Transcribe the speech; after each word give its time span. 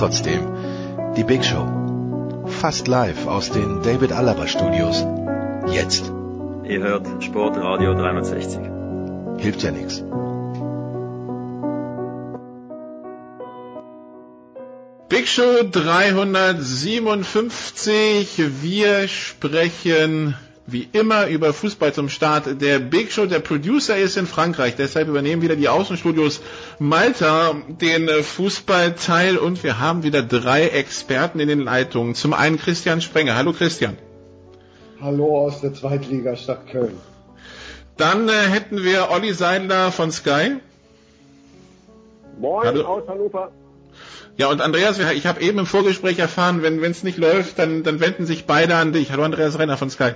Trotzdem, 0.00 0.40
die 1.14 1.24
Big 1.24 1.44
Show. 1.44 2.46
Fast 2.46 2.88
live 2.88 3.26
aus 3.26 3.50
den 3.50 3.82
David 3.82 4.12
Alaba 4.12 4.46
Studios. 4.46 5.04
Jetzt. 5.70 6.10
Ihr 6.64 6.80
hört 6.80 7.06
Sportradio 7.22 7.92
360. 7.92 8.60
Hilft 9.36 9.62
ja 9.62 9.72
nichts. 9.72 10.02
Big 15.10 15.28
Show 15.28 15.64
357. 15.70 18.62
Wir 18.62 19.06
sprechen 19.06 20.34
wie 20.72 20.88
immer 20.92 21.26
über 21.26 21.52
Fußball 21.52 21.92
zum 21.92 22.08
Start 22.08 22.60
der 22.60 22.78
Big 22.78 23.12
Show. 23.12 23.26
Der 23.26 23.40
Producer 23.40 23.96
ist 23.96 24.16
in 24.16 24.26
Frankreich, 24.26 24.76
deshalb 24.76 25.08
übernehmen 25.08 25.42
wieder 25.42 25.56
die 25.56 25.68
Außenstudios 25.68 26.40
Malta 26.78 27.56
den 27.68 28.08
Fußballteil 28.08 29.36
und 29.36 29.62
wir 29.62 29.80
haben 29.80 30.02
wieder 30.02 30.22
drei 30.22 30.68
Experten 30.68 31.40
in 31.40 31.48
den 31.48 31.60
Leitungen. 31.60 32.14
Zum 32.14 32.32
einen 32.32 32.58
Christian 32.58 33.00
Sprenger. 33.00 33.36
Hallo 33.36 33.52
Christian. 33.52 33.96
Hallo 35.00 35.46
aus 35.46 35.60
der 35.60 35.72
Zweitligastadt 35.72 36.68
Köln. 36.68 36.96
Dann 37.96 38.28
äh, 38.28 38.32
hätten 38.32 38.82
wir 38.82 39.10
Olli 39.10 39.32
Seidler 39.32 39.92
von 39.92 40.10
Sky. 40.10 40.56
Moin 42.38 42.66
Hallo. 42.66 42.84
aus 42.84 43.08
Hannover. 43.08 43.50
Ja, 44.36 44.48
und 44.48 44.62
Andreas, 44.62 44.98
ich 44.98 45.26
habe 45.26 45.42
eben 45.42 45.58
im 45.58 45.66
Vorgespräch 45.66 46.18
erfahren, 46.18 46.62
wenn 46.62 46.82
es 46.82 47.02
nicht 47.02 47.18
läuft, 47.18 47.58
dann, 47.58 47.82
dann 47.82 48.00
wenden 48.00 48.24
sich 48.24 48.46
beide 48.46 48.76
an 48.76 48.92
dich. 48.92 49.12
Hallo 49.12 49.24
Andreas 49.24 49.58
Renner 49.58 49.76
von 49.76 49.90
Sky. 49.90 50.12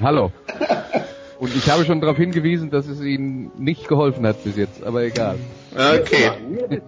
Hallo. 0.00 0.32
Und 1.38 1.56
ich 1.56 1.70
habe 1.70 1.86
schon 1.86 2.00
darauf 2.02 2.18
hingewiesen, 2.18 2.70
dass 2.70 2.86
es 2.86 3.00
Ihnen 3.00 3.50
nicht 3.58 3.88
geholfen 3.88 4.26
hat 4.26 4.44
bis 4.44 4.56
jetzt, 4.56 4.84
aber 4.84 5.04
egal. 5.04 5.38
Okay, 5.74 6.30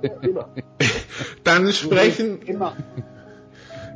dann 1.45 1.73
sprechen, 1.73 2.43
Immer. 2.43 2.77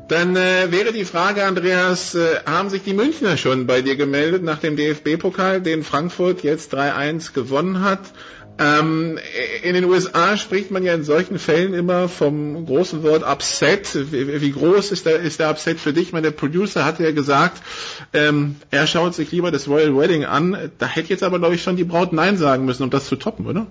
dann 0.09 0.35
äh, 0.35 0.71
wäre 0.73 0.95
die 0.95 1.05
Frage, 1.05 1.45
Andreas, 1.45 2.15
äh, 2.15 2.41
haben 2.47 2.71
sich 2.71 2.85
die 2.85 2.95
Münchner 2.95 3.37
schon 3.37 3.67
bei 3.67 3.83
dir 3.83 3.97
gemeldet 3.97 4.43
nach 4.45 4.59
dem 4.59 4.77
DFB-Pokal, 4.77 5.61
den 5.61 5.83
Frankfurt 5.83 6.43
jetzt 6.43 6.75
3-1 6.75 7.35
gewonnen 7.35 7.83
hat? 7.83 8.01
Ähm, 8.59 9.19
in 9.63 9.75
den 9.75 9.85
USA 9.85 10.37
spricht 10.37 10.71
man 10.71 10.83
ja 10.83 10.95
in 10.95 11.03
solchen 11.03 11.39
Fällen 11.39 11.75
immer 11.75 12.09
vom 12.09 12.65
großen 12.65 13.03
Wort 13.03 13.23
Upset. 13.23 14.13
Wie, 14.13 14.41
wie 14.41 14.51
groß 14.53 14.93
ist 14.93 15.05
der, 15.05 15.21
ist 15.21 15.41
der 15.41 15.51
Upset 15.51 15.79
für 15.79 15.93
dich? 15.93 16.05
Ich 16.05 16.13
meine, 16.13 16.31
der 16.31 16.37
Producer 16.37 16.85
hatte 16.85 17.05
ja 17.05 17.13
gesagt, 17.13 17.63
ähm, 18.15 18.57
er 18.71 18.87
schaut 18.87 19.15
sich 19.15 19.31
lieber 19.31 19.51
das 19.51 19.69
Royal 19.69 19.97
Wedding 19.97 20.25
an. 20.25 20.71
Da 20.79 20.87
hätte 20.87 21.11
jetzt 21.11 21.23
aber, 21.23 21.39
glaube 21.39 21.55
ich, 21.55 21.63
schon 21.63 21.77
die 21.77 21.85
Braut 21.85 22.13
Nein 22.13 22.39
sagen 22.39 22.65
müssen, 22.65 22.83
um 22.83 22.91
das 22.91 23.07
zu 23.07 23.17
toppen, 23.17 23.47
oder? 23.47 23.67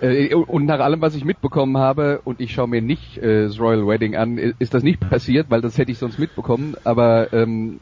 Äh, 0.00 0.34
Und 0.34 0.66
nach 0.66 0.80
allem, 0.80 1.00
was 1.00 1.14
ich 1.14 1.24
mitbekommen 1.24 1.78
habe, 1.78 2.20
und 2.24 2.40
ich 2.40 2.52
schaue 2.52 2.68
mir 2.68 2.82
nicht 2.82 3.16
äh, 3.18 3.44
das 3.44 3.58
Royal 3.58 3.86
Wedding 3.86 4.16
an, 4.16 4.36
ist 4.36 4.74
das 4.74 4.82
nicht 4.82 5.00
passiert, 5.10 5.46
weil 5.50 5.62
das 5.62 5.78
hätte 5.78 5.90
ich 5.90 5.98
sonst 5.98 6.18
mitbekommen. 6.18 6.76
Aber 6.84 7.32
ähm, 7.32 7.80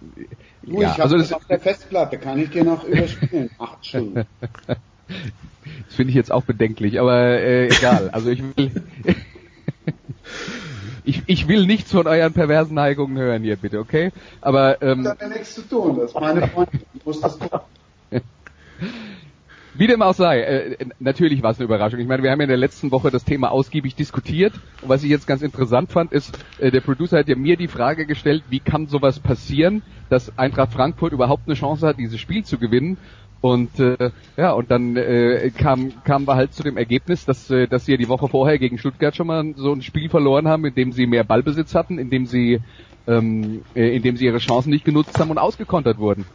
Du, 0.63 0.83
ja, 0.83 0.89
ich 0.89 1.01
habe 1.01 1.03
also 1.05 1.17
das 1.17 1.29
das, 1.31 1.37
auf 1.37 1.47
der 1.47 1.59
Festplatte, 1.59 2.19
kann 2.19 2.39
ich 2.39 2.51
dir 2.51 2.65
noch 2.65 2.85
überspielen. 2.85 3.51
Acht 3.59 3.85
Stunden. 3.87 4.27
das 5.87 5.95
finde 5.95 6.11
ich 6.11 6.17
jetzt 6.17 6.33
auch 6.33 6.45
bedenklich, 6.45 7.01
aber 7.01 7.41
äh, 7.41 7.67
egal. 7.67 8.11
Also 8.11 8.31
ich 8.31 8.43
will, 8.57 8.71
ich, 11.05 11.23
ich 11.27 11.49
will 11.49 11.67
nichts 11.67 11.93
von 11.93 12.07
euren 12.07 12.33
perversen 12.33 12.75
Neigungen 12.75 13.19
hören 13.19 13.43
hier, 13.43 13.57
bitte, 13.57 13.79
okay? 13.79 14.13
Aber 14.41 14.81
ähm, 14.83 15.05
Das 15.05 15.13
hat 15.13 15.23
ja 15.23 15.29
nichts 15.29 15.55
zu 15.55 15.63
tun, 15.63 15.97
das 15.97 16.13
ist 16.13 16.21
meine 16.21 16.47
Freundin. 16.49 16.81
Ich 16.95 17.05
muss 17.05 17.21
das 17.21 17.39
gucken. 17.39 17.61
Wie 19.81 19.87
dem 19.87 20.03
auch 20.03 20.15
sei, 20.15 20.41
äh, 20.41 20.77
natürlich 20.99 21.43
war 21.43 21.53
es 21.53 21.59
eine 21.59 21.65
Überraschung. 21.65 22.01
Ich 22.01 22.07
meine, 22.07 22.23
wir 22.23 22.31
haben 22.31 22.41
ja 22.41 22.45
in 22.45 22.51
der 22.51 22.59
letzten 22.59 22.91
Woche 22.91 23.11
das 23.11 23.25
Thema 23.25 23.51
ausgiebig 23.51 23.95
diskutiert. 23.95 24.53
Und 24.83 24.89
was 24.89 25.05
ich 25.05 25.11
jetzt 25.11 25.27
ganz 25.27 25.43
interessant 25.43 25.91
fand, 25.93 26.13
ist, 26.13 26.37
äh, 26.59 26.71
der 26.71 26.81
Producer 26.81 27.19
hat 27.19 27.29
ja 27.29 27.37
mir 27.37 27.57
die 27.57 27.69
Frage 27.69 28.05
gestellt, 28.05 28.43
wie 28.51 28.61
kann 28.61 28.89
sowas 28.89 29.21
passieren, 29.21 29.83
dass 30.09 30.37
Eintracht 30.39 30.73
Frankfurt 30.73 31.13
überhaupt 31.13 31.45
eine 31.47 31.55
Chance 31.55 31.87
hat, 31.87 31.99
dieses 31.99 32.19
Spiel 32.21 32.45
zu 32.45 32.59
gewinnen. 32.59 32.99
Und 33.41 33.81
äh, 33.81 34.11
ja, 34.37 34.53
und 34.53 34.71
dann 34.71 34.97
äh, 34.97 35.51
kam, 35.57 35.93
kamen 36.05 36.27
wir 36.27 36.37
halt 36.37 36.53
zu 36.53 36.63
dem 36.63 36.77
Ergebnis, 36.77 37.25
dass, 37.25 37.51
äh, 37.51 37.67
dass 37.67 37.87
sie 37.87 37.93
ja 37.93 37.99
die 37.99 38.09
Woche 38.09 38.29
vorher 38.29 38.59
gegen 38.59 38.77
Stuttgart 38.77 39.17
schon 39.17 39.29
mal 39.29 39.55
so 39.57 39.73
ein 39.73 39.81
Spiel 39.81 40.11
verloren 40.11 40.47
haben, 40.47 40.67
in 40.67 40.75
dem 40.75 40.93
sie 40.93 41.07
mehr 41.07 41.25
Ballbesitz 41.25 41.75
hatten, 41.75 41.99
in 41.99 42.11
dem 42.11 42.27
sie, 42.27 42.61
ähm, 43.07 43.63
äh, 43.75 43.97
in 43.97 44.03
dem 44.03 44.17
sie 44.17 44.27
ihre 44.27 44.39
Chancen 44.39 44.71
nicht 44.71 44.85
genutzt 44.85 45.19
haben 45.19 45.31
und 45.31 45.39
ausgekontert 45.39 45.99
wurden. 45.99 46.27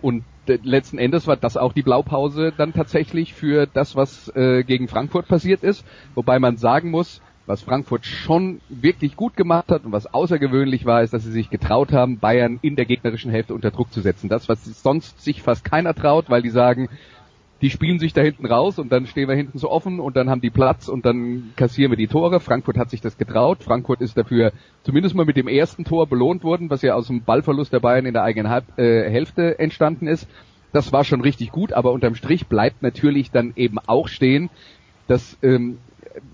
Und 0.00 0.24
äh, 0.46 0.58
letzten 0.62 0.96
Endes 0.96 1.26
war 1.26 1.36
das 1.36 1.58
auch 1.58 1.74
die 1.74 1.82
Blaupause 1.82 2.52
dann 2.56 2.72
tatsächlich 2.72 3.34
für 3.34 3.66
das, 3.66 3.94
was 3.94 4.34
äh, 4.34 4.62
gegen 4.64 4.88
Frankfurt 4.88 5.28
passiert 5.28 5.62
ist. 5.62 5.84
Wobei 6.14 6.38
man 6.38 6.56
sagen 6.56 6.90
muss, 6.90 7.20
was 7.46 7.62
Frankfurt 7.62 8.06
schon 8.06 8.60
wirklich 8.68 9.16
gut 9.16 9.36
gemacht 9.36 9.70
hat 9.70 9.84
und 9.84 9.92
was 9.92 10.12
außergewöhnlich 10.12 10.86
war, 10.86 11.02
ist, 11.02 11.12
dass 11.12 11.24
sie 11.24 11.32
sich 11.32 11.50
getraut 11.50 11.92
haben, 11.92 12.18
Bayern 12.18 12.58
in 12.62 12.76
der 12.76 12.86
gegnerischen 12.86 13.30
Hälfte 13.30 13.54
unter 13.54 13.70
Druck 13.70 13.92
zu 13.92 14.00
setzen. 14.00 14.28
Das, 14.28 14.48
was 14.48 14.64
sonst 14.82 15.22
sich 15.22 15.42
fast 15.42 15.64
keiner 15.64 15.94
traut, 15.94 16.30
weil 16.30 16.42
die 16.42 16.50
sagen, 16.50 16.88
die 17.60 17.70
spielen 17.70 17.98
sich 17.98 18.12
da 18.12 18.20
hinten 18.20 18.46
raus 18.46 18.78
und 18.78 18.90
dann 18.92 19.06
stehen 19.06 19.28
wir 19.28 19.36
hinten 19.36 19.58
so 19.58 19.70
offen 19.70 20.00
und 20.00 20.16
dann 20.16 20.28
haben 20.28 20.40
die 20.40 20.50
Platz 20.50 20.88
und 20.88 21.06
dann 21.06 21.52
kassieren 21.56 21.92
wir 21.92 21.96
die 21.96 22.08
Tore. 22.08 22.40
Frankfurt 22.40 22.76
hat 22.76 22.90
sich 22.90 23.00
das 23.00 23.16
getraut. 23.16 23.62
Frankfurt 23.62 24.00
ist 24.00 24.16
dafür 24.18 24.52
zumindest 24.82 25.14
mal 25.14 25.24
mit 25.24 25.36
dem 25.36 25.48
ersten 25.48 25.84
Tor 25.84 26.06
belohnt 26.06 26.44
worden, 26.44 26.68
was 26.68 26.82
ja 26.82 26.94
aus 26.94 27.06
dem 27.06 27.22
Ballverlust 27.22 27.72
der 27.72 27.80
Bayern 27.80 28.06
in 28.06 28.12
der 28.12 28.22
eigenen 28.22 28.50
Halb 28.50 28.78
äh, 28.78 29.08
Hälfte 29.08 29.58
entstanden 29.58 30.06
ist. 30.06 30.28
Das 30.72 30.92
war 30.92 31.04
schon 31.04 31.20
richtig 31.20 31.52
gut, 31.52 31.72
aber 31.72 31.92
unterm 31.92 32.16
Strich 32.16 32.48
bleibt 32.48 32.82
natürlich 32.82 33.30
dann 33.30 33.52
eben 33.54 33.78
auch 33.78 34.08
stehen, 34.08 34.50
dass 35.06 35.38
ähm, 35.42 35.78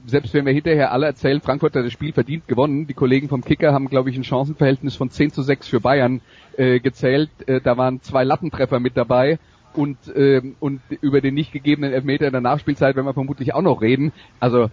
selbst 0.06 0.34
wenn 0.34 0.46
wir 0.46 0.52
hinterher 0.52 0.92
alle 0.92 1.06
erzählen, 1.06 1.41
Frankfurt 1.41 1.74
hat 1.74 1.84
das 1.84 1.92
Spiel 1.92 2.12
verdient 2.12 2.46
gewonnen, 2.48 2.86
die 2.86 2.94
Kollegen 2.94 3.28
vom 3.28 3.42
Kicker 3.42 3.72
haben, 3.72 3.88
glaube 3.88 4.10
ich, 4.10 4.16
ein 4.16 4.24
Chancenverhältnis 4.24 4.96
von 4.96 5.10
10 5.10 5.32
zu 5.32 5.42
6 5.42 5.68
für 5.68 5.80
Bayern 5.80 6.20
äh, 6.56 6.80
gezählt. 6.80 7.30
Äh, 7.46 7.60
da 7.60 7.76
waren 7.76 8.02
zwei 8.02 8.24
Lattentreffer 8.24 8.80
mit 8.80 8.96
dabei 8.96 9.38
und, 9.74 9.98
ähm, 10.14 10.56
und 10.60 10.80
über 11.00 11.20
den 11.20 11.34
nicht 11.34 11.52
gegebenen 11.52 11.92
Elfmeter 11.92 12.26
in 12.26 12.32
der 12.32 12.41
Nachspielzeit 12.41 12.96
werden 12.96 13.06
wir 13.06 13.14
vermutlich 13.14 13.54
auch 13.54 13.62
noch 13.62 13.80
reden. 13.80 14.12
Also 14.41 14.70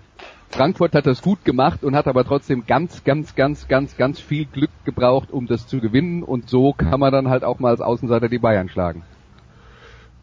Frankfurt 0.49 0.93
hat 0.95 1.05
das 1.05 1.21
gut 1.21 1.45
gemacht 1.45 1.83
und 1.83 1.95
hat 1.95 2.07
aber 2.07 2.23
trotzdem 2.23 2.65
ganz, 2.65 3.03
ganz, 3.03 3.35
ganz, 3.35 3.67
ganz, 3.67 3.97
ganz 3.97 4.19
viel 4.19 4.45
Glück 4.45 4.71
gebraucht, 4.85 5.31
um 5.31 5.47
das 5.47 5.67
zu 5.67 5.79
gewinnen 5.79 6.23
und 6.23 6.49
so 6.49 6.73
kann 6.73 6.99
man 6.99 7.11
dann 7.11 7.29
halt 7.29 7.43
auch 7.43 7.59
mal 7.59 7.69
als 7.69 7.81
Außenseiter 7.81 8.29
die 8.29 8.39
Bayern 8.39 8.69
schlagen. 8.69 9.03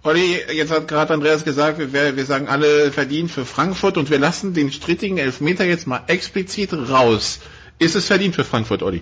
Olli, 0.06 0.36
jetzt 0.52 0.70
hat 0.70 0.86
gerade 0.86 1.14
Andreas 1.14 1.46
gesagt, 1.46 1.78
wir, 1.78 2.16
wir 2.16 2.24
sagen 2.26 2.46
alle 2.46 2.90
verdient 2.92 3.30
für 3.30 3.46
Frankfurt 3.46 3.96
und 3.96 4.10
wir 4.10 4.18
lassen 4.18 4.52
den 4.52 4.70
strittigen 4.70 5.16
Elfmeter 5.16 5.64
jetzt 5.64 5.86
mal 5.86 6.02
explizit 6.08 6.74
raus. 6.74 7.40
Ist 7.78 7.96
es 7.96 8.06
verdient 8.06 8.34
für 8.34 8.44
Frankfurt, 8.44 8.82
Olli? 8.82 9.00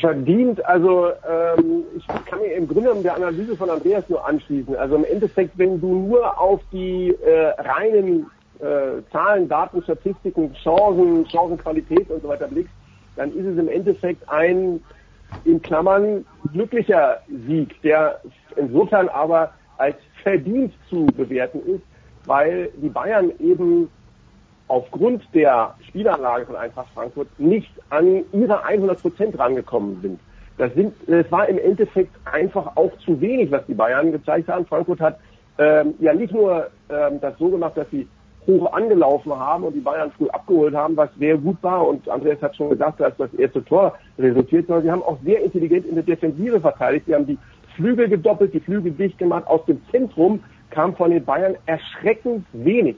Verdient, 0.00 0.64
also 0.66 1.12
ähm, 1.28 1.84
ich 1.96 2.04
kann 2.08 2.40
mir 2.40 2.54
im 2.56 2.66
Grunde 2.66 2.82
genommen 2.88 3.04
der 3.04 3.14
Analyse 3.14 3.56
von 3.56 3.70
Andreas 3.70 4.08
nur 4.08 4.26
anschließen. 4.26 4.74
Also 4.74 4.96
im 4.96 5.04
Endeffekt, 5.04 5.56
wenn 5.56 5.80
du 5.80 5.94
nur 6.08 6.40
auf 6.40 6.60
die 6.72 7.14
äh, 7.24 7.50
reinen 7.60 8.26
äh, 8.58 9.02
Zahlen, 9.12 9.48
Daten, 9.48 9.84
Statistiken, 9.84 10.52
Chancen, 10.64 11.28
Chancenqualität 11.30 12.10
und 12.10 12.20
so 12.20 12.26
weiter 12.26 12.48
blickst, 12.48 12.74
dann 13.14 13.30
ist 13.30 13.46
es 13.46 13.56
im 13.56 13.68
Endeffekt 13.68 14.28
ein 14.28 14.82
in 15.44 15.60
Klammern 15.62 16.24
glücklicher 16.52 17.20
Sieg, 17.46 17.80
der 17.82 18.20
insofern 18.56 19.08
aber 19.08 19.52
als 19.78 19.96
verdient 20.22 20.72
zu 20.88 21.06
bewerten 21.06 21.60
ist, 21.66 21.82
weil 22.26 22.70
die 22.76 22.88
Bayern 22.88 23.32
eben 23.40 23.88
aufgrund 24.68 25.22
der 25.34 25.74
Spielanlage 25.88 26.46
von 26.46 26.56
Eintracht 26.56 26.88
Frankfurt 26.94 27.28
nicht 27.38 27.70
an 27.90 28.24
ihre 28.32 28.64
100 28.64 29.02
Prozent 29.02 29.38
rangekommen 29.38 30.00
sind. 30.00 30.20
Das, 30.58 30.72
sind, 30.74 30.94
das 31.06 31.30
war 31.30 31.48
im 31.48 31.58
Endeffekt 31.58 32.14
einfach 32.24 32.76
auch 32.76 32.92
zu 33.04 33.20
wenig, 33.20 33.50
was 33.50 33.66
die 33.66 33.74
Bayern 33.74 34.12
gezeigt 34.12 34.48
haben. 34.48 34.66
Frankfurt 34.66 35.00
hat 35.00 35.18
ähm, 35.58 35.94
ja 35.98 36.14
nicht 36.14 36.32
nur 36.32 36.70
ähm, 36.88 37.20
das 37.20 37.36
so 37.38 37.48
gemacht, 37.48 37.76
dass 37.76 37.88
sie 37.90 38.06
hoch 38.46 38.72
angelaufen 38.72 39.32
haben 39.32 39.64
und 39.64 39.74
die 39.74 39.80
Bayern 39.80 40.10
früh 40.12 40.28
abgeholt 40.28 40.74
haben, 40.74 40.96
was 40.96 41.10
sehr 41.18 41.36
gut 41.38 41.58
war. 41.62 41.86
Und 41.86 42.08
Andreas 42.08 42.42
hat 42.42 42.56
schon 42.56 42.70
gesagt, 42.70 43.00
dass 43.00 43.16
das 43.16 43.32
erste 43.34 43.64
Tor 43.64 43.96
resultiert, 44.18 44.66
sondern 44.66 44.84
sie 44.84 44.90
haben 44.90 45.02
auch 45.02 45.18
sehr 45.24 45.42
intelligent 45.42 45.86
in 45.86 45.94
der 45.94 46.04
Defensive 46.04 46.60
verteidigt. 46.60 47.06
Sie 47.06 47.14
haben 47.14 47.26
die 47.26 47.38
Flügel 47.76 48.08
gedoppelt, 48.08 48.52
die 48.52 48.60
Flügel 48.60 48.92
dicht 48.92 49.18
gemacht. 49.18 49.46
Aus 49.46 49.64
dem 49.66 49.80
Zentrum 49.90 50.40
kam 50.70 50.94
von 50.96 51.10
den 51.10 51.24
Bayern 51.24 51.56
erschreckend 51.66 52.44
wenig 52.52 52.96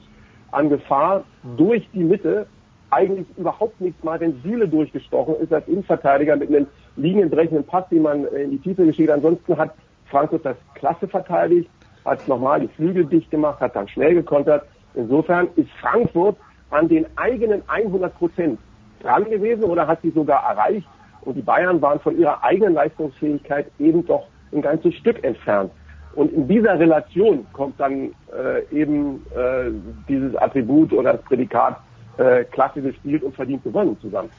an 0.50 0.68
Gefahr 0.68 1.24
durch 1.56 1.88
die 1.92 2.04
Mitte. 2.04 2.46
Eigentlich 2.90 3.26
überhaupt 3.36 3.80
nichts 3.80 4.02
mal, 4.04 4.20
wenn 4.20 4.40
Süle 4.42 4.68
durchgestochen 4.68 5.34
ist 5.40 5.52
als 5.52 5.66
Innenverteidiger 5.66 6.36
mit 6.36 6.48
einem 6.48 6.66
linienbrechenden 6.96 7.64
Pass, 7.64 7.88
den 7.88 8.02
man 8.02 8.24
in 8.26 8.52
die 8.52 8.58
Tiefe 8.58 8.86
geschickt. 8.86 9.10
Ansonsten 9.10 9.56
hat 9.58 9.74
Frankfurt 10.06 10.44
das 10.44 10.56
klasse 10.74 11.08
verteidigt, 11.08 11.68
hat 12.04 12.26
nochmal 12.28 12.60
die 12.60 12.68
Flügel 12.68 13.04
dicht 13.04 13.30
gemacht, 13.30 13.60
hat 13.60 13.74
dann 13.74 13.88
schnell 13.88 14.14
gekontert. 14.14 14.64
Insofern 14.94 15.48
ist 15.56 15.70
Frankfurt 15.80 16.36
an 16.70 16.88
den 16.88 17.06
eigenen 17.16 17.62
100 17.68 18.16
Prozent 18.18 18.58
dran 19.00 19.24
gewesen 19.24 19.64
oder 19.64 19.86
hat 19.86 20.00
sie 20.02 20.10
sogar 20.10 20.42
erreicht. 20.50 20.86
Und 21.22 21.34
die 21.34 21.42
Bayern 21.42 21.80
waren 21.80 22.00
von 22.00 22.18
ihrer 22.18 22.42
eigenen 22.42 22.74
Leistungsfähigkeit 22.74 23.70
eben 23.78 24.04
doch 24.06 24.26
ein 24.52 24.62
ganzes 24.62 24.94
Stück 24.94 25.22
entfernt. 25.24 25.70
Und 26.14 26.32
in 26.32 26.46
dieser 26.46 26.78
Relation 26.78 27.46
kommt 27.52 27.78
dann 27.80 28.12
äh, 28.32 28.62
eben 28.70 29.26
äh, 29.34 29.70
dieses 30.08 30.36
Attribut 30.36 30.92
oder 30.92 31.14
das 31.14 31.22
Prädikat 31.22 31.76
äh, 32.18 32.44
Klasse 32.44 32.82
gespielt 32.82 33.22
und 33.24 33.34
verdient 33.34 33.64
gewonnen 33.64 33.98
zusammen. 34.00 34.30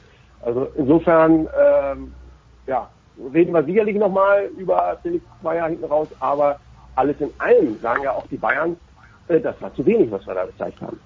Also 0.42 0.68
insofern, 0.76 1.48
ähm, 1.58 2.12
ja, 2.66 2.88
reden 3.32 3.52
wir 3.52 3.62
sicherlich 3.64 3.96
nochmal 3.96 4.48
über 4.56 4.98
Felix 5.02 5.24
Zweier 5.40 5.68
hinten 5.68 5.84
raus, 5.84 6.08
aber 6.20 6.58
alles 6.94 7.20
in 7.20 7.30
allem 7.38 7.78
sagen 7.80 8.02
ja 8.04 8.12
auch 8.12 8.26
die 8.28 8.36
Bayern, 8.36 8.76
das 9.28 9.60
war 9.60 9.74
zu 9.74 9.84
wenig, 9.84 10.10
was 10.10 10.26
wir 10.26 10.34
da 10.34 10.44
gezeigt 10.44 10.80
haben. 10.80 10.98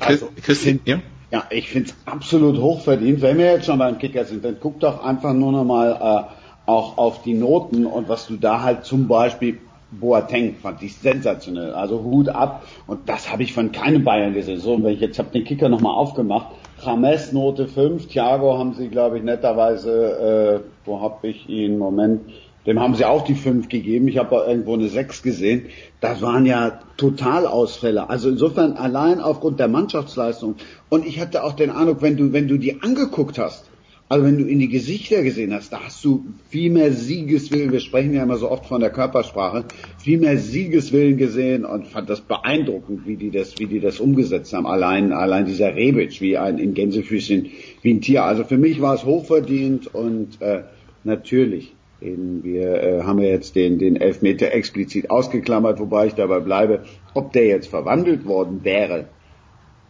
Also, 0.00 0.28
Christian, 0.42 0.80
ja? 0.84 1.00
Ja, 1.30 1.44
ich 1.50 1.70
finde 1.70 1.90
es 1.90 1.96
absolut 2.06 2.58
hochverdient. 2.58 3.22
Wenn 3.22 3.38
wir 3.38 3.52
jetzt 3.52 3.66
schon 3.66 3.78
beim 3.78 3.98
Kicker 3.98 4.24
sind, 4.24 4.44
dann 4.44 4.56
guck 4.60 4.80
doch 4.80 5.04
einfach 5.04 5.32
nur 5.32 5.52
nochmal 5.52 5.92
äh, 5.92 6.70
auch 6.70 6.98
auf 6.98 7.22
die 7.22 7.34
Noten 7.34 7.86
und 7.86 8.08
was 8.08 8.26
du 8.26 8.36
da 8.36 8.62
halt 8.62 8.84
zum 8.84 9.06
Beispiel 9.06 9.58
Boateng 9.92 10.54
fand 10.56 10.82
ich 10.82 10.96
sensationell. 10.96 11.72
Also 11.72 12.02
Hut 12.02 12.28
ab 12.28 12.64
und 12.86 13.08
das 13.08 13.30
habe 13.30 13.42
ich 13.42 13.52
von 13.52 13.72
keinem 13.72 14.04
Bayern 14.04 14.34
gesehen. 14.34 14.60
So, 14.60 14.74
und 14.74 14.84
wenn 14.84 14.94
ich 14.94 15.00
jetzt 15.00 15.18
habe 15.18 15.30
den 15.30 15.44
Kicker 15.44 15.68
nochmal 15.68 15.94
aufgemacht. 15.94 16.48
Rames 16.82 17.32
Note 17.32 17.68
5, 17.68 18.06
Thiago 18.06 18.56
haben 18.56 18.72
sie, 18.74 18.88
glaube 18.88 19.18
ich, 19.18 19.24
netterweise, 19.24 20.62
äh, 20.64 20.86
wo 20.86 21.00
habe 21.00 21.28
ich 21.28 21.48
ihn, 21.48 21.76
Moment, 21.76 22.22
dem 22.66 22.78
haben 22.78 22.94
sie 22.94 23.04
auch 23.04 23.24
die 23.24 23.34
5 23.34 23.68
gegeben. 23.68 24.08
Ich 24.08 24.18
habe 24.18 24.44
irgendwo 24.46 24.74
eine 24.74 24.88
6 24.88 25.22
gesehen. 25.22 25.66
Das 26.00 26.20
waren 26.20 26.44
ja 26.44 26.80
Totalausfälle. 26.96 28.10
Also 28.10 28.28
insofern 28.28 28.74
allein 28.74 29.20
aufgrund 29.20 29.58
der 29.58 29.68
Mannschaftsleistung. 29.68 30.56
Und 30.88 31.06
ich 31.06 31.20
hatte 31.20 31.42
auch 31.44 31.54
den 31.54 31.70
Eindruck, 31.70 32.02
wenn 32.02 32.16
du, 32.16 32.32
wenn 32.32 32.48
du 32.48 32.58
die 32.58 32.82
angeguckt 32.82 33.38
hast, 33.38 33.70
also 34.10 34.26
wenn 34.26 34.38
du 34.38 34.44
in 34.44 34.58
die 34.58 34.68
Gesichter 34.68 35.22
gesehen 35.22 35.54
hast, 35.54 35.72
da 35.72 35.84
hast 35.84 36.04
du 36.04 36.24
viel 36.48 36.68
mehr 36.70 36.92
Siegeswillen, 36.92 37.70
wir 37.70 37.78
sprechen 37.78 38.12
ja 38.12 38.24
immer 38.24 38.38
so 38.38 38.50
oft 38.50 38.66
von 38.66 38.80
der 38.80 38.90
Körpersprache, 38.90 39.66
viel 39.98 40.18
mehr 40.18 40.36
Siegeswillen 40.36 41.16
gesehen 41.16 41.64
und 41.64 41.86
fand 41.86 42.10
das 42.10 42.20
beeindruckend, 42.20 43.06
wie 43.06 43.14
die 43.14 43.30
das, 43.30 43.60
wie 43.60 43.66
die 43.66 43.78
das 43.78 44.00
umgesetzt 44.00 44.52
haben. 44.52 44.66
Allein, 44.66 45.12
allein 45.12 45.46
dieser 45.46 45.76
Rebic, 45.76 46.20
wie 46.20 46.36
ein 46.36 46.58
in 46.58 46.74
Gänsefüßchen, 46.74 47.50
wie 47.82 47.94
ein 47.94 48.00
Tier. 48.00 48.24
Also 48.24 48.42
für 48.42 48.58
mich 48.58 48.80
war 48.80 48.96
es 48.96 49.04
hochverdient 49.04 49.94
und 49.94 50.42
äh, 50.42 50.64
natürlich. 51.04 51.72
Den, 52.00 52.42
wir 52.42 52.82
äh, 52.82 53.02
haben 53.02 53.20
ja 53.20 53.28
jetzt 53.28 53.56
den, 53.56 53.78
den 53.78 53.96
Elfmeter 53.96 54.52
explizit 54.52 55.10
ausgeklammert, 55.10 55.78
wobei 55.80 56.06
ich 56.06 56.14
dabei 56.14 56.40
bleibe, 56.40 56.84
ob 57.14 57.32
der 57.32 57.46
jetzt 57.46 57.68
verwandelt 57.68 58.24
worden 58.24 58.64
wäre, 58.64 59.06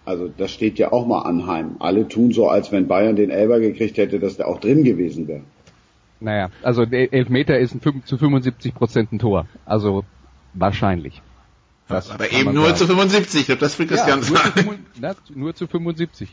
also 0.04 0.28
das 0.28 0.50
steht 0.50 0.78
ja 0.78 0.92
auch 0.92 1.06
mal 1.06 1.22
anheim. 1.22 1.76
Alle 1.78 2.08
tun 2.08 2.32
so, 2.32 2.48
als 2.48 2.72
wenn 2.72 2.88
Bayern 2.88 3.16
den 3.16 3.30
Elber 3.30 3.60
gekriegt 3.60 3.96
hätte, 3.96 4.18
dass 4.18 4.36
der 4.36 4.48
auch 4.48 4.58
drin 4.58 4.82
gewesen 4.82 5.28
wäre. 5.28 5.42
Naja, 6.20 6.50
also 6.62 6.84
der 6.84 7.12
Elfmeter 7.12 7.58
ist 7.58 7.74
ein, 7.74 8.02
zu 8.04 8.18
75 8.18 8.74
Prozent 8.74 9.12
ein 9.12 9.18
Tor. 9.18 9.46
Also 9.64 10.04
wahrscheinlich. 10.54 11.22
Das 11.88 12.10
aber 12.10 12.32
eben 12.32 12.54
nur 12.54 12.66
sagen. 12.66 12.76
zu 12.76 12.86
75, 12.86 13.40
ich 13.40 13.46
glaube, 13.46 13.60
das 13.60 13.78
will 13.78 13.86
Christian 13.86 14.20
ja, 14.20 14.24
sagen. 14.24 14.64
Nur 14.64 14.74
zu, 14.74 14.80
na, 15.00 15.14
nur 15.34 15.54
zu 15.54 15.66
75. 15.66 16.28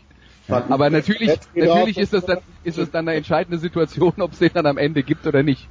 Aber 0.47 0.89
natürlich, 0.89 1.37
natürlich 1.55 1.97
ist 1.97 2.13
das 2.13 2.25
dann, 2.25 2.39
ist 2.63 2.77
das 2.77 2.89
dann 2.91 3.07
eine 3.07 3.17
entscheidende 3.17 3.57
Situation, 3.57 4.13
ob 4.17 4.33
es 4.33 4.39
den 4.39 4.51
dann 4.53 4.65
am 4.65 4.77
Ende 4.77 5.03
gibt 5.03 5.27
oder 5.27 5.43
nicht. 5.43 5.67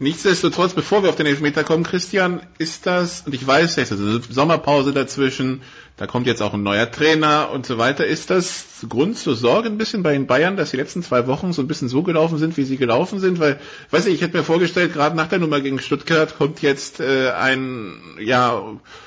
Nichtsdestotrotz, 0.00 0.74
bevor 0.74 1.04
wir 1.04 1.10
auf 1.10 1.14
den 1.14 1.26
Elfmeter 1.26 1.62
kommen, 1.62 1.84
Christian, 1.84 2.40
ist 2.58 2.84
das, 2.84 3.22
und 3.26 3.34
ich 3.34 3.46
weiß, 3.46 3.78
es 3.78 3.92
ist 3.92 4.00
eine 4.00 4.20
Sommerpause 4.28 4.92
dazwischen, 4.92 5.62
da 5.96 6.08
kommt 6.08 6.26
jetzt 6.26 6.42
auch 6.42 6.52
ein 6.52 6.64
neuer 6.64 6.90
Trainer 6.90 7.50
und 7.52 7.64
so 7.64 7.78
weiter, 7.78 8.04
ist 8.04 8.28
das 8.28 8.84
Grund 8.88 9.16
zur 9.16 9.36
Sorge 9.36 9.68
ein 9.68 9.78
bisschen 9.78 10.02
bei 10.02 10.12
den 10.12 10.26
Bayern, 10.26 10.56
dass 10.56 10.72
die 10.72 10.76
letzten 10.76 11.04
zwei 11.04 11.28
Wochen 11.28 11.52
so 11.52 11.62
ein 11.62 11.68
bisschen 11.68 11.88
so 11.88 12.02
gelaufen 12.02 12.38
sind, 12.38 12.56
wie 12.56 12.64
sie 12.64 12.76
gelaufen 12.76 13.20
sind? 13.20 13.38
Weil, 13.38 13.60
weiß 13.92 14.06
ich, 14.06 14.14
ich 14.14 14.20
hätte 14.22 14.36
mir 14.36 14.42
vorgestellt, 14.42 14.92
gerade 14.92 15.14
nach 15.14 15.28
der 15.28 15.38
Nummer 15.38 15.60
gegen 15.60 15.78
Stuttgart 15.78 16.36
kommt 16.36 16.60
jetzt 16.60 16.98
äh, 16.98 17.30
ein, 17.30 17.94
ja, 18.18 18.60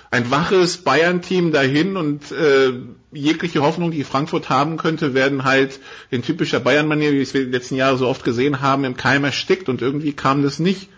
ein 0.09 0.31
waches 0.31 0.77
Bayern-Team 0.77 1.51
dahin 1.51 1.97
und 1.97 2.31
äh, 2.31 2.71
jegliche 3.11 3.61
Hoffnung, 3.61 3.91
die 3.91 4.03
Frankfurt 4.03 4.49
haben 4.49 4.77
könnte, 4.77 5.13
werden 5.13 5.43
halt 5.43 5.79
in 6.11 6.21
typischer 6.21 6.59
Bayern-Manier, 6.59 7.11
wie 7.11 7.17
wir 7.17 7.23
es 7.23 7.31
die 7.31 7.39
letzten 7.39 7.75
Jahre 7.75 7.97
so 7.97 8.07
oft 8.07 8.23
gesehen 8.23 8.61
haben, 8.61 8.83
im 8.83 8.97
Keim 8.97 9.23
erstickt 9.23 9.69
und 9.69 9.81
irgendwie 9.81 10.13
kam 10.13 10.43
das 10.43 10.59
nicht. 10.59 10.89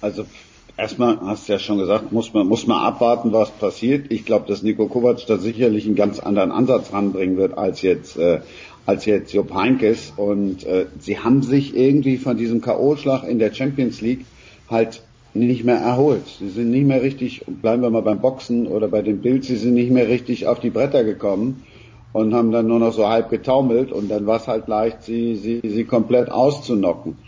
Also 0.00 0.24
erstmal 0.76 1.20
hast 1.20 1.48
du 1.48 1.52
ja 1.52 1.58
schon 1.58 1.78
gesagt, 1.78 2.12
muss 2.12 2.32
man, 2.32 2.46
muss 2.46 2.66
man 2.66 2.78
abwarten, 2.78 3.32
was 3.32 3.50
passiert. 3.50 4.10
Ich 4.10 4.24
glaube, 4.24 4.46
dass 4.46 4.62
Nico 4.62 4.86
Kovac 4.86 5.26
da 5.26 5.36
sicherlich 5.36 5.84
einen 5.86 5.96
ganz 5.96 6.18
anderen 6.18 6.52
Ansatz 6.52 6.92
ranbringen 6.92 7.36
wird 7.36 7.58
als 7.58 7.82
jetzt, 7.82 8.16
äh, 8.16 8.40
als 8.86 9.04
jetzt 9.04 9.32
Jupp 9.32 9.52
Heinkes. 9.52 10.12
Und 10.16 10.64
äh, 10.64 10.86
sie 10.98 11.18
haben 11.18 11.42
sich 11.42 11.76
irgendwie 11.76 12.16
von 12.16 12.36
diesem 12.36 12.60
K.O.-Schlag 12.60 13.24
in 13.24 13.38
der 13.38 13.52
Champions 13.52 14.00
League 14.00 14.24
halt 14.70 15.02
nicht 15.46 15.64
mehr 15.64 15.78
erholt. 15.78 16.26
Sie 16.26 16.48
sind 16.48 16.70
nicht 16.70 16.86
mehr 16.86 17.02
richtig, 17.02 17.44
bleiben 17.46 17.82
wir 17.82 17.90
mal 17.90 18.02
beim 18.02 18.20
Boxen 18.20 18.66
oder 18.66 18.88
bei 18.88 19.02
dem 19.02 19.20
Bild, 19.20 19.44
sie 19.44 19.56
sind 19.56 19.74
nicht 19.74 19.90
mehr 19.90 20.08
richtig 20.08 20.46
auf 20.46 20.60
die 20.60 20.70
Bretter 20.70 21.04
gekommen 21.04 21.64
und 22.12 22.34
haben 22.34 22.50
dann 22.50 22.66
nur 22.66 22.78
noch 22.78 22.92
so 22.92 23.08
halb 23.08 23.30
getaumelt 23.30 23.92
und 23.92 24.08
dann 24.08 24.26
war 24.26 24.36
es 24.36 24.48
halt 24.48 24.68
leicht, 24.68 25.02
sie, 25.02 25.36
sie, 25.36 25.60
sie 25.62 25.84
komplett 25.84 26.30
auszunocken. 26.30 27.18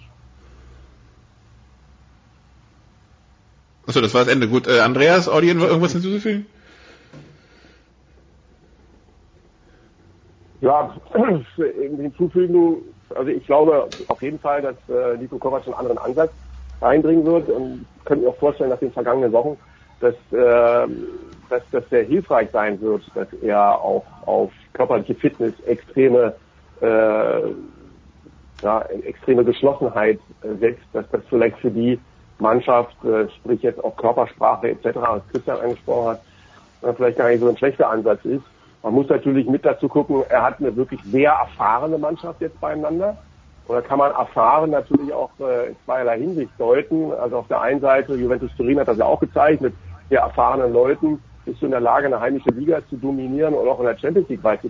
Achso, 3.87 4.01
das 4.01 4.15
war 4.15 4.25
das 4.25 4.33
Ende. 4.33 4.49
Gut, 4.49 4.69
äh, 4.69 4.81
Andreas, 4.81 5.29
Audien, 5.29 5.61
irgendwas 5.61 5.93
hinzuzufügen? 5.93 6.47
Ja, 10.61 10.95
hinzufügen, 11.57 12.83
also 13.15 13.31
ich 13.31 13.47
glaube 13.47 13.89
auf 14.09 14.23
jeden 14.23 14.39
Fall, 14.39 14.63
dass 14.63 14.77
äh, 14.89 15.17
Nico 15.17 15.39
Kovac 15.39 15.65
einen 15.67 15.75
anderen 15.75 15.99
Ansatz 15.99 16.33
reinbringen 16.81 17.25
wird. 17.25 17.49
Und 17.49 17.87
könnte 18.05 18.25
mir 18.25 18.31
auch 18.31 18.37
vorstellen, 18.39 18.71
nach 18.71 18.79
den 18.79 18.93
vergangenen 18.93 19.33
Wochen, 19.33 19.57
dass, 20.01 20.15
äh, 20.33 20.89
dass 21.49 21.63
das 21.71 21.89
sehr 21.91 22.05
hilfreich 22.05 22.51
sein 22.53 22.81
wird, 22.81 23.03
dass 23.15 23.29
er 23.43 23.81
auch 23.81 24.05
auf 24.27 24.53
körperliche 24.73 25.15
Fitness 25.15 25.55
extreme 25.67 26.35
äh, 26.81 27.41
ja, 28.63 28.83
extreme 29.05 29.45
Geschlossenheit 29.45 30.19
äh, 30.43 30.55
setzt, 30.59 30.85
dass 30.93 31.09
das 31.11 31.23
vielleicht 31.29 31.59
für 31.59 31.71
die 31.71 31.99
Mannschaft, 32.39 32.97
äh, 33.05 33.29
sprich 33.31 33.63
jetzt 33.63 33.83
auch 33.83 33.97
Körpersprache 33.97 34.71
etc., 34.71 34.97
was 34.97 35.23
Christian 35.33 35.61
angesprochen 35.61 36.09
hat, 36.09 36.23
äh, 36.83 36.93
vielleicht 36.95 37.19
gar 37.19 37.29
nicht 37.29 37.41
so 37.41 37.49
ein 37.49 37.57
schlechter 37.57 37.91
Ansatz 37.91 38.25
ist. 38.25 38.45
Man 38.83 38.95
muss 38.95 39.09
natürlich 39.09 39.47
mit 39.47 39.65
dazu 39.65 39.89
gucken, 39.89 40.23
er 40.29 40.43
hat 40.43 40.59
eine 40.59 40.75
wirklich 40.75 41.01
sehr 41.05 41.33
erfahrene 41.33 41.99
Mannschaft 41.99 42.41
jetzt 42.41 42.59
beieinander. 42.61 43.17
Oder 43.69 43.83
kann 43.83 43.99
man 43.99 44.13
erfahren 44.13 44.71
natürlich 44.71 45.13
auch 45.13 45.31
äh, 45.39 45.69
in 45.69 45.77
zweierlei 45.85 46.19
Hinsicht 46.19 46.51
deuten. 46.59 47.13
Also 47.13 47.39
auf 47.39 47.49
der 47.49 47.61
einen 47.61 47.81
Seite, 47.81 48.15
Juventus 48.15 48.51
Turin 48.57 48.81
hat 48.81 48.89
das 48.89 48.99
ja 48.99 49.05
auch 49.05 49.21
gezeigt, 49.21 49.61
mit 49.61 49.75
sehr 50.09 50.21
erfahrenen 50.21 50.73
Leuten 50.73 51.23
bist 51.45 51.63
du 51.63 51.67
in 51.67 51.73
der 51.73 51.81
Lage, 51.81 52.07
eine 52.07 52.21
heimische 52.21 52.51
Liga 52.51 52.81
zu 52.89 52.97
dominieren 52.97 53.55
und 53.55 53.69
auch 53.69 53.81
in 53.81 53.87
der 53.87 53.97
Champions 53.97 54.29
League 54.29 54.45
weit. 54.45 54.61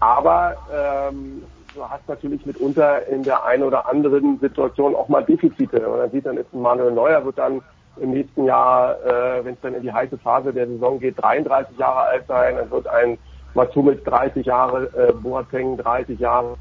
Aber 0.00 0.56
ähm, 0.72 1.42
du 1.74 1.88
hast 1.88 2.08
natürlich 2.08 2.44
mitunter 2.46 3.06
in 3.08 3.22
der 3.22 3.44
einen 3.44 3.62
oder 3.62 3.88
anderen 3.88 4.38
Situation 4.40 4.94
auch 4.94 5.08
mal 5.08 5.24
Defizite. 5.24 5.88
Und 5.88 5.98
dann 5.98 6.10
sieht 6.10 6.26
dann 6.26 6.36
jetzt 6.36 6.52
Manuel 6.52 6.92
Neuer 6.92 7.24
wird 7.24 7.38
dann 7.38 7.60
im 7.96 8.10
nächsten 8.10 8.44
Jahr, 8.44 8.96
äh, 9.04 9.44
wenn 9.44 9.54
es 9.54 9.60
dann 9.60 9.74
in 9.74 9.82
die 9.82 9.92
heiße 9.92 10.16
Phase 10.18 10.52
der 10.52 10.66
Saison 10.66 10.98
geht, 10.98 11.20
33 11.20 11.76
Jahre 11.78 12.00
alt 12.00 12.24
sein. 12.28 12.56
Dann 12.56 12.70
wird 12.70 12.86
ein 12.86 13.18
Matsumit 13.54 14.06
30 14.06 14.46
Jahre, 14.46 14.90
äh, 14.96 15.12
Boateng 15.12 15.76
30 15.76 16.18
Jahre 16.18 16.56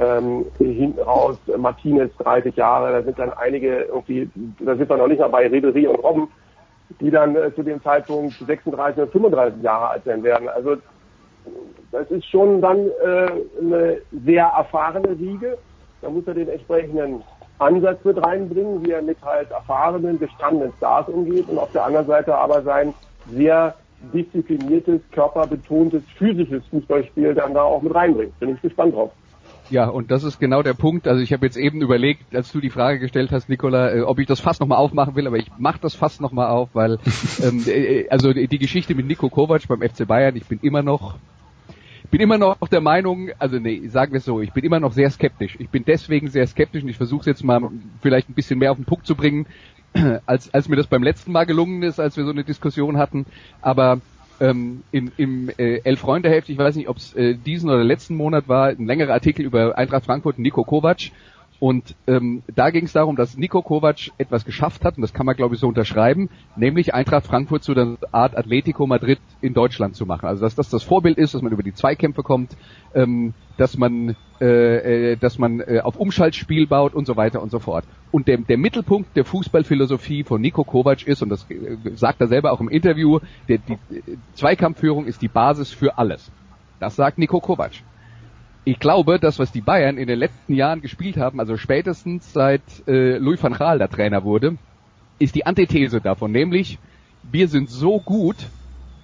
ähm, 0.00 0.46
hinten 0.58 1.00
raus 1.00 1.38
Martinez 1.56 2.10
30 2.18 2.56
Jahre, 2.56 2.92
da 2.92 3.02
sind 3.02 3.18
dann 3.18 3.32
einige 3.34 3.82
irgendwie, 3.82 4.28
da 4.60 4.74
sind 4.76 4.88
wir 4.88 4.96
noch 4.96 5.06
nicht 5.06 5.20
mal 5.20 5.28
bei 5.28 5.46
Ribery 5.46 5.86
und 5.86 5.96
Robben, 5.96 6.28
die 7.00 7.10
dann 7.10 7.36
äh, 7.36 7.54
zu 7.54 7.62
dem 7.62 7.82
Zeitpunkt 7.82 8.34
36 8.34 9.02
oder 9.02 9.10
35 9.10 9.62
Jahre 9.62 9.90
alt 9.90 10.04
sein 10.04 10.22
werden. 10.22 10.48
Also 10.48 10.76
das 11.92 12.10
ist 12.10 12.26
schon 12.26 12.60
dann 12.60 12.88
äh, 12.88 13.30
eine 13.60 13.98
sehr 14.24 14.46
erfahrene 14.46 15.10
Riege. 15.10 15.58
Da 16.02 16.10
muss 16.10 16.26
er 16.26 16.34
den 16.34 16.48
entsprechenden 16.48 17.22
Ansatz 17.58 18.04
mit 18.04 18.22
reinbringen, 18.24 18.84
wie 18.84 18.90
er 18.90 19.02
mit 19.02 19.22
halt 19.22 19.50
erfahrenen, 19.50 20.18
gestandenen 20.18 20.72
Stars 20.76 21.08
umgeht 21.08 21.48
und 21.48 21.58
auf 21.58 21.70
der 21.72 21.84
anderen 21.84 22.06
Seite 22.06 22.34
aber 22.36 22.62
sein 22.62 22.92
sehr 23.30 23.74
diszipliniertes, 24.12 25.00
körperbetontes, 25.12 26.02
physisches 26.18 26.66
Fußballspiel 26.66 27.34
dann 27.34 27.54
da 27.54 27.62
auch 27.62 27.80
mit 27.80 27.94
reinbringt. 27.94 28.38
Bin 28.40 28.54
ich 28.54 28.60
gespannt 28.60 28.94
drauf. 28.94 29.12
Ja, 29.70 29.86
und 29.86 30.10
das 30.10 30.24
ist 30.24 30.38
genau 30.38 30.62
der 30.62 30.74
Punkt. 30.74 31.08
Also 31.08 31.22
ich 31.22 31.32
habe 31.32 31.46
jetzt 31.46 31.56
eben 31.56 31.80
überlegt, 31.80 32.34
als 32.34 32.52
du 32.52 32.60
die 32.60 32.70
Frage 32.70 32.98
gestellt 32.98 33.32
hast, 33.32 33.48
Nicola, 33.48 33.94
äh, 33.94 34.00
ob 34.02 34.18
ich 34.18 34.26
das 34.26 34.40
fast 34.40 34.60
nochmal 34.60 34.78
aufmachen 34.78 35.16
will, 35.16 35.26
aber 35.26 35.38
ich 35.38 35.50
mache 35.58 35.78
das 35.80 35.94
fast 35.94 36.20
nochmal 36.20 36.48
auf, 36.48 36.70
weil 36.74 36.98
ähm, 37.42 37.64
äh, 37.66 38.08
also 38.08 38.32
die 38.32 38.58
Geschichte 38.58 38.94
mit 38.94 39.06
Nico 39.06 39.28
Kovac 39.28 39.66
beim 39.68 39.80
FC 39.80 40.06
Bayern, 40.06 40.36
ich 40.36 40.46
bin 40.46 40.60
immer 40.60 40.82
noch 40.82 41.18
bin 42.10 42.20
immer 42.20 42.38
noch 42.38 42.56
der 42.70 42.80
Meinung, 42.80 43.30
also 43.40 43.58
nee, 43.58 43.88
sagen 43.88 44.12
wir 44.12 44.18
es 44.18 44.24
so, 44.24 44.40
ich 44.40 44.52
bin 44.52 44.64
immer 44.64 44.78
noch 44.78 44.92
sehr 44.92 45.10
skeptisch. 45.10 45.56
Ich 45.58 45.70
bin 45.70 45.84
deswegen 45.84 46.28
sehr 46.28 46.46
skeptisch 46.46 46.84
und 46.84 46.88
ich 46.88 46.96
versuche 46.96 47.20
es 47.20 47.26
jetzt 47.26 47.42
mal 47.42 47.60
vielleicht 48.02 48.28
ein 48.28 48.34
bisschen 48.34 48.60
mehr 48.60 48.70
auf 48.70 48.76
den 48.76 48.84
Punkt 48.84 49.04
zu 49.04 49.16
bringen, 49.16 49.46
als, 50.26 50.52
als 50.54 50.68
mir 50.68 50.76
das 50.76 50.86
beim 50.86 51.02
letzten 51.02 51.32
Mal 51.32 51.44
gelungen 51.44 51.82
ist, 51.82 51.98
als 51.98 52.16
wir 52.16 52.24
so 52.24 52.30
eine 52.30 52.44
Diskussion 52.44 52.98
hatten. 52.98 53.26
Aber 53.62 54.00
ähm, 54.40 54.82
in, 54.90 55.12
im 55.16 55.48
äh, 55.48 55.78
Elf-Freunde-Heft, 55.84 56.48
ich 56.48 56.58
weiß 56.58 56.76
nicht, 56.76 56.88
ob 56.88 56.96
es 56.96 57.14
äh, 57.14 57.34
diesen 57.34 57.70
oder 57.70 57.84
letzten 57.84 58.16
Monat 58.16 58.48
war, 58.48 58.68
ein 58.68 58.86
längerer 58.86 59.12
Artikel 59.12 59.44
über 59.44 59.76
Eintracht 59.78 60.04
Frankfurt 60.04 60.38
Nico 60.38 60.64
Kovac. 60.64 61.10
Und 61.60 61.94
ähm, 62.06 62.42
da 62.54 62.70
ging 62.70 62.84
es 62.84 62.92
darum, 62.92 63.16
dass 63.16 63.36
Nico 63.36 63.62
Kovac 63.62 64.10
etwas 64.18 64.44
geschafft 64.44 64.84
hat, 64.84 64.96
und 64.96 65.02
das 65.02 65.14
kann 65.14 65.24
man 65.24 65.36
glaube 65.36 65.54
ich 65.54 65.60
so 65.60 65.68
unterschreiben, 65.68 66.28
nämlich 66.56 66.94
Eintracht 66.94 67.26
Frankfurt 67.26 67.62
zu 67.62 67.74
der 67.74 67.96
Art 68.12 68.36
Atletico 68.36 68.86
Madrid 68.86 69.20
in 69.40 69.54
Deutschland 69.54 69.94
zu 69.94 70.04
machen. 70.04 70.26
Also 70.26 70.42
dass 70.42 70.54
das 70.54 70.68
das 70.68 70.82
Vorbild 70.82 71.16
ist, 71.16 71.34
dass 71.34 71.42
man 71.42 71.52
über 71.52 71.62
die 71.62 71.72
Zweikämpfe 71.72 72.22
kommt, 72.22 72.56
ähm, 72.94 73.34
dass 73.56 73.78
man, 73.78 74.16
äh, 74.40 75.12
äh, 75.12 75.16
dass 75.16 75.38
man 75.38 75.60
äh, 75.60 75.80
auf 75.82 75.96
Umschaltspiel 75.96 76.66
baut 76.66 76.92
und 76.92 77.06
so 77.06 77.16
weiter 77.16 77.40
und 77.40 77.50
so 77.50 77.60
fort. 77.60 77.84
Und 78.10 78.26
der, 78.26 78.38
der 78.38 78.58
Mittelpunkt 78.58 79.16
der 79.16 79.24
Fußballphilosophie 79.24 80.24
von 80.24 80.40
Nico 80.40 80.64
Kovac 80.64 81.06
ist, 81.06 81.22
und 81.22 81.28
das 81.28 81.48
äh, 81.50 81.76
sagt 81.94 82.20
er 82.20 82.26
selber 82.26 82.52
auch 82.52 82.60
im 82.60 82.68
Interview, 82.68 83.20
der, 83.48 83.58
die 83.58 83.78
Zweikampfführung 84.34 85.06
ist 85.06 85.22
die 85.22 85.28
Basis 85.28 85.70
für 85.70 85.98
alles. 85.98 86.32
Das 86.80 86.96
sagt 86.96 87.18
Nico 87.18 87.40
Kovac 87.40 87.72
ich 88.64 88.78
glaube, 88.78 89.18
das, 89.18 89.38
was 89.38 89.52
die 89.52 89.60
Bayern 89.60 89.98
in 89.98 90.08
den 90.08 90.18
letzten 90.18 90.54
Jahren 90.54 90.80
gespielt 90.80 91.16
haben, 91.16 91.38
also 91.38 91.56
spätestens 91.56 92.32
seit 92.32 92.62
äh, 92.86 93.18
Louis 93.18 93.42
van 93.42 93.52
Gaal 93.52 93.78
der 93.78 93.90
Trainer 93.90 94.24
wurde, 94.24 94.56
ist 95.18 95.34
die 95.34 95.46
Antithese 95.46 96.00
davon, 96.00 96.32
nämlich 96.32 96.78
wir 97.30 97.48
sind 97.48 97.70
so 97.70 98.00
gut 98.00 98.36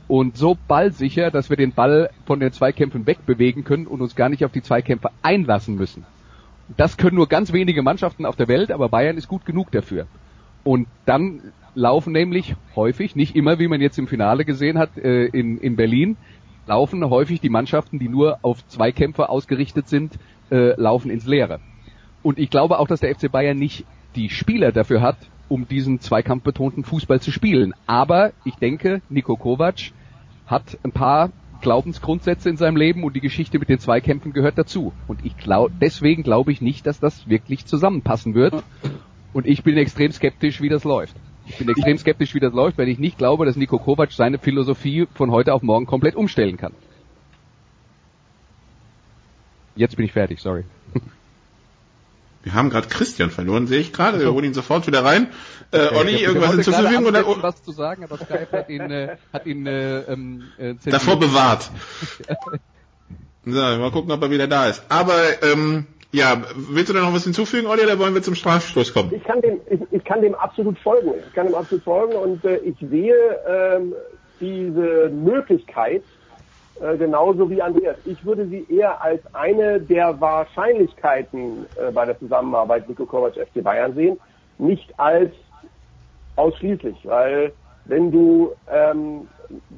und 0.08 0.36
so 0.36 0.56
ballsicher, 0.66 1.30
dass 1.30 1.50
wir 1.50 1.56
den 1.56 1.72
Ball 1.72 2.10
von 2.26 2.40
den 2.40 2.52
Zweikämpfen 2.52 3.06
wegbewegen 3.06 3.64
können 3.64 3.86
und 3.86 4.00
uns 4.00 4.16
gar 4.16 4.28
nicht 4.28 4.44
auf 4.44 4.52
die 4.52 4.62
Zweikämpfe 4.62 5.10
einlassen 5.22 5.76
müssen. 5.76 6.04
Das 6.76 6.96
können 6.96 7.16
nur 7.16 7.28
ganz 7.28 7.52
wenige 7.52 7.82
Mannschaften 7.82 8.26
auf 8.26 8.36
der 8.36 8.48
Welt, 8.48 8.70
aber 8.72 8.88
Bayern 8.88 9.16
ist 9.16 9.28
gut 9.28 9.44
genug 9.44 9.70
dafür. 9.70 10.06
Und 10.64 10.88
dann 11.06 11.52
laufen 11.74 12.12
nämlich 12.12 12.54
häufig, 12.76 13.14
nicht 13.14 13.36
immer, 13.36 13.58
wie 13.58 13.68
man 13.68 13.80
jetzt 13.80 13.98
im 13.98 14.08
Finale 14.08 14.44
gesehen 14.44 14.78
hat 14.78 14.96
äh, 14.98 15.26
in, 15.26 15.58
in 15.58 15.76
Berlin, 15.76 16.16
laufen 16.66 17.08
häufig 17.08 17.40
die 17.40 17.48
Mannschaften, 17.48 17.98
die 17.98 18.08
nur 18.08 18.38
auf 18.42 18.66
Zweikämpfe 18.68 19.28
ausgerichtet 19.28 19.88
sind, 19.88 20.18
äh, 20.50 20.80
laufen 20.80 21.10
ins 21.10 21.26
Leere. 21.26 21.60
Und 22.22 22.38
ich 22.38 22.50
glaube 22.50 22.78
auch, 22.78 22.86
dass 22.86 23.00
der 23.00 23.14
FC 23.14 23.30
Bayern 23.30 23.58
nicht 23.58 23.84
die 24.14 24.28
Spieler 24.28 24.72
dafür 24.72 25.00
hat, 25.00 25.16
um 25.48 25.66
diesen 25.66 26.00
zweikampfbetonten 26.00 26.84
Fußball 26.84 27.20
zu 27.20 27.32
spielen. 27.32 27.74
Aber 27.86 28.32
ich 28.44 28.54
denke, 28.56 29.02
Niko 29.08 29.36
Kovac 29.36 29.92
hat 30.46 30.78
ein 30.82 30.92
paar 30.92 31.30
Glaubensgrundsätze 31.60 32.48
in 32.48 32.56
seinem 32.56 32.76
Leben 32.76 33.04
und 33.04 33.14
die 33.14 33.20
Geschichte 33.20 33.58
mit 33.58 33.68
den 33.68 33.78
Zweikämpfen 33.78 34.32
gehört 34.32 34.58
dazu. 34.58 34.92
Und 35.06 35.24
ich 35.24 35.36
glaube, 35.36 35.74
deswegen 35.80 36.22
glaube 36.22 36.52
ich 36.52 36.60
nicht, 36.60 36.86
dass 36.86 37.00
das 37.00 37.28
wirklich 37.28 37.66
zusammenpassen 37.66 38.34
wird. 38.34 38.62
Und 39.32 39.46
ich 39.46 39.62
bin 39.62 39.76
extrem 39.76 40.10
skeptisch, 40.10 40.60
wie 40.60 40.68
das 40.68 40.84
läuft. 40.84 41.16
Ich 41.46 41.58
bin 41.58 41.68
extrem 41.68 41.98
skeptisch, 41.98 42.34
wie 42.34 42.40
das 42.40 42.52
läuft, 42.52 42.78
weil 42.78 42.88
ich 42.88 42.98
nicht 42.98 43.18
glaube, 43.18 43.44
dass 43.44 43.56
Nico 43.56 43.78
Kovac 43.78 44.12
seine 44.12 44.38
Philosophie 44.38 45.06
von 45.14 45.30
heute 45.30 45.52
auf 45.54 45.62
morgen 45.62 45.86
komplett 45.86 46.14
umstellen 46.14 46.56
kann. 46.56 46.72
Jetzt 49.76 49.96
bin 49.96 50.04
ich 50.04 50.12
fertig, 50.12 50.40
sorry. 50.40 50.64
Wir 52.42 52.54
haben 52.54 52.70
gerade 52.70 52.88
Christian 52.88 53.30
verloren, 53.30 53.66
sehe 53.66 53.80
ich 53.80 53.92
gerade. 53.92 54.18
Wir 54.18 54.32
holen 54.32 54.46
ihn 54.46 54.54
sofort 54.54 54.86
wieder 54.86 55.04
rein. 55.04 55.28
Äh, 55.72 55.94
Olli, 55.94 56.16
irgendwas 56.16 56.52
hinzuzufügen? 56.52 57.04
Oder? 57.06 57.42
was 57.42 57.62
zu 57.62 57.72
sagen, 57.72 58.02
aber 58.02 58.16
Skype 58.16 58.48
hat 58.50 58.70
ihn, 58.70 58.90
äh, 58.90 59.16
hat 59.30 59.44
ihn 59.44 59.66
äh, 59.66 60.00
ähm, 60.00 60.44
äh, 60.56 60.74
davor 60.86 61.18
bewahrt. 61.18 61.70
so, 63.44 63.52
mal 63.52 63.90
gucken, 63.90 64.10
ob 64.10 64.22
er 64.22 64.30
wieder 64.30 64.48
da 64.48 64.68
ist. 64.68 64.82
Aber 64.88 65.42
ähm, 65.42 65.86
ja, 66.12 66.42
willst 66.54 66.90
du 66.90 66.94
da 66.94 67.02
noch 67.02 67.14
was 67.14 67.24
hinzufügen, 67.24 67.66
Olli, 67.66 67.84
oder 67.84 67.98
wollen 67.98 68.14
wir 68.14 68.22
zum 68.22 68.34
Strafstoß 68.34 68.92
kommen? 68.92 69.12
Ich 69.14 69.22
kann 69.22 69.40
dem, 69.40 69.60
ich, 69.70 69.80
ich 69.90 70.04
kann 70.04 70.22
dem 70.22 70.34
absolut 70.34 70.78
folgen. 70.78 71.12
Ich 71.26 71.32
kann 71.34 71.46
dem 71.46 71.54
absolut 71.54 71.84
folgen 71.84 72.14
und 72.14 72.44
äh, 72.44 72.56
ich 72.58 72.76
sehe 72.80 73.14
ähm, 73.46 73.94
diese 74.40 75.10
Möglichkeit 75.10 76.02
äh, 76.80 76.96
genauso 76.96 77.48
wie 77.50 77.62
Andreas. 77.62 77.96
Ich 78.06 78.24
würde 78.24 78.46
sie 78.48 78.66
eher 78.68 79.00
als 79.02 79.22
eine 79.34 79.80
der 79.80 80.20
Wahrscheinlichkeiten 80.20 81.66
äh, 81.76 81.92
bei 81.92 82.06
der 82.06 82.18
Zusammenarbeit 82.18 82.88
Nico 82.88 83.06
Kovac 83.06 83.34
FC 83.34 83.62
Bayern 83.62 83.94
sehen, 83.94 84.18
nicht 84.58 84.92
als 84.98 85.30
ausschließlich, 86.36 86.96
weil 87.04 87.52
wenn 87.84 88.10
du 88.10 88.52
ähm, 88.70 89.28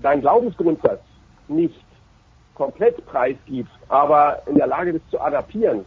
deinen 0.00 0.20
Glaubensgrundsatz 0.20 1.00
nicht 1.48 1.84
komplett 2.54 3.04
preisgibst, 3.06 3.72
aber 3.88 4.42
in 4.46 4.54
der 4.54 4.66
Lage 4.66 4.92
bist 4.92 5.10
zu 5.10 5.20
adaptieren, 5.20 5.84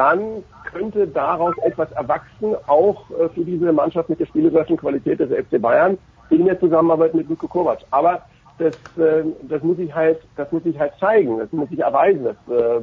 dann 0.00 0.42
könnte 0.72 1.06
daraus 1.06 1.54
etwas 1.58 1.92
erwachsen, 1.92 2.56
auch 2.66 3.10
äh, 3.10 3.28
für 3.28 3.44
diese 3.44 3.70
Mannschaft 3.70 4.08
mit 4.08 4.18
der 4.18 4.24
spielerischen 4.24 4.78
Qualität 4.78 5.20
des 5.20 5.28
FC 5.28 5.60
Bayern 5.60 5.98
in 6.30 6.46
der 6.46 6.58
Zusammenarbeit 6.58 7.12
mit 7.12 7.28
Luko 7.28 7.46
Kovac. 7.46 7.80
Aber 7.90 8.22
das, 8.56 8.72
äh, 8.96 9.24
das 9.42 9.62
muss 9.62 9.78
ich 9.78 9.94
halt, 9.94 10.18
das 10.36 10.50
muss 10.52 10.64
ich 10.64 10.78
halt 10.78 10.94
zeigen, 10.98 11.38
das 11.38 11.52
muss 11.52 11.68
ich 11.70 11.80
erweisen. 11.80 12.28
Äh, 12.28 12.80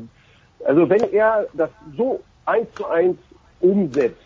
also 0.63 0.87
wenn 0.87 1.11
er 1.11 1.47
das 1.53 1.71
so 1.97 2.19
eins 2.45 2.67
zu 2.75 2.85
eins 2.85 3.17
umsetzt, 3.61 4.21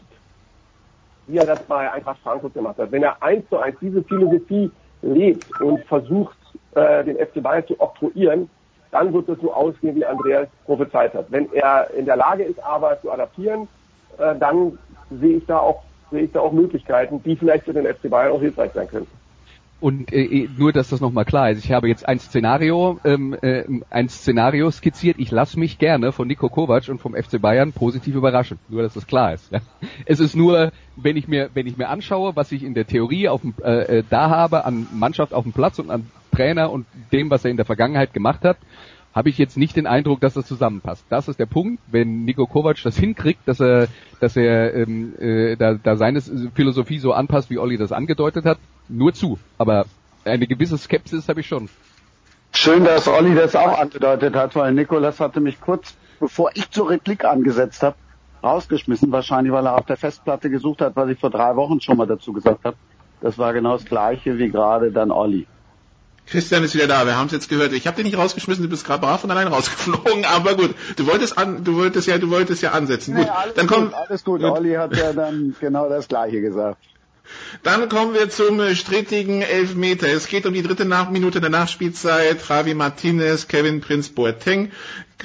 wie 1.27 1.37
er 1.37 1.45
das 1.45 1.63
bei 1.63 1.89
Eintracht 1.89 2.19
Frankfurt 2.21 2.53
gemacht 2.53 2.77
hat, 2.77 2.91
wenn 2.91 3.03
er 3.03 3.23
eins 3.23 3.47
zu 3.47 3.57
eins 3.57 3.77
diese 3.79 4.03
Philosophie 4.03 4.69
lebt 5.01 5.61
und 5.61 5.81
versucht, 5.85 6.37
äh, 6.75 7.05
den 7.05 7.15
FC 7.15 7.41
Bayern 7.41 7.65
zu 7.67 7.79
oktroyieren, 7.79 8.49
dann 8.91 9.13
wird 9.13 9.29
es 9.29 9.39
so 9.39 9.53
ausgehen, 9.53 9.95
wie 9.95 10.05
Andreas 10.05 10.47
prophezeit 10.65 11.13
hat. 11.13 11.25
Wenn 11.29 11.51
er 11.53 11.89
in 11.91 12.05
der 12.05 12.17
Lage 12.17 12.43
ist, 12.43 12.61
aber 12.63 13.01
zu 13.01 13.11
adaptieren, 13.11 13.67
äh, 14.17 14.35
dann 14.37 14.77
sehe 15.09 15.37
ich 15.37 15.45
da 15.45 15.59
auch 15.59 15.83
sehe 16.11 16.23
ich 16.23 16.31
da 16.33 16.41
auch 16.41 16.51
Möglichkeiten, 16.51 17.23
die 17.23 17.37
vielleicht 17.37 17.63
für 17.63 17.73
den 17.73 17.85
FC 17.85 18.09
Bayern 18.09 18.33
auch 18.33 18.41
hilfreich 18.41 18.71
sein 18.73 18.87
könnten. 18.87 19.20
Und 19.81 20.13
äh, 20.13 20.21
äh, 20.21 20.49
nur, 20.57 20.71
dass 20.71 20.89
das 20.89 21.01
nochmal 21.01 21.25
klar 21.25 21.49
ist. 21.49 21.65
Ich 21.65 21.71
habe 21.71 21.87
jetzt 21.87 22.07
ein 22.07 22.19
Szenario, 22.19 22.99
ähm, 23.03 23.35
äh, 23.41 23.63
ein 23.89 24.09
Szenario 24.09 24.69
skizziert. 24.69 25.17
Ich 25.19 25.31
lasse 25.31 25.59
mich 25.59 25.79
gerne 25.79 26.11
von 26.11 26.27
Nico 26.27 26.49
Kovac 26.49 26.87
und 26.87 26.99
vom 27.01 27.15
FC 27.15 27.41
Bayern 27.41 27.73
positiv 27.73 28.15
überraschen. 28.15 28.59
Nur, 28.69 28.83
dass 28.83 28.93
das 28.93 29.07
klar 29.07 29.33
ist. 29.33 29.51
Ja. 29.51 29.59
Es 30.05 30.19
ist 30.19 30.35
nur, 30.35 30.71
wenn 30.95 31.17
ich 31.17 31.27
mir, 31.27 31.49
wenn 31.55 31.65
ich 31.65 31.77
mir 31.77 31.89
anschaue, 31.89 32.35
was 32.35 32.51
ich 32.51 32.63
in 32.63 32.75
der 32.75 32.85
Theorie 32.85 33.27
auf 33.27 33.41
dem, 33.41 33.55
äh, 33.63 33.99
äh 33.99 34.03
da 34.07 34.29
habe 34.29 34.65
an 34.65 34.85
Mannschaft 34.93 35.33
auf 35.33 35.43
dem 35.43 35.51
Platz 35.51 35.79
und 35.79 35.89
an 35.89 36.05
Trainer 36.31 36.71
und 36.71 36.85
dem, 37.11 37.31
was 37.31 37.43
er 37.43 37.49
in 37.49 37.57
der 37.57 37.65
Vergangenheit 37.65 38.13
gemacht 38.13 38.43
hat, 38.43 38.57
habe 39.13 39.29
ich 39.29 39.37
jetzt 39.37 39.57
nicht 39.57 39.75
den 39.75 39.87
Eindruck, 39.87 40.21
dass 40.21 40.33
das 40.33 40.45
zusammenpasst. 40.45 41.05
Das 41.09 41.27
ist 41.27 41.39
der 41.39 41.45
Punkt, 41.45 41.81
wenn 41.91 42.23
Nico 42.23 42.45
Kovac 42.45 42.81
das 42.83 42.97
hinkriegt, 42.97 43.41
dass 43.45 43.59
er, 43.59 43.87
dass 44.19 44.37
er 44.37 44.73
ähm, 44.73 45.13
äh, 45.19 45.55
da, 45.57 45.73
da 45.73 45.97
seine 45.97 46.21
Philosophie 46.53 46.99
so 46.99 47.11
anpasst, 47.13 47.49
wie 47.49 47.57
Olli 47.57 47.77
das 47.77 47.91
angedeutet 47.91 48.45
hat, 48.45 48.57
nur 48.87 49.13
zu. 49.13 49.37
Aber 49.57 49.85
eine 50.23 50.47
gewisse 50.47 50.77
Skepsis 50.77 51.27
habe 51.27 51.41
ich 51.41 51.47
schon. 51.47 51.69
Schön, 52.53 52.83
dass 52.83 53.07
Olli 53.07 53.35
das 53.35 53.55
auch 53.55 53.79
angedeutet 53.79 54.35
hat, 54.35 54.55
weil 54.55 54.73
Nikolas 54.73 55.19
hatte 55.19 55.39
mich 55.39 55.59
kurz, 55.61 55.95
bevor 56.19 56.51
ich 56.53 56.69
zur 56.69 56.89
Replik 56.89 57.25
angesetzt 57.25 57.81
habe, 57.81 57.95
rausgeschmissen, 58.43 59.11
wahrscheinlich 59.11 59.53
weil 59.53 59.65
er 59.65 59.77
auf 59.77 59.85
der 59.85 59.97
Festplatte 59.97 60.49
gesucht 60.49 60.81
hat, 60.81 60.95
was 60.95 61.09
ich 61.09 61.19
vor 61.19 61.29
drei 61.29 61.55
Wochen 61.55 61.79
schon 61.79 61.97
mal 61.97 62.07
dazu 62.07 62.33
gesagt 62.33 62.65
habe. 62.65 62.75
Das 63.21 63.37
war 63.37 63.53
genau 63.53 63.73
das 63.73 63.85
gleiche 63.85 64.37
wie 64.37 64.49
gerade 64.49 64.91
dann 64.91 65.11
Olli. 65.11 65.47
Christian 66.31 66.63
ist 66.63 66.73
wieder 66.73 66.87
da. 66.87 67.05
Wir 67.05 67.17
haben 67.17 67.27
es 67.27 67.33
jetzt 67.33 67.49
gehört. 67.49 67.73
Ich 67.73 67.87
habe 67.87 67.97
dich 67.97 68.05
nicht 68.05 68.17
rausgeschmissen. 68.17 68.63
Du 68.63 68.69
bist 68.69 68.85
gerade 68.85 69.01
brav 69.01 69.23
und 69.23 69.31
allein 69.31 69.47
rausgeflogen. 69.47 70.23
Aber 70.33 70.55
gut, 70.55 70.73
du 70.95 71.05
wolltest 71.05 71.37
an, 71.37 71.63
du 71.65 71.75
wolltest 71.75 72.07
ja, 72.07 72.17
du 72.17 72.29
wolltest 72.29 72.63
ja 72.63 72.71
ansetzen. 72.71 73.15
Gut, 73.15 73.27
naja, 73.27 73.45
dann 73.53 73.67
komm. 73.67 73.85
Gut, 73.85 73.93
alles 73.93 74.23
gut. 74.23 74.41
gut. 74.41 74.49
Olli 74.49 74.73
hat 74.75 74.95
ja 74.95 75.11
dann 75.13 75.55
genau 75.59 75.89
das 75.89 76.07
Gleiche 76.07 76.41
gesagt. 76.41 76.77
Dann 77.63 77.89
kommen 77.89 78.13
wir 78.13 78.29
zum 78.29 78.73
strittigen 78.75 79.41
Elfmeter. 79.41 80.07
Es 80.07 80.27
geht 80.27 80.45
um 80.45 80.53
die 80.53 80.63
dritte 80.63 80.85
Nachminute 80.85 81.41
der 81.41 81.49
Nachspielzeit. 81.49 82.37
Javi 82.47 82.73
Martinez, 82.73 83.47
Kevin 83.47 83.81
Prinz 83.81 84.09
Boateng. 84.09 84.71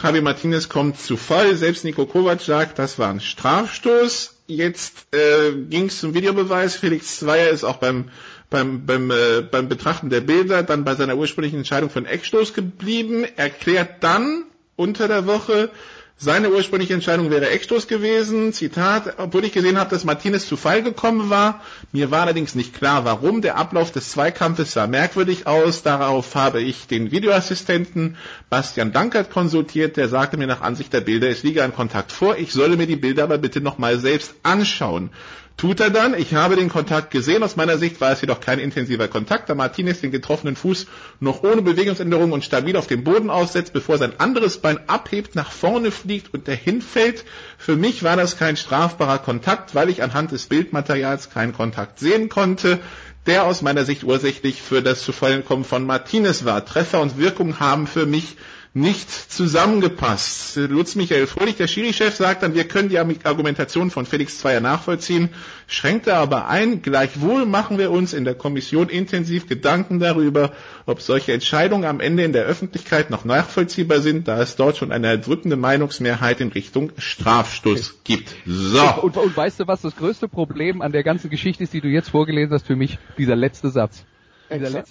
Javi 0.01 0.21
Martinez 0.21 0.69
kommt 0.69 0.99
zu 1.01 1.17
Fall. 1.17 1.55
Selbst 1.57 1.85
Nico 1.85 2.07
Kovac 2.07 2.41
sagt, 2.41 2.79
das 2.79 2.99
war 2.99 3.11
ein 3.11 3.21
Strafstoß. 3.21 4.35
Jetzt 4.49 5.07
äh, 5.13 5.53
ging 5.53 5.87
es 5.87 6.01
zum 6.01 6.15
Videobeweis. 6.15 6.77
Felix 6.77 7.19
Zweier 7.19 7.51
ist 7.51 7.65
auch 7.65 7.77
beim 7.77 8.11
beim, 8.51 8.87
beim, 8.87 9.11
äh, 9.11 9.43
beim 9.43 9.69
Betrachten 9.69 10.11
der 10.11 10.21
Bilder 10.21 10.63
dann 10.63 10.85
bei 10.85 10.95
seiner 10.95 11.17
ursprünglichen 11.17 11.59
Entscheidung 11.59 11.91
von 11.91 12.07
Eckstoß 12.07 12.55
geblieben, 12.55 13.25
erklärt 13.37 14.03
dann 14.03 14.45
unter 14.77 15.09
der 15.09 15.27
Woche, 15.27 15.71
seine 16.19 16.49
ursprüngliche 16.49 16.95
Entscheidung 16.95 17.31
wäre 17.31 17.51
Eckstoß 17.51 17.89
gewesen. 17.89 18.55
Zitat, 18.55 19.19
obwohl 19.19 19.45
ich 19.45 19.53
gesehen 19.53 19.79
habe, 19.79 19.91
dass 19.91 20.05
Martinez 20.05 20.49
zu 20.49 20.57
Fall 20.57 20.83
gekommen 20.83 21.29
war. 21.29 21.61
Mir 21.93 22.11
war 22.11 22.23
allerdings 22.23 22.55
nicht 22.55 22.73
klar, 22.73 23.05
warum. 23.05 23.43
Der 23.43 23.59
Ablauf 23.59 23.93
des 23.93 24.13
Zweikampfes 24.13 24.73
sah 24.73 24.87
merkwürdig 24.87 25.47
aus. 25.47 25.83
Darauf 25.83 26.35
habe 26.35 26.63
ich 26.63 26.87
den 26.87 27.11
Videoassistenten 27.11 28.17
Bastian 28.49 28.93
Dankert 28.93 29.31
konsultiert. 29.31 29.99
Der 29.99 30.09
sagte 30.09 30.39
mir 30.39 30.47
nach 30.47 30.63
Ansicht 30.63 30.95
der 30.95 31.03
Bilder, 31.03 31.29
es 31.29 31.43
liege 31.43 31.63
ein 31.63 31.75
Kontakt 31.75 32.13
vor. 32.13 32.39
Ich 32.39 32.51
solle 32.51 32.79
mir 32.79 32.87
die 32.87 32.97
Bilder 32.97 33.25
aber 33.25 33.37
bitte 33.37 33.61
nochmal 33.61 33.99
selbst 33.99 34.37
anschauen. 34.43 35.11
Tut 35.57 35.81
er 35.81 35.89
dann. 35.89 36.13
Ich 36.13 36.35
habe 36.35 36.55
den 36.57 36.69
Kontakt 36.69 37.11
gesehen. 37.11 37.43
Aus 37.43 37.57
meiner 37.57 37.79
Sicht 37.79 37.99
war 38.03 38.13
es 38.13 38.21
jedoch 38.21 38.41
kein 38.41 38.59
intensiver 38.59 39.09
Kontakt, 39.09 39.49
da 39.49 39.55
Martinez 39.55 40.03
den 40.03 40.11
getroffenen 40.11 40.55
Fuß 40.55 40.87
noch 41.19 41.43
ohne 41.45 41.63
Bewegungsänderung 41.63 42.33
und 42.33 42.45
stabil 42.45 42.77
auf 42.77 42.87
dem 42.87 43.05
Boden 43.05 43.31
aussetzt, 43.31 43.73
bevor 43.73 43.97
sein 43.97 44.21
anderes 44.21 44.59
Bein 44.59 44.79
abhebt, 44.87 45.35
nach 45.35 45.51
vorne 45.51 45.91
fliegt 45.91 46.35
und 46.35 46.47
dahin 46.47 46.83
fällt. 46.83 47.25
Für 47.57 47.75
mich 47.75 48.03
war 48.03 48.17
das 48.17 48.37
kein 48.37 48.59
strafbarer 48.59 49.19
Kontakt, 49.19 49.75
weil 49.75 49.89
ich 49.89 50.03
anhand 50.03 50.33
des 50.33 50.47
Bildmaterials 50.47 51.31
keinen 51.31 51.55
Kontakt 51.55 52.01
sehen 52.01 52.29
konnte 52.29 52.79
der 53.27 53.45
aus 53.45 53.61
meiner 53.61 53.85
Sicht 53.85 54.05
ursächlich 54.05 54.63
für 54.63 54.83
das 54.83 55.03
Zufallenkommen 55.03 55.65
von 55.65 55.85
Martinez 55.85 56.45
war. 56.45 56.65
Treffer 56.65 57.01
und 57.01 57.19
Wirkung 57.19 57.59
haben 57.59 57.89
für 57.89 58.07
mich 58.07 58.37
nicht 58.77 59.11
zusammengepasst. 59.11 60.57
Lutz 60.57 60.97
Michael 60.97 61.27
Fröhlich, 61.27 61.57
der 61.57 61.67
Schiri-Chef, 61.67 62.15
sagt 62.15 62.43
dann, 62.43 62.55
wir 62.55 62.69
können 62.69 62.91
die 62.91 62.99
Argumentation 62.99 63.91
von 63.91 64.05
Felix 64.05 64.39
Zweier 64.39 64.61
nachvollziehen, 64.61 65.31
schränkt 65.67 66.07
er 66.07 66.19
aber 66.19 66.49
ein. 66.49 66.83
Gleichwohl 66.83 67.47
machen 67.47 67.79
wir 67.79 67.91
uns 67.91 68.13
in 68.13 68.27
der 68.27 68.35
Kommission 68.35 68.91
intensiv 68.91 69.49
Gedanken 69.49 69.99
darüber, 69.99 70.53
ob 70.85 71.01
solche 71.01 71.33
Entscheidungen 71.33 71.87
am 71.87 72.01
Ende 72.01 72.25
in 72.25 72.35
der 72.35 72.45
Öffentlichkeit 72.45 73.09
noch 73.09 73.25
nachvollziehbar 73.25 74.01
sind, 74.01 74.29
da 74.29 74.43
es 74.43 74.57
dort 74.57 74.77
schon 74.77 74.93
eine 74.93 75.07
erdrückende 75.07 75.57
Meinungsmehrheit 75.57 76.43
in 76.43 76.49
Richtung 76.49 76.93
Strafstoß 76.99 78.01
gibt. 78.05 78.35
So. 78.45 78.83
Und, 79.01 79.17
und 79.17 79.35
weißt 79.35 79.59
du, 79.61 79.67
was 79.67 79.81
das 79.81 79.97
größte 79.97 80.29
Problem 80.29 80.83
an 80.83 80.93
der 80.93 81.03
ganzen 81.03 81.31
Geschichte 81.31 81.65
ist, 81.65 81.73
die 81.73 81.81
du 81.81 81.89
jetzt 81.89 82.11
vorgelesen 82.11 82.53
hast 82.53 82.67
für 82.67 82.77
mich? 82.77 82.99
Dieser 83.17 83.37
letzte 83.37 83.71
Satz. 83.71 84.05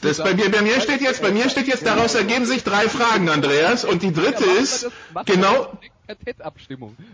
Das 0.02 0.18
bei 0.18 0.34
mir, 0.34 0.50
bei 0.50 0.62
mir 0.62 0.82
steht 0.82 1.02
jetzt, 1.02 1.22
bei 1.22 1.32
mir 1.32 1.50
steht 1.50 1.68
jetzt, 1.68 1.86
daraus 1.86 2.16
ergeben 2.16 2.46
sich 2.46 2.64
drei 2.64 2.90
Fragen, 2.90 3.30
Andreas, 3.30 3.86
und 3.86 4.04
die 4.04 4.12
dritte 4.12 4.44
ist, 4.44 4.90
genau, 5.26 5.78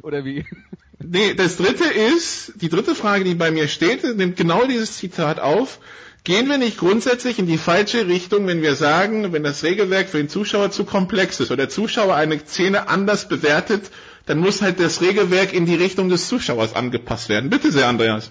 oder 0.01 0.25
wie? 0.25 0.45
Nee, 1.03 1.33
das 1.33 1.57
dritte 1.57 1.85
ist, 1.85 2.53
die 2.61 2.69
dritte 2.69 2.93
Frage, 2.93 3.23
die 3.23 3.33
bei 3.33 3.49
mir 3.49 3.67
steht, 3.67 4.03
nimmt 4.17 4.37
genau 4.37 4.65
dieses 4.67 4.97
Zitat 4.97 5.39
auf. 5.39 5.79
Gehen 6.23 6.47
wir 6.47 6.59
nicht 6.59 6.77
grundsätzlich 6.77 7.39
in 7.39 7.47
die 7.47 7.57
falsche 7.57 8.05
Richtung, 8.05 8.45
wenn 8.45 8.61
wir 8.61 8.75
sagen, 8.75 9.33
wenn 9.33 9.41
das 9.41 9.63
Regelwerk 9.63 10.09
für 10.09 10.17
den 10.17 10.29
Zuschauer 10.29 10.69
zu 10.69 10.83
komplex 10.83 11.39
ist 11.39 11.49
oder 11.49 11.63
der 11.63 11.69
Zuschauer 11.69 12.13
eine 12.13 12.37
Szene 12.45 12.87
anders 12.87 13.27
bewertet, 13.27 13.89
dann 14.27 14.37
muss 14.37 14.61
halt 14.61 14.79
das 14.79 15.01
Regelwerk 15.01 15.53
in 15.53 15.65
die 15.65 15.73
Richtung 15.73 16.09
des 16.09 16.27
Zuschauers 16.27 16.75
angepasst 16.75 17.29
werden. 17.29 17.49
Bitte 17.49 17.71
sehr, 17.71 17.87
Andreas 17.87 18.29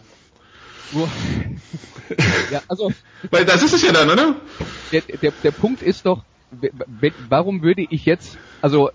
ja, 2.51 2.63
also. 2.69 2.93
Weil 3.31 3.45
das 3.45 3.63
ist 3.63 3.75
es 3.75 3.83
ja 3.83 3.93
dann, 3.93 4.11
oder? 4.11 4.37
Der, 4.93 5.03
der, 5.03 5.33
der 5.43 5.51
Punkt 5.51 5.83
ist 5.83 6.07
doch, 6.07 6.25
warum 7.29 7.63
würde 7.63 7.87
ich 7.89 8.05
jetzt, 8.07 8.39
also, 8.61 8.91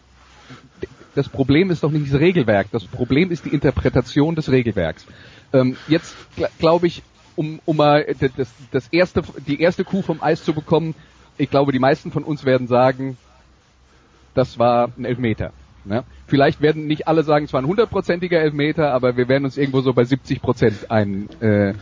das 1.14 1.30
Problem 1.30 1.72
ist 1.72 1.84
doch 1.84 1.92
nicht 1.92 2.12
das 2.12 2.20
Regelwerk, 2.20 2.68
das 2.72 2.86
Problem 2.86 3.32
ist 3.32 3.46
die 3.46 3.50
Interpretation 3.50 4.36
des 4.36 4.52
Regelwerks. 4.52 5.06
Ähm, 5.54 5.78
jetzt 5.88 6.16
glaube 6.60 6.88
ich, 6.88 7.04
um, 7.36 7.60
um 7.66 7.78
mal 7.78 8.06
das, 8.20 8.50
das 8.72 8.88
erste, 8.90 9.24
die 9.48 9.62
erste 9.62 9.86
Kuh 9.86 10.02
vom 10.02 10.22
Eis 10.22 10.44
zu 10.44 10.54
bekommen, 10.54 10.94
ich 11.38 11.50
glaube, 11.50 11.72
die 11.72 11.80
meisten 11.80 12.12
von 12.12 12.24
uns 12.24 12.46
werden 12.46 12.68
sagen, 12.68 13.18
das 14.34 14.60
war 14.60 14.90
ein 14.98 15.06
Elfmeter. 15.06 15.54
Ne? 15.86 16.04
Vielleicht 16.28 16.62
werden 16.62 16.88
nicht 16.88 17.08
alle 17.08 17.24
sagen, 17.24 17.46
es 17.46 17.54
war 17.54 17.62
ein 17.62 17.68
hundertprozentiger 17.68 18.40
Elfmeter, 18.40 18.92
aber 18.92 19.18
wir 19.18 19.28
werden 19.28 19.46
uns 19.46 19.58
irgendwo 19.58 19.82
so 19.82 19.94
bei 19.94 20.04
70 20.04 20.42
Prozent 20.42 20.92
ein, 20.92 21.30
äh, 21.42 21.74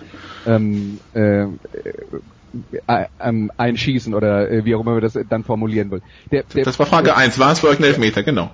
ähm, 0.45 0.99
äh, 1.13 1.43
äh, 1.43 3.05
ähm, 3.19 3.51
einschießen 3.57 4.13
oder 4.13 4.51
äh, 4.51 4.65
wie 4.65 4.75
auch 4.75 4.81
immer 4.81 4.95
wir 4.95 5.01
das 5.01 5.17
dann 5.29 5.43
formulieren 5.43 5.89
wollen. 5.89 6.03
Der, 6.31 6.43
der, 6.43 6.65
das 6.65 6.77
war 6.77 6.85
Frage 6.85 7.15
1, 7.15 7.39
war 7.39 7.51
es 7.53 7.61
für 7.61 7.69
euch 7.69 7.79
ein 7.79 7.85
Elfmeter, 7.85 8.23
genau. 8.23 8.51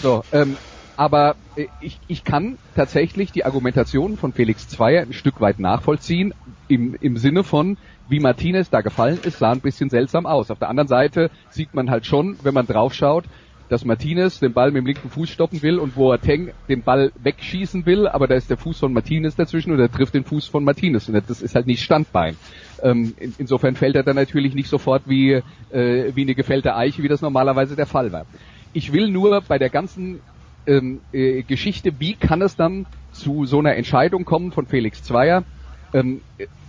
So, 0.00 0.24
ähm, 0.32 0.56
aber 0.96 1.36
äh, 1.56 1.66
ich, 1.80 1.98
ich 2.06 2.24
kann 2.24 2.58
tatsächlich 2.74 3.32
die 3.32 3.44
Argumentation 3.44 4.16
von 4.16 4.32
Felix 4.32 4.68
Zweier 4.68 5.02
ein 5.02 5.12
Stück 5.12 5.40
weit 5.40 5.58
nachvollziehen, 5.58 6.32
im, 6.68 6.94
im 7.00 7.16
Sinne 7.16 7.44
von, 7.44 7.76
wie 8.08 8.20
Martinez 8.20 8.70
da 8.70 8.80
gefallen 8.80 9.18
ist, 9.24 9.38
sah 9.38 9.52
ein 9.52 9.60
bisschen 9.60 9.90
seltsam 9.90 10.26
aus. 10.26 10.50
Auf 10.50 10.58
der 10.58 10.68
anderen 10.68 10.88
Seite 10.88 11.30
sieht 11.50 11.74
man 11.74 11.90
halt 11.90 12.06
schon, 12.06 12.38
wenn 12.42 12.54
man 12.54 12.66
draufschaut, 12.66 13.24
dass 13.68 13.84
Martinez 13.84 14.40
den 14.40 14.52
Ball 14.52 14.70
mit 14.70 14.82
dem 14.82 14.86
linken 14.86 15.10
Fuß 15.10 15.28
stoppen 15.28 15.62
will 15.62 15.78
und 15.78 15.94
Boateng 15.94 16.52
den 16.68 16.82
Ball 16.82 17.12
wegschießen 17.22 17.86
will, 17.86 18.06
aber 18.06 18.26
da 18.28 18.34
ist 18.34 18.50
der 18.50 18.56
Fuß 18.56 18.78
von 18.78 18.92
Martinez 18.92 19.36
dazwischen 19.36 19.72
und 19.72 19.80
er 19.80 19.90
trifft 19.90 20.14
den 20.14 20.24
Fuß 20.24 20.46
von 20.46 20.64
Martinez 20.64 21.08
und 21.08 21.14
das 21.14 21.42
ist 21.42 21.54
halt 21.54 21.66
nicht 21.66 21.82
Standbein. 21.82 22.36
Ähm, 22.82 23.14
in, 23.18 23.34
insofern 23.38 23.74
fällt 23.74 23.96
er 23.96 24.02
dann 24.02 24.16
natürlich 24.16 24.54
nicht 24.54 24.68
sofort 24.68 25.02
wie, 25.06 25.42
äh, 25.70 26.12
wie 26.14 26.22
eine 26.22 26.34
gefällte 26.34 26.76
Eiche, 26.76 27.02
wie 27.02 27.08
das 27.08 27.22
normalerweise 27.22 27.76
der 27.76 27.86
Fall 27.86 28.12
war. 28.12 28.26
Ich 28.72 28.92
will 28.92 29.08
nur 29.08 29.40
bei 29.42 29.58
der 29.58 29.70
ganzen 29.70 30.20
ähm, 30.66 31.00
äh, 31.12 31.42
Geschichte, 31.42 31.92
wie 31.98 32.14
kann 32.14 32.42
es 32.42 32.56
dann 32.56 32.86
zu 33.12 33.46
so 33.46 33.58
einer 33.58 33.76
Entscheidung 33.76 34.24
kommen 34.24 34.52
von 34.52 34.66
Felix 34.66 35.02
Zweier, 35.02 35.44
ähm, 35.92 36.20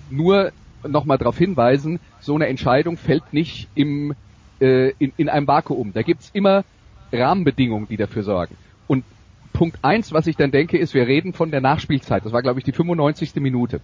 nur 0.09 0.51
nochmal 0.87 1.17
darauf 1.17 1.37
hinweisen, 1.37 1.99
so 2.19 2.35
eine 2.35 2.47
Entscheidung 2.47 2.97
fällt 2.97 3.33
nicht 3.33 3.67
im, 3.75 4.13
äh, 4.61 4.91
in, 4.99 5.11
in 5.17 5.29
einem 5.29 5.47
Vakuum. 5.47 5.93
Da 5.93 6.03
gibt's 6.03 6.29
immer 6.33 6.63
Rahmenbedingungen, 7.11 7.87
die 7.87 7.97
dafür 7.97 8.23
sorgen. 8.23 8.55
Und 8.87 9.03
Punkt 9.53 9.79
eins, 9.83 10.11
was 10.11 10.27
ich 10.27 10.35
dann 10.35 10.51
denke, 10.51 10.77
ist, 10.77 10.93
wir 10.93 11.07
reden 11.07 11.33
von 11.33 11.51
der 11.51 11.61
Nachspielzeit. 11.61 12.25
Das 12.25 12.33
war, 12.33 12.41
glaube 12.41 12.59
ich, 12.59 12.65
die 12.65 12.73
95. 12.73 13.35
Minute. 13.35 13.81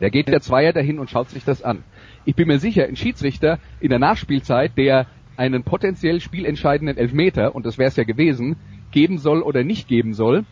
Da 0.00 0.08
geht 0.08 0.28
der 0.28 0.40
Zweier 0.40 0.72
dahin 0.72 0.98
und 0.98 1.10
schaut 1.10 1.30
sich 1.30 1.44
das 1.44 1.62
an. 1.62 1.84
Ich 2.24 2.34
bin 2.34 2.48
mir 2.48 2.58
sicher, 2.58 2.84
ein 2.84 2.96
Schiedsrichter 2.96 3.58
in 3.78 3.90
der 3.90 3.98
Nachspielzeit, 3.98 4.76
der 4.76 5.06
einen 5.36 5.62
potenziell 5.62 6.20
spielentscheidenden 6.20 6.96
Elfmeter, 6.96 7.54
und 7.54 7.66
das 7.66 7.78
wäre 7.78 7.88
es 7.88 7.96
ja 7.96 8.04
gewesen, 8.04 8.56
geben 8.90 9.18
soll 9.18 9.42
oder 9.42 9.64
nicht 9.64 9.88
geben 9.88 10.14
soll, 10.14 10.44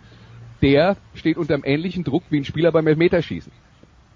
der 0.63 0.97
steht 1.15 1.37
unter 1.37 1.55
einem 1.55 1.65
ähnlichen 1.65 2.05
Druck 2.05 2.25
wie 2.31 2.39
ein 2.39 2.45
Spieler 2.45 2.71
beim 2.73 2.87
Elfmeterschießen. 2.87 3.53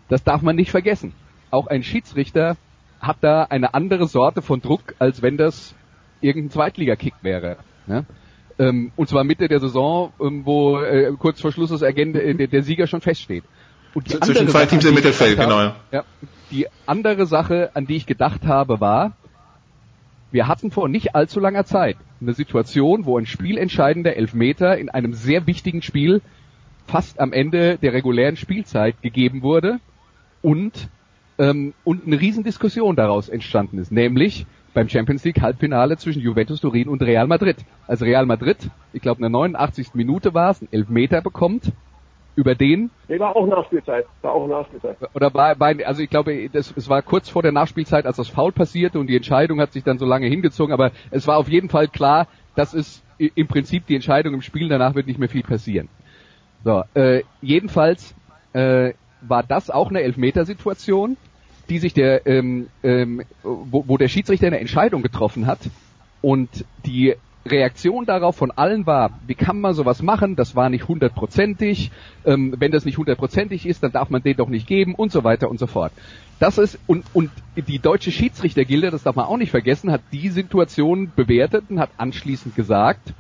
Das 0.08 0.24
darf 0.24 0.42
man 0.42 0.56
nicht 0.56 0.70
vergessen. 0.70 1.12
Auch 1.50 1.66
ein 1.66 1.82
Schiedsrichter 1.82 2.56
hat 3.00 3.18
da 3.22 3.44
eine 3.44 3.74
andere 3.74 4.06
Sorte 4.06 4.42
von 4.42 4.60
Druck, 4.60 4.94
als 4.98 5.22
wenn 5.22 5.36
das 5.36 5.74
irgendein 6.20 6.50
Zweitligakick 6.50 7.14
wäre. 7.22 7.56
Ne? 7.86 8.04
Ähm, 8.58 8.92
und 8.96 9.08
zwar 9.08 9.24
Mitte 9.24 9.48
der 9.48 9.60
Saison, 9.60 10.12
ähm, 10.20 10.42
wo 10.44 10.80
äh, 10.80 11.12
kurz 11.18 11.40
vor 11.40 11.52
Schluss 11.52 11.70
das 11.70 11.82
Agent, 11.82 12.16
äh, 12.16 12.34
der, 12.34 12.46
der 12.46 12.62
Sieger 12.62 12.86
schon 12.86 13.00
feststeht. 13.00 13.44
Und 13.94 14.12
die 14.12 14.20
Zwischen 14.20 14.48
zwei 14.48 14.66
Teams 14.66 14.84
im 14.84 14.94
Mittelfeld, 14.94 15.38
genau. 15.38 15.72
Ja, 15.92 16.04
die 16.50 16.66
andere 16.86 17.26
Sache, 17.26 17.70
an 17.74 17.86
die 17.86 17.96
ich 17.96 18.06
gedacht 18.06 18.44
habe, 18.46 18.80
war, 18.80 19.16
wir 20.30 20.48
hatten 20.48 20.70
vor 20.70 20.88
nicht 20.88 21.14
allzu 21.14 21.38
langer 21.38 21.64
Zeit 21.64 21.96
eine 22.20 22.32
Situation, 22.32 23.06
wo 23.06 23.18
ein 23.18 23.26
spielentscheidender 23.26 24.16
Elfmeter 24.16 24.76
in 24.78 24.88
einem 24.88 25.14
sehr 25.14 25.46
wichtigen 25.46 25.82
Spiel 25.82 26.22
fast 26.86 27.20
am 27.20 27.32
Ende 27.32 27.78
der 27.78 27.92
regulären 27.92 28.36
Spielzeit 28.36 29.00
gegeben 29.00 29.42
wurde 29.42 29.78
und 30.42 30.88
ähm, 31.38 31.74
und 31.82 32.06
eine 32.06 32.20
Riesendiskussion 32.20 32.96
daraus 32.96 33.28
entstanden 33.28 33.78
ist, 33.78 33.90
nämlich 33.90 34.46
beim 34.74 34.88
Champions 34.88 35.24
League 35.24 35.40
Halbfinale 35.40 35.96
zwischen 35.96 36.20
Juventus 36.20 36.60
Turin 36.60 36.88
und 36.88 37.02
Real 37.02 37.26
Madrid. 37.26 37.56
Als 37.86 38.02
Real 38.02 38.26
Madrid, 38.26 38.70
ich 38.92 39.00
glaube 39.00 39.18
in 39.18 39.22
der 39.22 39.30
89. 39.30 39.94
Minute 39.94 40.34
war 40.34 40.50
es, 40.50 40.60
einen 40.60 40.72
Elfmeter 40.72 41.22
bekommt, 41.22 41.72
über 42.36 42.54
den. 42.54 42.90
Nee, 43.08 43.18
war 43.20 43.36
auch 43.36 43.46
Nachspielzeit. 43.46 44.06
War 44.22 44.32
auch 44.32 44.48
Nachspielzeit. 44.48 44.96
Oder 45.14 45.32
war, 45.32 45.58
war 45.60 45.74
also 45.84 46.02
ich 46.02 46.10
glaube, 46.10 46.50
das, 46.50 46.74
es 46.76 46.88
war 46.88 47.02
kurz 47.02 47.28
vor 47.28 47.42
der 47.42 47.52
Nachspielzeit, 47.52 48.06
als 48.06 48.16
das 48.16 48.28
Foul 48.28 48.52
passierte 48.52 48.98
und 48.98 49.06
die 49.06 49.16
Entscheidung 49.16 49.60
hat 49.60 49.72
sich 49.72 49.84
dann 49.84 49.98
so 49.98 50.06
lange 50.06 50.26
hingezogen, 50.26 50.72
aber 50.72 50.90
es 51.10 51.26
war 51.26 51.38
auf 51.38 51.48
jeden 51.48 51.68
Fall 51.68 51.88
klar, 51.88 52.26
das 52.56 52.74
ist 52.74 53.04
im 53.18 53.46
Prinzip 53.46 53.86
die 53.86 53.94
Entscheidung 53.94 54.34
im 54.34 54.42
Spiel, 54.42 54.68
danach 54.68 54.96
wird 54.96 55.06
nicht 55.06 55.20
mehr 55.20 55.28
viel 55.28 55.44
passieren. 55.44 55.88
So, 56.64 56.82
äh, 56.94 57.22
jedenfalls 57.40 58.14
äh, 58.52 58.94
war 59.20 59.42
das 59.44 59.70
auch 59.70 59.90
eine 59.90 60.00
Elfmetersituation 60.00 61.16
die 61.68 61.78
sich 61.78 61.94
der, 61.94 62.26
ähm, 62.26 62.68
ähm, 62.82 63.22
wo, 63.42 63.84
wo 63.86 63.96
der 63.96 64.08
Schiedsrichter 64.08 64.46
eine 64.46 64.60
Entscheidung 64.60 65.02
getroffen 65.02 65.46
hat 65.46 65.60
und 66.20 66.64
die 66.84 67.14
Reaktion 67.46 68.06
darauf 68.06 68.36
von 68.36 68.50
allen 68.50 68.86
war, 68.86 69.10
wie 69.26 69.34
kann 69.34 69.60
man 69.60 69.74
sowas 69.74 70.02
machen, 70.02 70.34
das 70.34 70.56
war 70.56 70.70
nicht 70.70 70.88
hundertprozentig, 70.88 71.90
ähm, 72.24 72.54
wenn 72.58 72.72
das 72.72 72.84
nicht 72.84 72.96
hundertprozentig 72.96 73.66
ist, 73.66 73.82
dann 73.82 73.92
darf 73.92 74.08
man 74.08 74.22
den 74.22 74.36
doch 74.36 74.48
nicht 74.48 74.66
geben 74.66 74.94
und 74.94 75.12
so 75.12 75.24
weiter 75.24 75.50
und 75.50 75.58
so 75.58 75.66
fort. 75.66 75.92
Das 76.38 76.58
ist, 76.58 76.78
und, 76.86 77.04
und 77.12 77.30
die 77.54 77.78
deutsche 77.78 78.10
Schiedsrichtergilde, 78.10 78.90
das 78.90 79.02
darf 79.02 79.16
man 79.16 79.26
auch 79.26 79.36
nicht 79.36 79.50
vergessen, 79.50 79.92
hat 79.92 80.00
die 80.12 80.30
Situation 80.30 81.12
bewertet 81.14 81.64
und 81.68 81.78
hat 81.78 81.90
anschließend 81.98 82.56
gesagt, 82.56 83.12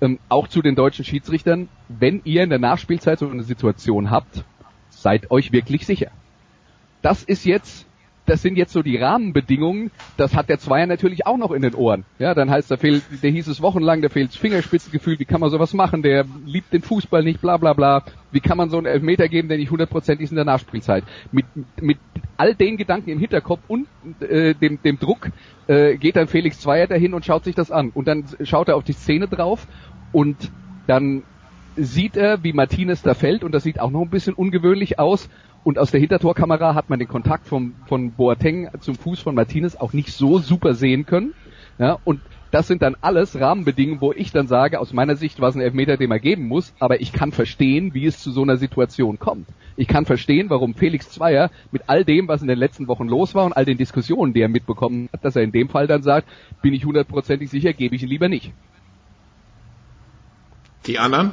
ähm, 0.00 0.18
auch 0.28 0.48
zu 0.48 0.60
den 0.60 0.74
deutschen 0.74 1.04
Schiedsrichtern, 1.04 1.68
wenn 1.88 2.20
ihr 2.24 2.42
in 2.42 2.50
der 2.50 2.58
Nachspielzeit 2.58 3.18
so 3.20 3.28
eine 3.28 3.42
Situation 3.44 4.10
habt, 4.10 4.44
seid 4.90 5.30
euch 5.30 5.52
wirklich 5.52 5.86
sicher. 5.86 6.10
Das 7.02 7.22
ist 7.22 7.44
jetzt 7.44 7.86
das 8.28 8.42
sind 8.42 8.56
jetzt 8.56 8.72
so 8.72 8.82
die 8.82 8.96
Rahmenbedingungen, 8.96 9.90
das 10.16 10.34
hat 10.34 10.48
der 10.48 10.58
Zweier 10.58 10.86
natürlich 10.86 11.26
auch 11.26 11.36
noch 11.36 11.50
in 11.50 11.62
den 11.62 11.74
Ohren. 11.74 12.04
Ja, 12.18 12.34
dann 12.34 12.50
heißt, 12.50 12.70
da 12.70 12.76
fehlt, 12.76 13.02
der 13.22 13.30
hieß 13.30 13.48
es 13.48 13.62
wochenlang, 13.62 14.02
da 14.02 14.08
fehlt 14.08 14.34
Fingerspitzengefühl, 14.34 15.18
wie 15.18 15.24
kann 15.24 15.40
man 15.40 15.50
sowas 15.50 15.74
machen, 15.74 16.02
der 16.02 16.24
liebt 16.44 16.72
den 16.72 16.82
Fußball 16.82 17.22
nicht, 17.22 17.40
bla 17.40 17.56
bla 17.56 17.72
bla. 17.72 18.04
Wie 18.30 18.40
kann 18.40 18.58
man 18.58 18.68
so 18.68 18.76
einen 18.76 18.86
Elfmeter 18.86 19.28
geben, 19.28 19.48
der 19.48 19.56
nicht 19.56 19.70
hundertprozentig 19.70 20.24
ist 20.24 20.30
in 20.30 20.36
der 20.36 20.44
Nachspielzeit? 20.44 21.04
Mit, 21.32 21.46
mit 21.80 21.98
all 22.36 22.54
den 22.54 22.76
Gedanken 22.76 23.10
im 23.10 23.18
Hinterkopf 23.18 23.60
und 23.68 23.86
äh, 24.20 24.54
dem, 24.54 24.80
dem 24.82 24.98
Druck 24.98 25.30
äh, 25.66 25.96
geht 25.96 26.16
dann 26.16 26.28
Felix 26.28 26.60
Zweier 26.60 26.86
dahin 26.86 27.14
und 27.14 27.24
schaut 27.24 27.44
sich 27.44 27.54
das 27.54 27.70
an. 27.70 27.90
Und 27.90 28.06
dann 28.06 28.24
schaut 28.42 28.68
er 28.68 28.76
auf 28.76 28.84
die 28.84 28.92
Szene 28.92 29.28
drauf 29.28 29.66
und 30.12 30.50
dann 30.86 31.22
sieht 31.78 32.16
er, 32.16 32.42
wie 32.42 32.52
Martinez 32.52 33.02
da 33.02 33.14
fällt 33.14 33.44
und 33.44 33.52
das 33.52 33.62
sieht 33.62 33.80
auch 33.80 33.90
noch 33.90 34.02
ein 34.02 34.10
bisschen 34.10 34.34
ungewöhnlich 34.34 34.98
aus. 34.98 35.28
Und 35.68 35.78
aus 35.78 35.90
der 35.90 36.00
Hintertorkamera 36.00 36.74
hat 36.74 36.88
man 36.88 36.98
den 36.98 37.08
Kontakt 37.08 37.46
vom, 37.46 37.74
von 37.88 38.12
Boateng 38.12 38.70
zum 38.80 38.94
Fuß 38.94 39.20
von 39.20 39.34
Martinez 39.34 39.76
auch 39.76 39.92
nicht 39.92 40.14
so 40.14 40.38
super 40.38 40.72
sehen 40.72 41.04
können. 41.04 41.34
Ja, 41.78 41.98
und 42.04 42.22
das 42.50 42.68
sind 42.68 42.80
dann 42.80 42.96
alles 43.02 43.38
Rahmenbedingungen, 43.38 44.00
wo 44.00 44.14
ich 44.14 44.32
dann 44.32 44.46
sage, 44.46 44.80
aus 44.80 44.94
meiner 44.94 45.14
Sicht 45.16 45.40
war 45.40 45.50
es 45.50 45.56
ein 45.56 45.60
Elfmeter, 45.60 45.98
den 45.98 46.08
man 46.08 46.22
geben 46.22 46.48
muss, 46.48 46.72
aber 46.78 47.02
ich 47.02 47.12
kann 47.12 47.32
verstehen, 47.32 47.92
wie 47.92 48.06
es 48.06 48.18
zu 48.18 48.30
so 48.30 48.40
einer 48.40 48.56
Situation 48.56 49.18
kommt. 49.18 49.46
Ich 49.76 49.88
kann 49.88 50.06
verstehen, 50.06 50.48
warum 50.48 50.72
Felix 50.72 51.10
Zweier 51.10 51.50
mit 51.70 51.82
all 51.86 52.02
dem, 52.02 52.28
was 52.28 52.40
in 52.40 52.48
den 52.48 52.58
letzten 52.58 52.88
Wochen 52.88 53.06
los 53.06 53.34
war 53.34 53.44
und 53.44 53.52
all 53.52 53.66
den 53.66 53.76
Diskussionen, 53.76 54.32
die 54.32 54.40
er 54.40 54.48
mitbekommen 54.48 55.10
hat, 55.12 55.22
dass 55.22 55.36
er 55.36 55.42
in 55.42 55.52
dem 55.52 55.68
Fall 55.68 55.86
dann 55.86 56.02
sagt, 56.02 56.30
bin 56.62 56.72
ich 56.72 56.86
hundertprozentig 56.86 57.50
sicher, 57.50 57.74
gebe 57.74 57.94
ich 57.94 58.02
ihn 58.02 58.08
lieber 58.08 58.30
nicht. 58.30 58.54
Die 60.86 60.98
anderen? 60.98 61.32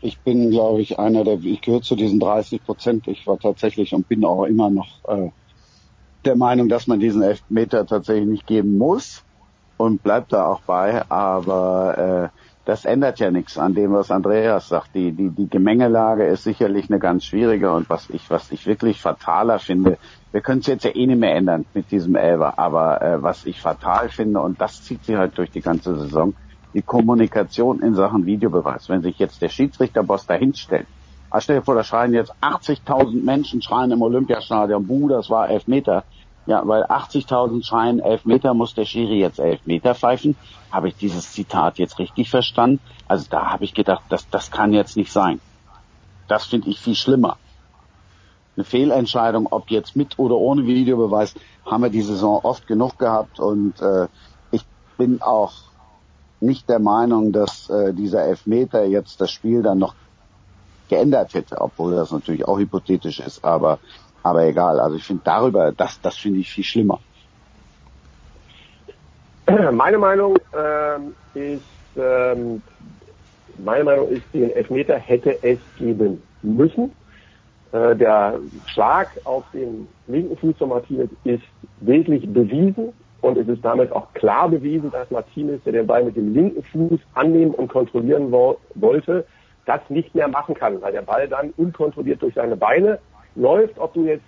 Ich 0.00 0.18
bin, 0.20 0.50
glaube 0.50 0.82
ich, 0.82 0.98
einer 0.98 1.24
der, 1.24 1.38
ich 1.40 1.60
gehöre 1.60 1.82
zu 1.82 1.96
diesen 1.96 2.20
30 2.20 2.64
Prozent. 2.64 3.08
Ich 3.08 3.26
war 3.26 3.38
tatsächlich 3.38 3.94
und 3.94 4.08
bin 4.08 4.24
auch 4.24 4.44
immer 4.44 4.70
noch 4.70 5.04
äh, 5.08 5.30
der 6.24 6.36
Meinung, 6.36 6.68
dass 6.68 6.86
man 6.86 7.00
diesen 7.00 7.22
Elfmeter 7.22 7.86
tatsächlich 7.86 8.28
nicht 8.28 8.46
geben 8.46 8.76
muss 8.76 9.24
und 9.76 10.02
bleibt 10.02 10.32
da 10.32 10.46
auch 10.46 10.60
bei. 10.62 11.08
Aber 11.10 12.32
äh, 12.34 12.38
das 12.66 12.84
ändert 12.84 13.20
ja 13.20 13.30
nichts 13.30 13.58
an 13.58 13.74
dem, 13.74 13.92
was 13.92 14.10
Andreas 14.10 14.68
sagt. 14.68 14.94
Die, 14.94 15.12
die, 15.12 15.30
die 15.30 15.48
Gemengelage 15.48 16.26
ist 16.26 16.42
sicherlich 16.42 16.90
eine 16.90 16.98
ganz 16.98 17.24
schwierige 17.24 17.72
und 17.72 17.88
was 17.88 18.10
ich, 18.10 18.28
was 18.28 18.50
ich 18.50 18.66
wirklich 18.66 19.00
fataler 19.00 19.60
finde, 19.60 19.98
wir 20.32 20.40
können 20.40 20.60
es 20.60 20.66
jetzt 20.66 20.84
ja 20.84 20.94
eh 20.94 21.06
nicht 21.06 21.20
mehr 21.20 21.34
ändern 21.34 21.64
mit 21.72 21.90
diesem 21.90 22.16
Elber, 22.16 22.58
aber 22.58 23.00
äh, 23.00 23.22
was 23.22 23.46
ich 23.46 23.60
fatal 23.60 24.08
finde, 24.08 24.40
und 24.40 24.60
das 24.60 24.82
zieht 24.82 25.04
sich 25.04 25.16
halt 25.16 25.38
durch 25.38 25.50
die 25.50 25.60
ganze 25.60 25.96
Saison, 25.96 26.34
die 26.76 26.82
Kommunikation 26.82 27.80
in 27.80 27.94
Sachen 27.94 28.26
Videobeweis. 28.26 28.90
Wenn 28.90 29.00
sich 29.00 29.18
jetzt 29.18 29.40
der 29.40 29.48
Schiedsrichterboss 29.48 30.26
dahinstellt, 30.26 30.86
ah, 31.30 31.40
stell 31.40 31.56
dir 31.56 31.64
vor, 31.64 31.74
da 31.74 31.82
schreien 31.82 32.12
jetzt 32.12 32.34
80.000 32.42 33.24
Menschen 33.24 33.62
schreien 33.62 33.92
im 33.92 34.02
Olympiastadion, 34.02 34.86
buh, 34.86 35.08
das 35.08 35.30
war 35.30 35.48
Elfmeter. 35.48 36.04
Ja, 36.44 36.68
weil 36.68 36.84
80.000 36.84 37.64
schreien 37.64 37.98
Elfmeter, 37.98 38.52
muss 38.52 38.74
der 38.74 38.84
Schiri 38.84 39.18
jetzt 39.18 39.40
Elfmeter 39.40 39.94
pfeifen. 39.94 40.36
Habe 40.70 40.88
ich 40.88 40.96
dieses 40.96 41.32
Zitat 41.32 41.78
jetzt 41.78 41.98
richtig 41.98 42.28
verstanden? 42.28 42.78
Also 43.08 43.26
da 43.30 43.50
habe 43.50 43.64
ich 43.64 43.72
gedacht, 43.72 44.02
das, 44.10 44.28
das 44.28 44.50
kann 44.50 44.74
jetzt 44.74 44.98
nicht 44.98 45.10
sein. 45.10 45.40
Das 46.28 46.44
finde 46.44 46.68
ich 46.68 46.78
viel 46.78 46.94
schlimmer. 46.94 47.38
Eine 48.54 48.64
Fehlentscheidung, 48.64 49.48
ob 49.50 49.70
jetzt 49.70 49.96
mit 49.96 50.18
oder 50.18 50.36
ohne 50.36 50.66
Videobeweis, 50.66 51.34
haben 51.64 51.82
wir 51.82 51.90
die 51.90 52.02
Saison 52.02 52.40
oft 52.42 52.66
genug 52.66 52.98
gehabt 52.98 53.40
und 53.40 53.80
äh, 53.80 54.08
ich 54.50 54.64
bin 54.98 55.22
auch 55.22 55.52
nicht 56.40 56.68
der 56.68 56.78
Meinung, 56.78 57.32
dass 57.32 57.70
äh, 57.70 57.92
dieser 57.92 58.24
Elfmeter 58.24 58.84
jetzt 58.84 59.20
das 59.20 59.30
Spiel 59.30 59.62
dann 59.62 59.78
noch 59.78 59.94
geändert 60.88 61.34
hätte, 61.34 61.60
obwohl 61.60 61.94
das 61.94 62.12
natürlich 62.12 62.46
auch 62.46 62.58
hypothetisch 62.58 63.20
ist, 63.20 63.44
aber 63.44 63.78
aber 64.22 64.44
egal. 64.44 64.80
Also 64.80 64.96
ich 64.96 65.04
finde 65.04 65.22
darüber, 65.24 65.72
das 65.72 66.00
das 66.00 66.16
finde 66.16 66.40
ich 66.40 66.50
viel 66.50 66.64
schlimmer. 66.64 67.00
Meine 69.72 69.98
Meinung 69.98 70.36
ähm, 70.52 71.14
ist 71.34 71.62
ähm, 71.96 72.62
meine 73.58 73.84
Meinung 73.84 74.08
ist, 74.08 74.22
den 74.32 74.50
Elfmeter 74.50 74.98
hätte 74.98 75.42
es 75.42 75.58
geben 75.78 76.22
müssen. 76.42 76.92
Äh, 77.72 77.96
der 77.96 78.38
Schlag 78.66 79.08
auf 79.24 79.44
den 79.52 79.88
linken 80.06 80.36
Fuß 80.36 80.56
von 80.58 80.68
Martinez 80.70 81.10
ist 81.24 81.44
wesentlich 81.80 82.30
bewiesen. 82.32 82.92
Und 83.20 83.38
es 83.38 83.48
ist 83.48 83.64
damit 83.64 83.92
auch 83.92 84.12
klar 84.14 84.48
bewiesen, 84.48 84.90
dass 84.90 85.10
Martinez, 85.10 85.62
der 85.64 85.72
den 85.72 85.86
Ball 85.86 86.04
mit 86.04 86.16
dem 86.16 86.34
linken 86.34 86.62
Fuß 86.62 87.00
annehmen 87.14 87.52
und 87.52 87.68
kontrollieren 87.68 88.30
wo 88.30 88.58
wollte, 88.74 89.24
das 89.64 89.80
nicht 89.88 90.14
mehr 90.14 90.28
machen 90.28 90.54
kann, 90.54 90.80
weil 90.80 90.92
der 90.92 91.02
Ball 91.02 91.28
dann 91.28 91.50
unkontrolliert 91.56 92.22
durch 92.22 92.34
seine 92.34 92.56
Beine 92.56 92.98
läuft. 93.34 93.78
Ob 93.78 93.94
du 93.94 94.04
jetzt 94.04 94.24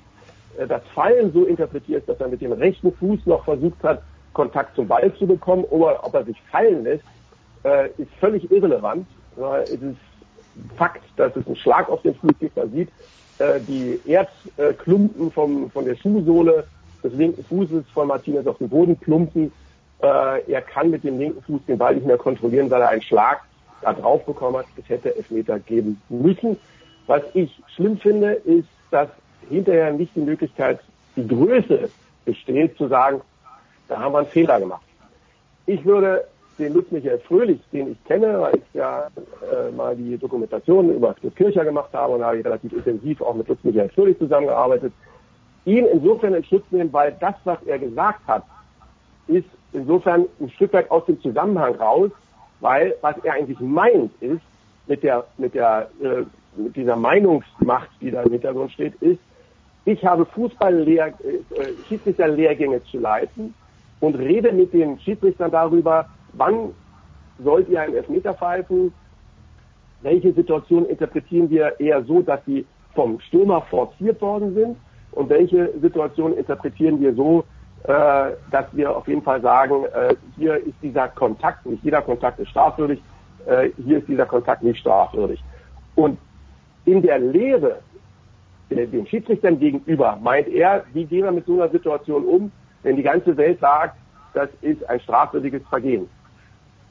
äh, 0.58 0.66
das 0.66 0.82
Fallen 0.94 1.32
so 1.32 1.44
interpretierst, 1.44 2.08
dass 2.08 2.20
er 2.20 2.28
mit 2.28 2.40
dem 2.40 2.52
rechten 2.52 2.92
Fuß 2.92 3.26
noch 3.26 3.44
versucht 3.44 3.82
hat, 3.82 4.02
Kontakt 4.32 4.74
zum 4.76 4.88
Ball 4.88 5.12
zu 5.14 5.26
bekommen, 5.26 5.64
oder 5.64 6.04
ob 6.04 6.14
er 6.14 6.24
sich 6.24 6.40
fallen 6.50 6.84
lässt, 6.84 7.04
äh, 7.64 7.88
ist 7.98 8.12
völlig 8.20 8.50
irrelevant. 8.50 9.06
Es 9.64 9.70
ist 9.70 9.96
Fakt, 10.76 11.04
dass 11.16 11.36
es 11.36 11.46
einen 11.46 11.56
Schlag 11.56 11.88
auf 11.88 12.02
den 12.02 12.14
Fuß 12.16 12.32
gibt. 12.40 12.56
Man 12.56 12.72
sieht 12.72 12.88
äh, 13.38 13.60
die 13.60 14.00
Erdklumpen 14.06 15.30
vom, 15.30 15.70
von 15.70 15.84
der 15.84 15.96
Schuhsohle 15.96 16.64
des 17.02 17.12
linken 17.12 17.44
Fußes 17.44 17.84
von 17.92 18.08
Martinez 18.08 18.46
auf 18.46 18.58
den 18.58 18.68
Boden 18.68 18.96
plumpen. 18.96 19.52
Äh, 20.00 20.50
er 20.50 20.62
kann 20.62 20.90
mit 20.90 21.04
dem 21.04 21.18
linken 21.18 21.42
Fuß 21.42 21.60
den 21.66 21.78
Ball 21.78 21.94
nicht 21.94 22.06
mehr 22.06 22.18
kontrollieren, 22.18 22.70
weil 22.70 22.82
er 22.82 22.90
einen 22.90 23.02
Schlag 23.02 23.42
da 23.82 23.92
drauf 23.92 24.24
bekommen 24.24 24.58
hat. 24.58 24.66
Es 24.76 24.88
hätte 24.88 25.16
Elfmeter 25.16 25.58
geben 25.58 26.00
müssen. 26.08 26.56
Was 27.06 27.22
ich 27.34 27.60
schlimm 27.74 27.96
finde, 27.98 28.32
ist, 28.32 28.68
dass 28.90 29.08
hinterher 29.48 29.92
nicht 29.92 30.14
die 30.14 30.20
Möglichkeit, 30.20 30.80
die 31.16 31.26
Größe 31.26 31.88
besteht, 32.24 32.76
zu 32.76 32.88
sagen, 32.88 33.20
da 33.88 33.98
haben 33.98 34.12
wir 34.12 34.18
einen 34.18 34.28
Fehler 34.28 34.60
gemacht. 34.60 34.82
Ich 35.66 35.84
würde 35.84 36.24
den 36.58 36.74
Lutz 36.74 36.90
Michael 36.90 37.18
Fröhlich, 37.20 37.60
den 37.72 37.92
ich 37.92 38.04
kenne, 38.04 38.40
weil 38.40 38.56
ich 38.56 38.74
ja 38.74 39.06
äh, 39.06 39.70
mal 39.72 39.96
die 39.96 40.18
Dokumentation 40.18 40.94
über 40.94 41.14
Lutz 41.22 41.34
Kircher 41.34 41.64
gemacht 41.64 41.90
habe 41.92 42.14
und 42.14 42.24
habe 42.24 42.38
ich 42.38 42.44
relativ 42.44 42.72
intensiv 42.72 43.22
auch 43.22 43.34
mit 43.34 43.48
Lutz 43.48 43.60
Michael 43.62 43.88
Fröhlich 43.90 44.18
zusammengearbeitet, 44.18 44.92
ihn 45.64 45.86
insofern 45.86 46.34
in 46.34 46.44
Schutz 46.44 46.64
nehmen, 46.70 46.92
weil 46.92 47.16
das, 47.20 47.34
was 47.44 47.62
er 47.64 47.78
gesagt 47.78 48.20
hat, 48.26 48.44
ist 49.26 49.48
insofern 49.72 50.26
ein 50.40 50.50
Stück 50.50 50.72
weit 50.72 50.90
aus 50.90 51.04
dem 51.06 51.20
Zusammenhang 51.20 51.74
raus, 51.76 52.10
weil 52.60 52.94
was 53.02 53.16
er 53.22 53.34
eigentlich 53.34 53.60
meint 53.60 54.10
ist, 54.20 54.42
mit 54.86 55.02
der, 55.02 55.24
mit 55.36 55.54
der, 55.54 55.90
äh, 56.02 56.24
mit 56.56 56.74
dieser 56.74 56.96
Meinungsmacht, 56.96 57.90
die 58.00 58.10
da 58.10 58.22
im 58.22 58.32
Hintergrund 58.32 58.72
steht, 58.72 58.94
ist, 59.02 59.20
ich 59.84 60.04
habe 60.04 60.24
Fußballlehr, 60.26 61.06
äh, 61.06 61.86
Schiedsrichterlehrgänge 61.86 62.82
zu 62.84 62.98
leiten 62.98 63.54
und 64.00 64.14
rede 64.16 64.52
mit 64.52 64.72
den 64.72 64.98
Schiedsrichtern 65.00 65.50
darüber, 65.50 66.08
wann 66.32 66.74
sollt 67.42 67.68
ihr 67.68 67.80
einen 67.80 67.94
Elfmeter 67.94 68.34
pfeifen, 68.34 68.92
welche 70.02 70.32
Situation 70.32 70.86
interpretieren 70.86 71.50
wir 71.50 71.78
eher 71.80 72.02
so, 72.04 72.22
dass 72.22 72.44
sie 72.46 72.64
vom 72.94 73.20
Stürmer 73.20 73.62
forciert 73.62 74.20
worden 74.20 74.54
sind 74.54 74.76
und 75.18 75.28
welche 75.30 75.72
Situation 75.80 76.32
interpretieren 76.36 77.00
wir 77.00 77.12
so, 77.12 77.44
äh, 77.82 78.30
dass 78.52 78.66
wir 78.70 78.96
auf 78.96 79.08
jeden 79.08 79.22
Fall 79.22 79.40
sagen, 79.40 79.84
äh, 79.86 80.14
hier 80.36 80.54
ist 80.58 80.76
dieser 80.80 81.08
Kontakt, 81.08 81.66
nicht 81.66 81.82
jeder 81.82 82.02
Kontakt 82.02 82.38
ist 82.38 82.50
strafwürdig, 82.50 83.02
äh, 83.46 83.70
hier 83.84 83.98
ist 83.98 84.06
dieser 84.06 84.26
Kontakt 84.26 84.62
nicht 84.62 84.78
strafwürdig. 84.78 85.42
Und 85.96 86.18
in 86.84 87.02
der 87.02 87.18
Lehre 87.18 87.80
äh, 88.70 88.86
den 88.86 89.08
Schiedsrichtern 89.08 89.58
gegenüber 89.58 90.16
meint 90.22 90.46
er, 90.46 90.84
wie 90.92 91.04
gehen 91.04 91.24
wir 91.24 91.32
mit 91.32 91.46
so 91.46 91.54
einer 91.54 91.68
Situation 91.68 92.24
um, 92.24 92.52
wenn 92.84 92.94
die 92.94 93.02
ganze 93.02 93.36
Welt 93.36 93.58
sagt, 93.58 93.96
das 94.34 94.48
ist 94.60 94.88
ein 94.88 95.00
strafwürdiges 95.00 95.62
Vergehen. 95.68 96.08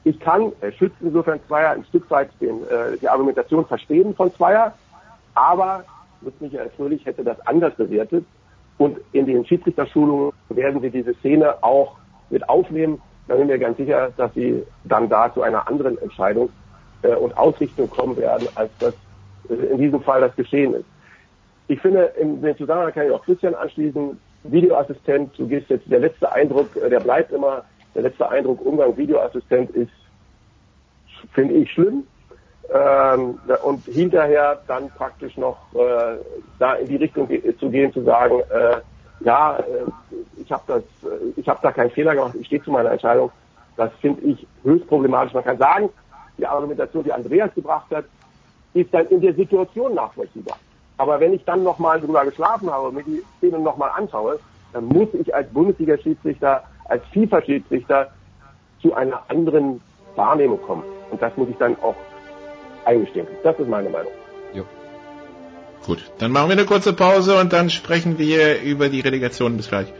Ich 0.04 0.20
kann, 0.20 0.52
er 0.60 0.72
schützt 0.72 0.96
insofern 1.00 1.40
Zweier 1.48 1.70
ein 1.70 1.84
Stück 1.84 2.10
weit 2.10 2.28
den, 2.42 2.62
äh, 2.64 2.98
die 3.00 3.08
Argumentation 3.08 3.64
verstehen 3.64 4.14
von 4.14 4.30
Zweier, 4.34 4.74
aber 5.34 5.84
Lutz 6.20 6.34
Michael 6.40 6.70
Fröhlich 6.76 7.04
hätte 7.06 7.24
das 7.24 7.38
anders 7.46 7.74
bewertet. 7.74 8.24
Und 8.78 8.98
in 9.12 9.26
den 9.26 9.44
Schiedsrichterschulungen 9.44 10.32
werden 10.48 10.82
wir 10.82 10.90
diese 10.90 11.14
Szene 11.14 11.62
auch 11.62 11.96
mit 12.30 12.48
aufnehmen. 12.48 13.00
Da 13.26 13.34
bin 13.34 13.44
ich 13.44 13.50
mir 13.50 13.58
ganz 13.58 13.76
sicher, 13.76 14.12
dass 14.16 14.32
sie 14.34 14.62
dann 14.84 15.08
da 15.08 15.32
zu 15.32 15.42
einer 15.42 15.66
anderen 15.68 15.98
Entscheidung 15.98 16.50
äh, 17.02 17.14
und 17.14 17.36
Ausrichtung 17.36 17.90
kommen 17.90 18.16
werden, 18.16 18.48
als 18.54 18.70
das 18.78 18.94
äh, 19.50 19.54
in 19.54 19.78
diesem 19.78 20.00
Fall 20.00 20.20
das 20.20 20.34
geschehen 20.36 20.74
ist. 20.74 20.86
Ich 21.66 21.80
finde, 21.80 22.04
in 22.20 22.40
dem 22.40 22.56
Zusammenhang 22.56 22.92
kann 22.92 23.06
ich 23.06 23.12
auch 23.12 23.24
Christian 23.24 23.54
anschließen, 23.54 24.18
Videoassistent, 24.44 25.36
du 25.36 25.46
gehst 25.48 25.68
jetzt, 25.68 25.90
der 25.90 26.00
letzte 26.00 26.30
Eindruck, 26.32 26.74
äh, 26.76 26.88
der 26.88 27.00
bleibt 27.00 27.32
immer, 27.32 27.64
der 27.94 28.02
letzte 28.02 28.30
Eindruck 28.30 28.64
Umgang 28.64 28.96
Videoassistent 28.96 29.70
ist, 29.72 29.92
finde 31.32 31.54
ich, 31.54 31.70
schlimm 31.72 32.04
ähm, 32.72 33.38
und 33.62 33.84
hinterher 33.84 34.60
dann 34.66 34.90
praktisch 34.90 35.36
noch 35.36 35.58
äh, 35.74 36.18
da 36.58 36.74
in 36.74 36.88
die 36.88 36.96
Richtung 36.96 37.28
zu 37.58 37.70
gehen, 37.70 37.92
zu 37.92 38.02
sagen, 38.02 38.40
äh, 38.50 38.80
ja, 39.20 39.58
äh, 39.58 39.62
ich 40.36 40.52
habe 40.52 40.62
das, 40.66 40.82
äh, 41.10 41.32
ich 41.36 41.48
habe 41.48 41.60
da 41.62 41.72
keinen 41.72 41.90
Fehler 41.90 42.14
gemacht, 42.14 42.34
ich 42.38 42.46
stehe 42.46 42.62
zu 42.62 42.70
meiner 42.70 42.90
Entscheidung. 42.90 43.30
Das 43.76 43.90
finde 44.00 44.22
ich 44.22 44.46
höchst 44.64 44.88
problematisch. 44.88 45.34
Man 45.34 45.44
kann 45.44 45.58
sagen, 45.58 45.88
die 46.36 46.46
Argumentation, 46.46 47.04
die 47.04 47.12
Andreas 47.12 47.54
gebracht 47.54 47.90
hat, 47.90 48.04
ist 48.74 48.92
dann 48.92 49.06
in 49.08 49.20
der 49.20 49.34
Situation 49.34 49.94
nachvollziehbar. 49.94 50.56
Aber 50.98 51.20
wenn 51.20 51.32
ich 51.32 51.44
dann 51.44 51.62
nochmal 51.62 52.00
drüber 52.00 52.24
geschlafen 52.24 52.70
habe 52.70 52.88
und 52.88 52.94
mir 52.96 53.04
die 53.04 53.22
Szenen 53.38 53.62
nochmal 53.62 53.90
anschaue, 53.96 54.38
dann 54.72 54.84
muss 54.84 55.08
ich 55.14 55.34
als 55.34 55.48
Bundesliga-Schiedsrichter, 55.52 56.64
als 56.86 57.02
FIFA-Schiedsrichter 57.12 58.10
zu 58.82 58.94
einer 58.94 59.22
anderen 59.28 59.80
Wahrnehmung 60.16 60.60
kommen. 60.60 60.84
Und 61.10 61.22
das 61.22 61.36
muss 61.36 61.48
ich 61.48 61.56
dann 61.56 61.76
auch 61.80 61.96
eingestehen. 62.88 63.26
Das 63.44 63.58
ist 63.58 63.68
meine 63.68 63.90
Meinung. 63.90 64.12
Jo. 64.54 64.64
Gut, 65.86 66.10
dann 66.18 66.32
machen 66.32 66.48
wir 66.48 66.56
eine 66.56 66.64
kurze 66.64 66.92
Pause 66.92 67.38
und 67.38 67.52
dann 67.52 67.70
sprechen 67.70 68.18
wir 68.18 68.60
über 68.62 68.88
die 68.88 69.00
Relegation. 69.00 69.56
Bis 69.56 69.68
gleich. 69.68 69.92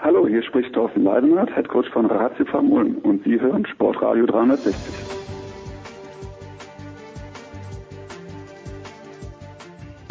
Hallo, 0.00 0.26
hier 0.28 0.42
spricht 0.42 0.74
Thorsten 0.74 1.04
Leidenhardt, 1.04 1.56
Headcoach 1.56 1.88
von 1.90 2.06
Ratio 2.06 2.44
Ulm 2.58 2.98
und 3.02 3.24
Sie 3.24 3.40
hören 3.40 3.64
Sportradio 3.66 4.26
360. 4.26 5.23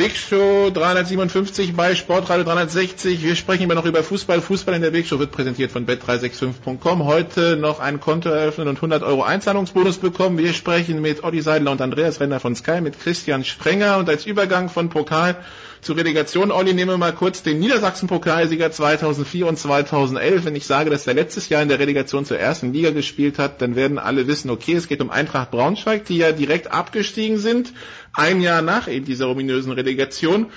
Big 0.03 0.17
Show 0.17 0.69
357 0.69 1.77
bei 1.77 1.95
Sportradio 1.95 2.43
360. 2.43 3.23
Wir 3.23 3.37
sprechen 3.37 3.63
immer 3.63 3.75
noch 3.75 3.85
über 3.85 4.03
Fußball. 4.03 4.41
Fußball 4.41 4.75
in 4.75 4.81
der 4.81 4.91
Big 4.91 5.07
Show 5.07 5.17
wird 5.17 5.31
präsentiert 5.31 5.71
von 5.71 5.87
bet365.com. 5.87 7.05
Heute 7.05 7.55
noch 7.55 7.79
ein 7.79 8.01
Konto 8.01 8.27
eröffnen 8.27 8.67
und 8.67 8.75
100 8.75 9.01
Euro 9.01 9.23
Einzahlungsbonus 9.23 9.99
bekommen. 9.99 10.37
Wir 10.37 10.51
sprechen 10.51 11.01
mit 11.01 11.23
Olli 11.23 11.39
Seidler 11.39 11.71
und 11.71 11.79
Andreas 11.79 12.19
Renner 12.19 12.41
von 12.41 12.53
Sky, 12.53 12.81
mit 12.81 12.99
Christian 12.99 13.45
Sprenger 13.45 13.97
und 13.97 14.09
als 14.09 14.25
Übergang 14.25 14.67
von 14.67 14.89
Pokal 14.89 15.37
zur 15.83 15.97
Relegation. 15.97 16.51
Olli, 16.51 16.73
nehmen 16.73 16.91
wir 16.91 16.97
mal 16.97 17.13
kurz 17.13 17.43
den 17.43 17.59
Niedersachsen-Pokalsieger 17.59 18.71
2004 18.71 19.47
und 19.47 19.57
2011. 19.57 20.45
Wenn 20.45 20.55
ich 20.55 20.65
sage, 20.65 20.89
dass 20.89 21.05
er 21.07 21.13
letztes 21.13 21.49
Jahr 21.49 21.61
in 21.61 21.69
der 21.69 21.79
Relegation 21.79 22.25
zur 22.25 22.39
ersten 22.39 22.73
Liga 22.73 22.91
gespielt 22.91 23.39
hat, 23.39 23.61
dann 23.61 23.75
werden 23.75 23.99
alle 23.99 24.27
wissen, 24.27 24.49
okay, 24.49 24.73
es 24.73 24.87
geht 24.87 25.01
um 25.01 25.09
Eintracht 25.11 25.51
Braunschweig, 25.51 26.05
die 26.05 26.17
ja 26.17 26.31
direkt 26.31 26.71
abgestiegen 26.71 27.37
sind, 27.37 27.73
ein 28.13 28.41
Jahr 28.41 28.61
nach 28.61 28.87
eben 28.87 29.05
dieser 29.05 29.29
ominösen 29.29 29.71
Relegation. 29.71 30.47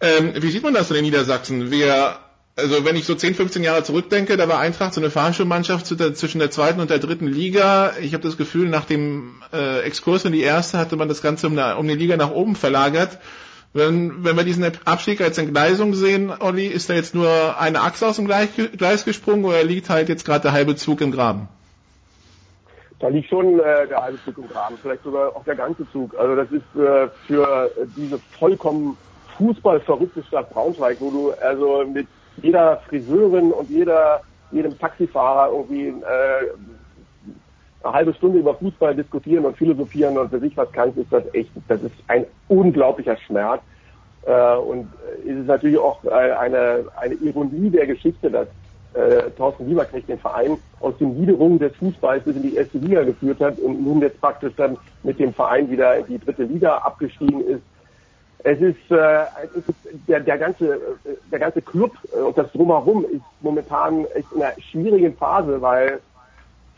Ähm, 0.00 0.32
wie 0.36 0.50
sieht 0.50 0.62
man 0.62 0.74
das 0.74 0.88
denn 0.88 0.98
in 0.98 1.04
Niedersachsen? 1.04 1.70
Wir 1.70 2.18
also 2.56 2.84
wenn 2.84 2.94
ich 2.94 3.04
so 3.04 3.14
10, 3.14 3.34
15 3.34 3.64
Jahre 3.64 3.82
zurückdenke, 3.82 4.36
da 4.36 4.48
war 4.48 4.60
Eintracht 4.60 4.94
so 4.94 5.00
eine 5.00 5.10
Fahrschulmannschaft 5.10 5.86
zwischen 5.86 6.38
der 6.38 6.50
zweiten 6.50 6.80
und 6.80 6.88
der 6.88 7.00
dritten 7.00 7.26
Liga. 7.26 7.94
Ich 8.00 8.14
habe 8.14 8.22
das 8.22 8.36
Gefühl, 8.36 8.68
nach 8.68 8.84
dem 8.84 9.42
äh, 9.52 9.80
Exkurs 9.80 10.24
in 10.24 10.32
die 10.32 10.42
erste 10.42 10.78
hatte 10.78 10.96
man 10.96 11.08
das 11.08 11.20
Ganze 11.20 11.48
um 11.48 11.58
eine, 11.58 11.76
um 11.76 11.84
eine 11.84 11.96
Liga 11.96 12.16
nach 12.16 12.30
oben 12.30 12.54
verlagert. 12.54 13.18
Wenn, 13.74 14.24
wenn 14.24 14.36
wir 14.36 14.44
diesen 14.44 14.64
Abstieg 14.84 15.20
als 15.20 15.36
Entgleisung 15.36 15.94
sehen, 15.94 16.32
Olli, 16.38 16.66
ist 16.66 16.88
da 16.88 16.94
jetzt 16.94 17.12
nur 17.14 17.58
eine 17.58 17.80
Achse 17.80 18.06
aus 18.06 18.16
dem 18.16 18.26
Gleis 18.26 19.04
gesprungen 19.04 19.44
oder 19.44 19.64
liegt 19.64 19.90
halt 19.90 20.08
jetzt 20.08 20.24
gerade 20.24 20.42
der 20.42 20.52
halbe 20.52 20.76
Zug 20.76 21.00
im 21.00 21.10
Graben? 21.10 21.48
Da 23.00 23.08
liegt 23.08 23.28
schon 23.28 23.58
äh, 23.58 23.88
der 23.88 24.00
halbe 24.00 24.18
Zug 24.24 24.38
im 24.38 24.48
Graben, 24.48 24.78
vielleicht 24.80 25.02
sogar 25.02 25.34
auch 25.34 25.42
der 25.42 25.56
ganze 25.56 25.90
Zug. 25.90 26.16
Also 26.16 26.36
das 26.36 26.50
ist 26.52 26.80
äh, 26.80 27.08
für 27.26 27.70
diese 27.96 28.20
vollkommen 28.38 28.96
fußballverrückte 29.36 30.22
Stadt 30.22 30.50
Braunschweig, 30.50 30.98
wo 31.00 31.10
du 31.10 31.32
also 31.32 31.84
mit 31.84 32.06
jeder 32.42 32.80
Friseurin 32.88 33.50
und 33.50 33.68
jeder 33.68 34.22
jedem 34.52 34.78
Taxifahrer 34.78 35.52
irgendwie 35.52 35.88
äh, 35.88 36.50
eine 37.84 37.94
halbe 37.94 38.14
Stunde 38.14 38.38
über 38.38 38.54
Fußball 38.54 38.94
diskutieren 38.94 39.44
und 39.44 39.56
philosophieren 39.56 40.16
und 40.18 40.30
für 40.30 40.40
sich 40.40 40.56
was 40.56 40.70
kannst, 40.72 40.98
ist 40.98 41.12
das 41.12 41.22
echt, 41.34 41.50
das 41.68 41.82
ist 41.82 41.94
ein 42.08 42.24
unglaublicher 42.48 43.16
Schmerz. 43.16 43.60
Äh, 44.26 44.56
und 44.56 44.88
es 45.22 45.36
ist 45.36 45.46
natürlich 45.46 45.78
auch 45.78 46.02
äh, 46.04 46.10
eine, 46.10 46.86
eine 46.96 47.14
Ironie 47.14 47.70
der 47.70 47.86
Geschichte, 47.86 48.30
dass 48.30 48.48
äh, 48.94 49.30
Thorsten 49.36 49.68
Lieberknecht 49.68 50.08
den 50.08 50.18
Verein 50.18 50.56
aus 50.80 50.96
den 50.98 51.18
Niederungen 51.18 51.58
des 51.58 51.76
Fußballs 51.76 52.24
bis 52.24 52.36
in 52.36 52.42
die 52.42 52.56
erste 52.56 52.78
Liga 52.78 53.02
geführt 53.02 53.40
hat 53.40 53.58
und 53.58 53.84
nun 53.84 54.00
jetzt 54.00 54.20
praktisch 54.20 54.52
dann 54.56 54.78
mit 55.02 55.18
dem 55.18 55.34
Verein 55.34 55.70
wieder 55.70 55.96
in 55.96 56.06
die 56.06 56.18
dritte 56.18 56.44
Liga 56.44 56.78
abgestiegen 56.78 57.46
ist. 57.46 57.62
Es 58.46 58.60
ist, 58.60 58.90
äh, 58.90 59.24
es 59.56 59.68
ist 59.68 59.78
der, 60.06 60.20
der 60.20 60.38
ganze 60.38 60.78
der 61.32 61.38
ganze 61.38 61.62
Club 61.62 61.92
und 62.12 62.36
das 62.36 62.50
drumherum 62.52 63.04
ist 63.04 63.22
momentan 63.40 64.04
echt 64.14 64.30
in 64.34 64.42
einer 64.42 64.52
schwierigen 64.60 65.16
Phase, 65.16 65.60
weil 65.60 66.00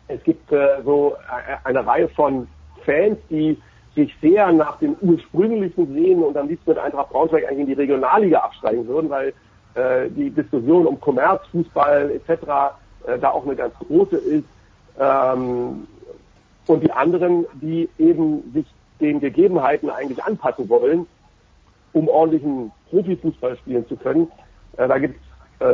es 0.09 0.23
gibt 0.23 0.53
äh, 0.53 0.83
so 0.85 1.16
eine 1.64 1.87
Reihe 1.87 2.09
von 2.09 2.47
Fans, 2.85 3.19
die 3.29 3.61
sich 3.95 4.14
sehr 4.21 4.53
nach 4.53 4.79
dem 4.79 4.95
ursprünglichen 5.01 5.92
sehen 5.95 6.23
und 6.23 6.37
am 6.37 6.49
liebsten 6.49 6.71
mit 6.71 6.79
Eintracht 6.79 7.11
Braunschweig 7.11 7.45
eigentlich 7.45 7.61
in 7.61 7.66
die 7.66 7.73
Regionalliga 7.73 8.40
absteigen 8.40 8.87
würden, 8.87 9.11
weil 9.11 9.33
äh, 9.75 10.11
die 10.11 10.31
Diskussion 10.31 10.87
um 10.87 11.01
Kommerz, 11.01 11.42
Fußball 11.51 12.11
etc. 12.11 12.31
Äh, 13.07 13.19
da 13.19 13.31
auch 13.31 13.45
eine 13.45 13.57
ganz 13.57 13.75
große 13.75 14.16
ist. 14.16 14.45
Ähm, 14.99 15.87
und 16.66 16.83
die 16.83 16.92
anderen, 16.92 17.47
die 17.55 17.88
eben 17.99 18.53
sich 18.53 18.66
den 19.01 19.21
Gegebenheiten 19.21 19.90
eigentlich 19.90 20.23
anpassen 20.23 20.69
wollen, 20.69 21.07
um 21.92 22.09
ordentlichen 22.09 22.73
Profifußball 22.90 23.57
spielen 23.59 23.87
zu 23.88 23.97
können. 23.97 24.29
Äh, 24.77 24.88
da 24.88 24.99
gibt 24.99 25.16
äh, 25.16 25.25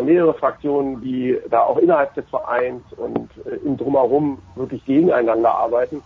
mehrere 0.02 0.34
Fraktionen, 0.34 1.00
die 1.00 1.38
da 1.50 1.62
auch 1.62 1.78
innerhalb 1.78 2.14
des 2.14 2.28
Vereins 2.28 2.82
und 2.96 3.28
äh, 3.44 3.56
im 3.64 3.76
Drumherum 3.76 4.38
wirklich 4.54 4.84
gegeneinander 4.84 5.50
arbeiten. 5.50 6.02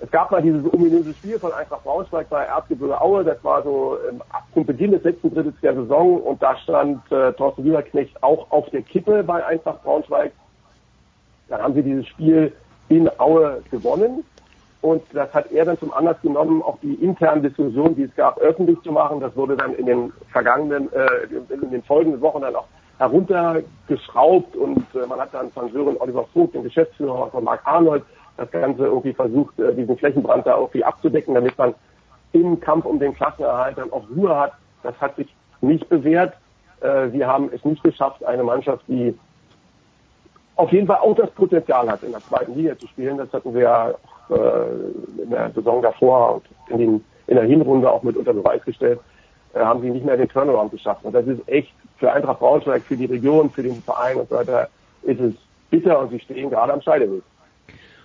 Es 0.00 0.10
gab 0.10 0.30
mal 0.30 0.42
dieses 0.42 0.64
ominöse 0.72 1.12
Spiel 1.14 1.38
von 1.38 1.52
Eintracht 1.52 1.82
Braunschweig 1.82 2.28
bei 2.28 2.44
Erzgebirge 2.44 3.00
Aue, 3.00 3.24
das 3.24 3.42
war 3.42 3.62
so 3.62 3.98
ähm, 4.08 4.22
zum 4.54 4.64
Beginn 4.64 4.92
des 4.92 5.02
letzten 5.02 5.34
Drittels 5.34 5.56
der 5.60 5.74
Saison 5.74 6.20
und 6.20 6.40
da 6.42 6.56
stand 6.56 7.00
äh, 7.10 7.32
Thorsten 7.32 7.64
Lieberknecht 7.64 8.22
auch 8.22 8.50
auf 8.50 8.70
der 8.70 8.82
Kippe 8.82 9.24
bei 9.24 9.44
Eintracht 9.44 9.82
Braunschweig. 9.82 10.32
Dann 11.48 11.62
haben 11.62 11.74
sie 11.74 11.82
dieses 11.82 12.06
Spiel 12.06 12.52
in 12.88 13.10
Aue 13.18 13.62
gewonnen 13.70 14.24
und 14.80 15.02
das 15.12 15.32
hat 15.34 15.50
er 15.50 15.64
dann 15.64 15.78
zum 15.78 15.92
Anlass 15.92 16.20
genommen, 16.22 16.62
auch 16.62 16.78
die 16.80 16.94
internen 16.94 17.42
Diskussionen, 17.42 17.96
die 17.96 18.04
es 18.04 18.14
gab, 18.14 18.38
öffentlich 18.38 18.80
zu 18.82 18.92
machen. 18.92 19.18
Das 19.18 19.34
wurde 19.34 19.56
dann 19.56 19.74
in 19.74 19.86
den 19.86 20.12
vergangenen, 20.30 20.92
äh, 20.92 21.54
in 21.54 21.70
den 21.70 21.82
folgenden 21.82 22.20
Wochen 22.20 22.42
dann 22.42 22.54
auch 22.54 22.66
heruntergeschraubt 22.98 24.56
und 24.56 24.84
äh, 24.94 25.06
man 25.06 25.20
hat 25.20 25.32
dann 25.32 25.50
von 25.52 25.72
Sören 25.72 25.96
Oliver 25.98 26.24
Vogt, 26.32 26.54
dem 26.54 26.64
Geschäftsführer 26.64 27.30
von 27.30 27.44
Mark 27.44 27.60
Arnold, 27.64 28.02
das 28.36 28.50
Ganze 28.50 28.84
irgendwie 28.84 29.12
versucht, 29.12 29.58
äh, 29.58 29.74
diesen 29.74 29.96
Flächenbrand 29.96 30.46
da 30.46 30.56
irgendwie 30.56 30.84
abzudecken, 30.84 31.34
damit 31.34 31.56
man 31.56 31.74
im 32.32 32.60
Kampf 32.60 32.84
um 32.84 32.98
den 32.98 33.14
Klassenerhalt 33.14 33.78
dann 33.78 33.92
auch 33.92 34.04
Ruhe 34.14 34.36
hat. 34.36 34.52
Das 34.82 34.94
hat 35.00 35.16
sich 35.16 35.28
nicht 35.60 35.88
bewährt. 35.88 36.34
Äh, 36.80 37.12
wir 37.12 37.26
haben 37.26 37.50
es 37.54 37.64
nicht 37.64 37.82
geschafft, 37.82 38.24
eine 38.24 38.44
Mannschaft, 38.44 38.84
die 38.88 39.16
auf 40.56 40.72
jeden 40.72 40.88
Fall 40.88 40.98
auch 40.98 41.14
das 41.14 41.30
Potenzial 41.30 41.88
hat, 41.88 42.02
in 42.02 42.10
der 42.10 42.20
zweiten 42.20 42.54
Liga 42.54 42.76
zu 42.76 42.88
spielen. 42.88 43.16
Das 43.16 43.32
hatten 43.32 43.54
wir 43.54 43.62
ja 43.62 43.90
äh, 44.30 45.22
in 45.22 45.30
der 45.30 45.50
Saison 45.52 45.82
davor 45.82 46.34
und 46.34 46.44
in, 46.68 46.78
den, 46.78 47.04
in 47.28 47.36
der 47.36 47.44
Hinrunde 47.44 47.90
auch 47.90 48.02
mit 48.02 48.16
unter 48.16 48.32
Beweis 48.32 48.64
gestellt, 48.64 49.00
äh, 49.54 49.60
haben 49.60 49.80
sie 49.82 49.90
nicht 49.90 50.04
mehr 50.04 50.16
den 50.16 50.28
Turnaround 50.28 50.72
geschafft. 50.72 51.04
Und 51.04 51.12
das 51.12 51.26
ist 51.26 51.48
echt 51.48 51.72
für 51.98 52.12
Eintracht 52.12 52.38
Braunschweig, 52.38 52.82
für 52.82 52.96
die 52.96 53.06
Region, 53.06 53.50
für 53.50 53.62
den 53.62 53.82
Verein 53.82 54.16
und 54.16 54.28
so 54.28 54.36
weiter, 54.36 54.68
ist 55.02 55.20
es 55.20 55.34
bitter 55.70 55.98
und 55.98 56.10
sie 56.10 56.20
stehen 56.20 56.50
gerade 56.50 56.72
am 56.72 56.80
Scheideweg. 56.80 57.22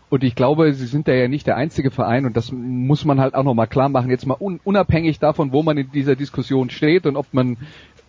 Und 0.10 0.24
ich 0.24 0.36
glaube, 0.36 0.74
sie 0.74 0.86
sind 0.86 1.08
da 1.08 1.14
ja 1.14 1.28
nicht 1.28 1.48
der 1.48 1.56
einzige 1.56 1.90
Verein 1.90 2.26
und 2.26 2.38
das 2.38 2.52
muss 2.52 3.04
man 3.04 3.20
halt 3.20 3.34
auch 3.34 3.44
nochmal 3.44 3.68
klar 3.68 3.90
machen, 3.90 4.12
jetzt 4.12 4.28
mal 4.28 4.38
un 4.40 4.60
unabhängig 4.64 5.18
davon, 5.18 5.52
wo 5.52 5.64
man 5.64 5.78
in 5.78 5.90
dieser 5.92 6.16
Diskussion 6.16 6.70
steht 6.70 7.08
und 7.08 7.16
ob 7.16 7.34
man 7.34 7.58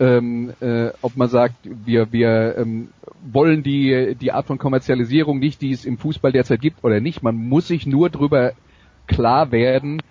ähm, 0.01 0.53
äh, 0.61 0.91
ob 1.03 1.17
man 1.17 1.29
sagt, 1.29 1.55
wir, 1.63 2.13
wir 2.13 2.57
ähm, 2.59 2.89
wollen 3.23 3.63
die, 3.63 4.17
die 4.21 4.33
Art 4.33 4.47
von 4.47 4.59
Kommerzialisierung 4.59 5.39
nicht, 5.39 5.63
die 5.63 5.71
es 5.71 5.85
im 5.85 5.99
Fußball 5.99 6.33
derzeit 6.33 6.61
gibt 6.61 6.83
oder 6.85 7.01
nicht. 7.01 7.23
Man 7.23 7.37
muss 7.37 7.69
sich 7.69 7.87
nur 7.87 8.11
darüber 8.11 8.53
klar 9.07 9.53
werden, 9.53 10.03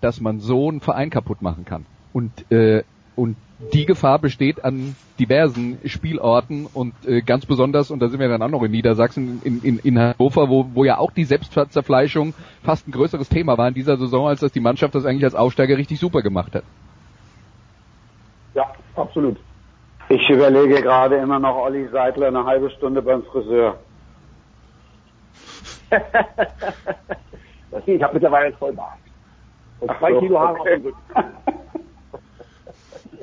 dass 0.00 0.20
man 0.20 0.40
so 0.40 0.68
einen 0.68 0.80
Verein 0.80 1.10
kaputt 1.10 1.42
machen 1.42 1.64
kann. 1.64 1.84
Und, 2.12 2.50
äh, 2.50 2.82
und 3.14 3.36
die 3.58 3.86
Gefahr 3.86 4.18
besteht 4.18 4.64
an 4.64 4.94
diversen 5.18 5.78
Spielorten 5.86 6.66
und 6.66 6.92
äh, 7.06 7.22
ganz 7.22 7.46
besonders, 7.46 7.90
und 7.90 8.00
da 8.00 8.08
sind 8.08 8.20
wir 8.20 8.28
dann 8.28 8.42
auch 8.42 8.50
noch 8.50 8.62
in 8.62 8.70
Niedersachsen, 8.70 9.40
in, 9.44 9.62
in, 9.62 9.78
in 9.78 9.98
Hannover, 9.98 10.50
wo, 10.50 10.66
wo 10.74 10.84
ja 10.84 10.98
auch 10.98 11.10
die 11.10 11.24
Selbstzerfleischung 11.24 12.34
fast 12.62 12.86
ein 12.86 12.92
größeres 12.92 13.30
Thema 13.30 13.56
war 13.56 13.68
in 13.68 13.74
dieser 13.74 13.96
Saison, 13.96 14.28
als 14.28 14.40
dass 14.40 14.52
die 14.52 14.60
Mannschaft 14.60 14.94
das 14.94 15.06
eigentlich 15.06 15.24
als 15.24 15.34
Aufsteiger 15.34 15.78
richtig 15.78 15.98
super 15.98 16.20
gemacht 16.20 16.54
hat. 16.54 16.64
Ja, 18.54 18.70
absolut. 18.94 19.38
Ich 20.08 20.28
überlege 20.28 20.82
gerade 20.82 21.16
immer 21.16 21.38
noch 21.38 21.56
Olli 21.56 21.88
Seidler 21.88 22.28
eine 22.28 22.44
halbe 22.44 22.70
Stunde 22.70 23.00
beim 23.02 23.22
Friseur. 23.22 23.78
ich 27.86 28.02
habe 28.02 28.14
mittlerweile 28.14 28.52
voll 28.54 28.72
Bart. 28.72 28.98
Und 29.80 29.90
zwei 29.98 30.12
so, 30.12 30.20
Kilo 30.20 30.38
Haare 30.38 30.60
okay. 30.60 30.74
auf 30.74 30.82
dem 30.82 30.86
Rücken. 30.86 31.85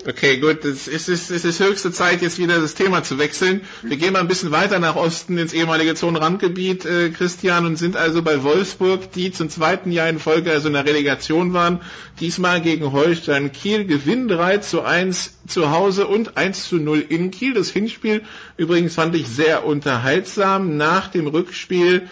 Okay, 0.06 0.38
gut. 0.38 0.66
Es 0.66 0.88
ist, 0.88 1.08
es 1.08 1.30
ist 1.30 1.60
höchste 1.60 1.92
Zeit, 1.92 2.22
jetzt 2.22 2.38
wieder 2.38 2.60
das 2.60 2.74
Thema 2.74 3.04
zu 3.04 3.18
wechseln. 3.20 3.62
Wir 3.84 3.96
gehen 3.96 4.14
mal 4.14 4.20
ein 4.20 4.28
bisschen 4.28 4.52
weiter 4.52 4.80
nach 4.80 4.96
Osten 4.96 5.38
ins 5.38 5.54
ehemalige 5.54 5.96
Zonenrandgebiet, 5.96 6.86
äh, 6.86 7.10
Christian, 7.10 7.66
und 7.66 7.78
sind 7.78 7.96
also 7.96 8.22
bei 8.22 8.44
Wolfsburg, 8.44 9.12
die 9.14 9.32
zum 9.32 9.50
zweiten 9.50 9.92
Jahr 9.92 10.10
in 10.10 10.20
Folge 10.20 10.52
also 10.52 10.68
in 10.68 10.74
der 10.74 10.86
Relegation 10.86 11.54
waren. 11.54 11.80
Diesmal 12.20 12.62
gegen 12.62 12.92
Holstein 12.92 13.52
Kiel. 13.52 13.86
Gewinn 13.86 14.28
3 14.28 14.58
zu 14.58 14.82
1 14.82 15.36
zu 15.48 15.72
Hause 15.72 16.08
und 16.08 16.38
1 16.38 16.68
zu 16.68 16.78
0 16.78 17.06
in 17.08 17.32
Kiel. 17.32 17.54
Das 17.54 17.70
Hinspiel 17.70 18.24
übrigens 18.58 18.96
fand 18.96 19.16
ich 19.16 19.28
sehr 19.28 19.66
unterhaltsam. 19.66 20.76
Nach 20.76 21.08
dem 21.08 21.28
Rückspiel 21.28 22.10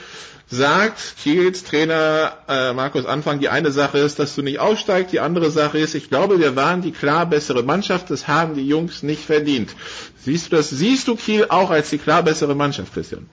sagt 0.52 1.16
Kiels 1.18 1.64
Trainer 1.64 2.34
äh, 2.48 2.74
Markus 2.74 3.06
Anfang, 3.06 3.40
die 3.40 3.48
eine 3.48 3.72
Sache 3.72 3.98
ist, 4.00 4.20
dass 4.20 4.36
du 4.36 4.42
nicht 4.42 4.60
aufsteigst, 4.60 5.14
die 5.14 5.22
andere 5.22 5.50
Sache 5.50 5.78
ist, 5.78 5.96
ich 5.96 6.10
glaube, 6.10 6.40
wir 6.40 6.56
waren 6.58 6.82
die 6.82 6.92
klar 6.92 7.26
bessere 7.26 7.64
Mannschaft, 7.64 8.12
das 8.12 8.28
haben 8.28 8.56
die 8.56 8.68
Jungs 8.68 9.02
nicht 9.02 9.24
verdient. 9.24 9.74
Siehst 10.18 10.52
du 10.52 10.58
das, 10.58 10.70
siehst 10.70 11.08
du 11.08 11.16
Kiel 11.16 11.46
auch 11.50 11.72
als 11.72 11.90
die 11.90 11.98
klar 11.98 12.22
bessere 12.22 12.54
Mannschaft, 12.54 12.94
Christian? 12.94 13.30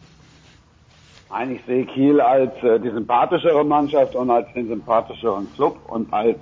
Eigentlich 1.28 1.60
sehe 1.66 1.84
Kiel 1.86 2.20
als 2.20 2.54
äh, 2.62 2.78
die 2.78 2.90
sympathischere 2.90 3.64
Mannschaft 3.64 4.14
und 4.14 4.30
als 4.30 4.46
den 4.54 4.68
sympathischeren 4.68 5.48
Club 5.54 5.76
und 5.88 6.12
als 6.12 6.38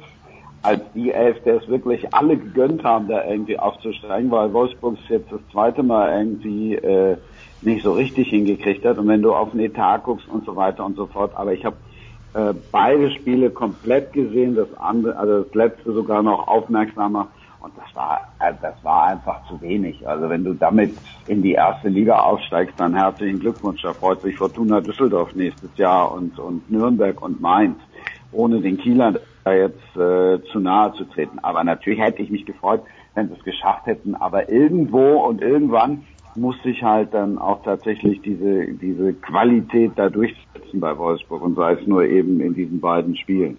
als 0.62 0.80
die 0.94 1.12
Elf, 1.12 1.40
der 1.44 1.58
es 1.58 1.68
wirklich 1.68 2.12
alle 2.12 2.36
gegönnt 2.36 2.82
haben, 2.82 3.06
da 3.06 3.24
irgendwie 3.24 3.56
aufzusteigen, 3.56 4.32
weil 4.32 4.52
Wolfsburg 4.52 4.94
ist 4.94 5.08
jetzt 5.08 5.30
das 5.30 5.40
zweite 5.52 5.84
Mal 5.84 6.18
irgendwie 6.18 6.74
äh, 6.74 7.16
nicht 7.62 7.82
so 7.82 7.92
richtig 7.92 8.28
hingekriegt 8.28 8.84
hat. 8.84 8.98
Und 8.98 9.08
wenn 9.08 9.22
du 9.22 9.34
auf 9.34 9.50
den 9.50 9.60
Etat 9.60 9.98
guckst 10.04 10.28
und 10.28 10.44
so 10.44 10.56
weiter 10.56 10.84
und 10.84 10.96
so 10.96 11.06
fort. 11.06 11.32
Aber 11.34 11.52
ich 11.52 11.64
habe 11.64 11.76
äh, 12.34 12.54
beide 12.70 13.10
Spiele 13.12 13.50
komplett 13.50 14.12
gesehen, 14.12 14.56
das 14.56 14.68
andere, 14.78 15.16
also 15.16 15.42
das 15.42 15.54
letzte 15.54 15.92
sogar 15.92 16.22
noch 16.22 16.48
aufmerksamer. 16.48 17.28
Und 17.60 17.72
das 17.78 17.96
war, 17.96 18.28
äh, 18.40 18.52
das 18.60 18.74
war 18.84 19.06
einfach 19.08 19.46
zu 19.48 19.60
wenig. 19.60 20.06
Also 20.06 20.28
wenn 20.28 20.44
du 20.44 20.54
damit 20.54 20.94
in 21.26 21.42
die 21.42 21.52
erste 21.52 21.88
Liga 21.88 22.18
aufsteigst, 22.20 22.74
dann 22.78 22.94
herzlichen 22.94 23.40
Glückwunsch. 23.40 23.82
Da 23.82 23.94
freut 23.94 24.22
sich 24.22 24.36
Fortuna 24.36 24.80
Düsseldorf 24.80 25.34
nächstes 25.34 25.76
Jahr 25.76 26.12
und, 26.12 26.38
und 26.38 26.70
Nürnberg 26.70 27.20
und 27.22 27.40
Mainz. 27.40 27.78
Ohne 28.32 28.60
den 28.60 28.76
Kielern 28.76 29.18
da 29.44 29.52
jetzt 29.52 29.96
äh, 29.96 30.42
zu 30.52 30.60
nahe 30.60 30.92
zu 30.94 31.04
treten. 31.04 31.38
Aber 31.40 31.64
natürlich 31.64 32.00
hätte 32.00 32.20
ich 32.20 32.30
mich 32.30 32.44
gefreut, 32.44 32.82
wenn 33.14 33.28
sie 33.28 33.34
es 33.34 33.44
geschafft 33.44 33.86
hätten. 33.86 34.14
Aber 34.14 34.48
irgendwo 34.50 35.24
und 35.24 35.40
irgendwann 35.40 36.04
muss 36.36 36.56
sich 36.62 36.82
halt 36.82 37.14
dann 37.14 37.38
auch 37.38 37.62
tatsächlich 37.62 38.20
diese, 38.22 38.72
diese 38.74 39.14
Qualität 39.14 39.92
da 39.96 40.08
durchsetzen 40.08 40.80
bei 40.80 40.96
Wolfsburg 40.96 41.42
und 41.42 41.56
sei 41.56 41.72
es 41.74 41.86
nur 41.86 42.04
eben 42.04 42.40
in 42.40 42.54
diesen 42.54 42.80
beiden 42.80 43.16
Spielen. 43.16 43.58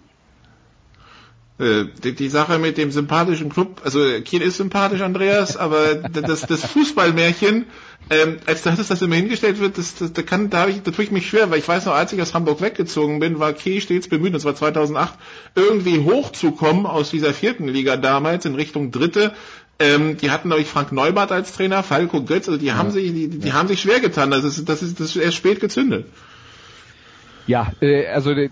Äh, 1.58 1.86
die, 2.04 2.14
die 2.14 2.28
Sache 2.28 2.58
mit 2.60 2.78
dem 2.78 2.92
sympathischen 2.92 3.48
Club, 3.48 3.80
also 3.82 3.98
Kiel 4.24 4.42
ist 4.42 4.58
sympathisch, 4.58 5.00
Andreas, 5.00 5.56
aber 5.56 5.96
das, 5.96 6.42
das 6.42 6.64
Fußballmärchen, 6.64 7.66
ähm, 8.10 8.36
als 8.46 8.62
das, 8.62 8.86
das 8.86 9.02
immer 9.02 9.16
hingestellt 9.16 9.58
wird, 9.58 9.76
das, 9.76 9.96
das, 9.96 10.12
da 10.12 10.22
kann, 10.22 10.50
da, 10.50 10.68
ich, 10.68 10.82
da 10.82 10.92
tue 10.92 11.04
ich 11.04 11.10
mich 11.10 11.28
schwer, 11.28 11.50
weil 11.50 11.58
ich 11.58 11.66
weiß 11.66 11.86
noch, 11.86 11.94
als 11.94 12.12
ich 12.12 12.22
aus 12.22 12.32
Hamburg 12.32 12.60
weggezogen 12.60 13.18
bin, 13.18 13.40
war 13.40 13.52
Kiel 13.54 13.80
stets 13.80 14.08
bemüht, 14.08 14.34
das 14.34 14.44
war 14.44 14.54
2008, 14.54 15.14
irgendwie 15.56 15.98
hochzukommen 15.98 16.86
aus 16.86 17.10
dieser 17.10 17.34
vierten 17.34 17.66
Liga 17.66 17.96
damals 17.96 18.44
in 18.44 18.54
Richtung 18.54 18.92
dritte. 18.92 19.32
Ähm, 19.80 20.16
die 20.16 20.30
hatten, 20.30 20.48
glaube 20.48 20.62
ich, 20.62 20.68
Frank 20.68 20.90
Neubart 20.90 21.30
als 21.30 21.52
Trainer, 21.52 21.82
Falco 21.84 22.22
Götz, 22.22 22.48
also 22.48 22.58
die 22.58 22.66
ja. 22.66 22.76
haben 22.76 22.90
sich, 22.90 23.12
die, 23.12 23.28
die 23.28 23.48
ja. 23.48 23.54
haben 23.54 23.68
sich 23.68 23.80
schwer 23.80 24.00
getan. 24.00 24.30
Das 24.30 24.42
ist, 24.42 24.68
das 24.68 24.82
ist, 24.82 24.98
das 24.98 25.14
ist 25.14 25.22
erst 25.22 25.36
spät 25.36 25.60
gezündet. 25.60 26.06
Ja, 27.48 27.72
äh, 27.80 28.06
also 28.08 28.32
äh, 28.32 28.50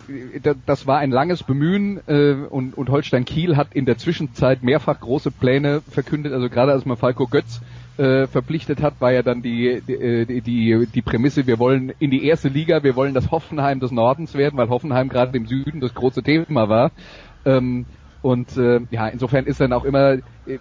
das 0.65 0.87
war 0.87 0.99
ein 0.99 1.11
langes 1.11 1.43
Bemühen 1.43 2.01
äh, 2.07 2.33
und, 2.33 2.79
und 2.79 2.89
Holstein 2.89 3.27
Kiel 3.27 3.57
hat 3.57 3.75
in 3.75 3.85
der 3.85 3.99
Zwischenzeit 3.99 4.63
mehrfach 4.63 4.99
große 5.01 5.31
Pläne 5.31 5.83
verkündet. 5.91 6.33
Also 6.33 6.49
gerade 6.49 6.73
als 6.73 6.87
man 6.87 6.97
Falco 6.97 7.27
Götz 7.27 7.61
äh, 7.99 8.27
verpflichtet 8.27 8.81
hat, 8.81 9.01
war 9.01 9.13
ja 9.13 9.23
dann 9.23 9.43
die, 9.43 9.83
die, 9.87 10.41
die, 10.41 10.87
die 10.87 11.03
Prämisse, 11.03 11.47
wir 11.47 11.59
wollen 11.59 11.93
in 11.99 12.11
die 12.11 12.25
erste 12.25 12.49
Liga, 12.49 12.83
wir 12.85 12.97
wollen 12.97 13.13
das 13.13 13.31
Hoffenheim 13.31 13.81
des 13.81 13.91
Nordens 13.91 14.33
werden, 14.35 14.57
weil 14.57 14.71
Hoffenheim 14.71 15.09
gerade 15.09 15.37
im 15.37 15.47
Süden 15.47 15.81
das 15.81 15.93
große 15.93 16.23
Thema 16.23 16.69
war. 16.71 16.91
Ähm, 17.45 17.85
und 18.23 18.57
äh, 18.57 18.81
ja, 18.91 19.09
insofern 19.09 19.45
ist 19.45 19.61
dann 19.61 19.75
auch 19.75 19.85
immer, 19.85 20.15
äh, 20.47 20.59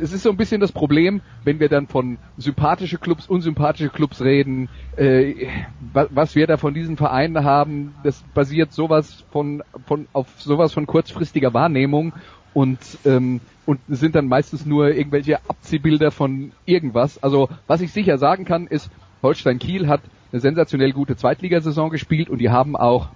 es 0.00 0.12
ist 0.12 0.22
so 0.22 0.30
ein 0.30 0.36
bisschen 0.36 0.60
das 0.60 0.72
Problem, 0.72 1.20
wenn 1.44 1.60
wir 1.60 1.68
dann 1.68 1.86
von 1.86 2.18
sympathische 2.38 2.98
Clubs, 2.98 3.26
unsympathische 3.26 3.90
Clubs 3.90 4.20
reden, 4.20 4.68
äh, 4.96 5.46
was 5.92 6.34
wir 6.34 6.46
da 6.46 6.56
von 6.56 6.74
diesen 6.74 6.96
Vereinen 6.96 7.44
haben, 7.44 7.94
das 8.02 8.22
basiert 8.34 8.72
sowas 8.72 9.24
von, 9.30 9.62
von 9.86 10.08
auf 10.12 10.28
sowas 10.38 10.72
von 10.72 10.86
kurzfristiger 10.86 11.54
Wahrnehmung 11.54 12.12
und 12.54 12.78
ähm, 13.04 13.40
und 13.66 13.78
sind 13.88 14.16
dann 14.16 14.26
meistens 14.26 14.66
nur 14.66 14.88
irgendwelche 14.88 15.38
Abziehbilder 15.48 16.10
von 16.10 16.50
irgendwas. 16.64 17.22
Also 17.22 17.48
was 17.68 17.80
ich 17.80 17.92
sicher 17.92 18.18
sagen 18.18 18.44
kann, 18.44 18.66
ist, 18.66 18.90
Holstein 19.22 19.60
Kiel 19.60 19.86
hat 19.86 20.00
eine 20.32 20.40
sensationell 20.40 20.92
gute 20.92 21.14
Zweitligasaison 21.14 21.90
gespielt 21.90 22.30
und 22.30 22.38
die 22.38 22.50
haben 22.50 22.74
auch 22.74 23.10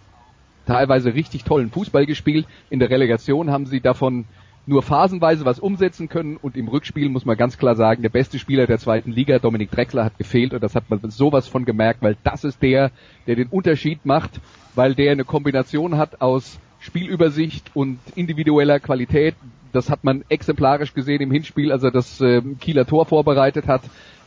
teilweise 0.66 1.14
richtig 1.14 1.44
tollen 1.44 1.70
Fußball 1.70 2.06
gespielt. 2.06 2.46
In 2.70 2.78
der 2.78 2.90
Relegation 2.90 3.50
haben 3.50 3.66
sie 3.66 3.80
davon 3.80 4.26
nur 4.66 4.82
phasenweise 4.82 5.44
was 5.44 5.58
umsetzen 5.58 6.08
können 6.08 6.36
und 6.36 6.56
im 6.56 6.68
Rückspiel 6.68 7.08
muss 7.08 7.24
man 7.24 7.36
ganz 7.36 7.58
klar 7.58 7.74
sagen, 7.76 8.02
der 8.02 8.08
beste 8.08 8.38
Spieler 8.38 8.66
der 8.66 8.78
zweiten 8.78 9.12
Liga, 9.12 9.38
Dominik 9.38 9.70
Drexler, 9.70 10.04
hat 10.04 10.18
gefehlt 10.18 10.54
und 10.54 10.62
das 10.62 10.74
hat 10.74 10.88
man 10.88 11.00
sowas 11.10 11.48
von 11.48 11.64
gemerkt, 11.64 12.02
weil 12.02 12.16
das 12.24 12.44
ist 12.44 12.62
der, 12.62 12.90
der 13.26 13.36
den 13.36 13.48
Unterschied 13.48 14.06
macht, 14.06 14.40
weil 14.74 14.94
der 14.94 15.12
eine 15.12 15.24
Kombination 15.24 15.98
hat 15.98 16.20
aus 16.20 16.58
Spielübersicht 16.80 17.70
und 17.74 17.98
individueller 18.14 18.80
Qualität. 18.80 19.34
Das 19.72 19.90
hat 19.90 20.04
man 20.04 20.24
exemplarisch 20.28 20.94
gesehen 20.94 21.20
im 21.20 21.30
Hinspiel, 21.30 21.72
als 21.72 21.82
er 21.82 21.90
das 21.90 22.20
äh, 22.20 22.42
Kieler 22.60 22.86
Tor 22.86 23.06
vorbereitet 23.06 23.66
hat. 23.66 23.82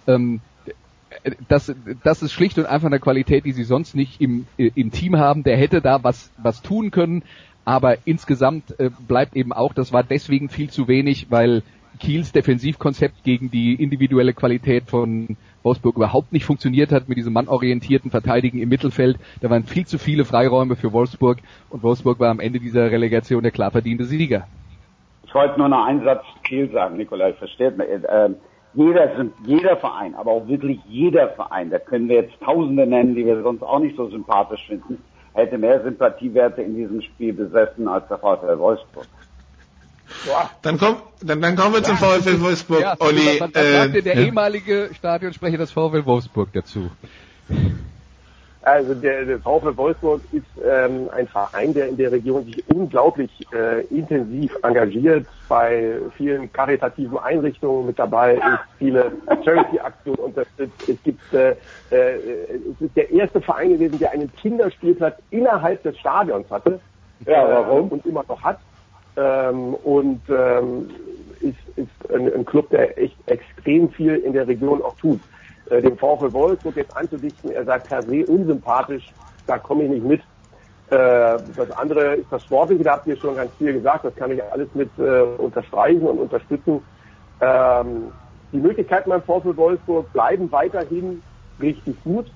Ähm, 0.08 0.42
das, 1.48 1.74
das 2.04 2.22
ist 2.22 2.34
schlicht 2.34 2.58
und 2.58 2.66
einfach 2.66 2.88
eine 2.88 3.00
Qualität, 3.00 3.46
die 3.46 3.54
sie 3.54 3.64
sonst 3.64 3.96
nicht 3.96 4.22
im, 4.22 4.46
äh, 4.58 4.72
im 4.76 4.92
Team 4.92 5.18
haben. 5.18 5.44
Der 5.44 5.58
hätte 5.58 5.82
da 5.82 6.04
was, 6.04 6.32
was 6.38 6.62
tun 6.62 6.92
können. 6.92 7.24
Aber 7.68 7.98
insgesamt 8.06 8.80
äh, 8.80 8.90
bleibt 9.10 9.36
eben 9.36 9.52
auch, 9.52 9.74
das 9.74 9.92
war 9.92 10.02
deswegen 10.02 10.48
viel 10.48 10.70
zu 10.70 10.88
wenig, 10.88 11.28
weil 11.30 11.64
Kiels 12.00 12.32
Defensivkonzept 12.32 13.26
gegen 13.26 13.52
die 13.52 13.74
individuelle 13.74 14.32
Qualität 14.32 14.86
von 14.86 15.36
Wolfsburg 15.64 15.98
überhaupt 15.98 16.32
nicht 16.32 16.46
funktioniert 16.46 16.94
hat 16.94 17.10
mit 17.10 17.18
diesem 17.18 17.34
mannorientierten 17.34 18.10
Verteidigen 18.10 18.60
im 18.60 18.70
Mittelfeld. 18.70 19.18
Da 19.42 19.50
waren 19.50 19.66
viel 19.66 19.86
zu 19.86 19.98
viele 19.98 20.24
Freiräume 20.24 20.78
für 20.78 20.94
Wolfsburg 20.94 21.40
und 21.70 21.84
Wolfsburg 21.84 22.22
war 22.22 22.30
am 22.30 22.40
Ende 22.40 22.62
dieser 22.62 22.90
Relegation 22.90 23.44
der 23.44 23.52
klar 23.52 23.72
verdiente 23.72 24.06
Sieger. 24.06 24.48
Ich 25.26 25.36
wollte 25.36 25.60
nur 25.60 25.68
noch 25.68 25.84
einen 25.84 26.06
Satz 26.06 26.24
Kiel 26.46 26.72
sagen, 26.72 26.96
Nikolai, 26.96 27.34
versteht 27.34 27.78
mir. 27.78 27.84
Äh, 27.84 28.30
jeder, 28.76 29.26
jeder 29.46 29.76
Verein, 29.76 30.16
aber 30.16 30.32
auch 30.32 30.48
wirklich 30.48 30.80
jeder 30.88 31.28
Verein, 31.32 31.70
da 31.70 31.80
können 31.80 32.08
wir 32.08 32.22
jetzt 32.22 32.40
Tausende 32.40 32.88
nennen, 32.88 33.14
die 33.14 33.26
wir 33.26 33.44
sonst 33.44 33.62
auch 33.62 33.80
nicht 33.80 33.98
so 33.98 34.08
sympathisch 34.08 34.66
finden, 34.68 35.00
hätte 35.38 35.58
mehr 35.58 35.82
Sympathiewerte 35.84 36.62
in 36.64 36.76
diesem 36.76 37.02
Spiel 37.02 37.34
besessen 37.34 37.88
als 37.88 38.08
der 38.08 38.18
VfL 38.18 38.58
Wolfsburg. 38.58 39.06
Dann, 40.62 40.78
komm, 40.78 40.98
dann, 41.22 41.42
dann 41.42 41.56
kommen 41.56 41.76
wir 41.76 41.84
zum 41.84 41.98
VfL 41.98 42.42
Wolfsburg, 42.42 42.82
ja, 42.82 42.96
Olli. 43.00 43.40
Was, 43.40 43.54
was 43.54 43.62
äh, 43.62 43.72
sagte 43.74 44.04
der 44.04 44.16
ja. 44.16 44.22
ehemalige 44.22 44.90
Stadionsprecher 44.94 45.58
des 45.58 45.72
VfL 45.72 46.06
Wolfsburg 46.06 46.50
dazu? 46.54 46.90
Also 48.68 48.96
der, 48.96 49.24
der 49.24 49.40
VfL 49.40 49.78
Wolfsburg 49.78 50.22
ist 50.34 50.44
ähm, 50.62 51.10
ein 51.16 51.26
Verein, 51.30 51.74
der 51.74 51.88
in 51.88 51.96
der 51.96 52.12
Region 52.12 52.44
sich 52.44 52.62
unglaublich 52.68 53.32
äh, 53.54 53.86
intensiv 53.86 54.52
engagiert, 54.62 55.26
bei 55.48 55.94
vielen 56.18 56.52
karitativen 56.52 57.18
Einrichtungen 57.18 57.86
mit 57.86 57.98
dabei 57.98 58.34
ist, 58.34 58.60
viele 58.78 59.14
Charity-Aktionen 59.46 60.20
unterstützt. 60.20 60.76
Es 60.86 61.02
gibt, 61.04 61.34
äh, 61.34 61.56
äh, 61.92 62.60
es 62.76 62.82
ist 62.82 62.98
der 62.98 63.10
erste 63.10 63.40
Verein 63.40 63.70
gewesen, 63.70 64.00
der 64.00 64.12
einen 64.12 64.30
Kinderspielplatz 64.34 65.18
innerhalb 65.30 65.82
des 65.84 65.98
Stadions 66.00 66.52
hatte. 66.52 66.82
Ja, 67.26 67.48
warum? 67.48 67.88
Äh, 67.88 67.94
und 67.94 68.06
immer 68.06 68.26
noch 68.28 68.44
hat. 68.44 68.60
Ähm, 69.16 69.76
und 69.76 70.20
ähm, 70.28 70.90
ist, 71.40 71.78
ist 71.78 72.12
ein, 72.14 72.34
ein 72.34 72.46
Club, 72.46 72.70
der 72.72 72.98
echt 73.02 73.16
extrem 73.28 73.90
viel 73.92 74.16
in 74.16 74.34
der 74.34 74.46
Region 74.46 74.82
auch 74.82 74.98
tut 74.98 75.22
äh, 75.70 75.82
dem 75.82 75.98
VfL 75.98 76.34
Wolfsburg 76.34 76.76
jetzt 76.76 76.96
anzudichten, 76.96 77.52
er 77.52 77.66
sagt 77.66 77.88
per 77.88 78.04
se 78.04 78.26
unsympathisch, 78.26 79.14
da 79.46 79.58
komme 79.58 79.84
ich 79.84 79.90
nicht 79.90 80.06
mit. 80.06 80.22
Äh, 80.90 81.40
das 81.56 81.72
andere 81.76 82.16
ist 82.16 82.32
das 82.32 82.44
Sportliche, 82.46 82.84
da 82.84 82.94
habt 82.94 83.08
ihr 83.08 83.18
schon 83.18 83.36
ganz 83.36 83.52
viel 83.58 83.74
gesagt, 83.74 84.06
das 84.06 84.16
kann 84.16 84.32
ich 84.32 84.44
alles 84.44 84.70
mit 84.74 84.90
äh, 84.98 85.22
unterstreichen 85.38 86.04
und 86.04 86.20
unterstützen. 86.20 86.82
Ähm, 87.42 88.12
die 88.52 88.60
Möglichkeiten 88.60 89.10
beim 89.10 89.22
VfL 89.24 89.58
Wolfsburg 89.58 90.12
bleiben 90.14 90.52
weiterhin 90.52 91.22
richtig 91.62 92.02
gut. 92.04 92.32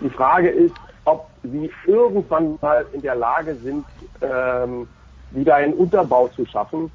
Die 0.00 0.10
Frage 0.10 0.48
ist, 0.48 0.74
ob 1.04 1.28
sie 1.42 1.70
irgendwann 1.86 2.58
mal 2.60 2.84
in 2.92 3.02
der 3.02 3.14
Lage 3.14 3.56
sind, 3.62 3.84
ähm, 4.20 4.88
wieder 5.30 5.56
einen 5.56 5.74
Unterbau 5.74 6.28
zu 6.28 6.44
schaffen, 6.46 6.90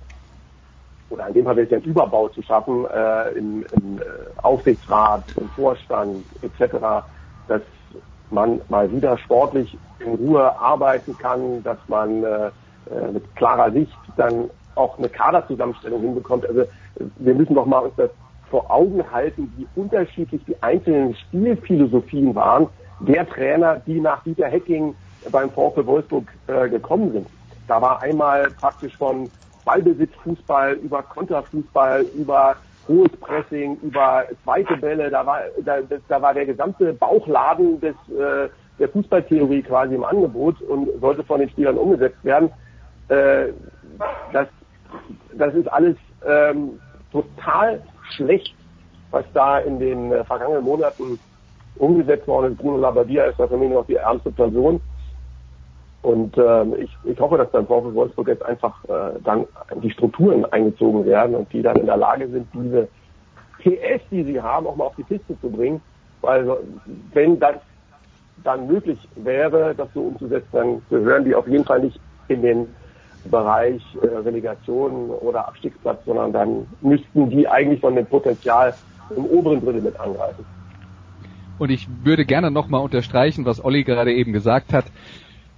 oder 1.10 1.28
in 1.28 1.34
dem 1.34 1.46
Fall 1.46 1.56
wirklich 1.56 1.76
einen 1.76 1.92
Überbau 1.92 2.28
zu 2.30 2.42
schaffen 2.42 2.86
äh, 2.86 3.30
im, 3.32 3.66
im 3.72 4.00
äh, 4.00 4.04
Aufsichtsrat, 4.42 5.24
im 5.40 5.50
Vorstand 5.50 6.26
etc., 6.42 7.06
dass 7.48 7.62
man 8.30 8.62
mal 8.68 8.92
wieder 8.92 9.18
sportlich 9.20 9.78
in 10.00 10.16
Ruhe 10.16 10.60
arbeiten 10.60 11.18
kann, 11.18 11.64
dass 11.64 11.78
man 11.88 12.24
äh, 12.24 12.48
äh, 12.92 13.12
mit 13.14 13.36
klarer 13.36 13.72
Sicht 13.72 13.98
dann 14.18 14.50
auch 14.76 14.98
eine 14.98 15.10
Kaderzusammenstellung 15.10 16.02
hinbekommt. 16.02 16.48
Also 16.48 16.64
wir 17.18 17.34
müssen 17.34 17.56
doch 17.56 17.66
mal 17.66 17.80
uns 17.80 17.96
das 17.96 18.12
vor 18.50 18.70
Augen 18.70 19.04
halten, 19.12 19.52
wie 19.58 19.68
unterschiedlich 19.76 20.44
die 20.46 20.62
einzelnen 20.62 21.16
Spielphilosophien 21.16 22.36
waren 22.36 22.68
der 23.00 23.28
Trainer, 23.28 23.82
die 23.86 24.00
nach 24.00 24.24
Dieter 24.24 24.48
Hecking 24.48 24.96
beim 25.32 25.50
VfL 25.52 25.86
Wolfsburg 25.86 26.32
äh, 26.48 26.70
gekommen 26.70 27.12
sind. 27.12 27.28
Da 27.68 27.82
war 27.82 28.02
einmal 28.02 28.52
praktisch 28.52 28.96
von 28.98 29.30
Ballbesitzfußball 29.68 30.76
über 30.76 31.04
Konterfußball, 31.04 32.06
über 32.16 32.56
hohes 32.88 33.12
Pressing, 33.20 33.78
über 33.82 34.24
zweite 34.46 34.78
Bälle, 34.78 35.10
da 35.10 35.26
war, 35.26 35.42
da, 35.66 35.80
da 36.08 36.22
war 36.22 36.34
der 36.34 36.46
gesamte 36.46 36.94
Bauchladen 36.94 37.82
des, 37.82 37.96
äh, 38.10 38.48
der 38.80 38.90
Fußballtheorie 38.90 39.62
quasi 39.64 39.96
im 39.96 40.06
Angebot 40.06 40.62
und 40.62 40.88
sollte 41.02 41.24
von 41.24 41.42
den 41.42 41.50
Spielern 41.50 41.78
umgesetzt 41.78 42.24
werden. 42.24 42.50
Äh, 43.10 43.48
das, 44.32 44.48
das 45.34 45.54
ist 45.54 45.68
alles 45.68 45.98
ähm, 46.26 46.80
total 47.12 47.82
schlecht, 48.16 48.56
was 49.12 49.26
da 49.34 49.60
in 49.60 49.80
den 49.80 50.14
äh, 50.14 50.24
vergangenen 50.24 50.64
Monaten 50.64 51.20
umgesetzt 51.76 52.28
worden 52.28 52.54
ist. 52.54 52.60
Bruno 52.60 52.78
Labbadia 52.78 53.26
ist 53.26 53.40
da 53.40 53.48
für 53.48 53.58
mich 53.58 53.70
noch 53.70 53.86
die 53.86 53.96
ärmste 53.96 54.32
Person. 54.32 54.80
Und 56.02 56.38
ähm, 56.38 56.76
ich, 56.80 56.96
ich 57.04 57.20
hoffe, 57.20 57.38
dass 57.38 57.52
beim 57.52 57.66
VfL 57.66 57.94
Wolfsburg 57.94 58.28
jetzt 58.28 58.46
einfach 58.46 58.84
äh, 58.86 59.20
dann 59.24 59.46
die 59.82 59.90
Strukturen 59.90 60.46
eingezogen 60.46 61.06
werden 61.06 61.36
und 61.36 61.52
die 61.52 61.62
dann 61.62 61.78
in 61.78 61.88
der 61.88 61.98
Lage 61.98 62.28
sind, 62.30 62.48
diese 62.54 62.88
PS, 63.60 64.02
die 64.12 64.24
sie 64.24 64.42
haben, 64.42 64.68
auch 64.68 64.76
mal 64.76 64.86
auf 64.86 64.96
die 64.96 65.04
Piste 65.04 65.40
zu 65.42 65.50
bringen. 65.50 65.82
Weil 66.22 66.58
wenn 67.14 67.40
das 67.40 67.56
dann 68.44 68.68
möglich 68.68 69.00
wäre, 69.16 69.74
das 69.76 69.90
so 69.94 70.02
umzusetzen, 70.02 70.48
dann 70.52 70.82
gehören 70.90 71.26
die 71.26 71.36
auf 71.36 71.48
jeden 71.48 71.66
Fall 71.66 71.82
nicht 71.82 72.00
in 72.28 72.42
den 72.42 72.68
Bereich 73.30 73.82
äh, 74.02 74.08
Relegation 74.08 75.10
oder 75.10 75.48
Abstiegsplatz, 75.48 76.00
sondern 76.06 76.32
dann 76.32 76.68
müssten 76.82 77.30
die 77.30 77.48
eigentlich 77.48 77.82
von 77.82 77.96
dem 77.96 78.06
Potenzial 78.06 78.74
im 79.16 79.26
oberen 79.26 79.64
Drittel 79.64 79.82
mit 79.82 80.00
angreifen. 80.00 80.46
Und 81.60 81.72
ich 81.72 81.88
würde 82.04 82.26
gerne 82.26 82.52
nochmal 82.52 82.82
unterstreichen, 82.82 83.46
was 83.46 83.64
Olli 83.64 83.84
gerade 83.84 84.14
eben 84.14 84.32
gesagt 84.32 84.74
hat, 84.74 84.86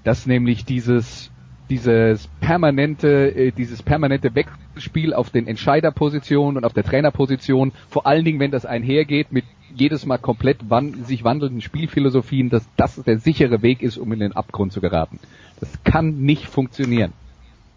dass 0.03 0.25
nämlich 0.25 0.65
dieses 0.65 1.31
dieses 1.69 2.27
permanente, 2.41 3.35
äh, 3.35 3.51
dieses 3.51 3.83
permanente 3.83 4.33
Wechselspiel 4.33 5.13
auf 5.13 5.29
den 5.29 5.47
Entscheiderpositionen 5.47 6.57
und 6.57 6.65
auf 6.65 6.73
der 6.73 6.83
Trainerposition, 6.83 7.73
vor 7.89 8.07
allen 8.07 8.25
Dingen, 8.25 8.39
wenn 8.39 8.51
das 8.51 8.65
einhergeht 8.65 9.31
mit 9.31 9.45
jedes 9.75 10.05
Mal 10.05 10.17
komplett 10.17 10.69
wan 10.69 11.05
sich 11.05 11.23
wandelnden 11.23 11.61
Spielphilosophien, 11.61 12.49
dass 12.49 12.67
das 12.75 12.95
der 12.95 13.19
sichere 13.19 13.61
Weg 13.61 13.83
ist, 13.83 13.97
um 13.97 14.11
in 14.11 14.19
den 14.19 14.33
Abgrund 14.33 14.73
zu 14.73 14.81
geraten. 14.81 15.19
Das 15.59 15.69
kann 15.83 16.21
nicht 16.21 16.47
funktionieren. 16.47 17.13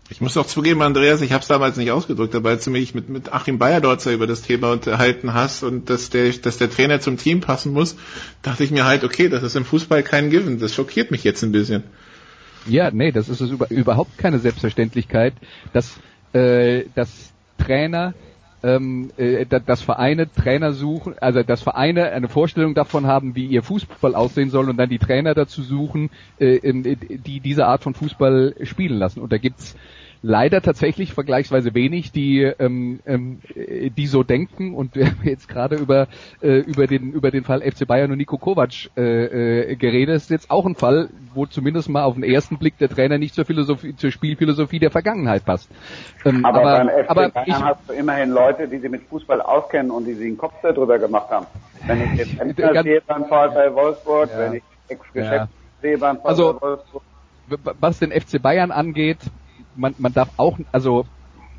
Ich 0.08 0.20
muss 0.20 0.36
auch 0.36 0.46
zugeben, 0.46 0.82
Andreas, 0.82 1.22
ich 1.22 1.32
habe 1.32 1.42
es 1.42 1.48
damals 1.48 1.76
nicht 1.76 1.90
ausgedrückt, 1.90 2.34
aber 2.34 2.50
als 2.50 2.64
du 2.64 2.70
mich 2.70 2.94
mit, 2.94 3.08
mit 3.08 3.32
Achim 3.32 3.58
Bayerdorzer 3.58 4.12
über 4.12 4.26
das 4.26 4.42
Thema 4.42 4.72
unterhalten 4.72 5.32
hast 5.32 5.62
und 5.62 5.88
dass 5.88 6.10
der, 6.10 6.30
dass 6.32 6.58
der 6.58 6.70
Trainer 6.70 7.00
zum 7.00 7.16
Team 7.16 7.40
passen 7.40 7.72
muss, 7.72 7.96
dachte 8.42 8.64
ich 8.64 8.70
mir 8.70 8.84
halt, 8.84 9.04
okay, 9.04 9.28
das 9.28 9.42
ist 9.42 9.56
im 9.56 9.64
Fußball 9.64 10.02
kein 10.02 10.28
Given. 10.28 10.58
Das 10.58 10.74
schockiert 10.74 11.10
mich 11.10 11.24
jetzt 11.24 11.42
ein 11.42 11.52
bisschen. 11.52 11.84
Ja, 12.66 12.90
nee, 12.90 13.12
das 13.12 13.28
ist 13.28 13.40
über, 13.40 13.70
überhaupt 13.70 14.18
keine 14.18 14.38
Selbstverständlichkeit, 14.38 15.34
dass, 15.72 15.98
äh, 16.32 16.84
dass 16.94 17.32
Trainer 17.58 18.14
ähm, 18.62 19.10
äh, 19.16 19.44
dass 19.46 19.82
Vereine 19.82 20.30
Trainer 20.32 20.72
suchen, 20.72 21.14
also 21.20 21.42
dass 21.42 21.62
Vereine 21.62 22.10
eine 22.12 22.28
Vorstellung 22.28 22.74
davon 22.74 23.06
haben, 23.06 23.34
wie 23.34 23.46
ihr 23.46 23.62
Fußball 23.62 24.14
aussehen 24.14 24.50
soll 24.50 24.68
und 24.68 24.76
dann 24.76 24.88
die 24.88 24.98
Trainer 24.98 25.34
dazu 25.34 25.62
suchen, 25.62 26.10
äh, 26.38 26.60
die 26.62 27.40
diese 27.40 27.66
Art 27.66 27.82
von 27.82 27.94
Fußball 27.94 28.54
spielen 28.62 28.98
lassen. 28.98 29.20
Und 29.20 29.32
da 29.32 29.38
gibt's 29.38 29.76
leider 30.22 30.62
tatsächlich 30.62 31.12
vergleichsweise 31.12 31.74
wenig, 31.74 32.12
die 32.12 32.42
ähm, 32.42 33.00
ähm, 33.06 33.40
die 33.54 34.06
so 34.06 34.22
denken 34.22 34.74
und 34.74 34.94
wir 34.94 35.06
haben 35.06 35.20
jetzt 35.24 35.48
gerade 35.48 35.76
über 35.76 36.06
äh, 36.40 36.58
über 36.58 36.86
den 36.86 37.12
über 37.12 37.30
den 37.30 37.44
Fall 37.44 37.60
FC 37.60 37.86
Bayern 37.86 38.10
und 38.12 38.18
Nico 38.18 38.38
Kovac 38.38 38.90
äh, 38.96 39.72
äh, 39.72 39.76
geredet. 39.76 40.14
Das 40.14 40.22
ist 40.24 40.30
jetzt 40.30 40.50
auch 40.50 40.64
ein 40.64 40.76
Fall, 40.76 41.10
wo 41.34 41.46
zumindest 41.46 41.88
mal 41.88 42.04
auf 42.04 42.14
den 42.14 42.22
ersten 42.22 42.58
Blick 42.58 42.78
der 42.78 42.88
Trainer 42.88 43.18
nicht 43.18 43.34
zur 43.34 43.44
Philosophie 43.44 43.96
zur 43.96 44.12
Spielphilosophie 44.12 44.78
der 44.78 44.90
Vergangenheit 44.90 45.44
passt. 45.44 45.68
Ähm, 46.24 46.44
aber, 46.44 46.60
aber 46.60 46.78
beim 46.78 46.88
FC 46.88 47.10
aber 47.10 47.28
Bayern 47.30 47.46
ich, 47.46 47.54
hast 47.54 47.88
du 47.88 47.92
immerhin 47.92 48.30
Leute, 48.30 48.68
die 48.68 48.78
sich 48.78 48.90
mit 48.90 49.02
Fußball 49.02 49.40
auskennen 49.42 49.90
und 49.90 50.04
die 50.04 50.14
sich 50.14 50.26
einen 50.26 50.38
Kopf 50.38 50.54
darüber 50.62 50.98
gemacht 50.98 51.30
haben. 51.30 51.46
Wenn 51.86 52.00
ich 52.00 52.18
jetzt 52.18 52.38
Entner 52.40 52.82
sehe 52.82 53.02
beim 53.04 53.24
VfL 53.24 53.74
Wolfsburg, 53.74 54.30
ja. 54.30 54.38
wenn 54.38 54.54
ich 54.54 54.62
Ex-Geschäftsführer 54.88 55.48
ja. 55.82 55.96
beim 55.96 56.16
VfL 56.18 56.28
also, 56.28 56.60
Wolfsburg 56.60 57.02
was 57.80 57.98
den 57.98 58.12
FC 58.12 58.40
Bayern 58.40 58.70
angeht, 58.70 59.18
man, 59.76 59.94
man 59.98 60.12
darf 60.12 60.30
auch, 60.36 60.58
also 60.70 61.06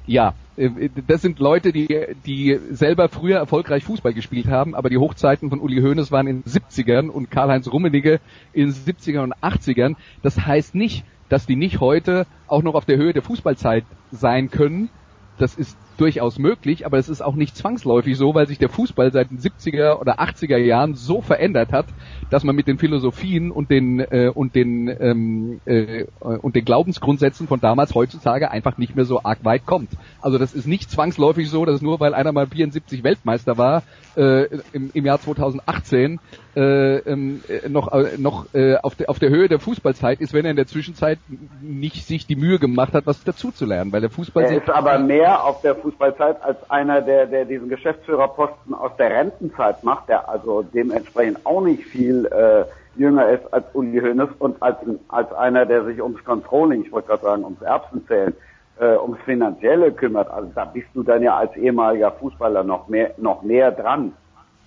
ja, 0.06 0.34
äh, 0.58 0.90
das 1.08 1.22
sind 1.22 1.40
Leute, 1.40 1.72
die, 1.72 1.88
die 2.26 2.60
selber 2.72 3.10
früher 3.10 3.38
erfolgreich 3.38 3.84
Fußball 3.84 4.14
gespielt 4.14 4.48
haben, 4.48 4.76
aber 4.76 4.90
die 4.90 4.98
Hochzeiten 4.98 5.50
von 5.50 5.60
Uli 5.60 5.82
Hoeneß 5.82 6.12
waren 6.12 6.28
in 6.28 6.44
den 6.44 6.52
70ern 6.52 7.10
und 7.10 7.32
Karl-Heinz 7.32 7.68
Rummenigge 7.72 8.20
in 8.54 8.68
den 8.68 8.74
70ern 8.74 9.24
und 9.24 9.36
80ern. 9.36 9.96
Das 10.22 10.46
heißt 10.46 10.76
nicht, 10.76 11.06
dass 11.30 11.46
die 11.46 11.56
nicht 11.56 11.80
heute 11.80 12.28
auch 12.48 12.64
noch 12.64 12.76
auf 12.76 12.86
der 12.86 12.98
Höhe 12.98 13.14
der 13.14 13.24
Fußballzeit 13.24 13.86
sein 14.12 14.52
können. 14.52 14.90
Das 15.38 15.56
ist 15.56 15.78
durchaus 15.98 16.38
möglich, 16.38 16.86
aber 16.86 16.98
es 16.98 17.10
ist 17.10 17.22
auch 17.22 17.36
nicht 17.36 17.56
zwangsläufig 17.56 18.18
so, 18.18 18.36
weil 18.36 18.48
sich 18.48 18.60
der 18.60 18.70
Fußball 18.70 19.12
seit 19.12 19.32
den 19.32 19.40
70er 19.40 20.00
oder 20.00 20.20
80er 20.20 20.58
Jahren 20.58 20.96
so 20.96 21.22
verändert 21.22 21.72
hat, 21.72 21.88
dass 22.34 22.44
man 22.44 22.56
mit 22.56 22.68
den 22.68 22.80
Philosophien 22.80 23.52
und 23.52 23.70
den 23.70 24.00
äh, 24.00 24.32
und 24.34 24.56
den 24.56 24.88
ähm, 24.88 25.62
äh, 25.66 26.06
und 26.20 26.56
den 26.56 26.66
Glaubensgrundsätzen 26.66 27.48
von 27.48 27.60
damals 27.60 27.94
heutzutage 27.94 28.50
einfach 28.50 28.80
nicht 28.80 28.96
mehr 28.96 29.06
so 29.06 29.22
arg 29.24 29.46
weit 29.46 29.68
kommt. 29.68 29.90
Also 30.20 30.40
das 30.40 30.56
ist 30.56 30.66
nicht 30.66 30.90
zwangsläufig 30.90 31.48
so, 31.52 31.64
dass 31.64 31.84
nur 31.84 32.00
weil 32.00 32.16
einer 32.16 32.32
mal 32.32 32.48
74 32.48 33.04
Weltmeister 33.04 33.60
war 33.60 33.84
äh, 34.16 34.46
im, 34.74 34.90
im 34.96 35.06
Jahr 35.06 35.20
2018 35.20 36.20
äh, 36.56 36.98
ähm, 36.98 37.44
äh, 37.48 37.70
noch 37.70 37.92
äh, 37.92 38.18
noch 38.18 38.54
äh, 38.54 38.78
auf, 38.78 38.96
der, 38.96 39.10
auf 39.12 39.20
der 39.20 39.30
Höhe 39.30 39.48
der 39.48 39.60
Fußballzeit 39.60 40.20
ist, 40.20 40.34
wenn 40.34 40.46
er 40.46 40.52
in 40.52 40.58
der 40.58 40.68
Zwischenzeit 40.68 41.20
nicht 41.62 42.08
sich 42.08 42.26
die 42.26 42.36
Mühe 42.36 42.58
gemacht 42.58 42.94
hat, 42.94 43.06
was 43.06 43.24
dazu 43.24 43.52
zu 43.52 43.66
lernen, 43.66 43.92
weil 43.92 44.02
der 44.02 44.10
Fußball 44.10 44.44
er 44.44 44.58
ist 44.58 44.70
aber 44.70 44.98
mehr 44.98 45.44
auf 45.44 45.62
der 45.62 45.76
Fußballzeit 45.76 46.42
als 46.42 46.58
einer, 46.70 47.02
der 47.02 47.28
der 47.28 47.46
diesen 47.46 47.70
Geschäftsführerposten 47.70 48.74
aus 48.74 48.92
der 48.98 49.12
Rentenzeit 49.12 49.84
macht, 49.84 50.10
der 50.10 50.30
also 50.30 50.64
dementsprechend 50.64 51.46
auch 51.46 51.62
nicht 51.62 51.84
viel 52.24 52.26
äh, 52.26 52.66
jünger 52.96 53.30
ist 53.30 53.54
als 53.54 53.66
Uli 53.74 54.00
Hoeneß 54.00 54.30
und 54.40 54.62
als 54.62 54.78
als 55.08 55.32
einer, 55.34 55.66
der 55.66 55.84
sich 55.86 56.02
ums 56.02 56.24
Controlling, 56.24 56.84
ich 56.84 56.92
wollte 56.92 57.10
gerade 57.10 57.24
sagen 57.24 57.44
ums 57.44 57.62
Erbsenzählen 57.62 58.36
äh, 58.80 58.98
ums 58.98 59.20
Finanzielle 59.26 59.92
kümmert. 59.92 60.30
Also 60.30 60.50
da 60.56 60.66
bist 60.66 60.88
du 60.94 61.04
dann 61.04 61.22
ja 61.22 61.38
als 61.38 61.56
ehemaliger 61.56 62.12
Fußballer 62.12 62.64
noch 62.64 62.88
mehr, 62.88 63.12
noch 63.18 63.44
näher 63.44 63.72
dran. 63.72 64.14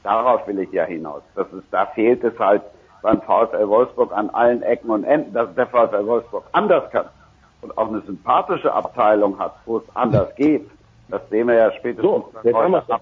Darauf 0.03 0.47
will 0.47 0.61
ich 0.61 0.71
ja 0.73 0.85
hinaus. 0.85 1.23
Das 1.35 1.47
ist, 1.53 1.65
da 1.71 1.87
fehlt 1.87 2.23
es 2.23 2.39
halt 2.39 2.63
beim 3.03 3.21
VfL 3.21 3.69
Wolfsburg 3.69 4.13
an 4.13 4.31
allen 4.31 4.63
Ecken 4.63 4.91
und 4.91 5.05
Enden, 5.05 5.33
dass 5.33 5.53
der 5.55 5.67
VfL 5.67 6.07
Wolfsburg 6.07 6.45
anders 6.53 6.91
kann 6.91 7.07
und 7.63 7.77
auch 7.77 7.89
eine 7.89 8.01
sympathische 8.03 8.73
Abteilung 8.73 9.39
hat, 9.39 9.55
wo 9.65 9.79
es 9.79 9.85
anders 9.95 10.35
geht. 10.37 10.69
Das 11.09 11.23
sehen 11.31 11.49
wir 11.49 11.55
ja 11.55 11.73
spätestens 11.73 12.05
so, 12.05 12.33
heute 12.43 12.93
ab. 12.93 13.01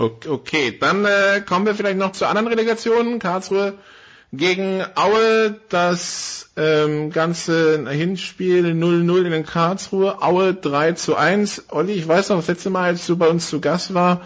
Okay, 0.00 0.78
dann 0.80 1.04
äh, 1.04 1.42
kommen 1.46 1.66
wir 1.66 1.74
vielleicht 1.74 1.98
noch 1.98 2.12
zu 2.12 2.26
anderen 2.26 2.48
Relegationen. 2.48 3.18
Karlsruhe 3.18 3.74
gegen 4.32 4.82
Aue 4.94 5.60
das 5.68 6.50
ähm, 6.56 7.10
ganze 7.10 7.86
Hinspiel 7.90 8.64
0-0 8.66 9.30
in 9.30 9.44
Karlsruhe, 9.44 10.22
Aue 10.22 10.54
3 10.54 10.92
zu 10.92 11.16
1. 11.16 11.64
Olli, 11.68 11.92
ich 11.92 12.08
weiß 12.08 12.30
noch, 12.30 12.38
das 12.38 12.48
letzte 12.48 12.70
Mal, 12.70 12.84
als 12.84 13.06
du 13.06 13.16
bei 13.16 13.28
uns 13.28 13.50
zu 13.50 13.60
Gast 13.60 13.92
war, 13.92 14.22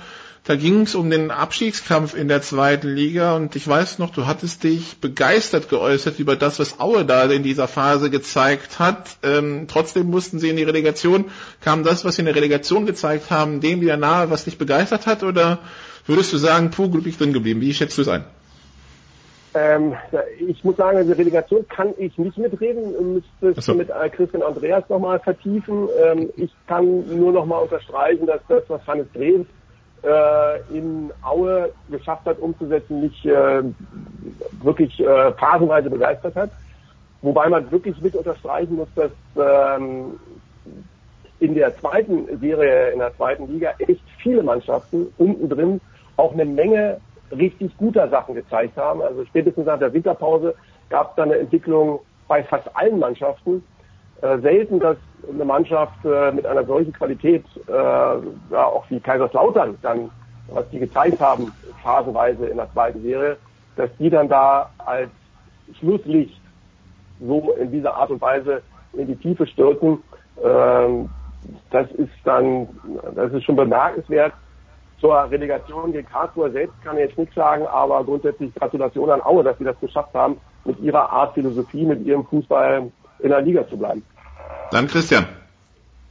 da 0.47 0.57
ging 0.57 0.83
es 0.83 0.95
um 0.95 1.09
den 1.09 1.31
Abstiegskampf 1.31 2.15
in 2.15 2.29
der 2.29 2.43
zweiten 2.43 2.89
Liga 2.89 3.35
und 3.35 3.57
ich 3.57 3.67
weiß 3.67 3.99
noch, 3.99 4.11
du 4.11 4.27
hattest 4.27 4.63
dich 4.63 4.99
begeistert 5.01 5.71
geäußert 5.71 6.19
über 6.19 6.37
das, 6.37 6.59
was 6.59 6.81
Aue 6.81 7.07
da 7.07 7.25
in 7.25 7.43
dieser 7.43 7.67
Phase 7.67 8.11
gezeigt 8.11 8.79
hat. 8.79 9.17
Ähm, 9.23 9.67
trotzdem 9.69 10.11
mussten 10.11 10.39
sie 10.39 10.51
in 10.51 10.57
die 10.57 10.63
Relegation. 10.63 11.27
Kam 11.63 11.83
das, 11.83 12.05
was 12.05 12.17
sie 12.17 12.23
in 12.23 12.27
der 12.27 12.35
Relegation 12.35 12.85
gezeigt 12.85 13.31
haben, 13.31 13.63
dem 13.63 13.81
wieder 13.81 13.97
nahe, 13.97 14.31
was 14.31 14.45
dich 14.45 14.59
begeistert 14.59 15.07
hat? 15.07 15.23
Oder 15.23 15.61
würdest 16.07 16.31
du 16.35 16.37
sagen, 16.37 16.71
puh, 16.71 16.91
glücklich 16.91 17.17
drin 17.17 17.33
geblieben? 17.33 17.63
Wie 17.63 17.73
schätzt 17.73 17.97
du 17.97 18.03
es 18.03 18.09
ein? 18.09 18.25
Ähm, 19.55 19.95
ich 20.47 20.63
muss 20.63 20.77
sagen, 20.77 20.99
also 20.99 21.13
Relegation 21.13 21.67
kann 21.69 21.95
ich 21.97 22.19
nicht 22.19 22.37
mitreden, 22.37 23.15
müsste 23.15 23.59
es 23.61 23.65
so. 23.65 23.75
mit 23.75 23.89
äh, 23.89 24.11
Christian 24.11 24.43
Andreas 24.43 24.85
nochmal 24.91 25.21
vertiefen. 25.21 25.89
Ähm, 26.05 26.29
ich 26.37 26.51
kann 26.67 27.19
nur 27.19 27.33
nochmal 27.33 27.63
unterstreichen, 27.63 28.27
dass 28.27 28.41
das, 28.49 28.65
was 28.69 28.87
Hannes 28.87 29.07
Dreves 29.15 29.47
äh, 30.05 30.77
in 30.77 31.11
Aue 31.23 31.73
geschafft 31.91 32.27
hat 32.27 32.39
umzusetzen, 32.39 33.01
mich 33.01 33.25
äh, 33.27 33.63
wirklich 34.63 34.99
äh, 35.01 35.33
phasenweise 35.33 35.91
begeistert 35.91 36.37
hat. 36.37 36.51
Wobei 37.23 37.49
man 37.49 37.71
wirklich 37.71 38.01
mit 38.03 38.15
unterstreichen 38.15 38.77
muss, 38.77 38.89
dass 38.95 39.11
ähm, 39.37 40.19
in 41.41 41.55
der 41.55 41.77
zweiten 41.79 42.39
Serie, 42.39 42.91
in 42.91 42.99
der 42.99 43.17
zweiten 43.17 43.51
Liga 43.51 43.73
echt 43.79 44.03
viele 44.19 44.43
Mannschaften 44.43 45.07
unten 45.19 45.49
drin 45.49 45.81
auch 46.17 46.33
eine 46.33 46.45
Menge 46.45 47.01
richtig 47.31 47.77
guter 47.79 48.09
Sachen 48.09 48.35
gezeigt 48.35 48.77
haben. 48.77 49.03
Also 49.03 49.25
spätestens 49.25 49.67
nach 49.67 49.79
der 49.79 49.93
Winterpause 49.93 50.55
gab 50.91 51.11
es 51.11 51.17
da 51.17 51.23
eine 51.25 51.39
Entwicklung 51.39 52.01
bei 52.29 52.43
fast 52.43 52.69
allen 52.75 52.99
Mannschaften, 52.99 53.63
äh, 54.23 54.39
selten, 54.39 54.81
dass 54.81 54.97
eine 55.29 55.45
Mannschaft 55.45 56.05
äh, 56.05 56.33
mit 56.33 56.47
einer 56.47 56.65
solchen 56.65 56.93
Qualität, 56.93 57.45
äh, 57.69 57.73
ja, 57.73 58.65
auch 58.65 58.85
wie 58.91 59.01
Kaiserslautern 59.01 59.79
dann, 59.83 60.11
was 60.49 60.69
die 60.71 60.79
gezeigt 60.79 61.21
haben, 61.21 61.53
phasenweise 61.83 62.47
in 62.47 62.57
der 62.57 62.71
zweiten 62.73 63.03
Serie, 63.03 63.37
dass 63.77 63.91
die 63.99 64.11
dann 64.11 64.29
da 64.29 64.71
als 64.79 65.11
Schlusslicht 65.79 66.41
so 67.21 67.55
in 67.59 67.73
dieser 67.73 67.95
Art 67.95 68.11
und 68.11 68.21
Weise 68.21 68.63
in 68.93 69.07
die 69.07 69.17
Tiefe 69.17 69.47
stürzen. 69.47 70.03
Ähm, 70.43 71.09
das 71.71 71.91
ist 71.93 72.13
dann, 72.25 72.69
das 73.15 73.33
ist 73.33 73.45
schon 73.45 73.57
bemerkenswert. 73.57 74.33
Zur 75.01 75.31
Relegation 75.31 75.93
gegen 75.93 76.09
Karlsruhe 76.09 76.51
selbst 76.51 76.81
kann 76.83 76.97
ich 76.97 77.09
jetzt 77.09 77.19
nichts 77.19 77.35
sagen, 77.35 77.67
aber 77.67 78.05
grundsätzlich 78.05 78.55
Gratulation 78.55 79.11
an 79.11 79.23
Aue, 79.23 79.45
dass 79.45 79.59
sie 79.59 79.65
das 79.65 79.79
geschafft 79.81 80.15
haben, 80.15 80.37
mit 80.65 80.79
ihrer 80.81 81.11
Art 81.11 81.35
Philosophie, 81.35 81.85
mit 81.85 82.07
ihrem 82.07 82.25
Fußball 82.25 82.91
in 83.25 83.31
der 83.31 83.41
Liga 83.41 83.67
zu 83.69 83.77
bleiben. 83.77 84.03
Dann 84.71 84.87
Christian. 84.87 85.25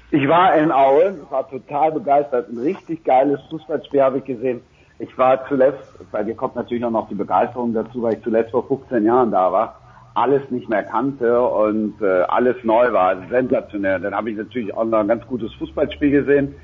Ich 0.09 0.27
war 0.27 0.55
in 0.55 0.71
Aue, 0.71 1.15
war 1.29 1.47
total 1.49 1.91
begeistert. 1.91 2.49
Ein 2.49 2.57
richtig 2.57 3.03
geiles 3.03 3.39
Fußballspiel 3.49 4.01
habe 4.01 4.17
ich 4.17 4.25
gesehen. 4.25 4.61
Ich 4.99 5.15
war 5.17 5.47
zuletzt, 5.47 5.83
bei 6.11 6.23
dir 6.23 6.35
kommt 6.35 6.55
natürlich 6.55 6.83
auch 6.85 6.91
noch 6.91 7.07
die 7.09 7.15
Begeisterung 7.15 7.73
dazu, 7.73 8.01
weil 8.01 8.13
ich 8.13 8.23
zuletzt 8.23 8.51
vor 8.51 8.67
15 8.67 9.05
Jahren 9.05 9.31
da 9.31 9.51
war, 9.51 9.79
alles 10.13 10.41
nicht 10.49 10.69
mehr 10.69 10.83
kannte 10.83 11.41
und 11.41 11.99
äh, 12.01 12.21
alles 12.27 12.55
neu 12.63 12.93
war, 12.93 13.15
sensationell. 13.29 13.99
Dann 13.99 14.15
habe 14.15 14.31
ich 14.31 14.37
natürlich 14.37 14.73
auch 14.75 14.85
noch 14.85 14.99
ein 14.99 15.07
ganz 15.07 15.25
gutes 15.25 15.53
Fußballspiel 15.55 16.11
gesehen, 16.11 16.55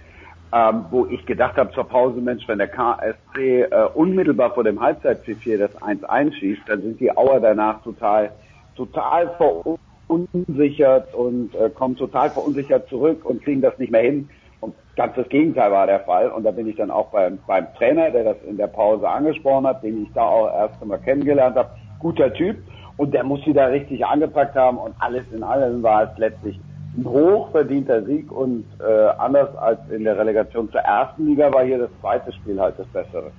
ähm, 0.54 0.86
wo 0.92 1.08
ich 1.08 1.26
gedacht 1.26 1.58
habe 1.58 1.72
zur 1.74 1.86
Pause, 1.86 2.22
Mensch, 2.22 2.48
wenn 2.48 2.60
der 2.60 2.68
KSC 2.68 3.64
äh, 3.64 3.86
unmittelbar 3.96 4.54
vor 4.54 4.64
dem 4.64 4.80
Halbzeit 4.80 5.20
4 5.26 5.58
das 5.58 5.76
1-1 5.82 6.34
schießt, 6.34 6.62
dann 6.68 6.82
sind 6.82 7.00
die 7.00 7.16
Auer 7.16 7.40
danach 7.40 7.82
total, 7.84 8.32
total 8.76 9.30
verunsichert 9.38 9.89
und 10.10 11.56
äh, 11.56 11.70
kommen 11.70 11.96
total 11.96 12.30
verunsichert 12.30 12.90
zurück 12.90 13.24
und 13.24 13.44
kriegen 13.44 13.62
das 13.62 13.78
nicht 13.78 13.92
mehr 13.92 14.02
hin. 14.02 14.30
Und 14.60 14.74
ganz 14.96 15.16
das 15.16 15.30
Gegenteil 15.30 15.72
war 15.72 15.88
der 15.88 16.02
Fall. 16.02 16.30
Und 16.30 16.44
da 16.44 16.52
bin 16.52 16.68
ich 16.68 16.76
dann 16.76 16.92
auch 16.92 17.12
beim, 17.12 17.40
beim 17.48 17.68
Trainer, 17.78 18.10
der 18.12 18.24
das 18.24 18.38
in 18.48 18.58
der 18.58 18.68
Pause 18.68 19.08
angesprochen 19.08 19.68
hat, 19.68 19.84
den 19.84 20.04
ich 20.04 20.10
da 20.14 20.24
auch 20.24 20.54
erst 20.54 20.82
einmal 20.82 21.00
kennengelernt 21.00 21.56
habe. 21.56 21.70
Guter 22.00 22.34
Typ. 22.34 22.58
Und 22.98 23.14
der 23.14 23.24
muss 23.24 23.46
wieder 23.46 23.72
richtig 23.72 24.06
angepackt 24.06 24.56
haben. 24.56 24.78
Und 24.78 24.96
alles 25.00 25.24
in 25.32 25.44
allem 25.44 25.82
war 25.84 26.04
es 26.04 26.18
letztlich 26.18 26.60
ein 26.98 27.06
hochverdienter 27.06 28.04
Sieg. 28.04 28.32
Und 28.32 28.66
äh, 28.80 29.10
anders 29.18 29.56
als 29.56 29.80
in 29.90 30.04
der 30.04 30.18
Relegation 30.18 30.70
zur 30.72 30.82
ersten 30.82 31.28
Liga 31.28 31.54
war 31.54 31.64
hier 31.64 31.78
das 31.78 31.92
zweite 32.02 32.34
Spiel 32.34 32.60
halt 32.60 32.78
das 32.78 32.88
bessere. 32.88 33.32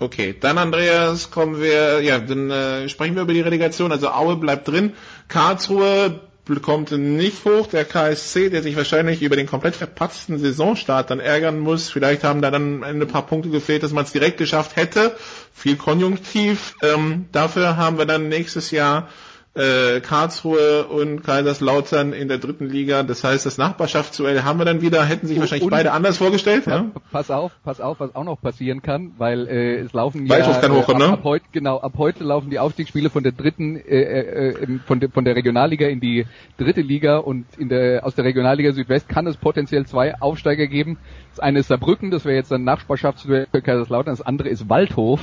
Okay, 0.00 0.34
dann 0.40 0.56
Andreas, 0.56 1.30
kommen 1.30 1.60
wir, 1.60 2.00
ja, 2.00 2.18
dann 2.18 2.50
äh, 2.50 2.88
sprechen 2.88 3.16
wir 3.16 3.22
über 3.22 3.34
die 3.34 3.42
Relegation. 3.42 3.92
Also 3.92 4.08
Aue 4.08 4.36
bleibt 4.36 4.66
drin, 4.66 4.94
Karlsruhe 5.28 6.20
kommt 6.62 6.90
nicht 6.90 7.44
hoch. 7.44 7.68
Der 7.68 7.84
KSC, 7.84 8.50
der 8.50 8.62
sich 8.62 8.76
wahrscheinlich 8.76 9.22
über 9.22 9.36
den 9.36 9.46
komplett 9.46 9.76
verpatzten 9.76 10.38
Saisonstart 10.38 11.10
dann 11.10 11.20
ärgern 11.20 11.60
muss. 11.60 11.90
Vielleicht 11.90 12.24
haben 12.24 12.42
da 12.42 12.50
dann 12.50 12.82
ein 12.82 13.06
paar 13.06 13.26
Punkte 13.26 13.50
gefehlt, 13.50 13.82
dass 13.82 13.92
man 13.92 14.04
es 14.04 14.12
direkt 14.12 14.38
geschafft 14.38 14.74
hätte. 14.74 15.14
Viel 15.52 15.76
Konjunktiv. 15.76 16.74
Ähm, 16.82 17.26
dafür 17.30 17.76
haben 17.76 17.98
wir 17.98 18.06
dann 18.06 18.28
nächstes 18.28 18.72
Jahr 18.72 19.08
äh, 19.54 20.00
Karlsruhe 20.00 20.86
und 20.86 21.22
Kaiserslautern 21.22 22.12
in 22.12 22.28
der 22.28 22.38
dritten 22.38 22.68
Liga. 22.68 23.02
Das 23.02 23.24
heißt, 23.24 23.46
das 23.46 23.58
Nachbarschaftsduell 23.58 24.44
haben 24.44 24.60
wir 24.60 24.64
dann 24.64 24.80
wieder, 24.80 25.04
hätten 25.04 25.26
sich 25.26 25.40
wahrscheinlich 25.40 25.64
und, 25.64 25.70
beide 25.70 25.92
anders 25.92 26.18
vorgestellt. 26.18 26.66
Ja? 26.66 26.86
Pass 27.10 27.30
auf, 27.30 27.52
pass 27.64 27.80
auf, 27.80 27.98
was 27.98 28.14
auch 28.14 28.22
noch 28.24 28.40
passieren 28.40 28.80
kann, 28.80 29.12
weil 29.18 29.48
äh, 29.48 29.78
es 29.80 29.92
laufen 29.92 30.26
ja 30.26 30.38
kann 30.60 30.72
hochkommen, 30.72 31.02
äh, 31.02 31.06
ab, 31.06 31.12
ab 31.14 31.24
heute 31.24 31.44
genau 31.50 31.78
ab 31.78 31.94
heute 31.98 32.22
laufen 32.22 32.50
die 32.50 32.60
Aufstiegsspiele 32.60 33.10
von 33.10 33.24
der 33.24 33.32
dritten 33.32 33.76
äh, 33.76 34.50
äh, 34.50 34.78
von, 34.86 35.00
de, 35.00 35.10
von 35.10 35.24
der 35.24 35.34
Regionalliga 35.34 35.88
in 35.88 36.00
die 36.00 36.26
dritte 36.56 36.80
Liga 36.80 37.18
und 37.18 37.46
in 37.58 37.68
der 37.68 38.06
aus 38.06 38.14
der 38.14 38.24
Regionalliga 38.24 38.72
Südwest 38.72 39.08
kann 39.08 39.26
es 39.26 39.36
potenziell 39.36 39.84
zwei 39.86 40.20
Aufsteiger 40.20 40.68
geben. 40.68 40.98
Das 41.30 41.40
eine 41.40 41.60
ist 41.60 41.68
Saarbrücken, 41.68 42.12
das 42.12 42.24
wäre 42.24 42.36
jetzt 42.36 42.52
ein 42.52 42.62
Nachbarschaftsduell 42.62 43.48
für 43.50 43.62
Kaiserslautern, 43.62 44.12
das 44.12 44.24
andere 44.24 44.48
ist 44.48 44.68
Waldhof 44.68 45.20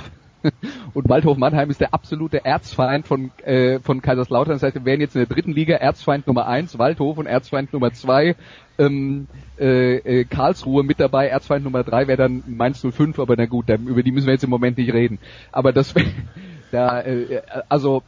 und 0.94 1.10
Waldhof 1.10 1.38
Mannheim 1.38 1.70
ist 1.70 1.82
der 1.82 1.94
absolute 1.94 2.46
Erzfeind 2.46 3.08
von, 3.08 3.32
äh, 3.44 3.80
von 3.80 4.02
Kaiserslautern. 4.02 4.54
Das 4.54 4.64
heißt, 4.64 4.76
wir 4.76 4.86
wären 4.86 5.02
jetzt 5.02 5.16
in 5.16 5.26
der 5.26 5.34
dritten 5.34 5.52
Liga 5.52 5.76
Erzfeind 5.76 6.28
Nummer 6.28 6.48
eins 6.48 6.78
Waldhof 6.78 7.18
und 7.18 7.26
Erzfeind 7.26 7.74
Nummer 7.74 7.92
zwei 7.94 8.36
ähm, 8.78 9.28
äh, 9.60 9.96
äh, 9.98 10.24
Karlsruhe 10.26 10.84
mit 10.84 11.00
dabei. 11.00 11.28
Erzfeind 11.28 11.64
Nummer 11.64 11.84
drei 11.84 12.08
wäre 12.08 12.18
dann 12.18 12.44
Mainz 12.48 12.86
05, 12.86 13.20
aber 13.20 13.36
na 13.38 13.46
gut, 13.46 13.70
über 13.70 14.04
die 14.04 14.12
müssen 14.12 14.28
wir 14.28 14.34
jetzt 14.34 14.44
im 14.44 14.50
Moment 14.50 14.78
nicht 14.78 14.94
reden. 14.94 15.20
Aber 15.52 15.74
das 15.74 15.94
da, 16.72 17.02
äh, 17.02 17.42
also, 17.70 18.04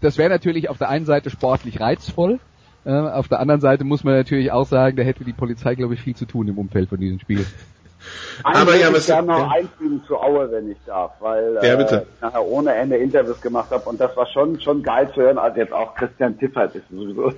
das 0.00 0.18
wäre 0.18 0.30
natürlich 0.30 0.68
auf 0.68 0.78
der 0.78 0.88
einen 0.88 1.06
Seite 1.06 1.30
sportlich 1.30 1.80
reizvoll. 1.80 2.40
Äh, 2.84 2.90
auf 2.90 3.28
der 3.28 3.40
anderen 3.40 3.60
Seite 3.60 3.84
muss 3.84 4.02
man 4.02 4.14
natürlich 4.14 4.50
auch 4.50 4.66
sagen, 4.66 4.96
da 4.96 5.02
hätte 5.02 5.24
die 5.24 5.32
Polizei, 5.32 5.74
glaube 5.74 5.94
ich, 5.94 6.00
viel 6.00 6.16
zu 6.16 6.26
tun 6.26 6.48
im 6.48 6.58
Umfeld 6.58 6.88
von 6.88 6.98
diesem 6.98 7.20
Spiel. 7.20 7.46
Aber 8.42 8.76
ja, 8.76 8.92
was 8.92 9.00
ich 9.00 9.06
gerne 9.06 9.28
noch 9.28 9.38
ja. 9.38 9.50
einfügen 9.50 10.02
zu 10.06 10.16
Aue, 10.16 10.50
wenn 10.50 10.70
ich 10.70 10.78
darf, 10.86 11.12
weil 11.20 11.58
ja. 11.62 11.74
Äh, 11.74 11.84
ich 11.84 12.20
nachher 12.20 12.44
ohne 12.44 12.74
Ende 12.74 12.96
Interviews 12.96 13.40
gemacht 13.40 13.70
habe 13.70 13.88
und 13.88 14.00
das 14.00 14.16
war 14.16 14.26
schon 14.26 14.60
schon 14.60 14.82
geil 14.82 15.10
zu 15.14 15.22
hören, 15.22 15.38
also 15.38 15.58
jetzt 15.58 15.72
auch 15.72 15.94
Christian 15.94 16.38
Tiffert 16.38 16.74
ist 16.74 16.88
sowieso 16.90 17.32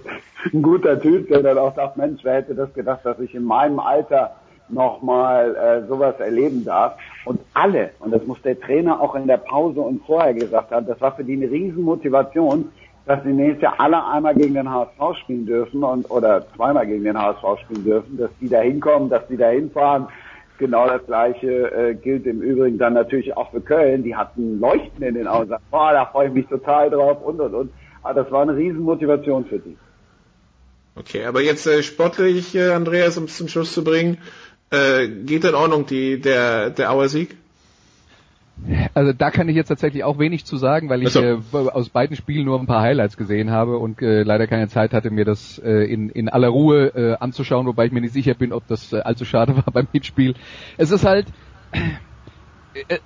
ein 0.52 0.62
guter 0.62 1.00
Typ, 1.00 1.28
der 1.28 1.42
dann 1.42 1.58
auch 1.58 1.74
sagt, 1.74 1.96
Mensch, 1.96 2.20
wer 2.22 2.34
hätte 2.36 2.54
das 2.54 2.72
gedacht, 2.74 3.00
dass 3.04 3.18
ich 3.20 3.34
in 3.34 3.44
meinem 3.44 3.78
Alter 3.78 4.36
nochmal 4.68 5.54
äh, 5.56 5.86
sowas 5.86 6.18
erleben 6.18 6.64
darf. 6.64 6.96
Und 7.24 7.40
alle, 7.52 7.90
und 8.00 8.12
das 8.12 8.24
muss 8.26 8.40
der 8.42 8.58
Trainer 8.58 9.00
auch 9.00 9.14
in 9.14 9.26
der 9.26 9.36
Pause 9.36 9.80
und 9.80 10.04
vorher 10.06 10.34
gesagt 10.34 10.70
haben, 10.70 10.86
das 10.86 11.00
war 11.00 11.14
für 11.14 11.24
die 11.24 11.34
eine 11.34 11.50
Riesenmotivation, 11.50 12.70
dass 13.06 13.22
sie 13.22 13.32
nächstes 13.32 13.62
Jahr 13.62 13.74
alle 13.78 14.02
einmal 14.06 14.34
gegen 14.34 14.54
den 14.54 14.70
HSV 14.70 15.18
spielen 15.22 15.44
dürfen 15.44 15.84
und 15.84 16.10
oder 16.10 16.46
zweimal 16.56 16.86
gegen 16.86 17.04
den 17.04 17.18
HSV 17.18 17.60
spielen 17.62 17.84
dürfen, 17.84 18.16
dass 18.16 18.30
die 18.40 18.48
da 18.48 18.60
hinkommen, 18.60 19.10
dass 19.10 19.26
die 19.28 19.36
da 19.36 19.48
hinfahren, 19.48 20.08
Genau 20.58 20.86
das 20.86 21.04
gleiche 21.06 21.72
äh, 21.72 21.94
gilt 21.94 22.26
im 22.26 22.40
Übrigen 22.40 22.78
dann 22.78 22.94
natürlich 22.94 23.36
auch 23.36 23.50
für 23.50 23.60
Köln. 23.60 24.04
Die 24.04 24.14
hatten 24.14 24.60
Leuchten 24.60 25.02
in 25.02 25.14
den 25.14 25.26
Augen. 25.26 25.52
Boah, 25.70 25.92
da 25.92 26.06
freue 26.06 26.28
ich 26.28 26.34
mich 26.34 26.46
total 26.46 26.90
drauf 26.90 27.22
und 27.22 27.40
und 27.40 27.54
und. 27.54 27.72
Aber 28.02 28.22
das 28.22 28.30
war 28.30 28.42
eine 28.42 28.56
Riesenmotivation 28.56 29.46
für 29.46 29.58
die. 29.58 29.76
Okay, 30.96 31.24
aber 31.24 31.40
jetzt 31.40 31.66
äh, 31.66 31.82
sportlich, 31.82 32.54
äh, 32.54 32.70
Andreas, 32.70 33.18
um 33.18 33.24
es 33.24 33.36
zum 33.36 33.48
Schluss 33.48 33.72
zu 33.72 33.82
bringen, 33.82 34.18
äh, 34.70 35.08
geht 35.08 35.44
in 35.44 35.54
Ordnung 35.54 35.86
die, 35.86 36.20
der, 36.20 36.70
der 36.70 36.92
Auer 36.92 37.08
Sieg? 37.08 37.36
Also 38.94 39.12
da 39.12 39.30
kann 39.30 39.48
ich 39.48 39.56
jetzt 39.56 39.68
tatsächlich 39.68 40.04
auch 40.04 40.18
wenig 40.18 40.44
zu 40.44 40.56
sagen, 40.56 40.88
weil 40.88 41.02
ich 41.02 41.10
so. 41.10 41.20
äh, 41.20 41.38
aus 41.52 41.88
beiden 41.88 42.16
Spielen 42.16 42.46
nur 42.46 42.58
ein 42.58 42.66
paar 42.66 42.82
Highlights 42.82 43.16
gesehen 43.16 43.50
habe 43.50 43.78
und 43.78 44.00
äh, 44.00 44.22
leider 44.22 44.46
keine 44.46 44.68
Zeit 44.68 44.94
hatte, 44.94 45.10
mir 45.10 45.24
das 45.24 45.58
äh, 45.58 45.84
in, 45.84 46.08
in 46.08 46.28
aller 46.28 46.48
Ruhe 46.48 46.86
äh, 46.94 47.16
anzuschauen, 47.18 47.66
wobei 47.66 47.86
ich 47.86 47.92
mir 47.92 48.00
nicht 48.00 48.14
sicher 48.14 48.34
bin, 48.34 48.52
ob 48.52 48.66
das 48.68 48.92
äh, 48.92 49.00
allzu 49.00 49.24
schade 49.24 49.56
war 49.56 49.72
beim 49.72 49.88
Mitspiel. 49.92 50.34
Es 50.76 50.90
ist 50.92 51.04
halt, 51.04 51.26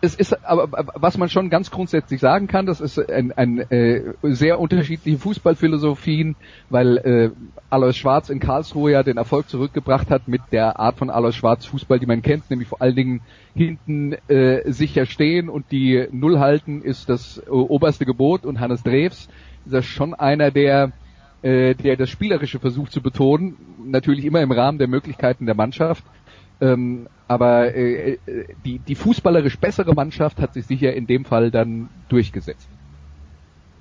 es 0.00 0.14
ist 0.14 0.44
aber 0.44 0.86
was 0.94 1.18
man 1.18 1.28
schon 1.28 1.50
ganz 1.50 1.70
grundsätzlich 1.70 2.20
sagen 2.20 2.46
kann, 2.46 2.66
das 2.66 2.80
ist 2.80 2.98
ein, 2.98 3.32
ein 3.32 3.58
äh, 3.70 4.14
sehr 4.22 4.60
unterschiedliche 4.60 5.18
Fußballphilosophien, 5.18 6.36
weil 6.70 6.96
äh, 6.98 7.30
Alois 7.70 7.92
Schwarz 7.92 8.30
in 8.30 8.40
Karlsruhe 8.40 8.92
ja 8.92 9.02
den 9.02 9.16
Erfolg 9.16 9.48
zurückgebracht 9.48 10.10
hat 10.10 10.28
mit 10.28 10.40
der 10.52 10.78
Art 10.78 10.96
von 10.96 11.10
Alois 11.10 11.32
Schwarz 11.32 11.66
Fußball, 11.66 11.98
die 11.98 12.06
man 12.06 12.22
kennt, 12.22 12.50
nämlich 12.50 12.68
vor 12.68 12.80
allen 12.80 12.96
Dingen 12.96 13.20
hinten 13.54 14.14
äh, 14.28 14.70
sicher 14.70 15.06
stehen 15.06 15.48
und 15.48 15.70
die 15.70 16.06
Null 16.10 16.38
halten 16.38 16.82
ist 16.82 17.08
das 17.08 17.38
äh, 17.38 17.50
oberste 17.50 18.06
Gebot 18.06 18.46
und 18.46 18.60
Hannes 18.60 18.82
Drews 18.82 19.28
ist 19.66 19.72
ja 19.72 19.82
schon 19.82 20.14
einer, 20.14 20.50
der 20.50 20.92
äh, 21.42 21.74
der 21.74 21.96
das 21.96 22.10
Spielerische 22.10 22.58
versucht 22.58 22.92
zu 22.92 23.00
betonen, 23.00 23.56
natürlich 23.84 24.24
immer 24.24 24.40
im 24.40 24.50
Rahmen 24.50 24.78
der 24.78 24.88
Möglichkeiten 24.88 25.46
der 25.46 25.54
Mannschaft. 25.54 26.04
Ähm, 26.60 27.06
aber 27.28 27.74
äh, 27.74 28.12
äh, 28.12 28.18
die, 28.64 28.78
die 28.78 28.94
fußballerisch 28.94 29.58
bessere 29.58 29.94
Mannschaft 29.94 30.40
hat 30.40 30.54
sich 30.54 30.66
sicher 30.66 30.92
in 30.94 31.06
dem 31.06 31.24
Fall 31.24 31.50
dann 31.50 31.88
durchgesetzt. 32.08 32.68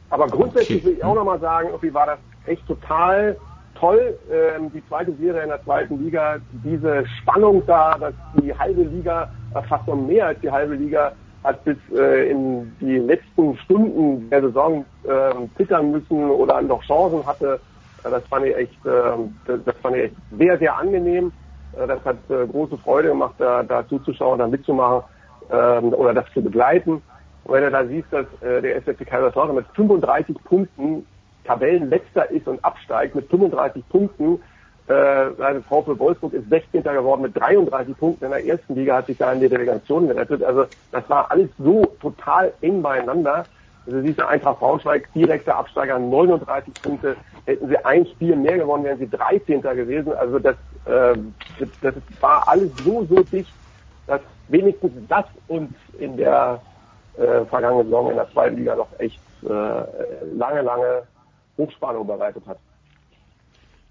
Aber 0.10 0.28
grundsätzlich 0.28 0.80
okay. 0.80 0.86
will 0.86 0.94
ich 0.98 1.04
auch 1.04 1.16
nochmal 1.16 1.40
sagen, 1.40 1.70
irgendwie 1.70 1.94
war 1.94 2.06
das 2.06 2.20
echt 2.46 2.66
total 2.68 3.38
toll, 3.80 4.18
ähm, 4.32 4.72
die 4.74 4.86
zweite 4.88 5.14
Serie 5.14 5.44
in 5.44 5.50
der 5.50 5.64
zweiten 5.64 6.04
Liga, 6.04 6.38
diese 6.64 7.06
Spannung 7.22 7.64
da, 7.68 7.98
dass 7.98 8.14
die 8.42 8.54
halbe 8.58 8.84
Liga, 8.84 9.30
äh, 9.54 9.62
fast 9.64 9.88
noch 9.88 9.96
mehr 9.96 10.28
als 10.28 10.40
die 10.42 10.52
halbe 10.52 10.76
Liga, 10.76 11.14
hat 11.44 11.64
bis 11.64 11.78
äh, 11.96 12.32
in 12.32 12.76
die 12.82 12.98
letzten 12.98 13.58
Stunden 13.60 14.30
der 14.30 14.42
Saison 14.42 14.86
äh, 15.04 15.34
zittern 15.56 15.92
müssen 15.92 16.30
oder 16.30 16.62
noch 16.62 16.84
Chancen 16.84 17.26
hatte. 17.26 17.60
Äh, 18.04 18.10
das 18.10 18.26
fand 18.28 18.46
ich 18.46 18.56
echt, 18.56 18.86
äh, 18.86 18.90
das, 19.46 19.60
das 19.64 19.76
fand 19.78 19.96
ich 19.96 20.04
echt 20.06 20.16
sehr, 20.38 20.58
sehr 20.58 20.78
angenehm. 20.78 21.32
Äh, 21.78 21.88
das 21.88 22.04
hat 22.06 22.18
äh, 22.30 22.46
große 22.48 22.78
Freude 22.78 23.10
gemacht, 23.10 23.36
da, 23.38 23.64
da 23.64 23.88
zuzuschauen, 23.88 24.40
da 24.40 24.48
mitzumachen 24.48 25.04
ähm, 25.52 25.94
oder 25.94 26.14
das 26.14 26.26
zu 26.34 26.42
begleiten. 26.42 27.02
Und 27.44 27.54
wenn 27.54 27.64
du 27.64 27.72
da 27.72 27.86
siehst, 27.86 28.12
dass 28.12 28.26
äh, 28.42 28.62
der 28.62 28.78
SFC 28.78 29.06
Kaiserslautern 29.06 29.56
mit 29.56 29.66
35 29.74 30.36
Punkten 30.44 31.06
Tabellenletzter 31.46 32.30
ist 32.30 32.48
und 32.48 32.64
absteigt 32.64 33.16
mit 33.16 33.30
35 33.30 33.88
Punkten, 33.90 34.40
äh, 34.88 34.94
also 34.94 35.62
VfL 35.62 36.00
Wolfsburg 36.00 36.34
ist 36.34 36.50
16. 36.50 36.84
geworden 36.84 37.22
mit 37.22 37.38
33 37.40 37.98
Punkten 37.98 38.26
in 38.26 38.32
der 38.32 38.46
ersten 38.46 38.76
Liga, 38.76 38.98
hat 38.98 39.08
sich 39.08 39.18
da 39.18 39.32
in 39.32 39.40
die 39.40 39.50
Delegation 39.50 40.08
gerettet. 40.08 40.44
Also 40.44 40.66
das 40.92 41.10
war 41.10 41.32
alles 41.32 41.50
so 41.58 41.86
total 42.02 42.54
eng 42.62 42.82
beieinander. 42.82 43.46
Also 43.86 44.02
siehst 44.02 44.20
du, 44.20 44.28
Eintracht 44.28 44.60
Braunschweig, 44.60 45.08
direkter 45.14 45.56
Absteiger, 45.56 45.98
39 45.98 46.74
Punkte. 46.82 47.16
Hätten 47.46 47.70
sie 47.70 47.78
ein 47.86 48.06
Spiel 48.08 48.36
mehr 48.36 48.58
gewonnen, 48.58 48.84
wären 48.84 49.00
sie 49.00 49.10
13. 49.10 49.62
gewesen. 49.62 50.12
Also 50.14 50.40
das, 50.40 50.58
das, 50.88 51.70
das 51.82 51.94
war 52.22 52.48
alles 52.48 52.72
so, 52.84 53.06
so 53.06 53.24
dicht, 53.24 53.52
dass 54.08 54.22
wenigstens 54.48 54.92
das 55.08 55.26
uns 55.48 55.74
in 56.00 56.18
der 56.18 56.62
äh, 57.18 57.46
vergangenen 57.46 57.86
Saison 57.86 58.10
in 58.12 58.16
der 58.16 58.32
zweiten 58.32 58.58
Liga 58.58 58.76
noch 58.76 58.90
echt 59.00 59.20
äh, 59.44 59.48
lange, 59.48 60.62
lange 60.62 61.04
Hochspannung 61.58 62.08
bereitet 62.08 62.46
hat. 62.48 62.58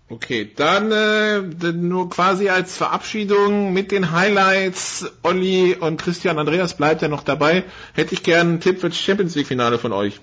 Okay, 0.09 0.53
dann 0.55 0.93
äh, 0.93 1.41
nur 1.73 2.09
quasi 2.11 2.49
als 2.49 2.77
Verabschiedung 2.77 3.73
mit 3.73 3.91
den 3.91 4.13
Highlights. 4.13 5.13
Olli 5.25 5.75
und 5.75 6.01
Christian 6.01 6.39
Andreas 6.39 6.77
bleibt 6.77 7.03
ja 7.03 7.09
noch 7.09 7.25
dabei. 7.25 7.65
Hätte 7.93 8.15
ich 8.15 8.23
gern 8.23 8.49
einen 8.49 8.61
Tipp 8.61 8.81
für 8.81 8.89
das 8.89 8.99
Champions 8.99 9.35
League 9.35 9.49
Finale 9.49 9.79
von 9.79 9.93
euch. 9.93 10.21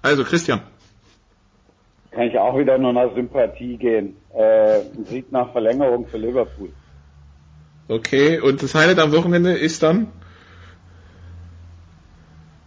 Also 0.00 0.24
Christian. 0.24 0.62
Kann 2.10 2.22
ich 2.22 2.38
auch 2.38 2.56
wieder 2.58 2.78
nur 2.78 2.92
nach 2.92 3.14
Sympathie 3.14 3.76
gehen. 3.76 4.16
Äh, 4.34 4.80
ein 4.80 5.04
Sieg 5.04 5.30
nach 5.30 5.52
Verlängerung 5.52 6.06
für 6.06 6.18
Liverpool. 6.18 6.70
Okay, 7.88 8.38
und 8.40 8.62
das 8.62 8.74
Highlight 8.74 8.98
am 8.98 9.12
Wochenende 9.12 9.52
ist 9.52 9.82
dann? 9.82 10.08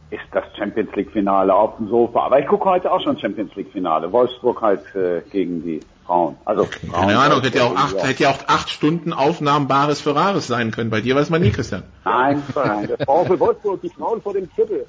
Ist 0.10 0.22
das 0.32 0.44
Champions 0.58 0.94
League 0.96 1.12
Finale 1.12 1.54
auf 1.54 1.78
dem 1.78 1.88
Sofa. 1.88 2.26
Aber 2.26 2.40
ich 2.40 2.48
gucke 2.48 2.66
heute 2.66 2.92
auch 2.92 3.02
schon 3.02 3.18
Champions 3.18 3.56
League 3.56 3.72
Finale. 3.72 4.12
Wolfsburg 4.12 4.62
halt 4.62 4.84
äh, 4.96 5.22
gegen 5.32 5.64
die 5.64 5.80
Frauen. 6.06 6.36
Also 6.44 6.66
Frauen 6.66 6.92
Keine 6.92 7.20
Ahnung, 7.20 7.42
hätte 7.42 7.60
ja 7.60 7.64
auch 7.66 7.76
acht, 7.76 8.04
hätte 8.04 8.24
ja 8.24 8.30
auch 8.32 8.48
acht 8.48 8.70
Stunden 8.70 9.14
aufnahmbares 9.14 10.02
Ferraris 10.02 10.48
sein 10.48 10.72
können. 10.72 10.90
Bei 10.90 11.02
dir 11.02 11.16
weiß 11.16 11.30
man 11.30 11.42
nie, 11.42 11.52
Christian. 11.52 11.84
Nein, 12.04 12.44
nein. 12.54 12.88
Der 12.88 12.98
Frau 13.06 13.24
für 13.24 13.40
Wolfsburg, 13.40 13.82
die 13.82 13.90
Frauen 13.90 14.22
vor 14.22 14.34
dem 14.34 14.54
Triple. 14.54 14.86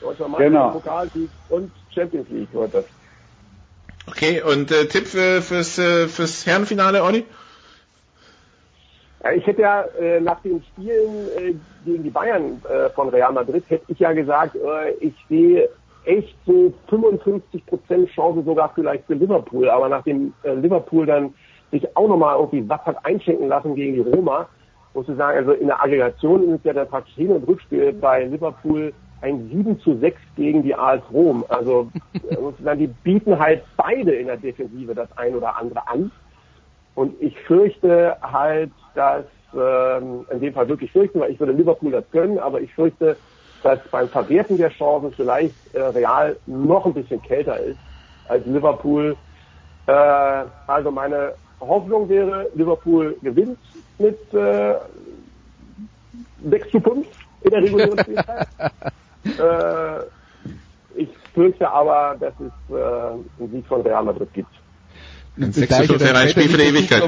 Deutscher 0.00 0.28
Meister, 0.28 0.44
Genau. 0.44 0.70
Pokalsieg 0.70 1.30
und 1.48 1.72
Champions 1.92 2.28
League 2.30 2.48
heute. 2.54 2.84
Okay, 4.06 4.42
und 4.42 4.70
äh, 4.70 4.86
Tipp 4.86 5.06
für, 5.06 5.40
fürs, 5.40 5.78
äh, 5.78 6.08
fürs 6.08 6.46
Herrenfinale, 6.46 7.02
Olli? 7.02 7.24
Ja, 9.22 9.32
ich 9.32 9.46
hätte 9.46 9.62
ja 9.62 9.82
äh, 9.98 10.20
nach 10.20 10.40
den 10.42 10.62
Spielen 10.62 11.28
äh, 11.38 11.54
gegen 11.84 12.02
die 12.02 12.10
Bayern 12.10 12.60
äh, 12.68 12.90
von 12.90 13.08
Real 13.08 13.32
Madrid, 13.32 13.64
hätte 13.68 13.84
ich 13.88 13.98
ja 13.98 14.12
gesagt, 14.12 14.56
äh, 14.56 14.90
ich 15.00 15.14
sehe 15.28 15.68
echt 16.04 16.36
so 16.44 16.72
55 16.90 17.64
Prozent 17.64 18.10
Chance 18.10 18.42
sogar 18.44 18.72
vielleicht 18.74 19.06
für 19.06 19.14
Liverpool. 19.14 19.70
Aber 19.70 19.88
nachdem 19.88 20.34
äh, 20.42 20.52
Liverpool 20.52 21.06
dann 21.06 21.34
sich 21.70 21.96
auch 21.96 22.08
nochmal 22.08 22.36
irgendwie 22.38 22.68
was 22.68 22.80
hat 22.82 23.04
einschenken 23.04 23.48
lassen 23.48 23.74
gegen 23.74 23.94
die 23.94 24.00
Roma, 24.00 24.48
muss 24.94 25.08
ich 25.08 25.16
sagen, 25.16 25.38
also 25.38 25.52
in 25.52 25.66
der 25.66 25.82
Aggregation 25.82 26.54
ist 26.54 26.64
ja 26.64 26.72
der 26.72 26.84
praktisch 26.84 27.14
Hin- 27.14 27.32
und 27.32 27.46
Rückspiel 27.46 27.92
bei 27.92 28.24
Liverpool 28.24 28.94
ein 29.20 29.48
7 29.48 29.80
zu 29.80 29.98
6 29.98 30.20
gegen 30.36 30.62
die 30.62 30.74
AS 30.74 31.02
Rom. 31.12 31.44
Also 31.48 31.90
äh, 32.30 32.36
muss 32.40 32.54
ich 32.58 32.64
sagen, 32.64 32.80
die 32.80 32.86
bieten 32.86 33.38
halt 33.38 33.64
beide 33.76 34.12
in 34.12 34.26
der 34.26 34.36
Defensive 34.36 34.94
das 34.94 35.10
ein 35.16 35.34
oder 35.34 35.58
andere 35.58 35.86
an. 35.88 36.12
Und 36.94 37.20
ich 37.20 37.36
fürchte 37.40 38.16
halt, 38.22 38.70
dass, 38.94 39.24
ähm, 39.52 40.26
in 40.30 40.40
dem 40.40 40.54
Fall 40.54 40.68
wirklich 40.68 40.92
fürchten, 40.92 41.20
weil 41.20 41.32
ich 41.32 41.40
würde 41.40 41.52
Liverpool 41.52 41.90
das 41.90 42.08
gönnen, 42.10 42.38
aber 42.38 42.60
ich 42.60 42.72
fürchte, 42.74 43.16
dass 43.62 43.80
beim 43.90 44.08
Verwerten 44.10 44.58
der 44.58 44.70
Chancen 44.70 45.12
vielleicht 45.12 45.56
äh, 45.72 45.80
Real 45.80 46.38
noch 46.46 46.86
ein 46.86 46.94
bisschen 46.94 47.20
kälter 47.22 47.58
ist 47.58 47.80
als 48.26 48.46
Liverpool. 48.46 49.16
Äh, 49.86 50.44
also 50.66 50.90
meine 50.90 51.34
Hoffnung 51.60 52.08
wäre, 52.08 52.48
Liverpool 52.54 53.16
gewinnt 53.22 53.58
mit 53.98 54.18
äh, 54.34 54.74
6 56.44 56.70
zu 56.70 56.80
5 56.80 57.06
in 57.42 57.50
der 57.50 57.62
regulären 57.62 57.98
Spielzeit. 58.00 58.48
äh, 59.24 60.04
ich 60.96 61.08
fürchte 61.32 61.68
aber, 61.68 62.16
dass 62.18 62.34
es 62.38 62.74
äh, 62.74 63.42
einen 63.42 63.50
Sieg 63.50 63.66
von 63.66 63.82
Real 63.82 64.04
Madrid 64.04 64.32
gibt. 64.32 64.52
Ich 65.36 65.46
6 65.54 65.70
ja 65.70 65.82
für 66.48 66.58
die 66.58 66.64
Ewigkeit, 66.64 67.02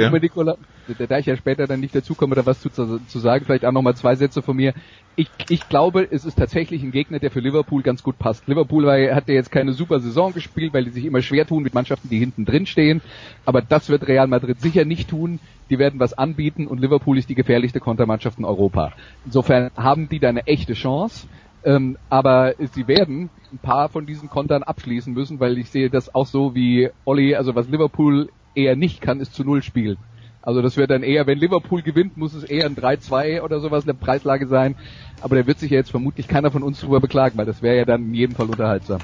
da 1.09 1.19
ich 1.19 1.27
ja 1.27 1.37
später 1.37 1.67
dann 1.67 1.81
nicht 1.81 1.95
dazukomme, 1.95 2.35
da 2.35 2.45
was 2.45 2.61
zu, 2.61 2.71
zu 2.71 3.19
sagen, 3.19 3.45
vielleicht 3.45 3.65
auch 3.65 3.73
nochmal 3.73 3.95
zwei 3.95 4.17
Sätze 4.17 4.43
von 4.43 4.57
mir. 4.57 4.75
Ich, 5.15 5.29
ich 5.49 5.69
glaube, 5.69 6.07
es 6.11 6.25
ist 6.25 6.37
tatsächlich 6.37 6.83
ein 6.83 6.91
Gegner, 6.91 7.21
der 7.21 7.31
für 7.31 7.41
Liverpool 7.41 7.83
ganz 7.83 8.03
gut 8.03 8.19
passt. 8.19 8.47
Liverpool 8.49 8.85
war, 8.85 8.99
hat 9.15 9.29
ja 9.29 9.35
jetzt 9.35 9.53
keine 9.53 9.73
super 9.73 10.01
Saison 10.01 10.33
gespielt, 10.33 10.75
weil 10.75 10.85
die 10.85 10.91
sich 10.91 11.05
immer 11.05 11.23
schwer 11.23 11.47
tun 11.47 11.63
mit 11.63 11.73
Mannschaften, 11.73 12.09
die 12.09 12.19
hinten 12.19 12.45
drin 12.45 12.67
stehen. 12.67 13.01
Aber 13.45 13.63
das 13.63 13.89
wird 13.89 14.09
Real 14.09 14.27
Madrid 14.27 14.61
sicher 14.61 14.85
nicht 14.85 15.09
tun. 15.09 15.39
Die 15.71 15.79
werden 15.79 15.99
was 15.99 16.13
anbieten 16.13 16.67
und 16.67 16.81
Liverpool 16.81 17.19
ist 17.19 17.29
die 17.29 17.35
gefährlichste 17.35 17.81
Kontermannschaft 17.81 18.39
in 18.39 18.45
Europa. 18.45 18.93
Insofern 19.25 19.71
haben 19.77 20.09
die 20.09 20.21
da 20.21 20.29
eine 20.29 20.47
echte 20.47 20.75
Chance. 20.75 21.27
Ähm, 21.67 21.99
aber 22.09 22.55
sie 22.73 22.87
werden 22.87 23.29
ein 23.53 23.59
paar 23.59 23.89
von 23.89 24.07
diesen 24.07 24.31
Kontern 24.31 24.63
abschließen 24.63 25.13
müssen, 25.13 25.41
weil 25.41 25.59
ich 25.59 25.69
sehe 25.69 25.91
das 25.91 26.15
auch 26.15 26.27
so 26.27 26.55
wie 26.55 26.91
Olli, 27.05 27.35
also 27.35 27.57
was 27.57 27.69
Liverpool 27.69 28.29
eher 28.55 28.77
nicht 28.77 29.01
kann, 29.01 29.21
ist 29.21 29.35
zu 29.35 29.43
Null 29.43 29.65
spielen. 29.65 29.99
Also 30.43 30.63
das 30.63 30.77
wird 30.77 30.91
dann 30.91 31.03
eher, 31.03 31.27
wenn 31.27 31.39
Liverpool 31.39 31.83
gewinnt, 31.83 32.17
muss 32.17 32.35
es 32.35 32.45
eher 32.45 32.67
ein 32.67 32.77
3-2 32.77 33.41
oder 33.41 33.59
sowas 33.59 33.83
in 33.83 33.89
der 33.89 33.95
Preislage 33.95 34.47
sein. 34.47 34.77
Aber 35.21 35.35
da 35.35 35.45
wird 35.45 35.59
sich 35.59 35.73
ja 35.73 35.79
jetzt 35.79 35.91
vermutlich 35.91 36.29
keiner 36.29 36.53
von 36.53 36.63
uns 36.63 36.81
drüber 36.81 37.01
beklagen, 37.01 37.37
weil 37.37 37.47
das 37.47 37.63
wäre 37.63 37.77
ja 37.79 37.85
dann 37.85 38.05
in 38.05 38.15
jedem 38.15 38.37
Fall 38.37 38.47
unterhaltsam. 38.47 39.01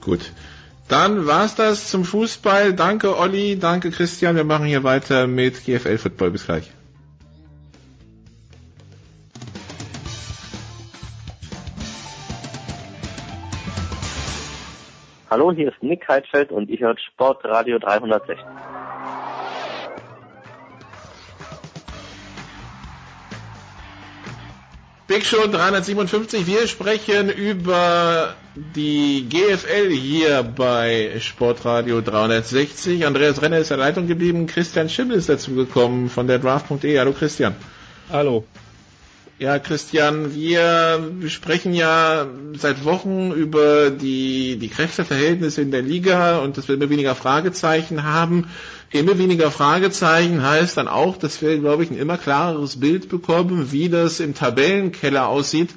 Gut. 0.00 0.32
Dann 0.88 1.26
war's 1.26 1.54
das 1.54 1.88
zum 1.88 2.04
Fußball. 2.04 2.72
Danke 2.72 3.16
Olli, 3.16 3.60
danke 3.60 3.92
Christian. 3.92 4.34
Wir 4.34 4.42
machen 4.42 4.66
hier 4.66 4.82
weiter 4.82 5.28
mit 5.28 5.64
GFL 5.64 5.98
Football. 5.98 6.32
Bis 6.32 6.46
gleich. 6.46 6.72
Hallo, 15.30 15.52
hier 15.52 15.68
ist 15.68 15.80
Nick 15.80 16.08
Heidfeld 16.08 16.50
und 16.50 16.68
ich 16.70 16.80
höre 16.80 16.98
Sportradio 16.98 17.78
360. 17.78 18.36
Big 25.06 25.24
Show 25.24 25.46
357. 25.46 26.48
Wir 26.48 26.66
sprechen 26.66 27.30
über 27.30 28.34
die 28.54 29.28
GFL 29.28 29.90
hier 29.90 30.42
bei 30.42 31.12
Sportradio 31.20 32.00
360. 32.00 33.06
Andreas 33.06 33.40
Renner 33.40 33.58
ist 33.58 33.70
in 33.70 33.76
der 33.76 33.86
Leitung 33.86 34.08
geblieben. 34.08 34.48
Christian 34.48 34.88
Schimmel 34.88 35.18
ist 35.18 35.28
dazugekommen 35.28 36.08
von 36.08 36.26
der 36.26 36.40
Draft.de. 36.40 36.98
Hallo 36.98 37.12
Christian. 37.12 37.54
Hallo. 38.10 38.44
Ja, 39.40 39.58
Christian, 39.58 40.34
wir 40.34 41.00
sprechen 41.28 41.72
ja 41.72 42.26
seit 42.58 42.84
Wochen 42.84 43.32
über 43.32 43.88
die, 43.88 44.58
die 44.58 44.68
Kräfteverhältnisse 44.68 45.62
in 45.62 45.70
der 45.70 45.80
Liga 45.80 46.40
und 46.40 46.58
dass 46.58 46.68
wir 46.68 46.74
immer 46.74 46.90
weniger 46.90 47.14
Fragezeichen 47.14 48.02
haben. 48.02 48.48
Immer 48.90 49.16
weniger 49.16 49.50
Fragezeichen 49.50 50.42
heißt 50.42 50.76
dann 50.76 50.88
auch, 50.88 51.16
dass 51.16 51.40
wir, 51.40 51.56
glaube 51.58 51.84
ich, 51.84 51.90
ein 51.90 51.96
immer 51.96 52.18
klareres 52.18 52.80
Bild 52.80 53.08
bekommen, 53.08 53.72
wie 53.72 53.88
das 53.88 54.20
im 54.20 54.34
Tabellenkeller 54.34 55.26
aussieht 55.26 55.70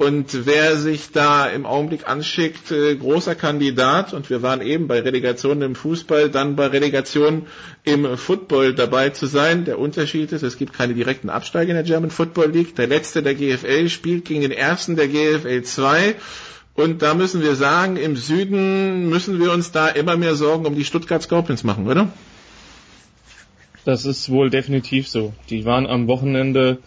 und 0.00 0.46
wer 0.46 0.78
sich 0.78 1.12
da 1.12 1.46
im 1.46 1.66
Augenblick 1.66 2.08
anschickt, 2.08 2.70
äh, 2.70 2.96
großer 2.96 3.34
Kandidat. 3.34 4.14
Und 4.14 4.30
wir 4.30 4.40
waren 4.40 4.62
eben 4.62 4.88
bei 4.88 5.00
Relegationen 5.00 5.62
im 5.62 5.74
Fußball, 5.74 6.30
dann 6.30 6.56
bei 6.56 6.68
Relegationen 6.68 7.48
im 7.84 8.16
Football 8.16 8.72
dabei 8.74 9.10
zu 9.10 9.26
sein. 9.26 9.66
Der 9.66 9.78
Unterschied 9.78 10.32
ist, 10.32 10.42
es 10.42 10.56
gibt 10.56 10.72
keine 10.72 10.94
direkten 10.94 11.28
Absteiger 11.28 11.72
in 11.72 11.74
der 11.74 11.84
German 11.84 12.10
Football 12.10 12.50
League. 12.50 12.74
Der 12.76 12.86
letzte 12.86 13.22
der 13.22 13.34
GFL 13.34 13.90
spielt 13.90 14.24
gegen 14.24 14.40
den 14.40 14.52
ersten 14.52 14.96
der 14.96 15.06
GFL 15.06 15.64
2. 15.64 16.14
Und 16.72 17.02
da 17.02 17.12
müssen 17.12 17.42
wir 17.42 17.54
sagen, 17.54 17.98
im 17.98 18.16
Süden 18.16 19.10
müssen 19.10 19.38
wir 19.38 19.52
uns 19.52 19.70
da 19.70 19.88
immer 19.88 20.16
mehr 20.16 20.34
Sorgen 20.34 20.64
um 20.64 20.76
die 20.76 20.86
Stuttgart 20.86 21.22
Scorpions 21.22 21.62
machen, 21.62 21.86
oder? 21.86 22.08
Das 23.84 24.06
ist 24.06 24.30
wohl 24.30 24.48
definitiv 24.48 25.08
so. 25.08 25.34
Die 25.50 25.66
waren 25.66 25.86
am 25.86 26.06
Wochenende 26.08 26.78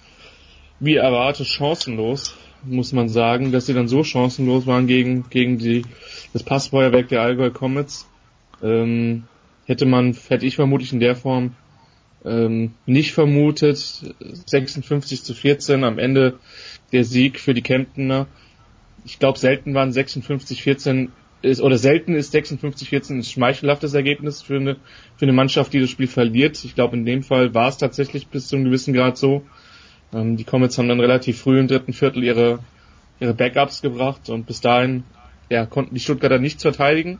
wie 0.80 0.96
erwartet 0.96 1.46
chancenlos, 1.46 2.34
muss 2.66 2.94
man 2.94 3.10
sagen, 3.10 3.52
dass 3.52 3.66
sie 3.66 3.74
dann 3.74 3.88
so 3.88 4.04
chancenlos 4.04 4.66
waren 4.66 4.88
gegen, 4.88 5.30
gegen 5.30 5.58
die, 5.58 5.84
das 6.32 6.44
Passfeuerwerk 6.44 7.10
der 7.10 7.22
Allgäu 7.22 7.52
Comets. 7.52 8.08
Ähm, 8.62 9.24
hätte 9.66 9.86
man, 9.86 10.16
hätte 10.28 10.46
ich 10.46 10.56
vermutlich 10.56 10.94
in 10.94 11.00
der 11.00 11.16
Form 11.16 11.56
ähm, 12.26 12.74
nicht 12.86 13.14
vermutet. 13.14 13.78
56 14.46 15.24
zu 15.24 15.34
14 15.34 15.84
am 15.84 16.00
Ende 16.00 16.40
der 16.92 17.04
Sieg 17.04 17.40
für 17.40 17.54
die 17.54 17.62
Kemptener. 17.62 18.28
Ich 19.06 19.20
glaube, 19.20 19.38
selten 19.38 19.74
waren 19.74 19.92
56 19.92 20.64
14 20.64 21.12
ist, 21.44 21.62
oder 21.62 21.78
selten 21.78 22.16
ist 22.16 22.34
56-14 22.34 23.18
ein 23.18 23.24
schmeichelhaftes 23.24 23.94
Ergebnis 23.94 24.42
für 24.42 24.56
eine, 24.56 24.78
für 25.18 25.26
eine 25.26 25.34
Mannschaft, 25.34 25.74
die 25.74 25.82
das 25.82 25.90
Spiel 25.90 26.08
verliert. 26.08 26.64
Ich 26.64 26.74
glaube, 26.74 26.96
in 26.96 27.06
dem 27.06 27.22
Fall 27.22 27.54
war 27.54 27.68
es 27.68 27.78
tatsächlich 27.78 28.28
bis 28.28 28.48
zu 28.48 28.56
einem 28.56 28.66
gewissen 28.66 28.94
Grad 28.94 29.18
so. 29.18 29.44
Ähm, 30.14 30.38
die 30.38 30.44
Comets 30.44 30.78
haben 30.78 30.88
dann 30.88 31.00
relativ 31.00 31.42
früh 31.42 31.60
im 31.60 31.68
dritten 31.68 31.94
Viertel 31.94 32.24
ihre, 32.24 32.60
ihre 33.20 33.34
Backups 33.34 33.82
gebracht 33.82 34.30
und 34.30 34.46
bis 34.46 34.62
dahin 34.62 35.04
ja, 35.50 35.66
konnten 35.66 35.96
die 35.96 36.02
Stuttgarter 36.02 36.40
nichts 36.40 36.62
verteidigen. 36.62 37.20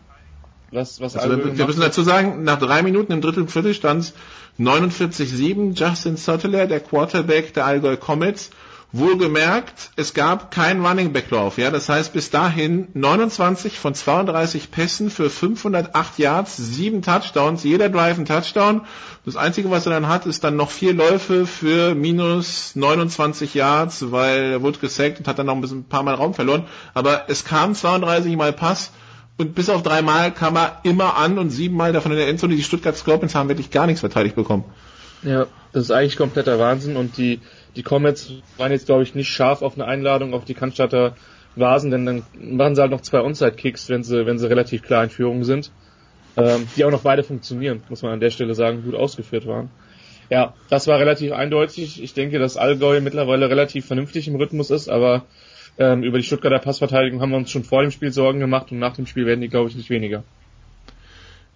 Was, 0.72 1.00
was 1.00 1.16
also 1.16 1.38
wir, 1.38 1.66
müssen 1.68 1.82
dazu 1.82 2.02
sagen, 2.02 2.44
nach 2.44 2.58
drei 2.58 2.82
Minuten 2.82 3.12
im 3.12 3.22
dritten 3.22 3.48
Viertel 3.48 3.76
stand 3.76 4.02
es 4.02 4.14
49-7. 4.60 5.74
Justin 5.76 6.18
Sutteler, 6.18 6.66
der 6.66 6.80
Quarterback 6.80 7.54
der 7.54 7.66
Allgäu 7.66 7.96
Comets, 7.96 8.50
Wohlgemerkt, 8.96 9.90
es 9.96 10.14
gab 10.14 10.52
keinen 10.52 10.86
Running 10.86 11.14
Back 11.14 11.32
Lauf. 11.32 11.58
Ja, 11.58 11.72
das 11.72 11.90
heißt 11.90 12.14
bis 12.14 12.30
dahin 12.30 12.90
29 12.94 13.80
von 13.80 13.96
32 13.96 14.70
Pässen 14.70 15.10
für 15.10 15.32
508 15.32 16.20
Yards, 16.20 16.58
sieben 16.58 17.02
Touchdowns, 17.02 17.64
jeder 17.64 17.90
Drive 17.90 18.20
ein 18.20 18.26
Touchdown. 18.26 18.82
Das 19.26 19.36
einzige, 19.36 19.72
was 19.72 19.88
er 19.88 19.94
dann 19.94 20.08
hat, 20.08 20.28
ist 20.28 20.44
dann 20.44 20.58
noch 20.58 20.70
vier 20.70 20.94
Läufe 20.94 21.48
für 21.48 21.96
minus 21.96 22.76
29 22.76 23.56
Yards, 23.56 24.12
weil 24.12 24.52
er 24.52 24.62
wurde 24.62 24.78
gesackt 24.78 25.18
und 25.18 25.28
hat 25.28 25.40
dann 25.40 25.48
noch 25.48 25.56
ein 25.56 25.62
bisschen 25.62 25.80
ein 25.80 25.90
paar 25.90 26.04
Mal 26.04 26.14
Raum 26.14 26.36
verloren. 26.36 26.66
Aber 26.94 27.24
es 27.30 27.46
kam 27.46 27.74
32 27.74 28.38
Mal 28.38 28.54
Pass 28.54 28.92
und 29.40 29.56
bis 29.56 29.70
auf 29.72 29.82
drei 29.82 30.04
Mal 30.04 30.32
kam 30.32 30.56
er 30.56 30.82
immer 30.84 31.18
an 31.18 31.40
und 31.40 31.50
sieben 31.50 31.76
Mal 31.76 31.94
davon 31.94 32.12
in 32.12 32.20
der 32.20 32.28
Endzone. 32.28 32.56
Die 32.56 32.62
Stuttgart 32.62 32.96
Scorpions 32.96 33.34
haben 33.34 33.50
wirklich 33.50 33.72
gar 33.72 33.88
nichts 33.88 34.02
verteidigt 34.02 34.36
bekommen. 34.36 34.66
Ja, 35.24 35.48
das 35.72 35.86
ist 35.86 35.92
eigentlich 35.92 36.18
kompletter 36.18 36.60
Wahnsinn 36.60 36.96
und 36.98 37.18
die, 37.18 37.40
die 37.76 37.84
Comets 37.84 38.34
waren 38.58 38.72
jetzt, 38.72 38.86
glaube 38.86 39.04
ich, 39.04 39.16
nicht 39.16 39.30
scharf 39.30 39.62
auf 39.62 39.76
eine 39.76 39.86
Einladung 39.86 40.34
auf 40.34 40.46
die 40.46 40.54
Cannstatter 40.54 41.16
Vasen, 41.56 41.92
denn 41.92 42.06
dann 42.06 42.24
machen 42.40 42.76
sie 42.76 42.82
halt 42.82 42.92
noch 42.92 43.02
zwei 43.02 43.22
Onside-Kicks, 43.22 43.90
wenn 43.90 44.04
sie, 44.04 44.26
wenn 44.26 44.40
sie 44.40 44.50
relativ 44.50 44.82
klar 44.84 45.04
in 45.04 45.10
Führung 45.10 45.44
sind, 45.44 45.72
ähm, 46.36 46.68
die 46.76 46.86
auch 46.86 46.92
noch 46.92 47.04
beide 47.04 47.24
funktionieren, 47.24 47.84
muss 47.90 48.02
man 48.02 48.14
an 48.14 48.20
der 48.20 48.32
Stelle 48.32 48.56
sagen, 48.56 48.84
gut 48.84 48.96
ausgeführt 48.96 49.46
waren. 49.46 49.70
Ja, 50.30 50.54
das 50.70 50.88
war 50.88 51.00
relativ 51.00 51.32
eindeutig. 51.32 52.02
Ich 52.02 52.14
denke, 52.14 52.40
dass 52.40 52.58
Allgäu 52.58 53.02
mittlerweile 53.02 53.50
relativ 53.50 53.86
vernünftig 53.86 54.28
im 54.28 54.36
Rhythmus 54.36 54.72
ist, 54.72 54.90
aber 54.90 55.26
ähm, 55.78 56.04
über 56.04 56.18
die 56.18 56.24
Stuttgarter 56.24 56.60
Passverteidigung 56.60 57.22
haben 57.22 57.32
wir 57.32 57.38
uns 57.38 57.52
schon 57.52 57.64
vor 57.64 57.82
dem 57.82 57.92
Spiel 57.92 58.12
Sorgen 58.12 58.40
gemacht 58.40 58.72
und 58.72 58.80
nach 58.80 58.96
dem 58.96 59.06
Spiel 59.06 59.26
werden 59.26 59.42
die, 59.42 59.50
glaube 59.50 59.70
ich, 59.70 59.76
nicht 59.76 59.90
weniger. 59.90 60.24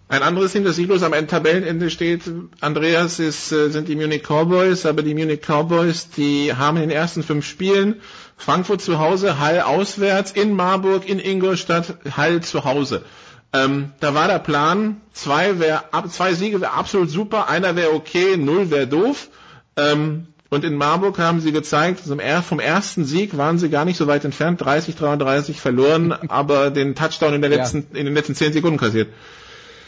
Ein 0.10 0.24
anderes 0.24 0.54
Team, 0.54 0.64
das 0.64 0.78
sieglos 0.78 1.04
am 1.04 1.12
Tabellenende 1.28 1.90
steht, 1.90 2.22
Andreas, 2.62 3.20
ist, 3.20 3.52
äh, 3.52 3.70
sind 3.70 3.90
die 3.90 3.96
Munich 3.96 4.24
Cowboys, 4.24 4.86
aber 4.86 5.04
die 5.04 5.14
Munich 5.14 5.42
Cowboys, 5.42 6.10
die 6.10 6.54
haben 6.54 6.78
in 6.78 6.84
den 6.84 6.92
ersten 6.92 7.24
fünf 7.24 7.46
Spielen 7.46 8.02
Frankfurt 8.38 8.82
zu 8.82 9.00
Hause, 9.00 9.40
Hall 9.40 9.60
auswärts, 9.62 10.32
in 10.32 10.54
Marburg, 10.54 11.10
in 11.10 11.20
Ingolstadt, 11.20 11.98
Hall 12.16 12.42
zu 12.42 12.64
Hause. 12.64 13.04
Ähm, 13.52 13.92
da 14.00 14.14
war 14.14 14.28
der 14.28 14.40
Plan, 14.40 15.02
zwei, 15.12 15.60
wär, 15.60 15.86
zwei 16.10 16.34
Siege 16.34 16.62
wäre 16.62 16.74
absolut 16.74 17.10
super, 17.10 17.50
einer 17.50 17.76
wäre 17.76 17.94
okay, 17.94 18.38
null 18.38 18.70
wäre 18.72 18.88
doof. 18.88 19.30
Ähm, 19.76 20.28
und 20.50 20.64
in 20.64 20.76
Marburg 20.76 21.20
haben 21.20 21.42
sie 21.42 21.52
gezeigt, 21.52 22.00
vom 22.00 22.60
ersten 22.60 23.04
Sieg 23.04 23.38
waren 23.38 23.60
sie 23.60 23.70
gar 23.70 23.84
nicht 23.84 23.98
so 23.98 24.08
weit 24.08 24.24
entfernt, 24.24 24.62
30, 24.62 24.96
33 24.96 25.60
verloren, 25.60 26.14
aber 26.30 26.72
den 26.72 26.96
Touchdown 26.96 27.34
in, 27.34 27.42
der 27.42 27.50
letzten, 27.50 27.88
ja. 27.92 28.00
in 28.00 28.06
den 28.06 28.14
letzten 28.14 28.36
zehn 28.36 28.54
Sekunden 28.54 28.78
kassiert. 28.78 29.10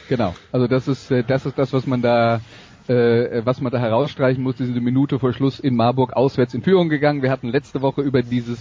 Genau, 0.09 0.33
also 0.51 0.65
das 0.65 0.87
ist 0.87 1.11
äh, 1.11 1.23
das 1.23 1.45
ist 1.45 1.59
das, 1.59 1.71
was 1.71 1.85
man 1.85 2.01
da 2.01 2.41
äh, 2.87 3.45
was 3.45 3.61
man 3.61 3.71
da 3.71 3.77
herausstreichen 3.77 4.41
muss. 4.41 4.55
Diese 4.55 4.81
Minute 4.81 5.19
vor 5.19 5.33
Schluss 5.33 5.59
in 5.59 5.75
Marburg 5.75 6.13
auswärts 6.13 6.55
in 6.55 6.63
Führung 6.63 6.89
gegangen. 6.89 7.21
Wir 7.21 7.29
hatten 7.29 7.47
letzte 7.47 7.83
Woche 7.83 8.01
über 8.01 8.23
dieses 8.23 8.57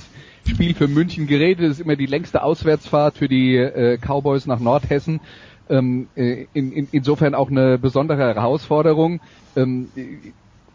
Spiel 0.46 0.74
für 0.74 0.88
München 0.88 1.26
geredet. 1.26 1.64
Das 1.64 1.78
ist 1.78 1.80
immer 1.80 1.96
die 1.96 2.04
längste 2.04 2.42
Auswärtsfahrt 2.42 3.16
für 3.16 3.28
die 3.28 3.56
äh, 3.56 3.96
Cowboys 3.96 4.44
nach 4.46 4.60
Nordhessen. 4.60 5.20
Ähm, 5.70 6.08
äh, 6.16 6.44
in, 6.52 6.70
in, 6.70 6.88
insofern 6.92 7.34
auch 7.34 7.50
eine 7.50 7.78
besondere 7.78 8.18
Herausforderung. 8.18 9.20
Ähm, 9.56 9.88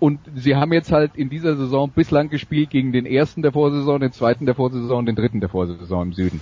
und 0.04 0.20
sie 0.36 0.58
haben 0.58 0.74
jetzt 0.74 0.91
halt 0.91 1.16
in 1.16 1.30
dieser 1.30 1.56
Saison 1.56 1.89
bislang 1.89 2.30
gespielt 2.30 2.72
gegen 2.72 2.91
den 2.91 3.06
ersten 3.06 3.41
der 3.41 3.54
Vorsaison, 3.54 4.01
den 4.01 4.12
zweiten 4.12 4.45
der 4.45 4.54
Vorsaison, 4.54 5.06
den 5.06 5.16
dritten 5.16 5.39
der 5.39 5.47
Vorsaison 5.47 6.08
im 6.08 6.12
Süden. 6.12 6.41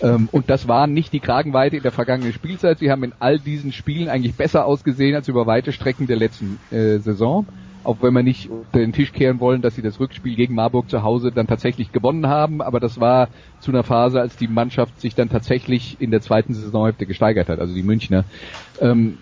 Ähm, 0.00 0.30
und 0.32 0.48
das 0.48 0.66
war 0.66 0.86
nicht 0.86 1.12
die 1.12 1.20
Kragenweite 1.20 1.76
in 1.76 1.82
der 1.82 1.92
vergangenen 1.92 2.32
Spielzeit. 2.32 2.78
Sie 2.78 2.90
haben 2.90 3.04
in 3.04 3.12
all 3.18 3.38
diesen 3.38 3.70
Spielen 3.70 4.08
eigentlich 4.08 4.34
besser 4.34 4.64
ausgesehen 4.64 5.14
als 5.14 5.28
über 5.28 5.46
weite 5.46 5.72
Strecken 5.72 6.06
der 6.06 6.16
letzten 6.16 6.58
äh, 6.70 7.00
Saison. 7.00 7.44
Auch 7.84 7.98
wenn 8.00 8.14
wir 8.14 8.22
nicht 8.22 8.48
unter 8.48 8.78
den 8.78 8.94
Tisch 8.94 9.12
kehren 9.12 9.40
wollen, 9.40 9.60
dass 9.60 9.74
sie 9.74 9.82
das 9.82 10.00
Rückspiel 10.00 10.34
gegen 10.34 10.54
Marburg 10.54 10.88
zu 10.88 11.02
Hause 11.02 11.32
dann 11.32 11.46
tatsächlich 11.46 11.92
gewonnen 11.92 12.28
haben. 12.28 12.62
Aber 12.62 12.80
das 12.80 12.98
war 12.98 13.28
zu 13.60 13.72
einer 13.72 13.82
Phase, 13.82 14.22
als 14.22 14.36
die 14.36 14.48
Mannschaft 14.48 14.98
sich 15.02 15.14
dann 15.14 15.28
tatsächlich 15.28 15.98
in 16.00 16.10
der 16.10 16.22
zweiten 16.22 16.54
Saisonhälfte 16.54 17.04
gesteigert 17.04 17.50
hat, 17.50 17.58
also 17.58 17.74
die 17.74 17.82
Münchner. 17.82 18.24
Ähm, 18.80 19.18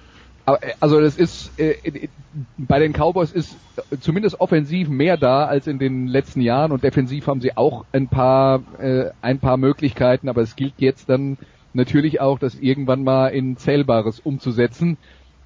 also 0.81 1.01
das 1.01 1.17
ist 1.17 1.59
äh, 1.59 2.09
bei 2.57 2.79
den 2.79 2.93
Cowboys 2.93 3.33
ist 3.33 3.57
zumindest 4.01 4.41
offensiv 4.41 4.89
mehr 4.89 5.17
da 5.17 5.45
als 5.45 5.67
in 5.67 5.79
den 5.79 6.07
letzten 6.07 6.41
Jahren 6.41 6.73
und 6.73 6.83
defensiv 6.83 7.27
haben 7.27 7.41
sie 7.41 7.57
auch 7.57 7.85
ein 7.93 8.09
paar 8.09 8.63
äh, 8.79 9.11
ein 9.21 9.39
paar 9.39 9.57
Möglichkeiten, 9.57 10.29
aber 10.29 10.43
es 10.43 10.57
gilt 10.57 10.75
jetzt 10.79 11.09
dann 11.09 11.37
natürlich 11.73 12.21
auch, 12.21 12.39
das 12.39 12.55
irgendwann 12.55 13.05
mal 13.05 13.29
in 13.29 13.57
Zählbares 13.57 14.21
umzusetzen. 14.21 14.97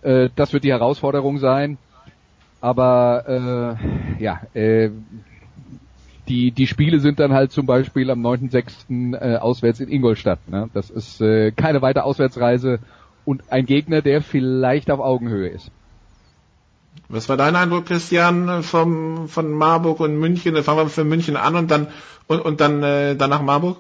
Äh, 0.03 0.31
das 0.37 0.53
wird 0.53 0.65
die 0.65 0.73
Herausforderung 0.73 1.39
sein. 1.39 1.79
Aber 2.61 3.79
äh, 4.19 4.23
ja, 4.23 4.41
äh, 4.55 4.91
die 6.29 6.51
die 6.51 6.67
Spiele 6.67 7.01
sind 7.01 7.21
dann 7.21 7.35
halt 7.35 7.53
zum 7.53 7.67
Beispiel 7.67 8.11
am 8.11 8.25
9.6. 8.25 9.15
Äh, 9.15 9.37
auswärts 9.37 9.81
in 9.81 9.91
Ingolstadt. 9.91 10.39
Ne? 10.49 10.71
Das 10.73 10.89
ist 10.89 11.21
äh, 11.21 11.51
keine 11.53 11.83
weite 11.83 12.05
Auswärtsreise 12.05 12.79
und 13.25 13.43
ein 13.51 13.67
Gegner, 13.67 14.03
der 14.03 14.23
vielleicht 14.23 14.91
auf 14.91 15.01
Augenhöhe 15.01 15.49
ist. 15.49 15.71
Was 17.09 17.29
war 17.29 17.37
dein 17.37 17.57
Eindruck, 17.57 17.87
Christian, 17.87 18.63
vom, 18.63 19.29
von 19.29 19.51
Marburg 19.51 20.01
und 20.01 20.17
München? 20.19 20.57
Fangen 20.63 20.79
wir 20.79 20.89
für 20.89 21.05
München 21.05 21.37
an 21.37 21.57
und 21.57 21.71
dann 21.71 21.89
und, 22.27 22.41
und 22.41 22.61
dann 22.61 22.83
äh, 22.83 23.17
danach 23.17 23.43
Marburg? 23.43 23.79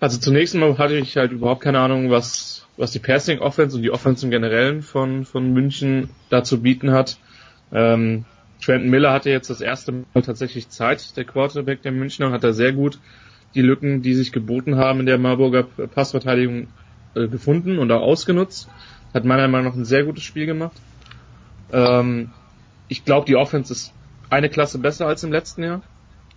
Also 0.00 0.18
zunächst 0.18 0.54
mal 0.54 0.78
hatte 0.78 0.96
ich 0.96 1.16
halt 1.16 1.32
überhaupt 1.32 1.62
keine 1.62 1.80
Ahnung, 1.80 2.10
was 2.10 2.66
was 2.76 2.92
die 2.92 2.98
Passing 2.98 3.40
Offense 3.40 3.76
und 3.76 3.82
die 3.82 3.90
Offense 3.90 4.24
im 4.24 4.30
Generellen 4.30 4.82
von 4.82 5.24
von 5.24 5.52
München 5.52 6.08
da 6.30 6.42
zu 6.42 6.62
bieten 6.62 6.90
hat. 6.90 7.18
Ähm, 7.72 8.24
Trenton 8.60 8.90
Miller 8.90 9.12
hatte 9.12 9.30
jetzt 9.30 9.50
das 9.50 9.60
erste 9.60 9.92
Mal 9.92 10.22
tatsächlich 10.22 10.68
Zeit, 10.68 11.16
der 11.16 11.24
Quarterback 11.24 11.82
der 11.82 11.92
Münchner, 11.92 12.26
und 12.26 12.32
hat 12.32 12.44
da 12.44 12.52
sehr 12.52 12.72
gut 12.72 12.98
die 13.54 13.62
Lücken, 13.62 14.02
die 14.02 14.14
sich 14.14 14.32
geboten 14.32 14.76
haben 14.76 15.00
in 15.00 15.06
der 15.06 15.18
Marburger 15.18 15.62
Passverteidigung 15.62 16.68
äh, 17.14 17.28
gefunden 17.28 17.78
und 17.78 17.90
auch 17.92 18.02
ausgenutzt. 18.02 18.68
Hat 19.12 19.24
meiner 19.24 19.48
Meinung 19.48 19.68
nach 19.68 19.76
ein 19.76 19.84
sehr 19.84 20.04
gutes 20.04 20.22
Spiel 20.22 20.46
gemacht. 20.46 20.76
Ähm, 21.72 22.30
ich 22.88 23.04
glaube, 23.04 23.26
die 23.26 23.36
Offense 23.36 23.72
ist 23.72 23.92
eine 24.28 24.48
Klasse 24.48 24.78
besser 24.78 25.06
als 25.06 25.24
im 25.24 25.32
letzten 25.32 25.62
Jahr. 25.62 25.82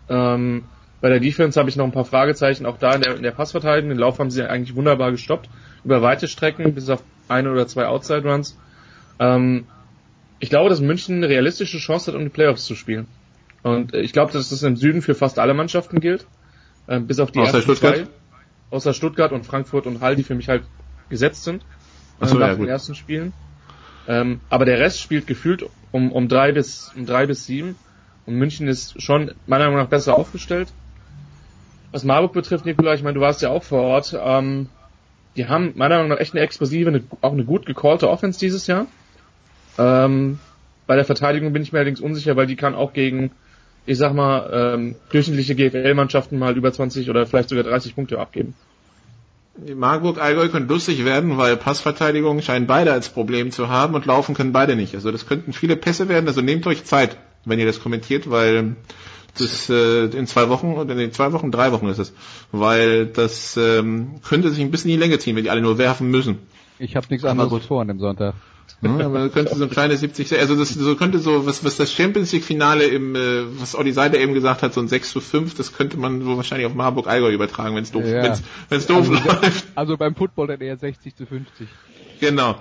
Ähm, 0.09 0.63
bei 1.01 1.09
der 1.09 1.19
Defense 1.19 1.59
habe 1.59 1.69
ich 1.69 1.75
noch 1.75 1.85
ein 1.85 1.91
paar 1.91 2.05
Fragezeichen, 2.05 2.65
auch 2.65 2.77
da 2.77 2.95
in 2.95 3.01
der, 3.01 3.15
in 3.17 3.23
der 3.23 3.31
Passverteidigung. 3.31 3.89
Den 3.89 3.99
Lauf 3.99 4.19
haben 4.19 4.31
sie 4.31 4.43
eigentlich 4.43 4.75
wunderbar 4.75 5.11
gestoppt. 5.11 5.49
Über 5.83 6.01
weite 6.01 6.27
Strecken, 6.27 6.73
bis 6.73 6.89
auf 6.89 7.03
eine 7.27 7.51
oder 7.51 7.67
zwei 7.67 7.87
Outside 7.87 8.23
Runs. 8.23 8.57
Ähm, 9.19 9.65
ich 10.39 10.49
glaube, 10.49 10.69
dass 10.69 10.81
München 10.81 11.17
eine 11.17 11.29
realistische 11.29 11.77
Chance 11.77 12.11
hat, 12.11 12.17
um 12.17 12.23
die 12.23 12.29
Playoffs 12.29 12.65
zu 12.65 12.75
spielen. 12.75 13.07
Und 13.63 13.93
ich 13.93 14.13
glaube, 14.13 14.33
dass 14.33 14.49
das 14.49 14.63
im 14.63 14.75
Süden 14.75 15.01
für 15.01 15.15
fast 15.15 15.39
alle 15.39 15.53
Mannschaften 15.53 15.99
gilt. 15.99 16.25
Ähm, 16.87 17.07
bis 17.07 17.19
auf 17.19 17.31
die 17.31 17.39
Außer 17.39 17.55
ersten 17.55 17.75
Stuttgart? 17.75 17.95
zwei 17.95 18.07
außer 18.73 18.93
Stuttgart 18.93 19.31
und 19.31 19.45
Frankfurt 19.45 19.87
und 19.87 20.01
Hall, 20.01 20.15
die 20.15 20.23
für 20.23 20.35
mich 20.35 20.49
halt 20.49 20.63
gesetzt 21.09 21.43
sind 21.43 21.63
so, 22.19 22.37
nach 22.37 22.47
ja, 22.47 22.53
den 22.53 22.59
gut. 22.59 22.69
ersten 22.69 22.95
Spielen. 22.95 23.33
Ähm, 24.07 24.41
aber 24.49 24.65
der 24.65 24.79
Rest 24.79 24.99
spielt 24.99 25.27
gefühlt 25.27 25.65
um, 25.91 26.11
um 26.11 26.27
drei 26.27 26.51
bis 26.51 26.91
um 26.95 27.05
drei 27.05 27.25
bis 27.25 27.45
sieben 27.45 27.75
und 28.25 28.35
München 28.35 28.67
ist 28.67 29.01
schon 29.01 29.31
meiner 29.45 29.65
Meinung 29.65 29.79
nach 29.79 29.89
besser 29.89 30.17
aufgestellt. 30.17 30.69
Was 31.91 32.03
Marburg 32.03 32.33
betrifft, 32.33 32.65
Nikola, 32.65 32.95
ich 32.95 33.03
meine, 33.03 33.15
du 33.15 33.21
warst 33.21 33.41
ja 33.41 33.49
auch 33.49 33.63
vor 33.63 33.81
Ort. 33.81 34.17
Ähm, 34.19 34.67
die 35.35 35.47
haben 35.47 35.73
meiner 35.75 35.95
Meinung 35.95 36.09
nach 36.09 36.19
echt 36.19 36.33
eine 36.33 36.41
explosive, 36.41 36.89
eine, 36.89 37.03
auch 37.21 37.33
eine 37.33 37.45
gut 37.45 37.65
gecallte 37.65 38.09
Offense 38.09 38.39
dieses 38.39 38.67
Jahr. 38.67 38.87
Ähm, 39.77 40.39
bei 40.87 40.95
der 40.95 41.05
Verteidigung 41.05 41.53
bin 41.53 41.61
ich 41.61 41.71
mir 41.71 41.79
allerdings 41.79 42.01
unsicher, 42.01 42.35
weil 42.35 42.47
die 42.47 42.55
kann 42.55 42.75
auch 42.75 42.93
gegen, 42.93 43.31
ich 43.85 43.97
sag 43.97 44.13
mal, 44.13 44.49
ähm, 44.75 44.95
durchschnittliche 45.11 45.55
GFL-Mannschaften 45.55 46.39
mal 46.39 46.55
über 46.55 46.71
20 46.71 47.09
oder 47.09 47.25
vielleicht 47.25 47.49
sogar 47.49 47.63
30 47.63 47.95
Punkte 47.95 48.19
abgeben. 48.19 48.53
Die 49.55 49.75
Marburg 49.75 50.19
Allgäu 50.19 50.47
können 50.49 50.67
lustig 50.67 51.05
werden, 51.05 51.37
weil 51.37 51.57
Passverteidigung 51.57 52.41
scheinen 52.41 52.65
beide 52.65 52.91
als 52.91 53.09
Problem 53.09 53.51
zu 53.51 53.69
haben 53.69 53.93
und 53.93 54.05
laufen 54.05 54.33
können 54.33 54.51
beide 54.51 54.75
nicht. 54.75 54.95
Also 54.95 55.11
das 55.11 55.27
könnten 55.27 55.53
viele 55.53 55.75
Pässe 55.75 56.09
werden. 56.09 56.27
Also 56.27 56.41
nehmt 56.41 56.65
euch 56.65 56.85
Zeit, 56.85 57.17
wenn 57.45 57.59
ihr 57.59 57.67
das 57.67 57.79
kommentiert, 57.79 58.31
weil 58.31 58.75
das 59.37 59.69
äh, 59.69 60.05
in 60.05 60.25
zwei 60.25 60.49
Wochen 60.49 60.73
oder 60.73 60.97
in 60.97 61.11
zwei 61.11 61.33
Wochen, 61.33 61.51
drei 61.51 61.71
Wochen 61.71 61.87
ist 61.87 61.99
es, 61.99 62.13
weil 62.51 63.05
das 63.05 63.57
ähm, 63.57 64.15
könnte 64.23 64.49
sich 64.49 64.61
ein 64.61 64.71
bisschen 64.71 64.89
in 64.89 64.97
die 64.97 65.01
Länge 65.01 65.19
ziehen, 65.19 65.35
wenn 65.35 65.43
die 65.43 65.49
alle 65.49 65.61
nur 65.61 65.77
werfen 65.77 66.09
müssen. 66.09 66.39
Ich 66.79 66.95
habe 66.95 67.07
nichts 67.09 67.25
anderes 67.25 67.65
vor 67.65 67.81
an 67.81 67.89
dem 67.89 67.99
Sonntag. 67.99 68.35
Ja, 68.83 69.05
aber 69.05 69.29
könnte 69.29 69.55
so 69.55 69.63
ein 69.63 69.69
kleines 69.69 70.01
70, 70.01 70.37
also 70.39 70.55
das 70.55 70.73
so 70.73 70.95
könnte 70.95 71.19
so, 71.19 71.45
was, 71.45 71.63
was 71.63 71.77
das 71.77 71.91
Champions 71.91 72.31
League 72.31 72.43
Finale 72.43 72.85
im, 72.85 73.15
äh, 73.15 73.43
was 73.59 73.75
Olli 73.75 73.93
Seider 73.93 74.19
eben 74.19 74.33
gesagt 74.33 74.61
hat, 74.61 74.73
so 74.73 74.81
ein 74.81 74.87
6 74.87 75.11
zu 75.11 75.21
5, 75.21 75.55
das 75.55 75.73
könnte 75.73 75.97
man 75.97 76.21
so 76.21 76.35
wahrscheinlich 76.37 76.67
auf 76.67 76.73
Marburg 76.73 77.07
Allgäu 77.07 77.31
übertragen, 77.31 77.75
wenn 77.75 77.83
es 77.83 77.91
doof, 77.91 78.05
Ja. 78.05 78.23
wenn's, 78.23 78.43
wenn's 78.69 78.87
doof 78.87 79.09
also, 79.09 79.13
läuft. 79.13 79.65
Also 79.75 79.97
beim 79.97 80.15
Football 80.15 80.47
dann 80.47 80.61
eher 80.61 80.77
60 80.77 81.15
zu 81.15 81.25
50. 81.25 81.67
Genau. 82.19 82.55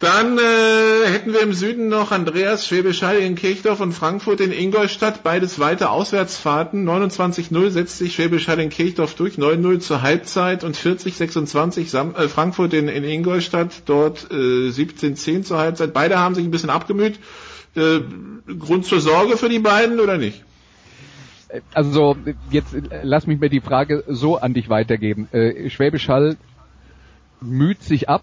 Dann 0.00 0.38
äh, 0.38 1.10
hätten 1.10 1.34
wir 1.34 1.42
im 1.42 1.52
Süden 1.52 1.88
noch 1.88 2.10
Andreas 2.10 2.66
Schwäbisch 2.66 3.02
Hall 3.02 3.18
in 3.18 3.34
Kirchdorf 3.34 3.80
und 3.80 3.92
Frankfurt 3.92 4.40
in 4.40 4.50
Ingolstadt, 4.50 5.22
beides 5.22 5.58
weite 5.58 5.90
Auswärtsfahrten. 5.90 6.88
29-0 6.88 7.68
setzt 7.68 7.98
sich 7.98 8.14
Schwäbisch 8.14 8.48
Hall 8.48 8.60
in 8.60 8.70
Kirchdorf 8.70 9.14
durch, 9.14 9.36
9-0 9.36 9.80
zur 9.80 10.00
Halbzeit 10.00 10.64
und 10.64 10.74
40-26 10.74 11.88
Sam- 11.90 12.14
äh, 12.14 12.28
Frankfurt 12.28 12.72
in, 12.72 12.88
in 12.88 13.04
Ingolstadt, 13.04 13.82
dort 13.84 14.30
äh, 14.30 14.70
17-10 14.70 15.42
zur 15.42 15.58
Halbzeit. 15.58 15.92
Beide 15.92 16.18
haben 16.18 16.34
sich 16.34 16.46
ein 16.46 16.50
bisschen 16.50 16.70
abgemüht. 16.70 17.18
Äh, 17.76 18.00
Grund 18.58 18.86
zur 18.86 19.00
Sorge 19.02 19.36
für 19.36 19.50
die 19.50 19.58
beiden 19.58 20.00
oder 20.00 20.16
nicht? 20.16 20.42
also 21.74 22.16
jetzt 22.50 22.74
lass 23.02 23.26
mich 23.26 23.38
mir 23.40 23.50
die 23.50 23.60
Frage 23.60 24.04
so 24.08 24.38
an 24.38 24.54
dich 24.54 24.70
weitergeben. 24.70 25.28
Äh, 25.32 25.68
Schwäbisch 25.68 26.08
müht 27.42 27.82
sich 27.82 28.08
ab 28.08 28.22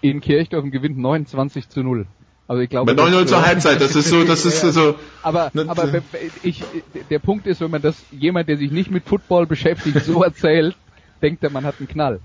in 0.00 0.20
Kirchdorf 0.20 0.64
und 0.64 0.70
gewinnt 0.70 0.98
29 0.98 1.68
zu 1.68 1.82
0. 1.82 2.06
Also 2.46 2.62
ich 2.62 2.70
glaube, 2.70 2.94
Bei 2.94 3.02
9-0 3.02 3.26
zur 3.26 3.46
Halbzeit, 3.46 3.80
das 3.80 3.94
ist 3.94 4.08
so, 4.08 4.24
das 4.24 4.46
ist 4.46 4.60
so. 4.72 4.94
Aber, 5.22 5.52
aber 5.54 6.02
ich, 6.42 6.64
der 7.10 7.18
Punkt 7.18 7.46
ist, 7.46 7.60
wenn 7.60 7.70
man 7.70 7.82
das 7.82 8.02
jemand, 8.10 8.48
der 8.48 8.56
sich 8.56 8.70
nicht 8.70 8.90
mit 8.90 9.04
Football 9.04 9.46
beschäftigt, 9.46 10.02
so 10.04 10.22
erzählt, 10.24 10.74
denkt 11.20 11.44
er, 11.44 11.50
man 11.50 11.64
hat 11.64 11.74
einen 11.78 11.88
Knall. 11.88 12.20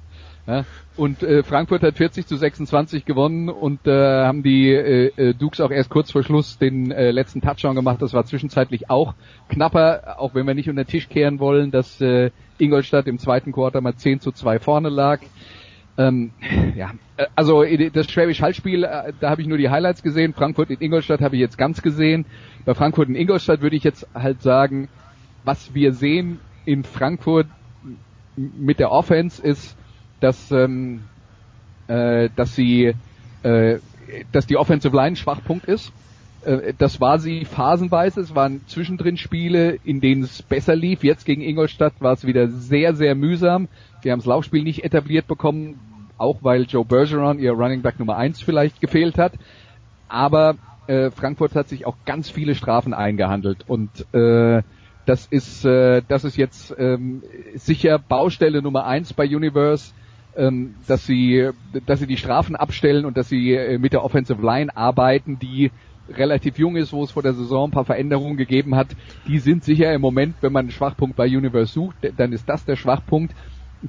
Ja? 0.48 0.66
Und 0.96 1.24
äh, 1.24 1.44
Frankfurt 1.44 1.82
hat 1.84 1.98
40 1.98 2.26
zu 2.26 2.38
26 2.38 3.04
gewonnen 3.04 3.50
und 3.50 3.88
äh, 3.88 3.92
haben 3.92 4.44
die 4.44 4.70
äh, 4.70 5.12
äh, 5.16 5.34
Dukes 5.34 5.60
auch 5.60 5.72
erst 5.72 5.90
kurz 5.90 6.12
vor 6.12 6.24
Schluss 6.24 6.58
den 6.58 6.92
äh, 6.92 7.12
letzten 7.12 7.42
Touchdown 7.42 7.76
gemacht. 7.76 8.02
Das 8.02 8.14
war 8.14 8.26
zwischenzeitlich 8.26 8.90
auch 8.90 9.16
knapper, 9.50 10.16
auch 10.20 10.36
wenn 10.36 10.46
wir 10.46 10.54
nicht 10.54 10.70
unter 10.70 10.84
den 10.84 10.90
Tisch 10.90 11.10
kehren 11.10 11.40
wollen, 11.40 11.72
dass 11.72 12.00
äh, 12.00 12.32
Ingolstadt 12.60 13.08
im 13.08 13.20
zweiten 13.20 13.52
Quarter 13.52 13.82
mal 13.82 13.96
10 13.96 14.20
zu 14.20 14.32
2 14.32 14.60
vorne 14.60 14.90
lag. 14.90 15.20
Ähm, 15.98 16.32
ja, 16.76 16.92
äh, 17.18 17.28
also 17.36 17.64
das 17.94 18.10
Schwäbisch 18.10 18.42
Hallspiel, 18.42 18.84
äh, 18.84 19.14
da 19.20 19.30
habe 19.30 19.42
ich 19.42 19.48
nur 19.48 19.58
die 19.58 19.70
Highlights 19.70 20.02
gesehen. 20.02 20.34
Frankfurt 20.34 20.70
in 20.70 20.82
Ingolstadt 20.82 21.22
habe 21.22 21.36
ich 21.36 21.42
jetzt 21.42 21.58
ganz 21.58 21.82
gesehen. 21.82 22.26
Bei 22.66 22.74
Frankfurt 22.74 23.10
in 23.10 23.16
Ingolstadt 23.16 23.62
würde 23.62 23.76
ich 23.76 23.84
jetzt 23.84 24.08
halt 24.14 24.42
sagen, 24.42 24.90
was 25.44 25.74
wir 25.74 25.94
sehen 25.94 26.40
in 26.66 26.84
Frankfurt 26.84 27.48
mit 28.36 28.80
der 28.80 28.92
Offense 28.92 29.42
ist, 29.42 29.78
dass 30.20 30.52
ähm, 30.52 31.02
äh, 31.88 32.30
dass 32.36 32.56
sie 32.56 32.94
äh, 33.44 33.80
dass 34.32 34.48
die 34.48 34.58
Offensive 34.58 34.96
Line 34.96 35.16
Schwachpunkt 35.16 35.66
ist. 35.66 35.92
Äh, 36.46 36.74
das 36.78 37.00
war 37.02 37.20
sie 37.20 37.46
phasenweise. 37.46 38.22
Es 38.22 38.36
waren 38.36 38.62
zwischendrin 38.68 39.18
Spiele, 39.18 39.78
in 39.84 40.02
denen 40.02 40.24
es 40.24 40.42
besser 40.42 40.76
lief. 40.76 41.04
Jetzt 41.04 41.26
gegen 41.26 41.42
Ingolstadt 41.42 41.94
war 42.00 42.14
es 42.14 42.26
wieder 42.26 42.48
sehr, 42.48 42.96
sehr 42.96 43.16
mühsam. 43.16 43.68
Wir 44.04 44.12
haben 44.12 44.20
das 44.20 44.26
Laufspiel 44.26 44.64
nicht 44.64 44.84
etabliert 44.84 45.28
bekommen, 45.28 45.80
auch 46.18 46.40
weil 46.42 46.64
Joe 46.64 46.86
Bergeron, 46.86 47.40
ihr 47.40 47.54
Running 47.54 47.82
Back 47.82 48.00
Nummer 48.00 48.18
eins 48.18 48.42
vielleicht 48.42 48.82
gefehlt 48.82 49.18
hat. 49.18 49.34
Aber 50.10 50.56
äh, 50.88 51.10
Frankfurt 51.12 51.56
hat 51.56 51.70
sich 51.70 51.86
auch 51.86 51.96
ganz 52.06 52.30
viele 52.30 52.56
Strafen 52.56 52.94
eingehandelt 52.94 53.64
und 53.68 53.90
äh, 54.14 54.62
das 55.06 55.26
ist 55.26 55.66
äh, 55.66 56.02
das 56.08 56.24
ist 56.24 56.38
jetzt 56.38 56.76
ähm, 56.78 57.24
sicher 57.56 58.00
Baustelle 58.00 58.62
Nummer 58.62 58.86
eins 58.86 59.14
bei 59.14 59.26
Universe, 59.26 59.94
ähm, 60.36 60.76
dass 60.88 61.06
sie 61.06 61.50
dass 61.86 62.00
sie 62.00 62.08
die 62.08 62.18
Strafen 62.18 62.56
abstellen 62.56 63.06
und 63.06 63.18
dass 63.18 63.30
sie 63.30 63.54
äh, 63.54 63.78
mit 63.78 63.94
der 63.94 64.04
Offensive 64.04 64.42
Line 64.42 64.76
arbeiten, 64.76 65.40
die 65.40 65.72
relativ 66.10 66.58
jung 66.60 66.76
ist, 66.76 66.92
wo 66.92 67.04
es 67.04 67.12
vor 67.12 67.24
der 67.24 67.34
Saison 67.34 67.70
ein 67.70 67.72
paar 67.72 67.86
Veränderungen 67.86 68.36
gegeben 68.36 68.76
hat. 68.76 68.88
Die 69.28 69.40
sind 69.40 69.64
sicher 69.64 69.94
im 69.94 70.02
Moment, 70.02 70.36
wenn 70.42 70.52
man 70.52 70.66
einen 70.66 70.72
Schwachpunkt 70.72 71.16
bei 71.16 71.26
Universe 71.26 71.72
sucht, 71.72 71.96
dann 72.18 72.34
ist 72.34 72.48
das 72.50 72.66
der 72.66 72.76
Schwachpunkt 72.76 73.34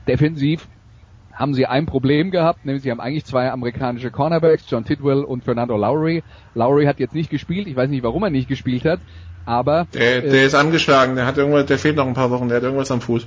defensiv 0.07 0.69
haben 1.33 1.55
sie 1.55 1.67
ein 1.67 1.87
Problem 1.87 2.31
gehabt, 2.31 2.65
nämlich 2.65 2.83
sie 2.85 2.91
haben 2.91 3.01
eigentlich 3.01 3.25
zwei 3.25 3.51
amerikanische 3.51 4.11
Cornerbacks, 4.11 4.71
John 4.71 4.85
Tidwell 4.85 5.25
und 5.25 5.45
Fernando 5.45 5.77
Lowry. 5.77 6.23
Lowry 6.55 6.85
hat 6.85 7.01
jetzt 7.01 7.15
nicht 7.15 7.31
gespielt, 7.31 7.67
ich 7.67 7.75
weiß 7.75 7.91
nicht, 7.91 8.05
warum 8.05 8.23
er 8.23 8.31
nicht 8.31 8.49
gespielt 8.49 8.85
hat, 8.85 9.01
aber... 9.45 9.87
Der, 9.95 10.21
der 10.21 10.33
äh, 10.33 10.47
ist 10.47 10.55
angeschlagen, 10.55 11.17
der 11.17 11.27
hat 11.27 11.37
irgendwas, 11.37 11.67
der 11.67 11.79
fehlt 11.79 11.97
noch 11.97 12.07
ein 12.07 12.15
paar 12.15 12.31
Wochen, 12.31 12.49
der 12.49 12.59
hat 12.59 12.63
irgendwas 12.63 12.91
am 12.93 13.01
Fuß. 13.01 13.27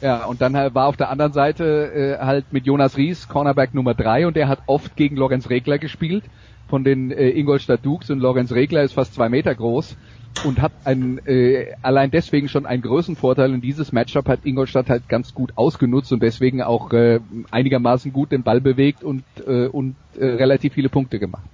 Ja, 0.00 0.26
und 0.26 0.40
dann 0.40 0.52
war 0.52 0.86
auf 0.86 0.96
der 0.96 1.10
anderen 1.10 1.32
Seite 1.32 2.18
äh, 2.20 2.24
halt 2.24 2.52
mit 2.52 2.66
Jonas 2.66 2.96
Ries 2.96 3.26
Cornerback 3.26 3.74
Nummer 3.74 3.94
drei 3.94 4.26
und 4.26 4.36
der 4.36 4.46
hat 4.46 4.60
oft 4.66 4.94
gegen 4.94 5.16
Lorenz 5.16 5.50
Regler 5.50 5.78
gespielt 5.78 6.24
von 6.68 6.84
den 6.84 7.10
äh, 7.10 7.30
Ingolstadt 7.30 7.84
Dukes. 7.84 8.08
Und 8.10 8.20
Lorenz 8.20 8.52
Regler 8.52 8.82
ist 8.82 8.92
fast 8.92 9.14
zwei 9.14 9.28
Meter 9.28 9.54
groß 9.54 9.96
und 10.44 10.60
hat 10.60 10.72
ein, 10.84 11.20
äh, 11.26 11.74
allein 11.82 12.10
deswegen 12.10 12.48
schon 12.48 12.66
einen 12.66 12.82
Größenvorteil 12.82 13.52
und 13.52 13.60
dieses 13.60 13.92
Matchup 13.92 14.28
hat 14.28 14.40
Ingolstadt 14.44 14.88
halt 14.88 15.08
ganz 15.08 15.34
gut 15.34 15.52
ausgenutzt 15.56 16.12
und 16.12 16.22
deswegen 16.22 16.62
auch 16.62 16.92
äh, 16.92 17.20
einigermaßen 17.50 18.12
gut 18.12 18.32
den 18.32 18.42
Ball 18.42 18.60
bewegt 18.60 19.02
und, 19.02 19.24
äh, 19.46 19.66
und 19.66 19.96
äh, 20.18 20.24
relativ 20.24 20.74
viele 20.74 20.88
Punkte 20.88 21.18
gemacht. 21.18 21.44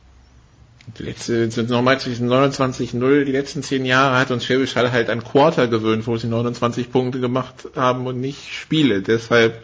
Die 0.98 1.02
letzte 1.04 1.50
sind 1.50 1.70
nochmal 1.70 1.98
zwischen 1.98 2.28
29-0. 2.28 3.24
Die 3.24 3.32
letzten 3.32 3.62
zehn 3.62 3.86
Jahre 3.86 4.18
hat 4.18 4.30
uns 4.30 4.44
Schwäbisch 4.44 4.76
Hall 4.76 4.92
halt 4.92 5.08
ein 5.08 5.24
Quarter 5.24 5.66
gewöhnt, 5.66 6.06
wo 6.06 6.18
sie 6.18 6.26
29 6.26 6.92
Punkte 6.92 7.20
gemacht 7.20 7.68
haben 7.74 8.06
und 8.06 8.20
nicht 8.20 8.52
Spiele. 8.52 9.00
Deshalb 9.00 9.62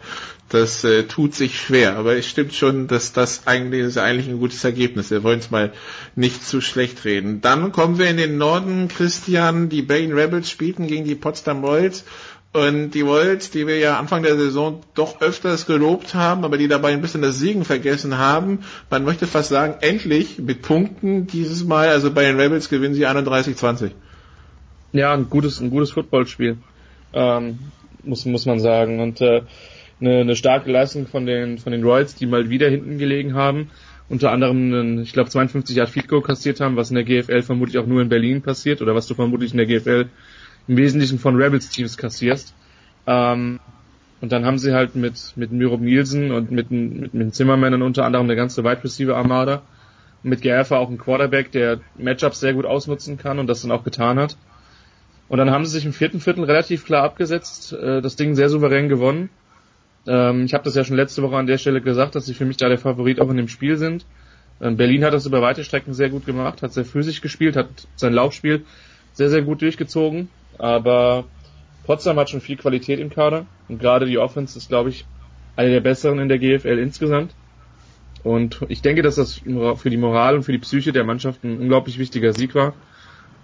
das 0.53 0.83
äh, 0.83 1.03
tut 1.03 1.33
sich 1.33 1.59
schwer, 1.59 1.95
aber 1.95 2.17
es 2.17 2.27
stimmt 2.27 2.53
schon, 2.53 2.87
dass 2.87 3.13
das 3.13 3.47
eigentlich, 3.47 3.83
ist 3.83 3.97
eigentlich 3.97 4.27
ein 4.27 4.39
gutes 4.39 4.61
Ergebnis. 4.65 5.09
Wir 5.09 5.23
wollen 5.23 5.39
es 5.39 5.49
mal 5.49 5.71
nicht 6.15 6.45
zu 6.45 6.59
schlecht 6.59 7.05
reden. 7.05 7.39
Dann 7.39 7.71
kommen 7.71 7.97
wir 7.97 8.09
in 8.09 8.17
den 8.17 8.37
Norden, 8.37 8.89
Christian. 8.89 9.69
Die 9.69 9.81
Berlin 9.81 10.11
Rebels 10.11 10.49
spielten 10.49 10.87
gegen 10.87 11.05
die 11.05 11.15
Potsdam 11.15 11.63
Royals. 11.63 12.03
Und 12.51 12.91
die 12.91 12.99
Royals, 12.99 13.49
die 13.49 13.65
wir 13.65 13.77
ja 13.77 13.97
Anfang 13.97 14.23
der 14.23 14.35
Saison 14.35 14.81
doch 14.93 15.21
öfters 15.21 15.67
gelobt 15.67 16.15
haben, 16.15 16.43
aber 16.43 16.57
die 16.57 16.67
dabei 16.67 16.91
ein 16.91 17.01
bisschen 17.01 17.21
das 17.21 17.39
Siegen 17.39 17.63
vergessen 17.63 18.17
haben. 18.17 18.59
Man 18.89 19.05
möchte 19.05 19.27
fast 19.27 19.49
sagen, 19.49 19.75
endlich 19.79 20.37
mit 20.37 20.61
Punkten 20.61 21.27
dieses 21.27 21.63
Mal, 21.63 21.87
also 21.87 22.11
bei 22.11 22.23
den 22.23 22.37
Rebels 22.37 22.67
gewinnen 22.67 22.93
sie 22.93 23.07
31-20. 23.07 23.91
Ja, 24.91 25.13
ein 25.13 25.29
gutes, 25.29 25.61
ein 25.61 25.69
gutes 25.69 25.91
Footballspiel, 25.91 26.57
ähm, 27.13 27.59
muss, 28.03 28.25
muss 28.25 28.45
man 28.45 28.59
sagen. 28.59 28.99
Und 28.99 29.21
äh, 29.21 29.43
eine, 30.01 30.19
eine 30.19 30.35
starke 30.35 30.71
Leistung 30.71 31.07
von 31.07 31.25
den, 31.25 31.57
von 31.57 31.71
den 31.71 31.83
Royals, 31.83 32.15
die 32.15 32.25
mal 32.25 32.49
wieder 32.49 32.69
hinten 32.69 32.97
gelegen 32.97 33.33
haben. 33.33 33.69
Unter 34.09 34.31
anderem, 34.31 34.73
einen, 34.73 35.01
ich 35.03 35.13
glaube, 35.13 35.29
52 35.29 35.77
Yard 35.77 35.89
Field 35.89 36.07
Goal 36.09 36.21
kassiert 36.21 36.59
haben, 36.59 36.75
was 36.75 36.89
in 36.89 36.95
der 36.95 37.05
GFL 37.05 37.43
vermutlich 37.43 37.77
auch 37.77 37.85
nur 37.85 38.01
in 38.01 38.09
Berlin 38.09 38.41
passiert 38.41 38.81
oder 38.81 38.93
was 38.93 39.07
du 39.07 39.13
vermutlich 39.13 39.51
in 39.51 39.57
der 39.57 39.67
GFL 39.67 40.07
im 40.67 40.77
Wesentlichen 40.77 41.19
von 41.19 41.35
Rebels 41.35 41.69
Teams 41.69 41.97
kassierst. 41.97 42.53
Ähm, 43.07 43.59
und 44.19 44.31
dann 44.31 44.45
haben 44.45 44.59
sie 44.59 44.73
halt 44.73 44.95
mit, 44.95 45.33
mit 45.35 45.51
Myrob 45.51 45.81
Nielsen 45.81 46.31
und 46.31 46.51
mit, 46.51 46.69
mit, 46.71 47.13
mit 47.13 47.33
Zimmermännern 47.33 47.81
unter 47.81 48.05
anderem 48.05 48.25
eine 48.25 48.35
ganze 48.35 48.63
Wide 48.63 48.83
Receiver 48.83 49.15
Armada. 49.15 49.63
Mit 50.23 50.41
Gerfer 50.41 50.77
auch 50.77 50.89
einen 50.89 50.99
Quarterback, 50.99 51.51
der 51.51 51.79
Matchups 51.97 52.39
sehr 52.39 52.53
gut 52.53 52.65
ausnutzen 52.65 53.17
kann 53.17 53.39
und 53.39 53.47
das 53.47 53.63
dann 53.63 53.71
auch 53.71 53.83
getan 53.83 54.19
hat. 54.19 54.37
Und 55.29 55.39
dann 55.39 55.49
haben 55.49 55.65
sie 55.65 55.71
sich 55.71 55.85
im 55.85 55.93
vierten 55.93 56.19
Viertel 56.19 56.43
relativ 56.43 56.85
klar 56.85 57.03
abgesetzt, 57.03 57.73
äh, 57.73 58.01
das 58.01 58.17
Ding 58.17 58.35
sehr 58.35 58.49
souverän 58.49 58.89
gewonnen. 58.89 59.29
Ähm, 60.07 60.45
ich 60.45 60.53
habe 60.53 60.63
das 60.63 60.75
ja 60.75 60.83
schon 60.83 60.95
letzte 60.95 61.21
Woche 61.21 61.37
an 61.37 61.47
der 61.47 61.57
Stelle 61.57 61.81
gesagt, 61.81 62.15
dass 62.15 62.25
sie 62.25 62.33
für 62.33 62.45
mich 62.45 62.57
da 62.57 62.69
der 62.69 62.77
Favorit 62.77 63.19
auch 63.19 63.29
in 63.29 63.37
dem 63.37 63.47
Spiel 63.47 63.77
sind. 63.77 64.05
Ähm, 64.61 64.77
Berlin 64.77 65.03
hat 65.03 65.13
das 65.13 65.25
über 65.25 65.41
weite 65.41 65.63
Strecken 65.63 65.93
sehr 65.93 66.09
gut 66.09 66.25
gemacht, 66.25 66.61
hat 66.61 66.73
sehr 66.73 66.85
physisch 66.85 67.21
gespielt, 67.21 67.55
hat 67.55 67.69
sein 67.95 68.13
Laufspiel 68.13 68.65
sehr, 69.13 69.29
sehr 69.29 69.41
gut 69.41 69.61
durchgezogen. 69.61 70.29
Aber 70.57 71.25
Potsdam 71.85 72.17
hat 72.17 72.29
schon 72.29 72.41
viel 72.41 72.57
Qualität 72.57 72.99
im 72.99 73.09
Kader 73.09 73.45
und 73.67 73.79
gerade 73.79 74.05
die 74.05 74.17
Offense 74.17 74.57
ist, 74.57 74.69
glaube 74.69 74.89
ich, 74.89 75.05
eine 75.55 75.71
der 75.71 75.81
besseren 75.81 76.19
in 76.19 76.29
der 76.29 76.39
GFL 76.39 76.77
insgesamt. 76.79 77.33
Und 78.23 78.63
ich 78.69 78.81
denke, 78.81 79.01
dass 79.01 79.15
das 79.15 79.41
für 79.75 79.89
die 79.89 79.97
Moral 79.97 80.35
und 80.35 80.43
für 80.43 80.51
die 80.51 80.59
Psyche 80.59 80.91
der 80.91 81.03
Mannschaft 81.03 81.43
ein 81.43 81.57
unglaublich 81.59 81.97
wichtiger 81.97 82.33
Sieg 82.33 82.53
war. 82.53 82.73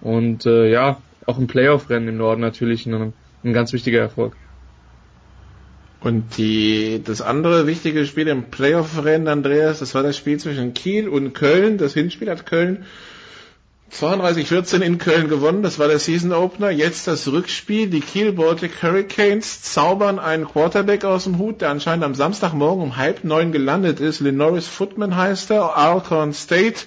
Und 0.02 0.46
äh, 0.46 0.70
ja, 0.70 1.02
auch 1.26 1.40
im 1.40 1.48
Playoff-Rennen 1.48 2.08
im 2.08 2.18
Norden 2.18 2.42
natürlich 2.42 2.86
ein, 2.86 3.14
ein 3.44 3.54
ganz 3.54 3.74
wichtiger 3.74 4.00
Erfolg. 4.00 4.36
Und 6.00 6.38
die, 6.38 7.02
das 7.04 7.22
andere 7.22 7.66
wichtige 7.66 8.06
Spiel 8.06 8.28
im 8.28 8.46
Playoff-Rennen, 8.46 9.28
Andreas, 9.28 9.80
das 9.80 9.96
war 9.96 10.04
das 10.04 10.16
Spiel 10.16 10.40
zwischen 10.40 10.74
Kiel 10.74 11.08
und 11.10 11.34
Köln. 11.34 11.78
Das 11.78 11.94
Hinspiel 11.94 12.30
hat 12.30 12.46
Köln 12.46 12.86
32-14 13.92 14.82
in 14.82 14.98
Köln 14.98 15.30
gewonnen. 15.30 15.64
Das 15.64 15.80
war 15.80 15.88
der 15.88 16.00
Season 16.00 16.34
Opener. 16.34 16.70
Jetzt 16.70 17.08
das 17.08 17.28
Rückspiel. 17.28 17.90
Die 17.90 18.02
Kiel 18.02 18.34
Baltic 18.34 18.84
Hurricanes 18.84 19.62
zaubern 19.64 20.20
einen 20.20 20.46
Quarterback 20.46 21.06
aus 21.06 21.24
dem 21.24 21.38
Hut, 21.38 21.62
der 21.62 21.70
anscheinend 21.70 22.04
am 22.04 22.14
Samstagmorgen 22.14 22.84
um 22.84 22.98
halb 22.98 23.24
neun 23.24 23.52
gelandet 23.52 24.00
ist. 24.00 24.20
Lenoris 24.20 24.68
Footman 24.68 25.16
heißt 25.16 25.52
er. 25.52 25.78
Alcorn 25.78 26.34
State. 26.34 26.82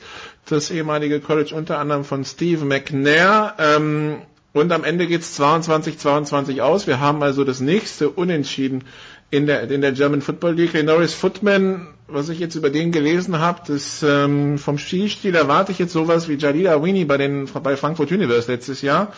Das 0.47 0.71
ehemalige 0.71 1.21
College 1.21 1.55
unter 1.55 1.79
anderem 1.79 2.05
von 2.05 2.25
Steve 2.25 2.65
McNair. 2.65 3.55
Ähm, 3.59 4.19
und 4.53 4.73
am 4.73 4.85
Ende 4.85 5.07
geht's 5.07 5.39
22-22 5.41 6.61
aus. 6.61 6.87
Wir 6.87 7.01
haben 7.01 7.23
also 7.23 7.45
das 7.45 7.61
nächste 7.61 8.11
Unentschieden 8.11 8.85
in 9.31 9.47
der, 9.47 9.71
in 9.71 9.81
der 9.81 9.93
German 9.93 10.23
Football 10.23 10.55
League. 10.55 10.75
Norris 10.83 11.15
Footman, 11.15 11.87
was 12.09 12.29
ich 12.29 12.41
jetzt 12.41 12.57
über 12.57 12.71
den 12.71 12.91
gelesen 12.91 13.39
habe, 13.39 13.61
das 13.67 14.03
ähm, 14.03 14.59
vom 14.59 14.79
Spielstil 14.79 15.35
erwarte 15.35 15.71
ich 15.73 15.79
jetzt 15.79 15.93
sowas 15.93 16.29
wie 16.29 16.35
Jalila 16.35 16.83
Winnie 16.83 17.05
bei 17.05 17.17
den 17.17 17.47
bei 17.63 17.77
Frankfurt 17.77 18.11
Universe 18.11 18.51
letztes 18.51 18.83
Jahr. 18.83 19.13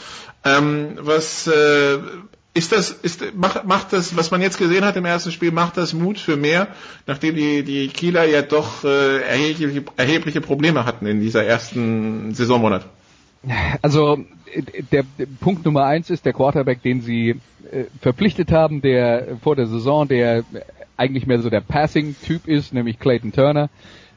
Ähm, 0.45 0.99
was 1.01 1.47
äh, 1.47 1.99
ist 2.55 2.73
das, 2.73 2.91
ist, 2.91 3.35
macht, 3.35 3.65
macht 3.65 3.95
das, 3.95 4.15
was 4.15 4.31
man 4.31 4.43
jetzt 4.43 4.59
gesehen 4.59 4.85
hat 4.85 4.97
im 4.97 5.07
ersten 5.07 5.33
Spiel, 5.33 5.53
macht 5.53 5.79
das 5.79 5.95
Mut 5.95 6.19
für 6.19 6.37
mehr, 6.37 6.69
nachdem 7.07 7.35
die, 7.35 7.63
die 7.63 7.89
Kieler 7.89 8.25
ja 8.25 8.43
doch 8.43 8.85
äh, 8.85 9.23
erhebliche, 9.23 9.83
erhebliche 9.97 10.43
Probleme 10.43 10.85
hatten 10.85 11.07
in 11.07 11.21
dieser 11.21 11.45
ersten 11.45 12.35
Saisonmonat? 12.35 12.85
Also 13.81 14.25
der, 14.93 15.05
Punkt 15.41 15.65
Nummer 15.65 15.85
eins 15.85 16.11
ist 16.11 16.25
der 16.25 16.33
Quarterback, 16.33 16.83
den 16.83 17.01
sie 17.01 17.41
äh, 17.71 17.85
verpflichtet 18.01 18.53
haben, 18.53 18.83
der 18.83 19.37
vor 19.43 19.57
der 19.57 19.67
Saison, 19.67 20.09
der 20.09 20.45
eigentlich 20.97 21.27
mehr 21.27 21.41
so 21.41 21.51
der 21.51 21.61
Passing-Typ 21.61 22.47
ist, 22.47 22.73
nämlich 22.75 22.99
Clayton 22.99 23.33
Turner. 23.33 23.71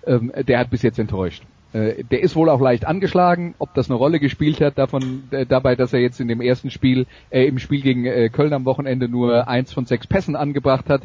Ähm, 0.06 0.32
der 0.48 0.60
hat 0.60 0.70
bis 0.70 0.82
jetzt 0.82 1.00
enttäuscht. 1.00 1.44
Äh, 1.74 2.04
der 2.04 2.22
ist 2.22 2.36
wohl 2.36 2.50
auch 2.50 2.62
leicht 2.62 2.86
angeschlagen. 2.86 3.56
Ob 3.60 3.74
das 3.74 3.90
eine 3.90 3.98
Rolle 3.98 4.20
gespielt 4.20 4.62
hat 4.62 4.78
davon, 4.78 5.24
äh, 5.32 5.46
dabei, 5.46 5.76
dass 5.76 5.94
er 5.94 6.00
jetzt 6.00 6.20
in 6.20 6.28
dem 6.28 6.42
ersten 6.42 6.70
Spiel, 6.70 7.06
äh, 7.30 7.46
im 7.46 7.60
Spiel 7.60 7.82
gegen 7.82 8.06
äh, 8.06 8.30
Köln 8.30 8.54
am 8.54 8.66
Wochenende 8.66 9.10
nur 9.10 9.48
eins 9.48 9.74
von 9.74 9.86
sechs 9.86 10.08
Pässen 10.08 10.36
angebracht 10.36 10.90
hat, 10.90 11.02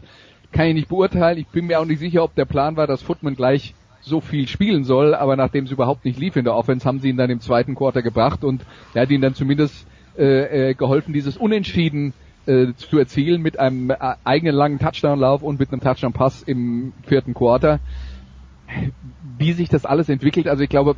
kann 0.52 0.66
ich 0.66 0.74
nicht 0.74 0.88
beurteilen. 0.88 1.38
Ich 1.38 1.48
bin 1.48 1.66
mir 1.66 1.80
auch 1.80 1.84
nicht 1.84 2.00
sicher, 2.00 2.22
ob 2.22 2.34
der 2.34 2.44
Plan 2.44 2.76
war, 2.76 2.86
dass 2.86 3.02
Footman 3.02 3.36
gleich 3.36 3.74
so 4.00 4.20
viel 4.20 4.48
spielen 4.48 4.84
soll, 4.84 5.14
aber 5.14 5.36
nachdem 5.36 5.64
es 5.64 5.70
überhaupt 5.70 6.04
nicht 6.04 6.18
lief 6.18 6.36
in 6.36 6.44
der 6.44 6.54
Offense, 6.54 6.86
haben 6.86 7.00
sie 7.00 7.10
ihn 7.10 7.16
dann 7.16 7.30
im 7.30 7.40
zweiten 7.40 7.74
Quarter 7.74 8.02
gebracht 8.02 8.44
und 8.44 8.64
er 8.94 9.02
hat 9.02 9.10
ihnen 9.10 9.22
dann 9.22 9.34
zumindest 9.34 9.86
äh, 10.18 10.70
äh, 10.70 10.74
geholfen, 10.74 11.12
dieses 11.12 11.36
Unentschieden 11.36 12.12
äh, 12.46 12.72
zu 12.76 12.98
erzielen 12.98 13.42
mit 13.42 13.58
einem 13.58 13.90
äh, 13.90 13.96
eigenen 14.24 14.54
langen 14.54 14.78
Touchdown-Lauf 14.78 15.42
und 15.42 15.60
mit 15.60 15.72
einem 15.72 15.80
Touchdown-Pass 15.80 16.42
im 16.42 16.92
vierten 17.06 17.34
Quarter. 17.34 17.80
Wie 19.38 19.52
sich 19.52 19.68
das 19.68 19.84
alles 19.84 20.08
entwickelt, 20.08 20.48
also 20.48 20.62
ich 20.62 20.70
glaube, 20.70 20.96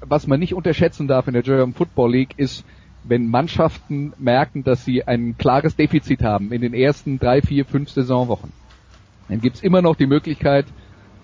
was 0.00 0.26
man 0.26 0.40
nicht 0.40 0.54
unterschätzen 0.54 1.08
darf 1.08 1.26
in 1.26 1.34
der 1.34 1.42
German 1.42 1.74
Football 1.74 2.12
League 2.12 2.34
ist, 2.36 2.64
wenn 3.04 3.28
Mannschaften 3.28 4.12
merken, 4.18 4.64
dass 4.64 4.84
sie 4.84 5.04
ein 5.04 5.36
klares 5.38 5.76
Defizit 5.76 6.22
haben 6.22 6.52
in 6.52 6.60
den 6.60 6.74
ersten 6.74 7.18
drei, 7.18 7.42
vier, 7.42 7.64
fünf 7.64 7.90
Saisonwochen, 7.90 8.52
dann 9.28 9.40
gibt's 9.40 9.62
immer 9.62 9.82
noch 9.82 9.96
die 9.96 10.06
Möglichkeit, 10.06 10.66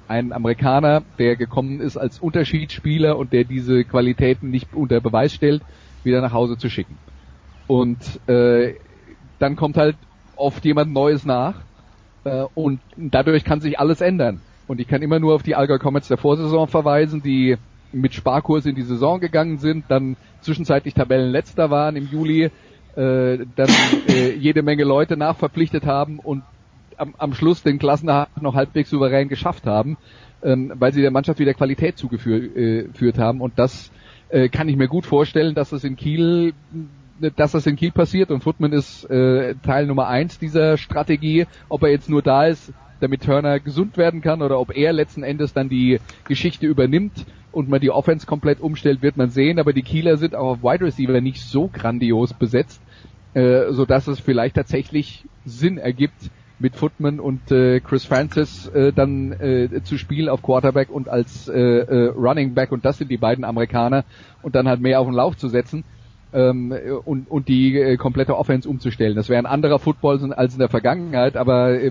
einen 0.09 0.33
Amerikaner, 0.33 1.03
der 1.19 1.37
gekommen 1.37 1.81
ist 1.81 1.97
als 1.97 2.19
Unterschiedsspieler 2.19 3.17
und 3.17 3.33
der 3.33 3.45
diese 3.45 3.85
Qualitäten 3.85 4.51
nicht 4.51 4.75
unter 4.75 5.01
Beweis 5.01 5.33
stellt, 5.33 5.63
wieder 6.03 6.21
nach 6.21 6.33
Hause 6.33 6.59
zu 6.59 6.69
schicken. 6.69 6.99
Und 7.67 7.99
äh, 8.29 8.75
dann 9.39 9.57
kommt 9.57 9.77
halt 9.77 9.97
oft 10.37 10.65
jemand 10.65 10.93
Neues 10.93 11.25
nach 11.25 11.63
äh, 12.25 12.45
und 12.55 12.81
dadurch 12.97 13.45
kann 13.45 13.61
sich 13.61 13.79
alles 13.79 14.01
ändern. 14.01 14.41
Und 14.67 14.81
ich 14.81 14.89
kann 14.89 15.03
immer 15.03 15.19
nur 15.19 15.35
auf 15.35 15.43
die 15.43 15.55
Allgäu 15.55 15.79
Comets 15.79 16.09
der 16.09 16.17
Vorsaison 16.17 16.69
verweisen, 16.69 17.23
die 17.23 17.57
mit 17.93 18.15
Sparkurs 18.15 18.67
in 18.67 18.75
die 18.75 18.83
Saison 18.83 19.21
gegangen 19.21 19.59
sind, 19.59 19.85
dann 19.89 20.17
zwischenzeitlich 20.41 20.95
Tabellenletzter 20.95 21.71
waren 21.71 21.97
im 21.97 22.09
Juli, 22.11 22.45
äh, 22.45 22.51
dann 22.97 23.69
äh, 24.09 24.33
jede 24.35 24.63
Menge 24.63 24.85
Leute 24.85 25.17
nachverpflichtet 25.17 25.87
haben 25.87 26.19
und 26.19 26.43
am, 26.99 27.15
am 27.19 27.35
Schluss 27.35 27.63
den 27.63 27.79
Klassenerhalt 27.79 28.41
noch 28.41 28.55
halbwegs 28.55 28.91
souverän 28.91 29.29
geschafft 29.29 29.67
haben, 29.67 29.97
ähm, 30.43 30.73
weil 30.75 30.93
sie 30.93 31.03
der 31.03 31.11
Mannschaft 31.11 31.39
wieder 31.39 31.55
Qualität 31.55 31.99
zugeführt 31.99 32.57
äh, 32.57 33.21
haben. 33.21 33.41
Und 33.41 33.59
das 33.59 33.91
äh, 34.29 34.49
kann 34.49 34.69
ich 34.69 34.77
mir 34.77 34.89
gut 34.89 35.07
vorstellen, 35.07 35.55
dass 35.55 35.71
das 35.71 35.85
in 35.85 35.97
Kiel 35.97 36.55
dass 37.37 37.53
das 37.53 37.67
in 37.67 37.77
Kiel 37.77 37.93
passiert 37.93 38.33
und 38.33 38.43
Footman 38.43 38.73
ist 38.73 39.09
äh, 39.09 39.55
Teil 39.63 39.87
Nummer 39.87 40.09
eins 40.09 40.39
dieser 40.39 40.77
Strategie. 40.77 41.47
Ob 41.69 41.85
er 41.85 41.91
jetzt 41.91 42.11
nur 42.11 42.23
da 42.23 42.47
ist, 42.47 42.73
damit 43.01 43.23
Turner 43.23 43.61
gesund 43.61 43.97
werden 43.97 44.21
kann 44.21 44.43
oder 44.43 44.59
ob 44.59 44.77
er 44.77 44.93
letzten 44.93 45.23
Endes 45.23 45.53
dann 45.53 45.69
die 45.69 46.01
Geschichte 46.27 46.67
übernimmt 46.67 47.25
und 47.53 47.69
man 47.69 47.81
die 47.81 47.91
Offense 47.91 48.27
komplett 48.27 48.61
umstellt, 48.61 49.03
wird 49.03 49.17
man 49.17 49.31
sehen. 49.31 49.59
Aber 49.59 49.73
die 49.73 49.83
Kieler 49.83 50.17
sind 50.17 50.35
auch 50.35 50.53
auf 50.53 50.63
Wide 50.63 50.85
Receiver 50.85 51.21
nicht 51.21 51.41
so 51.41 51.69
grandios 51.73 52.35
besetzt, 52.35 52.81
äh, 53.35 53.73
so 53.73 53.85
dass 53.85 54.09
es 54.09 54.21
vielleicht 54.21 54.57
tatsächlich 54.57 55.25
Sinn 55.45 55.79
ergibt, 55.79 56.31
mit 56.59 56.77
Footman 56.77 57.21
und 57.21 57.51
äh, 57.51 57.81
Chris 57.81 58.05
Francis 58.05 58.69
äh, 58.69 58.93
dann 58.93 59.33
äh, 59.33 59.83
zu 59.83 59.99
spielen 59.99 60.29
auf 60.29 60.43
Quarterback 60.43 60.91
und 60.91 61.09
als 61.09 61.49
äh, 61.49 61.61
äh, 61.61 62.09
Running 62.09 62.55
Back 62.55 62.73
und 62.73 62.85
das 62.85 62.99
sind 62.99 63.11
die 63.11 63.17
beiden 63.17 63.45
Amerikaner 63.45 64.05
und 64.43 64.55
dann 64.55 64.69
halt 64.69 64.81
mehr 64.81 65.01
auf 65.01 65.07
den 65.07 65.15
Lauf 65.15 65.37
zu 65.37 65.49
setzen 65.49 65.85
ähm, 66.33 66.73
und, 67.05 67.31
und 67.31 67.49
die 67.49 67.77
äh, 67.77 67.97
komplette 67.97 68.37
Offense 68.37 68.69
umzustellen. 68.69 69.17
Das 69.17 69.29
wäre 69.29 69.39
ein 69.39 69.47
anderer 69.47 69.79
Football 69.79 70.33
als 70.33 70.55
in 70.55 70.61
der 70.61 70.69
Vergangenheit, 70.69 71.37
aber 71.37 71.81
äh, 71.81 71.91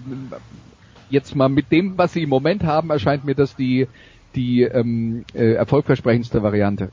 jetzt 1.09 1.35
mal 1.35 1.49
mit 1.49 1.71
dem, 1.71 1.97
was 1.97 2.13
sie 2.13 2.23
im 2.23 2.29
Moment 2.29 2.63
haben, 2.63 2.89
erscheint 2.89 3.25
mir 3.25 3.35
das 3.35 3.55
die 3.55 3.87
die 4.35 4.63
ähm, 4.63 5.25
äh, 5.35 5.53
erfolgversprechendste 5.53 6.41
Variante. 6.41 6.89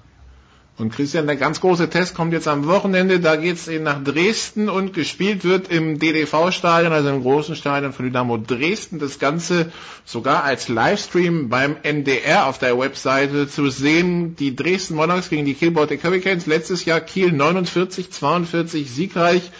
Und 0.80 0.94
Christian, 0.94 1.26
der 1.26 1.36
ganz 1.36 1.60
große 1.60 1.90
Test 1.90 2.14
kommt 2.14 2.32
jetzt 2.32 2.48
am 2.48 2.66
Wochenende. 2.66 3.20
Da 3.20 3.36
geht's 3.36 3.68
nach 3.68 4.02
Dresden 4.02 4.70
und 4.70 4.94
gespielt 4.94 5.44
wird 5.44 5.68
im 5.68 5.98
DDV-Stadion, 5.98 6.90
also 6.90 7.10
im 7.10 7.20
großen 7.20 7.54
Stadion 7.54 7.92
von 7.92 8.06
Dynamo 8.06 8.38
Dresden. 8.38 8.98
Das 8.98 9.18
Ganze 9.18 9.70
sogar 10.06 10.42
als 10.42 10.68
Livestream 10.68 11.50
beim 11.50 11.76
NDR 11.82 12.46
auf 12.46 12.58
der 12.58 12.78
Webseite 12.78 13.46
zu 13.46 13.68
sehen. 13.68 14.36
Die 14.36 14.56
Dresden 14.56 14.94
Monarchs 14.94 15.28
gegen 15.28 15.44
die 15.44 15.52
Kiel 15.52 15.70
Baltic 15.70 16.02
Hurricanes. 16.02 16.46
Letztes 16.46 16.86
Jahr 16.86 17.02
Kiel 17.02 17.30
49, 17.30 18.10
42 18.10 18.90
siegreich. 18.90 19.50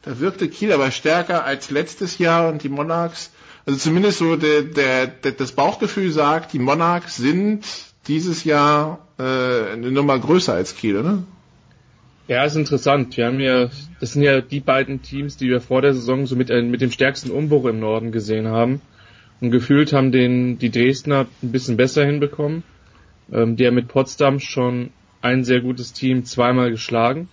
Da 0.00 0.18
wirkte 0.18 0.48
Kiel 0.48 0.72
aber 0.72 0.90
stärker 0.92 1.44
als 1.44 1.70
letztes 1.70 2.16
Jahr 2.16 2.48
und 2.48 2.62
die 2.62 2.70
Monarchs, 2.70 3.32
also 3.66 3.78
zumindest 3.78 4.16
so 4.16 4.36
der, 4.36 4.62
der, 4.62 5.08
der, 5.08 5.32
das 5.32 5.52
Bauchgefühl 5.52 6.10
sagt, 6.10 6.54
die 6.54 6.58
Monarchs 6.58 7.16
sind 7.16 7.66
dieses 8.06 8.44
Jahr 8.44 9.06
äh, 9.18 9.22
eine 9.72 9.90
Nummer 9.90 10.18
größer 10.18 10.54
als 10.54 10.76
Kiel, 10.76 10.96
oder? 10.96 11.22
Ja, 12.28 12.44
ist 12.44 12.56
interessant. 12.56 13.16
Wir 13.16 13.26
haben 13.26 13.40
ja, 13.40 13.70
das 13.98 14.12
sind 14.12 14.22
ja 14.22 14.40
die 14.40 14.60
beiden 14.60 15.02
Teams, 15.02 15.36
die 15.36 15.48
wir 15.48 15.60
vor 15.60 15.82
der 15.82 15.94
Saison 15.94 16.26
so 16.26 16.36
mit, 16.36 16.48
äh, 16.48 16.62
mit 16.62 16.80
dem 16.80 16.92
stärksten 16.92 17.30
Umbruch 17.30 17.66
im 17.66 17.80
Norden 17.80 18.12
gesehen 18.12 18.46
haben. 18.46 18.80
Und 19.40 19.50
gefühlt 19.50 19.92
haben 19.92 20.12
den, 20.12 20.58
die 20.58 20.70
Dresdner 20.70 21.26
ein 21.42 21.52
bisschen 21.52 21.76
besser 21.76 22.04
hinbekommen. 22.04 22.62
Ähm, 23.32 23.56
die 23.56 23.66
haben 23.66 23.74
mit 23.74 23.88
Potsdam 23.88 24.38
schon 24.38 24.90
ein 25.22 25.44
sehr 25.44 25.60
gutes 25.60 25.92
Team 25.92 26.24
zweimal 26.24 26.70
geschlagen. 26.70 27.28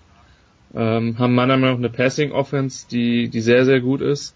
Ähm, 0.73 1.17
haben 1.19 1.35
meiner 1.35 1.57
Meinung 1.57 1.79
nach 1.79 1.89
eine 1.89 1.95
Passing 1.95 2.31
Offense, 2.31 2.87
die, 2.89 3.29
die 3.29 3.41
sehr, 3.41 3.65
sehr 3.65 3.81
gut 3.81 4.01
ist. 4.01 4.35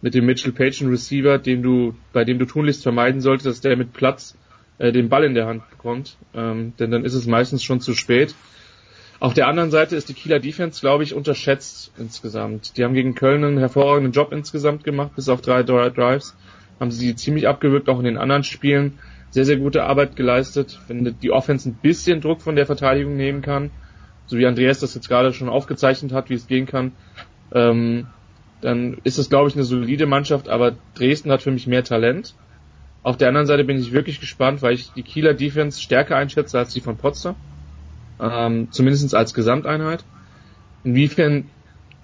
Mit 0.00 0.14
dem 0.14 0.26
Mitchell 0.26 0.52
Page 0.52 0.82
Receiver, 0.82 1.38
den 1.38 1.62
du, 1.62 1.94
bei 2.12 2.24
dem 2.24 2.38
du 2.38 2.44
tunlichst 2.44 2.82
vermeiden 2.82 3.20
solltest, 3.20 3.46
dass 3.46 3.60
der 3.60 3.76
mit 3.76 3.92
Platz 3.92 4.36
äh, 4.82 4.90
den 4.90 5.08
Ball 5.08 5.22
in 5.22 5.34
der 5.34 5.46
Hand 5.46 5.70
bekommt, 5.70 6.16
ähm, 6.34 6.72
denn 6.78 6.90
dann 6.90 7.04
ist 7.04 7.14
es 7.14 7.26
meistens 7.26 7.62
schon 7.62 7.80
zu 7.80 7.94
spät. 7.94 8.34
Auf 9.20 9.32
der 9.32 9.46
anderen 9.46 9.70
Seite 9.70 9.94
ist 9.94 10.08
die 10.08 10.14
Kieler 10.14 10.40
Defense, 10.40 10.80
glaube 10.80 11.04
ich, 11.04 11.14
unterschätzt 11.14 11.92
insgesamt. 11.96 12.76
Die 12.76 12.82
haben 12.82 12.92
gegen 12.92 13.14
Köln 13.14 13.44
einen 13.44 13.58
hervorragenden 13.58 14.12
Job 14.12 14.32
insgesamt 14.32 14.82
gemacht, 14.82 15.12
bis 15.14 15.28
auf 15.28 15.40
drei 15.40 15.62
Drives. 15.62 16.36
Haben 16.80 16.90
sie 16.90 17.14
ziemlich 17.14 17.46
abgewürgt, 17.46 17.88
auch 17.88 18.00
in 18.00 18.04
den 18.04 18.18
anderen 18.18 18.42
Spielen. 18.42 18.98
Sehr, 19.30 19.44
sehr 19.44 19.56
gute 19.56 19.84
Arbeit 19.84 20.16
geleistet. 20.16 20.80
Wenn 20.88 21.14
die 21.22 21.30
Offense 21.30 21.68
ein 21.68 21.78
bisschen 21.80 22.20
Druck 22.20 22.42
von 22.42 22.56
der 22.56 22.66
Verteidigung 22.66 23.16
nehmen 23.16 23.40
kann, 23.40 23.70
so 24.26 24.36
wie 24.36 24.46
Andreas 24.46 24.80
das 24.80 24.96
jetzt 24.96 25.08
gerade 25.08 25.32
schon 25.32 25.48
aufgezeichnet 25.48 26.12
hat, 26.12 26.28
wie 26.28 26.34
es 26.34 26.48
gehen 26.48 26.66
kann, 26.66 26.90
ähm, 27.54 28.08
dann 28.60 28.98
ist 29.04 29.18
es, 29.18 29.30
glaube 29.30 29.48
ich, 29.48 29.54
eine 29.54 29.64
solide 29.64 30.06
Mannschaft, 30.06 30.48
aber 30.48 30.74
Dresden 30.96 31.30
hat 31.30 31.42
für 31.42 31.52
mich 31.52 31.68
mehr 31.68 31.84
Talent. 31.84 32.34
Auf 33.02 33.16
der 33.16 33.28
anderen 33.28 33.46
Seite 33.46 33.64
bin 33.64 33.78
ich 33.78 33.92
wirklich 33.92 34.20
gespannt, 34.20 34.62
weil 34.62 34.74
ich 34.74 34.92
die 34.92 35.02
Kieler 35.02 35.34
Defense 35.34 35.80
stärker 35.80 36.16
einschätze 36.16 36.58
als 36.58 36.72
die 36.72 36.80
von 36.80 36.96
Potsdam. 36.96 37.34
Ähm, 38.20 38.68
zumindest 38.70 39.14
als 39.14 39.34
Gesamteinheit. 39.34 40.04
Inwiefern 40.84 41.50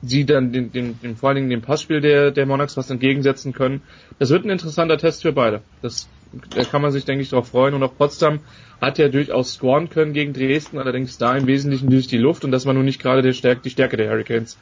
sie 0.02 0.24
dann 0.24 0.52
den, 0.52 0.72
den, 0.72 1.00
den, 1.00 1.16
vor 1.16 1.28
allen 1.28 1.36
Dingen 1.36 1.50
dem 1.50 1.62
Passspiel 1.62 2.00
der, 2.00 2.30
der 2.30 2.46
Monarchs 2.46 2.76
was 2.76 2.90
entgegensetzen 2.90 3.52
können. 3.52 3.82
Das 4.18 4.30
wird 4.30 4.44
ein 4.44 4.50
interessanter 4.50 4.98
Test 4.98 5.22
für 5.22 5.32
beide. 5.32 5.62
Das, 5.82 6.08
da 6.54 6.64
kann 6.64 6.82
man 6.82 6.92
sich, 6.92 7.04
denke 7.04 7.22
ich, 7.22 7.30
darauf 7.30 7.48
freuen. 7.48 7.74
Und 7.74 7.82
auch 7.82 7.96
Potsdam 7.96 8.40
hat 8.80 8.98
ja 8.98 9.08
durchaus 9.08 9.54
scoren 9.54 9.90
können 9.90 10.12
gegen 10.12 10.32
Dresden, 10.32 10.78
allerdings 10.78 11.18
da 11.18 11.36
im 11.36 11.46
Wesentlichen 11.46 11.90
durch 11.90 12.06
die 12.06 12.18
Luft 12.18 12.44
und 12.44 12.52
das 12.52 12.66
war 12.66 12.74
nun 12.74 12.84
nicht 12.84 13.00
gerade 13.00 13.22
der 13.22 13.32
Stärke, 13.32 13.62
die 13.62 13.70
Stärke 13.70 13.96
der 13.96 14.10
Hurricanes 14.10 14.56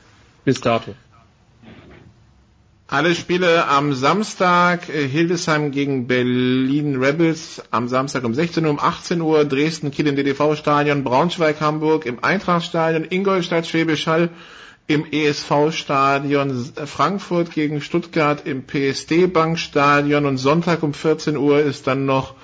bis 0.45 0.61
dato. 0.61 0.95
Alle 2.89 3.17
Spiele 3.17 3.67
am 3.67 3.95
Samstag, 3.95 4.89
äh, 4.89 5.09
Hildesheim 5.09 5.73
gegen 5.73 6.07
Berlin 6.07 7.03
Rebels 7.03 7.61
am 7.73 7.89
Samstag 7.89 8.23
um 8.23 8.33
16 8.33 8.65
Uhr, 8.65 8.71
um 8.71 8.79
18 8.79 9.21
Uhr, 9.21 9.45
Dresden, 9.45 9.91
Kiel 9.91 10.07
im 10.07 10.15
DDV-Stadion, 10.15 11.03
Braunschweig, 11.03 11.61
Hamburg 11.61 12.07
im 12.07 12.23
Eintrachtstadion, 12.23 13.05
Ingolstadt, 13.11 13.67
Schwäbisch 13.67 14.07
Hall 14.07 14.31
im 14.87 15.05
ESV-Stadion, 15.11 16.71
Frankfurt 16.85 17.51
gegen 17.51 17.81
Stuttgart 17.81 18.47
im 18.47 18.63
PSD-Bankstadion 18.63 20.25
und 20.25 20.37
Sonntag 20.37 20.85
um 20.85 20.95
14 20.95 21.37
Uhr 21.37 21.59
ist 21.59 21.89
dann 21.89 22.07
noch 22.07 22.35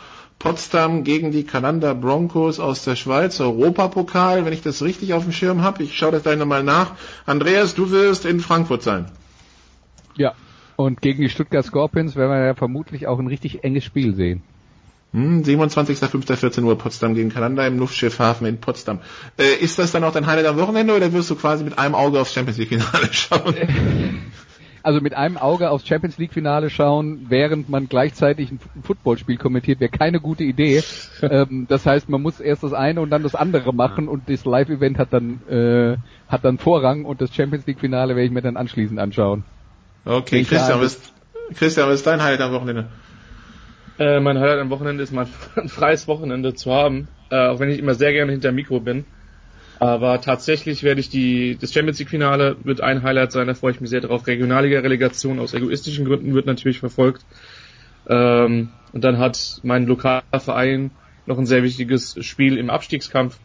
Potsdam 0.41 1.05
gegen 1.05 1.31
die 1.31 1.45
Kanada 1.45 1.95
Broncos 1.95 2.59
aus 2.59 2.83
der 2.83 2.97
Schweiz, 2.97 3.39
Europapokal, 3.39 4.45
wenn 4.45 4.53
ich 4.53 4.63
das 4.63 4.83
richtig 4.83 5.15
auf 5.15 5.23
dem 5.23 5.31
Schirm 5.31 5.63
habe. 5.63 5.85
Ich 5.85 5.97
schaue 5.97 6.11
das 6.11 6.25
gleich 6.25 6.37
nochmal 6.37 6.65
nach. 6.65 6.95
Andreas, 7.27 7.77
du 7.77 7.93
wirst 7.93 8.25
in 8.25 8.41
Frankfurt 8.41 8.83
sein. 8.83 9.07
Und 10.83 11.01
gegen 11.01 11.23
die 11.23 11.29
Stuttgart 11.29 11.65
Scorpions 11.65 12.17
werden 12.17 12.31
wir 12.31 12.45
ja 12.45 12.55
vermutlich 12.55 13.07
auch 13.07 13.19
ein 13.19 13.29
richtig 13.29 13.63
enges 13.63 13.85
Spiel 13.85 14.15
sehen. 14.15 14.43
Hm, 15.13 15.43
27.05.14 15.43 16.63
Uhr 16.65 16.77
Potsdam 16.79 17.15
gegen 17.15 17.29
Kanada 17.29 17.67
im 17.67 17.79
Luftschiffhafen 17.79 18.47
in 18.47 18.59
Potsdam. 18.59 19.01
Äh, 19.39 19.63
ist 19.63 19.79
das 19.79 19.93
dann 19.93 20.05
auch 20.05 20.13
dein 20.13 20.27
Highlight 20.27 20.47
am 20.47 20.57
Wochenende 20.57 20.97
oder 20.97 21.13
wirst 21.13 21.31
du 21.31 21.37
quasi 21.37 21.65
mit 21.65 21.79
einem 21.79 21.95
Auge 21.95 22.21
aufs 22.21 22.33
Champions 22.33 22.59
League 22.59 22.71
Finale 22.71 23.09
schauen? 23.13 23.55
Also 24.85 25.01
mit 25.01 25.15
einem 25.15 25.37
Auge 25.37 25.71
aufs 25.71 25.87
Champions 25.87 26.19
League 26.19 26.33
Finale 26.33 26.69
schauen, 26.69 27.27
während 27.29 27.69
man 27.69 27.89
gleichzeitig 27.89 28.51
ein 28.51 28.59
Footballspiel 28.83 29.37
kommentiert, 29.37 29.79
wäre 29.79 29.93
keine 29.93 30.19
gute 30.19 30.43
Idee. 30.43 30.83
ähm, 31.23 31.67
das 31.69 31.87
heißt, 31.87 32.09
man 32.09 32.21
muss 32.21 32.41
erst 32.41 32.65
das 32.65 32.73
eine 32.73 33.01
und 33.01 33.11
dann 33.11 33.23
das 33.23 33.37
andere 33.37 33.73
machen 33.73 34.09
und 34.09 34.29
das 34.29 34.45
Live-Event 34.45 34.99
hat 34.99 35.13
dann 35.13 35.41
äh, 35.49 35.99
hat 36.27 36.45
dann 36.45 36.59
Vorrang 36.59 37.05
und 37.05 37.21
das 37.21 37.33
Champions 37.33 37.65
League 37.69 37.79
Finale 37.79 38.17
werde 38.17 38.27
ich 38.27 38.33
mir 38.33 38.43
dann 38.43 38.57
anschließend 38.57 38.99
anschauen. 38.99 39.45
Okay, 40.05 40.45
Christian, 40.45 40.81
was, 40.81 41.01
Christian, 41.55 41.89
was 41.89 41.97
ist 41.97 42.07
dein 42.07 42.23
Highlight 42.23 42.41
am 42.41 42.53
Wochenende? 42.53 42.89
Äh, 43.99 44.21
mein 44.21 44.39
Highlight 44.39 44.61
am 44.61 44.71
Wochenende 44.71 45.03
ist 45.03 45.13
mal 45.13 45.27
ein 45.57 45.69
freies 45.69 46.09
Wochenende 46.09 46.55
zu 46.55 46.73
haben. 46.73 47.09
äh, 47.31 47.49
auch 47.49 47.61
wenn 47.61 47.71
ich 47.71 47.79
immer 47.79 47.95
sehr 47.95 48.13
gerne 48.13 48.33
hinter 48.33 48.53
Mikro 48.53 48.81
bin. 48.81 49.05
Aber 49.79 50.21
tatsächlich 50.21 50.85
werde 50.85 51.01
ich 51.01 51.09
die, 51.09 51.57
das 51.61 51.73
Champions 51.73 51.99
League 51.99 52.11
Finale 52.11 52.57
wird 52.63 52.81
ein 52.81 53.03
Highlight 53.03 53.33
sein, 53.33 53.49
da 53.49 53.55
freue 53.55 53.73
ich 53.73 53.81
mich 53.81 53.91
sehr 53.91 54.01
drauf. 54.01 54.27
Regionalliga-Relegation 54.27 55.41
aus 55.41 55.55
egoistischen 55.55 56.05
Gründen 56.05 56.35
wird 56.35 56.47
natürlich 56.47 56.79
verfolgt. 56.79 57.25
Ähm, 58.09 58.69
und 58.93 59.03
dann 59.03 59.19
hat 59.19 59.61
mein 59.65 59.87
Lokalverein 59.87 60.93
noch 61.27 61.39
ein 61.39 61.47
sehr 61.47 61.63
wichtiges 61.63 62.17
Spiel 62.25 62.59
im 62.59 62.71
Abstiegskampf. 62.71 63.39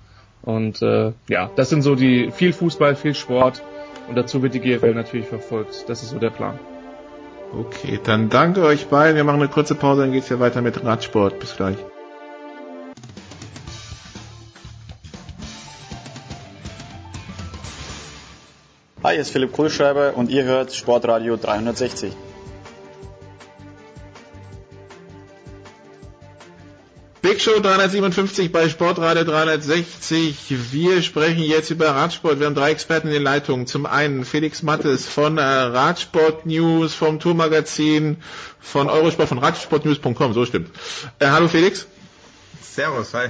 Und 0.43 0.81
äh, 0.81 1.13
ja, 1.27 1.49
das 1.55 1.69
sind 1.69 1.81
so 1.81 1.95
die 1.95 2.29
viel 2.31 2.53
Fußball, 2.53 2.95
viel 2.95 3.15
Sport 3.15 3.63
und 4.07 4.15
dazu 4.15 4.41
wird 4.41 4.53
die 4.53 4.59
GFL 4.59 4.93
natürlich 4.93 5.27
verfolgt. 5.27 5.85
Das 5.87 6.03
ist 6.03 6.09
so 6.09 6.19
der 6.19 6.29
Plan. 6.29 6.59
Okay, 7.53 7.99
dann 8.03 8.29
danke 8.29 8.63
euch 8.63 8.87
beiden. 8.87 9.15
Wir 9.15 9.23
machen 9.23 9.39
eine 9.39 9.49
kurze 9.49 9.75
Pause, 9.75 10.01
dann 10.01 10.11
geht's 10.11 10.29
ja 10.29 10.39
weiter 10.39 10.61
mit 10.61 10.83
Radsport. 10.83 11.39
Bis 11.39 11.55
gleich. 11.55 11.77
Hi, 19.03 19.13
hier 19.13 19.21
ist 19.21 19.29
Philipp 19.29 19.53
Kohlschreiber 19.53 20.17
und 20.17 20.29
ihr 20.29 20.43
hört 20.43 20.73
Sportradio 20.73 21.37
360. 21.37 22.13
Big 27.27 27.41
Show 27.41 27.59
357 27.59 28.53
bei 28.53 28.69
Sportradio 28.69 29.25
360. 29.25 30.71
Wir 30.71 31.01
sprechen 31.01 31.43
jetzt 31.43 31.69
über 31.71 31.87
Radsport. 31.89 32.39
Wir 32.39 32.45
haben 32.45 32.55
drei 32.55 32.71
Experten 32.71 33.07
in 33.09 33.15
den 33.15 33.23
Leitungen. 33.23 33.67
Zum 33.67 33.85
einen 33.85 34.23
Felix 34.23 34.63
Mattes 34.63 35.05
von 35.09 35.37
äh, 35.37 35.41
Radsport 35.41 36.45
News, 36.45 36.93
vom 36.93 37.19
Tourmagazin, 37.19 38.15
von 38.61 38.89
Eurosport, 38.89 39.27
von 39.27 39.39
radsportnews.com. 39.39 40.31
So 40.31 40.45
stimmt. 40.45 40.69
Äh, 41.19 41.27
hallo 41.27 41.49
Felix. 41.49 41.85
Servus, 42.61 43.13
hi. 43.13 43.27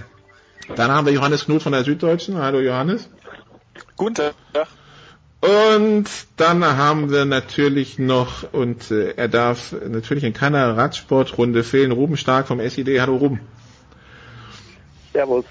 Dann 0.75 0.91
haben 0.91 1.07
wir 1.07 1.13
Johannes 1.13 1.45
Knut 1.45 1.63
von 1.63 1.71
der 1.71 1.83
Süddeutschen. 1.83 2.37
Hallo 2.37 2.59
Johannes. 2.59 3.09
Guten 3.95 4.13
Tag. 4.13 4.35
Und 5.41 6.05
dann 6.35 6.63
haben 6.63 7.09
wir 7.09 7.25
natürlich 7.25 7.97
noch, 7.97 8.53
und 8.53 8.91
äh, 8.91 9.13
er 9.17 9.27
darf 9.27 9.71
natürlich 9.89 10.23
in 10.23 10.33
keiner 10.33 10.77
Radsportrunde 10.77 11.63
fehlen, 11.63 11.91
Ruben 11.91 12.15
Stark 12.15 12.47
vom 12.47 12.59
SID. 12.59 12.99
Hallo 13.01 13.15
Ruben. 13.15 13.39
Servus. 15.17 15.45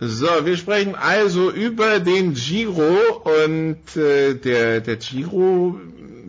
So, 0.00 0.46
wir 0.46 0.56
sprechen 0.56 0.94
also 0.94 1.50
über 1.50 2.00
den 2.00 2.32
Giro 2.32 2.96
und 3.24 3.96
äh, 3.96 4.34
der, 4.34 4.80
der 4.80 4.96
Giro, 4.96 5.78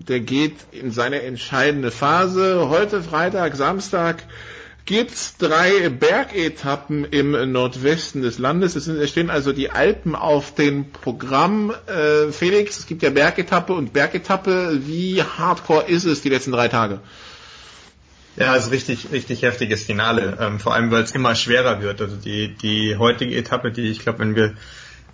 der 0.07 0.20
geht 0.20 0.55
in 0.72 0.91
seine 0.91 1.22
entscheidende 1.22 1.89
Phase. 1.89 2.68
Heute 2.68 3.01
Freitag, 3.01 3.55
Samstag 3.55 4.24
gibt's 4.86 5.38
drei 5.38 5.88
Bergetappen 5.88 7.05
im 7.05 7.51
Nordwesten 7.51 8.24
des 8.24 8.39
Landes. 8.39 8.76
Es, 8.76 8.88
es 8.88 9.10
stehen 9.10 9.30
also 9.30 9.53
die 9.53 9.70
Alpen 9.70 10.16
auf 10.16 10.53
dem 10.53 10.91
Programm. 10.91 11.72
Äh, 11.86 12.34
Felix, 12.34 12.80
es 12.80 12.88
gibt 12.88 13.03
ja 13.03 13.12
Bergetappe 13.12 13.72
und 13.72 13.93
Bergetappe. 13.93 14.82
Wie 14.86 15.24
hardcore 15.24 15.86
ist 15.88 16.03
es 16.03 16.24
die 16.24 16.30
letzten 16.30 16.51
drei 16.51 16.68
Tage? 16.68 16.99
Ja, 18.36 18.54
also 18.54 18.70
richtig, 18.70 19.12
richtig 19.12 19.42
heftiges 19.42 19.84
Finale. 19.84 20.38
Ähm, 20.40 20.60
vor 20.60 20.74
allem, 20.74 20.92
weil 20.92 21.04
es 21.04 21.12
immer 21.12 21.36
schwerer 21.36 21.82
wird. 21.82 22.02
Also 22.02 22.16
die, 22.16 22.56
die 22.56 22.96
heutige 22.98 23.36
Etappe, 23.36 23.72
die 23.72 23.90
ich 23.90 24.00
glaube, 24.00 24.20
wenn 24.20 24.36
wir 24.36 24.56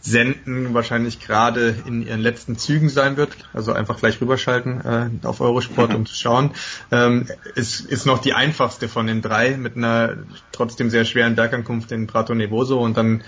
senden, 0.06 0.74
wahrscheinlich 0.74 1.20
gerade 1.20 1.76
in 1.88 2.06
ihren 2.06 2.20
letzten 2.20 2.58
Zügen 2.58 2.90
sein 2.90 3.18
wird. 3.18 3.32
Also 3.54 3.74
einfach 3.74 3.98
gleich 3.98 4.22
rüberschalten 4.22 4.82
äh, 4.82 5.28
auf 5.28 5.42
Eurosport, 5.42 5.94
um 5.96 6.06
zu 6.06 6.16
schauen. 6.16 6.52
Ähm, 6.92 7.28
es 7.56 7.80
ist 7.80 8.06
noch 8.06 8.20
die 8.20 8.34
einfachste 8.34 8.88
von 8.88 9.08
den 9.08 9.22
drei 9.22 9.58
mit 9.58 9.76
einer 9.76 10.18
trotzdem 10.52 10.90
sehr 10.90 11.06
schweren 11.06 11.36
Bergankunft 11.36 11.92
in 11.92 12.06
Prato 12.06 12.36
Nevoso 12.36 12.80
und 12.80 12.98
dann 12.98 13.24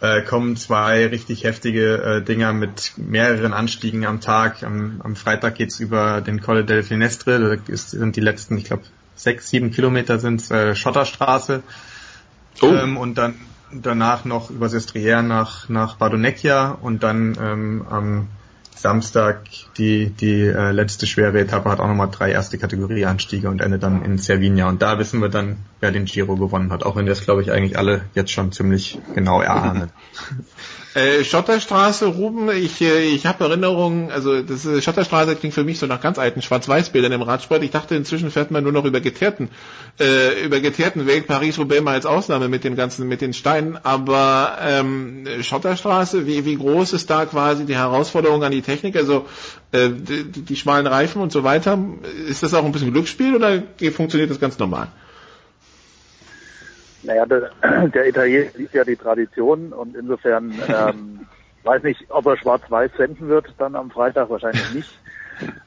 äh, 0.00 0.22
kommen 0.22 0.56
zwei 0.56 1.06
richtig 1.06 1.44
heftige 1.44 2.02
äh, 2.02 2.22
Dinger 2.22 2.52
mit 2.52 2.94
mehreren 2.96 3.52
Anstiegen 3.52 4.06
am 4.06 4.20
Tag. 4.20 4.62
Am, 4.62 5.00
am 5.04 5.16
Freitag 5.16 5.56
geht's 5.56 5.78
über 5.78 6.22
den 6.22 6.40
Colle 6.40 6.64
del 6.64 6.82
Finestre, 6.82 7.38
da 7.38 7.72
ist, 7.72 7.90
sind 7.90 8.16
die 8.16 8.20
letzten, 8.20 8.56
ich 8.56 8.64
glaube, 8.64 8.84
sechs, 9.14 9.50
sieben 9.50 9.70
Kilometer 9.70 10.18
sind 10.18 10.50
äh, 10.50 10.74
Schotterstraße. 10.74 11.62
Oh. 12.62 12.66
Ähm, 12.66 12.96
und 12.96 13.16
dann 13.16 13.34
danach 13.72 14.24
noch 14.24 14.50
über 14.50 14.68
Sestriere 14.68 15.22
nach, 15.22 15.68
nach 15.68 15.96
Badonecchia 15.96 16.70
und 16.80 17.02
dann 17.02 17.36
ähm, 17.40 17.86
am 17.88 18.28
Samstag 18.74 19.44
die, 19.78 20.10
die 20.10 20.42
äh, 20.42 20.70
letzte 20.72 21.06
schwere 21.06 21.40
Etappe 21.40 21.70
hat 21.70 21.80
auch 21.80 21.86
nochmal 21.86 22.10
drei 22.10 22.32
erste 22.32 22.58
Kategorie 22.58 23.06
Anstiege 23.06 23.48
und 23.48 23.60
endet 23.60 23.82
dann 23.82 24.04
in 24.04 24.18
Cervinia. 24.18 24.68
Und 24.68 24.82
da 24.82 24.98
wissen 24.98 25.20
wir 25.22 25.28
dann, 25.28 25.56
wer 25.80 25.90
den 25.90 26.04
Giro 26.04 26.36
gewonnen 26.36 26.70
hat, 26.70 26.84
auch 26.84 26.96
wenn 26.96 27.06
wir 27.06 27.12
es, 27.12 27.22
glaube 27.22 27.40
ich, 27.42 27.50
eigentlich 27.50 27.78
alle 27.78 28.02
jetzt 28.14 28.32
schon 28.32 28.52
ziemlich 28.52 28.98
genau 29.14 29.40
erahnen. 29.40 29.90
Äh, 30.94 31.24
Schotterstraße, 31.24 32.06
Ruben, 32.06 32.48
ich, 32.50 32.80
äh, 32.80 33.00
ich 33.00 33.26
habe 33.26 33.42
Erinnerungen, 33.42 34.12
also 34.12 34.42
das 34.42 34.64
äh, 34.64 34.80
Schotterstraße 34.80 35.34
klingt 35.34 35.52
für 35.52 35.64
mich 35.64 35.80
so 35.80 35.86
nach 35.86 36.00
ganz 36.00 36.20
alten 36.20 36.40
Schwarz-Weiß-Bildern 36.40 37.10
im 37.10 37.22
Radsport. 37.22 37.64
Ich 37.64 37.72
dachte, 37.72 37.96
inzwischen 37.96 38.30
fährt 38.30 38.52
man 38.52 38.62
nur 38.62 38.70
noch 38.70 38.84
über 38.84 39.00
geteerten, 39.00 39.48
äh, 39.98 40.44
über 40.44 40.60
geteerten 40.60 41.08
Weg, 41.08 41.26
Paris-Roubaix 41.26 41.82
mal 41.82 41.94
als 41.94 42.06
Ausnahme 42.06 42.48
mit 42.48 42.62
den 42.62 42.76
ganzen, 42.76 43.08
mit 43.08 43.22
den 43.22 43.32
Steinen, 43.32 43.76
aber 43.76 44.56
ähm, 44.60 45.26
Schotterstraße, 45.42 46.28
wie, 46.28 46.44
wie 46.44 46.54
groß 46.54 46.92
ist 46.92 47.10
da 47.10 47.26
quasi 47.26 47.66
die 47.66 47.74
Herausforderung 47.74 48.44
an 48.44 48.52
die 48.52 48.62
Technik? 48.62 48.94
Also 48.94 49.26
äh, 49.72 49.88
die, 49.90 50.42
die 50.42 50.56
schmalen 50.56 50.86
Reifen 50.86 51.20
und 51.20 51.32
so 51.32 51.42
weiter, 51.42 51.76
ist 52.28 52.44
das 52.44 52.54
auch 52.54 52.64
ein 52.64 52.70
bisschen 52.70 52.92
Glücksspiel 52.92 53.34
oder 53.34 53.64
funktioniert 53.92 54.30
das 54.30 54.38
ganz 54.38 54.60
normal? 54.60 54.92
Naja, 57.04 57.26
der, 57.26 57.50
der 57.88 58.08
Italiener 58.08 58.50
liebt 58.54 58.74
ja 58.74 58.84
die 58.84 58.96
Tradition 58.96 59.72
und 59.72 59.96
insofern 59.96 60.60
ähm, 60.68 61.26
weiß 61.62 61.82
nicht, 61.82 62.04
ob 62.08 62.26
er 62.26 62.36
schwarz-weiß 62.36 62.90
senden 62.96 63.28
wird 63.28 63.54
dann 63.58 63.76
am 63.76 63.90
Freitag, 63.90 64.30
wahrscheinlich 64.30 64.70
nicht. 64.74 64.90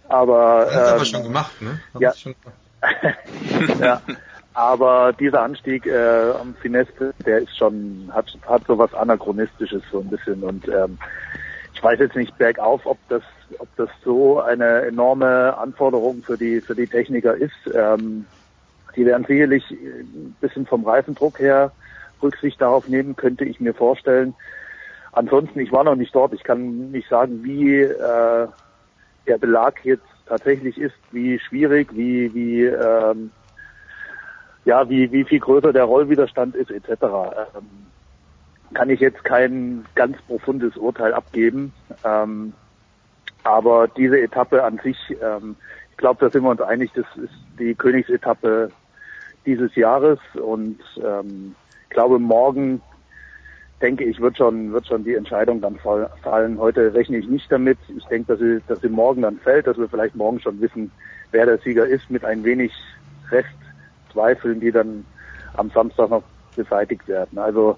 Aber 0.10 0.66
das 0.66 0.74
ähm, 0.74 0.82
haben 0.82 1.00
wir 1.00 1.06
schon 1.06 1.24
gemacht, 1.24 1.62
ne? 1.62 1.80
Haben 1.94 2.02
ja, 2.02 2.14
schon 2.14 2.36
ja, 3.80 4.02
aber 4.54 5.14
dieser 5.14 5.42
Anstieg 5.42 5.86
äh, 5.86 6.32
am 6.32 6.56
Fineste, 6.56 7.14
der 7.26 7.40
ist 7.40 7.58
schon 7.58 8.10
hat 8.14 8.26
hat 8.48 8.64
so 8.68 8.78
was 8.78 8.94
anachronistisches 8.94 9.82
so 9.92 10.00
ein 10.00 10.10
bisschen 10.10 10.44
und 10.44 10.68
ähm, 10.68 10.98
ich 11.74 11.84
weiß 11.84 12.00
jetzt 12.00 12.16
nicht 12.16 12.38
bergauf, 12.38 12.86
ob 12.86 12.98
das 13.10 13.24
ob 13.60 13.68
das 13.76 13.90
so 14.04 14.40
eine 14.40 14.84
enorme 14.84 15.58
Anforderung 15.58 16.24
für 16.24 16.38
die 16.38 16.62
für 16.62 16.76
die 16.76 16.88
Techniker 16.88 17.36
ist. 17.36 17.52
Ähm, 17.74 18.26
die 18.98 19.06
werden 19.06 19.26
sicherlich 19.26 19.64
ein 19.72 20.36
bisschen 20.42 20.66
vom 20.66 20.84
Reifendruck 20.84 21.40
her 21.40 21.72
Rücksicht 22.22 22.60
darauf 22.62 22.88
nehmen, 22.88 23.16
könnte 23.16 23.46
ich 23.46 23.60
mir 23.60 23.74
vorstellen. 23.74 24.34
Ansonsten, 25.12 25.60
ich 25.60 25.72
war 25.72 25.84
noch 25.84 25.96
nicht 25.96 26.14
dort. 26.14 26.34
Ich 26.34 26.44
kann 26.44 26.92
nicht 26.92 27.08
sagen, 27.08 27.44
wie 27.44 27.82
äh, 27.82 28.48
der 29.28 29.38
Belag 29.38 29.84
jetzt 29.84 30.06
tatsächlich 30.26 30.78
ist, 30.78 30.96
wie 31.12 31.40
schwierig, 31.40 31.90
wie 31.96 32.34
wie 32.34 32.66
ähm, 32.66 33.32
ja, 34.66 34.90
wie 34.90 35.12
wie 35.12 35.24
viel 35.24 35.40
größer 35.40 35.72
der 35.74 35.86
Rollwiderstand 35.86 36.56
ist 36.56 36.72
etc. 36.72 36.90
Ähm, 37.04 37.88
kann 38.74 38.90
ich 38.90 39.00
jetzt 39.00 39.24
kein 39.24 39.86
ganz 39.96 40.18
profundes 40.24 40.76
Urteil 40.76 41.14
abgeben. 41.14 41.72
Ähm, 42.04 42.54
aber 43.44 43.88
diese 43.88 44.20
Etappe 44.20 44.64
an 44.64 44.80
sich, 44.84 44.98
ähm, 45.22 45.56
ich 45.92 45.98
glaube, 45.98 46.26
da 46.26 46.30
sind 46.30 46.44
wir 46.44 46.50
uns 46.50 46.62
einig, 46.62 46.92
das 46.94 47.06
ist 47.16 47.34
die 47.58 47.74
Königsetappe 47.74 48.72
dieses 49.48 49.74
Jahres 49.76 50.20
und 50.36 50.80
ähm, 51.04 51.56
glaube 51.90 52.20
morgen 52.20 52.82
denke 53.82 54.04
ich 54.04 54.20
wird 54.20 54.38
schon 54.38 54.74
wird 54.74 54.86
schon 54.86 55.04
die 55.04 55.16
Entscheidung 55.16 55.62
dann 55.62 55.80
fallen. 56.22 56.60
Heute 56.60 56.94
rechne 56.94 57.18
ich 57.18 57.28
nicht 57.28 57.52
damit. 57.52 57.78
Ich 57.98 58.06
denke, 58.06 58.34
dass 58.34 58.40
sie 58.40 58.60
dass 58.68 58.82
sie 58.82 58.90
morgen 58.90 59.24
dann 59.24 59.38
fällt, 59.38 59.66
dass 59.66 59.78
wir 59.78 59.88
vielleicht 59.88 60.16
morgen 60.16 60.40
schon 60.40 60.60
wissen, 60.62 60.92
wer 61.32 61.46
der 61.46 61.58
Sieger 61.60 61.88
ist, 61.88 62.12
mit 62.12 62.26
ein 62.26 62.44
wenig 62.44 62.74
Restzweifeln, 63.32 64.60
die 64.60 64.72
dann 64.72 65.06
am 65.56 65.72
Samstag 65.72 66.10
noch 66.10 66.24
beseitigt 66.56 67.08
werden. 67.08 67.40
Also 67.40 67.78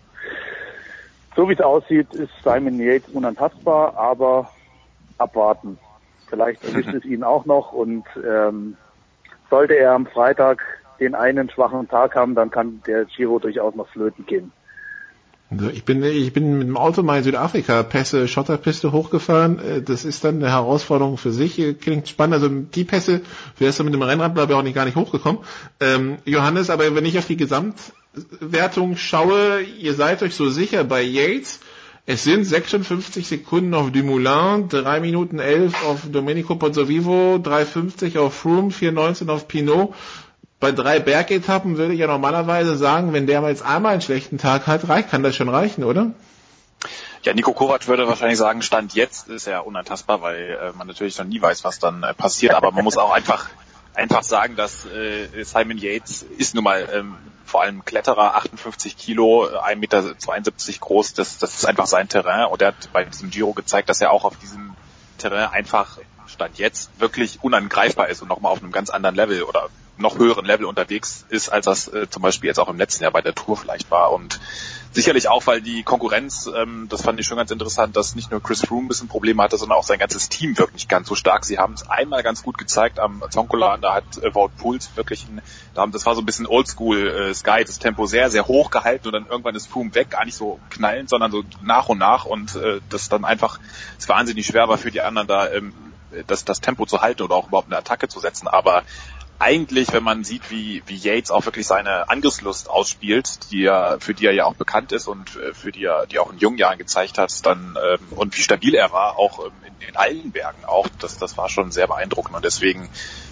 so 1.35 1.47
wie 1.47 1.53
es 1.53 1.61
aussieht, 1.61 2.13
ist 2.15 2.31
Simon 2.43 2.79
Yates 2.79 3.13
unantastbar, 3.13 3.95
aber 3.95 4.51
abwarten. 5.19 5.77
Vielleicht 6.27 6.63
erwischt 6.67 6.93
es 6.93 7.05
ihn 7.05 7.23
auch 7.23 7.45
noch 7.45 7.71
und 7.73 8.05
ähm, 8.27 8.75
sollte 9.49 9.75
er 9.75 9.93
am 9.93 10.07
Freitag 10.07 10.63
den 10.99 11.15
einen 11.15 11.49
schwachen 11.49 11.88
Tag 11.88 12.15
haben, 12.15 12.35
dann 12.35 12.51
kann 12.51 12.81
der 12.85 13.05
Giro 13.05 13.39
durchaus 13.39 13.76
noch 13.76 13.89
flöten 13.89 14.26
gehen. 14.26 14.51
Also 15.51 15.69
ich 15.69 15.84
bin, 15.84 16.03
ich 16.03 16.31
bin 16.31 16.59
mit 16.59 16.67
dem 16.67 16.77
Auto 16.77 17.01
mal 17.01 17.17
in 17.17 17.23
Südafrika 17.23 17.81
Pässe, 17.81 18.27
Schotterpiste 18.27 18.91
hochgefahren. 18.91 19.59
Äh, 19.59 19.81
das 19.81 20.05
ist 20.05 20.23
dann 20.23 20.35
eine 20.35 20.51
Herausforderung 20.51 21.17
für 21.17 21.31
sich. 21.31 21.55
Klingt 21.80 22.07
spannend. 22.07 22.35
Also 22.35 22.49
die 22.49 22.84
Pässe, 22.84 23.21
wärst 23.57 23.80
du 23.80 23.84
mit 23.84 23.93
dem 23.93 24.03
Rennrad, 24.03 24.35
glaube 24.35 24.53
ich, 24.53 24.59
auch 24.59 24.63
nicht 24.63 24.76
gar 24.76 24.85
nicht 24.85 24.95
hochgekommen. 24.95 25.41
Ähm, 25.80 26.17
Johannes, 26.26 26.69
aber 26.69 26.93
wenn 26.93 27.05
ich 27.05 27.17
auf 27.17 27.26
die 27.26 27.38
Gesamtwertung 27.38 28.95
schaue, 28.95 29.61
ihr 29.61 29.95
seid 29.95 30.21
euch 30.21 30.35
so 30.35 30.49
sicher 30.49 30.84
bei 30.84 31.01
Yates. 31.01 31.61
Es 32.05 32.23
sind 32.23 32.43
56 32.43 33.27
Sekunden 33.27 33.73
auf 33.73 33.91
Dumoulin, 33.91 34.67
3 34.67 34.99
Minuten 34.99 35.38
11 35.38 35.85
auf 35.85 36.01
Domenico 36.11 36.55
Pozzovivo, 36.55 37.35
3,50 37.35 38.17
auf 38.17 38.34
Froome, 38.34 38.69
4,19 38.69 39.30
auf 39.30 39.47
Pinot 39.47 39.93
bei 40.60 40.72
drei 40.72 40.99
Bergetappen 40.99 41.77
würde 41.77 41.94
ich 41.94 41.99
ja 41.99 42.07
normalerweise 42.07 42.76
sagen, 42.76 43.14
wenn 43.14 43.27
der 43.27 43.41
mal 43.41 43.49
jetzt 43.49 43.64
einmal 43.64 43.94
einen 43.94 44.02
schlechten 44.02 44.38
Tag 44.38 44.68
hat, 44.68 44.88
reicht, 44.90 45.10
kann 45.10 45.23
das 45.23 45.36
schon 45.36 45.49
reichen, 45.49 45.84
oder? 45.84 46.11
Ja, 47.23 47.34
Nico 47.34 47.53
Kovac 47.53 47.88
würde 47.88 48.07
wahrscheinlich 48.07 48.38
sagen, 48.38 48.61
Stand 48.61 48.94
jetzt 48.94 49.27
ist 49.27 49.48
er 49.48 49.68
unantastbar, 49.68 50.22
weil 50.22 50.57
äh, 50.61 50.77
man 50.77 50.88
natürlich 50.88 51.18
noch 51.18 51.26
nie 51.26 51.41
weiß, 51.41 51.64
was 51.64 51.80
dann 51.80 52.03
äh, 52.03 52.14
passiert. 52.14 52.53
Aber 52.53 52.72
man 52.72 52.84
muss 52.84 52.98
auch 52.98 53.11
einfach 53.11 53.49
einfach 53.94 54.23
sagen, 54.23 54.56
dass 54.56 54.86
äh, 54.86 55.44
Simon 55.44 55.77
Yates 55.77 56.23
ist 56.38 56.56
nun 56.56 56.64
mal 56.64 56.88
ähm, 56.94 57.15
vor 57.45 57.61
allem 57.61 57.84
Kletterer, 57.84 58.36
58 58.36 58.95
Kilo, 58.95 59.45
1,72 59.45 59.76
Meter 59.76 60.15
groß, 60.80 61.14
das, 61.14 61.40
das 61.40 61.56
ist 61.56 61.65
einfach 61.65 61.88
sein 61.88 62.07
Terrain 62.07 62.45
und 62.45 62.61
er 62.61 62.69
hat 62.69 62.94
bei 62.94 63.03
diesem 63.03 63.30
Giro 63.30 63.53
gezeigt, 63.53 63.90
dass 63.90 63.99
er 63.99 64.11
auch 64.11 64.23
auf 64.23 64.38
diesem 64.38 64.76
Terrain 65.18 65.49
einfach 65.49 65.98
Stand 66.27 66.60
jetzt 66.60 66.91
wirklich 66.99 67.40
unangreifbar 67.41 68.07
ist 68.07 68.22
und 68.22 68.27
nochmal 68.27 68.52
auf 68.52 68.61
einem 68.61 68.72
ganz 68.72 68.90
anderen 68.91 69.15
Level 69.15 69.44
oder 69.44 69.69
noch 69.99 70.17
höheren 70.17 70.45
Level 70.45 70.65
unterwegs 70.65 71.26
ist, 71.30 71.49
als 71.49 71.65
das 71.65 71.88
äh, 71.89 72.09
zum 72.09 72.21
Beispiel 72.21 72.47
jetzt 72.47 72.59
auch 72.59 72.69
im 72.69 72.77
letzten 72.77 73.03
Jahr 73.03 73.11
bei 73.11 73.21
der 73.21 73.35
Tour 73.35 73.57
vielleicht 73.57 73.91
war. 73.91 74.11
Und 74.11 74.39
sicherlich 74.91 75.27
auch, 75.27 75.45
weil 75.45 75.61
die 75.61 75.84
Konkurrenz, 75.84 76.49
ähm, 76.53 76.88
das 76.89 77.01
fand 77.01 77.19
ich 77.19 77.27
schon 77.27 77.38
ganz 77.38 77.51
interessant, 77.51 77.95
dass 77.95 78.15
nicht 78.15 78.31
nur 78.31 78.41
Chris 78.41 78.61
Froome 78.61 78.85
ein 78.85 78.88
bisschen 78.88 79.07
Probleme 79.07 79.43
hatte, 79.43 79.57
sondern 79.57 79.77
auch 79.77 79.84
sein 79.84 79.99
ganzes 79.99 80.30
Team 80.30 80.57
wirkt 80.57 80.73
nicht 80.73 80.89
ganz 80.89 81.07
so 81.07 81.15
stark. 81.15 81.45
Sie 81.45 81.59
haben 81.59 81.73
es 81.73 81.88
einmal 81.88 82.23
ganz 82.23 82.43
gut 82.43 82.57
gezeigt 82.57 82.99
am 82.99 83.23
Zonkola, 83.30 83.77
da 83.77 83.95
hat 83.95 84.17
äh, 84.21 84.34
Wout 84.34 84.51
Puls 84.57 84.89
wirklich 84.95 85.27
ein, 85.27 85.41
da 85.73 85.81
haben, 85.81 85.91
das 85.91 86.05
war 86.05 86.15
so 86.15 86.21
ein 86.21 86.26
bisschen 86.26 86.47
Oldschool 86.47 87.07
äh, 87.07 87.34
Sky, 87.34 87.63
das 87.65 87.80
Tempo 87.80 88.05
sehr, 88.05 88.30
sehr 88.30 88.47
hoch 88.47 88.71
gehalten 88.71 89.07
und 89.07 89.13
dann 89.13 89.27
irgendwann 89.27 89.55
ist 89.55 89.67
Froome 89.67 89.93
weg, 89.95 90.11
gar 90.11 90.26
nicht 90.26 90.35
so 90.35 90.59
knallend, 90.69 91.09
sondern 91.09 91.31
so 91.31 91.43
nach 91.61 91.89
und 91.89 91.97
nach 91.97 92.26
und 92.26 92.55
äh, 92.55 92.80
das 92.89 93.09
dann 93.09 93.26
einfach, 93.26 93.59
es 93.97 94.07
wahnsinnig 94.07 94.47
schwer 94.47 94.69
war 94.69 94.77
für 94.77 94.91
die 94.91 95.01
anderen 95.01 95.27
da 95.27 95.51
ähm, 95.51 95.73
das, 96.27 96.45
das 96.45 96.61
Tempo 96.61 96.85
zu 96.85 97.01
halten 97.01 97.21
oder 97.21 97.35
auch 97.35 97.47
überhaupt 97.47 97.67
eine 97.67 97.77
Attacke 97.77 98.07
zu 98.07 98.19
setzen. 98.19 98.47
Aber 98.47 98.84
eigentlich, 99.39 99.93
wenn 99.93 100.03
man 100.03 100.25
sieht, 100.25 100.51
wie, 100.51 100.83
wie 100.85 100.97
Yates 100.97 101.31
auch 101.31 101.45
wirklich 101.45 101.65
seine 101.65 102.09
Angriffslust 102.09 102.69
ausspielt, 102.69 103.51
die 103.51 103.63
er, 103.63 103.97
für 104.01 104.13
die 104.13 104.25
er 104.25 104.33
ja 104.33 104.45
auch 104.45 104.55
bekannt 104.55 104.91
ist 104.91 105.07
und 105.07 105.37
äh, 105.37 105.53
für 105.53 105.71
die 105.71 105.85
er, 105.85 106.05
die 106.07 106.19
auch 106.19 106.31
in 106.31 106.37
jungen 106.37 106.57
Jahren 106.57 106.77
gezeigt 106.77 107.17
hat, 107.17 107.45
dann 107.45 107.77
ähm, 107.81 108.07
und 108.11 108.37
wie 108.37 108.41
stabil 108.41 108.75
er 108.75 108.91
war, 108.91 109.17
auch 109.17 109.45
ähm, 109.45 109.53
in, 109.65 109.87
in 109.87 109.95
allen 109.95 110.31
Bergen 110.31 110.65
auch, 110.65 110.87
das, 110.99 111.17
das 111.17 111.37
war 111.37 111.47
schon 111.47 111.71
sehr 111.71 111.87
beeindruckend. 111.87 112.35
Und 112.35 112.43
deswegen 112.43 112.89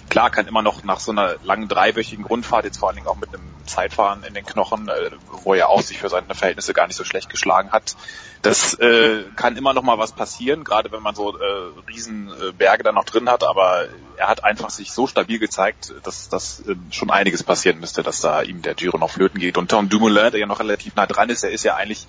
klar 0.08 0.30
kann 0.30 0.46
immer 0.46 0.62
noch 0.62 0.84
nach 0.84 1.00
so 1.00 1.12
einer 1.12 1.36
langen 1.42 1.68
dreiwöchigen 1.68 2.24
Rundfahrt, 2.24 2.64
jetzt 2.64 2.78
vor 2.78 2.88
allen 2.88 2.96
Dingen 2.96 3.08
auch 3.08 3.16
mit 3.16 3.28
einem 3.28 3.42
Zeitfahren 3.66 4.24
in 4.24 4.34
den 4.34 4.44
Knochen, 4.44 4.88
äh, 4.88 5.10
wo 5.44 5.54
er 5.54 5.68
auch 5.68 5.82
sich 5.82 5.98
für 5.98 6.08
seine 6.08 6.34
Verhältnisse 6.34 6.72
gar 6.72 6.86
nicht 6.86 6.96
so 6.96 7.04
schlecht 7.04 7.28
geschlagen 7.28 7.70
hat, 7.70 7.96
das 8.42 8.74
äh, 8.74 9.24
kann 9.36 9.56
immer 9.56 9.74
noch 9.74 9.82
mal 9.82 9.98
was 9.98 10.12
passieren, 10.12 10.64
gerade 10.64 10.92
wenn 10.92 11.02
man 11.02 11.14
so 11.14 11.36
äh, 11.36 11.42
riesen 11.88 12.28
äh, 12.28 12.52
Berge 12.52 12.84
dann 12.84 12.94
noch 12.94 13.04
drin 13.04 13.28
hat, 13.28 13.44
aber 13.44 13.86
er 14.16 14.28
hat 14.28 14.44
einfach 14.44 14.70
sich 14.70 14.92
so 14.92 15.06
stabil 15.06 15.38
gezeigt, 15.38 15.92
dass 16.04 16.28
das 16.28 16.60
äh, 16.60 16.76
schon 16.90 17.10
einiges 17.10 17.42
passieren 17.42 17.80
müsste, 17.80 18.02
dass 18.02 18.20
da 18.20 18.42
ihm 18.42 18.62
der 18.62 18.74
Giro 18.74 18.98
noch 18.98 19.10
flöten 19.10 19.40
geht. 19.40 19.58
Und 19.58 19.70
Tom 19.70 19.88
Dumoulin, 19.88 20.30
der 20.30 20.40
ja 20.40 20.46
noch 20.46 20.60
relativ 20.60 20.94
nah 20.94 21.06
dran 21.06 21.30
ist, 21.30 21.42
der 21.42 21.50
ist 21.50 21.64
ja 21.64 21.74
eigentlich 21.74 22.06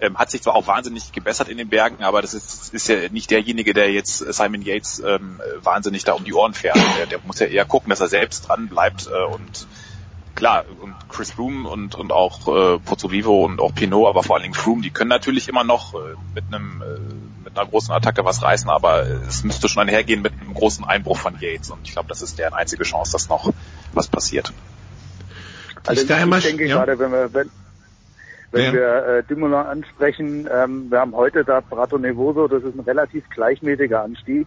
ähm, 0.00 0.18
hat 0.18 0.30
sich 0.30 0.42
zwar 0.42 0.54
auch 0.54 0.66
wahnsinnig 0.66 1.12
gebessert 1.12 1.48
in 1.48 1.58
den 1.58 1.68
Bergen, 1.68 2.02
aber 2.02 2.22
das 2.22 2.34
ist, 2.34 2.72
ist 2.72 2.88
ja 2.88 3.08
nicht 3.10 3.30
derjenige, 3.30 3.74
der 3.74 3.92
jetzt 3.92 4.18
Simon 4.18 4.62
Yates 4.62 5.00
ähm, 5.00 5.40
wahnsinnig 5.62 6.04
da 6.04 6.12
um 6.12 6.24
die 6.24 6.34
Ohren 6.34 6.54
fährt. 6.54 6.78
Der, 6.98 7.06
der 7.06 7.18
muss 7.24 7.38
ja 7.38 7.46
eher 7.46 7.64
gucken, 7.64 7.90
dass 7.90 8.00
er 8.00 8.08
selbst 8.08 8.48
dran 8.48 8.68
bleibt 8.68 9.06
äh, 9.06 9.34
und 9.34 9.66
klar, 10.34 10.64
und 10.80 10.94
Chris 11.08 11.32
Froome 11.32 11.68
und, 11.68 11.94
und 11.94 12.12
auch 12.12 12.48
äh, 12.48 12.78
Pozzovivo 12.78 13.44
und 13.44 13.60
auch 13.60 13.74
Pinot, 13.74 14.08
aber 14.08 14.22
vor 14.22 14.36
allen 14.36 14.44
Dingen 14.44 14.54
Froome, 14.54 14.82
die 14.82 14.90
können 14.90 15.10
natürlich 15.10 15.48
immer 15.48 15.64
noch 15.64 15.94
äh, 15.94 15.98
mit 16.34 16.44
einem 16.48 16.82
äh, 16.82 17.44
mit 17.44 17.58
einer 17.58 17.68
großen 17.68 17.92
Attacke 17.92 18.24
was 18.24 18.42
reißen, 18.42 18.70
aber 18.70 19.02
es 19.02 19.44
müsste 19.44 19.68
schon 19.68 19.82
einhergehen 19.82 20.22
mit 20.22 20.32
einem 20.32 20.54
großen 20.54 20.84
Einbruch 20.84 21.18
von 21.18 21.38
Yates 21.40 21.70
und 21.70 21.80
ich 21.84 21.92
glaube, 21.92 22.08
das 22.08 22.22
ist 22.22 22.38
deren 22.38 22.54
einzige 22.54 22.84
Chance, 22.84 23.12
dass 23.12 23.28
noch 23.28 23.52
was 23.92 24.08
passiert. 24.08 24.52
Also 25.86 26.02
ich, 26.02 26.10
ich 26.10 26.42
denke 26.44 26.66
ja. 26.66 26.76
gerade, 26.76 26.98
wenn 26.98 27.10
wir 27.10 27.32
wenn, 27.32 27.50
wenn 28.52 28.64
ja. 28.64 28.72
wir 28.72 29.06
äh, 29.06 29.22
Dumoulin 29.22 29.54
ansprechen, 29.54 30.48
ähm, 30.52 30.90
wir 30.90 31.00
haben 31.00 31.14
heute 31.14 31.44
da 31.44 31.60
Prato 31.60 31.98
Nevoso, 31.98 32.48
das 32.48 32.64
ist 32.64 32.74
ein 32.74 32.80
relativ 32.80 33.28
gleichmäßiger 33.30 34.02
Anstieg. 34.02 34.46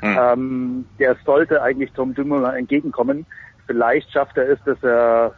Hm. 0.00 0.16
Ähm, 0.20 0.84
der 0.98 1.16
sollte 1.24 1.62
eigentlich 1.62 1.92
Tom 1.92 2.14
Dumoulin 2.14 2.54
entgegenkommen. 2.54 3.26
Vielleicht 3.66 4.12
schafft 4.12 4.36
er 4.36 4.48
es, 4.48 4.58
dass 4.64 4.82
er 4.82 5.34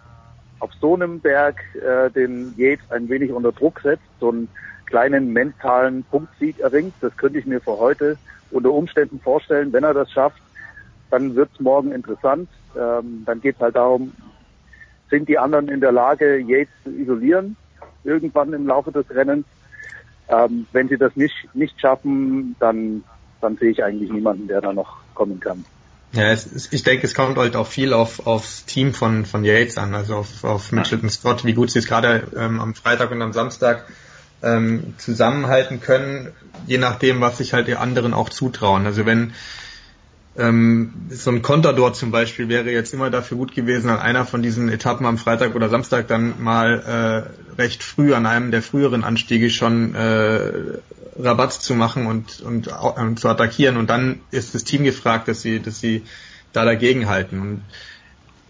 auf 0.58 0.70
so 0.80 0.94
einem 0.94 1.20
Berg 1.20 1.56
äh, 1.74 2.10
den 2.10 2.52
Yates 2.56 2.90
ein 2.90 3.08
wenig 3.08 3.32
unter 3.32 3.52
Druck 3.52 3.80
setzt, 3.80 4.02
so 4.18 4.30
einen 4.30 4.48
kleinen 4.86 5.32
mentalen 5.32 6.04
Punktsieg 6.04 6.58
erringt. 6.60 6.94
Das 7.00 7.16
könnte 7.16 7.38
ich 7.38 7.46
mir 7.46 7.60
für 7.60 7.78
heute 7.78 8.18
unter 8.50 8.72
Umständen 8.72 9.20
vorstellen. 9.20 9.72
Wenn 9.72 9.84
er 9.84 9.94
das 9.94 10.10
schafft, 10.10 10.42
dann 11.10 11.34
wird 11.34 11.50
es 11.54 11.60
morgen 11.60 11.92
interessant. 11.92 12.48
Ähm, 12.76 13.22
dann 13.24 13.40
geht 13.40 13.56
es 13.56 13.60
halt 13.60 13.76
darum, 13.76 14.12
sind 15.10 15.28
die 15.28 15.38
anderen 15.38 15.68
in 15.68 15.80
der 15.80 15.92
Lage, 15.92 16.38
Yates 16.38 16.72
zu 16.84 16.90
isolieren? 16.90 17.56
Irgendwann 18.04 18.52
im 18.52 18.66
Laufe 18.66 18.92
des 18.92 19.08
Rennens. 19.10 19.46
Ähm, 20.28 20.66
wenn 20.72 20.88
sie 20.88 20.96
das 20.96 21.16
nicht, 21.16 21.34
nicht 21.54 21.80
schaffen, 21.80 22.56
dann, 22.60 23.02
dann 23.40 23.56
sehe 23.56 23.70
ich 23.70 23.82
eigentlich 23.82 24.10
niemanden, 24.10 24.46
der 24.48 24.60
da 24.60 24.72
noch 24.72 24.98
kommen 25.14 25.40
kann. 25.40 25.64
Ja, 26.12 26.30
es, 26.30 26.72
ich 26.72 26.82
denke, 26.82 27.06
es 27.06 27.14
kommt 27.14 27.38
halt 27.38 27.54
auch 27.54 27.66
viel 27.66 27.92
auf 27.92 28.26
aufs 28.26 28.64
Team 28.64 28.94
von 28.94 29.24
von 29.26 29.44
Yates 29.44 29.78
an, 29.78 29.94
also 29.94 30.16
auf, 30.16 30.42
auf 30.42 30.72
Mitchelton 30.72 31.08
Scott, 31.08 31.44
wie 31.44 31.52
gut 31.52 31.70
sie 31.70 31.78
es 31.78 31.86
gerade 31.86 32.26
ähm, 32.36 32.60
am 32.60 32.74
Freitag 32.74 33.12
und 33.12 33.22
am 33.22 33.32
Samstag 33.32 33.86
ähm, 34.42 34.94
zusammenhalten 34.98 35.80
können, 35.80 36.32
je 36.66 36.78
nachdem, 36.78 37.20
was 37.20 37.38
sich 37.38 37.52
halt 37.52 37.68
die 37.68 37.76
anderen 37.76 38.12
auch 38.12 38.28
zutrauen. 38.28 38.86
Also 38.86 39.06
wenn 39.06 39.34
ähm, 40.36 40.92
so 41.10 41.30
ein 41.30 41.42
Contador 41.42 41.92
zum 41.92 42.10
Beispiel 42.10 42.48
wäre 42.48 42.70
jetzt 42.70 42.94
immer 42.94 43.10
dafür 43.10 43.36
gut 43.36 43.54
gewesen, 43.54 43.90
an 43.90 43.98
einer 43.98 44.24
von 44.24 44.42
diesen 44.42 44.68
Etappen 44.68 45.04
am 45.06 45.18
Freitag 45.18 45.54
oder 45.54 45.68
Samstag 45.68 46.06
dann 46.08 46.42
mal 46.42 47.26
äh, 47.56 47.60
recht 47.60 47.82
früh 47.82 48.14
an 48.14 48.26
einem 48.26 48.50
der 48.50 48.62
früheren 48.62 49.02
Anstiege 49.02 49.50
schon 49.50 49.94
äh, 49.94 50.52
Rabatt 51.18 51.52
zu 51.52 51.74
machen 51.74 52.06
und, 52.06 52.40
und 52.40 52.68
äh, 52.68 53.14
zu 53.16 53.28
attackieren. 53.28 53.76
Und 53.76 53.90
dann 53.90 54.20
ist 54.30 54.54
das 54.54 54.64
Team 54.64 54.84
gefragt, 54.84 55.28
dass 55.28 55.42
sie, 55.42 55.60
dass 55.60 55.80
sie 55.80 56.02
da 56.52 56.64
dagegen 56.64 57.08
halten. 57.08 57.40
Und 57.40 57.62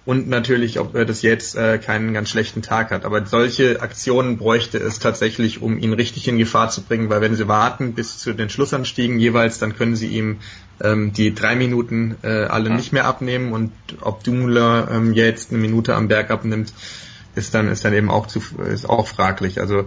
und 0.06 0.28
natürlich, 0.28 0.78
ob 0.81 0.94
er 0.94 1.05
das 1.05 1.22
jetzt 1.22 1.56
äh, 1.56 1.78
keinen 1.78 2.14
ganz 2.14 2.31
schlechten 2.31 2.62
Tag 2.62 2.90
hat. 2.90 3.05
Aber 3.05 3.27
solche 3.27 3.82
Aktionen 3.82 4.39
bräuchte 4.39 4.78
es 4.78 4.98
tatsächlich, 4.98 5.60
um 5.60 5.78
ihn 5.78 5.93
richtig 5.93 6.27
in 6.27 6.39
Gefahr 6.39 6.70
zu 6.70 6.82
bringen, 6.82 7.10
weil 7.10 7.20
wenn 7.20 7.36
sie 7.36 7.48
warten 7.48 7.93
bis 7.93 8.18
zu 8.18 8.32
den 8.32 8.48
Schlussanstiegen 8.48 9.18
jeweils, 9.18 9.59
dann 9.59 9.77
können 9.77 9.97
sie 9.97 10.09
ihm 10.09 10.39
ähm, 10.82 11.12
die 11.12 11.35
drei 11.35 11.55
Minuten 11.55 12.16
äh, 12.22 12.44
alle 12.44 12.70
nicht 12.70 12.93
mehr 12.93 13.05
abnehmen 13.05 13.52
und 13.52 13.72
ob 14.01 14.24
Dumoulin 14.24 14.89
ähm, 14.90 15.12
jetzt 15.12 15.51
eine 15.51 15.60
Minute 15.60 15.94
am 15.94 16.09
Berg 16.09 16.31
abnimmt, 16.31 16.72
ist 17.35 17.55
dann 17.55 17.68
ist 17.68 17.85
dann 17.85 17.93
eben 17.93 18.10
auch 18.10 18.27
zu 18.27 18.43
ist 18.66 18.89
auch 18.89 19.06
fraglich. 19.06 19.60
Also 19.60 19.86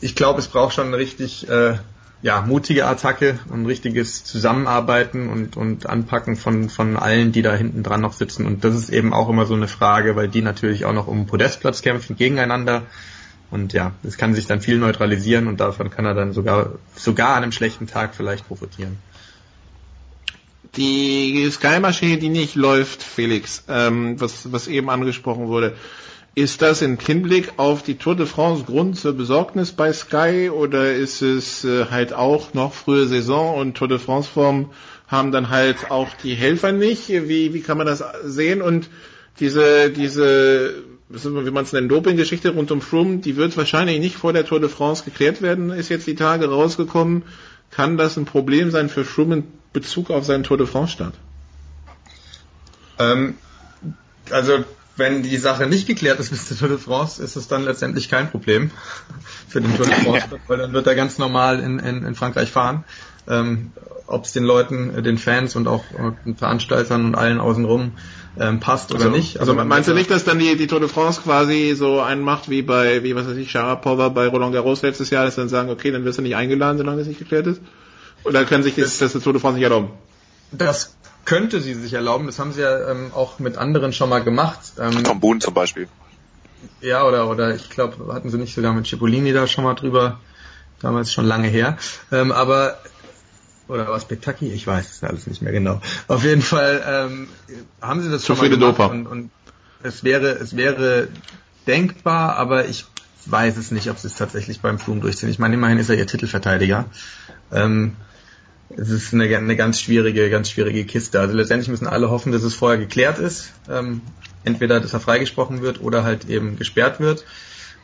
ich 0.00 0.14
glaube, 0.14 0.38
es 0.38 0.48
braucht 0.48 0.74
schon 0.74 0.94
richtig 0.94 1.48
äh, 1.48 1.78
ja, 2.20 2.40
mutige 2.40 2.86
Attacke 2.86 3.38
und 3.48 3.66
richtiges 3.66 4.24
Zusammenarbeiten 4.24 5.28
und, 5.28 5.56
und 5.56 5.86
Anpacken 5.86 6.36
von, 6.36 6.68
von 6.68 6.96
allen, 6.96 7.30
die 7.30 7.42
da 7.42 7.54
hinten 7.54 7.82
dran 7.82 8.00
noch 8.00 8.12
sitzen. 8.12 8.44
Und 8.44 8.64
das 8.64 8.74
ist 8.74 8.90
eben 8.90 9.12
auch 9.12 9.28
immer 9.28 9.46
so 9.46 9.54
eine 9.54 9.68
Frage, 9.68 10.16
weil 10.16 10.28
die 10.28 10.42
natürlich 10.42 10.84
auch 10.84 10.92
noch 10.92 11.06
um 11.06 11.26
Podestplatz 11.26 11.82
kämpfen 11.82 12.16
gegeneinander. 12.16 12.82
Und 13.50 13.72
ja, 13.72 13.92
das 14.02 14.18
kann 14.18 14.34
sich 14.34 14.46
dann 14.46 14.60
viel 14.60 14.78
neutralisieren 14.78 15.46
und 15.46 15.60
davon 15.60 15.90
kann 15.90 16.04
er 16.04 16.14
dann 16.14 16.32
sogar, 16.32 16.72
sogar 16.96 17.36
an 17.36 17.44
einem 17.44 17.52
schlechten 17.52 17.86
Tag 17.86 18.14
vielleicht 18.14 18.46
profitieren. 18.46 18.98
Die 20.76 21.48
Sky-Maschine, 21.50 22.18
die 22.18 22.28
nicht 22.28 22.56
läuft, 22.56 23.02
Felix, 23.02 23.64
ähm, 23.68 24.20
was, 24.20 24.52
was 24.52 24.66
eben 24.66 24.90
angesprochen 24.90 25.46
wurde, 25.46 25.76
ist 26.34 26.62
das 26.62 26.82
im 26.82 26.98
Hinblick 26.98 27.54
auf 27.56 27.82
die 27.82 27.96
Tour 27.96 28.14
de 28.14 28.26
France 28.26 28.64
Grund 28.64 28.96
zur 28.96 29.12
Besorgnis 29.14 29.72
bei 29.72 29.92
Sky 29.92 30.50
oder 30.50 30.94
ist 30.94 31.20
es 31.22 31.64
äh, 31.64 31.86
halt 31.86 32.12
auch 32.12 32.54
noch 32.54 32.72
frühe 32.72 33.06
Saison 33.06 33.58
und 33.58 33.76
Tour 33.76 33.88
de 33.88 33.98
France 33.98 34.30
Form 34.30 34.70
haben 35.08 35.32
dann 35.32 35.48
halt 35.48 35.90
auch 35.90 36.08
die 36.22 36.34
Helfer 36.34 36.72
nicht? 36.72 37.08
Wie, 37.08 37.54
wie 37.54 37.60
kann 37.60 37.78
man 37.78 37.86
das 37.86 38.04
sehen? 38.24 38.62
Und 38.62 38.88
diese, 39.40 39.90
diese, 39.90 40.74
wie 41.08 41.50
man 41.50 41.64
es 41.64 41.72
nennt, 41.72 41.90
Doping-Geschichte 41.90 42.50
rund 42.50 42.70
um 42.70 42.82
Froome, 42.82 43.18
die 43.18 43.36
wird 43.36 43.56
wahrscheinlich 43.56 43.98
nicht 43.98 44.16
vor 44.16 44.32
der 44.32 44.44
Tour 44.44 44.60
de 44.60 44.68
France 44.68 45.04
geklärt 45.04 45.42
werden, 45.42 45.70
ist 45.70 45.88
jetzt 45.88 46.06
die 46.06 46.14
Tage 46.14 46.48
rausgekommen. 46.48 47.22
Kann 47.70 47.96
das 47.96 48.16
ein 48.16 48.24
Problem 48.24 48.70
sein 48.70 48.88
für 48.88 49.04
Froome 49.04 49.36
in 49.36 49.44
Bezug 49.72 50.10
auf 50.10 50.24
seinen 50.24 50.44
Tour 50.44 50.58
de 50.58 50.66
France 50.66 50.92
Start? 50.92 51.14
Ähm, 52.98 53.34
also 54.30 54.64
wenn 54.98 55.22
die 55.22 55.36
Sache 55.36 55.66
nicht 55.66 55.86
geklärt 55.86 56.20
ist 56.20 56.30
bis 56.30 56.46
zur 56.46 56.58
Tour 56.58 56.68
de 56.68 56.78
France, 56.78 57.22
ist 57.22 57.36
es 57.36 57.48
dann 57.48 57.64
letztendlich 57.64 58.08
kein 58.08 58.30
Problem 58.30 58.70
für 59.48 59.60
den 59.60 59.76
Tour 59.76 59.86
de 59.86 59.94
France, 59.94 60.28
weil 60.46 60.58
dann 60.58 60.72
wird 60.72 60.86
er 60.86 60.94
ganz 60.94 61.18
normal 61.18 61.60
in, 61.60 61.78
in, 61.78 62.04
in 62.04 62.14
Frankreich 62.14 62.50
fahren. 62.50 62.84
Ähm, 63.28 63.72
Ob 64.06 64.24
es 64.24 64.32
den 64.32 64.44
Leuten, 64.44 64.96
äh, 64.96 65.02
den 65.02 65.18
Fans 65.18 65.54
und 65.54 65.68
auch 65.68 65.84
äh, 65.92 66.12
den 66.24 66.36
Veranstaltern 66.36 67.04
und 67.04 67.14
allen 67.14 67.40
außenrum 67.40 67.92
ähm, 68.40 68.60
passt 68.60 68.90
oder 68.90 69.06
also, 69.06 69.16
nicht. 69.16 69.38
Also, 69.40 69.52
also 69.52 69.64
meinst 69.64 69.88
du 69.88 69.94
nicht, 69.94 70.10
dass 70.10 70.24
dann 70.24 70.38
die, 70.38 70.56
die 70.56 70.66
Tour 70.66 70.80
de 70.80 70.88
France 70.88 71.20
quasi 71.22 71.74
so 71.76 72.00
einen 72.00 72.22
macht 72.22 72.48
wie 72.48 72.62
bei, 72.62 73.02
wie 73.02 73.14
was 73.14 73.26
weiß 73.26 73.36
ich, 73.36 73.50
Sharapova 73.50 74.08
bei 74.08 74.26
Roland 74.26 74.54
Garros 74.54 74.82
letztes 74.82 75.10
Jahr, 75.10 75.24
dass 75.24 75.36
dann 75.36 75.48
sagen, 75.48 75.70
okay, 75.70 75.90
dann 75.90 76.04
wirst 76.04 76.18
du 76.18 76.22
nicht 76.22 76.36
eingeladen, 76.36 76.78
solange 76.78 77.02
es 77.02 77.08
nicht 77.08 77.18
geklärt 77.18 77.46
ist? 77.46 77.60
Oder 78.24 78.44
können 78.44 78.62
sich 78.62 78.74
das, 78.74 78.98
das, 78.98 79.12
das 79.12 79.22
Tour 79.22 79.32
de 79.32 79.40
France 79.40 79.56
nicht 79.56 79.64
erlauben? 79.64 79.90
Das 80.50 80.96
könnte 81.28 81.60
sie 81.60 81.74
sich 81.74 81.92
erlauben. 81.92 82.26
Das 82.26 82.38
haben 82.38 82.52
sie 82.52 82.62
ja 82.62 82.90
ähm, 82.90 83.12
auch 83.14 83.38
mit 83.38 83.58
anderen 83.58 83.92
schon 83.92 84.08
mal 84.08 84.24
gemacht. 84.24 84.58
Ähm, 84.80 85.04
Tom 85.04 85.20
Boone 85.20 85.40
zum 85.40 85.52
Beispiel. 85.52 85.86
Ja, 86.80 87.04
oder, 87.04 87.28
oder 87.28 87.54
ich 87.54 87.68
glaube, 87.68 88.12
hatten 88.14 88.30
sie 88.30 88.38
nicht 88.38 88.54
sogar 88.54 88.72
mit 88.72 88.86
Cipollini 88.86 89.34
da 89.34 89.46
schon 89.46 89.64
mal 89.64 89.74
drüber, 89.74 90.20
damals 90.80 91.12
schon 91.12 91.26
lange 91.26 91.48
her. 91.48 91.76
Ähm, 92.10 92.32
aber 92.32 92.78
oder 93.68 93.88
was 93.88 94.08
Kentucky? 94.08 94.50
Ich 94.50 94.66
weiß 94.66 94.90
es 94.90 95.04
alles 95.04 95.26
nicht 95.26 95.42
mehr 95.42 95.52
genau. 95.52 95.82
Auf 96.06 96.24
jeden 96.24 96.40
Fall 96.40 96.82
ähm, 96.86 97.28
haben 97.82 98.00
sie 98.00 98.10
das 98.10 98.24
schon 98.24 98.38
mal 98.38 98.48
gemacht 98.48 98.90
und, 98.90 99.06
und 99.06 99.30
es 99.82 100.04
wäre 100.04 100.28
es 100.30 100.56
wäre 100.56 101.08
denkbar, 101.66 102.36
aber 102.36 102.66
ich 102.66 102.86
weiß 103.26 103.58
es 103.58 103.70
nicht, 103.70 103.90
ob 103.90 103.98
sie 103.98 104.06
es 104.06 104.14
tatsächlich 104.14 104.62
beim 104.62 104.78
Froome 104.78 105.02
durchziehen. 105.02 105.28
Ich 105.28 105.38
meine, 105.38 105.54
immerhin 105.54 105.78
ist 105.78 105.90
er 105.90 105.96
ihr 105.96 106.06
Titelverteidiger. 106.06 106.86
Ähm, 107.52 107.96
es 108.80 108.90
ist 108.90 109.12
eine, 109.12 109.24
eine 109.36 109.56
ganz 109.56 109.80
schwierige, 109.80 110.30
ganz 110.30 110.50
schwierige 110.50 110.84
Kiste. 110.84 111.20
Also 111.20 111.34
letztendlich 111.34 111.68
müssen 111.68 111.86
alle 111.86 112.10
hoffen, 112.10 112.32
dass 112.32 112.42
es 112.42 112.54
vorher 112.54 112.78
geklärt 112.78 113.18
ist. 113.18 113.52
Ähm, 113.68 114.02
entweder, 114.44 114.80
dass 114.80 114.92
er 114.92 115.00
freigesprochen 115.00 115.62
wird 115.62 115.80
oder 115.80 116.04
halt 116.04 116.28
eben 116.28 116.56
gesperrt 116.56 117.00
wird. 117.00 117.24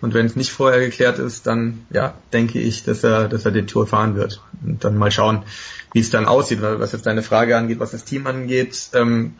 Und 0.01 0.15
wenn 0.15 0.27
es 0.27 0.37
nicht 0.37 0.53
vorher 0.53 0.81
geklärt 0.81 1.19
ist, 1.19 1.47
dann 1.47 1.87
ja, 1.91 2.15
denke 2.33 2.61
ich, 2.61 2.85
dass 2.85 3.03
er, 3.03 3.29
dass 3.29 3.45
er 3.45 3.51
die 3.51 3.67
Tour 3.67 3.87
fahren 3.87 4.15
wird. 4.15 4.41
Und 4.65 4.85
dann 4.85 4.97
mal 4.97 5.11
schauen, 5.11 5.43
wie 5.93 6.01
es 6.01 6.11
dann 6.11 6.27
aussieht. 6.27 6.61
Was 6.63 6.93
jetzt 6.93 7.07
deine 7.07 7.23
Frage 7.23 7.57
angeht, 7.57 7.81
was 7.81 7.91
das 7.91 8.05
Team 8.05 8.27
angeht, 8.27 8.91
ähm, 8.93 9.35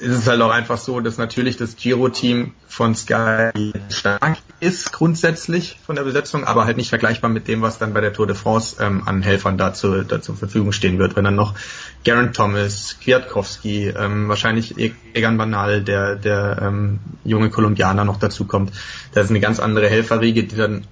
ist 0.00 0.10
es 0.10 0.26
halt 0.26 0.40
auch 0.40 0.50
einfach 0.50 0.78
so, 0.78 1.00
dass 1.00 1.18
natürlich 1.18 1.56
das 1.56 1.76
Giro-Team 1.76 2.52
von 2.68 2.94
Sky 2.94 3.72
stark 3.88 4.38
ist 4.60 4.92
grundsätzlich 4.92 5.78
von 5.84 5.96
der 5.96 6.04
Besetzung, 6.04 6.44
aber 6.44 6.64
halt 6.64 6.76
nicht 6.76 6.88
vergleichbar 6.88 7.30
mit 7.30 7.48
dem, 7.48 7.62
was 7.62 7.78
dann 7.78 7.92
bei 7.92 8.00
der 8.00 8.12
Tour 8.12 8.26
de 8.26 8.36
France 8.36 8.76
ähm, 8.80 9.02
an 9.06 9.22
Helfern 9.22 9.58
dazu, 9.58 10.02
da 10.02 10.22
zur 10.22 10.36
Verfügung 10.36 10.72
stehen 10.72 10.98
wird. 10.98 11.16
Wenn 11.16 11.24
dann 11.24 11.36
noch 11.36 11.54
Geraint 12.02 12.34
Thomas, 12.34 12.98
Kwiatkowski, 13.00 13.88
ähm, 13.88 14.28
wahrscheinlich 14.28 14.78
E- 14.78 14.94
Egan 15.12 15.36
Banal, 15.36 15.82
der, 15.82 16.16
der 16.16 16.58
ähm, 16.62 17.00
junge 17.24 17.50
Kolumbianer 17.50 18.04
noch 18.04 18.18
dazu 18.18 18.46
kommt. 18.46 18.72
Das 19.12 19.24
ist 19.26 19.30
eine 19.30 19.40
ganz 19.40 19.60
andere 19.60 19.88
Helferriege, 19.88 20.44
die 20.44 20.56
dann 20.56 20.86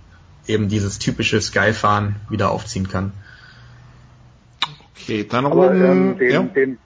eben 0.46 0.68
dieses 0.68 0.98
typische 0.98 1.40
Sky-Fahren 1.40 2.16
wieder 2.28 2.50
aufziehen 2.50 2.88
kann. 2.88 3.12
Okay, 4.96 5.26
dann 5.28 5.46
Aber 5.46 5.68
oben, 5.68 5.84
ähm, 5.84 6.18
den, 6.18 6.30
ja. 6.30 6.42
den, 6.42 6.78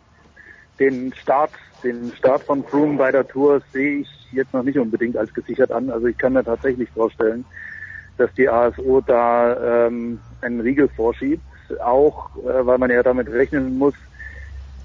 den 0.78 1.14
Start, 1.22 1.50
den 1.82 2.12
Start 2.16 2.42
von 2.42 2.64
Froome 2.64 2.96
bei 2.96 3.10
der 3.10 3.26
Tour 3.26 3.60
sehe 3.72 4.00
ich 4.00 4.08
jetzt 4.32 4.52
noch 4.52 4.62
nicht 4.62 4.78
unbedingt 4.78 5.16
als 5.16 5.32
gesichert 5.32 5.70
an. 5.70 5.90
Also 5.90 6.06
ich 6.06 6.18
kann 6.18 6.32
mir 6.32 6.44
tatsächlich 6.44 6.88
vorstellen, 6.90 7.44
dass 8.18 8.32
die 8.34 8.48
ASO 8.48 9.00
da 9.00 9.86
ähm, 9.86 10.18
einen 10.40 10.60
Riegel 10.60 10.88
vorschiebt, 10.88 11.42
auch 11.84 12.30
äh, 12.36 12.66
weil 12.66 12.78
man 12.78 12.90
ja 12.90 13.02
damit 13.02 13.28
rechnen 13.28 13.78
muss, 13.78 13.94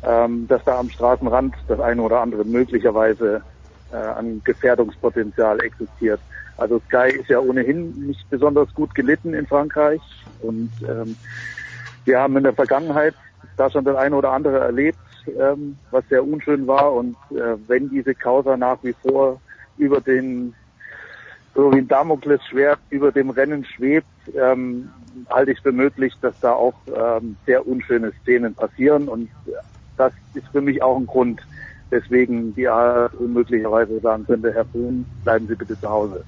ähm, 0.04 0.48
dass 0.48 0.64
da 0.64 0.80
am 0.80 0.90
Straßenrand 0.90 1.56
das 1.68 1.80
eine 1.80 2.02
oder 2.02 2.22
andere 2.22 2.44
möglicherweise 2.44 3.42
äh, 3.92 3.96
an 3.96 4.42
Gefährdungspotenzial 4.44 5.64
existiert. 5.64 6.20
Also 6.58 6.82
Sky 6.88 7.16
ist 7.20 7.30
ja 7.30 7.40
ohnehin 7.40 8.08
nicht 8.08 8.30
besonders 8.30 8.74
gut 8.74 8.94
gelitten 8.94 9.34
in 9.34 9.48
Frankreich 9.48 10.02
und 10.42 10.72
ähm, 10.88 11.16
wir 12.06 12.20
haben 12.20 12.38
in 12.38 12.44
der 12.44 12.54
Vergangenheit 12.54 13.16
da 13.58 13.70
schon 13.70 13.86
das 13.86 13.96
eine 13.96 14.16
oder 14.16 14.32
andere 14.32 14.60
erlebt, 14.60 14.98
ähm, 15.28 15.78
was 15.92 16.04
sehr 16.10 16.26
unschön 16.26 16.68
war. 16.68 16.94
Und 16.94 17.16
äh, 17.32 17.58
wenn 17.68 17.90
diese 17.90 18.16
Causa 18.16 18.58
nach 18.58 18.78
wie 18.84 18.94
vor 18.94 19.40
über 19.78 20.02
den, 20.02 20.54
so 21.56 21.72
wie 21.74 21.80
ein 21.80 21.88
Damoklesschwert 21.88 22.80
über 22.90 23.12
dem 23.12 23.30
Rennen 23.30 23.66
schwebt, 23.66 24.08
ähm, 24.36 24.90
halte 25.30 25.52
ich 25.52 25.60
für 25.62 25.72
möglich, 25.72 26.14
dass 26.22 26.34
da 26.42 26.54
auch 26.54 26.76
ähm, 26.88 27.36
sehr 27.46 27.68
unschöne 27.68 28.12
Szenen 28.22 28.56
passieren. 28.56 29.08
Und 29.08 29.30
das 29.98 30.14
ist 30.34 30.48
für 30.50 30.62
mich 30.62 30.82
auch 30.82 30.98
ein 30.98 31.08
Grund, 31.08 31.42
weswegen 31.90 32.56
die 32.56 32.68
ASO 32.68 33.24
möglicherweise 33.24 34.00
sagen 34.00 34.26
könnte, 34.26 34.54
Herr 34.54 34.66
Bohn, 34.66 35.06
bleiben 35.24 35.48
Sie 35.48 35.56
bitte 35.56 35.80
zu 35.80 35.90
Hause. 35.90 36.24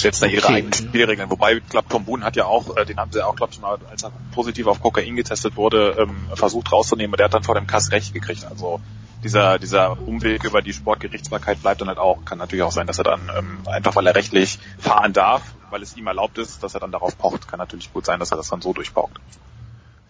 Setzen 0.00 0.22
da 0.22 0.26
ihre 0.28 0.44
Okay. 0.44 0.54
eigenen 0.54 0.72
Spielregeln. 0.72 1.30
Wobei, 1.30 1.54
ich 1.54 1.68
glaube, 1.68 1.88
Tom 1.88 2.04
Boone 2.04 2.24
hat 2.24 2.36
ja 2.36 2.44
auch, 2.46 2.76
äh, 2.76 2.84
den 2.84 2.98
haben 2.98 3.12
sie 3.12 3.24
auch, 3.24 3.36
glaube 3.36 3.52
ich, 3.52 3.60
mal, 3.60 3.78
als 3.90 4.02
er 4.02 4.12
positiv 4.32 4.66
auf 4.66 4.80
Kokain 4.80 5.16
getestet 5.16 5.56
wurde, 5.56 5.96
ähm, 5.98 6.28
versucht 6.34 6.72
rauszunehmen. 6.72 7.12
Und 7.12 7.18
der 7.18 7.26
hat 7.26 7.34
dann 7.34 7.44
vor 7.44 7.54
dem 7.54 7.66
Kass 7.66 7.92
recht 7.92 8.14
gekriegt. 8.14 8.44
Also 8.48 8.80
dieser, 9.24 9.58
dieser 9.58 9.98
Umweg 10.06 10.44
über 10.44 10.62
die 10.62 10.72
Sportgerichtsbarkeit 10.72 11.60
bleibt 11.62 11.80
dann 11.80 11.88
halt 11.88 11.98
auch. 11.98 12.24
Kann 12.24 12.38
natürlich 12.38 12.62
auch 12.62 12.72
sein, 12.72 12.86
dass 12.86 12.98
er 12.98 13.04
dann 13.04 13.30
ähm, 13.36 13.58
einfach, 13.66 13.96
weil 13.96 14.06
er 14.06 14.14
rechtlich 14.14 14.58
fahren 14.78 15.12
darf, 15.12 15.42
weil 15.70 15.82
es 15.82 15.96
ihm 15.96 16.06
erlaubt 16.06 16.38
ist, 16.38 16.62
dass 16.62 16.74
er 16.74 16.80
dann 16.80 16.92
darauf 16.92 17.18
pocht. 17.18 17.48
Kann 17.48 17.58
natürlich 17.58 17.92
gut 17.92 18.06
sein, 18.06 18.20
dass 18.20 18.30
er 18.30 18.36
das 18.36 18.48
dann 18.48 18.60
so 18.60 18.72
durchpaukt. 18.72 19.18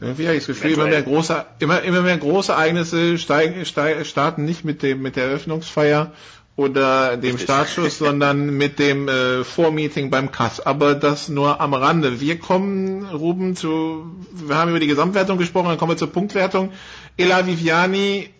Irgendwie 0.00 0.26
habe 0.26 0.36
ich 0.36 0.46
das 0.46 0.54
Gefühl, 0.54 0.72
immer 0.74 0.86
mehr 0.86 1.02
große, 1.02 1.44
immer, 1.58 1.82
immer 1.82 2.02
mehr 2.02 2.18
große 2.18 2.52
Ereignisse 2.52 3.18
steigen, 3.18 3.64
steigen, 3.64 4.04
starten 4.04 4.44
nicht 4.44 4.64
mit 4.64 4.82
dem, 4.84 5.02
mit 5.02 5.16
der 5.16 5.24
Eröffnungsfeier 5.24 6.12
oder 6.58 7.16
dem 7.16 7.36
Richtig. 7.36 7.42
Startschuss, 7.42 7.98
sondern 7.98 8.50
mit 8.56 8.80
dem 8.80 9.08
äh, 9.08 9.44
Vormeeting 9.44 10.10
beim 10.10 10.32
Cut. 10.32 10.66
Aber 10.66 10.96
das 10.96 11.28
nur 11.28 11.60
am 11.60 11.72
Rande. 11.72 12.20
Wir 12.20 12.40
kommen, 12.40 13.04
Ruben, 13.04 13.54
zu, 13.54 14.04
wir 14.32 14.56
haben 14.56 14.70
über 14.70 14.80
die 14.80 14.88
Gesamtwertung 14.88 15.38
gesprochen, 15.38 15.68
dann 15.68 15.78
kommen 15.78 15.92
wir 15.92 15.96
zur 15.96 16.12
Punktwertung. 16.12 16.72
Ela 17.16 17.46
Viviani, 17.46 18.30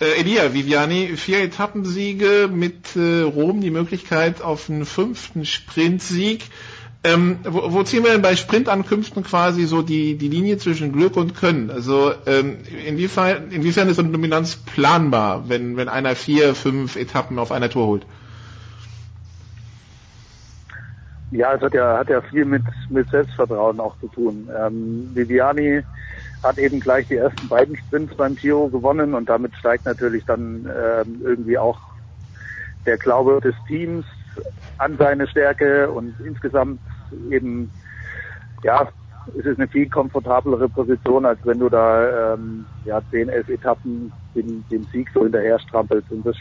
äh, 0.00 0.20
Elia 0.20 0.52
Viviani, 0.52 1.16
vier 1.16 1.44
Etappensiege 1.44 2.50
mit 2.52 2.96
äh, 2.96 3.22
Rom, 3.22 3.60
die 3.60 3.70
Möglichkeit 3.70 4.42
auf 4.42 4.68
einen 4.68 4.84
fünften 4.84 5.46
Sprintsieg. 5.46 6.42
Ähm, 7.04 7.40
wo, 7.42 7.72
wo 7.72 7.82
ziehen 7.82 8.04
wir 8.04 8.12
denn 8.12 8.22
bei 8.22 8.36
Sprintankünften 8.36 9.24
quasi 9.24 9.64
so 9.64 9.82
die, 9.82 10.16
die 10.16 10.28
Linie 10.28 10.58
zwischen 10.58 10.92
Glück 10.92 11.16
und 11.16 11.34
Können? 11.34 11.70
Also 11.70 12.12
ähm, 12.26 12.58
inwiefern, 12.86 13.50
inwiefern 13.50 13.88
ist 13.88 13.96
so 13.96 14.02
eine 14.02 14.12
Dominanz 14.12 14.56
planbar, 14.56 15.48
wenn, 15.48 15.76
wenn 15.76 15.88
einer 15.88 16.14
vier, 16.14 16.54
fünf 16.54 16.94
Etappen 16.94 17.40
auf 17.40 17.50
einer 17.50 17.68
Tour 17.68 17.86
holt? 17.86 18.06
Ja, 21.32 21.54
es 21.54 21.62
hat 21.62 21.74
ja, 21.74 21.98
hat 21.98 22.08
ja 22.08 22.20
viel 22.20 22.44
mit, 22.44 22.62
mit 22.88 23.10
Selbstvertrauen 23.10 23.80
auch 23.80 23.98
zu 23.98 24.06
tun. 24.08 24.48
Ähm, 24.56 25.10
Viviani 25.12 25.82
hat 26.42 26.58
eben 26.58 26.78
gleich 26.78 27.08
die 27.08 27.16
ersten 27.16 27.48
beiden 27.48 27.76
Sprints 27.76 28.14
beim 28.16 28.36
Giro 28.36 28.68
gewonnen 28.68 29.14
und 29.14 29.28
damit 29.28 29.56
steigt 29.56 29.86
natürlich 29.86 30.24
dann 30.24 30.66
ähm, 30.66 31.20
irgendwie 31.24 31.58
auch 31.58 31.80
der 32.84 32.98
Glaube 32.98 33.40
des 33.40 33.54
Teams 33.66 34.04
an 34.82 34.96
seine 34.98 35.26
Stärke 35.28 35.90
und 35.90 36.14
insgesamt 36.24 36.80
eben, 37.30 37.70
ja, 38.64 38.88
es 39.38 39.46
ist 39.46 39.58
eine 39.58 39.68
viel 39.68 39.88
komfortablere 39.88 40.68
Position, 40.68 41.24
als 41.24 41.38
wenn 41.44 41.60
du 41.60 41.68
da 41.68 42.34
ähm, 42.34 42.66
ja, 42.84 43.00
zehn, 43.10 43.28
elf 43.28 43.48
Etappen 43.48 44.12
den, 44.34 44.64
den 44.70 44.84
Sieg 44.92 45.08
so 45.14 45.22
hinterher 45.22 45.60
strampelst. 45.60 46.10
Und 46.10 46.26
das 46.26 46.36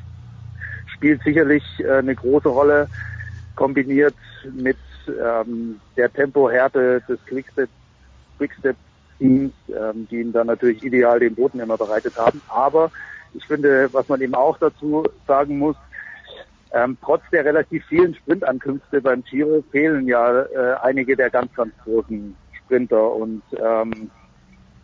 spielt 0.88 1.22
sicherlich 1.24 1.64
äh, 1.80 1.98
eine 1.98 2.16
große 2.16 2.50
Rolle, 2.50 2.88
kombiniert 3.56 4.16
mit 4.56 4.78
ähm, 5.08 5.80
der 5.96 6.12
Tempohärte 6.12 7.04
des 7.08 7.24
Quickstep, 7.26 7.70
Quickstep 8.40 8.76
Teams, 9.20 9.54
ähm, 9.70 10.08
die 10.10 10.22
ihm 10.22 10.32
dann 10.32 10.48
natürlich 10.48 10.84
ideal 10.84 11.20
den 11.20 11.36
Boden 11.36 11.60
immer 11.60 11.78
bereitet 11.78 12.18
haben. 12.18 12.42
Aber 12.48 12.90
ich 13.36 13.46
finde, 13.46 13.90
was 13.92 14.10
man 14.10 14.22
eben 14.22 14.34
auch 14.34 14.58
dazu 14.58 15.04
sagen 15.28 15.60
muss, 15.60 15.76
ähm, 16.74 16.98
trotz 17.04 17.22
der 17.32 17.44
relativ 17.46 17.86
vielen 17.86 18.16
Sprintankünfte 18.16 19.02
beim 19.02 19.24
Giro 19.24 19.64
fehlen 19.72 20.08
ja 20.08 20.42
äh, 20.42 20.76
einige 20.82 21.16
der 21.16 21.30
ganz, 21.30 21.54
ganz 21.54 21.74
großen 21.84 22.36
Sprinter 22.54 23.14
und 23.14 23.42
ähm, 23.62 24.10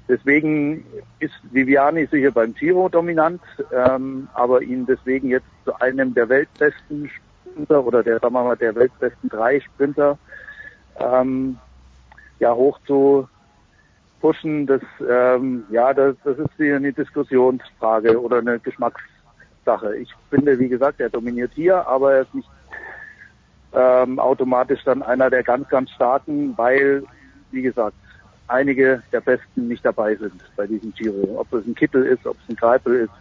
deswegen 0.10 0.86
ist 1.20 1.34
Viviani 1.52 2.06
sicher 2.08 2.32
beim 2.32 2.54
Giro 2.54 2.90
dominant, 2.90 3.42
ähm, 3.72 4.28
aber 4.34 4.62
ihn 4.62 4.86
deswegen 4.86 5.30
jetzt 5.30 5.48
zu 5.64 5.74
einem 5.80 6.14
der 6.14 6.28
weltbesten 6.28 7.10
Sprinter 7.10 7.86
oder 7.86 8.04
der, 8.04 8.20
sagen 8.20 8.34
wir 8.34 8.44
mal, 8.44 8.58
der 8.58 8.76
weltbesten 8.76 9.30
drei 9.30 9.62
Sprinter 9.62 10.18
ähm, 11.00 11.58
ja 12.40 12.54
hoch 12.54 12.80
zu 12.86 13.30
pushen, 14.20 14.66
das 14.66 14.82
ähm, 15.08 15.64
ja 15.70 15.94
das, 15.94 16.16
das 16.26 16.38
ist 16.38 16.50
eine 16.60 16.92
Diskussionsfrage 16.92 18.22
oder 18.22 18.40
eine 18.40 18.60
Geschmackssache. 19.68 19.98
Ich 19.98 20.10
finde, 20.30 20.58
wie 20.60 20.70
gesagt, 20.70 21.00
er 21.00 21.10
dominiert 21.10 21.52
hier, 21.54 21.88
aber 21.88 22.14
er 22.14 22.22
ist 22.22 22.34
nicht 22.34 22.50
ähm, 23.74 24.20
automatisch 24.20 24.80
dann 24.86 25.04
einer 25.04 25.30
der 25.30 25.44
ganz, 25.44 25.68
ganz 25.70 25.92
starken, 25.92 26.58
weil, 26.58 27.04
wie 27.52 27.62
gesagt, 27.62 27.96
einige 28.48 29.04
der 29.12 29.22
Besten 29.22 29.68
nicht 29.68 29.84
dabei 29.84 30.16
sind 30.16 30.42
bei 30.56 30.68
diesem 30.68 30.94
Giro. 30.94 31.40
Ob 31.40 31.52
es 31.54 31.66
ein 31.66 31.76
Kittel 31.76 32.06
ist, 32.06 32.26
ob 32.26 32.38
es 32.44 32.50
ein 32.50 32.56
Greipel 32.56 33.02
ist 33.02 33.12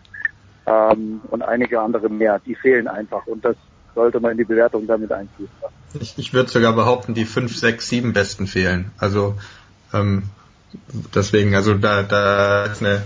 ähm, 0.67 1.21
und 1.31 1.43
einige 1.43 1.81
andere 1.81 2.09
mehr, 2.09 2.41
die 2.45 2.55
fehlen 2.55 2.87
einfach 2.87 3.27
und 3.27 3.45
das 3.45 3.57
sollte 3.95 4.21
man 4.21 4.33
in 4.33 4.39
die 4.39 4.45
Bewertung 4.45 4.87
damit 4.87 5.11
einfließen. 5.11 5.55
Ich, 6.01 6.19
ich 6.19 6.33
würde 6.33 6.51
sogar 6.51 6.75
behaupten, 6.75 7.15
die 7.15 7.25
fünf, 7.25 7.57
sechs, 7.57 7.89
sieben 7.89 8.13
Besten 8.13 8.47
fehlen. 8.47 8.93
Also 8.99 9.37
ähm, 9.93 10.25
deswegen, 11.15 11.55
also 11.55 11.75
da, 11.75 12.03
da 12.03 12.67
ist 12.67 12.83
eine 12.83 13.03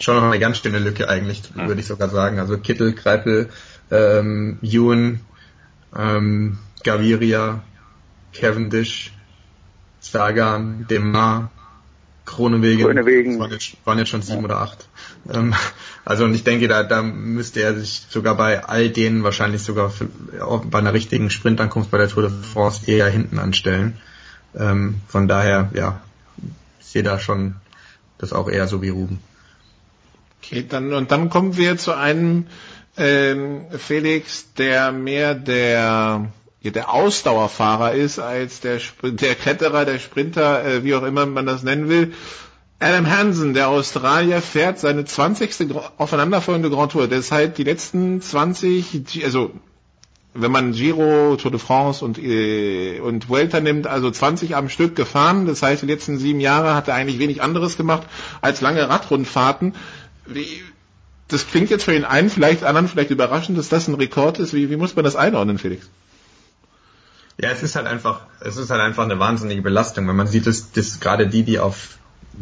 schon 0.00 0.16
noch 0.16 0.24
eine 0.24 0.38
ganz 0.38 0.62
dünne 0.62 0.78
Lücke 0.78 1.08
eigentlich, 1.08 1.42
würde 1.54 1.80
ich 1.80 1.86
sogar 1.86 2.08
sagen. 2.08 2.38
Also 2.38 2.58
Kittel, 2.58 2.94
Kreipel, 2.94 3.50
ähm, 3.90 4.58
Ewan, 4.62 5.20
ähm, 5.96 6.58
Gaviria, 6.82 7.62
Cavendish, 8.32 9.12
Sagan, 10.00 10.86
Demar, 10.88 11.50
Kronewegen. 12.24 12.84
Groenewegen. 12.84 13.32
Das 13.32 13.40
waren 13.40 13.50
jetzt, 13.52 13.76
waren 13.84 13.98
jetzt 13.98 14.08
schon 14.08 14.22
sieben 14.22 14.44
oder 14.44 14.60
acht. 14.60 14.88
Ähm, 15.32 15.54
also 16.04 16.24
und 16.24 16.34
ich 16.34 16.44
denke, 16.44 16.68
da, 16.68 16.82
da 16.82 17.02
müsste 17.02 17.60
er 17.60 17.78
sich 17.78 18.06
sogar 18.08 18.36
bei 18.36 18.64
all 18.64 18.88
denen 18.88 19.22
wahrscheinlich 19.22 19.62
sogar 19.62 19.90
für, 19.90 20.06
bei 20.06 20.78
einer 20.78 20.94
richtigen 20.94 21.30
Sprintankunft 21.30 21.90
bei 21.90 21.98
der 21.98 22.08
Tour 22.08 22.24
de 22.28 22.32
France 22.42 22.90
eher 22.90 23.08
hinten 23.08 23.38
anstellen. 23.38 23.98
Ähm, 24.56 25.00
von 25.08 25.28
daher, 25.28 25.70
ja, 25.74 26.00
ich 26.80 26.86
sehe 26.86 27.02
da 27.02 27.18
schon 27.18 27.56
das 28.18 28.32
auch 28.32 28.48
eher 28.48 28.66
so 28.66 28.82
wie 28.82 28.90
Ruben. 28.90 29.20
Okay, 30.42 30.64
dann 30.68 30.92
und 30.92 31.10
dann 31.10 31.30
kommen 31.30 31.56
wir 31.56 31.76
zu 31.76 31.94
einem 31.94 32.46
ähm, 32.96 33.66
Felix, 33.76 34.52
der 34.54 34.92
mehr 34.92 35.34
der 35.34 36.30
ja, 36.62 36.70
der 36.70 36.92
Ausdauerfahrer 36.92 37.92
ist 37.92 38.18
als 38.18 38.60
der 38.60 38.80
der 39.02 39.34
Kletterer, 39.34 39.84
der 39.84 39.98
Sprinter, 39.98 40.64
äh, 40.64 40.84
wie 40.84 40.94
auch 40.94 41.02
immer 41.02 41.26
man 41.26 41.46
das 41.46 41.62
nennen 41.62 41.88
will. 41.88 42.14
Adam 42.82 43.10
Hansen, 43.10 43.52
der 43.52 43.68
Australier, 43.68 44.40
fährt 44.40 44.78
seine 44.78 45.04
20. 45.04 45.74
aufeinanderfolgende 45.98 46.70
Grand 46.70 46.92
Tour. 46.92 47.08
Das 47.08 47.30
heißt, 47.30 47.58
die 47.58 47.64
letzten 47.64 48.22
20, 48.22 49.22
also 49.22 49.50
wenn 50.32 50.52
man 50.52 50.72
Giro, 50.72 51.36
Tour 51.36 51.50
de 51.50 51.60
France 51.60 52.04
und, 52.04 52.18
äh, 52.18 53.00
und 53.00 53.28
Vuelta 53.28 53.60
nimmt, 53.60 53.86
also 53.86 54.10
20 54.10 54.56
am 54.56 54.68
Stück 54.68 54.96
gefahren. 54.96 55.46
Das 55.46 55.62
heißt, 55.62 55.82
die 55.82 55.86
letzten 55.86 56.18
sieben 56.18 56.40
Jahre 56.40 56.74
hat 56.74 56.88
er 56.88 56.94
eigentlich 56.94 57.18
wenig 57.18 57.42
anderes 57.42 57.76
gemacht 57.76 58.06
als 58.40 58.60
lange 58.60 58.88
Radrundfahrten. 58.88 59.74
Wie, 60.26 60.62
das 61.28 61.46
klingt 61.46 61.70
jetzt 61.70 61.84
für 61.84 61.92
den 61.92 62.04
einen, 62.04 62.30
vielleicht 62.30 62.64
anderen 62.64 62.88
vielleicht 62.88 63.10
überraschend, 63.10 63.58
dass 63.58 63.68
das 63.68 63.88
ein 63.88 63.94
Rekord 63.94 64.38
ist. 64.38 64.52
Wie, 64.52 64.70
wie 64.70 64.76
muss 64.76 64.96
man 64.96 65.04
das 65.04 65.16
einordnen, 65.16 65.58
Felix? 65.58 65.88
Ja, 67.40 67.50
es 67.50 67.62
ist 67.62 67.76
halt 67.76 67.86
einfach, 67.86 68.22
es 68.40 68.56
ist 68.56 68.70
halt 68.70 68.80
einfach 68.80 69.04
eine 69.04 69.18
wahnsinnige 69.18 69.62
Belastung, 69.62 70.06
wenn 70.08 70.16
man 70.16 70.26
sieht, 70.26 70.46
dass, 70.46 70.72
dass 70.72 71.00
gerade 71.00 71.26
die, 71.26 71.42
die 71.42 71.58
auf 71.58 71.96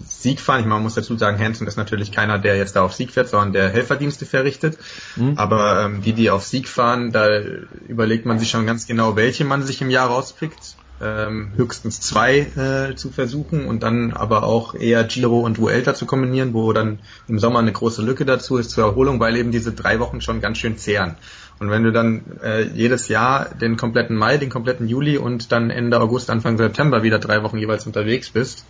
Sieg 0.07 0.41
fahren. 0.41 0.61
Ich 0.61 0.67
meine, 0.67 0.77
man 0.77 0.83
muss 0.83 0.95
dazu 0.95 1.17
sagen, 1.17 1.39
Hansen 1.39 1.67
ist 1.67 1.77
natürlich 1.77 2.13
keiner, 2.13 2.39
der 2.39 2.57
jetzt 2.57 2.77
da 2.77 2.83
auf 2.83 2.95
Sieg 2.95 3.13
fährt, 3.13 3.29
sondern 3.29 3.53
der 3.53 3.69
Helferdienste 3.71 4.27
verrichtet. 4.27 4.77
Mhm. 5.17 5.35
Aber 5.37 5.85
ähm, 5.85 6.03
die, 6.03 6.13
die 6.13 6.31
auf 6.31 6.45
Sieg 6.45 6.69
fahren, 6.69 7.13
da 7.13 7.41
überlegt 7.87 8.27
man 8.27 8.39
sich 8.39 8.51
schon 8.51 8.67
ganz 8.67 8.87
genau, 8.87 9.17
welche 9.17 9.45
man 9.45 9.63
sich 9.63 9.81
im 9.81 9.91
Jahr 9.91 10.09
rauspickt. 10.09 10.77
Ähm, 11.01 11.53
höchstens 11.57 12.01
zwei 12.01 12.39
äh, 12.39 12.97
zu 12.97 13.11
versuchen 13.11 13.67
und 13.67 13.85
dann 13.85 14.13
aber 14.13 14.43
auch 14.43 14.75
eher 14.75 15.05
Giro 15.05 15.41
und 15.41 15.61
Vuelta 15.61 15.95
zu 15.95 16.07
kombinieren, 16.07 16.55
wo 16.55 16.73
dann 16.73 16.99
im 17.29 17.39
Sommer 17.39 17.61
eine 17.61 17.71
große 17.71 18.03
Lücke 18.03 18.25
dazu 18.25 18.57
ist 18.57 18.71
zur 18.71 18.85
Erholung, 18.85 19.21
weil 19.21 19.37
eben 19.37 19.53
diese 19.53 19.71
drei 19.71 20.01
Wochen 20.01 20.21
schon 20.21 20.41
ganz 20.41 20.59
schön 20.59 20.77
zehren. 20.77 21.15
Und 21.61 21.71
wenn 21.71 21.85
du 21.85 21.93
dann 21.93 22.23
äh, 22.43 22.63
jedes 22.63 23.07
Jahr 23.07 23.49
den 23.55 23.77
kompletten 23.77 24.17
Mai, 24.17 24.39
den 24.39 24.51
kompletten 24.51 24.89
Juli 24.89 25.19
und 25.19 25.53
dann 25.53 25.71
Ende 25.71 26.01
August, 26.01 26.31
Anfang 26.31 26.57
September 26.57 27.05
wieder 27.05 27.21
drei 27.21 27.45
Wochen 27.45 27.59
jeweils 27.59 27.87
unterwegs 27.87 28.31
bist, 28.31 28.65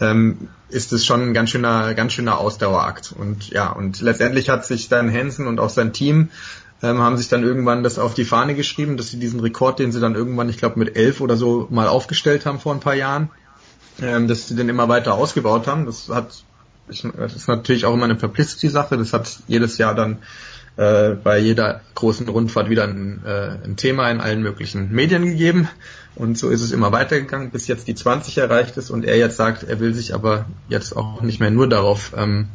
ähm, 0.00 0.48
ist 0.68 0.92
es 0.92 1.04
schon 1.04 1.20
ein 1.20 1.34
ganz 1.34 1.50
schöner, 1.50 1.94
ganz 1.94 2.12
schöner 2.12 2.38
Ausdauerakt. 2.38 3.12
Und 3.16 3.50
ja, 3.50 3.70
und 3.70 4.00
letztendlich 4.00 4.50
hat 4.50 4.64
sich 4.64 4.88
dann 4.88 5.12
Hansen 5.12 5.46
und 5.46 5.60
auch 5.60 5.70
sein 5.70 5.92
Team 5.92 6.30
ähm, 6.82 6.98
haben 6.98 7.16
sich 7.16 7.28
dann 7.28 7.42
irgendwann 7.42 7.82
das 7.82 7.98
auf 7.98 8.14
die 8.14 8.24
Fahne 8.24 8.54
geschrieben, 8.54 8.96
dass 8.96 9.08
sie 9.08 9.18
diesen 9.18 9.40
Rekord, 9.40 9.78
den 9.78 9.92
sie 9.92 10.00
dann 10.00 10.14
irgendwann, 10.14 10.48
ich 10.48 10.58
glaube 10.58 10.78
mit 10.78 10.96
elf 10.96 11.20
oder 11.20 11.36
so 11.36 11.66
mal 11.70 11.88
aufgestellt 11.88 12.46
haben 12.46 12.58
vor 12.58 12.72
ein 12.72 12.80
paar 12.80 12.94
Jahren, 12.94 13.30
ähm, 14.00 14.28
dass 14.28 14.48
sie 14.48 14.56
den 14.56 14.68
immer 14.68 14.88
weiter 14.88 15.14
ausgebaut 15.14 15.66
haben. 15.66 15.86
Das 15.86 16.08
hat, 16.08 16.42
das 16.88 17.34
ist 17.34 17.48
natürlich 17.48 17.84
auch 17.84 17.94
immer 17.94 18.04
eine 18.04 18.14
Publicity-Sache. 18.14 18.96
Das 18.96 19.12
hat 19.12 19.40
jedes 19.46 19.78
Jahr 19.78 19.94
dann 19.94 20.18
äh, 20.76 21.10
bei 21.10 21.38
jeder 21.38 21.82
großen 21.94 22.28
Rundfahrt 22.28 22.70
wieder 22.70 22.84
ein, 22.84 23.22
äh, 23.26 23.58
ein 23.64 23.76
Thema 23.76 24.10
in 24.10 24.20
allen 24.20 24.42
möglichen 24.42 24.90
Medien 24.90 25.26
gegeben. 25.26 25.68
Und 26.14 26.38
so 26.38 26.48
ist 26.48 26.62
es 26.62 26.72
immer 26.72 26.92
weitergegangen, 26.92 27.50
bis 27.50 27.66
jetzt 27.66 27.88
die 27.88 27.94
20 27.94 28.38
erreicht 28.38 28.76
ist 28.76 28.90
und 28.90 29.04
er 29.04 29.16
jetzt 29.16 29.36
sagt, 29.36 29.62
er 29.62 29.80
will 29.80 29.94
sich 29.94 30.14
aber 30.14 30.46
jetzt 30.68 30.96
auch 30.96 31.22
nicht 31.22 31.40
mehr 31.40 31.50
nur 31.50 31.68
darauf 31.68 32.12
ähm, 32.16 32.48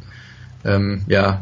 ähm, 0.65 1.03
ja, 1.07 1.41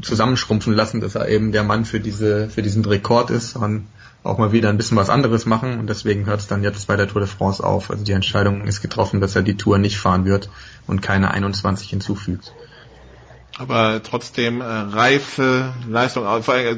zusammenschrumpfen 0.00 0.72
lassen, 0.72 1.00
dass 1.00 1.14
er 1.14 1.28
eben 1.28 1.52
der 1.52 1.62
Mann 1.62 1.84
für 1.84 2.00
diese 2.00 2.48
für 2.48 2.62
diesen 2.62 2.84
Rekord 2.84 3.30
ist, 3.30 3.52
sondern 3.52 3.86
auch 4.22 4.38
mal 4.38 4.52
wieder 4.52 4.68
ein 4.68 4.76
bisschen 4.76 4.96
was 4.96 5.08
anderes 5.08 5.46
machen 5.46 5.78
und 5.78 5.88
deswegen 5.88 6.26
hört 6.26 6.40
es 6.40 6.46
dann 6.46 6.62
jetzt 6.62 6.86
bei 6.86 6.96
der 6.96 7.08
Tour 7.08 7.22
de 7.22 7.28
France 7.28 7.64
auf. 7.64 7.90
Also 7.90 8.04
die 8.04 8.12
Entscheidung 8.12 8.66
ist 8.66 8.82
getroffen, 8.82 9.20
dass 9.20 9.34
er 9.34 9.42
die 9.42 9.56
Tour 9.56 9.78
nicht 9.78 9.98
fahren 9.98 10.24
wird 10.24 10.50
und 10.86 11.00
keine 11.00 11.30
21 11.30 11.88
hinzufügt. 11.88 12.52
Aber 13.56 14.02
trotzdem 14.02 14.60
äh, 14.60 14.64
reife 14.64 15.74
Leistung, 15.88 16.24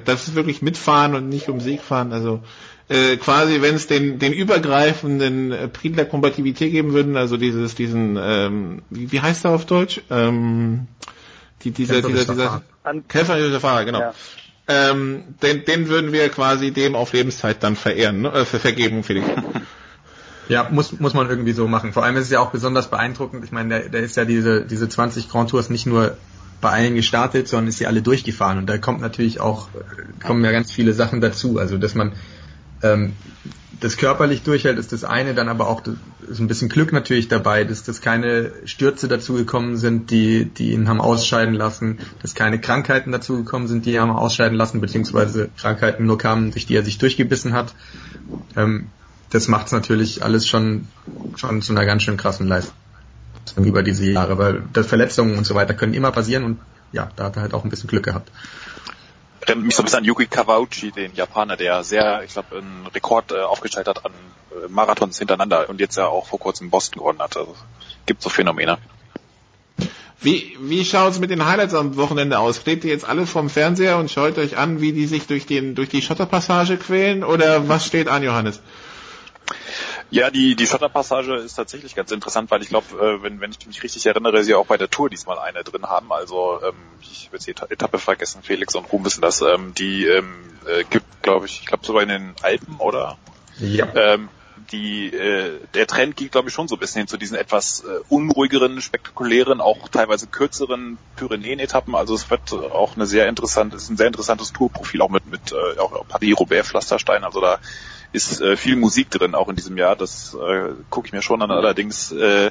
das 0.05 0.29
ist 0.29 0.35
wirklich 0.35 0.63
mitfahren 0.63 1.15
und 1.15 1.29
nicht 1.29 1.49
um 1.49 1.61
Sieg 1.61 1.81
fahren. 1.81 2.13
Also 2.13 2.43
äh, 2.89 3.17
quasi, 3.17 3.63
wenn 3.63 3.75
es 3.75 3.87
den, 3.87 4.19
den 4.19 4.33
übergreifenden 4.33 5.53
äh, 5.53 5.69
Prix 5.69 5.97
Kompatibilität 6.11 6.73
geben 6.73 6.93
würden, 6.93 7.17
also 7.17 7.37
dieses, 7.37 7.75
diesen, 7.75 8.19
ähm, 8.21 8.83
wie, 8.91 9.13
wie 9.13 9.21
heißt 9.21 9.45
er 9.45 9.53
auf 9.53 9.65
Deutsch? 9.65 10.01
Ähm, 10.11 10.89
die, 11.65 11.71
dieser, 11.71 12.03
dieser, 12.03 12.25
dieser, 12.33 12.63
Kämpfer 13.09 13.61
Fahrer, 13.61 13.85
genau. 13.85 14.01
Ja. 14.01 14.15
Ähm, 14.69 15.25
den, 15.43 15.65
den 15.65 15.89
würden 15.89 16.13
wir 16.13 16.29
quasi 16.29 16.71
dem 16.71 16.95
auf 16.95 17.13
Lebenszeit 17.13 17.63
dann 17.63 17.77
verehren, 17.77 18.23
ne? 18.23 18.33
äh, 18.33 18.45
vergeben, 18.45 19.03
Felix. 19.03 19.27
Ja, 20.49 20.69
muss, 20.71 20.99
muss 20.99 21.15
man 21.15 21.31
irgendwie 21.31 21.53
so 21.53 21.69
machen. 21.69 21.93
Vor 21.93 22.05
allem 22.05 22.17
ist 22.17 22.25
es 22.25 22.31
ja 22.31 22.41
auch 22.41 22.51
besonders 22.51 22.91
beeindruckend. 22.91 23.45
Ich 23.45 23.53
meine, 23.53 23.69
der, 23.69 23.89
der 23.89 24.01
ist 24.03 24.17
ja 24.17 24.25
diese, 24.25 24.63
diese 24.67 24.89
20 24.89 25.31
Grand 25.31 25.49
Tours 25.49 25.71
nicht 25.71 25.87
nur 25.87 26.17
bei 26.61 26.71
allen 26.71 26.95
gestartet, 26.95 27.49
sondern 27.49 27.69
ist 27.69 27.79
sie 27.79 27.87
alle 27.87 28.03
durchgefahren. 28.03 28.59
Und 28.59 28.67
da 28.67 28.77
kommt 28.77 29.01
natürlich 29.01 29.41
auch, 29.41 29.69
kommen 30.23 30.45
ja 30.45 30.53
ganz 30.53 30.71
viele 30.73 30.93
Sachen 30.93 31.21
dazu. 31.21 31.59
Also, 31.59 31.79
dass 31.79 31.95
man 31.95 32.13
ähm, 32.83 33.15
das 33.81 33.97
körperlich 33.97 34.43
durchhält, 34.43 34.79
ist 34.79 34.93
das 34.93 35.03
eine, 35.03 35.35
dann 35.35 35.49
aber 35.49 35.69
auch 35.69 35.83
ist 36.29 36.39
ein 36.39 36.47
bisschen 36.47 36.69
Glück 36.69 36.93
natürlich 36.93 37.27
dabei, 37.27 37.65
dass 37.65 37.83
das 37.83 38.01
keine 38.01 38.53
Stürze 38.65 39.09
dazugekommen 39.09 39.77
sind, 39.77 40.11
die, 40.11 40.45
die 40.45 40.73
ihn 40.73 40.89
haben 40.89 41.01
ausscheiden 41.01 41.55
lassen, 41.55 41.99
dass 42.23 42.35
keine 42.35 42.61
Krankheiten 42.61 43.11
dazugekommen 43.11 43.67
sind, 43.67 43.85
die 43.85 43.95
ihn 43.95 44.01
haben 44.01 44.11
ausscheiden 44.11 44.57
lassen, 44.57 44.81
beziehungsweise 44.81 45.51
Krankheiten 45.57 46.07
nur 46.07 46.17
kamen, 46.17 46.53
durch 46.53 46.67
die 46.67 46.77
er 46.77 46.85
sich 46.85 46.99
durchgebissen 46.99 47.55
hat. 47.55 47.75
Ähm, 48.57 48.87
das 49.31 49.49
macht 49.49 49.67
es 49.67 49.73
natürlich 49.73 50.23
alles 50.23 50.47
schon, 50.47 50.87
schon 51.37 51.61
zu 51.61 51.73
einer 51.73 51.85
ganz 51.85 52.03
schön 52.03 52.17
krassen 52.17 52.47
Leistung 52.47 52.75
über 53.57 53.83
diese 53.83 54.09
Jahre, 54.09 54.39
weil 54.39 54.63
Verletzungen 54.85 55.37
und 55.37 55.45
so 55.45 55.57
weiter 55.57 55.75
können 55.75 55.95
immer 55.95 56.13
passieren 56.13 56.45
und 56.45 56.59
ja, 56.93 57.11
da 57.17 57.25
hat 57.25 57.37
er 57.37 57.43
halt 57.43 57.55
auch 57.55 57.65
ein 57.65 57.71
bisschen 57.71 57.89
Glück 57.89 58.05
gehabt 58.05 58.31
erinnert 59.49 59.67
mich 59.67 59.77
so 59.77 59.83
ein 59.83 59.85
bisschen 59.85 60.01
an 60.01 60.05
Yuki 60.05 60.27
Kawauchi, 60.27 60.93
den 60.93 61.15
Japaner, 61.15 61.57
der 61.57 61.85
sehr, 61.85 62.23
ich 62.25 62.33
glaube, 62.33 62.59
einen 62.59 62.87
Rekord 62.95 63.33
äh, 63.33 63.41
aufgestellt 63.41 63.89
hat 63.89 64.05
an 64.05 64.13
äh, 64.53 64.69
Marathons 64.69 65.19
hintereinander 65.19 65.69
und 65.69 65.81
jetzt 65.81 65.97
ja 65.97 66.07
auch 66.07 66.27
vor 66.27 66.39
kurzem 66.39 66.71
Boston 66.71 67.01
gewonnen 67.01 67.21
hat. 67.21 67.37
Also 67.37 67.55
gibt 68.07 68.23
so 68.23 68.29
Phänomene. 68.29 68.79
Wie, 70.21 70.57
wie 70.61 70.85
schaut 70.85 71.13
es 71.13 71.19
mit 71.19 71.31
den 71.31 71.45
Highlights 71.45 71.75
am 71.75 71.97
Wochenende 71.97 72.39
aus? 72.39 72.63
Klebt 72.63 72.85
ihr 72.85 72.93
jetzt 72.93 73.05
alle 73.05 73.27
vorm 73.27 73.51
Fernseher 73.51 73.99
und 73.99 74.09
schaut 74.09 74.39
euch 74.39 74.57
an, 74.57 74.81
wie 74.81 74.93
die 74.93 75.07
sich 75.07 75.27
durch, 75.27 75.47
den, 75.47 75.75
durch 75.75 75.89
die 75.89 76.01
Schotterpassage 76.01 76.77
quälen? 76.77 77.25
Oder 77.25 77.69
was 77.69 77.85
steht 77.85 78.07
an, 78.07 78.23
Johannes? 78.23 78.61
Ja, 80.13 80.31
die, 80.31 80.57
die 80.57 80.67
Schotterpassage 80.67 81.37
ist 81.37 81.55
tatsächlich 81.55 81.95
ganz 81.95 82.13
interessant, 82.13 82.51
weil 82.51 82.61
ich 82.61 82.69
glaube, 82.69 82.87
äh, 83.01 83.23
wenn, 83.23 83.41
wenn 83.41 83.51
ich 83.51 83.67
mich 83.67 83.83
richtig 83.83 84.05
erinnere, 84.05 84.45
sie 84.45 84.55
auch 84.55 84.67
bei 84.67 84.77
der 84.77 84.91
Tour 84.91 85.09
diesmal 85.09 85.39
eine 85.39 85.65
drin 85.65 85.87
haben. 85.87 86.13
Also 86.13 86.61
ähm, 86.63 86.75
ich 87.01 87.29
habe 87.29 87.39
jetzt 87.39 87.47
die 87.47 87.73
Etappe 87.73 87.99
vergessen, 87.99 88.43
Felix 88.43 88.75
und 88.75 88.93
Ruhm 88.93 89.07
wissen 89.07 89.23
das. 89.23 89.41
Ähm, 89.41 89.73
die 89.73 90.05
ähm, 90.05 90.35
äh, 90.67 90.85
gibt, 90.85 91.23
glaube 91.23 91.47
ich, 91.47 91.61
ich 91.61 91.67
glaube 91.67 91.87
sogar 91.87 92.03
in 92.03 92.11
den 92.11 92.35
Alpen, 92.43 92.77
oder? 92.77 93.17
Ja. 93.59 93.89
Ähm, 93.95 94.29
die, 94.71 95.07
äh, 95.07 95.61
der 95.73 95.87
Trend 95.87 96.15
geht, 96.19 96.33
glaube 96.33 96.51
ich, 96.51 96.55
schon 96.55 96.69
so 96.69 96.77
ein 96.77 96.79
bisschen 96.79 97.01
hin 97.01 97.09
zu 97.09 97.17
diesen 97.17 97.39
etwas 97.39 97.81
äh, 97.81 98.01
unruhigeren, 98.11 98.83
spektakulären, 98.83 99.63
auch 99.63 99.89
teilweise 99.89 100.27
kürzeren 100.27 100.99
Pyrenäen-Etappen. 101.17 101.95
Also 101.95 102.15
es 102.15 102.31
wird 102.31 102.53
auch 102.53 102.97
eine 102.97 103.07
sehr 103.07 103.29
interessante, 103.29 103.77
ist 103.77 103.89
ein 103.89 103.97
sehr 103.97 104.09
interessantes 104.09 104.53
Tourprofil, 104.53 105.01
auch 105.01 105.09
mit, 105.09 105.27
mit 105.27 105.53
äh, 105.53 105.79
auch 105.79 106.07
Paris-Roubaix-Pflasterstein. 106.07 107.25
Also 107.25 107.41
da 107.41 107.59
ist 108.13 108.41
äh, 108.41 108.57
viel 108.57 108.77
Musik 108.77 109.11
drin, 109.11 109.35
auch 109.35 109.49
in 109.49 109.57
diesem 109.57 109.77
Jahr. 109.77 109.97
Das 109.97 110.35
äh, 110.35 110.71
gucke 110.91 111.07
ich 111.07 111.13
mir 111.13 111.23
schon 111.23 111.43
an. 111.43 111.51
Allerdings 111.51 112.13
äh, 112.13 112.51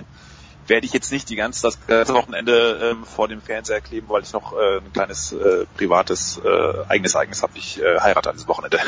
werde 0.67 0.85
ich 0.85 0.93
jetzt 0.93 1.11
nicht 1.11 1.29
die 1.29 1.35
ganze, 1.35 1.63
das 1.63 1.85
ganze 1.85 2.13
Wochenende 2.13 2.91
ähm, 2.91 3.03
vor 3.03 3.27
dem 3.27 3.41
Fernseher 3.41 3.81
kleben, 3.81 4.07
weil 4.09 4.23
ich 4.23 4.33
noch 4.33 4.53
äh, 4.53 4.77
ein 4.77 4.93
kleines 4.93 5.33
äh, 5.33 5.65
privates 5.77 6.39
äh, 6.43 6.85
eigenes 6.87 7.13
Ereignis 7.15 7.43
habe. 7.43 7.53
Ich 7.55 7.81
äh, 7.81 7.99
heirate 7.99 8.29
an 8.29 8.35
diesem 8.35 8.49
Wochenende. 8.49 8.79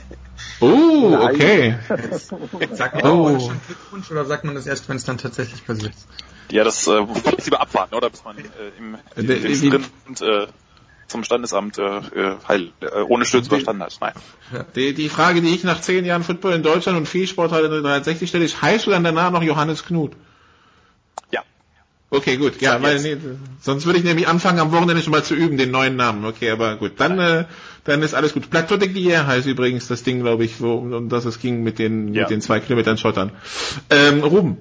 oh, 0.60 1.18
okay. 1.20 1.76
sagt 2.72 3.02
man 3.02 3.12
oh. 3.12 3.40
schon 3.40 3.60
Glückwunsch 3.66 4.10
oder 4.10 4.24
sagt 4.24 4.44
man 4.44 4.54
das 4.54 4.66
erst, 4.66 4.88
wenn 4.88 4.96
es 4.96 5.04
dann 5.04 5.18
tatsächlich 5.18 5.66
passiert? 5.66 5.94
Ja, 6.50 6.64
das 6.64 6.86
äh, 6.86 7.04
ich 7.36 7.44
lieber 7.44 7.60
abwarten, 7.60 7.94
oder? 7.94 8.10
Bis 8.10 8.22
man 8.24 8.38
äh, 8.38 8.42
im, 8.78 8.96
im, 9.16 9.30
im, 9.30 9.44
im 9.44 9.54
Sprint 9.54 10.20
äh, 10.20 10.46
zum 11.06 11.24
Standesamt 11.24 11.78
äh, 11.78 11.82
äh, 11.82 12.36
heil, 12.48 12.70
äh, 12.80 13.00
ohne 13.02 13.24
Stürze 13.24 13.48
überstanden 13.48 13.82
hat. 13.82 13.96
Nein. 14.00 14.12
Die, 14.74 14.94
die 14.94 15.08
Frage, 15.08 15.42
die 15.42 15.54
ich 15.54 15.64
nach 15.64 15.80
zehn 15.80 16.04
Jahren 16.04 16.22
Football 16.22 16.54
in 16.54 16.62
Deutschland 16.62 16.98
und 16.98 17.06
viel 17.06 17.26
Sport 17.26 17.52
in 17.52 17.70
360 17.70 18.28
stelle, 18.28 18.44
ist, 18.44 18.62
heißt 18.62 18.86
du 18.86 18.90
dann 18.90 19.04
danach 19.04 19.30
noch 19.30 19.42
Johannes 19.42 19.84
Knut? 19.84 20.12
Ja. 21.30 21.42
Okay, 22.10 22.36
gut. 22.36 22.60
Ja, 22.60 22.80
weil, 22.82 23.00
nee, 23.00 23.16
sonst 23.60 23.86
würde 23.86 23.98
ich 23.98 24.04
nämlich 24.04 24.28
anfangen, 24.28 24.60
am 24.60 24.72
Wochenende 24.72 25.02
schon 25.02 25.12
mal 25.12 25.24
zu 25.24 25.34
üben, 25.34 25.56
den 25.56 25.70
neuen 25.70 25.96
Namen. 25.96 26.24
Okay, 26.24 26.50
aber 26.50 26.76
gut. 26.76 26.92
Dann, 26.98 27.18
äh, 27.18 27.44
dann 27.84 28.02
ist 28.02 28.14
alles 28.14 28.32
gut. 28.32 28.50
Plateau 28.50 28.76
de 28.76 28.88
Glière 28.88 29.26
heißt 29.26 29.46
übrigens 29.46 29.88
das 29.88 30.02
Ding, 30.02 30.20
glaube 30.20 30.44
ich, 30.44 30.60
wo, 30.60 30.74
um 30.74 31.08
das 31.08 31.24
es 31.24 31.40
ging 31.40 31.62
mit 31.62 31.78
den, 31.78 32.14
ja. 32.14 32.22
mit 32.22 32.30
den 32.30 32.40
zwei 32.40 32.60
Kilometern 32.60 32.98
Schottern. 32.98 33.32
Ähm, 33.90 34.22
Ruben. 34.22 34.58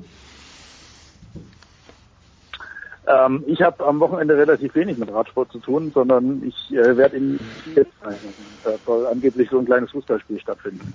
Ähm, 3.08 3.44
ich 3.48 3.62
habe 3.62 3.86
am 3.86 4.00
Wochenende 4.00 4.38
relativ 4.38 4.76
wenig 4.76 4.98
mit 4.98 5.12
Radsport 5.12 5.52
zu 5.52 5.60
tun, 5.60 5.92
sondern 5.94 6.42
ich 6.46 6.72
äh, 6.76 6.96
werde 6.96 7.18
in 7.18 7.40
jetzt 7.76 7.92
sein. 8.04 8.16
Da 8.64 8.72
soll 8.86 9.08
angeblich 9.08 9.50
so 9.50 9.60
ein 9.60 9.66
kleines 9.66 9.92
Fußballspiel 9.92 10.40
stattfinden. 10.40 10.94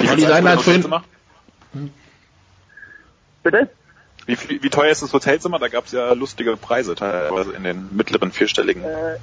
Olli 0.00 0.20
Seiler 0.22 0.50
hat 0.52 0.60
vorhin, 0.62 0.84
Bitte? 3.42 3.68
Wie, 4.26 4.36
viel- 4.36 4.62
wie 4.62 4.68
teuer 4.68 4.90
ist 4.90 5.02
das 5.02 5.12
Hotelzimmer? 5.12 5.58
Da 5.58 5.68
gab 5.68 5.86
es 5.86 5.92
ja 5.92 6.12
lustige 6.12 6.56
Preise 6.56 6.94
teilweise 6.94 7.52
in 7.52 7.64
den 7.64 7.88
mittleren 7.96 8.30
vierstelligen. 8.30 8.82
Äh, 8.84 9.16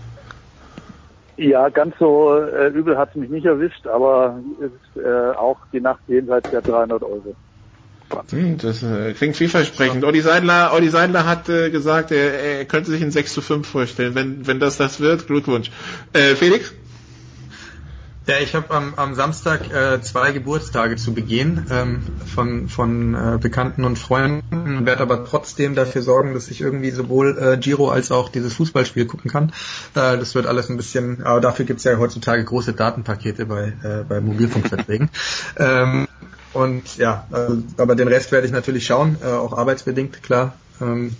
ja, 1.38 1.70
ganz 1.70 1.96
so 2.00 2.34
äh, 2.36 2.70
übel 2.70 2.98
hat 2.98 3.10
es 3.10 3.16
mich 3.16 3.30
nicht 3.30 3.46
erwischt, 3.46 3.86
aber 3.88 4.40
ist 4.60 5.04
äh, 5.04 5.32
auch 5.36 5.60
die 5.72 5.82
Nacht 5.82 6.00
jenseits 6.08 6.50
der 6.50 6.62
300 6.62 7.04
Euro. 7.04 7.36
Das 8.10 8.84
äh, 8.84 9.14
klingt 9.14 9.36
vielversprechend. 9.36 10.04
Olli 10.04 10.22
Seidler, 10.22 10.72
Olli 10.74 10.90
Seidler 10.90 11.26
hat 11.26 11.50
äh, 11.50 11.70
gesagt, 11.70 12.12
er, 12.12 12.40
er 12.40 12.66
könnte 12.66 12.92
sich 12.92 13.02
ein 13.02 13.12
6 13.12 13.34
zu 13.34 13.42
5 13.42 13.68
vorstellen. 13.68 14.16
Wenn, 14.16 14.48
wenn 14.48 14.60
das 14.60 14.78
das 14.78 15.00
wird, 15.00 15.28
Glückwunsch. 15.28 15.72
Äh, 16.14 16.36
Felix? 16.36 16.74
Ja, 18.28 18.40
ich 18.42 18.56
habe 18.56 18.74
am, 18.74 18.96
am 18.96 19.14
Samstag 19.14 19.72
äh, 19.72 20.02
zwei 20.02 20.32
Geburtstage 20.32 20.96
zu 20.96 21.14
begehen 21.14 21.68
ähm, 21.70 22.02
von, 22.26 22.70
von 22.70 23.14
äh, 23.14 23.38
Bekannten 23.40 23.84
und 23.84 24.00
Freunden, 24.00 24.86
werde 24.88 25.04
aber 25.04 25.26
trotzdem 25.26 25.76
dafür 25.76 26.02
sorgen, 26.02 26.34
dass 26.34 26.50
ich 26.50 26.60
irgendwie 26.60 26.90
sowohl 26.90 27.38
äh, 27.38 27.58
Giro 27.58 27.90
als 27.90 28.12
auch 28.12 28.30
dieses 28.30 28.56
Fußballspiel 28.56 29.06
gucken 29.06 29.30
kann. 29.30 29.50
Äh, 29.94 30.18
das 30.18 30.34
wird 30.34 30.48
alles 30.48 30.70
ein 30.70 30.78
bisschen, 30.78 31.24
aber 31.24 31.40
dafür 31.40 31.66
gibt's 31.66 31.84
ja 31.84 32.00
heutzutage 32.00 32.44
große 32.44 32.74
Datenpakete 32.74 33.46
bei, 33.46 33.74
äh, 33.84 34.04
bei 34.10 34.20
Mobilfunkverträgen. 34.22 35.10
ähm, 35.58 36.08
und 36.56 36.98
ja, 36.98 37.28
äh, 37.34 37.82
aber 37.82 37.96
den 37.96 38.08
Rest 38.08 38.32
werde 38.32 38.48
ich 38.48 38.54
natürlich 38.54 38.86
schauen, 38.86 39.18
äh, 39.22 39.28
auch 39.28 39.58
arbeitsbedingt, 39.58 40.24
klar. 40.24 40.54
Ähm, 40.82 41.16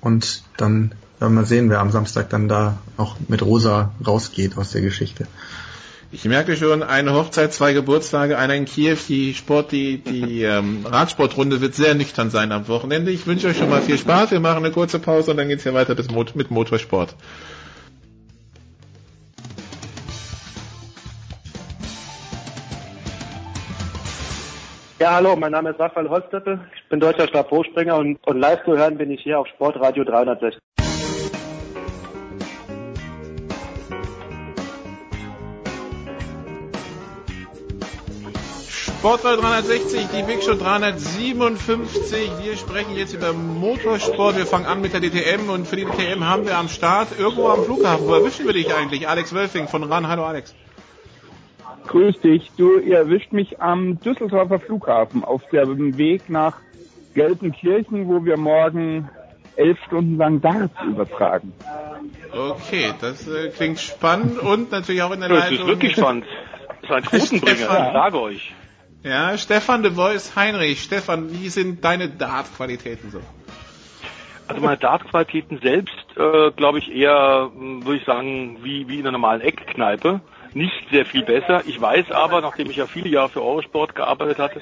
und 0.00 0.42
dann 0.56 0.92
werden 1.18 1.34
wir 1.34 1.44
sehen, 1.44 1.68
wer 1.68 1.80
am 1.80 1.90
Samstag 1.90 2.30
dann 2.30 2.48
da 2.48 2.78
auch 2.96 3.16
mit 3.28 3.42
Rosa 3.42 3.92
rausgeht 4.04 4.56
aus 4.56 4.70
der 4.72 4.80
Geschichte. 4.80 5.26
Ich 6.12 6.24
merke 6.24 6.56
schon, 6.56 6.82
eine 6.82 7.12
Hochzeit, 7.12 7.52
zwei 7.52 7.72
Geburtstage, 7.72 8.36
einer 8.36 8.54
in 8.54 8.64
Kiew. 8.64 8.96
Die 9.08 9.34
Sport, 9.34 9.70
die, 9.70 9.98
die 9.98 10.42
ähm, 10.42 10.84
Radsportrunde 10.84 11.60
wird 11.60 11.74
sehr 11.74 11.94
nüchtern 11.94 12.30
sein 12.30 12.50
am 12.50 12.66
Wochenende. 12.66 13.12
Ich 13.12 13.26
wünsche 13.26 13.48
euch 13.48 13.58
schon 13.58 13.70
mal 13.70 13.82
viel 13.82 13.98
Spaß. 13.98 14.32
Wir 14.32 14.40
machen 14.40 14.64
eine 14.64 14.72
kurze 14.72 14.98
Pause 14.98 15.30
und 15.30 15.36
dann 15.36 15.48
geht's 15.48 15.62
hier 15.62 15.74
weiter 15.74 15.94
bis 15.94 16.10
Mot 16.10 16.34
mit 16.34 16.50
Motorsport. 16.50 17.14
Ja, 25.00 25.14
hallo, 25.14 25.34
mein 25.34 25.52
Name 25.52 25.70
ist 25.70 25.80
Raphael 25.80 26.10
Holzdeppe. 26.10 26.60
Ich 26.76 26.86
bin 26.90 27.00
deutscher 27.00 27.26
Stabhochspringer 27.26 27.96
und, 27.96 28.18
und 28.26 28.38
live 28.38 28.62
zu 28.66 28.76
hören 28.76 28.98
bin 28.98 29.10
ich 29.10 29.22
hier 29.22 29.40
auf 29.40 29.46
Sportradio 29.46 30.04
360. 30.04 30.60
Sportwahl 38.68 39.38
360, 39.38 40.08
die 40.08 40.22
Big 40.24 40.42
Show 40.42 40.52
357. 40.56 42.32
Wir 42.42 42.58
sprechen 42.58 42.94
jetzt 42.94 43.14
über 43.14 43.32
Motorsport. 43.32 44.36
Wir 44.36 44.44
fangen 44.44 44.66
an 44.66 44.82
mit 44.82 44.92
der 44.92 45.00
DTM 45.00 45.48
und 45.48 45.66
für 45.66 45.76
die 45.76 45.86
DTM 45.86 46.24
haben 46.24 46.44
wir 46.44 46.58
am 46.58 46.68
Start 46.68 47.18
irgendwo 47.18 47.48
am 47.48 47.64
Flughafen. 47.64 48.06
Wo 48.06 48.12
erwischen 48.12 48.44
wir 48.44 48.52
dich 48.52 48.74
eigentlich? 48.74 49.08
Alex 49.08 49.32
Wölfing 49.32 49.66
von 49.66 49.82
RAN. 49.82 50.08
Hallo 50.08 50.26
Alex. 50.26 50.54
Grüß 51.86 52.20
dich. 52.20 52.50
Du, 52.56 52.78
ihr 52.78 52.98
erwischt 52.98 53.32
mich 53.32 53.60
am 53.60 53.98
Düsseldorfer 54.00 54.60
Flughafen 54.60 55.24
auf 55.24 55.42
dem 55.50 55.96
Weg 55.98 56.28
nach 56.28 56.56
Gelsenkirchen, 57.14 58.06
wo 58.08 58.24
wir 58.24 58.36
morgen 58.36 59.08
elf 59.56 59.78
Stunden 59.86 60.16
lang 60.16 60.40
Darts 60.40 60.74
übertragen. 60.86 61.52
Okay, 62.32 62.92
das 63.00 63.26
äh, 63.28 63.48
klingt 63.50 63.80
spannend 63.80 64.38
und 64.38 64.70
natürlich 64.70 65.02
auch 65.02 65.10
in 65.12 65.20
der 65.20 65.28
Das 65.28 65.38
Leitung. 65.50 65.58
ist 65.58 65.66
wirklich 65.66 65.92
spannend. 65.96 66.24
Das 66.82 66.90
ist 66.90 66.92
ein 66.92 67.02
Quotenbringer, 67.40 67.56
Stefan. 67.56 67.86
ich 67.86 67.92
sage 67.92 68.20
euch. 68.20 68.54
Ja, 69.02 69.38
Stefan 69.38 69.82
de 69.82 69.92
Voice 69.92 70.36
Heinrich. 70.36 70.82
Stefan, 70.82 71.32
wie 71.32 71.48
sind 71.48 71.84
deine 71.84 72.08
Dart-Qualitäten 72.08 73.10
so? 73.10 73.20
Also 74.46 74.62
meine 74.62 74.78
Dartqualitäten 74.78 75.58
selbst, 75.62 75.94
äh, 76.16 76.50
glaube 76.52 76.78
ich 76.78 76.90
eher, 76.92 77.50
mh, 77.54 77.84
würde 77.86 77.98
ich 77.98 78.04
sagen, 78.04 78.58
wie, 78.62 78.88
wie 78.88 78.94
in 78.96 79.00
einer 79.02 79.12
normalen 79.12 79.40
Eckkneipe. 79.40 80.20
Nicht 80.54 80.88
sehr 80.90 81.06
viel 81.06 81.24
besser. 81.24 81.62
Ich 81.66 81.80
weiß 81.80 82.10
aber, 82.10 82.40
nachdem 82.40 82.70
ich 82.70 82.76
ja 82.76 82.86
viele 82.86 83.08
Jahre 83.08 83.30
für 83.30 83.42
Eurosport 83.42 83.94
gearbeitet 83.94 84.38
hatte, 84.38 84.60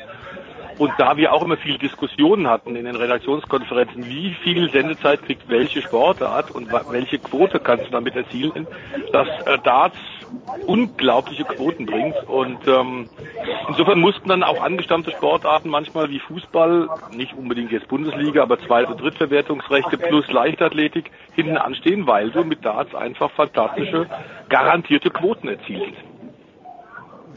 und 0.79 0.93
da 0.99 1.17
wir 1.17 1.33
auch 1.33 1.43
immer 1.43 1.57
viele 1.57 1.79
Diskussionen 1.79 2.49
hatten 2.49 2.77
in 2.77 2.85
den 2.85 2.97
Redaktionskonferenzen, 2.97 4.07
wie 4.07 4.35
viel 4.43 4.71
Sendezeit 4.71 5.23
kriegt 5.23 5.49
welche 5.49 5.83
Sportart 5.83 6.51
und 6.51 6.71
welche 6.91 7.19
Quote 7.19 7.59
kannst 7.59 7.87
du 7.87 7.91
damit 7.91 8.17
erzielen, 8.17 8.67
dass 9.13 9.29
äh, 9.47 9.59
Darts 9.65 9.97
unglaubliche 10.67 11.45
Quoten 11.45 11.87
bringt. 11.87 12.17
Und 12.29 12.67
ähm, 12.67 13.09
insofern 13.69 14.01
mussten 14.01 14.29
dann 14.29 14.43
auch 14.43 14.63
angestammte 14.63 15.11
Sportarten 15.13 15.69
manchmal 15.69 16.11
wie 16.11 16.21
Fußball, 16.21 16.89
nicht 17.13 17.35
unbedingt 17.35 17.73
jetzt 17.73 17.89
Bundesliga, 17.89 18.43
aber 18.43 18.59
Zweit- 18.61 18.89
und 18.89 19.01
Drittverwertungsrechte 19.01 19.99
plus 19.99 20.31
Leichtathletik 20.31 21.11
hinten 21.35 21.57
anstehen, 21.57 22.07
weil 22.07 22.31
du 22.31 22.45
mit 22.45 22.65
Darts 22.65 22.95
einfach 22.95 23.31
fantastische, 23.33 24.07
garantierte 24.49 25.11
Quoten 25.11 25.49
erzielst. 25.49 26.08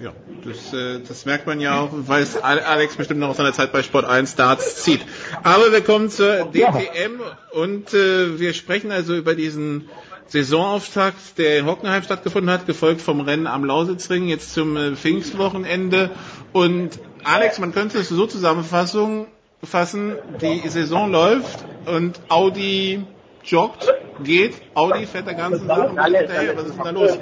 Ja, 0.02 0.14
das, 0.44 0.74
äh, 0.74 1.00
das 1.08 1.26
merkt 1.26 1.46
man 1.46 1.60
ja 1.60 1.80
auch, 1.80 1.90
weil 1.92 2.24
es 2.24 2.42
Ale- 2.42 2.66
Alex 2.66 2.96
bestimmt 2.96 3.20
noch 3.20 3.30
aus 3.30 3.38
seiner 3.38 3.54
Zeit 3.54 3.72
bei 3.72 3.84
Sport 3.84 4.06
1 4.06 4.36
Darts 4.36 4.84
zieht. 4.84 5.02
Aber 5.44 5.72
wir 5.72 5.82
kommen 5.82 6.10
zur 6.10 6.46
DTM 6.52 7.22
und 7.52 7.94
äh, 7.94 8.40
wir 8.40 8.54
sprechen 8.54 8.92
also 8.92 9.16
über 9.16 9.36
diesen 9.36 9.90
Saisonauftakt, 10.28 11.38
der 11.38 11.60
in 11.60 11.66
Hockenheim 11.68 12.02
stattgefunden 12.04 12.50
hat, 12.50 12.66
gefolgt 12.66 13.02
vom 13.02 13.20
Rennen 13.22 13.46
am 13.48 13.64
Lausitzring, 13.64 14.28
jetzt 14.28 14.54
zum 14.54 14.76
äh, 14.76 14.96
Pfingstwochenende. 14.96 16.10
Und 16.52 16.98
Alex, 17.24 17.60
man 17.60 17.72
könnte 17.74 18.00
es 18.00 18.10
so 18.10 18.26
zusammenfassen, 18.26 19.28
fassen, 19.64 20.16
die 20.42 20.68
Saison 20.68 21.12
läuft 21.12 21.64
und 21.86 22.20
Audi 22.30 23.04
joggt, 23.44 23.88
geht, 24.24 24.56
Audi 24.74 25.06
fährt 25.06 25.28
der 25.28 25.36
ganzen 25.36 25.68
Sache 25.68 25.90
hinterher. 25.90 26.58
Was 26.58 26.66
ist 26.66 26.78
denn 26.78 26.84
da 26.86 26.90
los? 26.92 27.20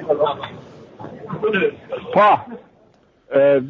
Boah. 2.13 2.45
Äh, 3.29 3.61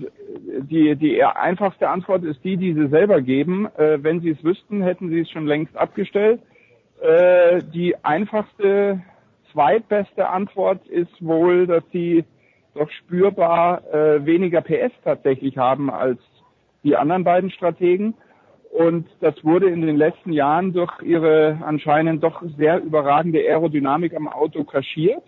die, 0.62 0.96
die 0.96 1.24
einfachste 1.24 1.90
Antwort 1.90 2.24
ist 2.24 2.44
die, 2.44 2.58
die 2.58 2.74
sie 2.74 2.88
selber 2.88 3.22
geben. 3.22 3.68
Äh, 3.78 4.02
wenn 4.02 4.22
sie 4.22 4.32
es 4.32 4.44
wüssten, 4.44 4.82
hätten 4.82 5.10
sie 5.10 5.22
es 5.22 5.30
schon 5.30 5.48
längst 5.48 5.76
abgestellt. 5.76 6.42
Äh, 7.02 7.62
die 7.74 7.96
einfachste, 8.04 9.02
zweitbeste 9.52 10.30
Antwort 10.30 10.86
ist 10.88 11.14
wohl, 11.20 11.68
dass 11.68 11.84
sie 11.92 12.24
doch 12.76 12.90
spürbar 12.92 13.82
weniger 14.26 14.62
PS 14.62 14.94
tatsächlich 15.04 15.58
haben 15.58 15.90
als 15.90 16.20
die 16.84 16.96
anderen 16.96 17.24
beiden 17.24 17.50
Strategen. 17.50 18.14
Und 18.72 19.08
das 19.20 19.44
wurde 19.44 19.70
in 19.70 19.82
den 19.82 19.98
letzten 19.98 20.32
Jahren 20.32 20.72
durch 20.72 20.94
ihre 21.02 21.58
anscheinend 21.66 22.24
doch 22.24 22.44
sehr 22.58 22.80
überragende 22.80 23.40
Aerodynamik 23.40 24.16
am 24.16 24.28
Auto 24.28 24.64
kaschiert. 24.64 25.24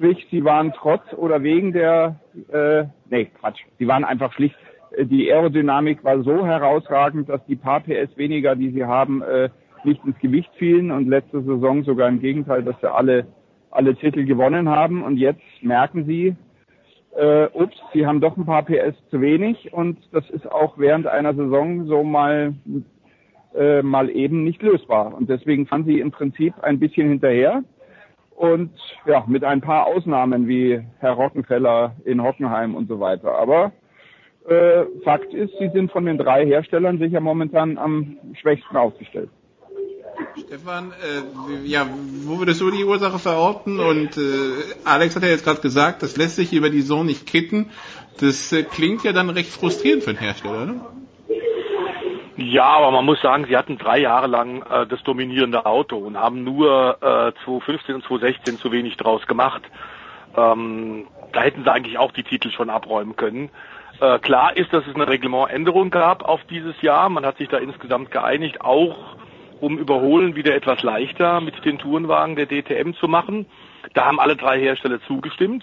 Sprich, 0.00 0.26
sie 0.30 0.42
waren 0.44 0.72
trotz 0.72 1.02
oder 1.12 1.42
wegen 1.42 1.74
der, 1.74 2.18
äh, 2.50 2.84
nee, 3.10 3.26
Quatsch, 3.38 3.60
sie 3.78 3.86
waren 3.86 4.02
einfach 4.02 4.32
schlicht, 4.32 4.56
äh, 4.96 5.04
die 5.04 5.30
Aerodynamik 5.30 6.02
war 6.04 6.22
so 6.22 6.46
herausragend, 6.46 7.28
dass 7.28 7.44
die 7.44 7.56
paar 7.56 7.80
PS 7.80 8.16
weniger, 8.16 8.56
die 8.56 8.70
sie 8.70 8.86
haben, 8.86 9.20
äh, 9.20 9.50
nicht 9.84 10.02
ins 10.06 10.18
Gewicht 10.18 10.48
fielen 10.56 10.90
und 10.90 11.06
letzte 11.06 11.42
Saison 11.42 11.84
sogar 11.84 12.08
im 12.08 12.18
Gegenteil, 12.18 12.62
dass 12.62 12.80
sie 12.80 12.90
alle, 12.90 13.26
alle 13.70 13.94
Titel 13.94 14.24
gewonnen 14.24 14.70
haben. 14.70 15.02
Und 15.02 15.18
jetzt 15.18 15.42
merken 15.60 16.06
sie, 16.06 16.34
äh, 17.14 17.48
ups, 17.52 17.76
sie 17.92 18.06
haben 18.06 18.22
doch 18.22 18.38
ein 18.38 18.46
paar 18.46 18.62
PS 18.62 18.96
zu 19.10 19.20
wenig 19.20 19.70
und 19.74 19.98
das 20.12 20.30
ist 20.30 20.50
auch 20.50 20.78
während 20.78 21.08
einer 21.08 21.34
Saison 21.34 21.84
so 21.84 22.04
mal 22.04 22.54
äh, 23.54 23.82
mal 23.82 24.08
eben 24.08 24.44
nicht 24.44 24.62
lösbar. 24.62 25.14
Und 25.14 25.28
deswegen 25.28 25.66
fahren 25.66 25.84
sie 25.84 26.00
im 26.00 26.10
Prinzip 26.10 26.54
ein 26.62 26.78
bisschen 26.78 27.10
hinterher. 27.10 27.64
Und 28.40 28.70
ja, 29.04 29.22
mit 29.26 29.44
ein 29.44 29.60
paar 29.60 29.86
Ausnahmen 29.86 30.48
wie 30.48 30.82
Herr 30.98 31.12
Rockenfeller 31.12 31.96
in 32.06 32.22
Hockenheim 32.22 32.74
und 32.74 32.88
so 32.88 32.98
weiter. 32.98 33.34
Aber 33.34 33.72
äh, 34.48 34.86
Fakt 35.04 35.34
ist, 35.34 35.52
sie 35.58 35.68
sind 35.74 35.92
von 35.92 36.06
den 36.06 36.16
drei 36.16 36.46
Herstellern 36.46 36.98
sicher 36.98 37.20
momentan 37.20 37.76
am 37.76 38.16
schwächsten 38.40 38.78
aufgestellt. 38.78 39.28
Stefan, 40.38 40.92
äh, 40.92 41.68
ja, 41.68 41.86
wo 42.24 42.38
würdest 42.38 42.62
du 42.62 42.70
die 42.70 42.82
Ursache 42.82 43.18
verorten? 43.18 43.78
Und 43.78 44.16
äh, 44.16 44.20
Alex 44.84 45.16
hat 45.16 45.22
ja 45.22 45.28
jetzt 45.28 45.44
gerade 45.44 45.60
gesagt, 45.60 46.02
das 46.02 46.16
lässt 46.16 46.36
sich 46.36 46.54
über 46.54 46.70
die 46.70 46.80
Saison 46.80 47.04
nicht 47.04 47.26
kitten. 47.26 47.66
Das 48.20 48.52
äh, 48.52 48.62
klingt 48.62 49.04
ja 49.04 49.12
dann 49.12 49.28
recht 49.28 49.50
frustrierend 49.50 50.02
für 50.02 50.14
den 50.14 50.20
Hersteller, 50.20 50.64
ne? 50.64 50.80
Ja, 52.42 52.64
aber 52.64 52.90
man 52.90 53.04
muss 53.04 53.20
sagen, 53.20 53.44
sie 53.46 53.56
hatten 53.56 53.76
drei 53.76 53.98
Jahre 53.98 54.26
lang 54.26 54.62
äh, 54.62 54.86
das 54.86 55.02
dominierende 55.02 55.66
Auto 55.66 55.98
und 55.98 56.16
haben 56.16 56.42
nur 56.42 56.96
äh, 57.02 57.32
2015 57.44 57.96
und 57.96 58.04
2016 58.04 58.56
zu 58.56 58.72
wenig 58.72 58.96
draus 58.96 59.26
gemacht. 59.26 59.60
Ähm, 60.34 61.06
da 61.32 61.42
hätten 61.42 61.64
sie 61.64 61.70
eigentlich 61.70 61.98
auch 61.98 62.12
die 62.12 62.22
Titel 62.22 62.50
schon 62.50 62.70
abräumen 62.70 63.14
können. 63.14 63.50
Äh, 64.00 64.20
klar 64.20 64.56
ist, 64.56 64.72
dass 64.72 64.86
es 64.86 64.94
eine 64.94 65.06
Reglementänderung 65.06 65.90
gab 65.90 66.22
auf 66.22 66.40
dieses 66.48 66.80
Jahr. 66.80 67.10
Man 67.10 67.26
hat 67.26 67.36
sich 67.36 67.48
da 67.50 67.58
insgesamt 67.58 68.10
geeinigt, 68.10 68.62
auch 68.62 68.96
um 69.60 69.76
Überholen 69.76 70.34
wieder 70.34 70.54
etwas 70.54 70.82
leichter 70.82 71.42
mit 71.42 71.62
den 71.66 71.78
Tourenwagen 71.78 72.36
der 72.36 72.46
DTM 72.46 72.94
zu 72.94 73.06
machen. 73.06 73.44
Da 73.92 74.06
haben 74.06 74.18
alle 74.18 74.36
drei 74.36 74.58
Hersteller 74.58 75.02
zugestimmt. 75.02 75.62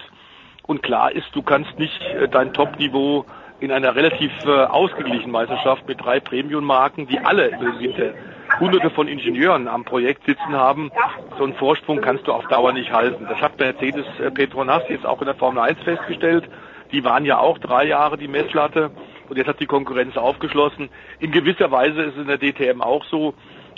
Und 0.68 0.84
klar 0.84 1.12
ist, 1.12 1.30
du 1.34 1.42
kannst 1.42 1.80
nicht 1.80 2.00
äh, 2.02 2.28
dein 2.28 2.54
Top-Niveau 2.54 3.26
in 3.60 3.72
einer 3.72 3.96
relativ 3.96 4.32
äh, 4.46 4.50
ausgeglichenen 4.50 5.32
Meisterschaft 5.32 5.88
mit 5.88 6.04
drei 6.04 6.20
Premium-Marken, 6.20 7.08
die 7.08 7.20
alle 7.20 7.52
Winter 7.80 8.14
hunderte 8.60 8.90
von 8.92 9.08
Ingenieuren 9.08 9.68
am 9.68 9.84
Projekt 9.84 10.26
sitzen 10.26 10.54
haben, 10.54 10.92
so 11.38 11.44
einen 11.44 11.54
Vorsprung 11.56 12.02
kannst 12.02 12.28
du 12.28 12.34
auf 12.34 12.48
Dauer 12.48 12.74
nicht 12.74 12.92
halten. 12.92 13.26
Das 13.30 13.40
hat 13.42 13.60
Mercedes 13.60 14.06
äh, 14.20 14.32
Petronas 14.32 14.84
jetzt 14.90 15.06
auch 15.06 15.22
in 15.22 15.26
der 15.26 15.36
Formel 15.36 15.62
1 15.62 15.80
festgestellt. 15.84 16.46
Die 16.92 17.04
waren 17.04 17.26
ja 17.26 17.40
auch 17.40 17.58
drei 17.58 17.86
Jahre 17.86 18.18
die 18.18 18.28
Messlatte 18.28 18.92
und 19.30 19.38
jetzt 19.38 19.48
hat 19.48 19.60
die 19.60 19.66
Konkurrenz 19.66 20.16
aufgeschlossen. 20.16 20.90
In 21.20 21.32
gewisser 21.32 21.72
Weise 21.72 22.02
ist 22.04 22.16
es 22.16 22.22
in 22.22 22.28
der 22.28 22.38
DTM 22.38 22.82
auch 22.82 23.04
so, 23.06 23.34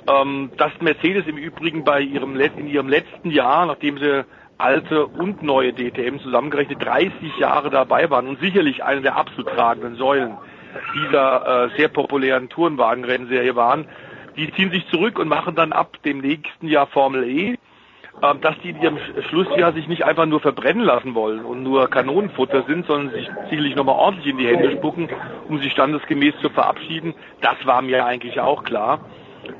ähm, 0.08 0.52
dass 0.58 0.72
Mercedes 0.80 1.26
im 1.28 1.38
Übrigen 1.38 1.84
bei 1.84 2.02
ihrem 2.02 2.40
in 2.40 2.68
ihrem 2.68 2.88
letzten 2.88 3.32
Jahr, 3.32 3.66
nachdem 3.66 3.98
sie 3.98 4.26
alte 4.60 5.08
und 5.08 5.42
neue 5.42 5.74
DTM 5.74 6.20
zusammengerechnet 6.20 6.84
30 6.84 7.38
Jahre 7.40 7.70
dabei 7.70 8.10
waren 8.10 8.28
und 8.28 8.40
sicherlich 8.40 8.84
eine 8.84 9.02
der 9.02 9.16
absolut 9.16 9.48
tragenden 9.48 9.96
Säulen 9.96 10.38
dieser 10.96 11.66
äh, 11.66 11.78
sehr 11.78 11.88
populären 11.88 12.50
Tourenwagenrennserie 12.50 13.56
waren, 13.56 13.88
die 14.36 14.52
ziehen 14.54 14.72
sich 14.72 14.88
zurück 14.90 15.18
und 15.18 15.28
machen 15.28 15.56
dann 15.56 15.72
ab 15.74 15.98
dem 16.04 16.20
nächsten 16.20 16.68
Jahr 16.68 16.88
Formel 16.88 17.24
E, 17.24 17.54
äh, 17.54 18.36
dass 18.42 18.56
die 18.64 18.70
in 18.70 18.82
ihrem 18.82 18.98
Schlussjahr 19.30 19.74
sich 19.74 19.88
nicht 19.88 20.04
einfach 20.04 20.26
nur 20.26 20.42
verbrennen 20.42 20.84
lassen 20.84 21.16
wollen 21.16 21.44
und 21.44 21.64
nur 21.64 21.90
Kanonenfutter 21.90 22.64
sind, 22.68 22.86
sondern 22.86 23.14
sich 23.14 23.30
sicherlich 23.50 23.76
nochmal 23.76 23.96
ordentlich 23.96 24.28
in 24.28 24.38
die 24.38 24.48
Hände 24.48 24.72
spucken, 24.72 25.10
um 25.48 25.60
sich 25.60 25.72
standesgemäß 25.72 26.36
zu 26.42 26.50
verabschieden. 26.50 27.14
Das 27.42 27.56
war 27.66 27.82
mir 27.82 28.06
eigentlich 28.06 28.40
auch 28.40 28.64
klar. 28.64 29.00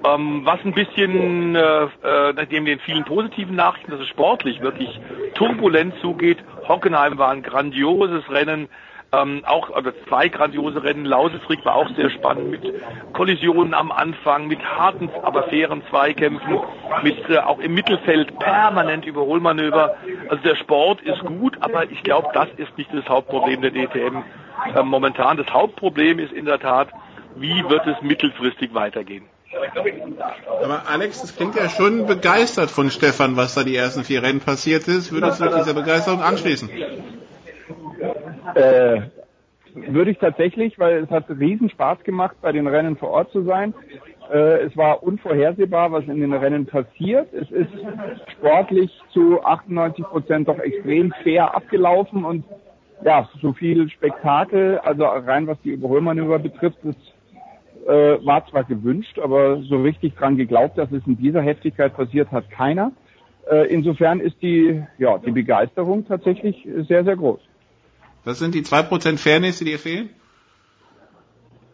Ähm, 0.06 0.42
was 0.46 0.60
ein 0.64 0.74
bisschen, 0.74 1.56
äh, 1.56 1.84
äh, 2.04 2.34
neben 2.50 2.66
den 2.66 2.80
vielen 2.80 3.06
positiven 3.06 3.56
Nachrichten, 3.56 3.92
dass 3.92 4.00
es 4.00 4.08
sportlich 4.08 4.62
wirklich 4.62 5.00
turbulent 5.36 5.94
zugeht. 6.02 6.38
Hockenheim 6.68 7.18
war 7.18 7.30
ein 7.30 7.44
grandioses 7.44 8.30
Rennen. 8.30 8.70
Ähm, 9.12 9.42
auch 9.46 9.72
also 9.72 9.92
zwei 10.08 10.28
grandiose 10.28 10.84
Rennen. 10.84 11.04
Lausefried 11.04 11.66
war 11.66 11.76
auch 11.76 11.90
sehr 11.96 12.12
spannend 12.12 12.52
mit 12.52 12.62
Kollisionen 13.14 13.74
am 13.74 13.92
Anfang, 13.92 14.48
mit 14.48 14.64
harten, 14.64 15.10
aber 15.24 15.44
fairen 15.44 15.82
Zweikämpfen, 15.90 16.60
mit 17.02 17.28
äh, 17.28 17.40
auch 17.40 17.58
im 17.58 17.74
Mittelfeld 17.74 18.38
permanent 18.38 19.06
Überholmanöver. 19.06 19.96
Also 20.30 20.44
der 20.44 20.56
Sport 20.56 21.02
ist 21.02 21.22
gut, 21.26 21.58
aber 21.62 21.90
ich 21.90 22.04
glaube, 22.04 22.30
das 22.34 22.50
ist 22.58 22.78
nicht 22.78 22.94
das 22.94 23.08
Hauptproblem 23.10 23.62
der 23.62 23.72
DTM 23.72 24.24
äh, 24.76 24.84
momentan. 24.84 25.38
Das 25.38 25.52
Hauptproblem 25.52 26.20
ist 26.20 26.32
in 26.32 26.46
der 26.46 26.60
Tat, 26.60 26.90
wie 27.36 27.68
wird 27.68 27.88
es 27.88 28.00
mittelfristig 28.04 28.76
weitergehen. 28.76 29.26
Aber 30.62 30.84
Alex, 30.88 31.22
das 31.22 31.36
klingt 31.36 31.56
ja 31.56 31.70
schon 31.70 32.06
begeistert 32.06 32.70
von 32.70 32.90
Stefan, 32.90 33.36
was 33.36 33.56
da 33.56 33.64
die 33.64 33.76
ersten 33.76 34.04
vier 34.04 34.22
Rennen 34.22 34.40
passiert 34.40 34.88
ist. 34.88 35.12
Würdest 35.12 35.40
du 35.40 35.46
dich 35.46 35.56
dieser 35.56 35.74
Begeisterung 35.74 36.22
anschließen? 36.22 36.70
Äh, 38.56 39.02
würde 39.74 40.12
ich 40.12 40.18
tatsächlich, 40.18 40.78
weil 40.78 41.04
es 41.04 41.10
hat 41.10 41.30
riesen 41.30 41.70
Spaß 41.70 42.04
gemacht, 42.04 42.36
bei 42.42 42.52
den 42.52 42.68
Rennen 42.68 42.98
vor 42.98 43.10
Ort 43.10 43.32
zu 43.32 43.44
sein. 43.44 43.74
Äh, 44.32 44.66
es 44.66 44.78
war 44.78 45.02
unvorhersehbar, 45.02 45.92
was 45.92 46.06
in 46.06 46.20
den 46.20 46.34
Rennen 46.34 46.66
passiert. 46.66 47.34
Es 47.34 47.50
ist 47.52 47.72
sportlich 48.38 48.92
zu 49.12 49.44
98 49.44 50.06
Prozent 50.06 50.48
doch 50.48 50.60
extrem 50.60 51.14
fair 51.24 51.56
abgelaufen 51.56 52.24
und 52.26 52.46
ja, 53.04 53.30
so 53.42 53.54
viel 53.54 53.90
Spektakel, 53.90 54.78
also 54.80 55.06
rein 55.06 55.48
was 55.48 55.58
die 55.62 55.70
Überholmanöver 55.70 56.38
betrifft, 56.38 56.80
ist 56.84 57.00
äh, 57.88 58.26
war 58.26 58.46
zwar 58.48 58.64
gewünscht, 58.64 59.20
aber 59.20 59.62
so 59.64 59.82
richtig 59.82 60.16
dran 60.16 60.38
geglaubt, 60.38 60.78
dass 60.78 60.92
es 60.92 61.06
in 61.06 61.18
dieser 61.18 61.42
Heftigkeit 61.42 61.96
passiert, 61.96 62.32
hat 62.32 62.50
keiner. 62.50 62.92
Äh, 63.50 63.68
insofern 63.74 64.20
ist 64.20 64.42
die, 64.42 64.84
ja, 64.98 65.18
die 65.18 65.32
Begeisterung 65.32 66.08
tatsächlich 66.08 66.68
sehr, 66.88 67.04
sehr 67.04 67.16
groß. 67.16 67.40
Was 68.24 68.40
sind 68.40 68.54
die 68.54 68.64
zwei 68.64 68.84
Prozent 68.84 69.20
Fairness, 69.20 69.60
die 69.60 69.66
dir 69.66 69.80
fehlen? 69.80 70.10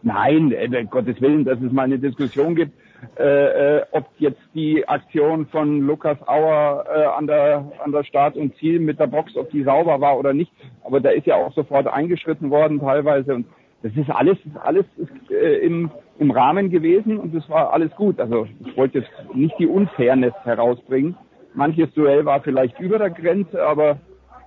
Nein, 0.02 0.52
äh, 0.52 0.86
Gottes 0.88 1.20
Willen, 1.20 1.44
dass 1.44 1.60
es 1.60 1.72
mal 1.72 1.82
eine 1.82 1.98
Diskussion 1.98 2.54
gibt, 2.54 2.72
äh, 3.18 3.78
äh, 3.78 3.82
ob 3.92 4.06
jetzt 4.18 4.40
die 4.54 4.86
Aktion 4.88 5.46
von 5.46 5.80
Lukas 5.80 6.18
Auer 6.26 6.84
äh, 6.88 7.04
an 7.04 7.26
der 7.26 7.72
an 7.84 7.92
der 7.92 8.04
Start 8.04 8.36
und 8.36 8.56
Ziel 8.56 8.80
mit 8.80 8.98
der 8.98 9.06
Box, 9.06 9.36
ob 9.36 9.50
die 9.50 9.64
sauber 9.64 10.00
war 10.00 10.18
oder 10.18 10.32
nicht. 10.32 10.52
Aber 10.84 11.00
da 11.00 11.10
ist 11.10 11.26
ja 11.26 11.36
auch 11.36 11.52
sofort 11.54 11.86
eingeschritten 11.86 12.50
worden 12.50 12.80
teilweise 12.80 13.34
und 13.34 13.46
das 13.82 13.92
ist 13.94 14.10
alles, 14.10 14.38
alles 14.62 14.86
ist, 14.96 15.30
äh, 15.30 15.58
im, 15.58 15.90
im 16.18 16.30
Rahmen 16.30 16.70
gewesen 16.70 17.18
und 17.18 17.34
es 17.34 17.48
war 17.48 17.72
alles 17.72 17.90
gut. 17.92 18.18
Also 18.18 18.46
ich 18.64 18.76
wollte 18.76 18.98
jetzt 19.00 19.10
nicht 19.34 19.54
die 19.58 19.66
Unfairness 19.66 20.34
herausbringen. 20.44 21.16
Manches 21.54 21.92
Duell 21.94 22.24
war 22.24 22.40
vielleicht 22.40 22.78
über 22.80 22.98
der 22.98 23.10
Grenze, 23.10 23.62
aber 23.62 23.98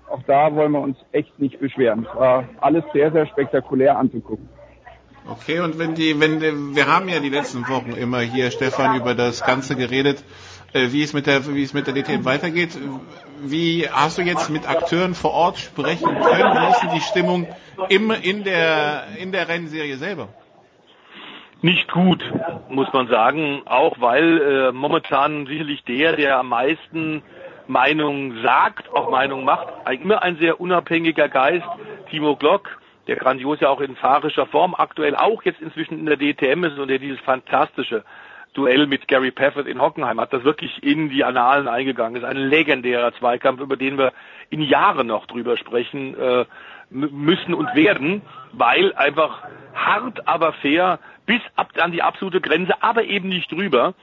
auch 0.10 0.22
da 0.23 0.53
wollen 0.56 0.72
wir 0.72 0.81
uns 0.81 0.97
echt 1.11 1.39
nicht 1.39 1.60
beschweren. 1.60 2.07
Es 2.10 2.19
war 2.19 2.45
alles 2.61 2.84
sehr, 2.93 3.11
sehr 3.11 3.27
spektakulär 3.27 3.97
anzugucken. 3.97 4.49
Okay, 5.27 5.60
und 5.60 5.77
wenn 5.77 5.93
die, 5.93 6.19
wenn 6.19 6.41
wir 6.76 6.88
haben 6.88 7.07
ja 7.07 7.19
die 7.19 7.30
letzten 7.30 7.68
Wochen 7.68 7.91
immer 7.91 8.19
hier, 8.22 8.49
Stefan, 8.49 8.99
über 8.99 9.14
das 9.14 9.43
Ganze 9.43 9.76
geredet, 9.76 10.23
äh, 10.73 10.91
wie 10.91 11.03
es 11.03 11.14
mit 11.14 11.27
der, 11.27 11.45
wie 11.53 11.64
es 11.64 11.73
mit 11.73 11.88
der 11.88 11.93
DTM 11.93 12.26
weitergeht. 12.26 12.77
Wie 13.41 13.88
hast 13.90 14.18
du 14.18 14.22
jetzt 14.22 14.49
mit 14.49 14.68
Akteuren 14.68 15.16
vor 15.16 15.32
Ort 15.32 15.57
sprechen 15.57 16.07
können? 16.07 16.53
Wie 16.53 16.72
ist 16.72 16.84
denn 16.84 16.90
die 16.94 17.02
Stimmung 17.02 17.48
im, 17.90 18.11
in 18.11 18.44
der, 18.44 19.07
in 19.18 19.32
der 19.32 19.48
Rennserie 19.48 19.95
selber? 19.95 20.30
Nicht 21.61 21.91
gut, 21.91 22.24
muss 22.70 22.91
man 22.94 23.07
sagen, 23.07 23.64
auch 23.66 23.99
weil 23.99 24.41
äh, 24.41 24.72
momentan 24.72 25.45
sicherlich 25.45 25.84
der, 25.84 26.16
der 26.16 26.40
am 26.40 26.49
meisten 26.49 27.22
Meinung 27.68 28.41
sagt, 28.41 28.90
auch 28.94 29.10
Meinung 29.10 29.44
macht, 29.44 29.68
immer 30.02 30.22
ein 30.22 30.38
sehr 30.38 30.60
unabhängiger 30.60 31.28
Geist, 31.28 31.68
Timo 32.10 32.36
Glock, 32.36 32.80
der 33.07 33.18
grandios 33.18 33.60
ja 33.60 33.70
auch 33.70 33.82
in 33.82 33.95
fahrischer 33.95 34.45
Form 34.45 34.74
aktuell 34.74 35.16
auch 35.16 35.44
jetzt 35.44 35.61
inzwischen 35.61 35.99
in 35.99 36.06
der 36.06 36.18
DTM 36.18 36.64
ist 36.64 36.78
und 36.78 36.88
der 36.88 36.99
dieses 36.99 37.20
fantastische 37.20 38.03
Duell 38.53 38.88
mit 38.88 39.07
Gary 39.07 39.31
Pafford 39.31 39.67
in 39.67 39.80
Hockenheim 39.81 40.19
hat 40.19 40.34
das 40.34 40.43
wirklich 40.43 40.81
in 40.84 41.09
die 41.09 41.23
Annalen 41.23 41.67
eingegangen. 41.67 42.15
ist 42.15 42.27
ein 42.27 42.38
legendärer 42.38 43.13
Zweikampf, 43.13 43.61
über 43.61 43.77
den 43.77 43.97
wir 43.97 44.11
in 44.49 44.61
Jahren 44.61 45.07
noch 45.07 45.27
drüber 45.27 45.55
sprechen 45.57 46.19
äh, 46.19 46.45
müssen 46.89 47.53
und 47.53 47.73
werden, 47.76 48.21
weil 48.53 48.93
einfach 48.95 49.43
hart, 49.76 50.27
aber 50.27 50.53
fair 50.53 50.99
bis 51.26 51.41
ab 51.55 51.69
an 51.80 51.91
die 51.91 52.01
absolute 52.01 52.41
Grenze, 52.41 52.81
aber 52.81 53.03
eben 53.03 53.30
nicht 53.30 53.51
drüber. 53.51 53.93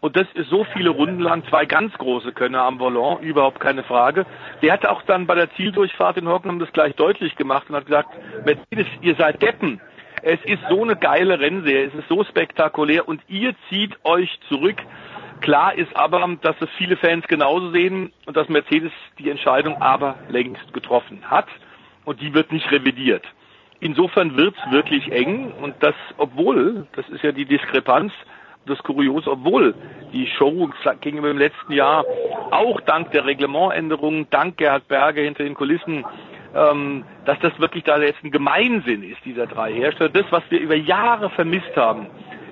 Und 0.00 0.16
das 0.16 0.26
ist 0.34 0.50
so 0.50 0.64
viele 0.72 0.90
Runden 0.90 1.20
lang 1.20 1.42
zwei 1.48 1.64
ganz 1.64 1.92
große 1.94 2.32
Könner 2.32 2.62
am 2.62 2.78
Volant, 2.78 3.22
überhaupt 3.22 3.58
keine 3.58 3.82
Frage. 3.82 4.24
Der 4.62 4.72
hat 4.72 4.86
auch 4.86 5.02
dann 5.02 5.26
bei 5.26 5.34
der 5.34 5.50
Zieldurchfahrt 5.54 6.16
in 6.18 6.28
Hockenheim 6.28 6.60
das 6.60 6.72
gleich 6.72 6.94
deutlich 6.94 7.34
gemacht 7.34 7.68
und 7.68 7.74
hat 7.74 7.86
gesagt, 7.86 8.10
Mercedes, 8.44 8.86
ihr 9.00 9.16
seid 9.16 9.42
Deppen. 9.42 9.80
Es 10.22 10.40
ist 10.44 10.62
so 10.68 10.82
eine 10.82 10.96
geile 10.96 11.38
Rennserie, 11.38 11.86
es 11.86 11.94
ist 11.94 12.08
so 12.08 12.24
spektakulär 12.24 13.06
und 13.06 13.20
ihr 13.28 13.54
zieht 13.68 13.96
euch 14.04 14.38
zurück. 14.48 14.76
Klar 15.40 15.74
ist 15.74 15.94
aber, 15.94 16.26
dass 16.40 16.56
es 16.60 16.68
viele 16.78 16.96
Fans 16.96 17.26
genauso 17.28 17.70
sehen 17.70 18.12
und 18.24 18.36
dass 18.36 18.48
Mercedes 18.48 18.92
die 19.18 19.30
Entscheidung 19.30 19.80
aber 19.80 20.16
längst 20.28 20.72
getroffen 20.72 21.20
hat 21.30 21.46
und 22.04 22.20
die 22.20 22.32
wird 22.32 22.52
nicht 22.52 22.70
revidiert. 22.72 23.24
Insofern 23.80 24.36
wird's 24.36 24.58
wirklich 24.70 25.12
eng 25.12 25.52
und 25.60 25.74
das, 25.80 25.94
obwohl, 26.16 26.86
das 26.96 27.08
ist 27.10 27.22
ja 27.22 27.32
die 27.32 27.44
Diskrepanz, 27.44 28.12
das 28.64 28.78
Kurios, 28.78 29.28
obwohl 29.28 29.74
die 30.12 30.26
Show 30.26 30.70
gegenüber 31.00 31.28
dem 31.28 31.38
letzten 31.38 31.72
Jahr 31.72 32.04
auch 32.50 32.80
dank 32.80 33.12
der 33.12 33.26
Reglementänderungen, 33.26 34.26
dank 34.30 34.56
Gerhard 34.56 34.88
Berger 34.88 35.22
hinter 35.22 35.44
den 35.44 35.54
Kulissen 35.54 36.04
ähm, 36.56 37.04
dass 37.26 37.38
das 37.40 37.58
wirklich 37.60 37.84
da 37.84 37.98
jetzt 37.98 38.24
ein 38.24 38.30
Gemeinsinn 38.30 39.02
ist, 39.02 39.24
dieser 39.24 39.46
drei 39.46 39.72
Hersteller. 39.72 40.10
Das, 40.10 40.24
was 40.30 40.42
wir 40.48 40.58
über 40.58 40.74
Jahre 40.74 41.30
vermisst 41.30 41.76
haben. 41.76 42.06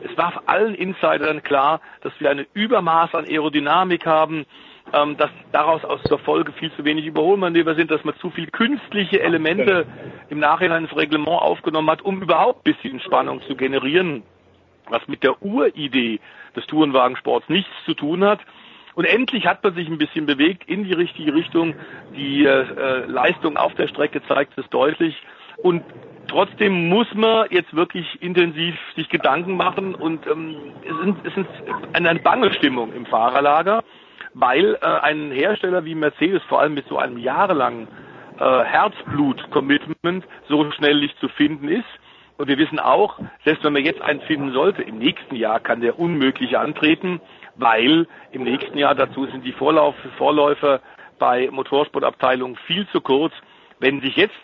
Es 0.06 0.16
war 0.18 0.42
allen 0.44 0.74
Insidern 0.74 1.42
klar, 1.42 1.80
dass 2.02 2.12
wir 2.18 2.28
eine 2.28 2.46
Übermaß 2.52 3.14
an 3.14 3.24
Aerodynamik 3.24 4.04
haben, 4.04 4.44
ähm, 4.92 5.16
dass 5.16 5.30
daraus 5.52 5.82
aus 5.84 6.02
der 6.02 6.18
Folge 6.18 6.52
viel 6.52 6.70
zu 6.72 6.84
wenig 6.84 7.06
Überholmanöver 7.06 7.74
sind, 7.74 7.90
dass 7.90 8.04
man 8.04 8.14
zu 8.16 8.28
viel 8.30 8.48
künstliche 8.48 9.20
Elemente 9.20 9.86
im 10.28 10.38
Nachhinein 10.38 10.84
ins 10.84 10.94
Reglement 10.94 11.40
aufgenommen 11.40 11.88
hat, 11.88 12.02
um 12.02 12.20
überhaupt 12.20 12.66
ein 12.66 12.74
bisschen 12.74 13.00
Spannung 13.00 13.40
zu 13.48 13.56
generieren, 13.56 14.22
was 14.90 15.08
mit 15.08 15.22
der 15.22 15.42
Uridee 15.42 16.20
des 16.54 16.66
Tourenwagensports 16.66 17.48
nichts 17.48 17.72
zu 17.86 17.94
tun 17.94 18.24
hat. 18.24 18.40
Und 18.94 19.04
endlich 19.06 19.46
hat 19.46 19.62
man 19.64 19.74
sich 19.74 19.88
ein 19.88 19.98
bisschen 19.98 20.26
bewegt 20.26 20.68
in 20.68 20.84
die 20.84 20.92
richtige 20.92 21.34
Richtung. 21.34 21.74
Die 22.16 22.44
äh, 22.44 23.06
Leistung 23.06 23.56
auf 23.56 23.74
der 23.74 23.88
Strecke 23.88 24.22
zeigt 24.28 24.56
es 24.56 24.68
deutlich. 24.70 25.20
Und 25.56 25.82
trotzdem 26.28 26.88
muss 26.88 27.12
man 27.14 27.46
jetzt 27.50 27.74
wirklich 27.74 28.06
intensiv 28.22 28.76
sich 28.96 29.08
Gedanken 29.08 29.56
machen 29.56 29.94
und 29.94 30.26
ähm, 30.26 30.56
es, 31.24 31.36
ist 31.36 31.48
eine 31.92 32.18
bange 32.20 32.52
Stimmung 32.52 32.92
im 32.92 33.06
Fahrerlager, 33.06 33.82
weil 34.34 34.74
äh, 34.74 34.86
ein 34.86 35.30
Hersteller 35.30 35.84
wie 35.84 35.94
Mercedes 35.94 36.42
vor 36.44 36.60
allem 36.60 36.74
mit 36.74 36.86
so 36.88 36.98
einem 36.98 37.18
jahrelangen 37.18 37.88
äh, 38.38 38.64
Herzblut-Commitment 38.64 40.24
so 40.48 40.70
schnell 40.72 41.00
nicht 41.00 41.18
zu 41.20 41.28
finden 41.28 41.68
ist. 41.68 41.84
Und 42.36 42.48
wir 42.48 42.58
wissen 42.58 42.80
auch, 42.80 43.20
selbst 43.44 43.62
wenn 43.62 43.74
man 43.74 43.84
jetzt 43.84 44.02
einen 44.02 44.20
finden 44.22 44.52
sollte, 44.52 44.82
im 44.82 44.98
nächsten 44.98 45.36
Jahr 45.36 45.60
kann 45.60 45.80
der 45.80 46.00
unmöglich 46.00 46.58
antreten, 46.58 47.20
weil 47.56 48.06
im 48.32 48.44
nächsten 48.44 48.78
Jahr 48.78 48.94
dazu 48.94 49.26
sind 49.26 49.44
die 49.44 49.52
Vorlauf, 49.52 49.94
Vorläufer 50.18 50.80
bei 51.18 51.48
Motorsportabteilungen 51.50 52.56
viel 52.66 52.86
zu 52.88 53.00
kurz. 53.00 53.32
Wenn 53.78 54.00
sich 54.00 54.16
jetzt 54.16 54.34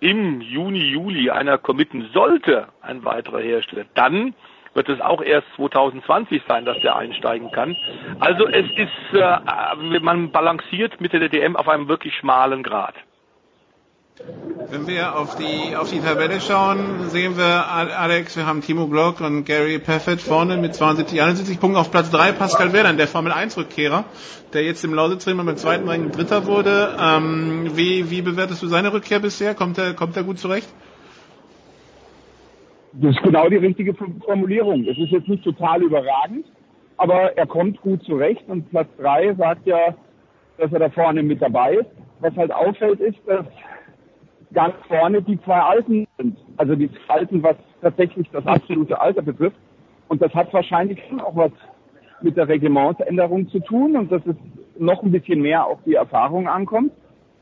im 0.00 0.40
Juni, 0.40 0.84
Juli 0.84 1.30
einer 1.30 1.58
committen 1.58 2.10
sollte, 2.12 2.68
ein 2.80 3.04
weiterer 3.04 3.40
Hersteller, 3.40 3.84
dann 3.94 4.34
wird 4.74 4.88
es 4.88 5.00
auch 5.00 5.22
erst 5.22 5.46
2020 5.56 6.42
sein, 6.46 6.64
dass 6.64 6.78
der 6.80 6.96
einsteigen 6.96 7.50
kann. 7.50 7.76
Also 8.20 8.46
es 8.46 8.66
ist, 8.76 9.20
äh, 9.20 10.00
man 10.00 10.30
balanciert 10.30 11.00
mit 11.00 11.12
der 11.12 11.28
DTM 11.28 11.56
auf 11.56 11.68
einem 11.68 11.88
wirklich 11.88 12.14
schmalen 12.14 12.62
Grad. 12.62 12.94
Wenn 14.70 14.86
wir 14.88 15.16
auf 15.16 15.36
die, 15.36 15.76
auf 15.76 15.90
die 15.90 16.00
Tabelle 16.00 16.40
schauen, 16.40 17.08
sehen 17.08 17.36
wir, 17.36 17.68
Alex, 17.70 18.36
wir 18.36 18.46
haben 18.46 18.62
Timo 18.62 18.88
Glock 18.88 19.20
und 19.20 19.44
Gary 19.44 19.78
Paffett 19.78 20.20
vorne 20.20 20.56
mit 20.56 20.74
72, 20.74 21.20
71 21.20 21.60
Punkten 21.60 21.78
auf 21.78 21.92
Platz 21.92 22.10
3, 22.10 22.32
Pascal 22.32 22.72
Werder, 22.72 22.92
der 22.94 23.06
Formel 23.06 23.30
1 23.30 23.56
Rückkehrer, 23.56 24.04
der 24.52 24.64
jetzt 24.64 24.84
im 24.84 24.92
Lausitzring 24.92 25.36
beim 25.36 25.56
zweiten 25.56 25.88
Ring 25.88 26.10
Dritter 26.10 26.46
wurde. 26.46 26.96
Ähm, 27.00 27.70
wie, 27.76 28.10
wie 28.10 28.22
bewertest 28.22 28.62
du 28.62 28.66
seine 28.66 28.92
Rückkehr 28.92 29.20
bisher? 29.20 29.54
Kommt 29.54 29.78
er, 29.78 29.94
kommt 29.94 30.16
er 30.16 30.24
gut 30.24 30.38
zurecht? 30.38 30.68
Das 32.94 33.14
ist 33.14 33.22
genau 33.22 33.48
die 33.48 33.56
richtige 33.56 33.94
Formulierung. 33.94 34.84
Es 34.84 34.98
ist 34.98 35.10
jetzt 35.10 35.28
nicht 35.28 35.44
total 35.44 35.82
überragend, 35.82 36.44
aber 36.96 37.36
er 37.36 37.46
kommt 37.46 37.80
gut 37.82 38.02
zurecht 38.02 38.42
und 38.48 38.68
Platz 38.70 38.88
3 38.98 39.34
sagt 39.34 39.66
ja, 39.66 39.94
dass 40.58 40.72
er 40.72 40.80
da 40.80 40.90
vorne 40.90 41.22
mit 41.22 41.40
dabei 41.40 41.74
ist. 41.74 41.90
Was 42.20 42.34
halt 42.34 42.50
auffällt, 42.50 42.98
ist, 42.98 43.18
dass 43.26 43.46
ganz 44.52 44.74
vorne 44.86 45.22
die 45.22 45.40
zwei 45.42 45.60
Alten 45.60 46.06
sind. 46.16 46.38
Also 46.56 46.74
die 46.74 46.90
Alten, 47.08 47.42
was 47.42 47.56
tatsächlich 47.80 48.28
das 48.32 48.46
absolute 48.46 49.00
Alter 49.00 49.22
betrifft. 49.22 49.56
Und 50.08 50.22
das 50.22 50.32
hat 50.34 50.52
wahrscheinlich 50.52 51.00
schon 51.08 51.20
auch 51.20 51.36
was 51.36 51.52
mit 52.22 52.36
der 52.36 52.48
Reglementsänderung 52.48 53.48
zu 53.48 53.60
tun 53.60 53.96
und 53.96 54.10
dass 54.10 54.22
es 54.26 54.36
noch 54.78 55.02
ein 55.02 55.12
bisschen 55.12 55.42
mehr 55.42 55.66
auf 55.66 55.78
die 55.84 55.94
Erfahrung 55.94 56.48
ankommt. 56.48 56.92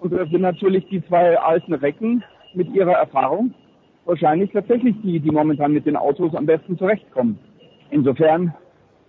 Und 0.01 0.13
das 0.13 0.29
sind 0.29 0.43
natürlich 0.43 0.87
die 0.89 1.07
zwei 1.07 1.39
alten 1.39 1.75
Recken 1.75 2.23
mit 2.55 2.69
ihrer 2.75 2.93
Erfahrung 2.93 3.55
wahrscheinlich 4.07 4.53
tatsächlich 4.53 4.95
die, 5.03 5.21
die 5.21 5.31
momentan 5.31 5.73
mit 5.73 5.85
den 5.85 5.97
Autos 5.97 6.35
am 6.35 6.47
besten 6.47 6.79
zurechtkommen. 6.79 7.39
Insofern, 7.91 8.55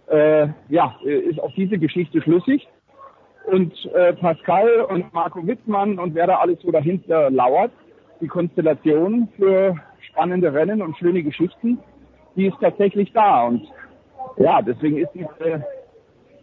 äh, 0.08 0.48
ja, 0.70 0.96
ist 1.04 1.40
auch 1.40 1.54
diese 1.56 1.78
Geschichte 1.78 2.22
schlüssig. 2.22 2.68
Und 3.46 3.74
äh, 3.94 4.14
Pascal 4.14 4.82
und 4.90 5.14
Marco 5.14 5.46
Wittmann 5.46 6.00
und 6.00 6.16
wer 6.16 6.28
da 6.28 6.36
alles 6.38 6.60
so 6.62 6.72
dahinter 6.72 7.30
lauert, 7.30 7.72
die 8.22 8.28
Konstellation 8.28 9.28
für 9.36 9.76
spannende 10.02 10.54
Rennen 10.54 10.82
und 10.82 10.98
schöne 10.98 11.24
Geschichten, 11.24 11.80
die 12.36 12.48
ist 12.48 12.58
tatsächlich 12.60 13.12
da. 13.14 13.46
Und 13.46 13.68
ja, 14.38 14.62
deswegen 14.62 14.98
ist 14.98 15.10
diese, 15.14 15.66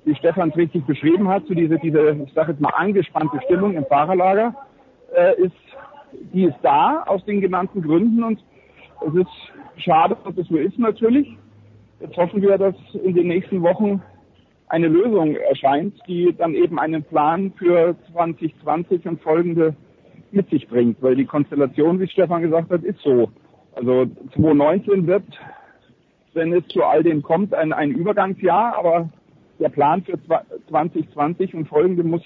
wie 0.05 0.15
Stefan 0.17 0.51
es 0.51 0.57
richtig 0.57 0.85
beschrieben 0.85 1.29
hat, 1.29 1.45
so 1.47 1.55
diese, 1.55 1.79
diese, 1.79 2.17
ich 2.27 2.33
sage 2.33 2.53
jetzt 2.53 2.61
mal, 2.61 2.71
angespannte 2.71 3.41
Stimmung 3.45 3.75
im 3.75 3.87
Fahrerlager, 3.87 4.55
äh, 5.17 5.41
ist, 5.43 5.57
die 6.33 6.45
ist 6.45 6.59
da 6.63 7.05
aus 7.07 7.25
den 7.25 7.41
genannten 7.41 7.83
Gründen 7.83 8.23
und 8.23 8.43
es 9.07 9.15
ist 9.15 9.83
schade, 9.83 10.17
dass 10.25 10.37
es 10.37 10.49
so 10.49 10.57
ist 10.57 10.79
natürlich. 10.79 11.37
Jetzt 12.01 12.17
hoffen 12.17 12.43
wir, 12.43 12.59
dass 12.59 12.75
in 13.03 13.15
den 13.15 13.29
nächsten 13.29 13.63
Wochen 13.63 14.03
eine 14.69 14.89
Lösung 14.89 15.37
erscheint, 15.37 15.95
die 16.09 16.35
dann 16.37 16.55
eben 16.55 16.79
einen 16.79 17.03
Plan 17.03 17.53
für 17.57 17.95
2020 18.13 19.07
und 19.07 19.23
folgende 19.23 19.75
mit 20.35 20.51
sich 20.51 20.69
bringt, 20.69 21.03
weil 21.03 21.17
die 21.17 21.25
Konstellation, 21.25 22.01
wie 22.01 22.09
Stefan 22.09 22.43
gesagt 22.43 22.71
hat, 22.71 22.83
ist 22.85 23.01
so. 23.01 23.31
Also 23.75 24.07
2019 24.35 25.07
wird, 25.07 25.25
wenn 26.33 26.53
es 26.53 26.67
zu 26.69 26.83
all 26.85 27.03
dem 27.03 27.23
kommt, 27.23 27.55
ein, 27.55 27.73
ein 27.73 27.91
Übergangsjahr, 27.91 28.77
aber 28.77 29.09
der 29.59 29.69
Plan 29.69 30.03
für 30.03 30.19
2020 30.69 31.55
und 31.55 31.69
folgende 31.69 32.05
muss, 32.05 32.23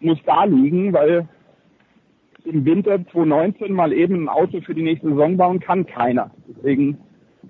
muss 0.00 0.18
da 0.24 0.44
liegen, 0.44 0.92
weil 0.92 1.28
im 2.44 2.64
Winter 2.64 2.96
2019 3.12 3.72
mal 3.72 3.92
eben 3.92 4.24
ein 4.24 4.28
Auto 4.28 4.60
für 4.60 4.74
die 4.74 4.82
nächste 4.82 5.08
Saison 5.08 5.36
bauen 5.36 5.60
kann 5.60 5.86
keiner. 5.86 6.30
Deswegen 6.48 6.98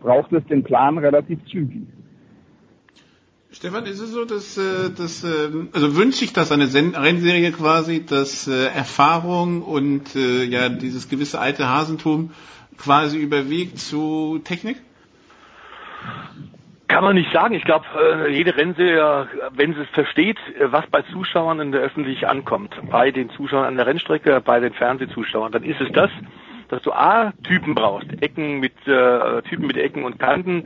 braucht 0.01 0.33
es 0.33 0.45
den 0.47 0.65
Plan 0.65 0.99
relativ 0.99 1.45
zügig. 1.47 1.87
Stefan, 3.51 3.87
ist 3.87 3.99
es 4.01 4.11
so, 4.13 4.27
dass, 4.27 4.59
äh, 4.59 4.91
dass 4.95 5.25
also 5.25 5.97
wünsche 5.97 6.23
ich 6.25 6.33
das 6.35 6.53
eine 6.53 6.65
Rennserie 6.73 7.51
quasi, 7.53 8.05
dass 8.05 8.47
äh, 8.47 8.67
Erfahrung 8.67 9.63
und 9.63 10.15
äh, 10.17 10.45
ja 10.45 10.69
dieses 10.69 11.09
gewisse 11.09 11.41
alte 11.41 11.67
Hasentum 11.67 12.31
quasi 12.77 13.17
überwiegt 13.19 13.79
zu 13.79 14.41
Technik? 14.45 14.77
Kann 16.89 17.05
man 17.05 17.17
nicht 17.17 17.33
sagen. 17.33 17.55
Ich 17.55 17.65
glaube, 17.65 17.85
jede 18.31 18.57
Rennserie, 18.57 19.29
wenn 19.53 19.75
sie 19.75 19.81
es 19.81 19.89
versteht, 19.91 20.39
was 20.61 20.87
bei 20.87 21.03
Zuschauern 21.13 21.61
in 21.61 21.71
der 21.73 21.83
Öffentlichkeit 21.83 22.31
ankommt, 22.31 22.75
bei 22.91 23.11
den 23.11 23.29
Zuschauern 23.31 23.67
an 23.67 23.77
der 23.77 23.87
Rennstrecke, 23.87 24.41
bei 24.41 24.59
den 24.61 24.73
Fernsehzuschauern, 24.73 25.53
dann 25.53 25.65
ist 25.65 25.81
es 25.83 25.93
das, 25.93 26.11
dass 26.69 26.83
du 26.83 26.93
A, 26.93 27.33
Typen 27.43 27.75
brauchst, 27.75 28.07
Ecken 28.23 28.61
mit 28.61 28.75
äh, 28.87 29.43
Typen 29.43 29.67
mit 29.67 29.77
Ecken 29.77 30.05
und 30.05 30.19
Kanten. 30.19 30.65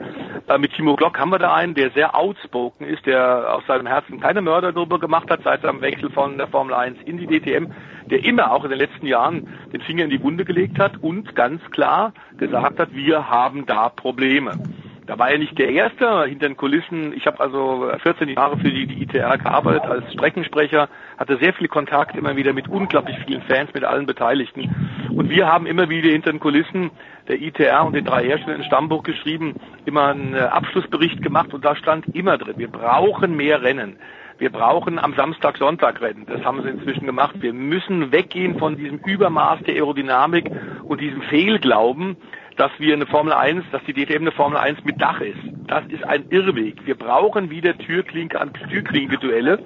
Äh, 0.48 0.58
mit 0.58 0.72
Timo 0.74 0.96
Glock 0.96 1.18
haben 1.18 1.30
wir 1.30 1.38
da 1.38 1.54
einen, 1.54 1.74
der 1.74 1.90
sehr 1.90 2.16
outspoken 2.16 2.86
ist, 2.86 3.06
der 3.06 3.54
aus 3.54 3.64
seinem 3.66 3.86
Herzen 3.86 4.20
keine 4.20 4.42
Mördergruppe 4.42 4.98
gemacht 4.98 5.30
hat 5.30 5.40
seit 5.44 5.62
seinem 5.62 5.80
Wechsel 5.80 6.10
von 6.10 6.38
der 6.38 6.48
Formel 6.48 6.74
1 6.74 6.98
in 7.04 7.18
die 7.18 7.26
DTM, 7.26 7.72
der 8.06 8.24
immer 8.24 8.52
auch 8.52 8.64
in 8.64 8.70
den 8.70 8.78
letzten 8.78 9.06
Jahren 9.06 9.48
den 9.72 9.80
Finger 9.80 10.04
in 10.04 10.10
die 10.10 10.22
Wunde 10.22 10.44
gelegt 10.44 10.78
hat 10.78 11.02
und 11.02 11.34
ganz 11.34 11.62
klar 11.70 12.12
gesagt 12.36 12.78
hat, 12.78 12.94
wir 12.94 13.30
haben 13.30 13.66
da 13.66 13.88
Probleme. 13.88 14.58
Da 15.06 15.18
war 15.18 15.30
er 15.30 15.38
nicht 15.38 15.58
der 15.58 15.70
Erste 15.70 16.24
hinter 16.24 16.48
den 16.48 16.56
Kulissen. 16.56 17.12
Ich 17.16 17.26
habe 17.26 17.40
also 17.40 17.90
14 18.02 18.28
Jahre 18.28 18.56
für 18.56 18.70
die, 18.70 18.86
die 18.86 19.02
ITR 19.02 19.36
gearbeitet 19.36 19.82
als 19.82 20.12
Streckensprecher, 20.12 20.88
hatte 21.18 21.38
sehr 21.38 21.52
viel 21.54 21.66
Kontakt 21.66 22.16
immer 22.16 22.36
wieder 22.36 22.52
mit 22.52 22.68
unglaublich 22.68 23.16
vielen 23.26 23.42
Fans, 23.42 23.74
mit 23.74 23.84
allen 23.84 24.06
Beteiligten. 24.06 24.70
Und 25.10 25.28
wir 25.28 25.46
haben 25.46 25.66
immer 25.66 25.88
wieder 25.88 26.10
hinter 26.10 26.30
den 26.30 26.38
Kulissen 26.38 26.90
der 27.26 27.40
ITR 27.40 27.84
und 27.84 27.94
den 27.94 28.04
drei 28.04 28.24
Herstellern 28.24 28.60
ein 28.60 28.66
Stammbuch 28.66 29.02
geschrieben, 29.02 29.56
immer 29.86 30.08
einen 30.08 30.34
Abschlussbericht 30.36 31.20
gemacht 31.20 31.52
und 31.52 31.64
da 31.64 31.74
stand 31.74 32.06
immer 32.14 32.38
drin, 32.38 32.54
wir 32.56 32.70
brauchen 32.70 33.36
mehr 33.36 33.62
Rennen. 33.62 33.96
Wir 34.38 34.50
brauchen 34.50 34.98
am 34.98 35.14
Samstag, 35.14 35.56
Sonntag 35.58 36.00
Rennen. 36.00 36.26
Das 36.26 36.44
haben 36.44 36.62
sie 36.62 36.68
inzwischen 36.70 37.06
gemacht. 37.06 37.36
Wir 37.40 37.52
müssen 37.52 38.10
weggehen 38.10 38.58
von 38.58 38.76
diesem 38.76 38.98
Übermaß 38.98 39.60
der 39.64 39.74
Aerodynamik 39.74 40.50
und 40.82 41.00
diesem 41.00 41.22
Fehlglauben, 41.22 42.16
dass 42.56 42.70
wir 42.78 42.94
eine 42.94 43.06
Formel 43.06 43.32
1, 43.32 43.64
dass 43.72 43.82
die 43.84 43.92
DTM 43.92 44.22
eine 44.22 44.32
Formel 44.32 44.58
1 44.58 44.84
mit 44.84 45.00
Dach 45.00 45.20
ist. 45.20 45.38
Das 45.66 45.84
ist 45.86 46.04
ein 46.04 46.24
Irrweg. 46.30 46.86
Wir 46.86 46.96
brauchen 46.96 47.50
wieder 47.50 47.76
Türklinke 47.78 48.40
an 48.40 48.52
Türklinke 48.52 49.18
Duelle. 49.18 49.58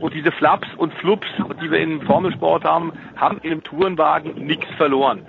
Und 0.00 0.14
diese 0.14 0.32
Flaps 0.32 0.68
und 0.76 0.92
Flups, 0.94 1.26
die 1.62 1.70
wir 1.70 1.78
im 1.78 2.02
Formelsport 2.02 2.64
haben, 2.64 2.92
haben 3.16 3.40
einem 3.42 3.62
Tourenwagen 3.62 4.34
nichts 4.46 4.68
verloren. 4.76 5.26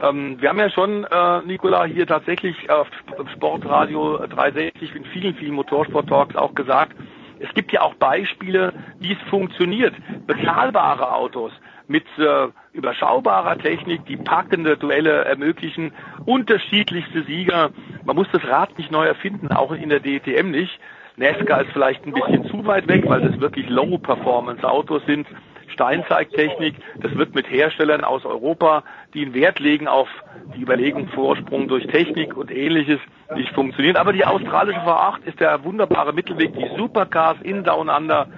Ähm, 0.00 0.36
wir 0.40 0.50
haben 0.50 0.58
ja 0.58 0.70
schon, 0.70 1.04
äh, 1.04 1.42
Nicola, 1.42 1.84
hier 1.84 2.06
tatsächlich 2.06 2.68
auf 2.70 2.88
Sportradio 3.34 4.26
360 4.26 4.94
in 4.94 5.04
vielen, 5.06 5.34
vielen 5.34 5.54
Motorsport-Talks 5.54 6.36
auch 6.36 6.54
gesagt, 6.54 6.94
es 7.38 7.52
gibt 7.54 7.72
ja 7.72 7.82
auch 7.82 7.94
Beispiele, 7.94 8.72
wie 8.98 9.12
es 9.12 9.18
funktioniert. 9.28 9.94
Bezahlbare 10.26 11.12
Autos 11.12 11.52
mit 11.88 12.04
äh, 12.18 12.48
überschaubarer 12.72 13.58
Technik, 13.58 14.04
die 14.06 14.16
packende 14.16 14.76
Duelle 14.76 15.24
ermöglichen, 15.24 15.92
unterschiedlichste 16.24 17.22
Sieger. 17.22 17.70
Man 18.04 18.16
muss 18.16 18.28
das 18.32 18.44
Rad 18.44 18.76
nicht 18.78 18.90
neu 18.90 19.06
erfinden, 19.06 19.48
auch 19.48 19.72
in 19.72 19.88
der 19.88 20.00
DTM 20.00 20.50
nicht. 20.50 20.78
Nesca 21.16 21.58
ist 21.58 21.72
vielleicht 21.72 22.04
ein 22.06 22.12
bisschen 22.12 22.46
zu 22.48 22.66
weit 22.66 22.88
weg, 22.88 23.04
weil 23.08 23.22
das 23.22 23.40
wirklich 23.40 23.68
Low-Performance-Autos 23.70 25.02
sind. 25.06 25.26
Steinzeigtechnik, 25.68 26.76
das 27.00 27.14
wird 27.16 27.34
mit 27.34 27.50
Herstellern 27.50 28.04
aus 28.04 28.24
Europa, 28.24 28.82
die 29.14 29.22
einen 29.22 29.34
Wert 29.34 29.58
legen 29.58 29.88
auf 29.88 30.08
die 30.54 30.62
Überlegung 30.62 31.08
Vorsprung 31.08 31.68
durch 31.68 31.86
Technik 31.86 32.36
und 32.36 32.50
ähnliches, 32.50 33.00
nicht 33.34 33.52
funktionieren. 33.52 33.96
Aber 33.96 34.12
die 34.12 34.24
australische 34.24 34.80
V8 34.80 35.24
ist 35.24 35.40
der 35.40 35.64
wunderbare 35.64 36.12
Mittelweg. 36.12 36.54
Die 36.54 36.68
Supercars 36.76 37.38
in 37.42 37.64
Down 37.64 37.88
Under, 37.88 38.28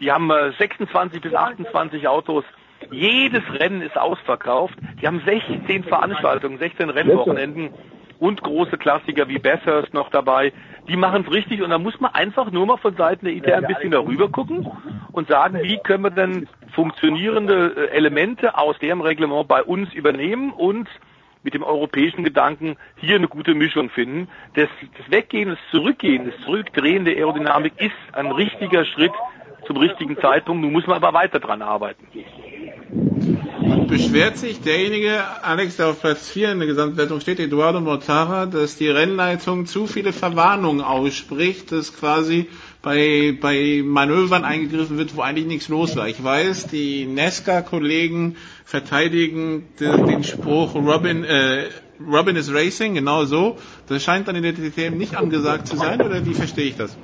die 0.00 0.10
haben 0.10 0.30
26 0.58 1.18
äh, 1.18 1.20
bis 1.20 1.34
28 1.34 2.08
Autos 2.08 2.44
jedes 2.90 3.42
Rennen 3.52 3.82
ist 3.82 3.96
ausverkauft. 3.96 4.74
Die 5.00 5.06
haben 5.06 5.22
16 5.24 5.84
Veranstaltungen, 5.84 6.58
16 6.58 6.90
Rennwochenenden 6.90 7.70
und 8.18 8.42
große 8.42 8.76
Klassiker 8.78 9.28
wie 9.28 9.38
Bathurst 9.38 9.94
noch 9.94 10.10
dabei. 10.10 10.52
Die 10.88 10.96
machen 10.96 11.24
es 11.26 11.32
richtig 11.32 11.62
und 11.62 11.70
da 11.70 11.78
muss 11.78 11.98
man 12.00 12.14
einfach 12.14 12.50
nur 12.50 12.66
mal 12.66 12.76
von 12.76 12.94
Seiten 12.96 13.24
der 13.24 13.34
ITR 13.34 13.58
ein 13.58 13.66
bisschen 13.66 13.90
darüber 13.90 14.28
gucken 14.28 14.70
und 15.12 15.28
sagen, 15.28 15.60
wie 15.62 15.78
können 15.78 16.04
wir 16.04 16.10
denn 16.10 16.48
funktionierende 16.74 17.74
äh, 17.76 17.96
Elemente 17.96 18.56
aus 18.56 18.78
dem 18.78 19.00
Reglement 19.00 19.48
bei 19.48 19.62
uns 19.62 19.92
übernehmen 19.94 20.52
und 20.52 20.88
mit 21.42 21.54
dem 21.54 21.62
europäischen 21.62 22.22
Gedanken 22.22 22.76
hier 22.96 23.16
eine 23.16 23.28
gute 23.28 23.54
Mischung 23.54 23.88
finden. 23.88 24.28
Das, 24.54 24.68
das 24.98 25.10
Weggehen, 25.10 25.48
das 25.48 25.58
Zurückgehen, 25.70 26.30
das 26.30 26.38
Zurückdrehen 26.44 27.06
der 27.06 27.16
Aerodynamik 27.16 27.72
ist 27.78 27.94
ein 28.12 28.30
richtiger 28.30 28.84
Schritt 28.84 29.12
zum 29.66 29.78
richtigen 29.78 30.18
Zeitpunkt. 30.18 30.62
Nun 30.62 30.72
muss 30.72 30.86
man 30.86 30.96
aber 30.96 31.14
weiter 31.14 31.40
dran 31.40 31.62
arbeiten. 31.62 32.06
Beschwert 33.88 34.38
sich 34.38 34.60
derjenige, 34.60 35.20
Alex, 35.42 35.76
der 35.76 35.88
auf 35.88 36.00
Platz 36.00 36.28
4 36.30 36.52
in 36.52 36.58
der 36.58 36.68
Gesamtwertung 36.68 37.20
steht, 37.20 37.40
Eduardo 37.40 37.80
Mortara, 37.80 38.46
dass 38.46 38.76
die 38.76 38.88
Rennleitung 38.88 39.66
zu 39.66 39.86
viele 39.86 40.12
Verwarnungen 40.12 40.80
ausspricht, 40.80 41.72
dass 41.72 41.96
quasi 41.96 42.46
bei, 42.82 43.36
bei 43.40 43.82
Manövern 43.84 44.44
eingegriffen 44.44 44.96
wird, 44.96 45.16
wo 45.16 45.20
eigentlich 45.22 45.46
nichts 45.46 45.68
los 45.68 45.96
war. 45.96 46.08
Ich 46.08 46.22
weiß, 46.22 46.68
die 46.68 47.06
Nesca-Kollegen 47.06 48.36
verteidigen 48.64 49.64
den, 49.78 50.24
Spruch 50.24 50.74
Robin, 50.74 51.24
äh, 51.24 51.64
Robin 52.00 52.36
is 52.36 52.52
Racing, 52.52 52.94
genau 52.94 53.24
so. 53.24 53.56
Das 53.88 54.02
scheint 54.02 54.28
dann 54.28 54.36
in 54.36 54.42
der 54.42 54.52
DTM 54.52 54.96
nicht 54.96 55.16
angesagt 55.16 55.66
zu 55.66 55.76
sein, 55.76 56.00
oder 56.00 56.24
wie 56.24 56.34
verstehe 56.34 56.66
ich 56.66 56.76
das? 56.76 56.96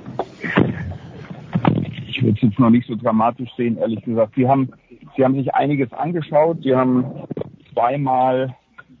Ich 2.07 2.23
würde 2.23 2.35
es 2.35 2.41
jetzt 2.41 2.59
noch 2.59 2.71
nicht 2.71 2.87
so 2.87 2.95
dramatisch 2.95 3.49
sehen, 3.57 3.77
ehrlich 3.77 4.03
gesagt. 4.03 4.33
Sie 4.35 4.47
haben, 4.47 4.69
sie 5.17 5.23
haben 5.23 5.35
sich 5.35 5.53
einiges 5.53 5.91
angeschaut. 5.91 6.59
Sie 6.63 6.75
haben 6.75 7.23
zweimal 7.73 8.55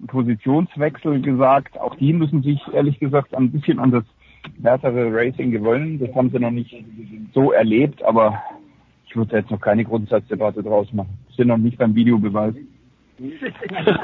Positionswechsel 0.07 1.21
gesagt. 1.21 1.79
Auch 1.79 1.95
die 1.95 2.11
müssen 2.13 2.43
sich 2.43 2.59
ehrlich 2.73 2.99
gesagt 2.99 3.33
ein 3.33 3.51
bisschen 3.51 3.79
an 3.79 3.91
das 3.91 4.03
härtere 4.61 5.13
Racing 5.13 5.51
gewollen. 5.51 5.99
Das 5.99 6.13
haben 6.15 6.29
sie 6.31 6.39
noch 6.39 6.51
nicht 6.51 6.75
so 7.33 7.51
erlebt, 7.51 8.03
aber 8.03 8.41
ich 9.07 9.15
würde 9.15 9.37
jetzt 9.37 9.51
noch 9.51 9.61
keine 9.61 9.85
Grundsatzdebatte 9.85 10.63
draus 10.63 10.91
machen. 10.91 11.17
Wir 11.27 11.35
sind 11.35 11.47
noch 11.47 11.57
nicht 11.57 11.77
beim 11.77 11.95
Videobeweis. 11.95 12.55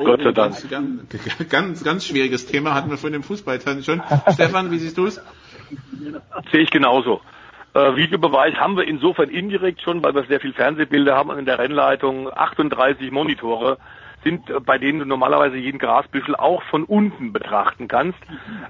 Gott 0.03 0.23
sei 0.23 0.31
Dank. 0.31 0.69
Ganz, 0.69 1.49
ganz, 1.49 1.83
ganz 1.83 2.05
schwieriges 2.05 2.47
Thema 2.47 2.73
hatten 2.73 2.89
wir 2.89 2.97
vorhin 2.97 3.17
im 3.17 3.23
Fußball 3.23 3.59
schon. 3.83 4.01
Stefan, 4.33 4.71
wie 4.71 4.79
siehst 4.79 4.97
du 4.97 5.05
es? 5.05 5.21
Sehe 6.51 6.61
ich 6.61 6.71
genauso. 6.71 7.21
Äh, 7.73 7.95
Videobeweis 7.95 8.55
haben 8.55 8.77
wir 8.77 8.87
insofern 8.87 9.29
indirekt 9.29 9.81
schon, 9.81 10.03
weil 10.03 10.13
wir 10.13 10.23
sehr 10.25 10.39
viel 10.39 10.53
Fernsehbilder 10.53 11.15
haben 11.15 11.29
und 11.29 11.39
in 11.39 11.45
der 11.45 11.57
Rennleitung 11.57 12.31
38 12.31 13.11
Monitore 13.11 13.77
sind, 14.23 14.49
äh, 14.49 14.59
bei 14.59 14.77
denen 14.77 14.99
du 14.99 15.05
normalerweise 15.05 15.57
jeden 15.57 15.79
Grasbüschel 15.79 16.35
auch 16.35 16.61
von 16.63 16.83
unten 16.83 17.33
betrachten 17.33 17.87
kannst. 17.87 18.19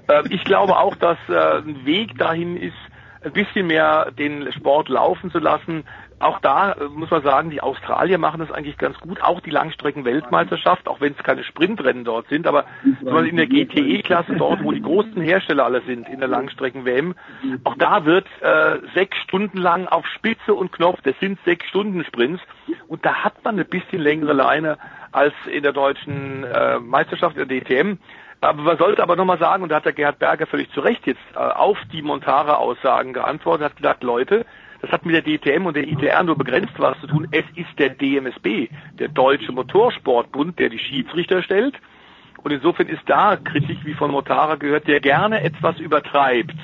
Äh, 0.08 0.22
ich 0.30 0.44
glaube 0.44 0.78
auch, 0.78 0.96
dass 0.96 1.18
äh, 1.28 1.58
ein 1.58 1.84
Weg 1.84 2.18
dahin 2.18 2.56
ist, 2.56 2.76
ein 3.22 3.32
bisschen 3.32 3.66
mehr 3.66 4.10
den 4.10 4.52
Sport 4.52 4.88
laufen 4.88 5.30
zu 5.30 5.38
lassen, 5.38 5.84
auch 6.18 6.38
da 6.40 6.72
äh, 6.72 6.84
muss 6.84 7.10
man 7.10 7.22
sagen, 7.22 7.50
die 7.50 7.60
Australier 7.60 8.18
machen 8.18 8.40
das 8.40 8.50
eigentlich 8.50 8.78
ganz 8.78 8.98
gut. 9.00 9.22
Auch 9.22 9.40
die 9.40 9.50
Langstrecken-Weltmeisterschaft, 9.50 10.88
auch 10.88 11.00
wenn 11.00 11.14
es 11.16 11.22
keine 11.22 11.44
Sprintrennen 11.44 12.04
dort 12.04 12.28
sind, 12.28 12.46
aber 12.46 12.64
in 12.84 13.36
der 13.36 13.46
GTE-Klasse 13.46 14.34
dort, 14.36 14.62
wo 14.62 14.72
die 14.72 14.82
großen 14.82 15.20
Hersteller 15.20 15.64
alle 15.64 15.82
sind, 15.82 16.08
in 16.08 16.20
der 16.20 16.28
Langstrecken-WM, 16.28 17.14
auch 17.64 17.76
da 17.76 18.04
wird 18.04 18.26
äh, 18.40 18.78
sechs 18.94 19.16
Stunden 19.18 19.58
lang 19.58 19.86
auf 19.86 20.06
Spitze 20.06 20.54
und 20.54 20.72
Knopf, 20.72 21.00
das 21.02 21.18
sind 21.20 21.38
sechs 21.44 21.66
Stunden 21.68 22.04
Sprints 22.04 22.42
und 22.88 23.04
da 23.04 23.24
hat 23.24 23.44
man 23.44 23.54
eine 23.54 23.64
bisschen 23.64 24.00
längere 24.00 24.32
Leine 24.32 24.78
als 25.12 25.34
in 25.50 25.62
der 25.62 25.72
deutschen 25.72 26.44
äh, 26.44 26.78
Meisterschaft, 26.78 27.36
in 27.36 27.48
der 27.48 27.60
DTM. 27.60 27.98
Aber 28.40 28.62
man 28.62 28.76
sollte 28.76 29.02
aber 29.02 29.16
nochmal 29.16 29.38
sagen, 29.38 29.62
und 29.62 29.70
da 29.70 29.76
hat 29.76 29.86
der 29.86 29.92
Gerhard 29.92 30.18
Berger 30.18 30.46
völlig 30.46 30.70
zu 30.72 30.80
Recht 30.80 31.06
jetzt 31.06 31.20
äh, 31.34 31.38
auf 31.38 31.78
die 31.92 32.02
Montara-Aussagen 32.02 33.14
geantwortet, 33.14 33.64
hat 33.64 33.76
gesagt, 33.76 34.02
Leute, 34.02 34.44
das 34.84 34.92
hat 34.92 35.06
mit 35.06 35.14
der 35.14 35.22
DTM 35.22 35.64
und 35.64 35.76
der 35.76 35.88
ITR 35.88 36.22
nur 36.22 36.36
begrenzt 36.36 36.74
was 36.76 37.00
zu 37.00 37.06
tun. 37.06 37.26
Es 37.30 37.44
ist 37.56 37.78
der 37.78 37.88
DMSB, 37.88 38.68
der 38.98 39.08
Deutsche 39.08 39.50
Motorsportbund, 39.50 40.58
der 40.58 40.68
die 40.68 40.78
Schiedsrichter 40.78 41.42
stellt. 41.42 41.74
Und 42.42 42.50
insofern 42.50 42.88
ist 42.88 43.02
da 43.06 43.36
Kritik, 43.36 43.78
wie 43.84 43.94
von 43.94 44.10
Motara 44.10 44.56
gehört, 44.56 44.86
der 44.86 45.00
gerne 45.00 45.40
etwas 45.42 45.78
übertreibt. 45.78 46.54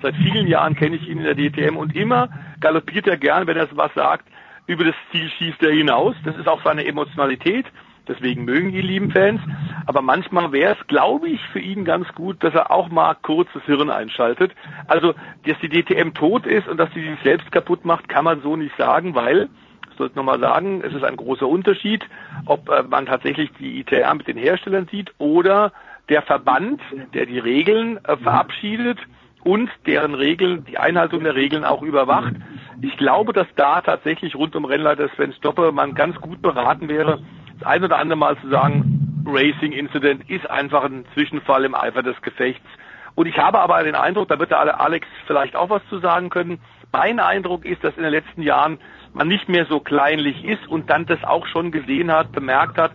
Seit 0.00 0.14
vielen 0.14 0.46
Jahren 0.46 0.76
kenne 0.76 0.94
ich 0.94 1.08
ihn 1.08 1.18
in 1.18 1.24
der 1.24 1.34
DTM 1.34 1.76
und 1.76 1.96
immer 1.96 2.28
galoppiert 2.60 3.08
er 3.08 3.16
gern, 3.16 3.48
wenn 3.48 3.56
er 3.56 3.66
was 3.72 3.92
sagt, 3.94 4.26
über 4.68 4.84
das 4.84 4.94
Ziel 5.10 5.28
schießt 5.30 5.62
er 5.64 5.72
hinaus. 5.72 6.14
Das 6.24 6.36
ist 6.36 6.46
auch 6.46 6.62
seine 6.62 6.86
Emotionalität. 6.86 7.66
Deswegen 8.06 8.44
mögen 8.44 8.72
die 8.72 8.82
lieben 8.82 9.10
Fans. 9.10 9.40
Aber 9.86 10.02
manchmal 10.02 10.52
wäre 10.52 10.76
es, 10.78 10.86
glaube 10.86 11.28
ich, 11.28 11.40
für 11.52 11.60
ihn 11.60 11.84
ganz 11.84 12.06
gut, 12.14 12.42
dass 12.42 12.54
er 12.54 12.70
auch 12.70 12.88
mal 12.88 13.16
kurz 13.22 13.48
das 13.54 13.62
Hirn 13.64 13.90
einschaltet. 13.90 14.52
Also, 14.86 15.14
dass 15.46 15.58
die 15.60 15.68
DTM 15.68 16.14
tot 16.14 16.46
ist 16.46 16.68
und 16.68 16.78
dass 16.78 16.92
sie 16.94 17.02
sich 17.02 17.18
selbst 17.22 17.50
kaputt 17.52 17.84
macht, 17.84 18.08
kann 18.08 18.24
man 18.24 18.42
so 18.42 18.56
nicht 18.56 18.76
sagen, 18.76 19.14
weil, 19.14 19.48
ich 19.90 19.96
sollte 19.96 20.16
nochmal 20.16 20.40
sagen, 20.40 20.82
es 20.84 20.92
ist 20.92 21.04
ein 21.04 21.16
großer 21.16 21.46
Unterschied, 21.46 22.04
ob 22.46 22.68
äh, 22.68 22.82
man 22.82 23.06
tatsächlich 23.06 23.50
die 23.58 23.80
ITR 23.80 24.14
mit 24.14 24.26
den 24.26 24.38
Herstellern 24.38 24.88
sieht 24.90 25.12
oder 25.18 25.72
der 26.08 26.22
Verband, 26.22 26.80
der 27.14 27.26
die 27.26 27.38
Regeln 27.38 27.98
äh, 28.04 28.16
verabschiedet 28.16 28.98
und 29.44 29.70
deren 29.86 30.14
Regeln, 30.14 30.64
die 30.64 30.78
Einhaltung 30.78 31.22
der 31.22 31.34
Regeln 31.34 31.64
auch 31.64 31.82
überwacht. 31.82 32.32
Ich 32.80 32.96
glaube, 32.96 33.32
dass 33.32 33.46
da 33.56 33.82
tatsächlich 33.82 34.34
rund 34.34 34.56
um 34.56 34.64
Rennleiter 34.64 35.08
Sven 35.10 35.32
Stoppe 35.34 35.70
man 35.70 35.94
ganz 35.94 36.20
gut 36.20 36.42
beraten 36.42 36.88
wäre, 36.88 37.20
das 37.58 37.66
ein 37.66 37.84
oder 37.84 37.98
andere 37.98 38.18
Mal 38.18 38.36
zu 38.38 38.48
sagen, 38.48 39.24
Racing 39.26 39.72
Incident 39.72 40.28
ist 40.28 40.48
einfach 40.50 40.84
ein 40.84 41.04
Zwischenfall 41.14 41.64
im 41.64 41.74
Eifer 41.74 42.02
des 42.02 42.20
Gefechts. 42.22 42.66
Und 43.14 43.26
ich 43.26 43.38
habe 43.38 43.60
aber 43.60 43.82
den 43.82 43.94
Eindruck, 43.94 44.28
da 44.28 44.38
wird 44.38 44.50
der 44.50 44.80
Alex 44.80 45.06
vielleicht 45.26 45.56
auch 45.56 45.70
was 45.70 45.82
zu 45.88 45.98
sagen 46.00 46.30
können. 46.30 46.58
Mein 46.92 47.20
Eindruck 47.20 47.64
ist, 47.64 47.82
dass 47.84 47.96
in 47.96 48.02
den 48.02 48.12
letzten 48.12 48.42
Jahren 48.42 48.78
man 49.12 49.28
nicht 49.28 49.48
mehr 49.48 49.66
so 49.66 49.80
kleinlich 49.80 50.44
ist 50.44 50.66
und 50.66 50.90
dann 50.90 51.06
das 51.06 51.22
auch 51.24 51.46
schon 51.46 51.70
gesehen 51.70 52.12
hat, 52.12 52.32
bemerkt 52.32 52.76
hat. 52.76 52.92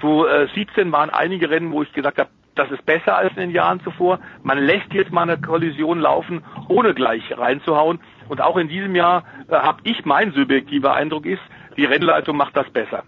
So 0.00 0.26
äh, 0.26 0.48
17 0.54 0.92
waren 0.92 1.10
einige 1.10 1.48
Rennen, 1.48 1.72
wo 1.72 1.82
ich 1.82 1.92
gesagt 1.92 2.18
habe, 2.18 2.28
das 2.54 2.70
ist 2.70 2.84
besser 2.84 3.16
als 3.16 3.30
in 3.30 3.40
den 3.40 3.50
Jahren 3.50 3.80
zuvor. 3.80 4.18
Man 4.42 4.58
lässt 4.58 4.92
jetzt 4.92 5.10
mal 5.10 5.22
eine 5.22 5.40
Kollision 5.40 6.00
laufen, 6.00 6.44
ohne 6.68 6.92
gleich 6.92 7.22
reinzuhauen. 7.36 8.00
Und 8.28 8.42
auch 8.42 8.58
in 8.58 8.68
diesem 8.68 8.94
Jahr 8.94 9.24
äh, 9.48 9.54
habe 9.54 9.80
ich, 9.84 10.04
mein 10.04 10.32
subjektiver 10.32 10.94
Eindruck 10.94 11.24
ist, 11.24 11.42
die 11.78 11.86
Rennleitung 11.86 12.36
macht 12.36 12.56
das 12.56 12.68
besser. 12.70 13.04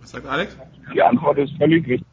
Was 0.00 0.10
sagt 0.10 0.26
Alex? 0.26 0.56
Die 0.94 1.02
Antwort 1.02 1.38
ist 1.38 1.52
völlig 1.58 1.86
richtig. 1.86 2.06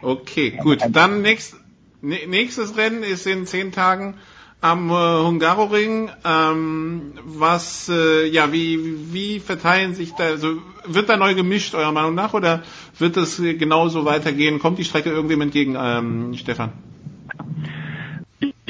Okay, 0.00 0.58
gut. 0.62 0.80
Dann 0.90 1.22
nächst, 1.22 1.56
nächstes 2.00 2.76
Rennen 2.76 3.02
ist 3.02 3.26
in 3.26 3.46
zehn 3.46 3.72
Tagen 3.72 4.16
am 4.60 4.90
äh, 4.90 4.92
Hungaroring. 4.92 6.10
Ähm, 6.24 7.12
was, 7.24 7.88
äh, 7.88 8.26
ja, 8.26 8.52
wie, 8.52 9.12
wie 9.12 9.40
verteilen 9.40 9.94
sich 9.94 10.12
da, 10.12 10.24
also 10.24 10.58
wird 10.86 11.08
da 11.08 11.16
neu 11.16 11.34
gemischt, 11.34 11.74
eurer 11.74 11.92
Meinung 11.92 12.14
nach, 12.14 12.34
oder 12.34 12.62
wird 12.98 13.16
es 13.16 13.36
genauso 13.36 14.04
weitergehen? 14.04 14.58
Kommt 14.58 14.78
die 14.78 14.84
Strecke 14.84 15.10
irgendwem 15.10 15.42
entgegen, 15.42 15.76
ähm, 15.78 16.34
Stefan? 16.34 16.72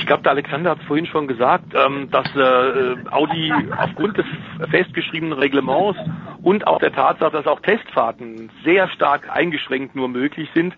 Ich 0.04 0.08
glaube, 0.08 0.22
der 0.22 0.32
Alexander 0.32 0.72
hat 0.72 0.80
es 0.80 0.84
vorhin 0.84 1.06
schon 1.06 1.26
gesagt, 1.26 1.72
ähm, 1.74 2.10
dass 2.10 2.26
äh, 2.36 2.94
Audi 3.10 3.50
aufgrund 3.74 4.18
des 4.18 4.26
festgeschriebenen 4.68 5.32
Reglements 5.32 5.98
und 6.42 6.66
auch 6.66 6.78
der 6.78 6.92
Tatsache, 6.92 7.32
dass 7.32 7.46
auch 7.46 7.60
Testfahrten 7.60 8.50
sehr 8.64 8.86
stark 8.90 9.34
eingeschränkt 9.34 9.96
nur 9.96 10.10
möglich 10.10 10.50
sind, 10.54 10.74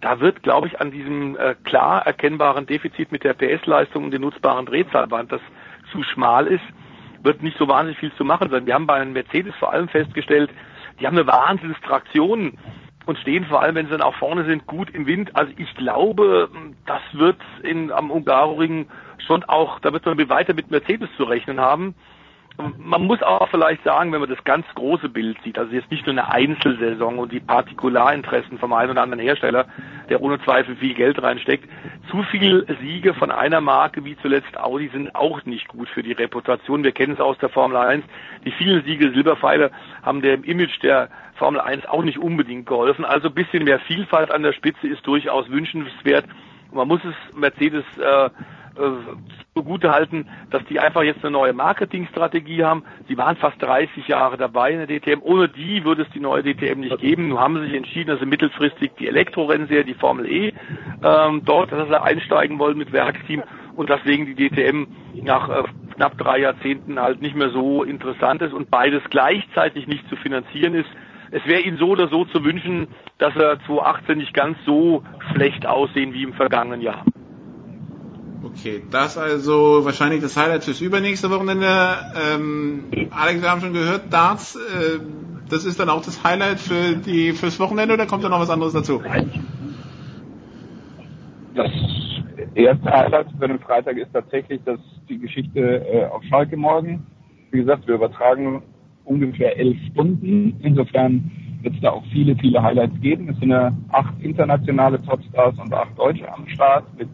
da 0.00 0.20
wird, 0.20 0.44
glaube 0.44 0.68
ich, 0.68 0.80
an 0.80 0.92
diesem 0.92 1.36
äh, 1.36 1.56
klar 1.64 2.06
erkennbaren 2.06 2.66
Defizit 2.66 3.10
mit 3.10 3.24
der 3.24 3.34
PS-Leistung 3.34 4.04
und 4.04 4.12
der 4.12 4.20
nutzbaren 4.20 4.64
Drehzahlband, 4.64 5.32
das 5.32 5.40
zu 5.90 6.04
schmal 6.04 6.46
ist, 6.46 6.62
wird 7.24 7.42
nicht 7.42 7.58
so 7.58 7.66
wahnsinnig 7.66 7.98
viel 7.98 8.12
zu 8.12 8.24
machen 8.24 8.48
sein. 8.48 8.64
Wir 8.64 8.74
haben 8.74 8.86
bei 8.86 8.94
einem 8.94 9.12
Mercedes 9.12 9.56
vor 9.56 9.72
allem 9.72 9.88
festgestellt, 9.88 10.50
die 11.00 11.06
haben 11.08 11.18
eine 11.18 11.26
Wahnsinnstraktion 11.26 12.56
und 13.08 13.18
stehen 13.20 13.46
vor 13.46 13.62
allem, 13.62 13.74
wenn 13.74 13.86
sie 13.86 13.92
dann 13.92 14.02
auch 14.02 14.16
vorne 14.16 14.44
sind, 14.44 14.66
gut 14.66 14.90
im 14.90 15.06
Wind. 15.06 15.34
Also 15.34 15.50
ich 15.56 15.74
glaube, 15.76 16.50
das 16.84 17.00
wird 17.12 17.38
in, 17.62 17.90
am 17.90 18.10
Ungaroring 18.10 18.86
schon 19.26 19.44
auch, 19.44 19.80
da 19.80 19.94
wird 19.94 20.04
man 20.04 20.28
weiter 20.28 20.52
mit 20.52 20.70
Mercedes 20.70 21.08
zu 21.16 21.24
rechnen 21.24 21.58
haben. 21.58 21.94
Man 22.76 23.06
muss 23.06 23.22
auch 23.22 23.48
vielleicht 23.50 23.84
sagen, 23.84 24.12
wenn 24.12 24.18
man 24.18 24.28
das 24.28 24.42
ganz 24.42 24.66
große 24.74 25.08
Bild 25.08 25.38
sieht, 25.44 25.56
also 25.58 25.72
jetzt 25.72 25.92
nicht 25.92 26.04
nur 26.06 26.12
eine 26.12 26.28
Einzelsaison 26.28 27.20
und 27.20 27.30
die 27.30 27.38
Partikularinteressen 27.38 28.58
vom 28.58 28.72
einen 28.72 28.90
oder 28.90 29.02
anderen 29.02 29.22
Hersteller, 29.22 29.66
der 30.08 30.20
ohne 30.20 30.42
Zweifel 30.42 30.74
viel 30.74 30.94
Geld 30.94 31.22
reinsteckt, 31.22 31.68
zu 32.10 32.24
viele 32.24 32.66
Siege 32.80 33.14
von 33.14 33.30
einer 33.30 33.60
Marke 33.60 34.04
wie 34.04 34.16
zuletzt 34.16 34.58
Audi 34.58 34.88
sind 34.88 35.14
auch 35.14 35.44
nicht 35.44 35.68
gut 35.68 35.88
für 35.88 36.02
die 36.02 36.12
Reputation. 36.12 36.82
Wir 36.82 36.90
kennen 36.90 37.12
es 37.12 37.20
aus 37.20 37.38
der 37.38 37.48
Formel 37.48 37.76
1. 37.76 38.04
Die 38.44 38.50
vielen 38.50 38.82
Siege 38.82 39.12
Silberpfeile 39.12 39.70
haben 40.02 40.20
dem 40.20 40.42
Image 40.42 40.82
der 40.82 41.10
Formel 41.36 41.60
1 41.60 41.86
auch 41.86 42.02
nicht 42.02 42.18
unbedingt 42.18 42.66
geholfen. 42.66 43.04
Also 43.04 43.28
ein 43.28 43.34
bisschen 43.34 43.64
mehr 43.64 43.78
Vielfalt 43.78 44.32
an 44.32 44.42
der 44.42 44.52
Spitze 44.52 44.88
ist 44.88 45.06
durchaus 45.06 45.48
wünschenswert. 45.48 46.24
man 46.72 46.88
muss 46.88 47.00
es 47.04 47.36
Mercedes 47.36 47.84
äh, 47.98 48.30
zugute 49.54 49.90
halten, 49.90 50.28
dass 50.50 50.64
die 50.66 50.80
einfach 50.80 51.02
jetzt 51.02 51.24
eine 51.24 51.32
neue 51.32 51.52
Marketingstrategie 51.52 52.64
haben. 52.64 52.84
Sie 53.08 53.16
waren 53.16 53.36
fast 53.36 53.60
30 53.62 54.06
Jahre 54.06 54.36
dabei 54.36 54.72
in 54.72 54.86
der 54.86 55.00
DTM. 55.00 55.20
Ohne 55.22 55.48
die 55.48 55.84
würde 55.84 56.02
es 56.02 56.10
die 56.10 56.20
neue 56.20 56.42
DTM 56.42 56.80
nicht 56.80 56.98
geben. 56.98 57.28
Nun 57.28 57.40
haben 57.40 57.56
sie 57.56 57.66
sich 57.66 57.74
entschieden, 57.74 58.08
dass 58.08 58.20
sie 58.20 58.26
mittelfristig 58.26 58.92
die 58.98 59.08
Elektrorennserie, 59.08 59.84
die 59.84 59.94
Formel 59.94 60.26
E, 60.26 60.52
ähm, 61.02 61.42
dort, 61.44 61.72
dass 61.72 61.88
sie 61.88 62.00
einsteigen 62.00 62.58
wollen 62.58 62.78
mit 62.78 62.92
Werksteam 62.92 63.42
und 63.76 63.90
deswegen 63.90 64.26
die 64.26 64.34
DTM 64.34 64.86
nach 65.22 65.48
äh, 65.48 65.62
knapp 65.94 66.18
drei 66.18 66.38
Jahrzehnten 66.40 67.00
halt 67.00 67.22
nicht 67.22 67.36
mehr 67.36 67.50
so 67.50 67.84
interessant 67.84 68.42
ist 68.42 68.52
und 68.52 68.70
beides 68.70 69.02
gleichzeitig 69.10 69.86
nicht 69.86 70.08
zu 70.08 70.16
finanzieren 70.16 70.74
ist. 70.74 70.88
Es 71.30 71.44
wäre 71.46 71.60
ihnen 71.60 71.76
so 71.76 71.88
oder 71.88 72.08
so 72.08 72.24
zu 72.24 72.44
wünschen, 72.44 72.88
dass 73.18 73.36
er 73.36 73.60
2018 73.66 74.18
nicht 74.18 74.34
ganz 74.34 74.56
so 74.64 75.02
schlecht 75.32 75.66
aussehen 75.66 76.14
wie 76.14 76.22
im 76.22 76.32
vergangenen 76.32 76.80
Jahr. 76.80 77.04
Okay, 78.42 78.82
das 78.90 79.18
also 79.18 79.84
wahrscheinlich 79.84 80.20
das 80.20 80.36
Highlight 80.36 80.64
fürs 80.64 80.80
übernächste 80.80 81.30
Wochenende. 81.30 81.66
Ähm, 82.14 82.84
Alex, 83.10 83.42
wir 83.42 83.50
haben 83.50 83.60
schon 83.60 83.72
gehört, 83.72 84.12
Darts, 84.12 84.56
äh, 84.56 85.00
das 85.48 85.64
ist 85.64 85.80
dann 85.80 85.88
auch 85.88 86.02
das 86.02 86.22
Highlight 86.22 86.60
für 86.60 86.96
die 86.96 87.32
fürs 87.32 87.58
Wochenende 87.58 87.94
oder 87.94 88.06
kommt 88.06 88.22
da 88.22 88.28
noch 88.28 88.40
was 88.40 88.50
anderes 88.50 88.74
dazu? 88.74 89.02
Das 91.54 91.70
erste 92.54 92.90
Highlight 92.90 93.26
für 93.38 93.48
den 93.48 93.58
Freitag 93.58 93.96
ist 93.96 94.12
tatsächlich 94.12 94.60
dass 94.64 94.78
die 95.08 95.18
Geschichte 95.18 95.60
äh, 95.60 96.04
auf 96.06 96.22
Schalke 96.24 96.56
morgen. 96.56 97.06
Wie 97.50 97.58
gesagt, 97.58 97.86
wir 97.88 97.96
übertragen 97.96 98.62
ungefähr 99.04 99.56
elf 99.58 99.76
Stunden. 99.90 100.60
Insofern 100.60 101.30
wird 101.62 101.74
es 101.74 101.80
da 101.80 101.90
auch 101.90 102.04
viele, 102.12 102.36
viele 102.36 102.62
Highlights 102.62 103.00
geben. 103.00 103.28
Es 103.30 103.38
sind 103.38 103.50
ja 103.50 103.72
acht 103.90 104.14
internationale 104.20 105.02
Topstars 105.02 105.58
und 105.58 105.72
acht 105.72 105.98
Deutsche 105.98 106.30
am 106.32 106.46
Start 106.48 106.84
mit 106.96 107.08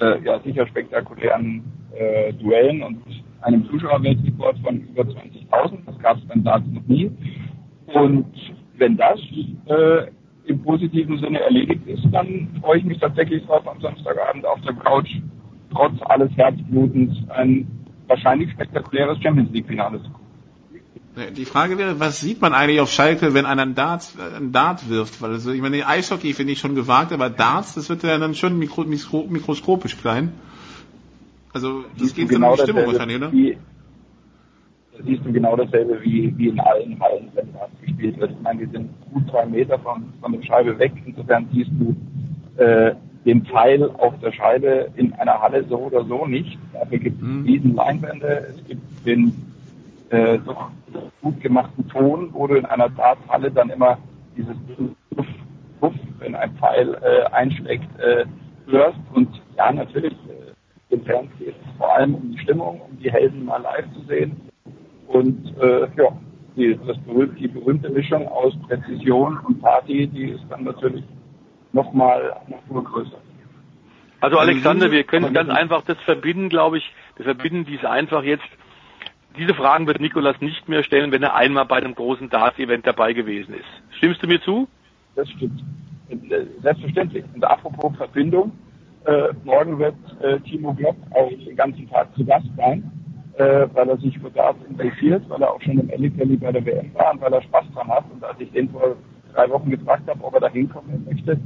äh, 0.00 0.22
ja 0.22 0.40
sicher 0.40 0.66
spektakulären 0.66 1.62
äh, 1.94 2.32
Duellen 2.34 2.82
und 2.82 3.02
einem 3.42 3.66
Zuschauerweltrekord 3.66 4.58
von 4.58 4.80
über 4.80 5.02
20.000. 5.02 5.78
Das 5.86 5.98
gab 5.98 6.16
es 6.18 6.24
beim 6.26 6.44
Darts 6.44 6.66
noch 6.72 6.86
nie. 6.86 7.10
Und 7.94 8.26
wenn 8.76 8.96
das 8.96 9.20
äh, 9.66 10.06
im 10.46 10.62
positiven 10.62 11.18
Sinne 11.18 11.40
erledigt 11.40 11.86
ist, 11.86 12.06
dann 12.12 12.48
freue 12.60 12.78
ich 12.78 12.84
mich 12.84 12.98
tatsächlich 12.98 13.44
drauf, 13.46 13.66
am 13.66 13.80
Samstagabend 13.80 14.46
auf 14.46 14.60
der 14.62 14.74
Couch 14.74 15.08
trotz 15.70 15.94
alles 16.06 16.30
Herzblutens 16.36 17.16
ein 17.30 17.66
wahrscheinlich 18.06 18.50
spektakuläres 18.52 19.18
Champions 19.22 19.50
League-Finale 19.52 20.02
zu 20.02 20.10
gucken. 20.10 20.27
Die 21.36 21.44
Frage 21.44 21.78
wäre, 21.78 22.00
was 22.00 22.20
sieht 22.20 22.40
man 22.40 22.52
eigentlich 22.52 22.80
auf 22.80 22.90
Schalke, 22.90 23.34
wenn 23.34 23.46
einer 23.46 23.62
einen 23.62 23.74
Dart, 23.74 24.14
einen 24.36 24.52
Dart 24.52 24.88
wirft? 24.88 25.20
Weil 25.20 25.32
also, 25.32 25.52
ich 25.52 25.60
meine, 25.60 25.86
Eishockey 25.86 26.32
finde 26.32 26.52
ich 26.52 26.60
schon 26.60 26.74
gewagt, 26.74 27.12
aber 27.12 27.30
Darts, 27.30 27.74
das 27.74 27.88
wird 27.88 28.02
ja 28.02 28.18
dann 28.18 28.34
schon 28.34 28.58
mikro, 28.58 28.84
mikro, 28.84 29.26
mikroskopisch 29.28 29.96
klein. 29.98 30.32
Also 31.52 31.84
das 31.98 32.14
geht 32.14 32.28
genau 32.28 32.52
in 32.52 32.56
die 32.56 32.62
Stimmung 32.62 32.86
wahrscheinlich, 32.86 33.16
oder? 33.16 33.32
Wie, 33.32 33.58
da 34.96 35.04
siehst 35.04 35.24
du 35.24 35.32
genau 35.32 35.56
dasselbe 35.56 36.00
wie, 36.02 36.32
wie 36.36 36.48
in 36.48 36.60
allen 36.60 37.00
Hallen, 37.00 37.28
wenn 37.34 37.52
Darts 37.52 37.80
gespielt 37.80 38.18
wird. 38.20 38.30
Ich 38.32 38.40
meine, 38.40 38.66
die 38.66 38.72
sind 38.72 38.90
gut 39.12 39.28
zwei 39.30 39.46
Meter 39.46 39.78
von, 39.78 40.12
von 40.20 40.32
der 40.32 40.42
Scheibe 40.42 40.78
weg. 40.78 40.92
Insofern 41.04 41.48
siehst 41.52 41.70
du 41.78 41.96
äh, 42.62 42.94
den 43.24 43.44
Pfeil 43.44 43.90
auf 43.98 44.14
der 44.20 44.32
Scheibe 44.32 44.90
in 44.96 45.12
einer 45.14 45.40
Halle 45.40 45.64
so 45.68 45.78
oder 45.78 46.04
so 46.04 46.26
nicht. 46.26 46.58
Dafür 46.72 46.98
gibt 46.98 47.20
es 47.20 47.28
riesen 47.46 47.74
Leinwände, 47.74 48.48
es 48.50 48.64
gibt 48.66 49.06
den 49.06 49.47
äh, 50.10 50.38
doch 50.38 50.70
gut 51.22 51.40
gemachten 51.40 51.88
Ton, 51.88 52.30
wo 52.32 52.46
du 52.46 52.54
in 52.54 52.66
einer 52.66 52.88
Darthalle 52.88 53.50
dann 53.50 53.70
immer 53.70 53.98
dieses 54.36 54.56
Puff, 55.14 55.26
Puff, 55.80 55.94
wenn 56.18 56.34
ein 56.34 56.56
Pfeil 56.56 56.94
äh, 57.02 57.24
einschlägt, 57.32 57.88
äh, 57.98 58.24
hörst. 58.66 58.98
Und 59.12 59.28
ja, 59.56 59.72
natürlich, 59.72 60.12
äh, 60.12 60.52
den 60.90 61.04
Fans 61.04 61.30
geht 61.38 61.48
es 61.48 61.76
vor 61.76 61.94
allem 61.94 62.14
um 62.14 62.32
die 62.32 62.38
Stimmung, 62.38 62.80
um 62.80 62.98
die 62.98 63.10
Helden 63.10 63.44
mal 63.44 63.60
live 63.60 63.86
zu 63.94 64.00
sehen. 64.06 64.40
Und 65.08 65.54
äh, 65.60 65.88
ja, 65.96 66.12
die, 66.56 66.78
das 66.86 66.98
berühmte, 66.98 67.36
die 67.36 67.48
berühmte 67.48 67.88
Mischung 67.88 68.26
aus 68.28 68.54
Präzision 68.66 69.38
und 69.46 69.60
Party, 69.60 70.06
die 70.06 70.30
ist 70.30 70.44
dann 70.50 70.64
natürlich 70.64 71.04
nochmal 71.72 72.36
noch 72.68 72.84
größer. 72.84 73.18
Also 74.20 74.38
Alexander, 74.38 74.90
wir 74.90 75.04
können 75.04 75.32
ganz 75.32 75.48
einfach 75.48 75.82
das 75.82 75.98
verbinden, 75.98 76.48
glaube 76.48 76.78
ich. 76.78 76.92
Wir 77.16 77.24
verbinden 77.24 77.64
dies 77.64 77.84
einfach 77.84 78.24
jetzt 78.24 78.48
diese 79.38 79.54
Fragen 79.54 79.86
wird 79.86 80.00
Nikolas 80.00 80.40
nicht 80.40 80.68
mehr 80.68 80.82
stellen, 80.82 81.12
wenn 81.12 81.22
er 81.22 81.34
einmal 81.34 81.64
bei 81.64 81.76
einem 81.76 81.94
großen 81.94 82.28
Darts-Event 82.28 82.86
dabei 82.86 83.12
gewesen 83.12 83.54
ist. 83.54 83.96
Stimmst 83.96 84.22
du 84.22 84.26
mir 84.26 84.40
zu? 84.42 84.68
Das 85.14 85.28
stimmt. 85.30 85.62
Selbstverständlich. 86.62 87.24
Und 87.34 87.44
apropos 87.44 87.96
Verbindung, 87.96 88.52
äh, 89.04 89.28
morgen 89.44 89.78
wird 89.78 89.94
äh, 90.22 90.38
Timo 90.40 90.74
Glock 90.74 90.96
auch 91.10 91.28
den 91.28 91.56
ganzen 91.56 91.88
Tag 91.88 92.14
zu 92.14 92.24
Gast 92.24 92.46
sein, 92.56 92.90
äh, 93.36 93.66
weil 93.72 93.88
er 93.88 93.96
sich 93.98 94.18
für 94.18 94.30
Darts 94.30 94.58
interessiert, 94.68 95.22
weil 95.28 95.42
er 95.42 95.52
auch 95.52 95.60
schon 95.62 95.78
im 95.78 95.88
Ellie 95.90 96.10
bei 96.10 96.52
der 96.52 96.64
WM 96.64 96.92
war 96.94 97.12
und 97.12 97.20
weil 97.20 97.32
er 97.32 97.42
Spaß 97.42 97.64
dran 97.74 97.88
hat. 97.88 98.04
Und 98.12 98.24
als 98.24 98.40
ich 98.40 98.50
den 98.52 98.68
vor 98.70 98.96
drei 99.34 99.48
Wochen 99.50 99.70
gefragt 99.70 100.08
habe, 100.08 100.22
ob 100.24 100.34
er 100.34 100.40
da 100.40 100.48
hinkommen 100.48 101.06
möchte, 101.08 101.38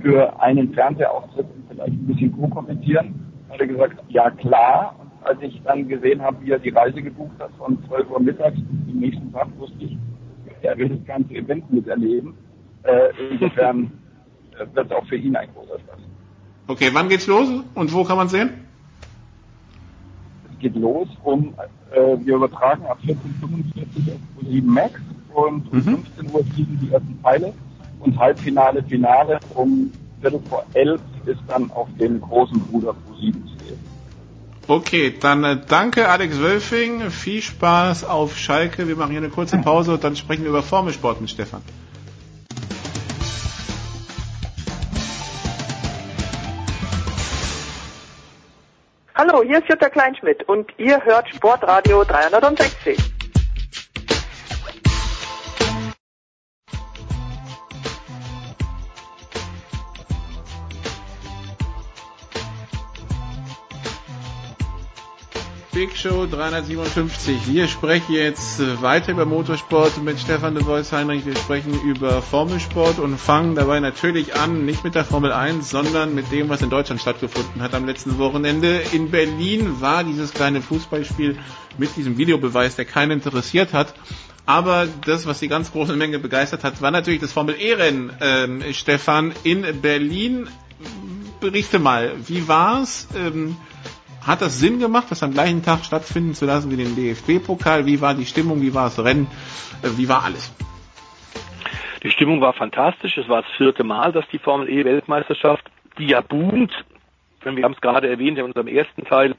für 0.00 0.40
einen 0.40 0.72
Fernsehauftritt 0.74 1.46
und 1.46 1.64
vielleicht 1.68 1.92
ein 1.92 2.06
bisschen 2.06 2.32
co-kommentieren, 2.32 3.14
hat 3.50 3.60
er 3.60 3.66
gesagt, 3.66 3.98
ja 4.08 4.30
klar. 4.30 4.94
Und 5.00 5.07
als 5.22 5.40
ich 5.42 5.60
dann 5.64 5.88
gesehen 5.88 6.22
habe, 6.22 6.36
wie 6.44 6.52
er 6.52 6.58
die 6.58 6.70
Reise 6.70 7.02
gebucht 7.02 7.38
hat 7.38 7.50
von 7.58 7.78
12 7.88 8.10
Uhr 8.10 8.20
mittags 8.20 8.56
bis 8.56 8.86
zum 8.86 9.00
nächsten 9.00 9.32
Tag, 9.32 9.48
wusste 9.58 9.84
ich, 9.84 9.96
er 10.62 10.76
will 10.76 10.88
das 10.88 11.04
ganze 11.06 11.34
Event 11.34 11.70
miterleben. 11.72 12.34
Äh, 12.82 13.10
insofern 13.30 13.92
äh, 14.58 14.66
wird 14.74 14.86
es 14.86 14.92
auch 14.92 15.06
für 15.06 15.16
ihn 15.16 15.36
ein 15.36 15.48
großer 15.54 15.78
Spaß. 15.78 15.98
Okay, 16.66 16.90
wann 16.92 17.08
geht's 17.08 17.26
los 17.26 17.48
und 17.74 17.92
wo 17.92 18.04
kann 18.04 18.16
man 18.16 18.28
sehen? 18.28 18.50
Es 20.52 20.58
geht 20.58 20.76
los 20.76 21.08
um, 21.22 21.54
äh, 21.92 22.16
wir 22.24 22.36
übertragen 22.36 22.84
ab 22.86 22.98
14.45 23.06 24.12
auf 24.12 24.46
7 24.46 24.66
Max 24.66 25.00
und 25.34 25.72
um 25.72 25.78
mhm. 25.78 25.82
15 25.82 26.30
Uhr 26.30 26.44
fliegen 26.44 26.78
die 26.82 26.92
ersten 26.92 27.18
Pfeile 27.22 27.54
und 28.00 28.18
Halbfinale, 28.18 28.82
Finale 28.82 29.40
um 29.54 29.92
Viertel 30.20 30.40
vor 30.48 30.64
elf 30.74 31.00
ist 31.26 31.40
dann 31.46 31.70
auf 31.72 31.88
den 31.98 32.20
großen 32.20 32.58
Bruder 32.60 32.92
Pro 32.92 33.14
7 33.14 33.46
zu. 33.46 33.57
Okay, 34.70 35.14
dann 35.18 35.44
äh, 35.44 35.56
danke 35.66 36.10
Alex 36.10 36.38
Wölfing, 36.40 37.10
viel 37.10 37.40
Spaß 37.40 38.04
auf 38.04 38.36
Schalke. 38.36 38.86
Wir 38.86 38.96
machen 38.96 39.12
hier 39.12 39.20
eine 39.20 39.30
kurze 39.30 39.56
Pause 39.56 39.94
und 39.94 40.04
dann 40.04 40.14
sprechen 40.14 40.42
wir 40.42 40.50
über 40.50 40.62
Formelsport 40.62 41.22
mit 41.22 41.30
Stefan. 41.30 41.62
Hallo, 49.14 49.42
hier 49.42 49.58
ist 49.60 49.70
Jutta 49.70 49.88
Kleinschmidt 49.88 50.46
und 50.46 50.70
ihr 50.76 51.02
hört 51.02 51.30
Sportradio 51.34 52.04
360. 52.04 52.98
Big 65.88 65.96
Show 65.96 66.26
357. 66.26 67.46
Wir 67.46 67.66
sprechen 67.66 68.12
jetzt 68.12 68.60
weiter 68.82 69.12
über 69.12 69.24
Motorsport 69.24 70.02
mit 70.02 70.20
Stefan 70.20 70.54
de 70.54 70.62
Vois 70.62 70.92
Heinrich. 70.92 71.24
Wir 71.24 71.34
sprechen 71.34 71.80
über 71.80 72.20
Formelsport 72.20 72.98
und 72.98 73.16
fangen 73.16 73.54
dabei 73.54 73.80
natürlich 73.80 74.34
an, 74.34 74.66
nicht 74.66 74.84
mit 74.84 74.94
der 74.94 75.06
Formel 75.06 75.32
1, 75.32 75.70
sondern 75.70 76.14
mit 76.14 76.30
dem, 76.30 76.50
was 76.50 76.60
in 76.60 76.68
Deutschland 76.68 77.00
stattgefunden 77.00 77.62
hat 77.62 77.72
am 77.72 77.86
letzten 77.86 78.18
Wochenende. 78.18 78.82
In 78.92 79.10
Berlin 79.10 79.80
war 79.80 80.04
dieses 80.04 80.34
kleine 80.34 80.60
Fußballspiel 80.60 81.38
mit 81.78 81.96
diesem 81.96 82.18
Videobeweis, 82.18 82.76
der 82.76 82.84
keinen 82.84 83.12
interessiert 83.12 83.72
hat. 83.72 83.94
Aber 84.44 84.86
das, 85.06 85.24
was 85.24 85.38
die 85.38 85.48
ganz 85.48 85.72
große 85.72 85.96
Menge 85.96 86.18
begeistert 86.18 86.64
hat, 86.64 86.82
war 86.82 86.90
natürlich 86.90 87.20
das 87.20 87.32
Formel 87.32 87.54
E-Rennen, 87.58 88.12
ähm, 88.20 88.62
Stefan, 88.72 89.32
in 89.42 89.64
Berlin. 89.80 90.48
Berichte 91.40 91.78
mal, 91.78 92.12
wie 92.26 92.46
war's? 92.46 93.08
Ähm, 93.16 93.56
hat 94.28 94.42
das 94.42 94.60
Sinn 94.60 94.78
gemacht, 94.78 95.06
das 95.10 95.22
am 95.22 95.32
gleichen 95.32 95.62
Tag 95.62 95.84
stattfinden 95.84 96.34
zu 96.34 96.44
lassen 96.44 96.70
wie 96.70 96.76
den 96.76 96.94
DFB-Pokal? 96.94 97.86
Wie 97.86 98.00
war 98.00 98.14
die 98.14 98.26
Stimmung? 98.26 98.60
Wie 98.60 98.74
war 98.74 98.84
das 98.84 99.02
Rennen? 99.02 99.26
Äh, 99.82 99.96
wie 99.96 100.08
war 100.08 100.22
alles? 100.22 100.54
Die 102.02 102.10
Stimmung 102.10 102.40
war 102.40 102.52
fantastisch. 102.52 103.16
Es 103.16 103.28
war 103.28 103.42
das 103.42 103.50
vierte 103.56 103.84
Mal, 103.84 104.12
dass 104.12 104.28
die 104.28 104.38
Formel 104.38 104.68
E 104.68 104.84
Weltmeisterschaft, 104.84 105.64
die 105.98 106.06
ja 106.06 106.20
boomt, 106.20 106.72
wir 107.42 107.64
haben 107.64 107.72
es 107.72 107.80
gerade 107.80 108.08
erwähnt 108.08 108.38
in 108.38 108.44
unserem 108.44 108.68
ersten 108.68 109.04
Teil, 109.04 109.34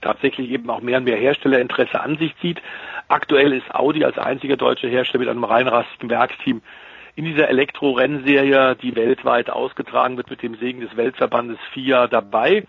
tatsächlich 0.00 0.50
eben 0.50 0.70
auch 0.70 0.80
mehr 0.80 0.98
und 0.98 1.04
mehr 1.04 1.16
Herstellerinteresse 1.16 2.00
an 2.00 2.16
sich 2.18 2.34
zieht. 2.40 2.62
Aktuell 3.08 3.52
ist 3.52 3.74
Audi 3.74 4.04
als 4.04 4.18
einziger 4.18 4.56
deutscher 4.56 4.88
Hersteller 4.88 5.20
mit 5.20 5.28
einem 5.28 5.44
reinrastigen 5.44 6.08
Werksteam 6.08 6.62
in 7.14 7.24
dieser 7.24 7.48
Elektro-Rennserie, 7.48 8.76
die 8.76 8.94
weltweit 8.94 9.50
ausgetragen 9.50 10.16
wird 10.16 10.30
mit 10.30 10.42
dem 10.42 10.56
Segen 10.56 10.80
des 10.80 10.96
Weltverbandes 10.96 11.58
FIA 11.72 12.08
dabei. 12.08 12.64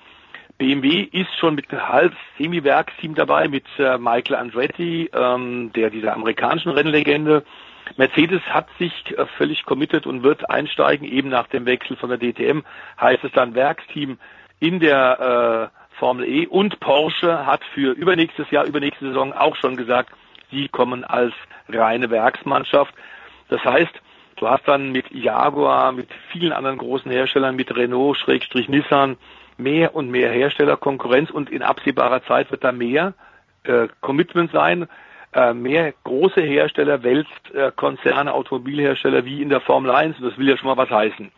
BMW 0.57 1.01
ist 1.11 1.35
schon 1.39 1.55
mit 1.55 1.71
halb 1.71 2.13
Semi-Werksteam 2.37 3.13
dabei, 3.13 3.47
mit 3.47 3.65
äh, 3.77 3.97
Michael 3.97 4.35
Andretti, 4.35 5.09
ähm, 5.13 5.71
der 5.73 5.89
dieser 5.89 6.13
amerikanischen 6.13 6.71
Rennlegende. 6.71 7.43
Mercedes 7.95 8.41
hat 8.49 8.67
sich 8.79 8.91
äh, 9.17 9.25
völlig 9.37 9.65
committed 9.65 10.07
und 10.07 10.23
wird 10.23 10.49
einsteigen, 10.49 11.07
eben 11.07 11.29
nach 11.29 11.47
dem 11.47 11.65
Wechsel 11.65 11.95
von 11.95 12.09
der 12.09 12.17
DTM 12.17 12.61
heißt 12.99 13.23
es 13.23 13.31
dann 13.33 13.55
Werksteam 13.55 14.17
in 14.59 14.79
der 14.79 15.71
äh, 15.71 15.95
Formel 15.97 16.27
E 16.27 16.47
und 16.47 16.79
Porsche 16.79 17.45
hat 17.45 17.63
für 17.73 17.91
übernächstes 17.91 18.49
Jahr, 18.51 18.65
übernächste 18.65 19.07
Saison 19.07 19.33
auch 19.33 19.55
schon 19.55 19.77
gesagt, 19.77 20.11
sie 20.51 20.67
kommen 20.67 21.03
als 21.03 21.33
reine 21.69 22.09
Werksmannschaft. 22.09 22.93
Das 23.49 23.63
heißt, 23.63 23.93
du 24.37 24.47
hast 24.47 24.67
dann 24.67 24.91
mit 24.91 25.11
Jaguar, 25.11 25.91
mit 25.91 26.09
vielen 26.31 26.51
anderen 26.51 26.77
großen 26.77 27.11
Herstellern, 27.11 27.55
mit 27.55 27.75
Renault, 27.75 28.17
Schrägstrich 28.17 28.69
Nissan, 28.69 29.17
mehr 29.57 29.95
und 29.95 30.09
mehr 30.09 30.31
Herstellerkonkurrenz 30.31 31.29
und 31.31 31.49
in 31.49 31.61
absehbarer 31.61 32.23
Zeit 32.23 32.51
wird 32.51 32.63
da 32.63 32.71
mehr 32.71 33.13
äh, 33.63 33.87
Commitment 34.01 34.51
sein, 34.51 34.87
äh, 35.33 35.53
mehr 35.53 35.93
große 36.03 36.41
Hersteller, 36.41 37.03
Weltkonzerne, 37.03 38.33
Automobilhersteller 38.33 39.25
wie 39.25 39.41
in 39.41 39.49
der 39.49 39.61
Formel 39.61 39.91
1. 39.91 40.17
Das 40.21 40.37
will 40.37 40.49
ja 40.49 40.57
schon 40.57 40.67
mal 40.67 40.77
was 40.77 40.89
heißen. 40.89 41.31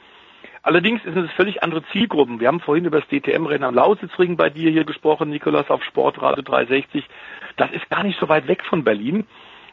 Allerdings 0.62 1.02
sind 1.04 1.18
es 1.18 1.32
völlig 1.32 1.64
andere 1.64 1.84
Zielgruppen. 1.92 2.40
Wir 2.40 2.50
haben 2.50 2.60
vorhin 2.60 2.86
über 2.86 3.00
das 3.00 3.10
DTM-Rennen 3.10 3.64
am 3.64 3.76
Lausitzring 3.76 4.36
bei 4.36 4.50
dir 4.50 4.70
hier 4.70 4.84
gesprochen, 4.84 5.30
Nikolas, 5.30 5.70
auf 5.70 5.84
Sportradio 5.84 6.44
360. 6.44 7.06
Das 7.56 7.72
ist 7.72 7.90
gar 7.90 8.04
nicht 8.04 8.20
so 8.20 8.28
weit 8.28 8.48
weg 8.48 8.64
von 8.66 8.84
Berlin. 8.84 9.26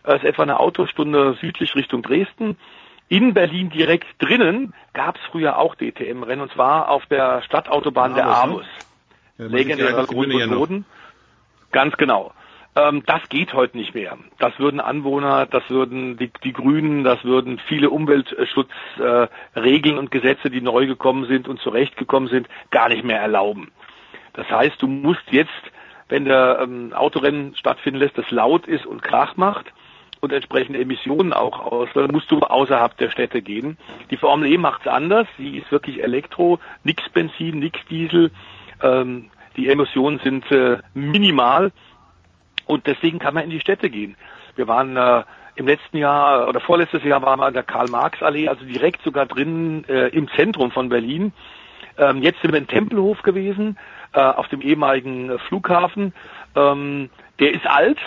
Das 0.05 0.16
ist 0.16 0.24
etwa 0.24 0.44
eine 0.44 0.60
Autostunde 0.60 1.36
südlich 1.40 1.74
Richtung 1.74 2.02
Dresden. 2.02 2.56
In 3.09 3.35
Berlin 3.35 3.70
direkt 3.70 4.07
drinnen 4.19 4.74
gab 4.93 5.16
es 5.16 5.23
früher 5.31 5.59
auch 5.59 5.77
DTM-Rennen 5.77 6.43
und 6.43 6.53
zwar 6.53 6.89
auf 6.89 7.07
der 7.07 7.43
Stadtautobahn 7.43 8.15
der 8.15 8.27
Avus. 8.27 8.66
ne? 9.39 9.45
Ja, 9.45 9.51
Legendärer 9.51 10.07
Grund 10.07 10.35
und 10.35 10.51
Boden. 10.51 10.85
Ganz 11.70 11.97
genau. 11.97 12.33
Ähm, 12.74 13.05
das 13.07 13.28
geht 13.28 13.55
heute 13.55 13.77
nicht 13.77 13.95
mehr. 13.95 14.19
Das 14.39 14.59
würden 14.59 14.81
Anwohner, 14.81 15.47
das 15.47 15.69
würden 15.70 16.16
die, 16.16 16.31
die 16.43 16.53
Grünen, 16.53 17.05
das 17.05 17.23
würden 17.24 17.61
viele 17.69 17.91
Umweltschutzregeln 17.91 19.97
äh, 19.97 19.99
und 19.99 20.11
Gesetze, 20.11 20.51
die 20.51 20.61
neu 20.61 20.87
gekommen 20.87 21.27
sind 21.27 21.49
und 21.49 21.61
zurechtgekommen 21.61 22.28
sind, 22.28 22.49
gar 22.70 22.89
nicht 22.89 23.05
mehr 23.05 23.20
erlauben. 23.20 23.70
Das 24.33 24.51
heißt, 24.51 24.83
du 24.83 24.89
musst 24.89 25.31
jetzt, 25.31 25.51
wenn 26.09 26.24
der 26.24 26.59
ähm, 26.62 26.93
Autorennen 26.93 27.55
stattfinden 27.57 28.01
lässt, 28.01 28.19
das 28.19 28.31
laut 28.31 28.66
ist 28.66 28.85
und 28.85 29.03
Krach 29.03 29.37
macht 29.37 29.73
und 30.20 30.32
entsprechende 30.32 30.80
Emissionen 30.80 31.32
auch 31.32 31.60
aus, 31.60 31.88
dann 31.94 32.10
musst 32.10 32.30
du 32.30 32.40
außerhalb 32.40 32.97
der 32.97 33.10
Städte 33.10 33.43
gehen. 33.43 33.76
Die 34.10 34.16
Formel 34.16 34.51
E 34.51 34.59
macht 34.59 34.82
es 34.82 34.88
anders. 34.88 35.26
Sie 35.38 35.59
ist 35.59 35.70
wirklich 35.70 36.02
Elektro, 36.02 36.59
nix 36.84 37.09
Benzin, 37.10 37.59
nix 37.59 37.78
Diesel. 37.90 38.30
Ähm, 38.82 39.30
die 39.56 39.68
Emissionen 39.68 40.18
sind 40.20 40.51
äh, 40.51 40.78
minimal 40.94 41.72
und 42.66 42.86
deswegen 42.86 43.18
kann 43.18 43.34
man 43.34 43.44
in 43.44 43.51
die 43.51 43.60
Städte 43.60 43.90
gehen. 43.90 44.16
Wir 44.55 44.68
waren 44.68 44.97
äh, 44.97 45.22
im 45.55 45.66
letzten 45.66 45.97
Jahr 45.97 46.48
oder 46.48 46.60
vorletztes 46.60 47.02
Jahr 47.02 47.22
waren 47.22 47.40
wir 47.40 47.47
an 47.47 47.55
der 47.55 47.62
Karl-Marx-Allee, 47.62 48.48
also 48.48 48.64
direkt 48.64 49.02
sogar 49.02 49.26
drin 49.26 49.84
äh, 49.88 50.09
im 50.09 50.28
Zentrum 50.36 50.70
von 50.70 50.88
Berlin. 50.88 51.32
Ähm, 51.98 52.22
jetzt 52.22 52.43
sind 52.43 52.52
wir 52.52 52.59
in 52.59 52.66
Tempelhof 52.66 53.22
gewesen, 53.22 53.78
äh, 54.12 54.20
auf 54.20 54.48
dem 54.48 54.60
ehemaligen 54.60 55.38
Flughafen. 55.40 56.12
Ähm, 56.55 57.09
der 57.38 57.55
ist 57.55 57.66
alt, 57.66 57.98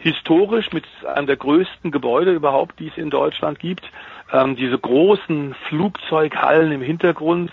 historisch 0.00 0.72
mit 0.72 0.84
einem 1.06 1.26
der 1.26 1.36
größten 1.36 1.90
Gebäude 1.90 2.32
überhaupt, 2.32 2.80
die 2.80 2.88
es 2.88 2.96
in 2.96 3.10
Deutschland 3.10 3.58
gibt. 3.58 3.88
Ähm, 4.32 4.56
diese 4.56 4.78
großen 4.78 5.54
Flugzeughallen 5.68 6.72
im 6.72 6.82
Hintergrund, 6.82 7.52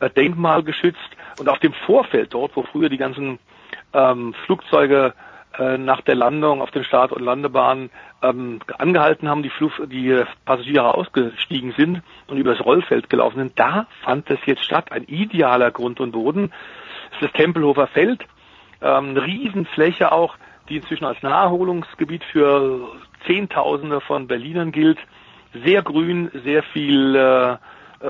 äh, 0.00 0.10
denkmalgeschützt. 0.10 0.98
Und 1.38 1.48
auf 1.48 1.58
dem 1.58 1.72
Vorfeld 1.72 2.34
dort, 2.34 2.56
wo 2.56 2.62
früher 2.62 2.88
die 2.88 2.98
ganzen 2.98 3.38
ähm, 3.94 4.34
Flugzeuge 4.44 5.14
äh, 5.58 5.78
nach 5.78 6.02
der 6.02 6.14
Landung 6.14 6.60
auf 6.60 6.70
den 6.70 6.84
Start- 6.84 7.12
und 7.12 7.22
Landebahnen 7.22 7.90
ähm, 8.22 8.60
angehalten 8.76 9.28
haben, 9.28 9.42
die, 9.42 9.50
Flug 9.50 9.72
die 9.86 10.22
Passagiere 10.44 10.94
ausgestiegen 10.94 11.72
sind 11.76 12.02
und 12.26 12.36
übers 12.36 12.60
Rollfeld 12.64 13.08
gelaufen 13.08 13.38
sind, 13.38 13.58
da 13.58 13.86
fand 14.02 14.28
das 14.28 14.38
jetzt 14.46 14.64
statt. 14.64 14.92
Ein 14.92 15.04
idealer 15.04 15.70
Grund 15.70 16.00
und 16.00 16.12
Boden. 16.12 16.52
Das 17.10 17.22
ist 17.22 17.28
das 17.28 17.32
Tempelhofer 17.32 17.86
Feld, 17.86 18.24
ähm, 18.82 19.10
eine 19.10 19.24
Riesenfläche 19.24 20.12
auch, 20.12 20.36
die 20.68 20.76
inzwischen 20.76 21.04
als 21.04 21.22
Naherholungsgebiet 21.22 22.24
für 22.24 22.88
Zehntausende 23.26 24.00
von 24.00 24.26
Berlinern 24.26 24.72
gilt. 24.72 24.98
Sehr 25.64 25.82
grün, 25.82 26.30
sehr 26.44 26.62
viel 26.62 27.16
äh, 27.16 27.56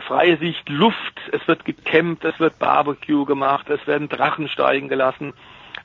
freie 0.01 0.37
Sicht, 0.37 0.69
Luft, 0.69 1.21
es 1.33 1.47
wird 1.49 1.65
gecampt, 1.65 2.25
es 2.25 2.39
wird 2.41 2.59
Barbecue 2.59 3.25
gemacht, 3.25 3.71
es 3.71 3.87
werden 3.87 4.09
Drachen 4.09 4.49
steigen 4.49 4.89
gelassen. 4.89 5.33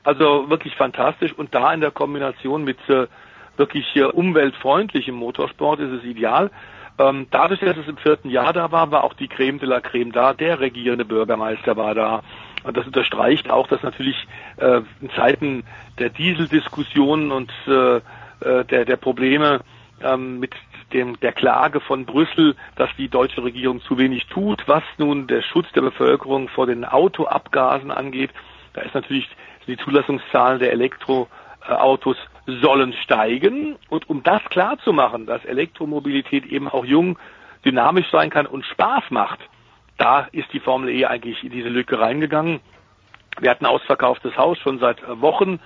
Also 0.02 0.50
wirklich 0.50 0.76
fantastisch 0.76 1.32
und 1.32 1.54
da 1.54 1.72
in 1.72 1.80
der 1.80 1.90
Kombination 1.90 2.64
mit 2.64 2.78
äh, 2.88 3.06
wirklich 3.56 3.96
äh, 3.96 4.04
umweltfreundlichem 4.04 5.14
Motorsport 5.14 5.80
ist 5.80 5.92
es 5.92 6.04
ideal. 6.04 6.50
Ähm, 6.98 7.26
dadurch, 7.30 7.60
dass 7.60 7.76
es 7.76 7.88
im 7.88 7.96
vierten 7.96 8.30
Jahr 8.30 8.52
da 8.52 8.70
war, 8.70 8.90
war 8.90 9.04
auch 9.04 9.14
die 9.14 9.28
Creme 9.28 9.58
de 9.58 9.68
la 9.68 9.80
Creme 9.80 10.12
da, 10.12 10.32
der 10.32 10.60
regierende 10.60 11.04
Bürgermeister 11.04 11.76
war 11.76 11.94
da. 11.94 12.22
Und 12.64 12.76
das 12.76 12.86
unterstreicht 12.86 13.50
auch, 13.50 13.68
dass 13.68 13.82
natürlich 13.82 14.16
äh, 14.56 14.80
in 15.00 15.10
Zeiten 15.14 15.64
der 15.98 16.08
Dieseldiskussionen 16.08 17.30
und 17.30 17.52
äh, 17.66 17.96
äh, 17.96 18.64
der, 18.64 18.84
der 18.84 18.96
Probleme 18.96 19.60
ähm, 20.02 20.40
mit 20.40 20.54
dem, 20.92 21.18
der 21.20 21.32
Klage 21.32 21.80
von 21.80 22.06
Brüssel, 22.06 22.56
dass 22.76 22.88
die 22.96 23.08
deutsche 23.08 23.44
Regierung 23.44 23.80
zu 23.82 23.98
wenig 23.98 24.26
tut, 24.26 24.62
was 24.66 24.82
nun 24.98 25.26
der 25.26 25.42
Schutz 25.42 25.70
der 25.72 25.82
Bevölkerung 25.82 26.48
vor 26.48 26.66
den 26.66 26.84
Autoabgasen 26.84 27.90
angeht. 27.90 28.30
Da 28.72 28.82
ist 28.82 28.94
natürlich 28.94 29.28
die 29.66 29.76
Zulassungszahlen 29.76 30.58
der 30.58 30.72
Elektroautos 30.72 32.16
sollen 32.46 32.92
steigen. 33.02 33.76
Und 33.88 34.08
um 34.08 34.22
das 34.22 34.42
klarzumachen, 34.50 35.26
dass 35.26 35.44
Elektromobilität 35.44 36.46
eben 36.46 36.68
auch 36.68 36.84
jung, 36.84 37.18
dynamisch 37.64 38.10
sein 38.10 38.30
kann 38.30 38.46
und 38.46 38.64
Spaß 38.66 39.04
macht, 39.10 39.40
da 39.98 40.28
ist 40.32 40.52
die 40.52 40.60
Formel 40.60 40.90
E 40.90 41.06
eigentlich 41.06 41.42
in 41.44 41.50
diese 41.50 41.68
Lücke 41.68 41.98
reingegangen. 41.98 42.60
Wir 43.40 43.50
hatten 43.50 43.66
ausverkauftes 43.66 44.36
Haus 44.36 44.58
schon 44.58 44.78
seit 44.78 44.98
Wochen. 45.20 45.60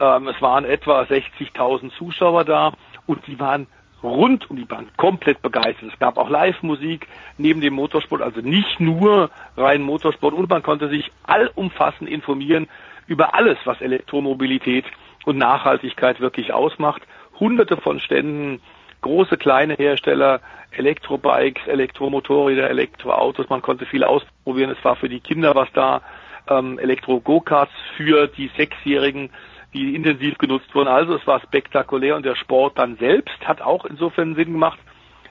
Ähm, 0.00 0.28
es 0.28 0.40
waren 0.42 0.64
etwa 0.64 1.02
60.000 1.02 1.96
Zuschauer 1.96 2.44
da 2.44 2.72
und 3.06 3.26
die 3.26 3.38
waren 3.40 3.66
rund 4.02 4.50
um 4.50 4.56
die 4.56 4.64
Bank 4.64 4.88
komplett 4.96 5.42
begeistert. 5.42 5.92
Es 5.92 5.98
gab 5.98 6.18
auch 6.18 6.28
Live-Musik 6.28 7.08
neben 7.38 7.60
dem 7.60 7.74
Motorsport, 7.74 8.22
also 8.22 8.40
nicht 8.40 8.78
nur 8.80 9.30
rein 9.56 9.82
Motorsport 9.82 10.34
und 10.34 10.48
man 10.48 10.62
konnte 10.62 10.88
sich 10.88 11.10
allumfassend 11.24 12.08
informieren 12.08 12.68
über 13.06 13.34
alles, 13.34 13.58
was 13.64 13.80
Elektromobilität 13.80 14.84
und 15.24 15.38
Nachhaltigkeit 15.38 16.20
wirklich 16.20 16.52
ausmacht. 16.52 17.02
Hunderte 17.38 17.76
von 17.76 18.00
Ständen, 18.00 18.60
große, 19.06 19.36
kleine 19.36 19.74
Hersteller, 19.74 20.40
Elektrobikes, 20.72 21.66
Elektromotorräder, 21.66 22.68
Elektroautos. 22.68 23.48
Man 23.48 23.62
konnte 23.62 23.86
viel 23.86 24.04
ausprobieren. 24.04 24.70
Es 24.70 24.84
war 24.84 24.96
für 24.96 25.08
die 25.08 25.20
Kinder 25.20 25.54
was 25.54 25.68
da. 25.72 26.02
Ähm, 26.48 26.78
Elektro-Go-Karts 26.78 27.72
für 27.96 28.26
die 28.26 28.50
Sechsjährigen, 28.56 29.30
die 29.74 29.94
intensiv 29.94 30.38
genutzt 30.38 30.74
wurden. 30.74 30.88
Also 30.88 31.14
es 31.14 31.26
war 31.26 31.40
spektakulär 31.40 32.16
und 32.16 32.24
der 32.24 32.36
Sport 32.36 32.78
dann 32.78 32.96
selbst 32.96 33.46
hat 33.46 33.60
auch 33.62 33.84
insofern 33.84 34.34
Sinn 34.34 34.52
gemacht. 34.52 34.78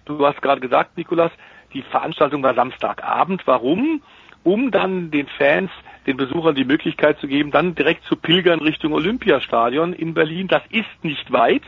Du 0.06 0.26
hast 0.26 0.42
gerade 0.42 0.62
gesagt, 0.62 0.98
Nikolas, 0.98 1.32
die 1.74 1.82
Veranstaltung 1.82 2.44
war 2.44 2.54
Samstagabend. 2.54 3.42
Warum? 3.46 4.02
Um 4.44 4.72
dann 4.72 5.12
den 5.12 5.28
Fans, 5.28 5.72
den 6.06 6.18
Besuchern 6.18 6.56
die 6.56 6.66
Möglichkeit 6.66 7.20
zu 7.20 7.28
geben, 7.28 7.52
dann 7.52 7.76
direkt 7.76 8.04
zu 8.06 8.16
pilgern 8.16 8.62
Richtung 8.62 8.94
Olympiastadion 8.94 9.94
in 9.94 10.14
Berlin. 10.14 10.48
Das 10.48 10.62
ist 10.70 11.04
nicht 11.04 11.32
weit. 11.32 11.64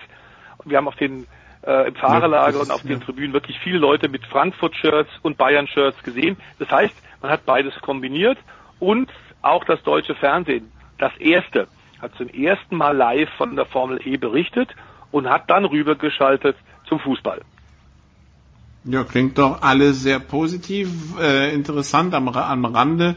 Wir 0.64 0.78
haben 0.78 0.88
auf 0.88 0.96
den 0.96 1.26
äh, 1.68 1.90
im 1.90 1.96
Fahrerlager 1.96 2.58
ja, 2.58 2.64
und 2.64 2.72
auf 2.72 2.82
den 2.82 3.02
Tribünen 3.02 3.34
wirklich 3.34 3.60
viele 3.60 3.78
Leute 3.78 4.08
mit 4.08 4.26
Frankfurt-Shirts 4.26 5.12
und 5.22 5.38
Bayern-Shirts 5.38 6.02
gesehen. 6.04 6.38
Das 6.60 6.70
heißt, 6.72 6.94
man 7.22 7.30
hat 7.30 7.46
beides 7.46 7.76
kombiniert 7.82 8.38
und 8.80 9.12
auch 9.42 9.66
das 9.66 9.84
deutsche 9.84 10.16
Fernsehen, 10.16 10.72
das 10.98 11.16
erste, 11.18 11.68
hat 12.02 12.16
zum 12.16 12.30
ersten 12.30 12.78
Mal 12.78 12.96
live 12.96 13.30
von 13.38 13.56
der 13.56 13.66
Formel 13.66 14.00
E 14.06 14.18
berichtet 14.18 14.70
und 15.12 15.30
hat 15.30 15.50
dann 15.50 15.66
rübergeschaltet 15.66 16.56
zum 16.88 17.00
Fußball. 17.00 17.42
Ja, 18.86 19.04
klingt 19.04 19.38
doch 19.38 19.62
alles 19.62 20.02
sehr 20.02 20.20
positiv, 20.20 21.20
äh, 21.20 21.54
interessant 21.54 22.14
am, 22.14 22.30
am 22.30 22.66
Rande 22.66 23.16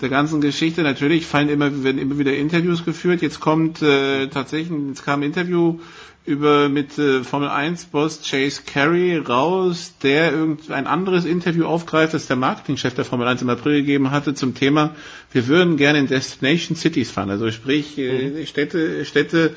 der 0.00 0.08
ganzen 0.08 0.40
Geschichte. 0.40 0.82
Natürlich 0.82 1.26
fallen 1.26 1.48
immer, 1.48 1.84
werden 1.84 1.98
immer 1.98 2.18
wieder 2.18 2.34
Interviews 2.36 2.84
geführt. 2.84 3.22
Jetzt 3.22 3.40
kommt 3.40 3.82
äh, 3.82 4.28
tatsächlich, 4.28 4.78
jetzt 4.88 5.04
kam 5.04 5.20
ein 5.20 5.24
Interview 5.24 5.78
über 6.26 6.70
mit 6.70 6.98
äh, 6.98 7.22
Formel 7.22 7.48
1 7.48 7.86
Boss 7.86 8.22
Chase 8.22 8.62
Carey 8.64 9.18
raus, 9.18 9.94
der 10.02 10.32
irgendein 10.32 10.86
anderes 10.86 11.26
Interview 11.26 11.66
aufgreift, 11.66 12.14
das 12.14 12.26
der 12.26 12.36
Marketingchef 12.36 12.94
der 12.94 13.04
Formel 13.04 13.28
1 13.28 13.42
im 13.42 13.50
April 13.50 13.80
gegeben 13.80 14.10
hatte 14.10 14.34
zum 14.34 14.54
Thema, 14.54 14.94
wir 15.32 15.48
würden 15.48 15.76
gerne 15.76 15.98
in 15.98 16.06
Destination 16.06 16.76
Cities 16.76 17.10
fahren, 17.10 17.28
also 17.28 17.50
sprich 17.50 17.98
äh, 17.98 18.30
mhm. 18.30 18.46
Städte, 18.46 19.04
Städte 19.04 19.54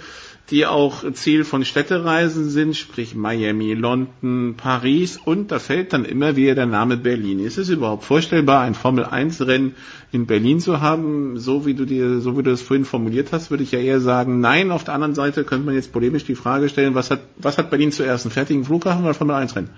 die 0.50 0.66
auch 0.66 1.04
Ziel 1.12 1.44
von 1.44 1.66
Städtereisen 1.66 2.50
sind, 2.50 2.76
sprich 2.76 3.16
Miami, 3.16 3.74
London, 3.74 4.56
Paris 4.56 5.18
und 5.18 5.52
da 5.52 5.60
fällt 5.60 5.92
dann 5.92 6.06
immer 6.06 6.38
wieder 6.38 6.56
der 6.56 6.66
Name 6.66 6.96
Berlin. 6.96 7.40
Ist 7.40 7.58
es 7.58 7.70
überhaupt 7.70 8.06
vorstellbar, 8.06 8.62
ein 8.62 8.74
Formel 8.74 9.04
1 9.04 9.46
Rennen 9.46 9.76
in 10.14 10.26
Berlin 10.26 10.62
zu 10.62 10.80
haben? 10.80 11.38
So 11.38 11.66
wie 11.66 11.74
du 11.74 11.86
dir, 11.86 12.22
so 12.22 12.38
wie 12.38 12.44
du 12.44 12.52
das 12.52 12.62
vorhin 12.62 12.86
formuliert 12.86 13.34
hast, 13.34 13.52
würde 13.52 13.64
ich 13.64 13.74
ja 13.74 13.80
eher 13.80 14.00
sagen, 14.00 14.40
nein. 14.40 14.72
Auf 14.72 14.86
der 14.86 14.94
anderen 14.94 15.16
Seite 15.16 15.44
könnte 15.44 15.66
man 15.66 15.76
jetzt 15.76 15.92
polemisch 15.92 16.24
die 16.24 16.36
Frage 16.36 16.70
stellen, 16.70 16.96
was 16.96 17.12
hat, 17.12 17.22
was 17.36 17.58
hat 17.58 17.70
Berlin 17.70 17.92
zuerst, 17.92 18.26
einen 18.26 18.32
fertigen 18.32 18.64
Flughafen 18.64 19.04
oder 19.04 19.14
Formel 19.14 19.36
1 19.36 19.56
Rennen? 19.56 19.70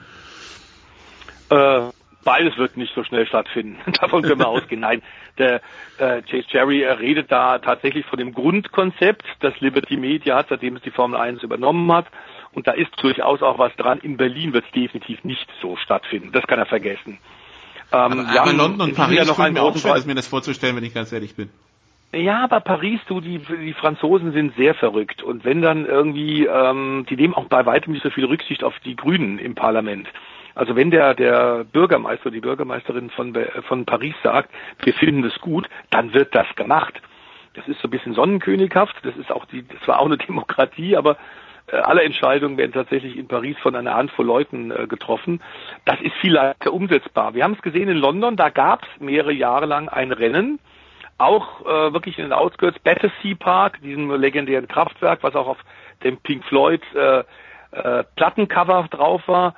Äh, 1.49 1.89
beides 2.23 2.57
wird 2.57 2.77
nicht 2.77 2.93
so 2.93 3.03
schnell 3.03 3.25
stattfinden. 3.25 3.77
Davon 4.01 4.21
können 4.21 4.39
wir 4.39 4.47
ausgehen. 4.49 4.81
Nein, 4.81 5.01
der 5.37 5.61
äh, 5.97 6.21
Chase 6.21 6.47
Cherry 6.47 6.83
redet 6.85 7.31
da 7.31 7.59
tatsächlich 7.59 8.05
von 8.05 8.19
dem 8.19 8.33
Grundkonzept, 8.33 9.23
das 9.39 9.59
Liberty 9.59 9.97
Media 9.97 10.37
hat, 10.37 10.47
seitdem 10.49 10.75
es 10.75 10.81
die 10.81 10.91
Formel 10.91 11.19
1 11.19 11.43
übernommen 11.43 11.91
hat. 11.91 12.07
Und 12.51 12.67
da 12.67 12.71
ist 12.71 12.91
durchaus 13.01 13.41
auch 13.41 13.59
was 13.59 13.75
dran. 13.75 13.99
In 13.99 14.17
Berlin 14.17 14.53
wird 14.53 14.65
es 14.65 14.71
definitiv 14.71 15.23
nicht 15.23 15.47
so 15.61 15.77
stattfinden. 15.77 16.31
Das 16.31 16.47
kann 16.47 16.59
er 16.59 16.65
vergessen. 16.65 17.19
Ähm, 17.91 18.19
aber, 18.19 18.41
aber 18.41 18.53
London 18.53 18.89
und 18.89 18.95
Paris 18.95 19.17
ja 19.17 19.25
noch 19.25 19.37
mir 19.37 19.61
auch 19.61 19.75
schwer, 19.77 20.03
mir 20.05 20.15
das 20.15 20.27
vorzustellen, 20.27 20.75
wenn 20.75 20.83
ich 20.83 20.93
ganz 20.93 21.11
ehrlich 21.11 21.35
bin. 21.35 21.49
Ja, 22.11 22.43
aber 22.43 22.59
Paris, 22.59 22.99
du, 23.07 23.21
die, 23.21 23.37
die 23.37 23.73
Franzosen 23.73 24.31
sind 24.31 24.55
sehr 24.55 24.73
verrückt. 24.73 25.21
Und 25.21 25.45
wenn 25.45 25.61
dann 25.61 25.85
irgendwie, 25.85 26.45
ähm, 26.45 27.05
die 27.07 27.15
nehmen 27.15 27.35
auch 27.35 27.45
bei 27.45 27.65
weitem 27.67 27.93
nicht 27.93 28.01
so 28.01 28.09
viel 28.09 28.25
Rücksicht 28.25 28.63
auf 28.63 28.73
die 28.83 28.95
Grünen 28.95 29.37
im 29.37 29.53
Parlament. 29.53 30.07
Also 30.59 30.75
wenn 30.75 30.91
der, 30.91 31.13
der 31.13 31.63
Bürgermeister, 31.63 32.31
die 32.31 32.41
Bürgermeisterin 32.41 33.09
von, 33.11 33.33
von 33.69 33.85
Paris 33.85 34.13
sagt, 34.21 34.49
wir 34.83 34.93
finden 34.93 35.21
das 35.21 35.39
gut, 35.39 35.69
dann 35.89 36.13
wird 36.13 36.35
das 36.35 36.47
gemacht. 36.57 37.01
Das 37.53 37.65
ist 37.69 37.79
so 37.79 37.87
ein 37.87 37.91
bisschen 37.91 38.13
sonnenkönighaft, 38.13 38.93
das 39.03 39.15
ist 39.15 39.31
auch 39.31 39.45
die, 39.45 39.65
das 39.65 39.87
war 39.87 40.01
auch 40.01 40.05
eine 40.07 40.17
Demokratie, 40.27 40.97
aber 40.97 41.15
äh, 41.67 41.77
alle 41.77 42.03
Entscheidungen 42.03 42.57
werden 42.57 42.73
tatsächlich 42.73 43.15
in 43.15 43.29
Paris 43.29 43.55
von 43.59 43.73
einer 43.73 43.93
Handvoll 43.93 44.25
Leuten 44.25 44.69
äh, 44.71 44.85
getroffen. 44.85 45.41
Das 45.85 46.01
ist 46.01 46.13
viel 46.15 46.33
leichter 46.33 46.73
umsetzbar. 46.73 47.33
Wir 47.35 47.45
haben 47.45 47.53
es 47.53 47.61
gesehen 47.61 47.87
in 47.87 47.97
London, 47.97 48.35
da 48.35 48.49
gab 48.49 48.83
es 48.83 48.89
mehrere 48.99 49.31
Jahre 49.31 49.65
lang 49.65 49.87
ein 49.87 50.11
Rennen, 50.11 50.59
auch 51.17 51.61
äh, 51.61 51.93
wirklich 51.93 52.17
in 52.17 52.25
den 52.25 52.33
Outskirts, 52.33 52.79
Battersea 52.79 53.33
Park, 53.39 53.79
diesem 53.81 54.11
legendären 54.11 54.67
Kraftwerk, 54.67 55.23
was 55.23 55.35
auch 55.35 55.47
auf 55.47 55.59
dem 56.03 56.17
Pink 56.17 56.43
Floyd 56.43 56.81
äh, 56.95 57.23
äh, 57.71 58.03
Plattencover 58.17 58.87
drauf 58.91 59.25
war, 59.27 59.55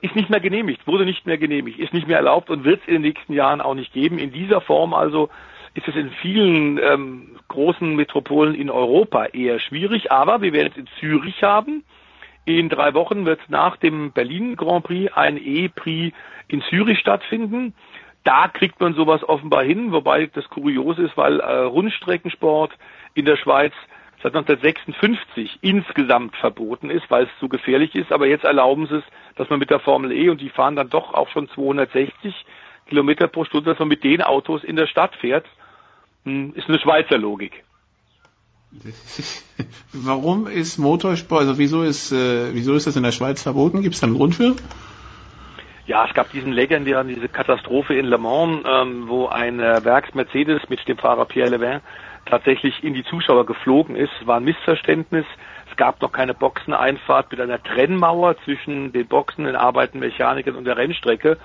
ist 0.00 0.16
nicht 0.16 0.30
mehr 0.30 0.40
genehmigt, 0.40 0.86
wurde 0.86 1.04
nicht 1.04 1.26
mehr 1.26 1.38
genehmigt, 1.38 1.78
ist 1.78 1.92
nicht 1.92 2.08
mehr 2.08 2.16
erlaubt 2.16 2.50
und 2.50 2.64
wird 2.64 2.80
es 2.82 2.88
in 2.88 2.94
den 2.94 3.02
nächsten 3.02 3.32
Jahren 3.32 3.60
auch 3.60 3.74
nicht 3.74 3.92
geben. 3.92 4.18
In 4.18 4.32
dieser 4.32 4.60
Form 4.60 4.94
also 4.94 5.28
ist 5.74 5.86
es 5.86 5.94
in 5.94 6.10
vielen 6.22 6.78
ähm, 6.78 7.36
großen 7.48 7.94
Metropolen 7.94 8.54
in 8.54 8.70
Europa 8.70 9.26
eher 9.26 9.60
schwierig, 9.60 10.10
aber 10.10 10.40
wir 10.40 10.52
werden 10.52 10.72
es 10.72 10.78
in 10.78 10.88
Zürich 10.98 11.42
haben. 11.42 11.84
In 12.46 12.68
drei 12.68 12.94
Wochen 12.94 13.26
wird 13.26 13.40
nach 13.48 13.76
dem 13.76 14.12
Berlin 14.12 14.56
Grand 14.56 14.84
Prix 14.84 15.12
ein 15.14 15.36
E-Prix 15.36 16.16
in 16.48 16.62
Zürich 16.62 16.98
stattfinden. 16.98 17.74
Da 18.24 18.48
kriegt 18.48 18.80
man 18.80 18.94
sowas 18.94 19.22
offenbar 19.28 19.64
hin, 19.64 19.92
wobei 19.92 20.26
das 20.26 20.48
kurios 20.48 20.98
ist, 20.98 21.16
weil 21.16 21.40
äh, 21.40 21.58
Rundstreckensport 21.58 22.72
in 23.14 23.24
der 23.24 23.36
Schweiz 23.36 23.72
seit 24.32 24.48
1956 24.48 25.58
insgesamt 25.60 26.34
verboten 26.36 26.90
ist, 26.90 27.10
weil 27.10 27.24
es 27.24 27.30
zu 27.38 27.48
gefährlich 27.48 27.94
ist. 27.94 28.12
Aber 28.12 28.26
jetzt 28.26 28.44
erlauben 28.44 28.86
sie 28.86 28.96
es, 28.96 29.04
dass 29.36 29.48
man 29.50 29.58
mit 29.58 29.70
der 29.70 29.80
Formel 29.80 30.12
E 30.12 30.28
und 30.30 30.40
die 30.40 30.48
fahren 30.48 30.76
dann 30.76 30.90
doch 30.90 31.14
auch 31.14 31.28
schon 31.28 31.48
260 31.48 32.34
Kilometer 32.88 33.28
pro 33.28 33.44
Stunde, 33.44 33.70
dass 33.70 33.78
man 33.78 33.88
mit 33.88 34.04
den 34.04 34.22
Autos 34.22 34.64
in 34.64 34.76
der 34.76 34.86
Stadt 34.86 35.14
fährt. 35.16 35.46
Hm, 36.24 36.52
ist 36.54 36.68
eine 36.68 36.78
Schweizer 36.78 37.18
Logik. 37.18 37.64
Warum 39.92 40.48
ist 40.48 40.78
Motorsport, 40.78 41.42
also 41.42 41.58
wieso 41.58 41.82
ist, 41.82 42.12
äh, 42.12 42.52
wieso 42.52 42.74
ist 42.74 42.86
das 42.86 42.96
in 42.96 43.04
der 43.04 43.12
Schweiz 43.12 43.42
verboten? 43.42 43.82
Gibt 43.82 43.94
es 43.94 44.00
da 44.00 44.06
einen 44.06 44.16
Grund 44.16 44.34
für? 44.34 44.56
Ja, 45.86 46.04
es 46.04 46.14
gab 46.14 46.32
diesen 46.32 46.52
legendären, 46.52 47.06
diese 47.06 47.28
Katastrophe 47.28 47.94
in 47.94 48.06
Le 48.06 48.18
Mans, 48.18 48.64
ähm, 48.66 49.04
wo 49.06 49.28
ein 49.28 49.60
äh, 49.60 49.84
Werks-Mercedes 49.84 50.68
mit 50.68 50.86
dem 50.88 50.98
Fahrer 50.98 51.26
Pierre 51.26 51.50
Levin 51.50 51.80
tatsächlich 52.26 52.84
in 52.84 52.94
die 52.94 53.04
Zuschauer 53.04 53.46
geflogen 53.46 53.96
ist. 53.96 54.12
War 54.26 54.36
ein 54.36 54.44
Missverständnis. 54.44 55.24
Es 55.70 55.76
gab 55.76 56.00
noch 56.02 56.12
keine 56.12 56.34
Boxeneinfahrt 56.34 57.30
mit 57.30 57.40
einer 57.40 57.62
Trennmauer 57.62 58.36
zwischen 58.44 58.92
den 58.92 59.06
Boxen, 59.06 59.44
den 59.44 59.56
Arbeiten 59.56 59.98
Mechanikern 59.98 60.56
und 60.56 60.64
der 60.64 60.76
Rennstrecke. 60.76 61.38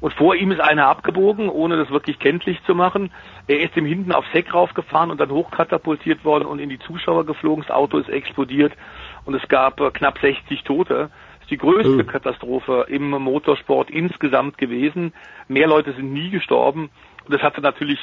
Und 0.00 0.12
vor 0.12 0.34
ihm 0.34 0.50
ist 0.50 0.60
einer 0.60 0.88
abgebogen, 0.88 1.48
ohne 1.48 1.76
das 1.76 1.90
wirklich 1.90 2.18
kenntlich 2.18 2.62
zu 2.64 2.74
machen. 2.74 3.10
Er 3.46 3.60
ist 3.60 3.76
ihm 3.76 3.86
hinten 3.86 4.12
aufs 4.12 4.32
Heck 4.32 4.52
raufgefahren 4.52 5.10
und 5.10 5.18
dann 5.18 5.30
hochkatapultiert 5.30 6.24
worden 6.24 6.44
und 6.44 6.58
in 6.58 6.68
die 6.68 6.78
Zuschauer 6.78 7.24
geflogen. 7.24 7.64
Das 7.66 7.74
Auto 7.74 7.98
ist 7.98 8.10
explodiert 8.10 8.72
und 9.24 9.34
es 9.34 9.48
gab 9.48 9.80
äh, 9.80 9.90
knapp 9.90 10.18
60 10.18 10.62
Tote. 10.64 11.10
Das 11.34 11.42
ist 11.42 11.50
die 11.50 11.56
größte 11.56 12.04
oh. 12.04 12.04
Katastrophe 12.04 12.86
im 12.88 13.10
Motorsport 13.10 13.90
insgesamt 13.90 14.58
gewesen. 14.58 15.14
Mehr 15.48 15.68
Leute 15.68 15.92
sind 15.92 16.12
nie 16.12 16.30
gestorben 16.30 16.90
und 17.24 17.32
das 17.32 17.42
hatte 17.42 17.60
natürlich 17.60 17.98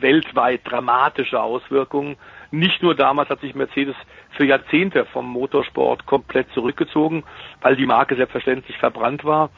weltweit 0.00 0.60
dramatische 0.64 1.40
Auswirkungen. 1.40 2.16
Nicht 2.50 2.82
nur 2.82 2.94
damals 2.94 3.28
hat 3.28 3.40
sich 3.40 3.54
Mercedes 3.54 3.96
für 4.36 4.44
Jahrzehnte 4.44 5.04
vom 5.06 5.26
Motorsport 5.28 6.06
komplett 6.06 6.50
zurückgezogen, 6.52 7.24
weil 7.60 7.76
die 7.76 7.86
Marke 7.86 8.16
selbstverständlich 8.16 8.76
verbrannt 8.78 9.24
war, 9.24 9.50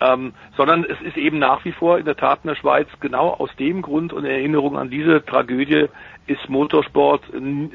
ähm, 0.00 0.32
sondern 0.56 0.84
es 0.84 1.00
ist 1.02 1.16
eben 1.16 1.38
nach 1.38 1.64
wie 1.64 1.72
vor 1.72 1.98
in 1.98 2.04
der 2.04 2.16
Tat 2.16 2.40
in 2.42 2.48
der 2.48 2.56
Schweiz 2.56 2.88
genau 3.00 3.30
aus 3.30 3.54
dem 3.56 3.82
Grund 3.82 4.12
und 4.12 4.24
Erinnerung 4.24 4.76
an 4.76 4.90
diese 4.90 5.24
Tragödie 5.24 5.86
ist 6.26 6.48
Motorsport 6.48 7.22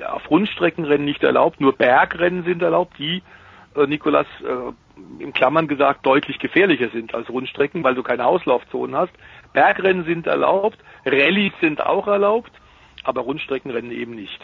auf 0.07 0.29
Rundstreckenrennen 0.29 1.05
nicht 1.05 1.23
erlaubt, 1.23 1.61
nur 1.61 1.73
Bergrennen 1.73 2.43
sind 2.43 2.61
erlaubt, 2.61 2.97
die, 2.97 3.21
äh, 3.75 3.85
Nikolas, 3.87 4.27
äh, 4.41 5.23
in 5.23 5.33
Klammern 5.33 5.67
gesagt, 5.67 6.05
deutlich 6.05 6.39
gefährlicher 6.39 6.89
sind 6.89 7.13
als 7.13 7.29
Rundstrecken, 7.29 7.83
weil 7.83 7.95
du 7.95 8.03
keine 8.03 8.25
Auslaufzonen 8.25 8.95
hast. 8.95 9.13
Bergrennen 9.57 10.05
sind 10.05 10.27
erlaubt, 10.27 10.77
Rallyes 11.03 11.53
sind 11.61 11.81
auch 11.81 12.05
erlaubt, 12.05 12.51
aber 13.03 13.21
Rundstreckenrennen 13.21 13.89
eben 13.89 14.13
nicht. 14.13 14.39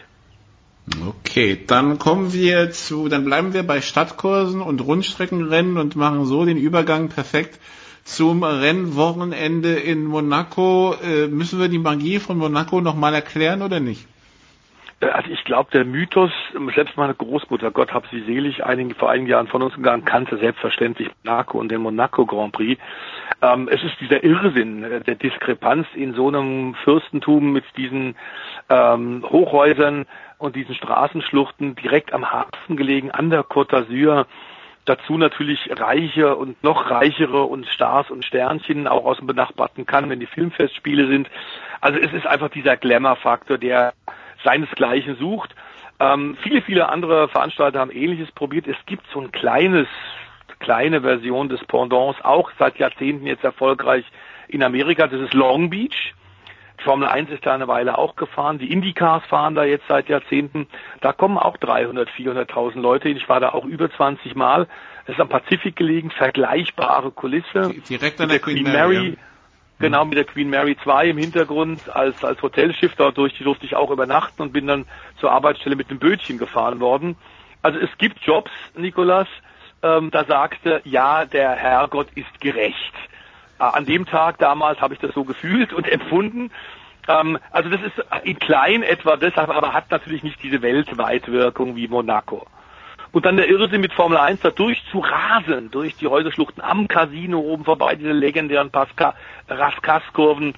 Okay, 1.08 1.64
dann 1.68 2.00
kommen 2.00 2.34
wir 2.34 2.72
zu, 2.72 3.10
dann 3.10 3.24
bleiben 3.24 3.54
wir 3.54 3.62
bei 3.62 3.80
Stadtkursen 3.80 4.60
und 4.60 4.82
Rundstreckenrennen 4.82 5.78
und 5.78 5.96
machen 5.96 6.26
so 6.26 6.46
den 6.46 6.58
Übergang 6.58 7.10
perfekt 7.10 7.60
zum 8.04 8.42
Rennwochenende 8.44 9.76
in 9.76 10.04
Monaco. 10.04 10.96
Äh, 10.96 11.28
müssen 11.28 11.60
wir 11.60 11.68
die 11.68 11.78
Magie 11.78 12.18
von 12.18 12.40
Monaco 12.40 12.82
nochmal 12.82 13.14
erklären 13.14 13.62
oder 13.62 13.80
nicht? 13.80 14.08
Also 15.12 15.30
ich 15.32 15.44
glaube, 15.44 15.72
der 15.72 15.86
Mythos, 15.86 16.32
selbst 16.76 16.98
meine 16.98 17.14
Großmutter, 17.14 17.72
Gott 17.72 17.94
hab 17.94 18.08
sie 18.08 18.22
selig, 18.22 18.64
einigen, 18.64 18.94
vor 18.94 19.10
einigen 19.10 19.28
Jahren 19.28 19.48
von 19.48 19.62
uns 19.62 19.76
gegangen, 19.76 20.06
kannte 20.06 20.38
selbstverständlich 20.38 21.10
Monaco 21.24 21.60
und 21.60 21.70
den 21.70 21.82
Monaco 21.82 22.26
Grand 22.26 22.54
Prix. 22.54 22.82
Ähm, 23.42 23.68
es 23.72 23.84
ist 23.84 24.00
dieser 24.00 24.24
Irrsinn 24.24 24.84
äh, 24.84 25.02
der 25.02 25.16
Diskrepanz 25.16 25.88
in 25.96 26.14
so 26.14 26.28
einem 26.28 26.76
Fürstentum 26.84 27.52
mit 27.52 27.66
diesen 27.76 28.16
ähm, 28.70 29.26
Hochhäusern 29.28 30.06
und 30.38 30.56
diesen 30.56 30.76
Straßenschluchten 30.76 31.76
direkt 31.76 32.14
am 32.14 32.32
Hafen 32.32 32.78
gelegen, 32.78 33.12
an 33.12 33.30
der 33.30 33.44
Côte 33.44 33.72
d'Azur. 33.72 34.26
Dazu 34.86 35.18
natürlich 35.18 35.70
reiche 35.72 36.36
und 36.36 36.62
noch 36.62 36.92
reichere 36.92 37.44
und 37.44 37.66
Stars 37.68 38.12
und 38.12 38.26
Sternchen 38.26 38.86
auch 38.88 39.06
aus 39.06 39.18
dem 39.18 39.28
benachbarten 39.28 39.86
Cannes, 39.86 40.10
wenn 40.10 40.20
die 40.20 40.26
Filmfestspiele 40.26 41.08
sind. 41.08 41.30
Also 41.80 42.00
es 42.00 42.12
ist 42.12 42.28
einfach 42.28 42.50
dieser 42.50 42.76
Glamour-Faktor, 42.76 43.58
der 43.58 43.94
seinesgleichen 44.44 45.16
sucht. 45.18 45.56
Ähm, 46.00 46.38
viele, 46.42 46.62
viele 46.62 46.90
andere 46.90 47.30
Veranstalter 47.30 47.80
haben 47.80 47.92
Ähnliches 47.92 48.32
probiert. 48.32 48.68
Es 48.68 48.78
gibt 48.86 49.06
so 49.14 49.22
ein 49.22 49.32
kleines, 49.32 49.88
kleine 50.60 51.02
Version 51.02 51.50
des 51.50 51.64
Pendants, 51.66 52.24
auch 52.24 52.52
seit 52.60 52.78
Jahrzehnten 52.78 53.26
jetzt 53.28 53.44
erfolgreich 53.44 54.06
in 54.48 54.64
Amerika. 54.64 55.08
Das 55.08 55.22
ist 55.22 55.34
Long 55.34 55.70
Beach. 55.70 56.14
Die 56.80 56.84
Formel 56.84 57.08
1 57.08 57.30
ist 57.30 57.46
da 57.46 57.54
eine 57.54 57.68
Weile 57.68 57.98
auch 57.98 58.16
gefahren. 58.16 58.58
Die 58.58 58.72
Indycars 58.72 59.24
fahren 59.28 59.56
da 59.56 59.64
jetzt 59.64 59.88
seit 59.88 60.10
Jahrzehnten. 60.10 60.68
Da 61.02 61.14
kommen 61.14 61.38
auch 61.38 61.56
300, 61.58 62.10
400.000 62.10 62.80
Leute 62.80 63.08
hin. 63.08 63.18
Ich 63.18 63.30
war 63.30 63.40
da 63.40 63.50
auch 63.50 63.66
über 63.66 63.90
20 63.92 64.36
Mal. 64.36 64.68
Es 65.06 65.14
ist 65.14 65.22
am 65.22 65.30
Pazifik 65.30 65.76
gelegen, 65.76 66.12
vergleichbare 66.12 67.12
Kulisse. 67.12 67.74
Direkt 67.88 68.20
an 68.20 68.30
der, 68.30 68.40
der 68.40 68.40
Queen, 68.40 68.64
Mary. 68.64 68.96
Mary 68.96 69.18
Genau, 69.84 70.06
mit 70.06 70.18
der 70.18 70.24
Queen 70.24 70.50
Mary 70.50 70.78
2 70.82 71.10
im 71.10 71.18
Hintergrund 71.18 71.94
als, 71.94 72.16
als 72.24 72.42
Hotelschiff. 72.42 72.94
Dadurch 72.96 73.38
durfte 73.40 73.66
ich 73.66 73.76
auch 73.76 73.92
übernachten 73.92 74.42
und 74.42 74.54
bin 74.54 74.66
dann 74.66 74.86
zur 75.20 75.30
Arbeitsstelle 75.34 75.76
mit 75.76 75.92
dem 75.92 76.00
Bötchen 76.00 76.38
gefahren 76.38 76.80
worden. 76.80 77.18
Also 77.62 77.80
es 77.80 77.90
gibt 77.98 78.22
Jobs, 78.22 78.50
Nikolas, 78.78 79.28
ähm, 79.82 80.10
da 80.10 80.24
sagte, 80.24 80.80
ja, 80.86 81.26
der 81.26 81.52
Herrgott 81.52 82.08
ist 82.16 82.40
gerecht. 82.40 82.94
Äh, 83.60 83.64
an 83.64 83.84
dem 83.84 84.06
Tag 84.06 84.38
damals 84.38 84.80
habe 84.80 84.94
ich 84.94 85.02
das 85.02 85.14
so 85.14 85.26
gefühlt 85.26 85.74
und 85.74 85.86
empfunden. 85.92 86.50
Ähm, 87.10 87.38
also 87.52 87.70
das 87.70 87.82
ist 87.82 88.06
in 88.24 88.40
klein 88.40 88.84
etwa 88.84 89.18
deshalb, 89.18 89.50
aber 89.50 89.74
hat 89.74 89.92
natürlich 89.92 90.24
nicht 90.24 90.42
diese 90.42 90.62
Weltweitwirkung 90.62 91.76
wie 91.76 91.90
Monaco. 91.90 92.48
Und 93.14 93.28
dann 93.28 93.38
der 93.38 93.48
Irrsinn 93.48 93.82
mit 93.82 93.94
Formel 93.94 94.18
1 94.18 94.42
da 94.42 94.50
durchzurasen, 94.50 95.70
durch 95.70 95.96
die 95.96 96.08
Häuserschluchten 96.08 96.64
am 96.64 96.88
Casino 96.88 97.40
oben 97.40 97.64
vorbei, 97.64 97.96
diese 97.96 98.12
legendären 98.12 98.72
Raskas-Kurven. 99.48 100.56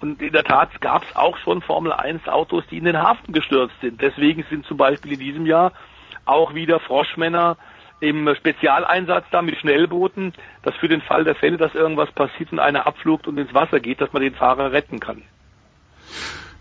Und 0.00 0.22
in 0.22 0.32
der 0.32 0.44
Tat 0.44 0.80
gab 0.80 1.02
es 1.02 1.16
auch 1.16 1.36
schon 1.38 1.62
Formel 1.62 1.92
1 1.92 2.28
Autos, 2.28 2.62
die 2.70 2.78
in 2.78 2.84
den 2.84 3.02
Hafen 3.02 3.32
gestürzt 3.32 3.74
sind. 3.80 4.00
Deswegen 4.00 4.44
sind 4.48 4.66
zum 4.66 4.76
Beispiel 4.76 5.14
in 5.14 5.18
diesem 5.18 5.46
Jahr 5.46 5.72
auch 6.26 6.54
wieder 6.54 6.78
Froschmänner 6.78 7.56
im 7.98 8.32
Spezialeinsatz 8.36 9.24
da 9.32 9.42
mit 9.42 9.58
Schnellbooten, 9.58 10.32
dass 10.62 10.76
für 10.76 10.88
den 10.88 11.00
Fall 11.00 11.24
der 11.24 11.34
Fälle, 11.34 11.56
dass 11.56 11.74
irgendwas 11.74 12.12
passiert 12.12 12.52
und 12.52 12.60
einer 12.60 12.86
abflugt 12.86 13.26
und 13.26 13.36
ins 13.36 13.52
Wasser 13.52 13.80
geht, 13.80 14.00
dass 14.00 14.12
man 14.12 14.22
den 14.22 14.34
Fahrer 14.34 14.70
retten 14.70 15.00
kann. 15.00 15.22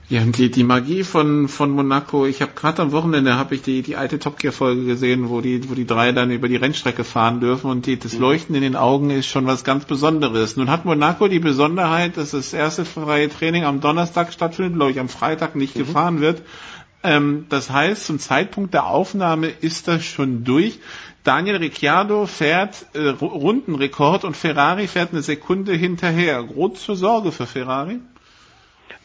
Ja, 0.07 0.23
die, 0.23 0.51
die 0.51 0.63
Magie 0.63 1.03
von, 1.03 1.47
von 1.47 1.71
Monaco, 1.71 2.27
ich 2.27 2.43
habe 2.43 2.51
gerade 2.53 2.83
am 2.83 2.91
Wochenende 2.91 3.37
habe 3.37 3.55
ich 3.55 3.63
die, 3.63 3.81
die 3.81 3.95
alte 3.95 4.19
Top 4.19 4.37
Gear 4.37 4.53
Folge 4.53 4.85
gesehen, 4.85 5.29
wo 5.29 5.41
die, 5.41 5.67
wo 5.67 5.73
die 5.73 5.87
drei 5.87 6.11
dann 6.11 6.29
über 6.29 6.47
die 6.47 6.57
Rennstrecke 6.57 7.03
fahren 7.03 7.39
dürfen 7.39 7.71
und 7.71 7.87
die, 7.87 7.97
das 7.97 8.13
mhm. 8.13 8.21
Leuchten 8.21 8.53
in 8.53 8.61
den 8.61 8.75
Augen 8.75 9.09
ist 9.09 9.25
schon 9.25 9.47
was 9.47 9.63
ganz 9.63 9.85
Besonderes. 9.85 10.57
Nun 10.57 10.69
hat 10.69 10.85
Monaco 10.85 11.27
die 11.27 11.39
Besonderheit, 11.39 12.17
dass 12.17 12.31
das 12.31 12.53
erste 12.53 12.85
freie 12.85 13.29
Training 13.29 13.63
am 13.63 13.81
Donnerstag 13.81 14.31
stattfindet, 14.31 14.75
glaube 14.75 14.91
ich 14.91 14.99
am 14.99 15.09
Freitag 15.09 15.55
nicht 15.55 15.75
mhm. 15.75 15.79
gefahren 15.79 16.21
wird. 16.21 16.43
Ähm, 17.01 17.47
das 17.49 17.71
heißt, 17.71 18.05
zum 18.05 18.19
Zeitpunkt 18.19 18.75
der 18.75 18.85
Aufnahme 18.85 19.47
ist 19.47 19.87
das 19.87 20.05
schon 20.05 20.43
durch. 20.43 20.79
Daniel 21.23 21.55
Ricciardo 21.55 22.27
fährt 22.27 22.85
äh, 22.93 23.07
Rundenrekord 23.07 24.23
und 24.23 24.37
Ferrari 24.37 24.85
fährt 24.87 25.13
eine 25.13 25.23
Sekunde 25.23 25.73
hinterher. 25.73 26.43
Große 26.43 26.95
Sorge 26.95 27.31
für 27.31 27.47
Ferrari? 27.47 28.01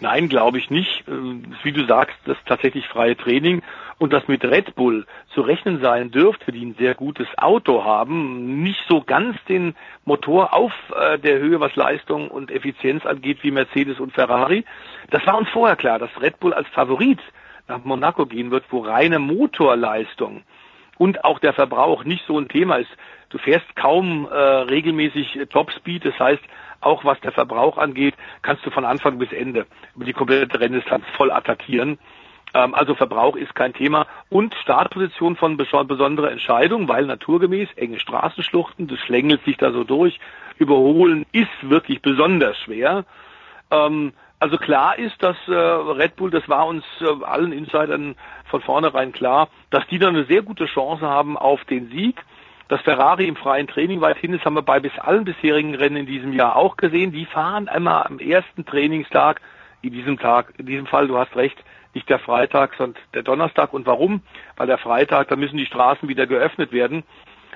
Nein, 0.01 0.29
glaube 0.29 0.59
ich 0.59 0.71
nicht. 0.71 1.05
Ähm, 1.09 1.55
wie 1.63 1.73
du 1.73 1.85
sagst, 1.87 2.17
das 2.25 2.39
ist 2.39 2.47
tatsächlich 2.47 2.89
freie 2.89 3.17
Training 3.17 3.63
und 3.99 4.15
das 4.15 4.27
mit 4.29 4.43
Red 4.45 4.75
Bull 4.75 5.07
zu 5.35 5.43
rechnen 5.43 5.81
sein 5.83 6.11
dürfte, 6.11 6.53
die 6.53 6.65
ein 6.65 6.75
sehr 6.79 6.95
gutes 6.95 7.29
Auto 7.37 7.85
haben, 7.85 8.63
nicht 8.63 8.81
so 8.89 9.03
ganz 9.03 9.37
den 9.45 9.75
Motor 10.07 10.55
auf 10.55 10.73
äh, 10.97 11.19
der 11.19 11.39
Höhe, 11.39 11.61
was 11.61 11.77
Leistung 11.77 12.29
und 12.29 12.51
Effizienz 12.51 13.05
angeht, 13.05 13.39
wie 13.43 13.51
Mercedes 13.51 14.01
und 14.01 14.15
Ferrari. 14.15 14.65
Das 15.11 15.27
war 15.27 15.37
uns 15.37 15.51
vorher 15.51 15.77
klar, 15.77 15.99
dass 15.99 16.11
Red 16.21 16.41
Bull 16.41 16.55
als 16.55 16.69
Favorit 16.69 17.21
nach 17.69 17.85
Monaco 17.85 18.25
gehen 18.25 18.51
wird, 18.51 18.65
wo 18.71 18.81
reine 18.81 19.19
Motorleistung 19.19 20.43
und 20.97 21.25
auch 21.25 21.39
der 21.39 21.53
Verbrauch 21.53 22.05
nicht 22.05 22.25
so 22.27 22.39
ein 22.39 22.49
Thema 22.49 22.77
ist. 22.77 22.91
Du 23.29 23.39
fährst 23.39 23.77
kaum 23.77 24.27
äh, 24.27 24.35
regelmäßig 24.35 25.39
Topspeed, 25.51 26.05
das 26.05 26.19
heißt, 26.19 26.43
auch 26.81 27.05
was 27.05 27.21
der 27.21 27.33
Verbrauch 27.33 27.79
angeht, 27.79 28.15
kannst 28.43 28.65
du 28.65 28.71
von 28.71 28.85
Anfang 28.85 29.19
bis 29.19 29.33
Ende 29.33 29.67
über 29.95 30.05
die 30.05 30.13
komplette 30.13 30.61
Renndistanz 30.61 31.05
voll 31.17 31.31
attackieren. 31.31 31.99
Ähm, 32.55 32.75
also 32.75 32.95
Verbrauch 32.95 33.37
ist 33.37 33.55
kein 33.55 33.73
Thema 33.75 34.07
und 34.29 34.55
Startposition 34.63 35.37
von 35.37 35.57
besonderer 35.57 36.31
Entscheidung, 36.31 36.89
weil 36.89 37.07
naturgemäß 37.07 37.69
enge 37.77 38.01
Straßenschluchten, 38.01 38.89
das 38.89 38.99
schlängelt 39.01 39.45
sich 39.45 39.57
da 39.57 39.73
so 39.73 39.85
durch. 39.85 40.19
Überholen 40.59 41.27
ist 41.33 41.49
wirklich 41.63 42.03
besonders 42.03 42.59
schwer. 42.59 43.05
Ähm, 43.71 44.13
also 44.41 44.57
klar 44.57 44.99
ist, 44.99 45.23
dass 45.23 45.37
äh, 45.49 45.53
Red 45.53 46.17
Bull, 46.17 46.31
das 46.31 46.49
war 46.49 46.67
uns 46.67 46.85
äh, 47.01 47.25
allen 47.25 47.53
Insidern 47.53 48.17
von 48.47 48.63
vornherein 48.63 49.13
klar, 49.13 49.49
dass 49.69 49.87
die 49.89 49.99
da 49.99 50.09
eine 50.09 50.25
sehr 50.25 50.43
gute 50.43 50.65
Chance 50.65 51.07
haben 51.07 51.37
auf 51.37 51.65
den 51.67 51.91
Sieg. 51.91 52.25
Dass 52.71 52.81
Ferrari 52.83 53.27
im 53.27 53.35
freien 53.35 53.67
Training 53.67 54.01
weit 54.01 54.19
hin 54.19 54.33
ist, 54.33 54.45
haben 54.45 54.55
wir 54.55 54.63
bei 54.63 54.79
bis 54.79 54.97
allen 54.97 55.25
bisherigen 55.25 55.75
Rennen 55.75 55.97
in 55.97 56.07
diesem 56.07 56.33
Jahr 56.33 56.55
auch 56.55 56.77
gesehen. 56.77 57.11
Die 57.11 57.27
fahren 57.27 57.67
einmal 57.67 58.05
am 58.05 58.21
ersten 58.21 58.65
Trainingstag, 58.65 59.41
in 59.83 59.93
diesem 59.93 60.21
Tag, 60.21 60.55
in 60.57 60.67
diesem 60.67 60.87
Fall, 60.87 61.09
du 61.09 61.19
hast 61.19 61.35
recht, 61.35 61.59
nicht 61.95 62.09
der 62.09 62.21
Freitag, 62.21 62.77
sondern 62.79 63.03
der 63.13 63.25
Donnerstag. 63.25 63.73
Und 63.73 63.87
warum? 63.87 64.23
Weil 64.57 64.69
der 64.69 64.79
Freitag, 64.79 65.27
da 65.27 65.35
müssen 65.35 65.57
die 65.57 65.67
Straßen 65.67 66.09
wieder 66.09 66.29
geöffnet 66.29 66.71
werden, 66.71 67.03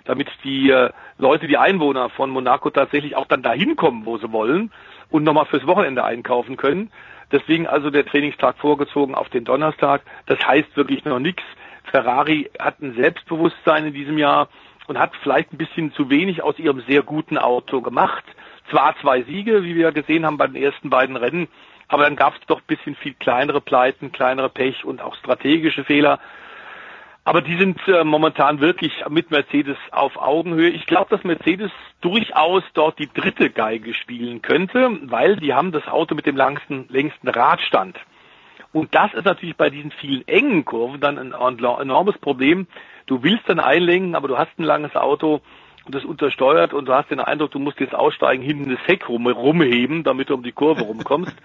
damit 0.04 0.26
die 0.42 0.70
äh, 0.70 0.90
Leute, 1.16 1.46
die 1.46 1.58
Einwohner 1.58 2.10
von 2.10 2.30
Monaco 2.30 2.70
tatsächlich 2.70 3.14
auch 3.14 3.26
dann 3.26 3.44
dahin 3.44 3.76
kommen, 3.76 4.06
wo 4.06 4.18
sie 4.18 4.32
wollen 4.32 4.72
und 5.10 5.22
nochmal 5.22 5.46
fürs 5.46 5.64
Wochenende 5.68 6.02
einkaufen 6.02 6.56
können. 6.56 6.90
Deswegen 7.30 7.68
also 7.68 7.90
der 7.90 8.04
Trainingstag 8.04 8.58
vorgezogen 8.58 9.14
auf 9.14 9.28
den 9.28 9.44
Donnerstag. 9.44 10.02
Das 10.26 10.44
heißt 10.44 10.76
wirklich 10.76 11.04
noch 11.04 11.20
nichts. 11.20 11.44
Ferrari 11.84 12.50
hat 12.58 12.80
ein 12.80 12.94
Selbstbewusstsein 12.94 13.86
in 13.86 13.94
diesem 13.94 14.18
Jahr 14.18 14.48
und 14.86 14.98
hat 14.98 15.12
vielleicht 15.22 15.52
ein 15.52 15.58
bisschen 15.58 15.92
zu 15.92 16.10
wenig 16.10 16.42
aus 16.42 16.58
ihrem 16.58 16.80
sehr 16.82 17.02
guten 17.02 17.38
Auto 17.38 17.80
gemacht. 17.80 18.24
Zwar 18.70 18.94
zwei 19.00 19.22
Siege, 19.22 19.62
wie 19.64 19.74
wir 19.74 19.92
gesehen 19.92 20.24
haben 20.24 20.38
bei 20.38 20.46
den 20.46 20.62
ersten 20.62 20.90
beiden 20.90 21.16
Rennen, 21.16 21.48
aber 21.88 22.04
dann 22.04 22.16
gab 22.16 22.34
es 22.34 22.40
doch 22.46 22.58
ein 22.58 22.66
bisschen 22.66 22.96
viel 22.96 23.14
kleinere 23.14 23.60
Pleiten, 23.60 24.12
kleinere 24.12 24.48
Pech 24.48 24.84
und 24.84 25.02
auch 25.02 25.14
strategische 25.16 25.84
Fehler. 25.84 26.18
Aber 27.26 27.40
die 27.40 27.56
sind 27.56 27.78
äh, 27.88 28.04
momentan 28.04 28.60
wirklich 28.60 28.92
mit 29.08 29.30
Mercedes 29.30 29.78
auf 29.92 30.16
Augenhöhe. 30.16 30.68
Ich 30.68 30.86
glaube, 30.86 31.08
dass 31.08 31.24
Mercedes 31.24 31.70
durchaus 32.02 32.62
dort 32.74 32.98
die 32.98 33.08
dritte 33.08 33.48
Geige 33.48 33.94
spielen 33.94 34.42
könnte, 34.42 34.98
weil 35.04 35.36
die 35.36 35.54
haben 35.54 35.72
das 35.72 35.88
Auto 35.88 36.14
mit 36.14 36.26
dem 36.26 36.36
längsten, 36.36 36.86
längsten 36.90 37.28
Radstand. 37.28 37.98
Und 38.74 38.92
das 38.92 39.14
ist 39.14 39.24
natürlich 39.24 39.56
bei 39.56 39.70
diesen 39.70 39.92
vielen 39.92 40.26
engen 40.26 40.64
Kurven 40.64 41.00
dann 41.00 41.16
ein 41.16 41.32
enormes 41.32 42.18
Problem. 42.18 42.66
Du 43.06 43.22
willst 43.22 43.48
dann 43.48 43.60
einlenken, 43.60 44.16
aber 44.16 44.26
du 44.26 44.36
hast 44.36 44.50
ein 44.58 44.64
langes 44.64 44.96
Auto 44.96 45.42
und 45.84 45.94
das 45.94 46.04
untersteuert 46.04 46.74
und 46.74 46.86
du 46.86 46.92
hast 46.92 47.08
den 47.08 47.20
Eindruck, 47.20 47.52
du 47.52 47.60
musst 47.60 47.78
jetzt 47.78 47.94
aussteigen, 47.94 48.42
hinten 48.42 48.70
das 48.70 48.84
Heck 48.84 49.08
rum, 49.08 49.28
rumheben, 49.28 50.02
damit 50.02 50.28
du 50.28 50.34
um 50.34 50.42
die 50.42 50.50
Kurve 50.50 50.82
rumkommst. 50.82 51.36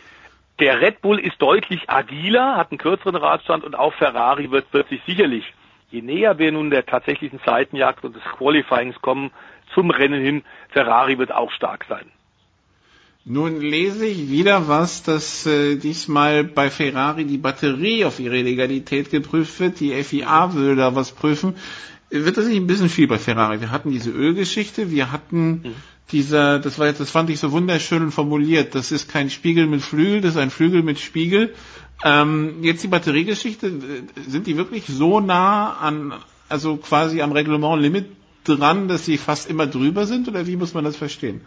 Der 0.58 0.80
Red 0.80 1.02
Bull 1.02 1.20
ist 1.20 1.40
deutlich 1.40 1.88
agiler, 1.88 2.56
hat 2.56 2.72
einen 2.72 2.78
kürzeren 2.78 3.16
Radstand 3.16 3.62
und 3.62 3.76
auch 3.76 3.94
Ferrari 3.94 4.50
wird, 4.50 4.66
sich 4.88 5.00
sicherlich, 5.06 5.44
je 5.90 6.02
näher 6.02 6.38
wir 6.38 6.50
nun 6.50 6.70
der 6.70 6.84
tatsächlichen 6.84 7.40
Zeitenjagd 7.44 8.04
und 8.04 8.16
des 8.16 8.24
Qualifyings 8.24 9.00
kommen, 9.00 9.30
zum 9.72 9.90
Rennen 9.90 10.20
hin, 10.20 10.42
Ferrari 10.70 11.16
wird 11.18 11.32
auch 11.32 11.52
stark 11.52 11.86
sein. 11.88 12.10
Nun 13.24 13.60
lese 13.60 14.04
ich 14.06 14.30
wieder 14.30 14.66
was, 14.66 15.04
dass 15.04 15.46
äh, 15.46 15.76
diesmal 15.76 16.42
bei 16.42 16.70
Ferrari 16.70 17.24
die 17.24 17.38
Batterie 17.38 18.04
auf 18.04 18.18
ihre 18.18 18.42
Legalität 18.42 19.10
geprüft 19.10 19.60
wird. 19.60 19.78
Die 19.78 19.92
FIA 20.02 20.54
will 20.54 20.74
da 20.74 20.96
was 20.96 21.12
prüfen. 21.12 21.54
Wird 22.10 22.36
das 22.36 22.46
nicht 22.46 22.56
ein 22.56 22.66
bisschen 22.66 22.88
viel 22.88 23.06
bei 23.06 23.18
Ferrari? 23.18 23.60
Wir 23.60 23.70
hatten 23.70 23.92
diese 23.92 24.10
Ölgeschichte, 24.10 24.90
wir 24.90 25.12
hatten 25.12 25.50
mhm. 25.50 25.74
dieser, 26.10 26.58
das 26.58 26.80
war 26.80 26.88
jetzt, 26.88 27.00
das 27.00 27.10
fand 27.10 27.30
ich 27.30 27.38
so 27.38 27.52
wunderschön 27.52 28.10
formuliert. 28.10 28.74
Das 28.74 28.90
ist 28.90 29.08
kein 29.08 29.30
Spiegel 29.30 29.68
mit 29.68 29.82
Flügel, 29.82 30.20
das 30.20 30.32
ist 30.32 30.40
ein 30.40 30.50
Flügel 30.50 30.82
mit 30.82 30.98
Spiegel. 30.98 31.54
Ähm, 32.04 32.56
jetzt 32.62 32.82
die 32.82 32.88
Batteriegeschichte, 32.88 33.72
sind 34.26 34.48
die 34.48 34.56
wirklich 34.56 34.86
so 34.88 35.20
nah 35.20 35.74
an, 35.74 36.12
also 36.48 36.76
quasi 36.76 37.22
am 37.22 37.30
Reglement-Limit 37.30 38.06
dran, 38.42 38.88
dass 38.88 39.04
sie 39.04 39.16
fast 39.16 39.48
immer 39.48 39.68
drüber 39.68 40.06
sind 40.06 40.26
oder 40.26 40.48
wie 40.48 40.56
muss 40.56 40.74
man 40.74 40.82
das 40.82 40.96
verstehen? 40.96 41.42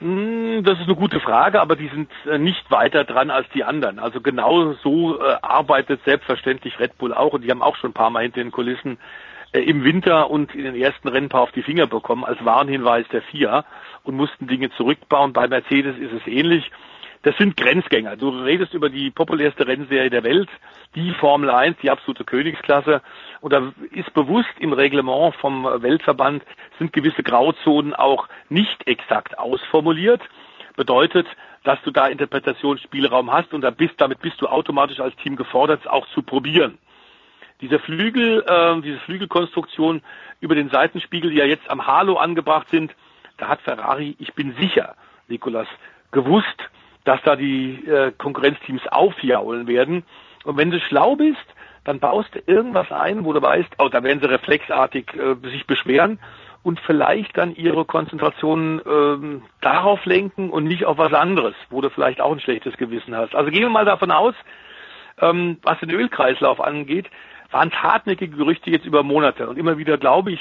Hm, 0.00 0.62
das 0.62 0.78
ist 0.78 0.86
eine 0.86 0.94
gute 0.94 1.18
Frage, 1.18 1.60
aber 1.60 1.74
die 1.74 1.88
sind 1.88 2.10
äh, 2.30 2.38
nicht 2.38 2.70
weiter 2.70 3.04
dran 3.04 3.30
als 3.30 3.48
die 3.54 3.64
anderen. 3.64 3.98
Also 3.98 4.20
genau 4.20 4.74
so 4.74 5.20
äh, 5.20 5.36
arbeitet 5.42 6.00
selbstverständlich 6.04 6.78
Red 6.78 6.96
Bull 6.98 7.12
auch 7.12 7.32
und 7.32 7.42
die 7.42 7.50
haben 7.50 7.62
auch 7.62 7.76
schon 7.76 7.90
ein 7.90 7.94
paar 7.94 8.10
Mal 8.10 8.22
hinter 8.22 8.40
den 8.40 8.52
Kulissen 8.52 8.98
äh, 9.52 9.60
im 9.60 9.82
Winter 9.82 10.30
und 10.30 10.54
in 10.54 10.64
den 10.64 10.76
ersten 10.76 11.08
Rennen 11.08 11.28
paar 11.28 11.42
auf 11.42 11.52
die 11.52 11.62
Finger 11.62 11.88
bekommen 11.88 12.24
als 12.24 12.44
Warnhinweis 12.44 13.08
der 13.08 13.22
FIA 13.22 13.64
und 14.04 14.14
mussten 14.14 14.46
Dinge 14.46 14.70
zurückbauen. 14.70 15.32
Bei 15.32 15.48
Mercedes 15.48 15.98
ist 15.98 16.12
es 16.12 16.26
ähnlich. 16.26 16.70
Das 17.28 17.36
sind 17.36 17.58
Grenzgänger. 17.58 18.16
Du 18.16 18.30
redest 18.30 18.72
über 18.72 18.88
die 18.88 19.10
populärste 19.10 19.66
Rennserie 19.66 20.08
der 20.08 20.24
Welt, 20.24 20.48
die 20.94 21.12
Formel 21.12 21.50
1, 21.50 21.76
die 21.82 21.90
absolute 21.90 22.24
Königsklasse. 22.24 23.02
Und 23.42 23.52
da 23.52 23.70
ist 23.90 24.14
bewusst 24.14 24.48
im 24.60 24.72
Reglement 24.72 25.34
vom 25.36 25.64
Weltverband 25.64 26.42
sind 26.78 26.94
gewisse 26.94 27.22
Grauzonen 27.22 27.92
auch 27.92 28.30
nicht 28.48 28.86
exakt 28.86 29.38
ausformuliert. 29.38 30.22
Bedeutet, 30.74 31.26
dass 31.64 31.78
du 31.82 31.90
da 31.90 32.06
Interpretationsspielraum 32.06 33.30
hast 33.30 33.52
und 33.52 33.60
da 33.60 33.68
bist, 33.68 33.96
damit 33.98 34.22
bist 34.22 34.40
du 34.40 34.46
automatisch 34.46 35.00
als 35.00 35.14
Team 35.16 35.36
gefordert, 35.36 35.82
es 35.82 35.86
auch 35.86 36.08
zu 36.14 36.22
probieren. 36.22 36.78
Diese 37.60 37.78
Flügel, 37.78 38.42
äh, 38.48 38.80
diese 38.80 39.00
Flügelkonstruktion 39.00 40.00
über 40.40 40.54
den 40.54 40.70
Seitenspiegel, 40.70 41.30
die 41.30 41.36
ja 41.36 41.44
jetzt 41.44 41.70
am 41.70 41.86
Halo 41.86 42.16
angebracht 42.16 42.70
sind, 42.70 42.94
da 43.36 43.48
hat 43.48 43.60
Ferrari, 43.60 44.16
ich 44.18 44.32
bin 44.32 44.54
sicher, 44.58 44.94
Nikolas, 45.28 45.68
gewusst, 46.10 46.70
dass 47.04 47.20
da 47.22 47.36
die 47.36 47.84
äh, 47.86 48.12
Konkurrenzteams 48.16 48.86
aufjaulen 48.88 49.66
werden. 49.66 50.04
Und 50.44 50.56
wenn 50.56 50.70
du 50.70 50.80
schlau 50.80 51.16
bist, 51.16 51.46
dann 51.84 52.00
baust 52.00 52.34
du 52.34 52.40
irgendwas 52.46 52.92
ein, 52.92 53.24
wo 53.24 53.32
du 53.32 53.40
weißt, 53.40 53.76
oh, 53.78 53.88
da 53.88 54.02
werden 54.02 54.20
sie 54.20 54.28
reflexartig 54.28 55.14
äh, 55.14 55.48
sich 55.48 55.66
beschweren 55.66 56.18
und 56.62 56.80
vielleicht 56.80 57.36
dann 57.38 57.54
ihre 57.54 57.84
Konzentration 57.84 58.82
ähm, 58.84 59.42
darauf 59.60 60.04
lenken 60.04 60.50
und 60.50 60.64
nicht 60.64 60.84
auf 60.84 60.98
was 60.98 61.14
anderes, 61.14 61.54
wo 61.70 61.80
du 61.80 61.88
vielleicht 61.88 62.20
auch 62.20 62.32
ein 62.32 62.40
schlechtes 62.40 62.76
Gewissen 62.76 63.16
hast. 63.16 63.34
Also 63.34 63.50
gehen 63.50 63.62
wir 63.62 63.70
mal 63.70 63.84
davon 63.84 64.10
aus, 64.10 64.34
ähm, 65.20 65.58
was 65.62 65.78
den 65.80 65.90
Ölkreislauf 65.90 66.60
angeht, 66.60 67.06
waren 67.50 67.72
hartnäckige 67.72 68.36
Gerüchte 68.36 68.70
jetzt 68.70 68.84
über 68.84 69.02
Monate 69.02 69.48
und 69.48 69.58
immer 69.58 69.78
wieder 69.78 69.96
glaube 69.96 70.32
ich, 70.32 70.40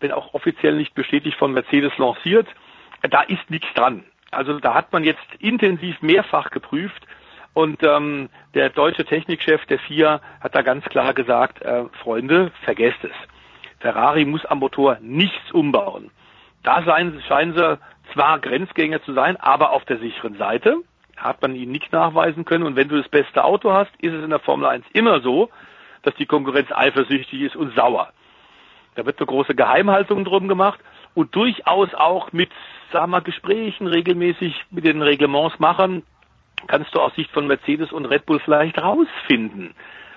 wenn 0.00 0.12
auch 0.12 0.34
offiziell 0.34 0.74
nicht 0.74 0.94
bestätigt 0.94 1.38
von 1.38 1.52
Mercedes 1.52 1.96
lanciert, 1.96 2.48
da 3.08 3.22
ist 3.22 3.48
nichts 3.48 3.72
dran. 3.74 4.04
Also 4.32 4.58
da 4.58 4.74
hat 4.74 4.92
man 4.92 5.04
jetzt 5.04 5.20
intensiv 5.38 6.00
mehrfach 6.00 6.50
geprüft 6.50 7.06
und 7.54 7.82
ähm, 7.82 8.30
der 8.54 8.70
deutsche 8.70 9.04
Technikchef 9.04 9.64
der 9.66 9.78
FIA 9.78 10.20
hat 10.40 10.54
da 10.54 10.62
ganz 10.62 10.84
klar 10.86 11.12
gesagt, 11.12 11.60
äh, 11.62 11.84
Freunde, 12.02 12.50
vergesst 12.64 13.04
es. 13.04 13.12
Ferrari 13.80 14.24
muss 14.24 14.44
am 14.46 14.60
Motor 14.60 14.96
nichts 15.02 15.52
umbauen. 15.52 16.10
Da 16.62 16.82
seien, 16.82 17.22
scheinen 17.28 17.54
sie 17.54 17.78
zwar 18.14 18.38
Grenzgänger 18.38 19.02
zu 19.02 19.12
sein, 19.12 19.36
aber 19.36 19.72
auf 19.72 19.84
der 19.84 19.98
sicheren 19.98 20.38
Seite 20.38 20.78
hat 21.16 21.42
man 21.42 21.54
ihnen 21.54 21.72
nicht 21.72 21.92
nachweisen 21.92 22.46
können. 22.46 22.64
Und 22.64 22.74
wenn 22.74 22.88
du 22.88 22.96
das 22.96 23.08
beste 23.08 23.44
Auto 23.44 23.72
hast, 23.72 23.90
ist 24.00 24.14
es 24.14 24.24
in 24.24 24.30
der 24.30 24.38
Formel 24.38 24.66
1 24.66 24.86
immer 24.94 25.20
so, 25.20 25.50
dass 26.02 26.14
die 26.14 26.26
Konkurrenz 26.26 26.70
eifersüchtig 26.72 27.42
ist 27.42 27.56
und 27.56 27.74
sauer. 27.74 28.12
Da 28.94 29.04
wird 29.04 29.18
eine 29.18 29.26
große 29.26 29.54
Geheimhaltung 29.54 30.24
drum 30.24 30.48
gemacht 30.48 30.80
und 31.14 31.34
durchaus 31.34 31.92
auch 31.94 32.32
mit 32.32 32.50
sag 32.92 33.06
mal, 33.08 33.20
Gesprächen 33.20 33.86
regelmäßig 33.86 34.54
mit 34.70 34.84
den 34.84 35.02
Reglementsmachern 35.02 36.02
kannst 36.68 36.94
du 36.94 37.00
aus 37.00 37.14
Sicht 37.14 37.30
von 37.30 37.46
Mercedes 37.46 37.90
und 37.90 38.06
Red 38.06 38.26
Bull 38.26 38.38
vielleicht 38.38 38.78
rausfinden, 38.78 39.74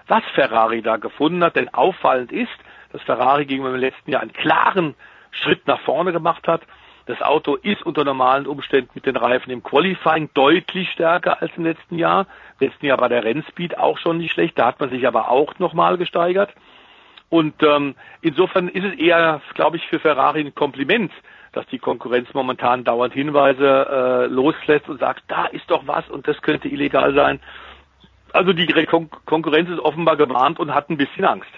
was 0.08 0.24
Ferrari 0.36 0.82
da 0.82 0.98
gefunden 0.98 1.44
hat. 1.44 1.56
Denn 1.56 1.74
auffallend 1.74 2.32
ist, 2.32 2.52
dass 2.92 3.02
Ferrari 3.02 3.46
gegenüber 3.46 3.72
dem 3.72 3.80
letzten 3.80 4.12
Jahr 4.12 4.22
einen 4.22 4.34
klaren 4.34 4.96
Schritt 5.32 5.66
nach 5.68 5.80
vorne 5.82 6.12
gemacht 6.12 6.48
hat. 6.48 6.62
Das 7.08 7.22
Auto 7.22 7.56
ist 7.56 7.84
unter 7.84 8.04
normalen 8.04 8.48
Umständen 8.48 8.90
mit 8.96 9.06
den 9.06 9.16
Reifen 9.16 9.52
im 9.52 9.64
Qualifying 9.64 10.30
deutlich 10.34 10.90
stärker 10.92 11.42
als 11.42 11.52
im 11.56 11.64
letzten 11.64 12.00
Jahr. 12.00 12.26
Im 12.60 12.68
letzten 12.68 12.86
Jahr 12.86 13.00
war 13.00 13.10
der 13.10 13.24
Rennspeed 13.24 13.78
auch 13.78 13.98
schon 14.00 14.18
nicht 14.18 14.34
schlecht, 14.34 14.58
da 14.58 14.66
hat 14.66 14.80
man 14.80 14.90
sich 14.90 15.08
aber 15.08 15.30
auch 15.30 15.58
nochmal 15.60 15.98
gesteigert. 15.98 16.52
Und 17.36 17.62
ähm, 17.64 17.95
insofern 18.22 18.70
ist 18.70 18.86
es 18.86 18.98
eher, 18.98 19.41
glaube 19.56 19.76
ich, 19.76 19.86
für 19.88 19.99
Ferrari 19.99 20.40
ein 20.40 20.56
Kompliment, 20.56 21.12
dass 21.52 21.68
die 21.68 21.80
Konkurrenz 21.80 22.30
momentan 22.34 22.86
dauernd 22.86 23.14
Hinweise 23.14 23.66
äh, 23.68 24.26
loslässt 24.28 24.88
und 24.88 25.02
sagt, 25.02 25.24
da 25.28 25.45
ist 25.48 25.70
doch 25.70 25.86
was 25.86 26.07
und 26.07 26.30
das 26.30 26.41
könnte 26.41 26.70
illegal 26.70 27.14
sein. 27.14 27.41
Also 28.32 28.53
die 28.53 28.68
Kon 28.86 29.10
Konkurrenz 29.26 29.70
ist 29.70 29.80
offenbar 29.80 30.16
gewarnt 30.16 30.60
und 30.60 30.74
hat 30.74 30.90
ein 30.90 30.95
bisschen 30.95 31.26
Angst. 31.26 31.52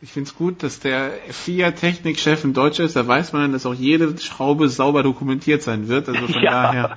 Ich 0.00 0.12
finde 0.12 0.30
es 0.30 0.34
gut, 0.34 0.62
dass 0.62 0.80
der 0.80 1.10
FIA-Technikchef 1.28 2.42
ein 2.42 2.54
Deutscher 2.54 2.84
ist. 2.84 2.96
Da 2.96 3.06
weiß 3.06 3.34
man, 3.34 3.52
dass 3.52 3.66
auch 3.66 3.74
jede 3.74 4.16
Schraube 4.16 4.68
sauber 4.70 5.02
dokumentiert 5.02 5.60
sein 5.60 5.88
wird. 5.88 6.08
Also 6.08 6.26
von 6.26 6.42
ja. 6.42 6.50
daher 6.50 6.96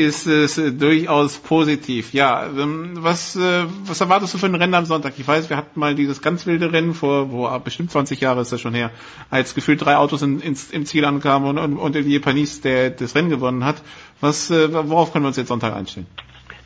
ist 0.00 0.26
es 0.26 0.56
durchaus 0.78 1.38
positiv. 1.38 2.14
Ja, 2.14 2.46
ähm, 2.46 2.94
was, 3.00 3.36
äh, 3.36 3.64
was 3.84 4.00
erwartest 4.00 4.32
du 4.32 4.38
für 4.38 4.46
ein 4.46 4.54
Rennen 4.54 4.74
am 4.74 4.86
Sonntag? 4.86 5.12
Ich 5.18 5.28
weiß, 5.28 5.50
wir 5.50 5.58
hatten 5.58 5.78
mal 5.78 5.94
dieses 5.94 6.22
ganz 6.22 6.46
wilde 6.46 6.72
Rennen 6.72 6.94
vor, 6.94 7.30
wo 7.30 7.46
bestimmt 7.58 7.90
20 7.90 8.18
Jahre 8.18 8.40
ist 8.40 8.50
das 8.50 8.62
schon 8.62 8.72
her, 8.72 8.90
als 9.30 9.54
gefühlt 9.54 9.84
drei 9.84 9.96
Autos 9.96 10.22
in, 10.22 10.40
ins, 10.40 10.70
im 10.70 10.86
Ziel 10.86 11.04
ankamen 11.04 11.50
und, 11.50 11.58
und, 11.58 11.76
und 11.76 11.96
Olivier 11.96 12.22
Panis, 12.22 12.62
der 12.62 12.88
das 12.88 13.14
Rennen 13.14 13.28
gewonnen 13.28 13.64
hat. 13.64 13.82
Was, 14.22 14.50
äh, 14.50 14.72
worauf 14.72 15.12
können 15.12 15.24
wir 15.24 15.28
uns 15.28 15.36
jetzt 15.36 15.48
Sonntag 15.48 15.76
einstellen? 15.76 16.06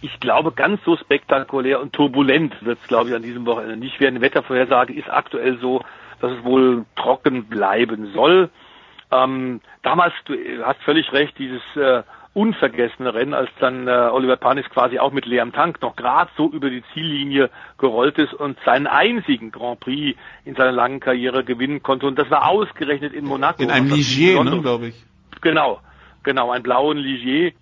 Ich 0.01 0.21
glaube, 0.21 0.53
ganz 0.53 0.81
so 0.85 0.97
spektakulär 0.97 1.81
und 1.81 1.93
turbulent 1.93 2.55
wird 2.65 2.79
es, 2.81 2.87
glaube 2.87 3.09
ich, 3.11 3.17
an 3.17 3.23
diesem 3.23 3.47
Wochenende 3.47 3.77
nicht 3.77 3.99
werden. 3.99 4.15
Die 4.15 4.21
Wettervorhersage 4.21 4.93
ist 4.93 5.11
aktuell 5.11 5.59
so, 5.61 5.83
dass 6.21 6.31
es 6.31 6.45
wohl 6.45 6.85
trocken 6.95 7.47
bleiben 7.47 8.13
soll. 8.13 8.49
Ähm, 9.11 9.61
damals, 9.83 10.15
du 10.27 10.35
hast 10.65 10.81
völlig 10.83 11.13
recht, 11.13 11.37
dieses 11.39 11.63
äh, 11.75 12.03
unvergessene 12.35 13.15
Rennen, 13.15 13.33
als 13.33 13.49
dann 13.61 13.87
äh, 13.87 13.91
Oliver 13.91 14.37
Panis 14.37 14.69
quasi 14.69 14.99
auch 14.99 15.13
mit 15.13 15.25
leerem 15.25 15.53
Tank 15.53 15.81
noch 15.81 15.95
gerade 15.95 16.31
so 16.37 16.51
über 16.51 16.69
die 16.69 16.83
Ziellinie 16.93 17.49
gerollt 17.79 18.19
ist 18.19 18.35
und 18.35 18.59
seinen 18.65 18.89
einzigen 18.89 19.53
Grand 19.53 19.81
Prix 19.81 20.19
in 20.45 20.57
seiner 20.57 20.73
langen 20.73 20.99
Karriere 20.99 21.45
gewinnen 21.45 21.83
konnte. 21.83 22.07
Und 22.07 22.19
das 22.19 22.29
war 22.31 22.49
ausgerechnet 22.49 23.13
in 23.13 23.25
Monaco. 23.25 23.63
In 23.63 23.71
einem 23.71 23.89
Ligier, 23.89 24.43
ne, 24.43 24.61
glaube 24.61 24.89
ich. 24.89 25.05
Genau, 25.41 25.81
genau, 26.25 26.51
einen 26.51 26.65
blauen 26.65 26.99
Ligier, 26.99 27.53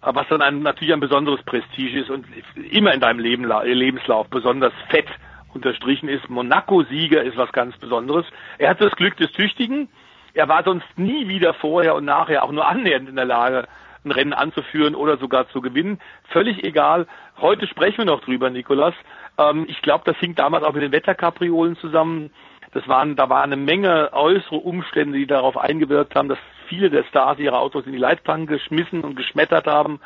was 0.00 0.26
dann 0.28 0.40
ein, 0.40 0.62
natürlich 0.62 0.94
ein 0.94 1.00
besonderes 1.00 1.42
Prestige 1.44 2.00
ist 2.00 2.10
und 2.10 2.24
immer 2.70 2.94
in 2.94 3.00
deinem 3.00 3.18
Leben, 3.18 3.44
Lebenslauf 3.64 4.28
besonders 4.28 4.72
fett 4.88 5.08
unterstrichen 5.52 6.08
ist. 6.08 6.30
Monaco-Sieger 6.30 7.22
ist 7.22 7.36
was 7.36 7.52
ganz 7.52 7.76
Besonderes. 7.76 8.24
Er 8.56 8.70
hat 8.70 8.80
das 8.80 8.92
Glück 8.92 9.18
des 9.18 9.30
Tüchtigen. 9.32 9.88
Er 10.32 10.48
war 10.48 10.64
sonst 10.64 10.86
nie 10.96 11.28
wieder 11.28 11.52
vorher 11.52 11.94
und 11.94 12.06
nachher 12.06 12.42
auch 12.42 12.52
nur 12.52 12.66
annähernd 12.66 13.10
in 13.10 13.16
der 13.16 13.26
Lage, 13.26 13.68
ein 14.04 14.10
Rennen 14.10 14.32
anzuführen 14.32 14.94
oder 14.94 15.16
sogar 15.16 15.48
zu 15.48 15.60
gewinnen. 15.60 16.00
Völlig 16.30 16.64
egal. 16.64 17.06
Heute 17.40 17.66
sprechen 17.66 17.98
wir 17.98 18.04
noch 18.06 18.20
drüber, 18.22 18.50
Nikolas. 18.50 18.94
Ähm, 19.38 19.66
ich 19.68 19.80
glaube, 19.82 20.04
das 20.04 20.16
hing 20.18 20.34
damals 20.34 20.64
auch 20.64 20.72
mit 20.72 20.82
den 20.82 20.92
Wetterkapriolen 20.92 21.76
zusammen. 21.76 22.30
Das 22.72 22.88
waren, 22.88 23.16
da 23.16 23.28
war 23.28 23.42
eine 23.42 23.56
Menge 23.56 24.10
äußere 24.12 24.56
Umstände, 24.56 25.18
die 25.18 25.26
darauf 25.26 25.58
eingewirkt 25.58 26.14
haben, 26.14 26.28
dass 26.28 26.38
viele 26.68 26.90
der 26.90 27.04
Stars 27.04 27.38
ihre 27.38 27.58
Autos 27.58 27.86
in 27.86 27.92
die 27.92 27.98
Leitplanke 27.98 28.54
geschmissen 28.54 29.02
und 29.02 29.14
geschmettert 29.14 29.66
haben. 29.66 30.00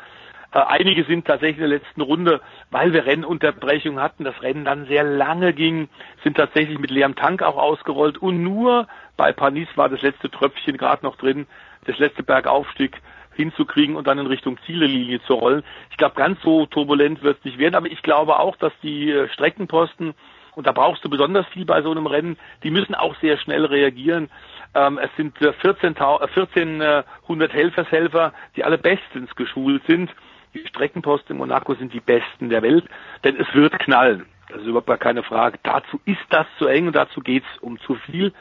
Äh, 0.53 0.59
einige 0.59 1.03
sind 1.03 1.25
tatsächlich 1.25 1.57
in 1.57 1.69
der 1.69 1.79
letzten 1.79 2.01
Runde, 2.01 2.41
weil 2.71 2.93
wir 2.93 3.05
Rennunterbrechung 3.05 3.99
hatten, 3.99 4.23
das 4.23 4.41
Rennen 4.41 4.65
dann 4.65 4.85
sehr 4.85 5.03
lange 5.03 5.53
ging, 5.53 5.89
sind 6.23 6.37
tatsächlich 6.37 6.79
mit 6.79 6.91
leerem 6.91 7.15
Tank 7.15 7.41
auch 7.41 7.57
ausgerollt 7.57 8.17
und 8.17 8.41
nur 8.41 8.87
bei 9.17 9.33
Panis 9.33 9.67
war 9.75 9.89
das 9.89 10.01
letzte 10.01 10.29
Tröpfchen 10.29 10.77
gerade 10.77 11.05
noch 11.05 11.15
drin, 11.15 11.47
das 11.85 11.97
letzte 11.99 12.23
Bergaufstieg 12.23 13.01
hinzukriegen 13.37 13.95
und 13.95 14.07
dann 14.07 14.19
in 14.19 14.27
Richtung 14.27 14.57
Zielelinie 14.65 15.21
zu 15.21 15.35
rollen. 15.35 15.63
Ich 15.91 15.97
glaube, 15.97 16.15
ganz 16.15 16.41
so 16.41 16.65
turbulent 16.65 17.23
wird 17.23 17.37
es 17.39 17.45
nicht 17.45 17.57
werden, 17.57 17.75
aber 17.75 17.87
ich 17.87 18.01
glaube 18.01 18.39
auch, 18.39 18.57
dass 18.57 18.73
die 18.83 19.11
äh, 19.11 19.29
Streckenposten, 19.29 20.13
und 20.55 20.67
da 20.67 20.71
brauchst 20.71 21.05
du 21.05 21.09
besonders 21.09 21.45
viel 21.47 21.65
bei 21.65 21.81
so 21.83 21.91
einem 21.91 22.07
Rennen, 22.07 22.37
die 22.63 22.71
müssen 22.71 22.95
auch 22.95 23.15
sehr 23.21 23.37
schnell 23.37 23.63
reagieren. 23.65 24.29
Ähm, 24.73 24.97
es 24.97 25.09
sind 25.15 25.37
14, 25.37 25.95
äh, 25.95 25.99
1400 25.99 27.05
äh, 27.49 27.53
Helfershelfer, 27.53 28.33
die 28.55 28.63
alle 28.63 28.77
bestens 28.77 29.33
geschult 29.35 29.83
sind. 29.87 30.09
Die 30.53 30.67
Streckenposten 30.67 31.35
in 31.35 31.37
Monaco 31.37 31.75
sind 31.75 31.93
die 31.93 31.99
besten 31.99 32.49
der 32.49 32.63
Welt, 32.63 32.85
denn 33.23 33.39
es 33.39 33.53
wird 33.53 33.77
knallen. 33.79 34.25
Das 34.49 34.61
ist 34.61 34.67
überhaupt 34.67 34.87
gar 34.87 34.97
keine 34.97 35.23
Frage. 35.23 35.59
Dazu 35.61 35.99
ist 36.05 36.25
das 36.29 36.47
zu 36.57 36.67
eng 36.67 36.87
und 36.87 36.95
dazu 36.95 37.21
geht's 37.21 37.47
um 37.61 37.79
zu 37.81 37.95
viel. 37.95 38.33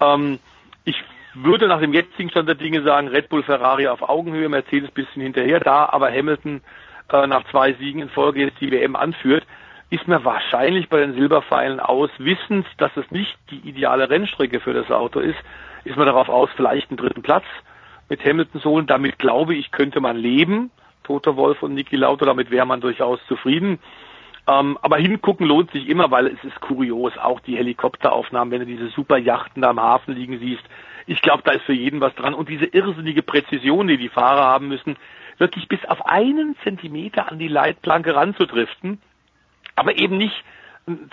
Ähm, 0.00 0.38
ich 0.84 0.96
würde 1.34 1.66
nach 1.66 1.80
dem 1.80 1.92
jetzigen 1.92 2.30
Stand 2.30 2.48
der 2.48 2.56
Dinge 2.56 2.82
sagen, 2.82 3.08
Red 3.08 3.28
Bull, 3.28 3.42
Ferrari 3.42 3.88
auf 3.88 4.02
Augenhöhe, 4.02 4.48
Mercedes 4.48 4.90
bisschen 4.90 5.22
hinterher, 5.22 5.60
da 5.60 5.86
aber 5.86 6.10
Hamilton 6.10 6.60
äh, 7.10 7.26
nach 7.26 7.44
zwei 7.50 7.72
Siegen 7.74 8.02
in 8.02 8.08
Folge 8.08 8.40
jetzt 8.40 8.60
die 8.60 8.70
WM 8.70 8.96
anführt, 8.96 9.44
ist 9.90 10.08
mir 10.08 10.24
wahrscheinlich 10.24 10.88
bei 10.88 11.00
den 11.00 11.14
Silberpfeilen 11.14 11.80
aus, 11.80 12.10
wissend, 12.18 12.66
dass 12.78 12.96
es 12.96 13.10
nicht 13.10 13.36
die 13.50 13.68
ideale 13.68 14.08
Rennstrecke 14.08 14.60
für 14.60 14.72
das 14.72 14.90
Auto 14.90 15.20
ist, 15.20 15.38
ist 15.84 15.96
man 15.96 16.06
darauf 16.06 16.28
aus, 16.28 16.48
vielleicht 16.56 16.90
einen 16.90 16.96
dritten 16.96 17.22
Platz 17.22 17.44
mit 18.08 18.24
Hamilton 18.24 18.60
zu 18.60 18.70
holen. 18.70 18.86
Damit 18.86 19.18
glaube 19.18 19.54
ich, 19.54 19.70
könnte 19.70 20.00
man 20.00 20.16
leben. 20.16 20.70
Toto 21.04 21.36
Wolf 21.36 21.62
und 21.62 21.74
Niki 21.74 21.96
Lauter, 21.96 22.26
damit 22.26 22.50
wäre 22.50 22.66
man 22.66 22.80
durchaus 22.80 23.18
zufrieden. 23.26 23.80
Ähm, 24.46 24.78
aber 24.82 24.96
hingucken 24.96 25.46
lohnt 25.46 25.70
sich 25.72 25.88
immer, 25.88 26.10
weil 26.10 26.26
es 26.26 26.42
ist 26.44 26.60
kurios, 26.60 27.16
auch 27.18 27.40
die 27.40 27.56
Helikopteraufnahmen, 27.56 28.50
wenn 28.50 28.60
du 28.60 28.66
diese 28.66 28.88
super 28.88 29.18
Yachten 29.18 29.62
da 29.62 29.70
am 29.70 29.80
Hafen 29.80 30.14
liegen 30.14 30.38
siehst, 30.38 30.64
ich 31.06 31.20
glaube, 31.22 31.42
da 31.44 31.52
ist 31.52 31.64
für 31.64 31.72
jeden 31.72 32.00
was 32.00 32.14
dran. 32.14 32.34
Und 32.34 32.48
diese 32.48 32.66
irrsinnige 32.66 33.22
Präzision, 33.22 33.88
die 33.88 33.96
die 33.96 34.08
Fahrer 34.08 34.44
haben 34.44 34.68
müssen, 34.68 34.96
wirklich 35.38 35.68
bis 35.68 35.84
auf 35.86 36.06
einen 36.06 36.56
Zentimeter 36.62 37.30
an 37.30 37.38
die 37.38 37.48
Leitplanke 37.48 38.14
ranzudriften, 38.14 39.00
aber 39.74 39.98
eben 39.98 40.18
nicht 40.18 40.44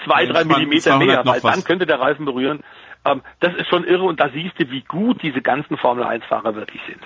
zwei, 0.05 0.25
drei 0.25 0.43
Millimeter 0.43 0.97
mehr, 0.97 1.25
weil 1.25 1.41
dann 1.41 1.63
könnte 1.63 1.85
der 1.85 1.99
Reifen 1.99 2.25
berühren. 2.25 2.61
Ähm, 3.05 3.21
das 3.39 3.55
ist 3.55 3.67
schon 3.67 3.83
irre 3.85 4.03
und 4.03 4.19
da 4.19 4.29
siehst 4.29 4.59
du, 4.59 4.69
wie 4.71 4.81
gut 4.81 5.21
diese 5.21 5.41
ganzen 5.41 5.77
Formel-1-Fahrer 5.77 6.55
wirklich 6.55 6.81
sind. 6.87 7.01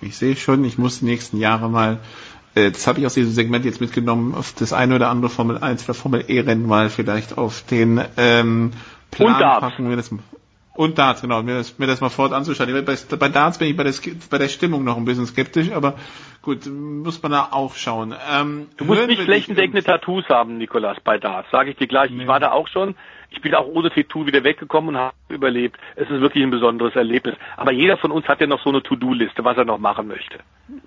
Ich 0.00 0.16
sehe 0.16 0.36
schon, 0.36 0.64
ich 0.64 0.78
muss 0.78 1.00
die 1.00 1.06
nächsten 1.06 1.38
Jahre 1.38 1.68
mal, 1.68 1.98
äh, 2.54 2.70
das 2.70 2.86
habe 2.86 3.00
ich 3.00 3.06
aus 3.06 3.14
diesem 3.14 3.32
Segment 3.32 3.64
jetzt 3.64 3.80
mitgenommen, 3.80 4.34
auf 4.34 4.52
das 4.52 4.72
eine 4.72 4.94
oder 4.94 5.08
andere 5.08 5.30
Formel 5.30 5.58
1 5.58 5.84
oder 5.84 5.94
Formel 5.94 6.24
E-Rennen 6.28 6.66
mal 6.66 6.88
vielleicht 6.88 7.36
auf 7.36 7.62
den 7.66 8.00
ähm, 8.16 8.72
Plan 9.10 9.60
packen. 9.60 9.88
Wir 9.88 9.96
das, 9.96 10.14
und 10.78 10.96
Darts, 10.96 11.22
genau, 11.22 11.42
mir 11.42 11.56
das, 11.56 11.76
mir 11.80 11.88
das 11.88 12.00
mal 12.00 12.08
fort 12.08 12.32
anzuschauen. 12.32 12.72
Bei, 12.84 12.96
bei 13.16 13.28
Darts 13.28 13.58
bin 13.58 13.66
ich 13.66 13.76
bei 13.76 13.82
der, 13.82 13.92
bei 14.30 14.38
der 14.38 14.46
Stimmung 14.46 14.84
noch 14.84 14.96
ein 14.96 15.04
bisschen 15.04 15.26
skeptisch, 15.26 15.72
aber 15.72 15.96
gut, 16.40 16.66
muss 16.66 17.20
man 17.20 17.32
da 17.32 17.48
auch 17.50 17.74
schauen. 17.74 18.14
Ähm, 18.32 18.68
du 18.76 18.84
musst 18.84 19.04
nicht 19.08 19.22
flächendeckende 19.22 19.82
Tattoos 19.82 20.28
haben, 20.28 20.56
Nikolas, 20.56 20.96
bei 21.02 21.18
Darts, 21.18 21.50
sage 21.50 21.70
ich 21.70 21.76
dir 21.76 21.88
gleich. 21.88 22.12
Nee. 22.12 22.22
Ich 22.22 22.28
war 22.28 22.38
da 22.38 22.52
auch 22.52 22.68
schon. 22.68 22.94
Ich 23.30 23.40
bin 23.40 23.56
auch 23.56 23.66
ohne 23.66 23.90
Tattoo 23.90 24.26
wieder 24.26 24.44
weggekommen 24.44 24.90
und 24.90 25.00
habe 25.00 25.14
überlebt. 25.30 25.80
Es 25.96 26.08
ist 26.08 26.20
wirklich 26.20 26.44
ein 26.44 26.50
besonderes 26.52 26.94
Erlebnis. 26.94 27.34
Aber 27.56 27.72
jeder 27.72 27.96
von 27.98 28.12
uns 28.12 28.28
hat 28.28 28.40
ja 28.40 28.46
noch 28.46 28.62
so 28.62 28.70
eine 28.70 28.80
To-Do-Liste, 28.80 29.42
was 29.44 29.56
er 29.56 29.64
noch 29.64 29.78
machen 29.78 30.06
möchte. 30.06 30.38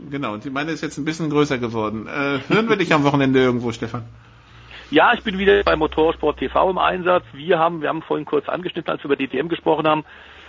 Genau, 0.10 0.36
und 0.36 0.46
die 0.46 0.50
meine 0.52 0.72
ist 0.72 0.82
jetzt 0.82 1.00
ein 1.00 1.06
bisschen 1.06 1.30
größer 1.30 1.58
geworden. 1.58 2.08
Äh, 2.08 2.40
hören 2.48 2.70
wir 2.70 2.78
dich 2.78 2.94
am 2.94 3.04
Wochenende 3.04 3.40
irgendwo, 3.40 3.74
Stefan? 3.74 4.06
Ja, 4.92 5.14
ich 5.14 5.24
bin 5.24 5.38
wieder 5.40 5.64
bei 5.64 5.78
Motorsport 5.78 6.40
TV 6.40 6.70
im 6.70 6.78
Einsatz. 6.78 7.24
Wir 7.32 7.58
haben, 7.58 7.82
wir 7.82 7.88
haben 7.88 8.02
vorhin 8.02 8.26
kurz 8.26 8.50
angeschnitten, 8.50 8.92
als 8.92 9.02
wir 9.02 9.06
über 9.06 9.16
DTM 9.16 9.48
gesprochen 9.48 9.88
haben, 9.88 10.04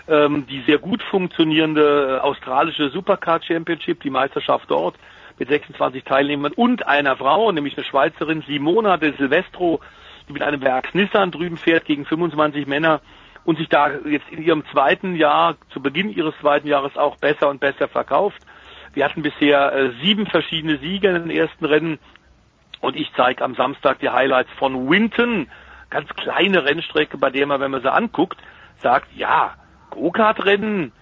ähm, 0.08 0.48
die 0.48 0.62
sehr 0.62 0.78
gut 0.78 1.00
funktionierende 1.00 2.16
äh, 2.16 2.20
australische 2.20 2.90
Supercar 2.90 3.40
Championship, 3.40 4.02
die 4.02 4.10
Meisterschaft 4.10 4.68
dort 4.68 4.96
mit 5.38 5.48
26 5.48 6.02
Teilnehmern 6.02 6.52
und 6.54 6.88
einer 6.88 7.16
Frau, 7.16 7.52
nämlich 7.52 7.76
eine 7.76 7.86
Schweizerin 7.86 8.42
Simona 8.44 8.96
de 8.96 9.16
Silvestro, 9.16 9.78
die 10.28 10.32
mit 10.32 10.42
einem 10.42 10.60
Werks 10.60 10.92
Nissan 10.92 11.30
drüben 11.30 11.56
fährt 11.56 11.84
gegen 11.84 12.04
25 12.04 12.66
Männer 12.66 13.00
und 13.44 13.58
sich 13.58 13.68
da 13.68 13.92
jetzt 14.04 14.28
in 14.32 14.42
ihrem 14.42 14.64
zweiten 14.72 15.14
Jahr, 15.14 15.54
zu 15.72 15.80
Beginn 15.80 16.10
ihres 16.10 16.34
zweiten 16.40 16.66
Jahres 16.66 16.96
auch 16.96 17.14
besser 17.16 17.48
und 17.48 17.60
besser 17.60 17.86
verkauft. 17.86 18.42
Wir 18.92 19.04
hatten 19.04 19.22
bisher 19.22 19.72
äh, 19.72 19.90
sieben 20.02 20.26
verschiedene 20.26 20.78
Sieger 20.78 21.14
in 21.14 21.28
den 21.28 21.30
ersten 21.30 21.64
Rennen 21.64 22.00
und 22.82 22.96
ich 22.96 23.10
zeige 23.16 23.42
am 23.44 23.54
Samstag 23.54 24.00
die 24.00 24.10
Highlights 24.10 24.50
von 24.58 24.90
Winton, 24.90 25.48
ganz 25.88 26.08
kleine 26.10 26.64
Rennstrecke, 26.64 27.16
bei 27.16 27.30
der 27.30 27.46
man, 27.46 27.60
wenn 27.60 27.70
man 27.70 27.80
sie 27.80 27.90
anguckt, 27.90 28.38
sagt, 28.82 29.06
ja, 29.14 29.54
Go-Kart-Rennen, 29.90 30.92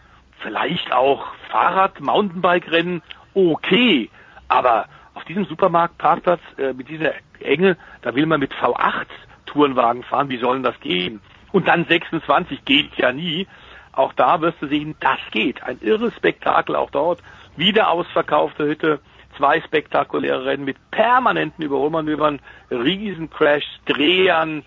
vielleicht 0.40 0.92
auch 0.92 1.26
Fahrrad, 1.48 1.98
Mountainbike-Rennen, 2.00 3.02
okay, 3.34 4.10
aber 4.46 4.86
auf 5.14 5.24
diesem 5.24 5.46
Supermarktparkplatz 5.46 6.40
äh, 6.58 6.74
mit 6.74 6.88
dieser 6.88 7.14
Enge, 7.40 7.78
da 8.02 8.14
will 8.14 8.26
man 8.26 8.40
mit 8.40 8.52
V8 8.52 9.06
Tourenwagen 9.46 10.02
fahren, 10.02 10.28
wie 10.28 10.38
sollen 10.38 10.62
das 10.62 10.78
gehen? 10.80 11.20
Und 11.50 11.66
dann 11.66 11.86
26 11.86 12.64
geht 12.64 12.94
ja 12.96 13.10
nie. 13.10 13.48
Auch 13.92 14.12
da 14.12 14.40
wirst 14.40 14.60
du 14.60 14.68
sehen, 14.68 14.96
das 15.00 15.18
geht. 15.30 15.62
Ein 15.62 15.78
irres 15.80 16.14
Spektakel 16.14 16.76
auch 16.76 16.90
dort. 16.90 17.20
Wieder 17.56 17.88
ausverkaufte 17.90 18.64
Hütte 18.64 19.00
zwei 19.40 19.60
spektakuläre 19.62 20.44
Rennen 20.44 20.66
mit 20.66 20.76
permanenten 20.90 21.64
Überholmanövern, 21.64 22.40
Riesencrash, 22.70 23.64
Drehern, 23.86 24.64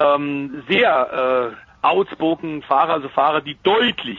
ähm, 0.00 0.64
sehr 0.68 1.54
äh, 1.54 1.86
outspoken 1.86 2.62
Fahrer, 2.62 2.94
also 2.94 3.08
Fahrer, 3.08 3.40
die 3.40 3.56
deutlich, 3.62 4.18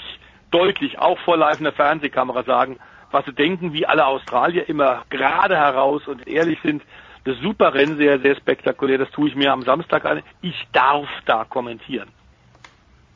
deutlich 0.49 0.97
auch 0.97 1.19
vor 1.19 1.35
laufender 1.35 1.73
Fernsehkamera 1.73 2.43
sagen, 2.43 2.77
was 3.11 3.25
sie 3.25 3.33
denken, 3.33 3.73
wie 3.73 3.85
alle 3.85 4.05
Australier 4.05 4.67
immer 4.69 5.03
gerade 5.09 5.57
heraus 5.57 6.07
und 6.07 6.25
ehrlich 6.25 6.59
sind. 6.63 6.83
Das 7.25 7.35
super 7.39 7.73
Rennen, 7.73 7.97
sehr, 7.97 8.19
sehr 8.19 8.37
spektakulär. 8.37 8.97
Das 8.97 9.11
tue 9.11 9.27
ich 9.27 9.35
mir 9.35 9.51
am 9.51 9.63
Samstag 9.63 10.05
an. 10.05 10.23
Ich 10.41 10.55
darf 10.71 11.09
da 11.25 11.43
kommentieren. 11.43 12.07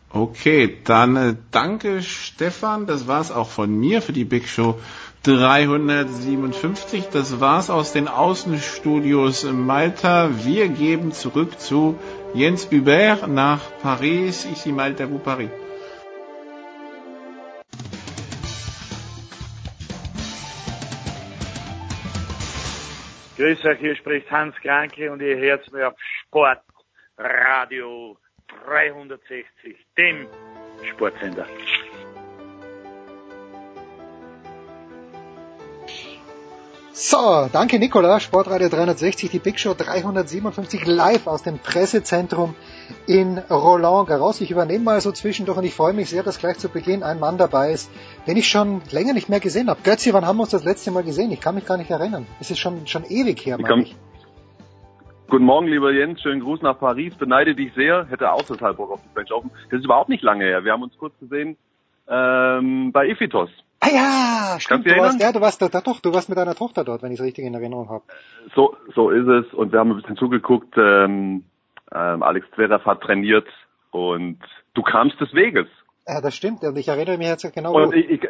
Okay, 0.09 0.79
dann 0.83 1.15
äh, 1.15 1.35
danke 1.51 2.01
Stefan. 2.01 2.85
Das 2.85 3.07
war's 3.07 3.31
auch 3.31 3.49
von 3.49 3.71
mir 3.79 4.01
für 4.01 4.11
die 4.11 4.25
Big 4.25 4.49
Show 4.49 4.77
357. 5.23 7.09
Das 7.09 7.39
war's 7.39 7.69
aus 7.69 7.93
den 7.93 8.07
Außenstudios 8.07 9.43
Malta. 9.43 10.31
Wir 10.43 10.67
geben 10.67 11.11
zurück 11.11 11.59
zu 11.59 11.99
Jens 12.33 12.71
Hubert 12.71 13.27
nach 13.27 13.61
Paris. 13.83 14.45
Ici 14.45 14.71
Malta, 14.71 15.07
vous 15.07 15.21
Paris. 15.21 15.51
Grüß 23.37 23.65
euch, 23.65 23.79
hier 23.79 23.95
spricht 23.95 24.29
Hans 24.31 24.55
Kranke 24.61 25.11
und 25.11 25.21
ihr 25.21 25.37
hört 25.37 25.71
mir 25.71 25.87
auf 25.89 25.95
Sportradio 26.27 28.17
360, 28.65 29.77
dem 29.97 30.27
Sportsender. 30.83 31.47
So, 36.93 37.47
danke 37.53 37.79
Nicola, 37.79 38.19
Sportradio 38.19 38.67
360, 38.67 39.31
die 39.31 39.39
Big 39.39 39.57
Show 39.61 39.73
357 39.73 40.85
live 40.85 41.25
aus 41.25 41.41
dem 41.41 41.57
Pressezentrum 41.57 42.53
in 43.07 43.37
Roland 43.49 44.09
Garros. 44.09 44.41
Ich 44.41 44.51
übernehme 44.51 44.83
mal 44.83 44.99
so 44.99 45.13
zwischendurch 45.13 45.57
und 45.57 45.63
ich 45.63 45.73
freue 45.73 45.93
mich 45.93 46.09
sehr, 46.09 46.21
dass 46.21 46.37
gleich 46.37 46.57
zu 46.57 46.67
Beginn 46.67 47.01
ein 47.01 47.17
Mann 47.17 47.37
dabei 47.37 47.71
ist, 47.71 47.89
den 48.27 48.35
ich 48.35 48.49
schon 48.49 48.81
länger 48.91 49.13
nicht 49.13 49.29
mehr 49.29 49.39
gesehen 49.39 49.69
habe. 49.69 49.79
Götzi, 49.83 50.13
wann 50.13 50.25
haben 50.25 50.35
wir 50.35 50.41
uns 50.41 50.51
das 50.51 50.65
letzte 50.65 50.91
Mal 50.91 51.03
gesehen? 51.03 51.31
Ich 51.31 51.39
kann 51.39 51.55
mich 51.55 51.65
gar 51.65 51.77
nicht 51.77 51.89
erinnern. 51.89 52.27
Es 52.41 52.51
ist 52.51 52.59
schon, 52.59 52.85
schon 52.87 53.05
ewig 53.05 53.45
her, 53.45 53.57
meine 53.57 53.83
ich. 53.83 53.95
Guten 55.29 55.45
Morgen, 55.45 55.67
lieber 55.67 55.93
Jens. 55.93 56.21
Schönen 56.21 56.41
Gruß 56.41 56.61
nach 56.61 56.77
Paris. 56.77 57.15
Beneide 57.15 57.55
dich 57.55 57.73
sehr. 57.73 58.05
Hätte 58.09 58.33
auch 58.33 58.43
total 58.43 58.73
Bock 58.73 58.91
auf 58.91 58.99
die 59.01 59.13
French 59.13 59.31
Open. 59.31 59.49
Das 59.69 59.79
ist 59.79 59.85
überhaupt 59.85 60.09
nicht 60.09 60.23
lange 60.23 60.43
her. 60.43 60.65
Wir 60.65 60.73
haben 60.73 60.83
uns 60.83 60.97
kurz 60.97 61.17
gesehen 61.19 61.55
ähm, 62.07 62.91
bei 62.91 63.07
Ephitos. 63.07 63.49
Ah 63.79 63.89
ja, 63.91 64.59
stimmt, 64.59 64.85
du 64.85 64.95
warst, 64.95 65.19
ja, 65.19 65.31
du 65.31 65.41
warst 65.41 65.61
da, 65.61 65.81
doch, 65.81 66.01
du 66.01 66.13
warst 66.13 66.29
mit 66.29 66.37
deiner 66.37 66.53
Tochter 66.53 66.83
dort, 66.83 67.01
wenn 67.01 67.11
ich 67.11 67.19
es 67.19 67.25
richtig 67.25 67.45
in 67.45 67.55
Erinnerung 67.55 67.89
habe. 67.89 68.03
So, 68.53 68.75
so 68.93 69.09
ist 69.09 69.27
es. 69.27 69.51
Und 69.55 69.71
wir 69.71 69.79
haben 69.79 69.91
ein 69.91 69.97
bisschen 69.97 70.17
zugeguckt. 70.17 70.75
Ähm, 70.77 71.43
ähm, 71.93 72.23
Alex 72.23 72.47
Zverev 72.53 72.85
hat 72.85 73.01
trainiert 73.01 73.47
und 73.89 74.39
du 74.75 74.83
kamst 74.83 75.19
des 75.19 75.33
Weges. 75.33 75.67
Ja, 76.07 76.21
das 76.21 76.35
stimmt, 76.35 76.63
und 76.63 76.77
ich 76.77 76.87
erinnere 76.87 77.17
mich 77.17 77.27
jetzt 77.27 77.51
genau. 77.53 77.73
Und 77.73 77.95
ich, 77.95 78.09
ich, 78.09 78.21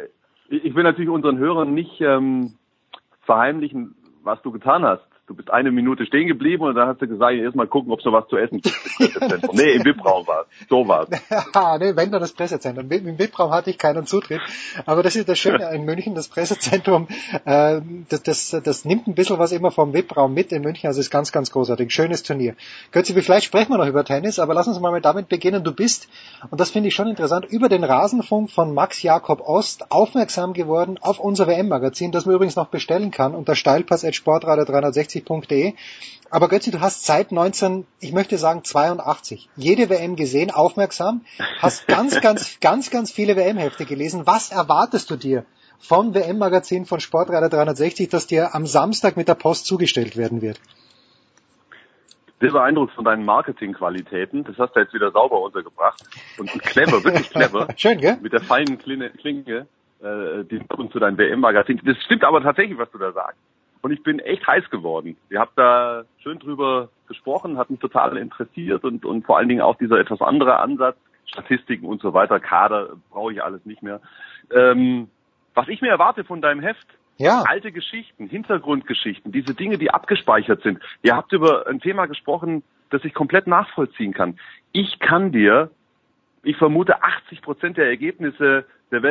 ich 0.48 0.74
will 0.74 0.84
natürlich 0.84 1.10
unseren 1.10 1.38
Hörern 1.38 1.74
nicht 1.74 2.00
ähm, 2.00 2.54
verheimlichen, 3.24 3.94
was 4.22 4.40
du 4.42 4.52
getan 4.52 4.84
hast. 4.84 5.06
Du 5.28 5.36
bist 5.36 5.50
eine 5.50 5.70
Minute 5.70 6.04
stehen 6.04 6.26
geblieben 6.26 6.64
und 6.64 6.74
dann 6.74 6.88
hast 6.88 7.00
du 7.00 7.06
gesagt, 7.06 7.34
erst 7.34 7.54
mal 7.54 7.68
gucken, 7.68 7.92
ob 7.92 8.00
es 8.00 8.06
was 8.06 8.26
zu 8.26 8.36
essen 8.36 8.60
gibt. 8.60 9.54
nee, 9.54 9.72
im 9.74 9.84
VIP-Raum 9.84 10.26
war 10.26 10.46
So 10.68 10.88
war's. 10.88 11.08
Ja, 11.54 11.78
ne, 11.78 11.94
wenn 11.96 12.10
dann 12.10 12.20
das 12.20 12.32
Pressezentrum. 12.32 12.90
Im 12.90 13.18
VIP-Raum 13.18 13.52
hatte 13.52 13.70
ich 13.70 13.78
keinen 13.78 14.04
Zutritt. 14.04 14.40
Aber 14.84 15.04
das 15.04 15.14
ist 15.14 15.28
das 15.28 15.38
Schöne 15.38 15.70
in 15.72 15.84
München, 15.84 16.16
das 16.16 16.28
Pressezentrum, 16.28 17.06
äh, 17.44 17.80
das, 18.08 18.22
das, 18.24 18.60
das 18.64 18.84
nimmt 18.84 19.06
ein 19.06 19.14
bisschen 19.14 19.38
was 19.38 19.52
immer 19.52 19.70
vom 19.70 19.94
VIP-Raum 19.94 20.34
mit 20.34 20.50
in 20.50 20.62
München. 20.62 20.88
Also 20.88 21.00
ist 21.00 21.10
ganz, 21.10 21.30
ganz 21.30 21.52
großartig. 21.52 21.92
Schönes 21.92 22.24
Turnier. 22.24 22.56
Götzi, 22.90 23.14
vielleicht 23.22 23.46
sprechen 23.46 23.70
wir 23.70 23.78
noch 23.78 23.86
über 23.86 24.04
Tennis, 24.04 24.40
aber 24.40 24.54
lass 24.54 24.66
uns 24.66 24.80
mal 24.80 25.00
damit 25.00 25.28
beginnen. 25.28 25.62
Du 25.62 25.72
bist, 25.72 26.08
und 26.50 26.60
das 26.60 26.70
finde 26.70 26.88
ich 26.88 26.94
schon 26.96 27.06
interessant, 27.06 27.46
über 27.46 27.68
den 27.68 27.84
Rasenfunk 27.84 28.50
von 28.50 28.74
Max 28.74 29.02
Jakob 29.02 29.40
Ost 29.40 29.92
aufmerksam 29.92 30.52
geworden 30.52 30.98
auf 31.00 31.20
unser 31.20 31.46
WM-Magazin, 31.46 32.10
das 32.10 32.26
man 32.26 32.34
übrigens 32.34 32.56
noch 32.56 32.66
bestellen 32.66 33.12
kann 33.12 33.36
unter 33.36 33.54
steilpass.sportradio360.de. 35.12 35.74
Aber 36.30 36.48
Götzi, 36.48 36.70
du 36.70 36.80
hast 36.80 37.04
seit 37.04 37.30
19, 37.30 37.86
ich 38.00 38.12
möchte 38.12 38.38
sagen 38.38 38.64
82, 38.64 39.50
jede 39.56 39.90
WM 39.90 40.16
gesehen, 40.16 40.50
aufmerksam, 40.50 41.22
hast 41.58 41.86
ganz, 41.88 42.20
ganz, 42.20 42.58
ganz, 42.60 42.90
ganz 42.90 43.12
viele 43.12 43.36
WM-Hefte 43.36 43.84
gelesen. 43.84 44.26
Was 44.26 44.50
erwartest 44.50 45.10
du 45.10 45.16
dir 45.16 45.44
vom 45.78 46.14
WM-Magazin 46.14 46.86
von 46.86 47.00
Sportradio 47.00 47.48
360, 47.48 48.08
das 48.08 48.26
dir 48.26 48.54
am 48.54 48.66
Samstag 48.66 49.16
mit 49.16 49.28
der 49.28 49.34
Post 49.34 49.66
zugestellt 49.66 50.16
werden 50.16 50.40
wird? 50.40 50.58
Sehr 52.40 52.50
beeindruckt 52.50 52.94
von 52.94 53.04
deinen 53.04 53.24
Marketingqualitäten. 53.24 54.42
Das 54.44 54.56
hast 54.58 54.74
du 54.74 54.80
jetzt 54.80 54.94
wieder 54.94 55.12
sauber 55.12 55.40
untergebracht. 55.42 56.02
Und, 56.38 56.52
und 56.52 56.62
clever, 56.62 57.04
wirklich 57.04 57.30
clever. 57.30 57.68
Schön, 57.76 58.00
gell? 58.00 58.16
Mit 58.20 58.32
der 58.32 58.40
feinen 58.40 58.78
Klinge, 58.78 59.10
Klinge 59.10 59.66
äh, 60.02 60.44
die 60.44 60.60
und 60.76 60.92
zu 60.92 60.98
deinem 60.98 61.16
WM-Magazin. 61.18 61.80
Das 61.84 61.96
stimmt 62.04 62.24
aber 62.24 62.42
tatsächlich, 62.42 62.76
was 62.78 62.90
du 62.90 62.98
da 62.98 63.12
sagst. 63.12 63.38
Und 63.82 63.90
ich 63.90 64.02
bin 64.02 64.20
echt 64.20 64.46
heiß 64.46 64.70
geworden. 64.70 65.16
Ihr 65.28 65.40
habt 65.40 65.58
da 65.58 66.04
schön 66.22 66.38
drüber 66.38 66.88
gesprochen, 67.08 67.58
hat 67.58 67.68
mich 67.68 67.80
total 67.80 68.16
interessiert 68.16 68.84
und, 68.84 69.04
und 69.04 69.26
vor 69.26 69.38
allen 69.38 69.48
Dingen 69.48 69.60
auch 69.60 69.76
dieser 69.76 69.98
etwas 69.98 70.20
andere 70.20 70.60
Ansatz, 70.60 70.96
Statistiken 71.26 71.86
und 71.86 72.00
so 72.00 72.14
weiter, 72.14 72.38
Kader, 72.38 72.90
brauche 73.10 73.32
ich 73.32 73.42
alles 73.42 73.64
nicht 73.66 73.82
mehr. 73.82 74.00
Ähm, 74.54 75.08
was 75.54 75.68
ich 75.68 75.82
mir 75.82 75.90
erwarte 75.90 76.24
von 76.24 76.40
deinem 76.40 76.60
Heft, 76.60 76.86
ja. 77.18 77.42
alte 77.46 77.72
Geschichten, 77.72 78.28
Hintergrundgeschichten, 78.28 79.32
diese 79.32 79.54
Dinge, 79.54 79.78
die 79.78 79.90
abgespeichert 79.90 80.62
sind. 80.62 80.78
Ihr 81.02 81.16
habt 81.16 81.32
über 81.32 81.66
ein 81.66 81.80
Thema 81.80 82.06
gesprochen, 82.06 82.62
das 82.90 83.04
ich 83.04 83.14
komplett 83.14 83.46
nachvollziehen 83.46 84.12
kann. 84.12 84.38
Ich 84.72 84.98
kann 85.00 85.32
dir, 85.32 85.70
ich 86.42 86.56
vermute, 86.56 87.02
80 87.02 87.42
Prozent 87.42 87.76
der 87.76 87.86
Ergebnisse 87.86 88.64
der 88.90 89.02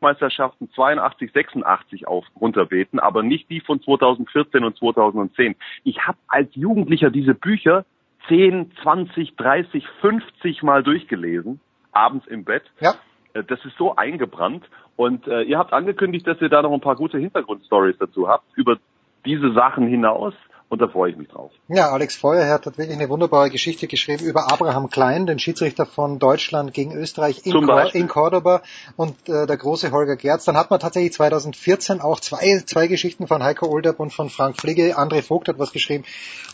Weltmeisterschaften 0.00 0.70
82, 0.74 1.32
86 1.32 2.08
auf 2.08 2.24
runterbeten, 2.40 2.98
aber 2.98 3.22
nicht 3.22 3.50
die 3.50 3.60
von 3.60 3.82
2014 3.82 4.64
und 4.64 4.76
2010. 4.78 5.56
Ich 5.84 6.06
habe 6.06 6.18
als 6.28 6.48
Jugendlicher 6.54 7.10
diese 7.10 7.34
Bücher 7.34 7.84
10, 8.28 8.72
20, 8.82 9.36
30, 9.36 9.86
50 10.00 10.62
Mal 10.62 10.82
durchgelesen, 10.82 11.60
abends 11.92 12.26
im 12.26 12.44
Bett. 12.44 12.64
Ja. 12.80 12.94
Äh, 13.34 13.44
Das 13.44 13.64
ist 13.64 13.76
so 13.76 13.96
eingebrannt. 13.96 14.64
Und 14.96 15.26
äh, 15.26 15.42
ihr 15.42 15.58
habt 15.58 15.72
angekündigt, 15.72 16.26
dass 16.26 16.40
ihr 16.40 16.48
da 16.48 16.62
noch 16.62 16.72
ein 16.72 16.80
paar 16.80 16.96
gute 16.96 17.18
Hintergrundstories 17.18 17.96
dazu 17.98 18.28
habt, 18.28 18.44
über 18.56 18.78
diese 19.24 19.52
Sachen 19.52 19.86
hinaus. 19.86 20.34
Und 20.70 20.80
da 20.80 20.86
freue 20.86 21.10
ich 21.10 21.16
mich 21.16 21.26
drauf. 21.26 21.50
Ja, 21.66 21.90
Alex 21.90 22.14
Feuerherd 22.14 22.64
hat 22.64 22.78
wirklich 22.78 22.96
eine 22.96 23.08
wunderbare 23.08 23.50
Geschichte 23.50 23.88
geschrieben 23.88 24.24
über 24.24 24.52
Abraham 24.52 24.88
Klein, 24.88 25.26
den 25.26 25.40
Schiedsrichter 25.40 25.84
von 25.84 26.20
Deutschland 26.20 26.72
gegen 26.72 26.92
Österreich 26.92 27.44
in, 27.44 27.52
Cor 27.66 27.92
in 27.92 28.06
Cordoba 28.06 28.62
und 28.94 29.28
äh, 29.28 29.48
der 29.48 29.56
große 29.56 29.90
Holger 29.90 30.14
Gerz. 30.14 30.44
Dann 30.44 30.56
hat 30.56 30.70
man 30.70 30.78
tatsächlich 30.78 31.12
2014 31.14 32.00
auch 32.00 32.20
zwei, 32.20 32.62
zwei 32.64 32.86
Geschichten 32.86 33.26
von 33.26 33.42
Heiko 33.42 33.66
Olderb 33.66 33.98
und 33.98 34.12
von 34.12 34.30
Frank 34.30 34.60
Fligge. 34.60 34.96
André 34.96 35.22
Vogt 35.22 35.48
hat 35.48 35.58
was 35.58 35.72
geschrieben. 35.72 36.04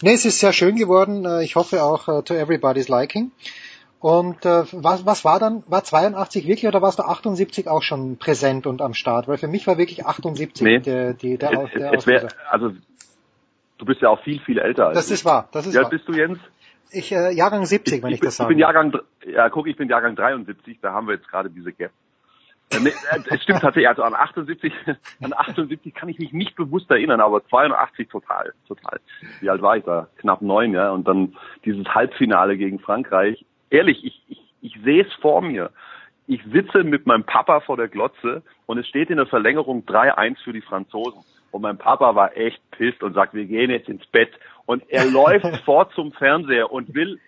Nee, 0.01 0.15
es 0.15 0.25
ist 0.25 0.39
sehr 0.39 0.55
schön 0.55 0.77
geworden. 0.77 1.27
Äh, 1.27 1.45
Ich 1.45 1.55
hoffe 1.55 1.85
auch 1.85 2.09
äh, 2.09 2.23
to 2.23 2.33
everybody's 2.33 2.89
liking. 2.89 3.33
Und 4.01 4.47
äh, 4.47 4.65
was, 4.73 5.05
was 5.05 5.27
war 5.27 5.39
dann, 5.39 5.63
war 5.67 5.85
82 5.85 6.47
wirklich 6.47 6.67
oder 6.67 6.81
warst 6.81 7.01
du 7.01 7.03
78 7.03 7.69
auch 7.69 7.83
schon 7.83 8.17
präsent 8.17 8.67
und 8.67 8.81
am 8.81 8.95
Start? 8.95 9.29
Weil 9.29 9.37
für 9.37 9.49
mich 9.49 9.67
war 9.67 9.77
wirklich 9.77 10.07
78 10.07 10.65
Nee. 10.65 10.79
der, 10.79 11.13
die, 11.13 11.37
der, 11.37 11.53
Es, 11.53 11.71
der 11.73 11.93
es, 11.93 12.07
wär, 12.07 12.29
also 12.51 12.71
du 13.79 13.85
bist 13.85 14.01
ja 14.03 14.09
auch 14.11 14.23
viel, 14.23 14.41
viel 14.41 14.59
älter 14.59 14.89
als 14.89 14.97
Das 14.99 15.07
ich. 15.09 15.13
ist 15.15 15.25
wahr, 15.25 15.49
das 15.53 15.67
ist 15.67 15.75
Wie 15.75 15.79
alt 15.79 15.85
wahr. 15.87 15.91
bist 15.91 16.09
du, 16.09 16.13
Jens? 16.13 16.39
Ich, 16.93 17.11
äh, 17.13 17.33
Jahrgang 17.33 17.65
70, 17.67 18.03
wenn 18.03 18.11
ich, 18.11 18.15
ich, 18.17 18.21
bin, 18.21 18.27
das 18.27 18.35
ich 18.35 18.39
sage. 18.39 18.49
bin 18.49 18.59
Jahrgang, 18.59 18.93
ja, 19.27 19.49
guck, 19.51 19.67
ich 19.67 19.77
bin 19.77 19.89
Jahrgang 19.89 20.15
73, 20.17 20.79
da 20.81 20.93
haben 20.93 21.07
wir 21.09 21.15
jetzt 21.15 21.29
gerade 21.29 21.51
diese 21.51 21.73
Gap. 21.73 21.91
Äh, 22.73 22.81
nee, 22.81 22.89
äh, 22.89 23.21
Es 23.35 23.43
stimmt 23.43 23.61
tatsächlich, 23.61 23.89
also 23.89 24.03
an 24.03 24.15
78, 24.15 24.73
an 25.23 25.33
78 25.33 25.95
kann 25.95 26.09
ich 26.09 26.19
mich 26.19 26.33
nicht 26.33 26.57
bewusst 26.57 26.91
erinnern, 26.91 27.21
aber 27.21 27.45
82 27.47 28.09
total, 28.09 28.53
total. 28.69 29.01
Wie 29.41 29.51
alt 29.51 29.63
war 29.63 29.77
ich 29.77 29.85
da? 29.85 30.09
Knapp 30.19 30.43
neun, 30.43 30.73
ja, 30.73 30.91
und 30.91 31.07
dann 31.07 31.37
dieses 31.65 31.87
Halbfinale 31.87 32.57
gegen 32.57 32.79
Frankreich. 32.79 33.45
Ehrlich, 33.71 34.05
ich, 34.05 34.23
ich, 34.29 34.41
ich 34.63 34.81
sehe 34.85 35.05
es 35.05 35.13
vor 35.21 35.43
mir. 35.43 35.71
Ich 36.29 36.41
sitze 36.53 36.83
mit 36.83 37.07
meinem 37.07 37.25
Papa 37.25 37.61
vor 37.61 37.77
der 37.77 37.87
Glotze 37.89 38.43
und 38.67 38.79
es 38.79 38.89
steht 38.89 39.11
in 39.11 39.17
der 39.17 39.27
Verlängerung 39.27 39.85
3-1 39.87 40.39
für 40.43 40.53
die 40.53 40.61
Franzosen. 40.61 41.23
Und 41.51 41.63
mein 41.63 41.79
Papa 41.79 42.15
war 42.15 42.37
echt 42.37 42.61
pisst 42.73 43.03
und 43.03 43.15
sagt, 43.15 43.35
wir 43.35 43.47
gehen 43.47 43.71
jetzt 43.71 43.89
ins 43.89 44.07
Bett. 44.07 44.31
Und 44.67 44.83
er 44.89 45.05
läuft 45.11 45.57
fort 45.65 45.93
zum 45.95 46.13
Fernseher 46.13 46.71
und 46.71 46.95
will 46.95 47.21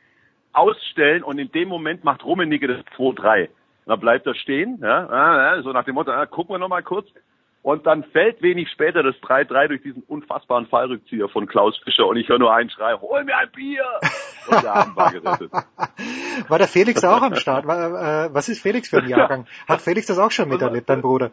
ausstellen 0.53 1.23
und 1.23 1.39
in 1.39 1.53
dem 1.53 1.69
Moment 1.69 2.05
macht 2.05 2.24
Rummenigge 2.24 2.69
das 2.69 2.85
2-3. 2.97 3.43
Und 3.43 3.51
dann 3.86 4.01
bleibt 4.01 4.27
er 4.27 4.35
stehen, 4.35 4.78
ja, 4.82 5.62
so 5.62 5.73
nach 5.73 5.85
dem 5.85 5.95
Motto, 5.95 6.11
ja, 6.11 6.27
gucken 6.27 6.55
wir 6.55 6.59
noch 6.59 6.69
mal 6.69 6.82
kurz. 6.82 7.09
Und 7.62 7.86
dann 7.86 8.05
fällt 8.05 8.40
wenig 8.40 8.70
später 8.70 9.03
das 9.03 9.16
3-3 9.16 9.69
durch 9.69 9.82
diesen 9.82 10.03
unfassbaren 10.03 10.66
Fallrückzieher 10.66 11.28
von 11.28 11.47
Klaus 11.47 11.77
Fischer 11.85 12.07
und 12.07 12.16
ich 12.16 12.28
höre 12.28 12.39
nur 12.39 12.55
einen 12.55 12.70
Schrei, 12.70 12.95
hol 12.95 13.24
mir 13.24 13.36
ein 13.36 13.51
Bier! 13.51 13.85
Und 14.49 14.62
der 14.62 14.74
Abend 14.74 14.97
war 14.97 15.12
gerettet. 15.12 15.53
War 16.49 16.59
der 16.59 16.69
Felix 16.69 17.05
auch 17.05 17.20
am 17.20 17.35
Start? 17.35 17.65
Äh, 17.65 18.32
was 18.32 18.49
ist 18.49 18.62
Felix 18.62 18.89
für 18.89 19.03
ein 19.03 19.09
Jahrgang? 19.09 19.47
Hat 19.69 19.82
Felix 19.82 20.07
das 20.07 20.19
auch 20.19 20.31
schon 20.31 20.49
miterlebt, 20.49 20.89
dein 20.89 21.03
Bruder? 21.03 21.32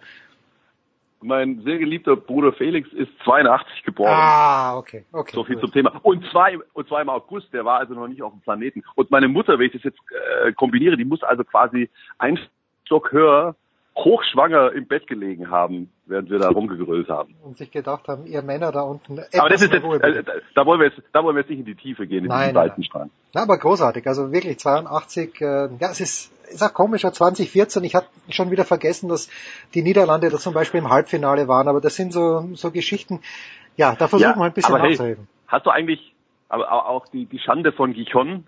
Mein 1.26 1.62
sehr 1.64 1.80
geliebter 1.80 2.16
Bruder 2.16 2.54
Felix 2.54 2.88
ist 2.94 3.10
82 3.24 3.84
geboren. 3.84 4.14
Ah, 4.14 4.78
okay, 4.78 5.04
okay. 5.12 5.32
So 5.34 5.44
viel 5.44 5.60
zum 5.60 5.72
Thema. 5.72 6.00
Und 6.04 6.24
zwei, 6.32 6.58
und 6.74 6.88
zwar 6.88 7.02
im 7.02 7.10
August, 7.10 7.52
der 7.52 7.66
war 7.66 7.80
also 7.80 7.96
noch 7.96 8.08
nicht 8.08 8.22
auf 8.22 8.32
dem 8.32 8.42
Planeten. 8.42 8.84
Und 8.94 9.10
meine 9.10 9.28
Mutter, 9.28 9.58
wenn 9.58 9.66
ich 9.68 9.74
das 9.74 9.84
jetzt 9.84 10.00
äh, 10.46 10.54
kombiniere, 10.54 10.98
die 10.98 11.06
muss 11.06 11.24
also 11.24 11.44
quasi 11.44 11.90
einen 12.20 12.40
Stock 12.86 13.12
höher, 13.12 13.56
hochschwanger 13.98 14.74
im 14.74 14.88
Bett 14.88 15.08
gelegen 15.08 15.50
haben, 15.50 15.90
während 16.06 16.30
wir 16.30 16.38
da 16.40 16.50
rumgegrölt 16.50 17.08
haben. 17.10 17.34
Und 17.44 17.58
sich 17.58 17.72
gedacht 17.72 18.08
haben, 18.08 18.26
ihr 18.26 18.42
Männer 18.42 18.72
da 18.72 18.82
unten. 18.82 19.20
Aber 19.38 19.50
das 19.50 19.62
ist 19.62 19.72
jetzt, 19.72 19.84
äh, 19.86 20.24
da 20.54 20.66
wollen 20.66 20.80
wir 20.82 20.88
jetzt, 20.88 21.02
da 21.14 21.24
wollen 21.24 21.36
wir 21.36 21.42
jetzt 21.42 21.50
nicht 21.50 21.60
in 21.60 21.66
die 21.66 21.76
Tiefe 21.76 22.06
gehen, 22.06 22.26
in 22.26 22.30
Nein, 22.30 22.50
diesen 22.50 22.56
nein, 22.56 22.70
Seitenstrang. 22.70 23.10
Na, 23.34 23.44
aber 23.44 23.58
großartig. 23.58 24.06
Also 24.08 24.32
wirklich 24.34 24.60
82. 24.60 25.40
Äh, 25.42 25.46
ja, 25.80 25.92
es 25.92 26.02
ist, 26.02 26.32
ist 26.52 26.62
auch 26.62 26.74
komischer 26.74 27.14
2014. 27.14 27.84
Ich 27.86 27.96
hatte 27.96 28.08
schon 28.30 28.52
wieder 28.52 28.66
vergessen, 28.66 29.08
dass 29.10 29.30
die 29.74 29.82
Niederlande 29.82 30.30
da 30.30 30.38
zum 30.38 30.54
Beispiel 30.54 30.80
im 30.82 30.90
Halbfinale 30.90 31.48
waren. 31.48 31.68
Aber 31.70 31.80
das 31.80 31.96
sind 31.96 32.12
so 32.12 32.50
so 32.54 32.72
Geschichten. 32.72 33.22
Ja, 33.78 33.96
da 33.96 34.08
versuchen 34.10 34.38
wir 34.38 34.44
ein 34.46 34.54
bisschen 34.54 34.76
aber 34.76 34.84
hey. 34.84 35.16
Hast 35.48 35.66
du 35.66 35.70
eigentlich, 35.70 36.14
aber 36.50 36.72
au- 36.72 36.96
auch 36.98 37.08
die, 37.08 37.26
die 37.26 37.40
Schande 37.40 37.72
von 37.72 37.94
Gichon, 37.94 38.46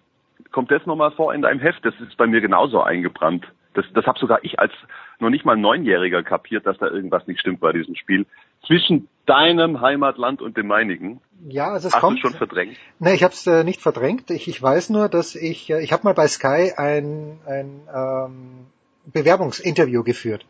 kommt 0.51 0.71
das 0.71 0.85
nochmal 0.85 1.11
vor 1.11 1.33
in 1.33 1.41
deinem 1.41 1.59
Heft? 1.59 1.85
Das 1.85 1.93
ist 2.01 2.17
bei 2.17 2.27
mir 2.27 2.41
genauso 2.41 2.81
eingebrannt. 2.81 3.45
Das, 3.77 3.85
das 3.93 4.07
habe 4.07 4.17
sogar 4.17 4.43
ich 4.43 4.59
als 4.59 4.73
noch 5.19 5.29
nicht 5.29 5.45
mal 5.45 5.55
Neunjähriger 5.55 6.23
kapiert, 6.23 6.65
dass 6.65 6.79
da 6.79 6.87
irgendwas 6.87 7.27
nicht 7.27 7.39
stimmt 7.39 7.59
bei 7.59 7.71
diesem 7.71 7.93
Spiel. 7.95 8.25
Zwischen 8.65 9.07
deinem 9.27 9.81
Heimatland 9.81 10.41
und 10.41 10.57
dem 10.57 10.65
meinigen. 10.65 11.21
Ja, 11.47 11.73
also 11.73 11.87
es 11.87 11.93
Hast 11.93 12.01
kommt. 12.01 12.17
du 12.17 12.21
schon 12.27 12.33
verdrängt? 12.33 12.75
Nein, 12.97 13.13
ich 13.13 13.23
habe 13.23 13.35
es 13.35 13.45
äh, 13.45 13.63
nicht 13.63 13.79
verdrängt. 13.79 14.31
Ich, 14.31 14.47
ich 14.47 14.59
weiß 14.59 14.89
nur, 14.89 15.09
dass 15.09 15.35
ich, 15.35 15.69
äh, 15.69 15.83
ich 15.83 15.93
habe 15.93 16.05
mal 16.05 16.15
bei 16.15 16.27
Sky 16.27 16.73
ein, 16.75 17.37
ein 17.45 17.81
ähm, 17.93 18.65
Bewerbungsinterview 19.13 20.03
geführt. 20.03 20.43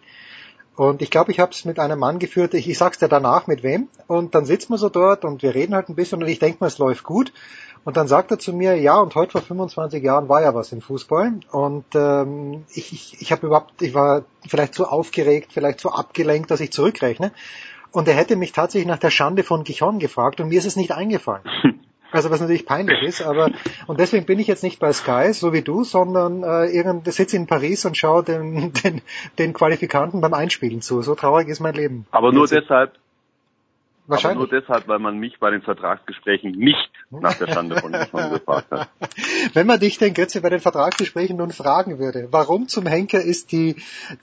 Und 0.78 1.02
ich 1.02 1.10
glaube, 1.10 1.32
ich 1.32 1.40
habe 1.42 1.52
es 1.52 1.66
mit 1.66 1.80
einem 1.80 2.00
Mann 2.00 2.20
geführt, 2.20 2.54
ich, 2.54 2.70
ich 2.70 2.78
sag's 2.78 3.00
dir 3.00 3.10
danach 3.10 3.48
mit 3.48 3.62
wem. 3.62 3.90
Und 4.08 4.36
dann 4.36 4.46
sitzt 4.46 4.70
man 4.70 4.80
so 4.80 4.88
dort 4.88 5.26
und 5.26 5.42
wir 5.44 5.54
reden 5.54 5.76
halt 5.76 5.90
ein 5.90 5.96
bisschen 5.96 6.22
und 6.24 6.30
ich 6.30 6.40
denke 6.40 6.60
mal, 6.62 6.68
es 6.68 6.78
läuft 6.78 7.04
gut. 7.04 7.34
Und 7.88 7.96
dann 7.96 8.10
sagt 8.10 8.32
er 8.32 8.38
zu 8.38 8.52
mir, 8.52 8.76
ja, 8.76 9.00
und 9.00 9.16
heute 9.16 9.32
vor 9.32 9.42
25 9.42 10.04
Jahren 10.04 10.28
war 10.28 10.42
ja 10.42 10.54
was 10.54 10.74
im 10.74 10.82
Fußball. 10.82 11.40
Und 11.54 11.86
ähm, 11.96 12.66
ich, 12.74 12.92
ich, 12.92 13.22
ich 13.22 13.32
habe 13.32 13.48
überhaupt, 13.48 13.82
ich 13.82 13.94
war 13.94 14.26
vielleicht 14.46 14.74
zu 14.74 14.90
aufgeregt, 14.90 15.54
vielleicht 15.54 15.80
zu 15.80 15.94
abgelenkt, 15.94 16.52
dass 16.52 16.60
ich 16.60 16.74
zurückrechne. 16.74 17.32
Und 17.94 18.10
er 18.10 18.16
hätte 18.16 18.36
mich 18.36 18.52
tatsächlich 18.52 18.90
nach 18.90 19.00
der 19.00 19.10
Schande 19.10 19.44
von 19.44 19.64
Gijon 19.64 20.00
gefragt 20.00 20.42
und 20.42 20.50
mir 20.50 20.60
ist 20.60 20.66
es 20.66 20.76
nicht 20.76 20.92
eingefallen. 20.92 21.44
Also 22.10 22.32
was 22.32 22.40
natürlich 22.40 22.66
peinlich 22.66 23.02
ist, 23.02 23.22
aber 23.22 23.52
und 23.86 24.00
deswegen 24.00 24.26
bin 24.26 24.40
ich 24.40 24.48
jetzt 24.48 24.64
nicht 24.64 24.80
bei 24.80 24.94
Sky, 24.94 25.34
so 25.34 25.52
wie 25.52 25.62
du, 25.62 25.84
sondern 25.84 26.42
äh, 26.42 26.68
irgend 26.68 27.12
sitze 27.12 27.36
in 27.36 27.48
Paris 27.48 27.84
und 27.84 27.98
schaue 27.98 28.24
den, 28.24 28.72
den, 28.84 29.02
den 29.38 29.52
Qualifikanten 29.52 30.22
beim 30.22 30.34
Einspielen 30.34 30.82
zu. 30.82 31.02
So 31.02 31.16
traurig 31.16 31.50
ist 31.50 31.60
mein 31.60 31.74
Leben. 31.74 32.06
Aber 32.12 32.32
nur 32.32 32.48
deshalb, 32.48 32.94
Wahrscheinlich. 34.08 34.44
aber 34.44 34.52
nur 34.52 34.62
deshalb, 34.62 34.88
weil 34.88 35.00
man 35.00 35.18
mich 35.18 35.38
bei 35.38 35.52
den 35.52 35.62
Vertragsgesprächen 35.62 36.52
nicht 36.52 36.90
nach 37.10 37.34
der 37.34 37.48
Schande 37.48 37.76
von 37.76 37.94
von 38.12 38.30
gefragt 38.32 38.72
hat. 38.72 38.90
Wenn 39.54 39.68
man 39.68 39.82
dich 39.82 39.98
denn, 39.98 40.14
Götze, 40.14 40.40
bei 40.40 40.50
den 40.50 40.62
Vertragsgesprächen 40.62 41.36
nun 41.36 41.52
fragen 41.52 42.00
würde, 42.00 42.30
warum 42.32 42.70
zum 42.70 42.86
Henker 42.86 43.22
ist 43.22 43.52
die 43.52 43.76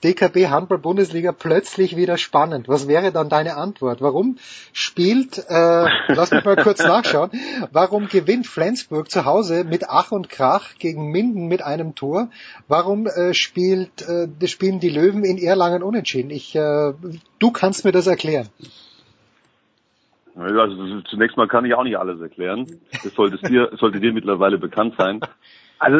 DKB 0.03 0.47
Handball 0.47 0.79
Bundesliga 0.79 1.31
plötzlich 1.31 1.95
wieder 1.95 2.17
spannend? 2.17 2.67
Was 2.67 2.87
wäre 2.87 3.11
dann 3.11 3.29
deine 3.29 3.57
Antwort? 3.57 4.01
Warum 4.01 4.37
spielt, 4.73 5.37
äh, 5.49 5.85
lass 6.07 6.31
mich 6.31 6.43
mal 6.43 6.55
kurz 6.55 6.79
nachschauen, 6.83 7.29
warum 7.71 8.07
gewinnt 8.07 8.47
Flensburg 8.47 9.11
zu 9.11 9.25
Hause 9.25 9.65
mit 9.65 9.87
Ach 9.87 10.11
und 10.11 10.29
Krach 10.29 10.79
gegen 10.79 11.11
Minden 11.11 11.47
mit 11.47 11.61
einem 11.61 11.93
Tor? 11.93 12.29
Warum 12.67 13.05
äh, 13.05 13.35
spielt, 13.35 14.01
äh, 14.07 14.47
spielen 14.47 14.79
die 14.79 14.89
Löwen 14.89 15.23
in 15.23 15.37
Erlangen 15.37 15.83
unentschieden? 15.83 16.31
Ich, 16.31 16.55
äh, 16.55 16.93
du 17.37 17.51
kannst 17.51 17.85
mir 17.85 17.91
das 17.91 18.07
erklären. 18.07 18.49
Also 20.37 21.01
zunächst 21.01 21.37
mal 21.37 21.47
kann 21.47 21.65
ich 21.65 21.73
auch 21.73 21.83
nicht 21.83 21.97
alles 21.97 22.19
erklären. 22.19 22.65
Das 23.03 23.13
sollte 23.13 23.37
dir, 23.47 23.69
sollte 23.77 23.99
dir 23.99 24.11
mittlerweile 24.13 24.57
bekannt 24.57 24.95
sein. 24.97 25.21
Also 25.79 25.99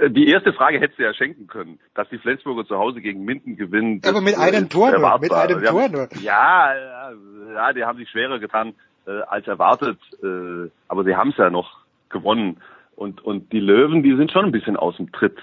äh, 0.00 0.10
die 0.10 0.28
erste 0.28 0.52
Frage 0.52 0.80
hättest 0.80 0.98
du 0.98 1.04
ja 1.04 1.14
schenken 1.14 1.46
können, 1.46 1.78
dass 1.94 2.08
die 2.08 2.18
Flensburger 2.18 2.66
zu 2.66 2.76
Hause 2.78 3.00
gegen 3.00 3.24
Minden 3.24 3.56
gewinnen. 3.56 4.00
Aber 4.06 4.20
mit 4.20 4.34
äh, 4.34 4.40
einem 4.40 4.68
Tor 4.68 4.90
nur, 4.96 5.18
mit 5.18 5.32
einem 5.32 5.60
Wir 5.60 5.68
haben- 5.68 5.92
Tor 5.92 6.06
nur. 6.08 6.22
Ja, 6.22 6.74
ja, 6.74 7.12
ja, 7.54 7.72
die 7.72 7.84
haben 7.84 7.98
sich 7.98 8.08
schwerer 8.10 8.38
getan 8.38 8.74
äh, 9.06 9.20
als 9.28 9.46
erwartet, 9.46 9.98
äh, 10.22 10.68
aber 10.88 11.04
sie 11.04 11.14
haben 11.16 11.30
es 11.30 11.36
ja 11.36 11.50
noch 11.50 11.78
gewonnen. 12.08 12.58
Und 12.96 13.24
und 13.24 13.52
die 13.52 13.60
Löwen, 13.60 14.02
die 14.02 14.16
sind 14.16 14.32
schon 14.32 14.44
ein 14.46 14.52
bisschen 14.52 14.76
aus 14.76 14.96
dem 14.96 15.12
Tritt. 15.12 15.36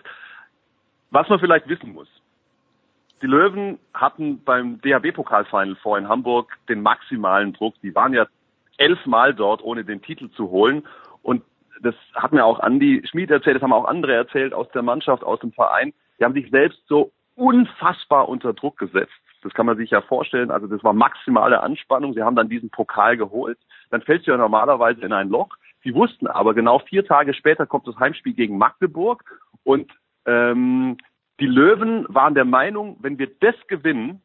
Was 1.11 1.29
man 1.29 1.39
vielleicht 1.39 1.67
wissen 1.69 1.93
muss. 1.93 2.07
Die 3.23 3.27
Löwen 3.27 3.79
hatten 3.93 4.43
beim 4.43 4.81
DHB-Pokalfinal 4.81 5.77
vor 5.77 5.97
in 5.97 6.09
Hamburg 6.09 6.57
den 6.67 6.81
maximalen 6.81 7.53
Druck. 7.53 7.73
Die 7.81 7.95
waren 7.95 8.13
ja 8.13 8.27
elfmal 8.77 9.33
dort, 9.33 9.63
ohne 9.63 9.85
den 9.85 10.01
Titel 10.01 10.29
zu 10.31 10.49
holen. 10.49 10.85
Und 11.21 11.41
das 11.81 11.95
hat 12.15 12.33
mir 12.33 12.43
auch 12.43 12.59
Andi 12.59 13.01
Schmid 13.09 13.31
erzählt, 13.31 13.55
das 13.55 13.63
haben 13.63 13.71
auch 13.71 13.85
andere 13.85 14.13
erzählt 14.13 14.53
aus 14.53 14.69
der 14.71 14.81
Mannschaft, 14.81 15.23
aus 15.23 15.39
dem 15.39 15.53
Verein. 15.53 15.93
Die 16.19 16.25
haben 16.25 16.33
sich 16.33 16.49
selbst 16.49 16.81
so 16.89 17.13
unfassbar 17.35 18.27
unter 18.27 18.51
Druck 18.51 18.77
gesetzt. 18.77 19.13
Das 19.41 19.53
kann 19.53 19.67
man 19.67 19.77
sich 19.77 19.91
ja 19.91 20.01
vorstellen. 20.01 20.51
Also 20.51 20.67
das 20.67 20.83
war 20.83 20.91
maximale 20.91 21.63
Anspannung. 21.63 22.13
Sie 22.13 22.23
haben 22.23 22.35
dann 22.35 22.49
diesen 22.49 22.71
Pokal 22.71 23.15
geholt. 23.15 23.57
Dann 23.89 24.01
fällst 24.01 24.27
du 24.27 24.31
ja 24.31 24.37
normalerweise 24.37 24.99
in 24.99 25.13
ein 25.13 25.29
Loch. 25.29 25.55
Sie 25.81 25.95
wussten 25.95 26.27
aber 26.27 26.53
genau 26.53 26.79
vier 26.79 27.05
Tage 27.05 27.33
später 27.33 27.65
kommt 27.67 27.87
das 27.87 27.97
Heimspiel 27.97 28.33
gegen 28.33 28.57
Magdeburg 28.57 29.23
und 29.63 29.89
ähm, 30.25 30.97
die 31.39 31.47
Löwen 31.47 32.05
waren 32.10 32.35
der 32.35 32.45
Meinung, 32.45 32.97
wenn 33.01 33.18
wir 33.18 33.27
das 33.39 33.55
gewinnen, 33.68 34.22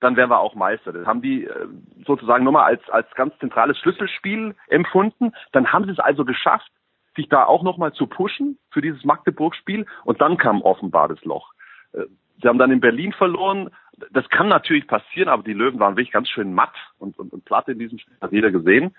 dann 0.00 0.16
wären 0.16 0.30
wir 0.30 0.40
auch 0.40 0.54
Meister. 0.54 0.92
Das 0.92 1.06
haben 1.06 1.22
die 1.22 1.44
äh, 1.44 1.68
sozusagen 2.06 2.44
nochmal 2.44 2.64
als, 2.64 2.88
als 2.90 3.10
ganz 3.14 3.36
zentrales 3.38 3.78
Schlüsselspiel 3.78 4.54
empfunden. 4.68 5.32
Dann 5.52 5.72
haben 5.72 5.84
sie 5.84 5.92
es 5.92 5.98
also 5.98 6.24
geschafft, 6.24 6.70
sich 7.14 7.28
da 7.28 7.44
auch 7.44 7.62
nochmal 7.62 7.92
zu 7.92 8.06
pushen 8.06 8.58
für 8.70 8.82
dieses 8.82 9.04
Magdeburg-Spiel 9.04 9.86
und 10.04 10.20
dann 10.20 10.36
kam 10.36 10.62
offenbar 10.62 11.08
das 11.08 11.24
Loch. 11.24 11.52
Äh, 11.92 12.04
Sie 12.42 12.48
haben 12.48 12.58
dann 12.58 12.70
in 12.70 12.80
Berlin 12.80 13.12
verloren. 13.14 13.70
Das 14.10 14.28
kann 14.28 14.48
natürlich 14.48 14.86
passieren, 14.86 15.30
aber 15.30 15.42
die 15.42 15.54
Löwen 15.54 15.80
waren 15.80 15.96
wirklich 15.96 16.12
ganz 16.12 16.28
schön 16.28 16.52
matt 16.52 16.74
und, 16.98 17.18
und, 17.18 17.32
und 17.32 17.44
platt 17.46 17.66
in 17.68 17.78
diesem 17.78 17.98
Spiel, 17.98 18.16
hat 18.20 18.32
jeder 18.32 18.50
gesehen. 18.50 18.94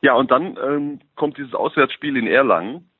Ja, 0.00 0.14
und 0.14 0.32
dann 0.32 0.58
ähm, 0.60 1.00
kommt 1.14 1.38
dieses 1.38 1.54
Auswärtsspiel 1.54 2.16
in 2.16 2.26
Erlangen. 2.26 2.90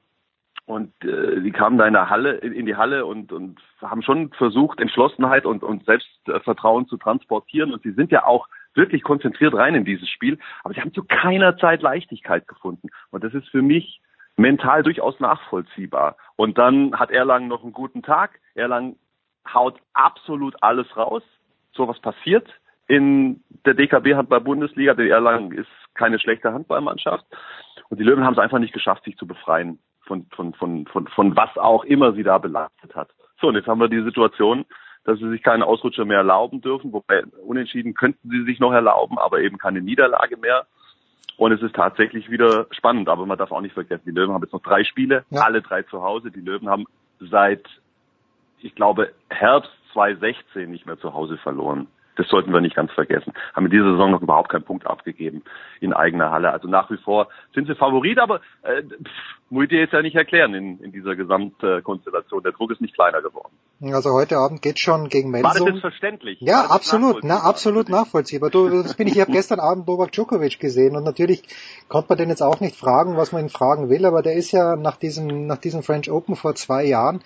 Und 0.65 0.93
äh, 1.05 1.41
die 1.41 1.51
kamen 1.51 1.77
da 1.77 1.87
in 1.87 1.93
der 1.93 2.09
Halle, 2.09 2.35
in, 2.35 2.67
die 2.67 2.77
Halle 2.77 3.05
und, 3.05 3.33
und 3.33 3.61
haben 3.81 4.03
schon 4.03 4.31
versucht, 4.31 4.81
Entschlossenheit 4.81 5.45
und, 5.45 5.63
und 5.65 5.85
Selbstvertrauen 5.85 6.87
zu 6.87 6.97
transportieren. 6.97 7.73
Und 7.73 7.83
sie 7.83 7.93
sind 7.93 8.13
ja 8.13 8.25
auch 8.25 8.49
wirklich 8.75 9.03
konzentriert 9.03 9.55
rein 9.55 9.75
in 9.75 9.85
dieses 9.85 10.09
Spiel. 10.09 10.39
Aber 10.63 10.73
sie 10.73 10.81
haben 10.81 10.95
zu 10.95 11.03
keiner 11.03 11.57
Zeit 11.59 11.83
Leichtigkeit 11.83 12.47
gefunden. 12.47 12.89
Und 13.11 13.25
das 13.25 13.35
ist 13.35 13.49
für 13.49 13.63
mich 13.63 14.01
mental 14.37 14.83
durchaus 14.83 15.19
nachvollziehbar. 15.21 16.17
Und 16.37 16.59
dann 16.59 16.99
hat 16.99 17.11
Erlangen 17.11 17.49
noch 17.49 17.65
einen 17.65 17.73
guten 17.73 18.03
Tag. 18.03 18.39
Erlangen 18.55 18.97
haut 19.53 19.81
absolut 19.95 20.55
alles 20.63 20.97
raus. 20.97 21.25
So 21.73 21.89
was 21.89 21.99
passiert 22.01 22.49
in 22.87 23.43
der 23.67 23.75
DKB 23.75 24.15
Handball-Bundesliga. 24.15 24.95
Der 24.95 25.09
Erlangen 25.09 25.53
ist 25.53 25.69
keine 25.95 26.21
schlechte 26.21 26.53
Handballmannschaft. 26.53 27.25
Und 27.89 27.99
die 27.99 28.05
Löwen 28.05 28.25
haben 28.25 28.35
es 28.35 28.39
einfach 28.39 28.61
nicht 28.61 28.73
geschafft, 28.73 29.05
sich 29.05 29.17
zu 29.17 29.27
befreien 29.27 29.81
von, 30.05 30.27
von, 30.35 30.55
von, 30.55 30.87
von, 30.87 31.07
von 31.09 31.37
was 31.37 31.57
auch 31.59 31.85
immer 31.85 32.13
sie 32.13 32.23
da 32.23 32.39
belastet 32.39 32.95
hat. 32.95 33.11
So, 33.41 33.49
und 33.49 33.55
jetzt 33.57 33.67
haben 33.67 33.81
wir 33.81 33.89
die 33.89 34.03
Situation, 34.03 34.65
dass 35.05 35.19
sie 35.19 35.29
sich 35.31 35.43
keinen 35.43 35.63
Ausrutscher 35.63 36.05
mehr 36.05 36.19
erlauben 36.19 36.61
dürfen, 36.61 36.93
wobei 36.93 37.25
unentschieden 37.45 37.95
könnten 37.95 38.31
sie 38.31 38.45
sich 38.45 38.61
noch 38.61 38.73
erlauben, 38.73 39.19
aber 39.19 39.41
eben 39.41 39.59
keine 39.59 39.81
Niederlage 39.81 40.37
mehr. 40.37 40.67
Und 41.37 41.51
es 41.53 41.63
ist 41.63 41.75
tatsächlich 41.75 42.31
wieder 42.31 42.67
spannend, 42.71 43.09
aber 43.09 43.27
man 43.27 43.39
darf 43.39 43.51
auch 43.51 43.61
nicht 43.63 43.75
vergessen, 43.75 44.05
die 44.07 44.13
Löwen 44.13 44.33
haben 44.33 44.43
jetzt 44.43 44.53
noch 44.53 44.63
drei 44.63 44.85
Spiele, 44.85 45.25
Ja. 45.31 45.43
alle 45.43 45.63
drei 45.63 45.83
zu 45.83 46.03
Hause. 46.03 46.31
Die 46.31 46.41
Löwen 46.41 46.69
haben 46.69 46.85
seit, 47.19 47.67
ich 48.61 48.75
glaube, 48.75 49.13
Herbst 49.29 49.73
2016 49.93 50.71
nicht 50.71 50.87
mehr 50.87 50.99
zu 50.99 51.15
Hause 51.15 51.37
verloren. 51.39 51.89
Das 52.17 52.29
sollten 52.29 52.53
wir 52.53 52.61
nicht 52.61 52.77
ganz 52.77 52.93
vergessen. 52.93 53.33
Haben 53.55 53.67
in 53.67 53.73
dieser 53.73 53.93
Saison 53.93 54.11
noch 54.11 54.23
überhaupt 54.23 54.51
keinen 54.51 54.65
Punkt 54.65 54.87
abgegeben 54.87 55.43
in 55.81 55.93
eigener 55.93 56.31
Halle. 56.31 56.53
Also 56.53 56.69
nach 56.69 56.91
wie 56.91 56.99
vor 56.99 57.29
sind 57.55 57.67
sie 57.67 57.75
Favorit, 57.75 58.19
aber 58.19 58.41
äh, 58.63 58.83
pff, 58.83 59.11
muss 59.51 59.65
ich 59.65 59.69
dir 59.71 59.81
jetzt 59.81 59.93
ja 59.93 60.03
nicht 60.03 60.17
erklären 60.17 60.55
in, 60.55 60.79
in 60.81 60.93
dieser 60.93 61.15
Gesamtkonstellation. 61.15 62.43
Der 62.43 62.53
Druck 62.53 62.71
ist 62.71 62.81
nicht 62.81 62.95
kleiner 62.95 63.21
geworden. 63.23 63.53
Also 63.93 64.13
heute 64.13 64.37
Abend 64.39 64.63
geht 64.63 64.79
schon 64.79 65.09
gegen 65.09 65.33
War 65.33 65.43
das 65.43 65.61
Melsung. 65.61 65.81
verständlich? 65.81 66.41
Ja, 66.41 66.63
das 66.63 66.71
absolut, 66.71 67.23
na, 67.23 67.35
nachvollziehbar? 67.35 67.51
absolut 67.51 67.89
nachvollziehbar. 67.89 68.51
Du, 68.51 68.83
das 68.83 68.95
bin 68.95 69.09
ich, 69.09 69.15
ich 69.17 69.21
habe 69.21 69.33
gestern 69.41 69.61
Abend 69.61 69.87
Novak 69.87 70.13
Djokovic 70.13 70.59
gesehen 70.61 70.97
und 70.97 71.05
natürlich 71.05 71.43
konnte 71.89 72.09
man 72.11 72.19
den 72.19 72.29
jetzt 72.31 72.43
auch 72.43 72.61
nicht 72.61 72.77
fragen, 72.77 73.17
was 73.17 73.33
man 73.33 73.43
ihn 73.45 73.49
fragen 73.51 73.91
will, 73.91 74.05
aber 74.07 74.23
der 74.23 74.35
ist 74.35 74.53
ja 74.53 74.77
nach 74.77 74.97
diesem, 74.97 75.47
nach 75.47 75.59
diesem 75.59 75.83
French 75.83 76.11
Open 76.11 76.37
vor 76.37 76.55
zwei 76.55 76.85
Jahren, 76.85 77.23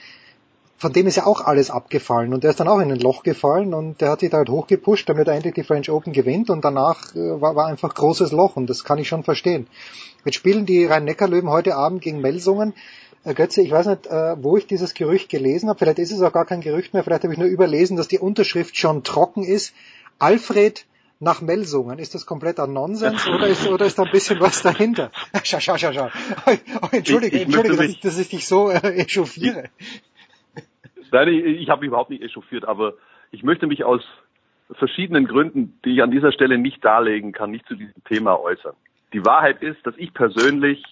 von 0.78 0.92
dem 0.92 1.06
ist 1.06 1.16
ja 1.16 1.26
auch 1.26 1.40
alles 1.40 1.70
abgefallen 1.70 2.34
und 2.34 2.44
der 2.44 2.50
ist 2.50 2.60
dann 2.60 2.68
auch 2.68 2.80
in 2.80 2.92
ein 2.92 2.98
Loch 3.00 3.22
gefallen 3.22 3.72
und 3.74 4.00
der 4.00 4.10
hat 4.10 4.20
sich 4.20 4.30
da 4.30 4.38
halt 4.38 4.50
hochgepusht, 4.50 5.08
damit 5.08 5.26
er 5.28 5.34
endlich 5.34 5.54
die 5.54 5.62
French 5.64 5.90
Open 5.90 6.12
gewinnt 6.12 6.50
und 6.50 6.64
danach 6.64 7.14
äh, 7.14 7.40
war, 7.40 7.56
war 7.56 7.66
einfach 7.66 7.94
großes 7.94 8.32
Loch 8.32 8.56
und 8.56 8.68
das 8.68 8.84
kann 8.84 8.98
ich 8.98 9.08
schon 9.08 9.22
verstehen. 9.24 9.66
Jetzt 10.24 10.34
spielen 10.34 10.66
die 10.66 10.84
Rhein-Neckar-Löwen 10.84 11.48
heute 11.48 11.76
Abend 11.76 12.02
gegen 12.02 12.20
Melsungen. 12.20 12.74
Äh, 13.24 13.32
Götze, 13.34 13.62
ich 13.62 13.70
weiß 13.70 13.86
nicht, 13.86 14.06
äh, 14.06 14.36
wo 14.42 14.56
ich 14.56 14.66
dieses 14.66 14.92
Gerücht 14.94 15.28
gelesen 15.30 15.68
habe. 15.68 15.78
Vielleicht 15.78 15.98
ist 15.98 16.12
es 16.12 16.20
auch 16.20 16.32
gar 16.32 16.44
kein 16.44 16.60
Gerücht 16.60 16.92
mehr. 16.94 17.04
Vielleicht 17.04 17.22
habe 17.22 17.32
ich 17.32 17.38
nur 17.38 17.48
überlesen, 17.48 17.96
dass 17.96 18.08
die 18.08 18.18
Unterschrift 18.18 18.76
schon 18.76 19.02
trocken 19.02 19.44
ist. 19.44 19.72
Alfred 20.18 20.84
nach 21.20 21.40
Melsungen. 21.40 21.98
Ist 21.98 22.14
das 22.14 22.26
kompletter 22.26 22.66
Nonsens 22.66 23.26
oder 23.28 23.46
ist, 23.46 23.66
oder 23.66 23.86
ist 23.86 23.98
da 23.98 24.02
ein 24.02 24.10
bisschen 24.10 24.40
was 24.40 24.60
dahinter? 24.62 25.10
Schau, 25.44 25.60
schau, 25.60 25.78
schau, 25.78 25.92
schau. 25.92 26.08
Oh, 26.82 26.88
entschuldige, 26.92 27.36
Ich- 27.36 27.42
ich 27.42 27.46
entschuldige, 27.54 27.76
dass 27.76 27.86
ich, 27.86 28.00
dass 28.00 28.18
ich 28.18 28.28
dich 28.28 28.46
so 28.46 28.68
äh, 28.70 28.80
echauffiere. 29.00 29.70
Nein, 31.12 31.28
ich, 31.28 31.44
ich 31.44 31.70
habe 31.70 31.80
mich 31.80 31.88
überhaupt 31.88 32.10
nicht 32.10 32.22
echauffiert, 32.22 32.64
aber 32.64 32.94
ich 33.30 33.42
möchte 33.42 33.66
mich 33.66 33.84
aus 33.84 34.02
verschiedenen 34.72 35.26
Gründen, 35.26 35.78
die 35.84 35.94
ich 35.94 36.02
an 36.02 36.10
dieser 36.10 36.32
Stelle 36.32 36.58
nicht 36.58 36.84
darlegen 36.84 37.32
kann, 37.32 37.50
nicht 37.50 37.66
zu 37.66 37.74
diesem 37.76 38.02
Thema 38.04 38.40
äußern. 38.40 38.74
Die 39.12 39.24
Wahrheit 39.24 39.62
ist, 39.62 39.86
dass 39.86 39.94
ich 39.96 40.12
persönlich 40.12 40.82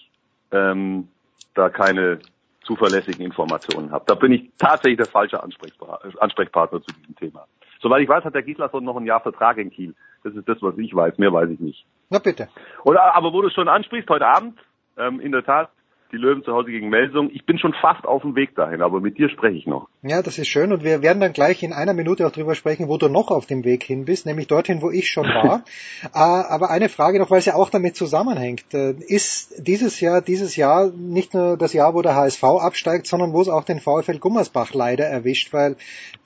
ähm, 0.51 1.09
da 1.53 1.69
keine 1.69 2.19
zuverlässigen 2.63 3.25
Informationen 3.25 3.91
habe. 3.91 4.05
Da 4.07 4.15
bin 4.15 4.31
ich 4.31 4.49
tatsächlich 4.57 4.97
der 4.97 5.07
falsche 5.07 5.43
Ansprechpa- 5.43 6.17
Ansprechpartner 6.17 6.81
zu 6.81 6.93
diesem 6.99 7.15
Thema. 7.15 7.45
Soweit 7.79 8.01
ich 8.01 8.09
weiß, 8.09 8.23
hat 8.23 8.33
der 8.33 8.41
Gislason 8.41 8.83
noch 8.83 8.97
ein 8.97 9.05
Jahr 9.05 9.19
Vertrag 9.19 9.57
in 9.57 9.69
Kiel. 9.69 9.93
Das 10.23 10.33
ist 10.33 10.47
das, 10.49 10.57
was 10.61 10.77
ich 10.77 10.95
weiß. 10.95 11.17
Mehr 11.17 11.31
weiß 11.31 11.49
ich 11.49 11.59
nicht. 11.59 11.85
Na 12.09 12.19
bitte. 12.19 12.47
Oder, 12.83 13.13
aber 13.13 13.31
wo 13.33 13.41
du 13.41 13.49
es 13.49 13.53
schon 13.53 13.67
ansprichst, 13.67 14.09
heute 14.09 14.25
Abend, 14.25 14.57
ähm, 14.97 15.19
in 15.19 15.31
der 15.31 15.43
Tat, 15.43 15.69
die 16.11 16.17
Löwen 16.17 16.43
zu 16.43 16.53
Hause 16.53 16.71
gegen 16.71 16.89
Melsung. 16.89 17.29
Ich 17.33 17.45
bin 17.45 17.57
schon 17.57 17.73
fast 17.81 18.05
auf 18.05 18.21
dem 18.21 18.35
Weg 18.35 18.55
dahin, 18.55 18.81
aber 18.81 19.01
mit 19.01 19.17
dir 19.17 19.29
spreche 19.29 19.57
ich 19.57 19.65
noch. 19.65 19.87
Ja, 20.03 20.21
das 20.21 20.37
ist 20.37 20.47
schön 20.47 20.71
und 20.71 20.83
wir 20.83 21.01
werden 21.01 21.19
dann 21.19 21.33
gleich 21.33 21.63
in 21.63 21.73
einer 21.73 21.93
Minute 21.93 22.25
auch 22.25 22.31
drüber 22.31 22.55
sprechen, 22.55 22.87
wo 22.87 22.97
du 22.97 23.09
noch 23.09 23.31
auf 23.31 23.45
dem 23.45 23.63
Weg 23.63 23.83
hin 23.83 24.05
bist, 24.05 24.25
nämlich 24.25 24.47
dorthin, 24.47 24.81
wo 24.81 24.91
ich 24.91 25.09
schon 25.09 25.25
war. 25.25 25.63
Äh, 26.03 26.09
aber 26.13 26.69
eine 26.69 26.89
Frage 26.89 27.19
noch, 27.19 27.31
weil 27.31 27.39
es 27.39 27.45
ja 27.45 27.55
auch 27.55 27.69
damit 27.69 27.95
zusammenhängt. 27.95 28.73
Äh, 28.73 28.95
ist 29.07 29.55
dieses 29.57 29.99
Jahr, 29.99 30.21
dieses 30.21 30.55
Jahr 30.55 30.91
nicht 30.91 31.33
nur 31.33 31.57
das 31.57 31.73
Jahr, 31.73 31.93
wo 31.93 32.01
der 32.01 32.15
HSV 32.15 32.43
absteigt, 32.43 33.07
sondern 33.07 33.33
wo 33.33 33.41
es 33.41 33.49
auch 33.49 33.63
den 33.63 33.79
VfL 33.79 34.19
Gummersbach 34.19 34.73
leider 34.73 35.05
erwischt, 35.05 35.53
weil 35.53 35.75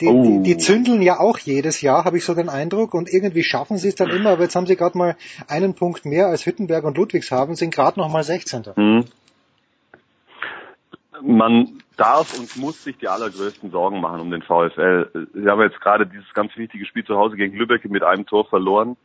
die, 0.01 0.07
Oh. 0.07 0.23
die, 0.23 0.43
die 0.43 0.57
zündeln 0.57 1.01
ja 1.01 1.19
auch 1.19 1.37
jedes 1.39 1.81
Jahr, 1.81 2.05
habe 2.05 2.17
ich 2.17 2.25
so 2.25 2.33
den 2.33 2.49
Eindruck, 2.49 2.93
und 2.93 3.11
irgendwie 3.11 3.43
schaffen 3.43 3.77
sie 3.77 3.89
es 3.89 3.95
dann 3.95 4.09
immer, 4.09 4.31
aber 4.31 4.43
jetzt 4.43 4.55
haben 4.55 4.65
sie 4.65 4.75
gerade 4.75 4.97
mal 4.97 5.15
einen 5.47 5.73
Punkt 5.73 6.05
mehr 6.05 6.27
als 6.27 6.45
Hüttenberg 6.45 6.83
und 6.83 6.97
Ludwigshafen, 6.97 7.55
sind 7.55 7.73
gerade 7.73 7.99
noch 7.99 8.09
mal 8.09 8.23
16. 8.23 8.63
Hm. 8.75 9.05
Man 11.21 11.81
darf 11.97 12.37
und 12.37 12.55
muss 12.57 12.83
sich 12.83 12.97
die 12.97 13.07
allergrößten 13.07 13.71
Sorgen 13.71 13.99
machen 14.01 14.21
um 14.21 14.31
den 14.31 14.41
VfL. 14.41 15.27
Sie 15.33 15.49
haben 15.49 15.61
jetzt 15.61 15.81
gerade 15.81 16.07
dieses 16.07 16.33
ganz 16.33 16.55
wichtige 16.55 16.85
Spiel 16.85 17.03
zu 17.03 17.17
Hause 17.17 17.35
gegen 17.35 17.57
Lübeck 17.57 17.83
mit 17.89 18.03
einem 18.03 18.25
Tor 18.25 18.45
verloren. 18.45 18.95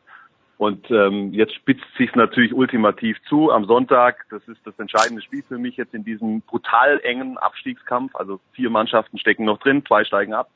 Und 0.57 0.89
ähm, 0.91 1.33
jetzt 1.33 1.55
spitzt 1.55 1.85
sich 1.99 2.15
natürlich 2.15 2.55
ultimativ 2.55 3.17
zu. 3.29 3.51
Am 3.51 3.65
Sonntag, 3.65 4.25
das 4.31 4.47
ist 4.47 4.61
das 4.65 4.79
entscheidende 4.79 5.21
Spiel 5.21 5.43
für 5.43 5.59
mich 5.59 5.77
jetzt 5.77 5.95
in 5.95 6.05
diesem 6.05 6.43
brutal 6.43 7.01
engen 7.03 7.37
Abstiegskampf. 7.39 8.15
Also 8.15 8.39
vier 8.53 8.71
Mannschaften 8.71 9.19
stecken 9.19 9.45
noch 9.45 9.59
drin, 9.59 9.85
zwei 9.87 10.05
steigen 10.05 10.33
ab. 10.33 10.51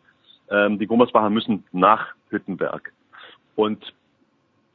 Ähm, 0.50 0.78
die 0.78 0.86
Gummersbacher 0.86 1.30
müssen 1.30 1.64
nach 1.72 2.14
Hüttenberg. 2.30 2.92
Und 3.56 3.92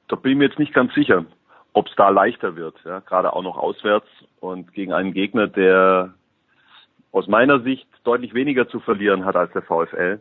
da 0.10 0.18
bin 0.18 0.34
ich 0.34 0.38
mir 0.38 0.46
jetzt 0.46 0.60
nicht 0.60 0.74
ganz 0.74 0.94
sicher, 0.94 1.26
ob 1.72 1.88
es 1.88 1.96
da 1.96 2.10
leichter 2.10 2.58
wird. 2.58 2.76
Ja, 2.84 3.00
gerade 3.00 3.34
auch 3.34 3.44
noch 3.44 3.58
auswärts 3.58 4.08
und 4.42 4.74
gegen 4.74 4.92
einen 4.92 5.14
Gegner, 5.14 5.48
der 5.48 6.14
aus 7.14 7.28
meiner 7.28 7.62
Sicht 7.62 7.88
deutlich 8.04 8.34
weniger 8.34 8.68
zu 8.68 8.82
verlieren 8.82 9.24
hat 9.24 9.36
als 9.38 9.54
der 9.54 9.62
VfL. 9.62 10.20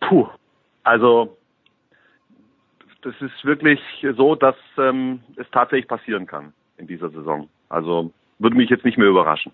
Puh, 0.00 0.26
also 0.84 1.36
das 3.02 3.14
ist 3.20 3.44
wirklich 3.44 3.80
so, 4.16 4.34
dass 4.34 4.56
ähm, 4.78 5.20
es 5.36 5.46
tatsächlich 5.50 5.88
passieren 5.88 6.26
kann 6.26 6.54
in 6.78 6.86
dieser 6.86 7.10
Saison. 7.10 7.48
Also 7.68 8.12
würde 8.38 8.56
mich 8.56 8.70
jetzt 8.70 8.84
nicht 8.84 8.96
mehr 8.96 9.08
überraschen. 9.08 9.52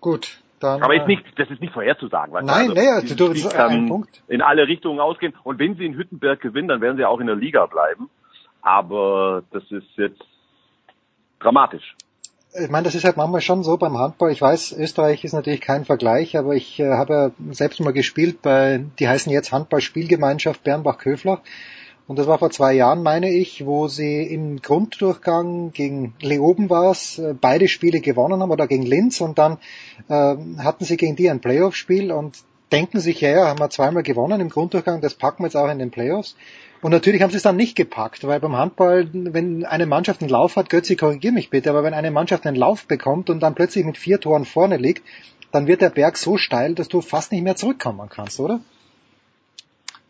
Gut, 0.00 0.38
dann. 0.60 0.82
Aber 0.82 0.94
äh, 0.94 0.98
ist 1.00 1.06
nicht, 1.06 1.22
das 1.36 1.50
ist 1.50 1.60
nicht 1.60 1.72
vorherzusagen. 1.72 2.32
weißt 2.34 2.46
Nein, 2.46 2.70
also, 2.70 2.74
nee, 2.74 2.88
also 2.88 3.14
du- 3.14 3.26
Spiel 3.30 3.36
so 3.42 3.48
ein 3.50 3.54
kann 3.56 3.88
Punkt. 3.88 4.22
in 4.28 4.42
alle 4.42 4.66
Richtungen 4.66 5.00
ausgehen. 5.00 5.34
Und 5.44 5.58
wenn 5.58 5.76
sie 5.76 5.84
in 5.86 5.94
Hüttenberg 5.94 6.40
gewinnen, 6.40 6.68
dann 6.68 6.80
werden 6.80 6.96
sie 6.96 7.04
auch 7.04 7.20
in 7.20 7.26
der 7.26 7.36
Liga 7.36 7.66
bleiben. 7.66 8.10
Aber 8.62 9.44
das 9.52 9.62
ist 9.70 9.86
jetzt 9.96 10.22
dramatisch. 11.38 11.94
Ich 12.58 12.70
meine, 12.70 12.84
das 12.84 12.94
ist 12.94 13.04
halt 13.04 13.16
manchmal 13.16 13.40
schon 13.40 13.62
so 13.62 13.76
beim 13.76 13.98
Handball. 13.98 14.30
Ich 14.30 14.40
weiß, 14.40 14.72
Österreich 14.72 15.24
ist 15.24 15.32
natürlich 15.32 15.60
kein 15.60 15.84
Vergleich, 15.84 16.36
aber 16.36 16.54
ich 16.54 16.80
äh, 16.80 16.92
habe 16.92 17.12
ja 17.12 17.30
selbst 17.52 17.80
mal 17.80 17.92
gespielt 17.92 18.42
bei, 18.42 18.84
die 18.98 19.08
heißen 19.08 19.32
jetzt 19.32 19.52
Handball-Spielgemeinschaft 19.52 20.62
Bernbach-Köflach. 20.62 21.40
Und 22.08 22.18
das 22.18 22.28
war 22.28 22.38
vor 22.38 22.50
zwei 22.50 22.72
Jahren, 22.72 23.02
meine 23.02 23.30
ich, 23.30 23.66
wo 23.66 23.88
sie 23.88 24.22
im 24.22 24.62
Grunddurchgang 24.62 25.72
gegen 25.72 26.14
Leoben 26.20 26.70
war 26.70 26.92
es, 26.92 27.18
äh, 27.18 27.34
beide 27.38 27.68
Spiele 27.68 28.00
gewonnen 28.00 28.40
haben 28.40 28.50
oder 28.50 28.66
gegen 28.66 28.84
Linz 28.84 29.20
und 29.20 29.38
dann 29.38 29.58
äh, 30.08 30.36
hatten 30.58 30.84
sie 30.84 30.96
gegen 30.96 31.16
die 31.16 31.28
ein 31.28 31.40
Playoff-Spiel 31.40 32.12
und 32.12 32.38
denken 32.72 33.00
sich, 33.00 33.20
ja, 33.20 33.30
ja, 33.30 33.48
haben 33.48 33.60
wir 33.60 33.70
zweimal 33.70 34.02
gewonnen 34.02 34.40
im 34.40 34.48
Grunddurchgang, 34.48 35.00
das 35.00 35.14
packen 35.14 35.42
wir 35.42 35.48
jetzt 35.48 35.56
auch 35.56 35.68
in 35.68 35.78
den 35.78 35.90
Playoffs. 35.90 36.36
Und 36.82 36.92
natürlich 36.92 37.22
haben 37.22 37.30
sie 37.30 37.38
es 37.38 37.42
dann 37.42 37.56
nicht 37.56 37.76
gepackt, 37.76 38.26
weil 38.26 38.40
beim 38.40 38.56
Handball, 38.56 39.08
wenn 39.12 39.64
eine 39.64 39.86
Mannschaft 39.86 40.20
einen 40.20 40.30
Lauf 40.30 40.56
hat, 40.56 40.70
Götzi, 40.70 40.96
korrigier 40.96 41.32
mich 41.32 41.50
bitte, 41.50 41.70
aber 41.70 41.82
wenn 41.82 41.94
eine 41.94 42.10
Mannschaft 42.10 42.46
einen 42.46 42.56
Lauf 42.56 42.86
bekommt 42.86 43.30
und 43.30 43.40
dann 43.40 43.54
plötzlich 43.54 43.84
mit 43.84 43.96
vier 43.96 44.20
Toren 44.20 44.44
vorne 44.44 44.76
liegt, 44.76 45.02
dann 45.52 45.66
wird 45.66 45.80
der 45.80 45.90
Berg 45.90 46.16
so 46.16 46.36
steil, 46.36 46.74
dass 46.74 46.88
du 46.88 47.00
fast 47.00 47.32
nicht 47.32 47.42
mehr 47.42 47.56
zurückkommen 47.56 48.08
kannst, 48.08 48.40
oder? 48.40 48.60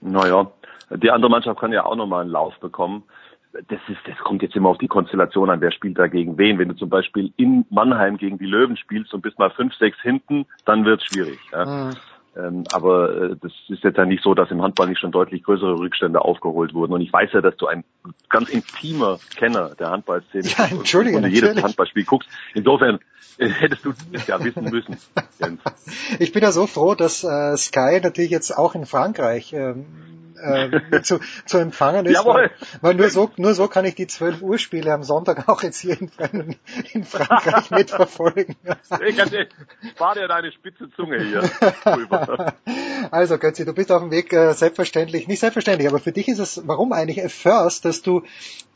Naja, 0.00 0.50
die 0.90 1.10
andere 1.10 1.30
Mannschaft 1.30 1.60
kann 1.60 1.72
ja 1.72 1.84
auch 1.84 1.96
nochmal 1.96 2.22
einen 2.22 2.30
Lauf 2.30 2.58
bekommen. 2.60 3.04
Das 3.52 3.80
ist, 3.88 3.98
das 4.06 4.18
kommt 4.18 4.42
jetzt 4.42 4.54
immer 4.54 4.68
auf 4.68 4.78
die 4.78 4.88
Konstellation 4.88 5.48
an, 5.48 5.60
wer 5.60 5.72
spielt 5.72 5.98
da 5.98 6.08
gegen 6.08 6.36
wen. 6.36 6.58
Wenn 6.58 6.68
du 6.68 6.74
zum 6.74 6.90
Beispiel 6.90 7.32
in 7.36 7.64
Mannheim 7.70 8.18
gegen 8.18 8.38
die 8.38 8.46
Löwen 8.46 8.76
spielst 8.76 9.14
und 9.14 9.22
bist 9.22 9.38
mal 9.38 9.50
fünf, 9.50 9.74
sechs 9.74 9.98
hinten, 10.02 10.46
dann 10.66 10.84
wird's 10.84 11.04
schwierig. 11.04 11.38
Ja. 11.52 11.88
Ähm, 11.88 11.96
aber 12.72 13.10
äh, 13.10 13.36
das 13.40 13.52
ist 13.68 13.82
jetzt 13.82 13.96
ja 13.96 14.04
nicht 14.04 14.22
so, 14.22 14.34
dass 14.34 14.50
im 14.50 14.62
Handball 14.62 14.88
nicht 14.88 15.00
schon 15.00 15.12
deutlich 15.12 15.42
größere 15.42 15.78
Rückstände 15.78 16.20
aufgeholt 16.20 16.74
wurden. 16.74 16.92
Und 16.92 17.00
ich 17.00 17.12
weiß 17.12 17.30
ja, 17.32 17.40
dass 17.40 17.56
du 17.56 17.66
ein 17.66 17.84
ganz 18.28 18.50
intimer 18.50 19.18
Kenner 19.36 19.74
der 19.74 19.90
Handballszene 19.90 20.42
bist 20.42 20.58
Ja, 20.58 20.66
entschuldige, 20.66 21.16
und 21.16 21.24
jedes 21.24 21.42
natürlich. 21.42 21.64
Handballspiel 21.64 22.04
guckst. 22.04 22.28
Insofern 22.54 22.98
äh, 23.38 23.48
hättest 23.48 23.84
du 23.84 23.92
das 24.12 24.26
ja 24.26 24.42
wissen 24.42 24.64
müssen. 24.64 24.96
Ich 26.18 26.32
bin 26.32 26.42
ja 26.42 26.52
so 26.52 26.66
froh, 26.66 26.94
dass 26.94 27.22
äh, 27.22 27.56
Sky 27.56 28.00
natürlich 28.02 28.30
jetzt 28.30 28.50
auch 28.56 28.74
in 28.74 28.86
Frankreich 28.86 29.52
ähm, 29.52 29.86
äh, 30.36 31.00
zu, 31.02 31.20
zu 31.44 31.58
empfangen 31.58 32.06
ist. 32.06 32.14
Jawohl. 32.14 32.34
Weil, 32.34 32.50
weil 32.80 32.94
nur 32.94 33.10
so 33.10 33.30
nur 33.36 33.54
so 33.54 33.68
kann 33.68 33.84
ich 33.84 33.94
die 33.94 34.06
12 34.06 34.42
Uhr 34.42 34.58
Spiele 34.58 34.92
am 34.92 35.02
Sonntag 35.02 35.48
auch 35.48 35.62
jetzt 35.62 35.78
hier 35.80 36.00
in, 36.00 36.10
in 36.92 37.04
Frankreich 37.04 37.70
mitverfolgen. 37.70 38.56
Ich 39.06 39.20
hatte, 39.20 39.48
spar 39.94 40.14
dir 40.14 40.28
deine 40.28 40.52
spitze 40.52 40.90
Zunge 40.90 41.22
hier. 41.22 41.42
Also 43.10 43.38
Götzi, 43.38 43.64
du 43.64 43.72
bist 43.72 43.92
auf 43.92 44.00
dem 44.00 44.10
Weg 44.10 44.32
äh, 44.32 44.52
selbstverständlich, 44.52 45.28
nicht 45.28 45.40
selbstverständlich, 45.40 45.88
aber 45.88 45.98
für 45.98 46.12
dich 46.12 46.28
ist 46.28 46.38
es, 46.38 46.62
warum 46.66 46.92
eigentlich 46.92 47.24
a 47.24 47.28
first, 47.28 47.84
dass 47.84 48.02
du 48.02 48.22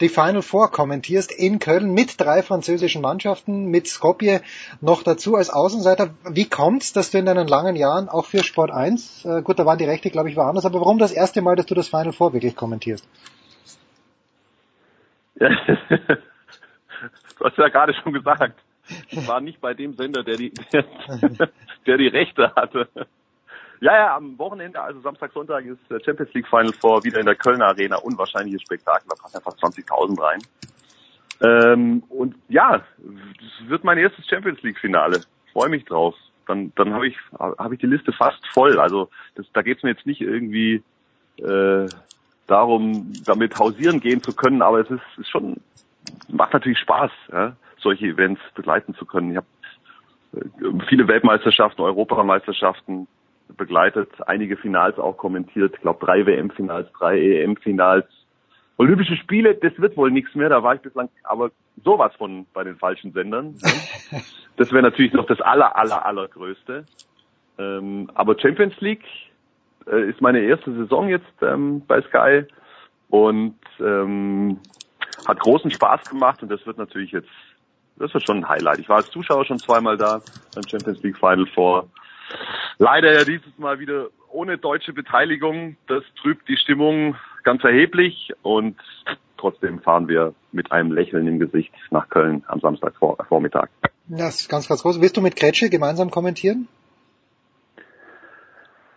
die 0.01 0.09
Final 0.09 0.43
Four 0.43 0.71
kommentierst 0.71 1.33
in 1.33 1.59
Köln 1.59 1.93
mit 1.93 2.21
drei 2.21 2.43
französischen 2.43 3.03
Mannschaften, 3.03 3.67
mit 3.67 3.89
Skopje 3.89 4.41
noch 4.81 5.03
dazu 5.03 5.37
als 5.37 5.51
Außenseiter. 5.51 6.11
Wie 6.29 6.49
kommt's, 6.49 6.93
dass 6.93 7.11
du 7.11 7.19
in 7.19 7.27
deinen 7.27 7.49
langen 7.49 7.77
Jahren 7.77 8.09
auch 8.09 8.27
für 8.27 8.45
Sport 8.45 8.71
1, 8.71 9.25
äh, 9.25 9.43
gut, 9.43 9.59
da 9.59 9.67
waren 9.67 9.79
die 9.79 9.85
Rechte, 9.85 10.11
glaube 10.11 10.31
ich, 10.31 10.37
woanders, 10.37 10.65
aber 10.65 10.81
warum 10.81 10.99
das 10.99 11.13
erste 11.13 11.43
Mal, 11.43 11.50
dass 11.57 11.67
du 11.67 11.75
das 11.75 11.89
Final 11.89 12.13
Four 12.13 12.33
wirklich 12.33 12.57
kommentierst? 12.57 13.09
Ja, 15.37 15.49
du 17.39 17.45
hast 17.45 17.57
ja 17.57 17.69
gerade 17.69 17.95
schon 17.95 18.13
gesagt, 18.13 18.61
ich 19.09 19.27
war 19.27 19.41
nicht 19.41 19.61
bei 19.61 19.75
dem 19.75 19.95
Sender, 19.95 20.23
der 20.23 20.37
die, 20.37 20.53
der, 21.87 21.97
die 21.97 22.09
Rechte 22.09 22.53
hatte. 22.55 22.89
Ja, 23.81 23.95
ja, 23.95 24.17
am 24.17 24.39
Wochenende, 24.39 24.81
also 24.81 25.01
Samstag, 25.01 25.33
Sonntag 25.33 25.65
ist 25.65 25.79
der 25.89 26.01
Champions 26.05 26.35
League 26.35 26.49
Final 26.49 26.73
Four 26.81 27.03
wieder 27.05 27.19
in 27.19 27.27
der 27.27 27.37
Kölner 27.37 27.69
Arena. 27.69 27.97
Unwahrscheinliches 27.97 28.63
Spektakel, 28.63 29.09
da 29.09 29.15
passen 29.23 29.39
einfach 29.39 29.57
20.000 29.57 30.23
rein. 30.23 30.41
Ähm, 31.43 32.03
und 32.11 32.35
ja, 32.49 32.83
das 32.99 33.69
wird 33.69 33.85
mein 33.85 33.97
erstes 33.97 34.27
Champions 34.27 34.61
League 34.63 34.79
Finale. 34.79 35.23
Freue 35.53 35.71
mich 35.71 35.87
drauf. 35.87 36.15
Dann, 36.47 36.73
dann 36.75 36.93
habe 36.93 37.09
ich, 37.09 37.17
habe 37.39 37.75
ich 37.75 37.81
die 37.81 37.87
Liste 37.87 38.13
fast 38.13 38.47
voll. 38.53 38.79
Also 38.79 39.09
das, 39.37 39.47
da 39.53 39.63
geht 39.63 39.79
es 39.79 39.83
mir 39.83 39.91
jetzt 39.91 40.05
nicht 40.05 40.21
irgendwie 40.21 40.83
äh, 41.43 41.87
darum, 42.47 43.13
damit 43.25 43.59
hausieren 43.59 44.01
gehen 44.01 44.23
zu 44.23 44.33
können, 44.35 44.63
aber 44.63 44.81
es 44.81 44.91
ist, 44.91 45.03
ist 45.19 45.31
schon, 45.31 45.57
macht 46.29 46.53
natürlich 46.53 46.79
Spaß, 46.79 47.11
ja, 47.33 47.57
solche 47.79 48.07
Events 48.07 48.41
begleiten 48.55 48.95
zu 48.95 49.07
können. 49.07 49.31
Ich 49.31 49.37
habe 49.37 49.47
äh, 50.35 50.87
viele 50.89 51.07
Weltmeisterschaften, 51.09 51.83
Europameisterschaften 51.83 53.07
begleitet, 53.57 54.09
einige 54.27 54.57
Finals 54.57 54.99
auch 54.99 55.17
kommentiert, 55.17 55.75
ich 55.75 55.81
glaube 55.81 56.05
drei 56.05 56.27
WM-Finals, 56.27 56.89
drei 56.99 57.21
EM-Finals. 57.21 58.07
Olympische 58.77 59.17
Spiele, 59.17 59.55
das 59.55 59.79
wird 59.79 59.97
wohl 59.97 60.11
nichts 60.11 60.35
mehr, 60.35 60.49
da 60.49 60.63
war 60.63 60.75
ich 60.75 60.81
bislang 60.81 61.09
aber 61.25 61.51
sowas 61.85 62.15
von 62.17 62.47
bei 62.53 62.65
den 62.65 62.77
falschen 62.77 63.13
Sendern. 63.13 63.57
ne? 63.63 64.23
Das 64.57 64.73
wäre 64.73 64.83
natürlich 64.83 65.15
noch 65.15 65.25
das 65.25 65.41
aller, 65.41 65.75
aller, 65.75 66.05
allergrößte. 66.05 66.85
Ähm, 67.57 68.11
aber 68.15 68.39
Champions 68.39 68.79
League 68.81 69.05
äh, 69.87 70.09
ist 70.09 70.21
meine 70.21 70.41
erste 70.41 70.73
Saison 70.73 71.09
jetzt 71.09 71.31
ähm, 71.43 71.83
bei 71.87 72.03
Sky 72.03 72.45
und 73.09 73.57
ähm, 73.81 74.59
hat 75.27 75.41
großen 75.41 75.71
Spaß 75.71 76.09
gemacht 76.09 76.43
und 76.43 76.51
das 76.51 76.65
wird 76.67 76.79
natürlich 76.79 77.13
jetzt, 77.13 77.29
das 77.97 78.13
wird 78.15 78.25
schon 78.25 78.39
ein 78.39 78.49
Highlight. 78.49 78.79
Ich 78.79 78.89
war 78.89 78.97
als 78.97 79.11
Zuschauer 79.11 79.45
schon 79.45 79.59
zweimal 79.59 79.97
da 79.97 80.23
beim 80.55 80.65
Champions 80.69 81.03
League 81.03 81.19
Final 81.19 81.47
Four. 81.55 81.89
Leider 82.79 83.13
ja 83.13 83.25
dieses 83.25 83.59
Mal 83.59 83.79
wieder 83.79 84.09
ohne 84.31 84.59
deutsche 84.59 84.93
Beteiligung. 84.93 85.77
Das 85.89 86.05
trübt 86.23 86.49
die 86.49 86.57
Stimmung 86.57 87.17
ganz 87.43 87.65
erheblich 87.65 88.33
und 88.43 88.77
trotzdem 89.37 89.81
fahren 89.81 90.09
wir 90.09 90.35
mit 90.53 90.71
einem 90.73 90.93
Lächeln 90.93 91.27
im 91.27 91.39
Gesicht 91.39 91.73
nach 91.91 92.09
Köln 92.09 92.45
am 92.47 92.61
Samstagvormittag. 92.61 93.69
Das 94.09 94.41
ist 94.41 94.49
ganz, 94.49 94.69
ganz 94.69 94.83
groß. 94.83 95.01
Willst 95.01 95.17
du 95.17 95.21
mit 95.21 95.37
Kretsche 95.37 95.71
gemeinsam 95.71 96.11
kommentieren? 96.11 96.69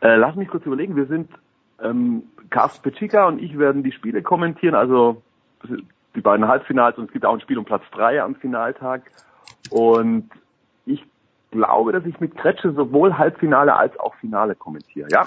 Äh, 0.03 0.17
lass 0.17 0.35
mich 0.35 0.49
kurz 0.49 0.65
überlegen. 0.65 0.98
Wir 0.98 1.06
sind 1.06 1.30
ähm, 1.82 2.23
Carsten 2.49 2.82
Pechika 2.83 3.25
und 3.25 3.41
ich 3.41 3.57
werden 3.57 3.83
die 3.83 3.93
Spiele 3.93 4.22
kommentieren, 4.22 4.75
also 4.75 5.22
die 6.14 6.22
beiden 6.22 6.48
Halbfinals 6.48 6.98
und 6.98 7.06
es 7.06 7.14
gibt 7.14 7.25
auch 7.25 7.33
ein 7.33 7.40
Spiel 7.40 7.57
um 7.57 7.64
Platz 7.64 7.83
drei 7.91 8.22
am 8.22 8.35
Finaltag. 8.35 9.09
Und 9.69 10.30
ich 10.85 11.06
glaube, 11.51 11.93
dass 11.93 12.06
ich 12.06 12.19
mit 12.19 12.35
Kretsche 12.35 12.73
sowohl 12.73 13.17
Halbfinale 13.17 13.73
als 13.73 13.98
auch 13.98 14.14
Finale 14.15 14.56
kommentiere. 14.56 15.07
Ja. 15.09 15.23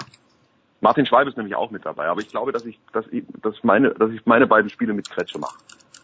Martin 0.79 1.07
Schwalb 1.07 1.27
ist 1.27 1.37
nämlich 1.37 1.55
auch 1.55 1.71
mit 1.71 1.83
dabei, 1.83 2.05
aber 2.05 2.21
ich 2.21 2.29
glaube, 2.29 2.51
dass 2.51 2.63
ich, 2.63 2.79
dass 2.93 3.07
ich, 3.07 3.23
dass 3.41 3.55
meine, 3.63 3.95
dass 3.95 4.11
ich 4.11 4.27
meine 4.27 4.45
beiden 4.45 4.69
Spiele 4.69 4.93
mit 4.93 5.09
Kretsche 5.09 5.39
mache. 5.39 5.57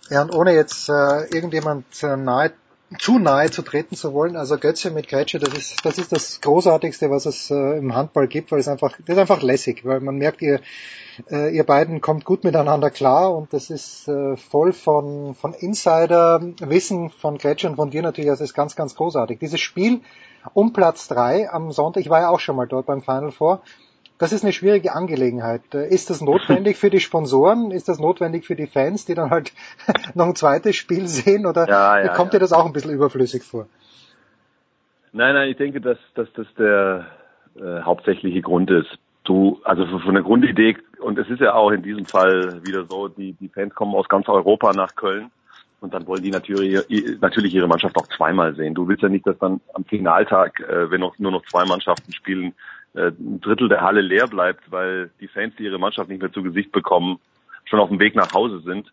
Ja, 0.09 0.23
und 0.23 0.33
ohne 0.33 0.55
jetzt 0.55 0.89
äh, 0.89 1.35
irgendjemand 1.35 1.85
äh, 2.01 2.17
nahe 2.17 2.51
zu 2.99 3.19
nahe 3.19 3.51
zu 3.51 3.61
treten 3.61 3.95
zu 3.95 4.13
wollen. 4.13 4.35
Also 4.35 4.57
Götze 4.57 4.91
mit 4.91 5.07
Grätsche, 5.07 5.39
das 5.39 5.53
ist 5.53 5.85
das 5.85 5.97
ist 5.97 6.11
das 6.11 6.41
Großartigste, 6.41 7.09
was 7.09 7.25
es 7.25 7.49
äh, 7.51 7.77
im 7.77 7.95
Handball 7.95 8.27
gibt, 8.27 8.51
weil 8.51 8.59
es 8.59 8.67
einfach, 8.67 8.97
das 9.05 9.15
ist 9.15 9.17
einfach 9.17 9.41
lässig, 9.41 9.85
weil 9.85 9.99
man 9.99 10.17
merkt, 10.17 10.41
ihr, 10.41 10.59
äh, 11.29 11.55
ihr 11.55 11.63
beiden 11.63 12.01
kommt 12.01 12.25
gut 12.25 12.43
miteinander 12.43 12.89
klar 12.89 13.35
und 13.35 13.53
das 13.53 13.69
ist 13.69 14.07
äh, 14.07 14.35
voll 14.37 14.73
von, 14.73 15.35
von 15.35 15.53
Insider-Wissen 15.53 17.09
von 17.09 17.37
Grätsche 17.37 17.69
und 17.69 17.75
von 17.75 17.89
dir 17.89 18.01
natürlich, 18.01 18.29
das 18.29 18.41
ist 18.41 18.53
ganz, 18.53 18.75
ganz 18.75 18.95
großartig. 18.95 19.39
Dieses 19.39 19.59
Spiel 19.59 20.01
um 20.53 20.73
Platz 20.73 21.07
drei 21.07 21.49
am 21.49 21.71
Sonntag, 21.71 22.01
ich 22.01 22.09
war 22.09 22.21
ja 22.21 22.29
auch 22.29 22.39
schon 22.39 22.55
mal 22.55 22.67
dort 22.67 22.85
beim 22.85 23.01
Final 23.01 23.31
Four, 23.31 23.61
das 24.17 24.31
ist 24.31 24.43
eine 24.43 24.53
schwierige 24.53 24.93
Angelegenheit. 24.93 25.61
Ist 25.73 26.09
das 26.09 26.21
notwendig 26.21 26.77
für 26.77 26.89
die 26.89 26.99
Sponsoren? 26.99 27.71
Ist 27.71 27.89
das 27.89 27.99
notwendig 27.99 28.45
für 28.45 28.55
die 28.55 28.67
Fans, 28.67 29.05
die 29.05 29.15
dann 29.15 29.31
halt 29.31 29.51
noch 30.13 30.27
ein 30.27 30.35
zweites 30.35 30.75
Spiel 30.75 31.07
sehen? 31.07 31.45
Oder 31.45 31.67
Ja, 31.67 31.99
ja, 31.99 32.13
kommt 32.13 32.33
dir 32.33 32.39
das 32.39 32.53
auch 32.53 32.65
ein 32.65 32.73
bisschen 32.73 32.91
überflüssig 32.91 33.43
vor? 33.43 33.67
Nein, 35.11 35.35
nein, 35.35 35.49
ich 35.49 35.57
denke, 35.57 35.81
dass, 35.81 35.97
dass 36.15 36.27
das 36.33 36.47
der 36.57 37.07
äh, 37.55 37.81
hauptsächliche 37.81 38.41
Grund 38.41 38.71
ist. 38.71 38.97
Du, 39.23 39.61
also 39.63 39.85
von 39.99 40.13
der 40.13 40.23
Grundidee, 40.23 40.75
und 40.99 41.17
es 41.17 41.29
ist 41.29 41.39
ja 41.39 41.53
auch 41.53 41.71
in 41.71 41.81
diesem 41.81 42.05
Fall 42.05 42.61
wieder 42.65 42.85
so, 42.89 43.07
die, 43.07 43.33
die 43.33 43.47
Fans 43.47 43.73
kommen 43.73 43.95
aus 43.95 44.09
ganz 44.09 44.27
Europa 44.27 44.73
nach 44.73 44.95
Köln 44.95 45.31
und 45.79 45.93
dann 45.93 46.07
wollen 46.07 46.23
die 46.23 46.31
natürlich, 46.31 46.81
natürlich 47.21 47.53
ihre 47.53 47.67
Mannschaft 47.67 47.95
auch 47.97 48.07
zweimal 48.07 48.55
sehen. 48.55 48.73
Du 48.73 48.87
willst 48.87 49.03
ja 49.03 49.09
nicht, 49.09 49.27
dass 49.27 49.37
dann 49.37 49.61
am 49.73 49.85
Finaltag, 49.85 50.59
äh, 50.61 50.89
wenn 50.89 51.01
noch, 51.01 51.17
nur 51.19 51.31
noch 51.31 51.45
zwei 51.45 51.65
Mannschaften 51.65 52.11
spielen, 52.13 52.53
ein 52.95 53.41
Drittel 53.41 53.69
der 53.69 53.81
Halle 53.81 54.01
leer 54.01 54.27
bleibt, 54.27 54.71
weil 54.71 55.09
die 55.19 55.27
Fans, 55.27 55.55
die 55.57 55.63
ihre 55.63 55.79
Mannschaft 55.79 56.09
nicht 56.09 56.21
mehr 56.21 56.31
zu 56.31 56.43
Gesicht 56.43 56.71
bekommen, 56.71 57.19
schon 57.65 57.79
auf 57.79 57.89
dem 57.89 57.99
Weg 57.99 58.15
nach 58.15 58.33
Hause 58.33 58.59
sind. 58.61 58.91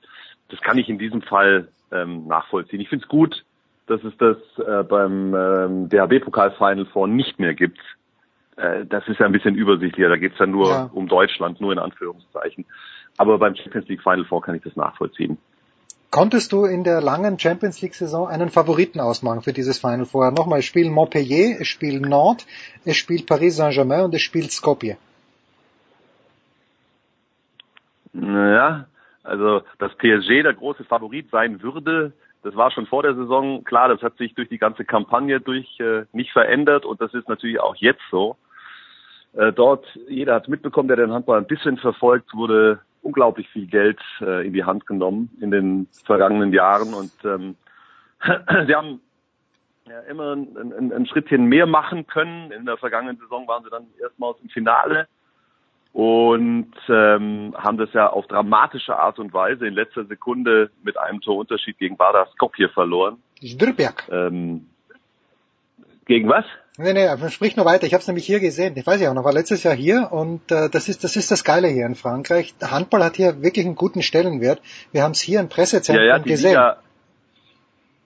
Das 0.48 0.60
kann 0.60 0.78
ich 0.78 0.88
in 0.88 0.98
diesem 0.98 1.22
Fall 1.22 1.68
ähm, 1.92 2.26
nachvollziehen. 2.26 2.80
Ich 2.80 2.88
finde 2.88 3.04
es 3.04 3.08
gut, 3.08 3.44
dass 3.86 4.02
es 4.04 4.16
das 4.18 4.36
äh, 4.64 4.82
beim 4.84 5.34
ähm, 5.34 5.88
DHB-Pokal-Final 5.88 6.86
Four 6.86 7.08
nicht 7.08 7.38
mehr 7.38 7.54
gibt. 7.54 7.80
Äh, 8.56 8.86
das 8.86 9.06
ist 9.08 9.18
ja 9.20 9.26
ein 9.26 9.32
bisschen 9.32 9.54
übersichtlicher. 9.54 10.08
Da 10.08 10.16
geht 10.16 10.32
es 10.32 10.38
ja 10.38 10.46
nur 10.46 10.70
Ja. 10.70 10.90
um 10.92 11.08
Deutschland, 11.08 11.60
nur 11.60 11.72
in 11.72 11.78
Anführungszeichen. 11.78 12.64
Aber 13.16 13.38
beim 13.38 13.54
Champions 13.56 13.88
League 13.88 14.02
Final 14.02 14.24
Four 14.24 14.42
kann 14.42 14.54
ich 14.54 14.62
das 14.62 14.76
nachvollziehen. 14.76 15.38
Konntest 16.10 16.50
du 16.50 16.64
in 16.64 16.82
der 16.82 17.00
langen 17.00 17.38
Champions 17.38 17.80
League 17.82 17.94
Saison 17.94 18.26
einen 18.26 18.50
Favoriten 18.50 18.98
ausmachen 18.98 19.42
für 19.42 19.52
dieses 19.52 19.78
Final 19.78 20.06
Four? 20.06 20.32
Nochmal, 20.32 20.58
es 20.58 20.64
spielen 20.64 20.92
Montpellier, 20.92 21.60
es 21.60 21.68
spielt 21.68 22.02
Nantes, 22.02 22.48
es 22.84 22.96
spielt 22.96 23.26
Paris 23.28 23.56
Saint-Germain 23.56 24.06
und 24.06 24.14
es 24.14 24.20
spielt 24.20 24.50
Skopje. 24.50 24.96
Naja, 28.12 28.86
also 29.22 29.62
dass 29.78 29.94
PSG 29.98 30.42
der 30.42 30.54
große 30.54 30.82
Favorit 30.82 31.30
sein 31.30 31.62
würde, 31.62 32.12
das 32.42 32.56
war 32.56 32.72
schon 32.72 32.86
vor 32.86 33.04
der 33.04 33.14
Saison 33.14 33.62
klar. 33.62 33.88
Das 33.88 34.02
hat 34.02 34.16
sich 34.16 34.34
durch 34.34 34.48
die 34.48 34.58
ganze 34.58 34.84
Kampagne 34.84 35.40
durch 35.40 35.78
äh, 35.78 36.06
nicht 36.12 36.32
verändert 36.32 36.84
und 36.84 37.00
das 37.00 37.14
ist 37.14 37.28
natürlich 37.28 37.60
auch 37.60 37.76
jetzt 37.76 38.02
so. 38.10 38.36
Äh, 39.34 39.52
dort, 39.52 39.86
jeder 40.08 40.34
hat 40.34 40.48
mitbekommen, 40.48 40.88
der 40.88 40.96
den 40.96 41.12
Handball 41.12 41.38
ein 41.38 41.46
bisschen 41.46 41.76
verfolgt, 41.76 42.34
wurde 42.34 42.80
unglaublich 43.10 43.48
viel 43.48 43.66
Geld 43.66 43.98
äh, 44.20 44.46
in 44.46 44.52
die 44.52 44.62
Hand 44.62 44.86
genommen 44.86 45.30
in 45.40 45.50
den 45.50 45.88
vergangenen 46.04 46.52
Jahren 46.52 46.94
und 46.94 47.12
ähm, 47.24 47.56
sie 48.66 48.74
haben 48.74 49.00
ja, 49.88 49.98
immer 50.02 50.36
ein, 50.36 50.56
ein, 50.56 50.92
ein 50.92 51.06
Schrittchen 51.06 51.46
mehr 51.46 51.66
machen 51.66 52.06
können. 52.06 52.52
In 52.52 52.66
der 52.66 52.76
vergangenen 52.76 53.18
Saison 53.18 53.48
waren 53.48 53.64
sie 53.64 53.70
dann 53.70 53.86
erstmals 54.00 54.38
im 54.40 54.48
Finale 54.50 55.08
und 55.92 56.72
ähm, 56.88 57.52
haben 57.58 57.78
das 57.78 57.92
ja 57.92 58.08
auf 58.08 58.28
dramatische 58.28 58.96
Art 58.96 59.18
und 59.18 59.32
Weise 59.34 59.66
in 59.66 59.74
letzter 59.74 60.04
Sekunde 60.04 60.70
mit 60.84 60.96
einem 60.96 61.20
Torunterschied 61.20 61.78
gegen 61.78 61.98
Vardar 61.98 62.28
Skopje 62.34 62.68
verloren. 62.68 63.20
Stürberg. 63.42 64.08
Ähm, 64.12 64.66
gegen 66.06 66.28
was? 66.28 66.44
Nee, 66.78 66.92
nee, 66.92 67.08
sprich 67.30 67.56
nur 67.56 67.66
weiter. 67.66 67.86
Ich 67.86 67.92
habe 67.92 68.00
es 68.00 68.06
nämlich 68.06 68.24
hier 68.24 68.40
gesehen. 68.40 68.74
Ich 68.76 68.86
weiß 68.86 69.00
ja 69.00 69.10
auch 69.10 69.14
noch, 69.14 69.24
war 69.24 69.32
letztes 69.32 69.64
Jahr 69.64 69.74
hier 69.74 70.08
und 70.12 70.50
äh, 70.50 70.70
das 70.70 70.88
ist 70.88 71.04
das 71.04 71.16
ist 71.16 71.30
das 71.30 71.44
Geile 71.44 71.68
hier 71.68 71.84
in 71.84 71.94
Frankreich. 71.94 72.54
Handball 72.62 73.04
hat 73.04 73.16
hier 73.16 73.42
wirklich 73.42 73.66
einen 73.66 73.74
guten 73.74 74.02
Stellenwert. 74.02 74.62
Wir 74.92 75.02
haben 75.02 75.12
es 75.12 75.20
hier 75.20 75.40
im 75.40 75.48
Pressezentrum 75.48 76.06
Ja, 76.06 76.16
ja, 76.16 76.22
gesehen. 76.22 76.50
Liga, 76.50 76.76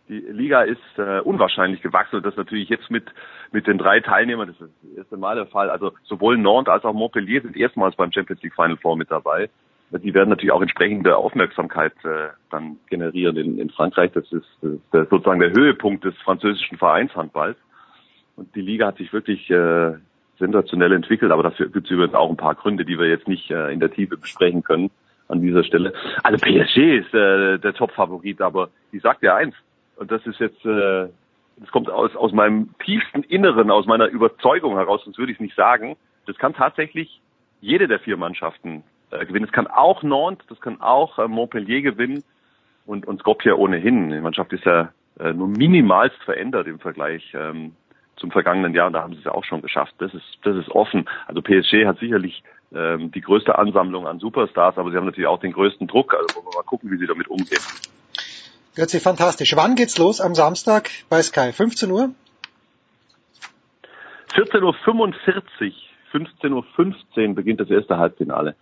die 0.08 0.18
Liga 0.18 0.62
ist 0.62 0.78
äh, 0.96 1.20
unwahrscheinlich 1.20 1.82
gewachsen 1.82 2.16
und 2.16 2.26
das 2.26 2.36
natürlich 2.36 2.68
jetzt 2.68 2.90
mit 2.90 3.04
mit 3.52 3.68
den 3.68 3.78
drei 3.78 4.00
Teilnehmern, 4.00 4.48
das 4.48 4.60
ist 4.60 4.74
das 4.82 4.98
erste 4.98 5.16
Mal 5.16 5.36
der 5.36 5.46
Fall. 5.46 5.70
Also 5.70 5.92
sowohl 6.02 6.36
Nantes 6.36 6.72
als 6.72 6.84
auch 6.84 6.92
Montpellier 6.92 7.40
sind 7.42 7.56
erstmals 7.56 7.94
beim 7.94 8.10
Champions 8.12 8.42
League 8.42 8.54
Final 8.54 8.76
Four 8.76 8.96
mit 8.96 9.10
dabei. 9.10 9.48
Die 9.90 10.12
werden 10.12 10.30
natürlich 10.30 10.50
auch 10.50 10.60
entsprechende 10.60 11.16
Aufmerksamkeit 11.16 11.92
äh, 12.04 12.30
dann 12.50 12.78
generieren 12.90 13.36
in, 13.36 13.58
in 13.60 13.70
Frankreich. 13.70 14.10
Das 14.12 14.24
ist, 14.32 14.48
das 14.90 15.04
ist 15.04 15.10
sozusagen 15.10 15.38
der 15.38 15.52
Höhepunkt 15.52 16.04
des 16.04 16.16
französischen 16.24 16.78
Vereinshandballs. 16.78 17.56
Und 18.36 18.54
die 18.54 18.60
Liga 18.60 18.86
hat 18.86 18.98
sich 18.98 19.12
wirklich 19.12 19.48
äh, 19.50 19.92
sensationell 20.38 20.92
entwickelt, 20.92 21.30
aber 21.30 21.42
dafür 21.42 21.68
gibt 21.68 21.86
es 21.86 21.90
übrigens 21.90 22.14
auch 22.14 22.30
ein 22.30 22.36
paar 22.36 22.54
Gründe, 22.54 22.84
die 22.84 22.98
wir 22.98 23.06
jetzt 23.06 23.28
nicht 23.28 23.50
äh, 23.50 23.72
in 23.72 23.80
der 23.80 23.92
Tiefe 23.92 24.16
besprechen 24.16 24.62
können 24.62 24.90
an 25.28 25.40
dieser 25.40 25.64
Stelle. 25.64 25.92
Also 26.22 26.38
PSG 26.38 26.98
ist 26.98 27.14
äh, 27.14 27.58
der 27.58 27.74
Top-Favorit, 27.74 28.40
aber 28.40 28.70
ich 28.92 29.02
sag 29.02 29.20
dir 29.20 29.34
eins, 29.34 29.54
und 29.96 30.10
das 30.10 30.26
ist 30.26 30.40
jetzt, 30.40 30.64
äh, 30.64 31.08
das 31.56 31.70
kommt 31.70 31.88
aus, 31.88 32.14
aus 32.16 32.32
meinem 32.32 32.74
tiefsten 32.84 33.22
Inneren, 33.22 33.70
aus 33.70 33.86
meiner 33.86 34.08
Überzeugung 34.08 34.76
heraus, 34.76 35.02
sonst 35.04 35.18
würde 35.18 35.32
ich 35.32 35.38
es 35.38 35.42
nicht 35.42 35.56
sagen, 35.56 35.96
das 36.26 36.36
kann 36.36 36.54
tatsächlich 36.54 37.20
jede 37.60 37.86
der 37.86 38.00
vier 38.00 38.16
Mannschaften 38.16 38.82
äh, 39.10 39.24
gewinnen. 39.24 39.46
Es 39.46 39.52
kann 39.52 39.66
auch 39.66 40.02
Nantes, 40.02 40.46
das 40.48 40.60
kann 40.60 40.80
auch 40.80 41.18
äh, 41.18 41.28
Montpellier 41.28 41.82
gewinnen 41.82 42.24
und, 42.86 43.06
und 43.06 43.20
Skopje 43.20 43.56
ohnehin. 43.56 44.10
Die 44.10 44.20
Mannschaft 44.20 44.52
ist 44.52 44.64
ja 44.64 44.92
äh, 45.18 45.32
nur 45.32 45.48
minimalst 45.48 46.22
verändert 46.24 46.66
im 46.66 46.80
Vergleich 46.80 47.32
ähm, 47.34 47.72
zum 48.16 48.30
vergangenen 48.30 48.74
Jahr 48.74 48.86
und 48.86 48.92
da 48.92 49.02
haben 49.02 49.12
sie 49.12 49.18
es 49.18 49.24
ja 49.24 49.32
auch 49.32 49.44
schon 49.44 49.62
geschafft. 49.62 49.94
Das 49.98 50.12
ist, 50.14 50.24
das 50.42 50.56
ist 50.56 50.70
offen. 50.70 51.08
Also 51.26 51.42
PSG 51.42 51.86
hat 51.86 51.98
sicherlich 51.98 52.42
ähm, 52.74 53.10
die 53.12 53.20
größte 53.20 53.58
Ansammlung 53.58 54.06
an 54.06 54.18
Superstars, 54.18 54.78
aber 54.78 54.90
sie 54.90 54.96
haben 54.96 55.06
natürlich 55.06 55.28
auch 55.28 55.40
den 55.40 55.52
größten 55.52 55.86
Druck. 55.86 56.14
Also 56.14 56.36
wollen 56.36 56.46
wir 56.46 56.56
mal 56.56 56.62
gucken, 56.62 56.90
wie 56.90 56.98
sie 56.98 57.06
damit 57.06 57.28
umgehen. 57.28 57.62
Götzi, 58.74 58.98
fantastisch. 58.98 59.54
Wann 59.56 59.76
geht's 59.76 59.98
los 59.98 60.20
am 60.20 60.34
Samstag 60.34 60.90
bei 61.08 61.22
Sky? 61.22 61.52
15 61.52 61.90
Uhr? 61.90 62.10
14.45 64.34 64.62
Uhr, 64.62 65.14
15.15 66.12 67.28
Uhr 67.28 67.34
beginnt 67.34 67.60
das 67.60 67.70
erste 67.70 67.98
Halbfinale. 67.98 68.56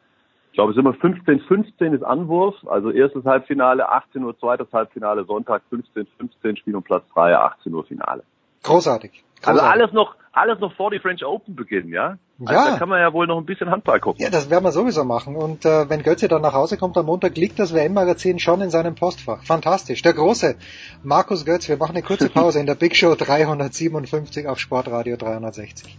Ich 0.50 0.56
glaube, 0.56 0.72
es 0.72 0.76
ist 0.76 0.82
immer 0.82 0.92
15.15 0.92 1.94
ist 1.94 2.02
Anwurf, 2.02 2.56
also 2.66 2.90
erstes 2.90 3.24
Halbfinale, 3.24 3.88
18 3.88 4.22
Uhr 4.22 4.38
zweites 4.38 4.70
Halbfinale, 4.70 5.24
Sonntag 5.24 5.62
15.15 5.72 6.58
Spiel 6.58 6.76
um 6.76 6.82
Platz 6.82 7.04
3, 7.14 7.34
18 7.34 7.72
Uhr 7.72 7.84
Finale. 7.86 8.22
Großartig. 8.62 9.24
Also 9.44 9.60
Großartig. 9.60 9.82
alles 9.82 9.92
noch, 9.92 10.14
alles 10.32 10.58
noch 10.60 10.72
vor 10.74 10.90
die 10.90 10.98
French 10.98 11.24
Open 11.24 11.54
beginnen, 11.56 11.88
ja? 11.90 12.16
Also 12.44 12.52
Ja. 12.54 12.70
da 12.72 12.78
kann 12.78 12.88
man 12.88 13.00
ja 13.00 13.12
wohl 13.12 13.26
noch 13.26 13.38
ein 13.38 13.44
bisschen 13.46 13.70
Handball 13.70 14.00
gucken. 14.00 14.22
Ja, 14.22 14.30
das 14.30 14.50
werden 14.50 14.64
wir 14.64 14.72
sowieso 14.72 15.04
machen. 15.04 15.36
Und 15.36 15.64
äh, 15.64 15.88
wenn 15.88 16.02
Götze 16.02 16.26
dann 16.28 16.42
nach 16.42 16.54
Hause 16.54 16.76
kommt 16.76 16.96
am 16.96 17.06
Montag, 17.06 17.36
liegt 17.36 17.58
das 17.58 17.72
WM-Magazin 17.74 18.38
schon 18.38 18.60
in 18.62 18.70
seinem 18.70 18.94
Postfach. 18.94 19.44
Fantastisch. 19.44 20.02
Der 20.02 20.12
große 20.12 20.56
Markus 21.04 21.44
Götz. 21.44 21.68
Wir 21.68 21.76
machen 21.76 21.92
eine 21.96 22.02
kurze 22.02 22.28
Pause 22.34 22.58
in 22.60 22.66
der 22.66 22.74
Big 22.74 22.96
Show 22.96 23.14
357 23.14 24.46
auf 24.48 24.58
Sportradio 24.58 25.16
360. 25.16 25.96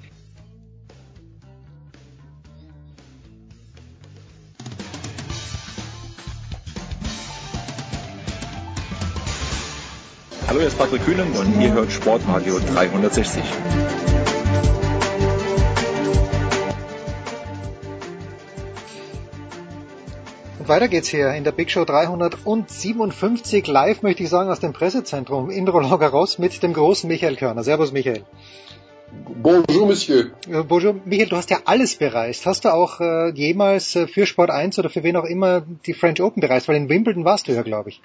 Hallo, 10.53 10.61
hier 10.61 10.67
ist 10.67 10.77
Patrick 10.77 11.03
Kühnen 11.03 11.32
und 11.32 11.59
ihr 11.59 11.73
hört 11.73 11.91
Sportradio 11.91 12.59
360. 12.59 13.41
Und 20.59 20.67
weiter 20.67 20.90
geht's 20.90 21.07
hier 21.07 21.33
in 21.33 21.43
der 21.43 21.53
Big 21.53 21.72
Show 21.72 21.85
357 21.85 23.65
live, 23.65 24.03
möchte 24.03 24.22
ich 24.22 24.30
sagen, 24.30 24.51
aus 24.51 24.59
dem 24.59 24.73
Pressezentrum 24.73 25.49
in 25.49 25.67
Roland 25.67 25.99
Garros 25.99 26.38
mit 26.38 26.61
dem 26.61 26.73
großen 26.73 27.07
Michael 27.07 27.35
Körner. 27.35 27.64
Servus 27.64 27.91
Michael. 27.91 28.23
Bonjour, 29.25 29.88
Monsieur. 29.88 30.33
Äh, 30.48 30.61
Bonjour, 30.61 30.98
Michael, 31.03 31.30
du 31.30 31.35
hast 31.35 31.49
ja 31.49 31.61
alles 31.65 31.95
bereist. 31.95 32.45
Hast 32.45 32.65
du 32.65 32.72
auch 32.72 32.99
äh, 32.99 33.32
jemals 33.32 33.95
äh, 33.95 34.06
für 34.06 34.27
Sport 34.27 34.51
1 34.51 34.77
oder 34.77 34.91
für 34.91 35.01
wen 35.01 35.15
auch 35.15 35.25
immer 35.25 35.64
die 35.88 35.93
French 35.95 36.22
Open 36.22 36.41
bereist? 36.41 36.67
Weil 36.67 36.75
in 36.75 36.90
Wimbledon 36.90 37.25
warst 37.25 37.48
du 37.48 37.53
ja, 37.53 37.64
glaube 37.64 37.90
ich. 37.90 38.01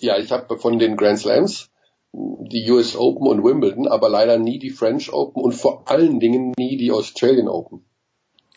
Ja, 0.00 0.18
ich 0.18 0.30
habe 0.32 0.58
von 0.58 0.78
den 0.78 0.96
Grand 0.96 1.18
Slams 1.18 1.70
die 2.12 2.70
US 2.70 2.96
Open 2.96 3.26
und 3.26 3.44
Wimbledon, 3.44 3.86
aber 3.88 4.08
leider 4.08 4.38
nie 4.38 4.58
die 4.58 4.70
French 4.70 5.12
Open 5.12 5.42
und 5.42 5.52
vor 5.52 5.82
allen 5.90 6.18
Dingen 6.20 6.52
nie 6.56 6.76
die 6.76 6.90
Australian 6.92 7.48
Open. 7.48 7.84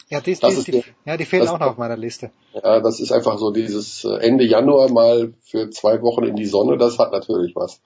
Ja, 0.10 0.22
die, 0.22 0.34
die, 0.36 0.64
die, 0.64 0.72
der- 0.72 0.84
ja, 1.06 1.18
die 1.18 1.26
fehlen 1.26 1.44
das- 1.44 1.52
auch 1.52 1.60
noch 1.60 1.68
auf 1.68 1.78
meiner 1.78 1.98
Liste. 1.98 2.32
Ja, 2.54 2.80
das 2.80 3.00
ist 3.00 3.12
einfach 3.12 3.38
so 3.38 3.52
dieses 3.52 4.04
äh, 4.06 4.16
Ende 4.26 4.44
Januar 4.46 4.90
mal 4.92 5.34
für 5.44 5.70
zwei 5.70 6.02
Wochen 6.02 6.24
in 6.24 6.36
die 6.36 6.46
Sonne, 6.48 6.78
das 6.78 6.98
hat 7.00 7.12
natürlich 7.12 7.56
was. 7.56 7.82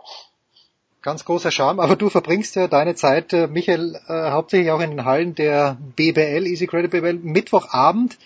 Ganz 1.01 1.25
großer 1.25 1.51
Charme, 1.51 1.81
aber 1.81 1.97
du 1.97 2.09
verbringst 2.09 2.55
ja 2.55 2.67
deine 2.69 2.95
Zeit, 2.95 3.33
äh, 3.33 3.47
Michael, 3.47 3.99
äh, 4.07 4.31
hauptsächlich 4.31 4.71
auch 4.71 4.79
in 4.79 4.91
den 4.91 5.03
Hallen 5.05 5.35
der 5.35 5.77
BBL, 5.97 6.47
Easy 6.47 6.65
Credit 6.67 6.91
BBL, 6.91 7.15
Mittwochabend 7.21 8.17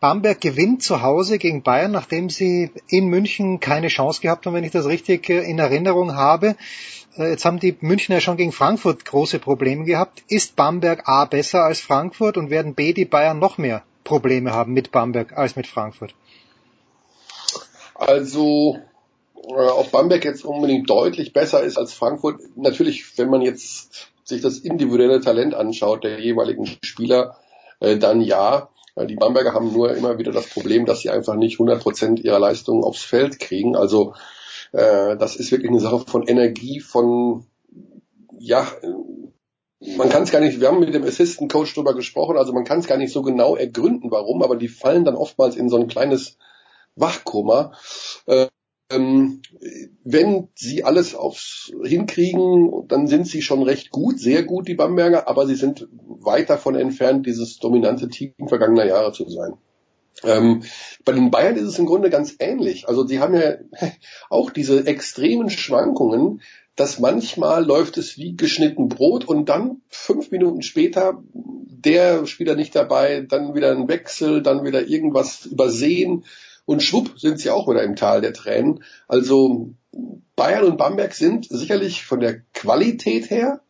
Bamberg 0.00 0.40
gewinnt 0.40 0.82
zu 0.82 1.02
Hause 1.02 1.38
gegen 1.38 1.62
Bayern, 1.62 1.90
nachdem 1.90 2.30
sie 2.30 2.70
in 2.88 3.08
München 3.08 3.58
keine 3.58 3.88
Chance 3.88 4.20
gehabt 4.20 4.46
haben, 4.46 4.54
wenn 4.54 4.64
ich 4.64 4.70
das 4.70 4.86
richtig 4.86 5.28
äh, 5.28 5.40
in 5.40 5.58
Erinnerung 5.58 6.14
habe. 6.14 6.56
Äh, 7.16 7.30
jetzt 7.30 7.44
haben 7.44 7.58
die 7.58 7.76
Münchner 7.80 8.20
schon 8.20 8.36
gegen 8.36 8.52
Frankfurt 8.52 9.04
große 9.04 9.40
Probleme 9.40 9.84
gehabt. 9.84 10.22
Ist 10.28 10.54
Bamberg 10.54 11.08
A 11.08 11.24
besser 11.24 11.64
als 11.64 11.80
Frankfurt 11.80 12.36
und 12.36 12.50
werden 12.50 12.74
B 12.74 12.92
die 12.92 13.06
Bayern 13.06 13.40
noch 13.40 13.58
mehr 13.58 13.82
Probleme 14.04 14.52
haben 14.52 14.72
mit 14.72 14.92
Bamberg 14.92 15.36
als 15.36 15.56
mit 15.56 15.66
Frankfurt? 15.66 16.14
Also, 17.94 18.78
äh, 19.34 19.52
ob 19.52 19.90
Bamberg 19.90 20.24
jetzt 20.24 20.44
unbedingt 20.44 20.88
deutlich 20.88 21.32
besser 21.32 21.64
ist 21.64 21.76
als 21.76 21.92
Frankfurt, 21.92 22.40
natürlich, 22.54 23.18
wenn 23.18 23.30
man 23.30 23.42
jetzt 23.42 24.12
sich 24.22 24.42
das 24.42 24.58
individuelle 24.58 25.20
Talent 25.20 25.54
anschaut 25.54 26.04
der 26.04 26.20
jeweiligen 26.20 26.66
Spieler, 26.82 27.36
dann 27.80 28.20
ja. 28.20 28.68
Die 29.06 29.16
Bamberger 29.16 29.54
haben 29.54 29.72
nur 29.72 29.94
immer 29.94 30.18
wieder 30.18 30.32
das 30.32 30.48
Problem, 30.48 30.86
dass 30.86 31.00
sie 31.00 31.10
einfach 31.10 31.34
nicht 31.34 31.54
100 31.54 31.82
Prozent 31.82 32.20
ihrer 32.20 32.38
Leistungen 32.38 32.84
aufs 32.84 33.02
Feld 33.02 33.38
kriegen. 33.38 33.76
Also 33.76 34.14
äh, 34.72 35.16
das 35.16 35.36
ist 35.36 35.50
wirklich 35.50 35.70
eine 35.70 35.80
Sache 35.80 36.00
von 36.06 36.22
Energie, 36.22 36.80
von 36.80 37.46
ja, 38.38 38.66
man 39.96 40.08
kann 40.08 40.22
es 40.22 40.30
gar 40.30 40.40
nicht, 40.40 40.60
wir 40.60 40.68
haben 40.68 40.80
mit 40.80 40.94
dem 40.94 41.04
Assistant 41.04 41.50
Coach 41.52 41.74
drüber 41.74 41.94
gesprochen, 41.94 42.36
also 42.36 42.52
man 42.52 42.64
kann 42.64 42.80
es 42.80 42.86
gar 42.86 42.98
nicht 42.98 43.12
so 43.12 43.22
genau 43.22 43.56
ergründen, 43.56 44.10
warum, 44.10 44.42
aber 44.42 44.56
die 44.56 44.68
fallen 44.68 45.04
dann 45.04 45.14
oftmals 45.14 45.56
in 45.56 45.68
so 45.68 45.76
ein 45.76 45.88
kleines 45.88 46.36
Wachkoma. 46.96 47.72
Ähm, 48.90 49.42
wenn 50.02 50.48
sie 50.54 50.84
alles 50.84 51.14
aufs 51.14 51.70
hinkriegen, 51.84 52.86
dann 52.88 53.06
sind 53.06 53.26
sie 53.26 53.42
schon 53.42 53.62
recht 53.62 53.90
gut, 53.90 54.18
sehr 54.18 54.44
gut, 54.44 54.66
die 54.66 54.74
Bamberger, 54.74 55.28
aber 55.28 55.46
sie 55.46 55.56
sind 55.56 55.86
weit 55.90 56.48
davon 56.48 56.74
entfernt, 56.74 57.26
dieses 57.26 57.58
dominante 57.58 58.08
Team 58.08 58.32
vergangener 58.46 58.86
Jahre 58.86 59.12
zu 59.12 59.28
sein. 59.28 59.54
Ähm, 60.24 60.62
bei 61.04 61.12
den 61.12 61.30
Bayern 61.30 61.56
ist 61.56 61.66
es 61.66 61.78
im 61.78 61.86
Grunde 61.86 62.10
ganz 62.10 62.36
ähnlich. 62.38 62.88
Also 62.88 63.06
sie 63.06 63.20
haben 63.20 63.34
ja 63.34 63.56
auch 64.30 64.50
diese 64.50 64.86
extremen 64.86 65.50
Schwankungen, 65.50 66.40
dass 66.74 66.98
manchmal 66.98 67.64
läuft 67.64 67.98
es 67.98 68.16
wie 68.18 68.36
geschnitten 68.36 68.88
Brot 68.88 69.24
und 69.24 69.48
dann 69.48 69.82
fünf 69.88 70.30
Minuten 70.30 70.62
später 70.62 71.22
der 71.32 72.26
Spieler 72.26 72.54
nicht 72.54 72.74
dabei, 72.74 73.26
dann 73.28 73.54
wieder 73.54 73.72
ein 73.72 73.88
Wechsel, 73.88 74.42
dann 74.42 74.64
wieder 74.64 74.86
irgendwas 74.86 75.46
übersehen 75.46 76.24
und 76.68 76.82
schwupp 76.82 77.18
sind 77.18 77.40
sie 77.40 77.48
auch 77.48 77.66
wieder 77.66 77.82
im 77.82 77.96
Tal 77.96 78.20
der 78.20 78.34
Tränen. 78.34 78.84
Also 79.08 79.70
Bayern 80.36 80.64
und 80.64 80.76
Bamberg 80.76 81.14
sind 81.14 81.48
sicherlich 81.48 82.04
von 82.04 82.20
der 82.20 82.40
Qualität 82.52 83.30
her 83.30 83.62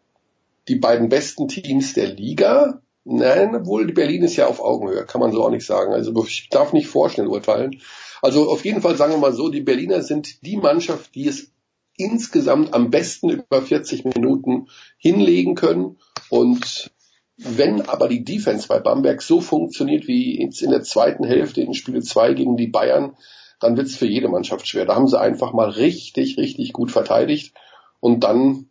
die 0.67 0.75
beiden 0.75 1.09
besten 1.09 1.47
Teams 1.47 1.95
der 1.95 2.09
Liga. 2.09 2.83
Nein, 3.05 3.55
obwohl 3.55 3.93
Berlin 3.93 4.25
ist 4.25 4.35
ja 4.35 4.49
auf 4.49 4.59
Augenhöhe, 4.59 5.07
kann 5.07 5.21
man 5.21 5.31
so 5.31 5.45
auch 5.45 5.51
nicht 5.51 5.65
sagen. 5.65 5.93
Also 5.93 6.13
ich 6.25 6.49
darf 6.51 6.73
nicht 6.73 6.89
vorschnell 6.89 7.29
urteilen. 7.29 7.81
Also 8.21 8.51
auf 8.51 8.65
jeden 8.65 8.83
Fall 8.83 8.97
sagen 8.97 9.13
wir 9.13 9.19
mal 9.19 9.33
so, 9.33 9.49
die 9.49 9.61
Berliner 9.61 10.03
sind 10.03 10.45
die 10.45 10.57
Mannschaft, 10.57 11.15
die 11.15 11.29
es 11.29 11.53
insgesamt 11.97 12.75
am 12.75 12.91
besten 12.91 13.31
über 13.31 13.63
40 13.63 14.07
Minuten 14.07 14.67
hinlegen 14.97 15.55
können. 15.55 15.99
Und 16.31 16.91
wenn 17.39 17.83
aber 17.83 18.09
die 18.09 18.25
Defense 18.25 18.67
bei 18.67 18.81
Bamberg 18.81 19.23
so 19.23 19.41
funktioniert 19.41 20.09
wie 20.09 20.41
jetzt 20.43 20.61
in 20.61 20.71
der 20.71 20.83
zweiten 20.83 21.25
Hälfte 21.25 21.61
in 21.61 21.73
Spiel 21.73 22.03
2 22.03 22.35
gegen 22.35 22.57
die 22.57 22.67
Bayern, 22.67 23.17
dann 23.61 23.77
wird 23.77 23.87
es 23.87 23.97
für 23.97 24.07
jede 24.07 24.29
Mannschaft 24.29 24.67
schwer. 24.67 24.87
Da 24.87 24.97
haben 24.97 25.09
sie 25.09 25.19
einfach 25.19 25.53
mal 25.53 25.69
richtig, 25.71 26.37
richtig 26.37 26.73
gut 26.73 26.91
verteidigt. 26.91 27.55
Und 28.01 28.25
dann 28.25 28.67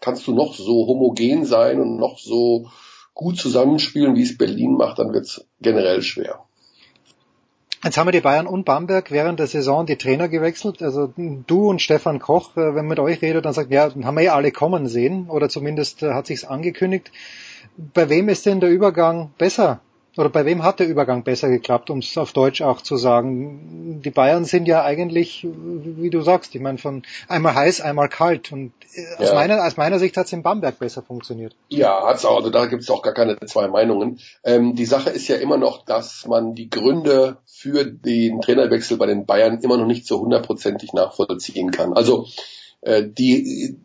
kannst 0.00 0.26
du 0.26 0.34
noch 0.34 0.54
so 0.54 0.86
homogen 0.86 1.44
sein 1.44 1.80
und 1.80 1.96
noch 1.96 2.18
so 2.18 2.68
gut 3.14 3.38
zusammenspielen, 3.38 4.14
wie 4.14 4.22
es 4.22 4.36
Berlin 4.36 4.74
macht, 4.74 4.98
dann 4.98 5.12
wird 5.12 5.26
es 5.26 5.46
generell 5.60 6.02
schwer. 6.02 6.44
Jetzt 7.84 7.98
haben 7.98 8.06
wir 8.06 8.12
die 8.12 8.20
Bayern 8.20 8.46
und 8.46 8.64
Bamberg 8.64 9.10
während 9.10 9.40
der 9.40 9.48
Saison 9.48 9.86
die 9.86 9.96
Trainer 9.96 10.28
gewechselt. 10.28 10.82
Also 10.82 11.12
du 11.16 11.68
und 11.68 11.82
Stefan 11.82 12.20
Koch, 12.20 12.56
äh, 12.56 12.60
wenn 12.60 12.86
man 12.86 12.88
mit 12.88 13.00
euch 13.00 13.20
redet, 13.22 13.44
dann 13.44 13.54
sagt, 13.54 13.72
ja, 13.72 13.92
haben 13.92 14.16
wir 14.16 14.22
ja 14.22 14.34
alle 14.34 14.52
kommen 14.52 14.86
sehen 14.86 15.28
oder 15.28 15.48
zumindest 15.48 16.02
äh, 16.04 16.12
hat 16.12 16.26
sich's 16.26 16.44
angekündigt. 16.44 17.10
Bei 17.76 18.08
wem 18.08 18.28
ist 18.28 18.46
denn 18.46 18.60
der 18.60 18.70
Übergang 18.70 19.32
besser 19.38 19.80
oder 20.16 20.28
bei 20.28 20.44
wem 20.44 20.62
hat 20.62 20.78
der 20.78 20.88
Übergang 20.88 21.24
besser 21.24 21.48
geklappt, 21.48 21.88
um 21.88 22.00
es 22.00 22.18
auf 22.18 22.32
Deutsch 22.32 22.60
auch 22.60 22.82
zu 22.82 22.96
sagen? 22.96 24.02
Die 24.04 24.10
Bayern 24.10 24.44
sind 24.44 24.66
ja 24.66 24.84
eigentlich, 24.84 25.46
wie 25.46 26.10
du 26.10 26.20
sagst, 26.20 26.54
ich 26.54 26.60
meine 26.60 26.76
von 26.76 27.02
einmal 27.28 27.54
heiß, 27.54 27.80
einmal 27.80 28.10
kalt. 28.10 28.52
Und 28.52 28.72
äh, 28.94 29.22
aus, 29.22 29.28
ja. 29.28 29.34
meiner, 29.34 29.64
aus 29.64 29.78
meiner 29.78 29.98
Sicht 29.98 30.18
hat 30.18 30.26
es 30.26 30.32
in 30.34 30.42
Bamberg 30.42 30.78
besser 30.78 31.02
funktioniert. 31.02 31.56
Ja, 31.68 32.06
hat's 32.06 32.26
auch. 32.26 32.36
Also 32.36 32.50
da 32.50 32.66
gibt's 32.66 32.90
auch 32.90 33.00
gar 33.00 33.14
keine 33.14 33.38
zwei 33.40 33.68
Meinungen. 33.68 34.20
Ähm, 34.44 34.74
die 34.74 34.84
Sache 34.84 35.08
ist 35.08 35.28
ja 35.28 35.36
immer 35.36 35.56
noch, 35.56 35.82
dass 35.86 36.26
man 36.26 36.54
die 36.54 36.68
Gründe 36.68 37.38
für 37.46 37.86
den 37.86 38.42
Trainerwechsel 38.42 38.98
bei 38.98 39.06
den 39.06 39.24
Bayern 39.24 39.60
immer 39.62 39.78
noch 39.78 39.86
nicht 39.86 40.06
so 40.06 40.20
hundertprozentig 40.20 40.92
nachvollziehen 40.92 41.70
kann. 41.70 41.94
Also 41.94 42.26
äh, 42.82 43.02
die 43.06 43.78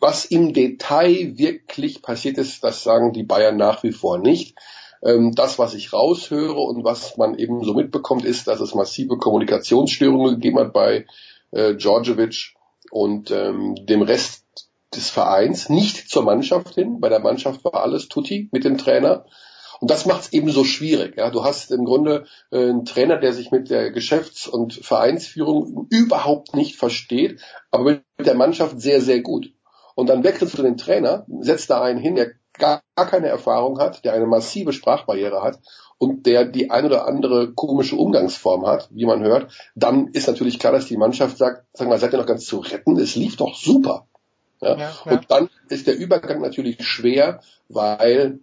was 0.00 0.24
im 0.24 0.52
Detail 0.52 1.36
wirklich 1.36 2.02
passiert 2.02 2.38
ist, 2.38 2.64
das 2.64 2.82
sagen 2.82 3.12
die 3.12 3.22
Bayern 3.22 3.56
nach 3.56 3.82
wie 3.82 3.92
vor 3.92 4.18
nicht. 4.18 4.56
Ähm, 5.02 5.32
das, 5.34 5.58
was 5.58 5.74
ich 5.74 5.92
raushöre 5.92 6.58
und 6.58 6.84
was 6.84 7.16
man 7.16 7.38
eben 7.38 7.62
so 7.64 7.74
mitbekommt, 7.74 8.24
ist, 8.24 8.48
dass 8.48 8.60
es 8.60 8.74
massive 8.74 9.16
Kommunikationsstörungen 9.16 10.34
gegeben 10.34 10.58
hat 10.58 10.72
bei 10.72 11.06
äh, 11.52 11.74
Djordjevic 11.74 12.54
und 12.90 13.30
ähm, 13.30 13.74
dem 13.86 14.02
Rest 14.02 14.44
des 14.94 15.10
Vereins, 15.10 15.68
nicht 15.68 16.08
zur 16.08 16.22
Mannschaft 16.22 16.74
hin. 16.74 17.00
Bei 17.00 17.08
der 17.08 17.20
Mannschaft 17.20 17.64
war 17.64 17.74
alles 17.74 18.08
tutti 18.08 18.48
mit 18.52 18.64
dem 18.64 18.78
Trainer. 18.78 19.26
Und 19.80 19.90
das 19.90 20.06
macht 20.06 20.22
es 20.22 20.32
eben 20.32 20.50
so 20.50 20.64
schwierig. 20.64 21.16
Ja. 21.16 21.30
Du 21.30 21.44
hast 21.44 21.70
im 21.70 21.84
Grunde 21.84 22.26
äh, 22.50 22.58
einen 22.58 22.84
Trainer, 22.84 23.16
der 23.18 23.32
sich 23.32 23.50
mit 23.50 23.70
der 23.70 23.92
Geschäfts- 23.92 24.48
und 24.48 24.74
Vereinsführung 24.74 25.86
überhaupt 25.90 26.54
nicht 26.54 26.76
versteht, 26.76 27.40
aber 27.70 27.84
mit 27.84 28.02
der 28.18 28.34
Mannschaft 28.34 28.80
sehr, 28.80 29.00
sehr 29.00 29.20
gut. 29.20 29.52
Und 29.98 30.08
dann 30.08 30.22
wechselst 30.22 30.56
du 30.56 30.62
den 30.62 30.76
Trainer, 30.76 31.26
setzt 31.40 31.70
da 31.70 31.82
einen 31.82 31.98
hin, 31.98 32.14
der 32.14 32.30
gar, 32.56 32.82
keine 32.94 33.26
Erfahrung 33.26 33.80
hat, 33.80 34.04
der 34.04 34.12
eine 34.12 34.26
massive 34.26 34.72
Sprachbarriere 34.72 35.42
hat 35.42 35.58
und 35.98 36.24
der 36.24 36.44
die 36.44 36.70
ein 36.70 36.86
oder 36.86 37.08
andere 37.08 37.52
komische 37.52 37.96
Umgangsform 37.96 38.64
hat, 38.64 38.88
wie 38.92 39.06
man 39.06 39.24
hört, 39.24 39.50
dann 39.74 40.06
ist 40.12 40.28
natürlich 40.28 40.60
klar, 40.60 40.72
dass 40.72 40.86
die 40.86 40.96
Mannschaft 40.96 41.36
sagt, 41.36 41.64
sag 41.72 41.88
mal, 41.88 41.98
seid 41.98 42.12
ihr 42.12 42.20
noch 42.20 42.26
ganz 42.26 42.46
zu 42.46 42.60
retten? 42.60 42.96
Es 42.96 43.16
lief 43.16 43.34
doch 43.38 43.56
super. 43.56 44.06
Ja? 44.60 44.76
ja 44.76 44.92
und 45.04 45.28
dann 45.32 45.48
ist 45.68 45.88
der 45.88 45.96
Übergang 45.96 46.42
natürlich 46.42 46.80
schwer, 46.84 47.40
weil 47.68 48.38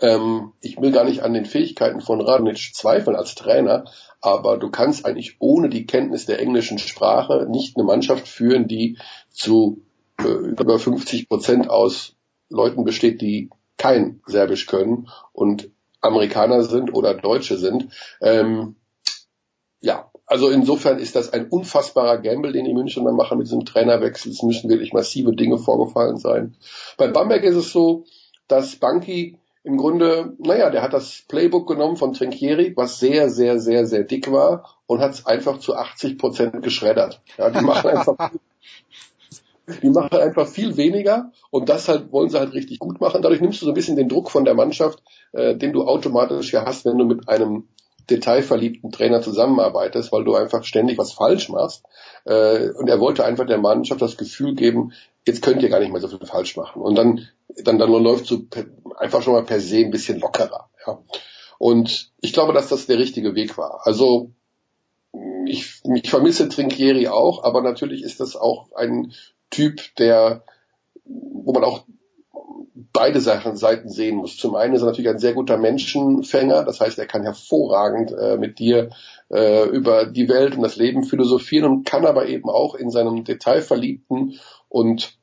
ähm, 0.00 0.52
ich 0.60 0.80
will 0.80 0.92
gar 0.92 1.02
nicht 1.02 1.24
an 1.24 1.34
den 1.34 1.46
Fähigkeiten 1.46 2.00
von 2.00 2.20
Radonic 2.20 2.72
zweifeln 2.72 3.16
als 3.16 3.34
Trainer, 3.34 3.86
aber 4.20 4.58
du 4.58 4.70
kannst 4.70 5.06
eigentlich 5.06 5.38
ohne 5.40 5.70
die 5.70 5.86
Kenntnis 5.86 6.24
der 6.26 6.38
englischen 6.38 6.78
Sprache 6.78 7.48
nicht 7.50 7.76
eine 7.76 7.84
Mannschaft 7.84 8.28
führen, 8.28 8.68
die 8.68 8.96
zu 9.32 9.82
über 10.24 10.78
50 10.78 11.28
Prozent 11.28 11.70
aus 11.70 12.14
Leuten 12.48 12.84
besteht, 12.84 13.20
die 13.20 13.50
kein 13.76 14.20
Serbisch 14.26 14.66
können 14.66 15.08
und 15.32 15.70
Amerikaner 16.00 16.62
sind 16.62 16.94
oder 16.94 17.14
Deutsche 17.14 17.56
sind. 17.56 17.88
Ähm, 18.20 18.76
ja, 19.80 20.10
also 20.26 20.50
insofern 20.50 20.98
ist 20.98 21.16
das 21.16 21.32
ein 21.32 21.48
unfassbarer 21.48 22.18
Gamble, 22.18 22.52
den 22.52 22.64
die 22.64 22.74
Münchner 22.74 23.12
machen 23.12 23.38
mit 23.38 23.46
diesem 23.46 23.64
Trainerwechsel. 23.64 24.32
Es 24.32 24.42
müssen 24.42 24.68
wirklich 24.68 24.92
massive 24.92 25.34
Dinge 25.34 25.58
vorgefallen 25.58 26.16
sein. 26.18 26.56
Bei 26.96 27.08
Bamberg 27.08 27.44
ist 27.44 27.56
es 27.56 27.72
so, 27.72 28.04
dass 28.48 28.76
Banki 28.76 29.38
im 29.62 29.76
Grunde, 29.76 30.34
naja, 30.38 30.70
der 30.70 30.82
hat 30.82 30.92
das 30.92 31.24
Playbook 31.28 31.68
genommen 31.68 31.96
von 31.96 32.12
Trinkieri, 32.12 32.72
was 32.76 32.98
sehr, 32.98 33.28
sehr, 33.28 33.58
sehr, 33.58 33.86
sehr 33.86 34.04
dick 34.04 34.30
war 34.32 34.78
und 34.86 35.00
hat 35.00 35.12
es 35.12 35.26
einfach 35.26 35.58
zu 35.58 35.76
80 35.76 36.18
Prozent 36.18 36.62
geschreddert. 36.62 37.20
Ja, 37.36 37.50
die 37.50 37.64
machen 37.64 37.90
einfach 37.96 38.30
die 39.82 39.90
machen 39.90 40.18
einfach 40.18 40.46
viel 40.46 40.76
weniger 40.76 41.32
und 41.50 41.68
das 41.68 41.88
halt 41.88 42.12
wollen 42.12 42.30
sie 42.30 42.38
halt 42.38 42.52
richtig 42.52 42.78
gut 42.78 43.00
machen. 43.00 43.22
Dadurch 43.22 43.40
nimmst 43.40 43.60
du 43.60 43.66
so 43.66 43.72
ein 43.72 43.74
bisschen 43.74 43.96
den 43.96 44.08
Druck 44.08 44.30
von 44.30 44.44
der 44.44 44.54
Mannschaft, 44.54 45.02
äh, 45.32 45.56
den 45.56 45.72
du 45.72 45.84
automatisch 45.84 46.52
ja 46.52 46.64
hast, 46.64 46.84
wenn 46.84 46.98
du 46.98 47.04
mit 47.04 47.28
einem 47.28 47.68
detailverliebten 48.10 48.90
Trainer 48.90 49.20
zusammenarbeitest, 49.20 50.12
weil 50.12 50.24
du 50.24 50.34
einfach 50.34 50.64
ständig 50.64 50.98
was 50.98 51.12
falsch 51.12 51.48
machst. 51.48 51.84
Äh, 52.24 52.70
und 52.70 52.88
er 52.88 53.00
wollte 53.00 53.24
einfach 53.24 53.46
der 53.46 53.58
Mannschaft 53.58 54.00
das 54.00 54.16
Gefühl 54.16 54.54
geben, 54.54 54.92
jetzt 55.26 55.42
könnt 55.42 55.62
ihr 55.62 55.68
gar 55.68 55.80
nicht 55.80 55.92
mehr 55.92 56.00
so 56.00 56.08
viel 56.08 56.26
falsch 56.26 56.56
machen. 56.56 56.80
Und 56.80 56.94
dann, 56.94 57.28
dann, 57.64 57.78
dann 57.78 57.90
läuft 57.90 58.26
so 58.26 58.38
einfach 58.96 59.22
schon 59.22 59.34
mal 59.34 59.44
per 59.44 59.60
se 59.60 59.78
ein 59.78 59.90
bisschen 59.90 60.20
lockerer. 60.20 60.70
Ja. 60.86 60.98
Und 61.58 62.12
ich 62.20 62.32
glaube, 62.32 62.52
dass 62.52 62.68
das 62.68 62.86
der 62.86 62.98
richtige 62.98 63.34
Weg 63.34 63.58
war. 63.58 63.80
Also 63.84 64.30
ich, 65.46 65.80
ich 65.94 66.10
vermisse 66.10 66.48
Trinkieri 66.48 67.08
auch, 67.08 67.44
aber 67.44 67.62
natürlich 67.62 68.02
ist 68.02 68.20
das 68.20 68.36
auch 68.36 68.72
ein 68.72 69.12
Typ, 69.50 69.80
der, 69.98 70.44
wo 71.04 71.52
man 71.52 71.64
auch 71.64 71.84
beide 72.92 73.20
Seiten 73.20 73.88
sehen 73.88 74.16
muss. 74.16 74.36
Zum 74.36 74.54
einen 74.54 74.74
ist 74.74 74.82
er 74.82 74.86
natürlich 74.86 75.10
ein 75.10 75.18
sehr 75.18 75.34
guter 75.34 75.56
Menschenfänger, 75.56 76.64
das 76.64 76.80
heißt, 76.80 76.98
er 76.98 77.06
kann 77.06 77.22
hervorragend 77.22 78.12
äh, 78.12 78.36
mit 78.36 78.58
dir 78.58 78.90
äh, 79.30 79.68
über 79.68 80.06
die 80.06 80.28
Welt 80.28 80.56
und 80.56 80.62
das 80.62 80.76
Leben 80.76 81.04
philosophieren 81.04 81.70
und 81.70 81.84
kann 81.84 82.06
aber 82.06 82.26
eben 82.26 82.48
auch 82.48 82.74
in 82.74 82.90
seinem 82.90 83.24
detailverliebten 83.24 84.38
und 84.68 85.18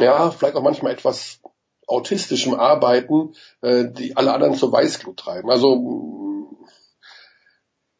ja, 0.00 0.30
vielleicht 0.30 0.56
auch 0.56 0.62
manchmal 0.62 0.92
etwas 0.92 1.40
autistischem 1.86 2.54
Arbeiten, 2.54 3.34
äh, 3.60 3.84
die 3.90 4.16
alle 4.16 4.32
anderen 4.32 4.54
zur 4.54 4.72
Weißglut 4.72 5.16
treiben. 5.16 5.50
Also 5.50 6.33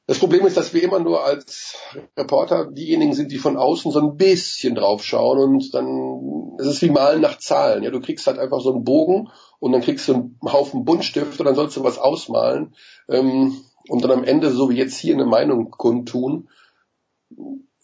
Das 0.07 0.19
Problem 0.19 0.45
ist, 0.45 0.57
dass 0.59 0.75
wir 0.75 0.83
immer 0.83 0.99
nur 0.99 1.25
als 1.25 1.77
Reporter 2.17 2.67
diejenigen 2.71 3.15
sind, 3.15 3.33
die 3.33 3.39
von 3.39 3.57
außen 3.57 3.91
so 3.91 4.01
ein 4.01 4.17
bisschen 4.17 4.75
draufschauen 4.75 5.39
und 5.39 5.73
dann 5.73 6.57
es 6.59 6.67
ist 6.67 6.83
wie 6.83 6.91
Malen 6.91 7.23
nach 7.23 7.39
Zahlen. 7.39 7.83
Ja, 7.83 7.91
du 7.91 8.01
kriegst 8.01 8.27
halt 8.27 8.39
einfach 8.39 8.61
so 8.61 8.73
einen 8.73 8.85
Bogen 8.85 9.31
und 9.61 9.73
dann 9.73 9.81
kriegst 9.81 10.07
du 10.09 10.15
einen 10.15 10.39
Haufen 10.45 10.85
Buntstift 10.85 11.41
und 11.41 11.47
dann 11.47 11.55
sollst 11.55 11.77
du 11.77 11.85
was 11.85 11.99
ausmalen 11.99 12.75
ähm, 13.09 13.57
und 13.89 14.05
dann 14.05 14.11
am 14.11 14.25
Ende 14.25 14.51
so 14.51 14.69
wie 14.69 14.77
jetzt 14.77 14.99
hier 14.99 15.15
eine 15.15 15.25
Meinung 15.25 15.71
kundtun. 15.71 16.49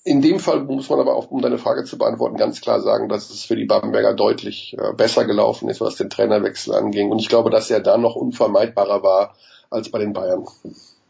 In 0.05 0.21
dem 0.21 0.41
Fall 0.41 0.65
muss 0.65 0.91
man 0.91 1.01
aber 1.01 1.15
auch, 1.15 1.31
um 1.31 1.41
deine 1.41 1.59
Frage 1.59 1.85
zu 1.85 1.97
beantworten, 1.97 2.37
ganz 2.37 2.61
klar 2.61 2.81
sagen, 2.81 3.09
dass 3.09 3.31
es 3.31 3.45
für 3.45 3.57
die 3.57 3.67
Bamberger 3.67 4.15
deutlich 4.15 4.77
äh, 4.79 4.93
besser 4.93 5.25
gelaufen 5.25 5.71
ist, 5.71 5.81
was 5.81 5.97
den 5.97 6.11
Trainerwechsel 6.11 6.75
anging. 6.75 7.11
Und 7.11 7.19
ich 7.19 7.29
glaube, 7.29 7.51
dass 7.51 7.71
er 7.71 7.81
da 7.81 7.97
noch 7.97 8.15
unvermeidbarer 8.15 9.03
war 9.03 9.37
als 9.71 9.91
bei 9.91 9.99
den 9.99 10.13
Bayern. 10.13 10.47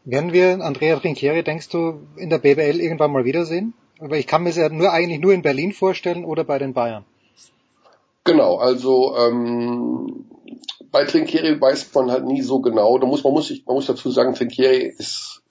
Werden 0.03 0.33
wir 0.33 0.61
Andrea 0.61 0.97
Trinchieri, 0.97 1.43
denkst 1.43 1.69
du, 1.69 2.07
in 2.17 2.29
der 2.29 2.39
BWL 2.39 2.79
irgendwann 2.79 3.11
mal 3.11 3.25
wiedersehen? 3.25 3.73
Aber 3.99 4.17
ich 4.17 4.25
kann 4.25 4.43
mir 4.43 4.49
es 4.49 4.57
ja 4.57 4.69
nur 4.69 4.91
eigentlich 4.91 5.19
nur 5.19 5.33
in 5.33 5.43
Berlin 5.43 5.73
vorstellen 5.73 6.25
oder 6.25 6.43
bei 6.43 6.57
den 6.57 6.73
Bayern. 6.73 7.05
Genau, 8.23 8.57
also 8.57 9.15
ähm, 9.15 10.25
bei 10.91 11.05
Trinkieri 11.05 11.59
weiß 11.59 11.93
man 11.93 12.11
halt 12.11 12.25
nie 12.25 12.41
so 12.41 12.61
genau. 12.61 12.97
Da 12.97 13.05
muss 13.05 13.23
man 13.23 13.33
muss 13.33 13.51
man 13.65 13.75
muss 13.75 13.85
dazu 13.85 14.09
sagen, 14.09 14.33
Trinkieri 14.33 14.93
ist 14.97 15.41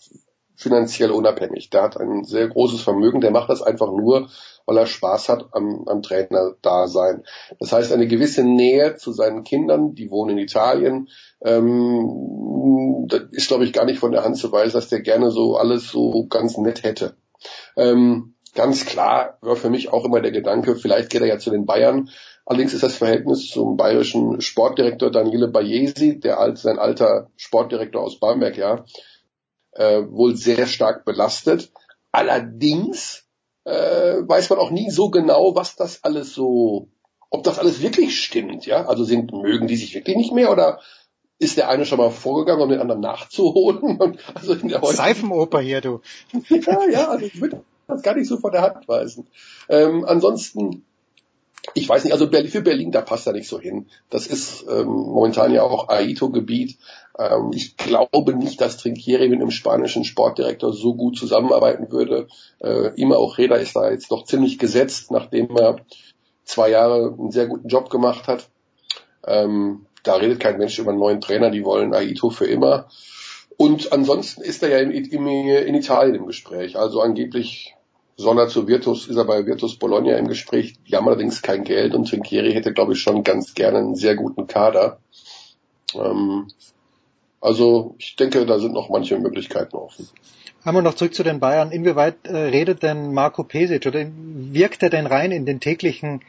finanziell 0.57 1.11
unabhängig. 1.11 1.71
Der 1.71 1.83
hat 1.83 1.97
ein 1.97 2.25
sehr 2.25 2.49
großes 2.49 2.83
Vermögen. 2.83 3.21
Der 3.21 3.31
macht 3.31 3.51
das 3.51 3.63
einfach 3.63 3.91
nur, 3.91 4.29
weil 4.71 4.79
er 4.79 4.87
Spaß 4.87 5.29
hat 5.29 5.47
am, 5.51 5.83
am 5.89 6.01
Trainer 6.01 6.55
da 6.63 6.87
sein. 6.87 7.25
Das 7.59 7.73
heißt, 7.73 7.93
eine 7.93 8.07
gewisse 8.07 8.45
Nähe 8.45 8.95
zu 8.95 9.11
seinen 9.11 9.43
Kindern, 9.43 9.97
die 9.97 10.13
wohnen 10.13 10.39
in 10.39 10.45
Italien, 10.45 11.09
ähm, 11.43 13.07
das 13.09 13.23
ist, 13.33 13.49
glaube 13.49 13.65
ich, 13.65 13.73
gar 13.73 13.85
nicht 13.85 13.99
von 13.99 14.13
der 14.13 14.23
Hand 14.23 14.37
zu 14.37 14.53
weisen, 14.53 14.75
dass 14.75 14.89
der 14.89 15.01
gerne 15.01 15.33
so 15.33 15.57
alles 15.57 15.91
so 15.91 16.25
ganz 16.29 16.57
nett 16.57 16.85
hätte. 16.85 17.17
Ähm, 17.77 18.37
ganz 18.55 18.87
klar 18.87 19.39
war 19.41 19.57
für 19.57 19.71
mich 19.71 19.93
auch 19.93 20.05
immer 20.05 20.21
der 20.21 20.31
Gedanke, 20.31 20.77
vielleicht 20.77 21.11
geht 21.11 21.23
er 21.23 21.27
ja 21.27 21.39
zu 21.39 21.51
den 21.51 21.67
Bayern. 21.67 22.09
Allerdings 22.47 22.73
ist 22.73 22.85
das 22.85 22.95
Verhältnis 22.95 23.49
zum 23.49 23.77
bayerischen 23.77 24.41
Sportdirektor 24.41 25.11
Daniele 25.11 25.49
Bayesi, 25.49 26.21
der 26.21 26.39
alt, 26.39 26.59
sein 26.59 26.79
alter 26.79 27.29
Sportdirektor 27.35 28.03
aus 28.03 28.21
Bamberg, 28.21 28.57
ja, 28.57 28.85
äh, 29.73 30.03
wohl 30.09 30.37
sehr 30.37 30.69
stark 30.69 31.05
belastet. 31.05 31.73
Allerdings 32.13 33.27
äh, 33.65 34.17
weiß 34.27 34.51
man 34.51 34.59
auch 34.59 34.71
nie 34.71 34.91
so 34.91 35.11
genau, 35.11 35.55
was 35.55 35.77
das 35.77 36.05
alles 36.05 36.35
so, 36.35 36.89
ob 37.31 37.45
das 37.45 37.59
alles 37.59 37.81
wirklich 37.81 38.23
stimmt, 38.23 38.67
ja. 38.67 38.87
Also 38.87 39.05
sind, 39.05 39.33
mögen 39.33 39.67
die 39.67 39.77
sich 39.77 39.95
wirklich 39.95 40.17
nicht 40.17 40.33
mehr 40.33 40.51
oder 40.51 40.81
ist 41.39 41.57
der 41.57 41.69
eine 41.69 41.87
schon 41.87 41.99
mal 41.99 42.11
vorgegangen, 42.11 42.63
um 42.63 42.69
den 42.69 42.81
anderen 42.81 43.01
nachzuholen. 43.01 44.19
also 44.35 44.53
in 44.55 44.69
der 44.69 44.85
Seifenoper 44.85 45.61
hier, 45.61 45.81
du. 45.81 46.01
ja, 46.49 46.89
ja, 46.91 47.09
also 47.09 47.25
ich 47.25 47.41
würde 47.41 47.65
das 47.89 48.03
gar 48.03 48.15
nicht 48.15 48.29
so 48.29 48.37
von 48.37 48.53
der 48.53 48.63
Hand 48.63 48.87
weisen. 48.89 49.27
Ähm, 49.69 50.05
ansonsten, 50.07 50.85
ich 51.75 51.89
weiß 51.89 52.05
nicht, 52.05 52.13
also 52.13 52.29
für 52.29 52.63
Berlin, 52.63 52.93
da 52.93 53.01
passt 53.01 53.27
er 53.27 53.33
nicht 53.33 53.49
so 53.49 53.59
hin. 53.59 53.89
Das 54.11 54.27
ist 54.27 54.67
ähm, 54.69 54.87
momentan 54.87 55.53
ja 55.53 55.63
auch 55.63 55.89
Aito-Gebiet. 55.89 56.79
Ähm, 57.21 57.51
ich 57.55 57.77
glaube 57.77 58.35
nicht, 58.35 58.61
dass 58.61 58.79
Trinkieri 58.79 59.29
mit 59.29 59.41
einem 59.41 59.51
spanischen 59.51 60.05
Sportdirektor 60.05 60.73
so 60.73 60.95
gut 60.95 61.19
zusammenarbeiten 61.19 61.93
würde. 61.93 62.29
Äh, 62.61 62.95
Ima 62.97 63.17
Ojeda 63.17 63.57
ist 63.57 63.77
da 63.77 63.91
jetzt 63.91 64.11
doch 64.11 64.25
ziemlich 64.25 64.59
gesetzt, 64.59 65.11
nachdem 65.11 65.55
er 65.57 65.77
zwei 66.45 66.71
Jahre 66.71 67.15
einen 67.19 67.31
sehr 67.31 67.47
guten 67.47 67.69
Job 67.69 67.91
gemacht 67.91 68.27
hat. 68.27 68.49
Ähm, 69.27 69.87
da 70.03 70.15
redet 70.15 70.41
kein 70.41 70.57
Mensch 70.57 70.79
über 70.79 70.91
einen 70.91 70.99
neuen 70.99 71.21
Trainer, 71.21 71.51
die 71.51 71.65
wollen 71.65 71.93
Aito 71.93 72.31
für 72.31 72.47
immer. 72.47 72.89
Und 73.59 73.93
ansonsten 73.93 74.41
ist 74.41 74.63
er 74.63 74.71
ja 74.71 74.79
in, 74.79 74.91
in, 74.91 75.27
in 75.27 75.75
Italien 75.75 76.15
im 76.15 76.27
Gespräch. 76.27 76.79
Also 76.79 77.03
angeblich 77.03 77.75
soll 78.17 78.39
er 78.39 78.49
zu 78.49 78.67
Virtus, 78.67 79.07
ist 79.07 79.17
er 79.17 79.27
bei 79.27 79.45
Virtus 79.45 79.77
Bologna 79.77 80.17
im 80.17 80.29
Gespräch. 80.29 80.77
Die 80.89 80.97
haben 80.97 81.07
allerdings 81.07 81.43
kein 81.43 81.65
Geld 81.65 81.95
und 81.95 82.09
Trinkieri 82.09 82.55
hätte, 82.55 82.73
glaube 82.73 82.95
ich, 82.95 83.01
schon 83.01 83.23
ganz 83.23 83.53
gerne 83.53 83.79
einen 83.79 83.95
sehr 83.95 84.17
guten 84.17 84.47
Kader. 84.47 85.01
Ähm, 85.95 86.49
also 87.41 87.95
ich 87.99 88.17
denke, 88.17 88.45
da 88.45 88.59
sind 88.59 88.75
noch 88.75 88.89
manche 88.91 89.19
Möglichkeiten 89.19 89.77
offen. 89.77 90.09
Einmal 90.63 90.83
noch 90.83 90.95
zurück 90.95 91.15
zu 91.15 91.23
den 91.23 91.41
Bayern. 91.41 91.73
Inwieweit 91.73 92.27
äh, 92.27 92.37
redet 92.37 92.83
denn 92.83 93.15
Marco 93.15 93.45
Pesic 93.45 93.87
oder 93.87 94.05
wirkt 94.15 94.83
er 94.83 94.91
denn 94.91 95.07
rein 95.07 95.33
in 95.33 95.47
den 95.47 95.59
täglichen 95.59 96.21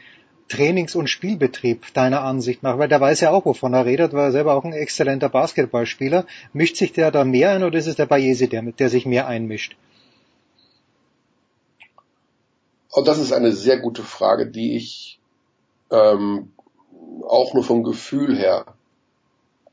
Trainings- 0.48 0.94
und 0.94 1.08
Spielbetrieb 1.08 1.92
deiner 1.92 2.22
Ansicht 2.22 2.62
nach? 2.62 2.78
Weil 2.78 2.88
der 2.88 3.00
weiß 3.00 3.20
ja 3.20 3.30
auch, 3.30 3.44
wovon 3.44 3.74
er 3.74 3.84
redet, 3.84 4.14
war 4.14 4.32
selber 4.32 4.54
auch 4.54 4.64
ein 4.64 4.72
exzellenter 4.72 5.28
Basketballspieler. 5.28 6.24
Mischt 6.54 6.76
sich 6.76 6.94
der 6.94 7.10
da 7.10 7.24
mehr 7.24 7.50
ein 7.50 7.62
oder 7.62 7.78
ist 7.78 7.86
es 7.86 7.96
der 7.96 8.06
Bayesi, 8.06 8.48
der, 8.48 8.62
der 8.62 8.88
sich 8.88 9.04
mehr 9.04 9.26
einmischt? 9.26 9.76
Und 12.90 13.06
das 13.06 13.18
ist 13.18 13.32
eine 13.32 13.52
sehr 13.52 13.78
gute 13.80 14.02
Frage, 14.02 14.46
die 14.46 14.76
ich 14.76 15.18
ähm, 15.90 16.52
auch 17.26 17.52
nur 17.52 17.64
vom 17.64 17.82
Gefühl 17.82 18.36
her 18.36 18.64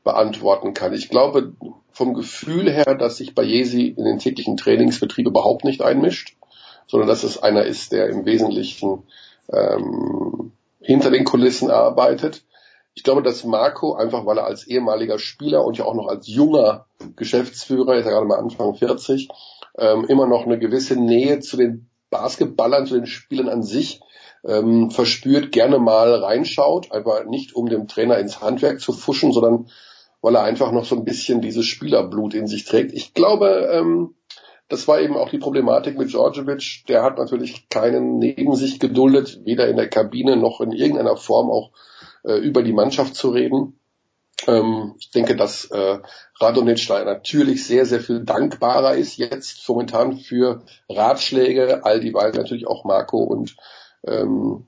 beantworten 0.04 0.74
kann. 0.74 0.92
Ich 0.92 1.08
glaube 1.08 1.52
vom 1.92 2.14
Gefühl 2.14 2.70
her, 2.70 2.94
dass 2.94 3.18
sich 3.18 3.34
Bayesi 3.34 3.88
in 3.88 4.04
den 4.04 4.18
täglichen 4.18 4.56
Trainingsbetrieb 4.56 5.26
überhaupt 5.26 5.64
nicht 5.64 5.82
einmischt, 5.82 6.36
sondern 6.86 7.08
dass 7.08 7.22
es 7.22 7.42
einer 7.42 7.64
ist, 7.64 7.92
der 7.92 8.08
im 8.08 8.24
Wesentlichen 8.24 9.02
ähm, 9.52 10.52
hinter 10.80 11.10
den 11.10 11.24
Kulissen 11.24 11.70
arbeitet. 11.70 12.44
Ich 12.94 13.02
glaube, 13.02 13.22
dass 13.22 13.44
Marco, 13.44 13.94
einfach 13.94 14.26
weil 14.26 14.38
er 14.38 14.46
als 14.46 14.66
ehemaliger 14.66 15.18
Spieler 15.18 15.64
und 15.64 15.78
ja 15.78 15.84
auch 15.84 15.94
noch 15.94 16.08
als 16.08 16.26
junger 16.26 16.86
Geschäftsführer, 17.16 17.94
ist 17.94 18.06
ja 18.06 18.10
gerade 18.10 18.26
mal 18.26 18.38
Anfang 18.38 18.74
40, 18.74 19.28
ähm, 19.78 20.04
immer 20.08 20.26
noch 20.26 20.44
eine 20.44 20.58
gewisse 20.58 20.96
Nähe 20.96 21.40
zu 21.40 21.56
den 21.56 21.88
Basketballern, 22.10 22.86
zu 22.86 22.94
den 22.94 23.06
Spielern 23.06 23.48
an 23.48 23.62
sich 23.62 24.00
ähm, 24.44 24.90
verspürt, 24.90 25.52
gerne 25.52 25.78
mal 25.78 26.14
reinschaut, 26.14 26.92
einfach 26.92 27.24
nicht 27.26 27.54
um 27.54 27.68
dem 27.68 27.86
Trainer 27.88 28.18
ins 28.18 28.40
Handwerk 28.40 28.80
zu 28.80 28.92
fuschen, 28.92 29.32
sondern 29.32 29.68
weil 30.22 30.36
er 30.36 30.42
einfach 30.42 30.72
noch 30.72 30.84
so 30.84 30.96
ein 30.96 31.04
bisschen 31.04 31.40
dieses 31.40 31.66
Spielerblut 31.66 32.34
in 32.34 32.46
sich 32.46 32.64
trägt. 32.64 32.92
Ich 32.92 33.14
glaube, 33.14 33.70
ähm, 33.72 34.14
das 34.68 34.86
war 34.86 35.00
eben 35.00 35.16
auch 35.16 35.30
die 35.30 35.38
Problematik 35.38 35.98
mit 35.98 36.12
Djordjevic. 36.12 36.84
Der 36.88 37.02
hat 37.02 37.18
natürlich 37.18 37.68
keinen 37.68 38.18
neben 38.18 38.54
sich 38.54 38.78
geduldet, 38.78 39.40
weder 39.44 39.68
in 39.68 39.76
der 39.76 39.88
Kabine 39.88 40.36
noch 40.36 40.60
in 40.60 40.72
irgendeiner 40.72 41.16
Form 41.16 41.50
auch 41.50 41.72
äh, 42.24 42.34
über 42.34 42.62
die 42.62 42.72
Mannschaft 42.72 43.16
zu 43.16 43.30
reden. 43.30 43.80
Ähm, 44.46 44.94
ich 44.98 45.10
denke, 45.10 45.36
dass 45.36 45.66
äh, 45.66 45.98
Radonic 46.38 46.86
da 46.86 47.04
natürlich 47.04 47.66
sehr, 47.66 47.84
sehr 47.84 48.00
viel 48.00 48.24
dankbarer 48.24 48.94
ist 48.94 49.16
jetzt 49.16 49.68
momentan 49.68 50.16
für 50.16 50.62
Ratschläge, 50.88 51.84
all 51.84 52.00
die 52.00 52.14
Weise 52.14 52.38
natürlich 52.38 52.66
auch 52.66 52.84
Marco 52.84 53.18
und 53.18 53.56
ähm, 54.06 54.66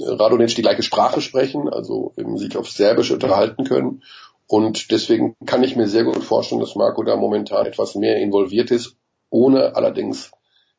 Radonic 0.00 0.54
die 0.54 0.62
gleiche 0.62 0.82
Sprache 0.82 1.20
sprechen, 1.20 1.68
also 1.68 2.14
eben 2.16 2.36
sich 2.38 2.56
auf 2.56 2.68
Serbisch 2.68 3.10
unterhalten 3.10 3.64
können. 3.64 4.02
Und 4.46 4.90
deswegen 4.90 5.36
kann 5.46 5.62
ich 5.62 5.76
mir 5.76 5.88
sehr 5.88 6.04
gut 6.04 6.22
vorstellen, 6.22 6.60
dass 6.60 6.76
Marco 6.76 7.02
da 7.02 7.16
momentan 7.16 7.66
etwas 7.66 7.94
mehr 7.94 8.18
involviert 8.18 8.70
ist 8.70 8.96
ohne 9.34 9.74
allerdings 9.74 10.30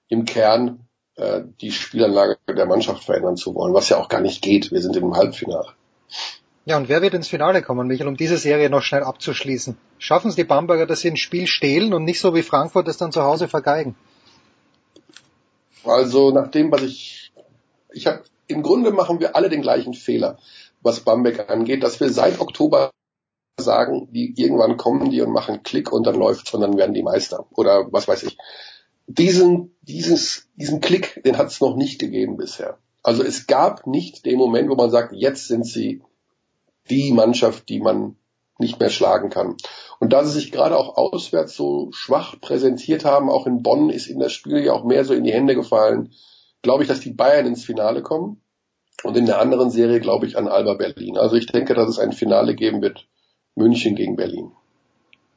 im 0.07 0.23
Kern 0.23 0.87
äh, 1.15 1.41
die 1.59 1.71
Spielanlage 1.71 2.37
der 2.47 2.65
Mannschaft 2.65 3.03
verändern 3.03 3.35
zu 3.35 3.53
wollen, 3.53 3.73
was 3.73 3.89
ja 3.89 3.97
auch 3.97 4.07
gar 4.07 4.21
nicht 4.21 4.41
geht. 4.41 4.71
Wir 4.71 4.81
sind 4.81 4.95
im 4.95 5.13
Halbfinale. 5.13 5.73
Ja, 6.63 6.77
und 6.77 6.87
wer 6.87 7.01
wird 7.01 7.13
ins 7.13 7.27
Finale 7.27 7.61
kommen, 7.61 7.87
Michael, 7.87 8.07
um 8.07 8.15
diese 8.15 8.37
Serie 8.37 8.69
noch 8.69 8.81
schnell 8.81 9.03
abzuschließen? 9.03 9.77
Schaffen 9.99 10.29
es 10.29 10.35
die 10.35 10.45
Bamberger, 10.45 10.85
dass 10.85 11.01
sie 11.01 11.11
ein 11.11 11.17
Spiel 11.17 11.47
stehlen 11.47 11.93
und 11.93 12.05
nicht 12.05 12.21
so 12.21 12.33
wie 12.33 12.43
Frankfurt 12.43 12.87
es 12.87 12.97
dann 12.97 13.11
zu 13.11 13.23
Hause 13.23 13.49
vergeigen? 13.49 13.95
Also 15.83 16.31
nach 16.31 16.49
dem, 16.49 16.71
was 16.71 16.81
ich, 16.81 17.33
ich 17.91 18.07
habe, 18.07 18.23
im 18.47 18.63
Grunde 18.63 18.91
machen 18.91 19.19
wir 19.19 19.35
alle 19.35 19.49
den 19.49 19.61
gleichen 19.61 19.93
Fehler, 19.93 20.39
was 20.81 21.01
Bamberg 21.01 21.49
angeht, 21.49 21.83
dass 21.83 21.99
wir 21.99 22.09
seit 22.09 22.39
Oktober 22.39 22.91
sagen, 23.57 24.09
die 24.11 24.33
irgendwann 24.35 24.77
kommen 24.77 25.09
die 25.09 25.21
und 25.21 25.31
machen 25.31 25.63
Klick 25.63 25.91
und 25.91 26.05
dann 26.05 26.15
läuft's 26.15 26.53
und 26.53 26.61
dann 26.61 26.77
werden 26.77 26.93
die 26.93 27.03
Meister 27.03 27.45
oder 27.51 27.87
was 27.91 28.07
weiß 28.07 28.23
ich. 28.23 28.37
Diesen, 29.07 29.75
dieses, 29.81 30.47
diesen 30.55 30.81
Klick, 30.81 31.21
den 31.23 31.37
hat 31.37 31.47
es 31.47 31.61
noch 31.61 31.75
nicht 31.75 31.99
gegeben 31.99 32.37
bisher. 32.37 32.79
Also 33.03 33.23
es 33.23 33.47
gab 33.47 33.85
nicht 33.87 34.25
den 34.25 34.37
Moment, 34.37 34.69
wo 34.69 34.75
man 34.75 34.89
sagt, 34.89 35.13
jetzt 35.13 35.47
sind 35.47 35.65
sie 35.65 36.01
die 36.89 37.11
Mannschaft, 37.11 37.69
die 37.69 37.79
man 37.79 38.15
nicht 38.57 38.79
mehr 38.79 38.89
schlagen 38.89 39.29
kann. 39.29 39.57
Und 39.99 40.11
da 40.11 40.23
sie 40.23 40.31
sich 40.31 40.51
gerade 40.51 40.77
auch 40.77 40.97
auswärts 40.97 41.55
so 41.55 41.89
schwach 41.91 42.39
präsentiert 42.39 43.05
haben, 43.05 43.29
auch 43.29 43.47
in 43.47 43.61
Bonn 43.61 43.89
ist 43.89 44.07
ihnen 44.07 44.19
das 44.19 44.31
Spiel 44.31 44.63
ja 44.63 44.73
auch 44.73 44.83
mehr 44.83 45.05
so 45.05 45.13
in 45.13 45.23
die 45.23 45.33
Hände 45.33 45.55
gefallen, 45.55 46.13
glaube 46.61 46.83
ich, 46.83 46.89
dass 46.89 46.99
die 46.99 47.13
Bayern 47.13 47.45
ins 47.45 47.63
Finale 47.63 48.01
kommen. 48.01 48.41
Und 49.03 49.17
in 49.17 49.25
der 49.25 49.39
anderen 49.39 49.69
Serie 49.69 49.99
glaube 49.99 50.25
ich 50.25 50.37
an 50.37 50.47
Alba 50.47 50.73
Berlin. 50.73 51.17
Also 51.17 51.35
ich 51.35 51.45
denke, 51.45 51.73
dass 51.73 51.89
es 51.89 51.99
ein 51.99 52.11
Finale 52.11 52.55
geben 52.55 52.81
wird, 52.81 53.07
München 53.55 53.95
gegen 53.95 54.15
Berlin. 54.15 54.51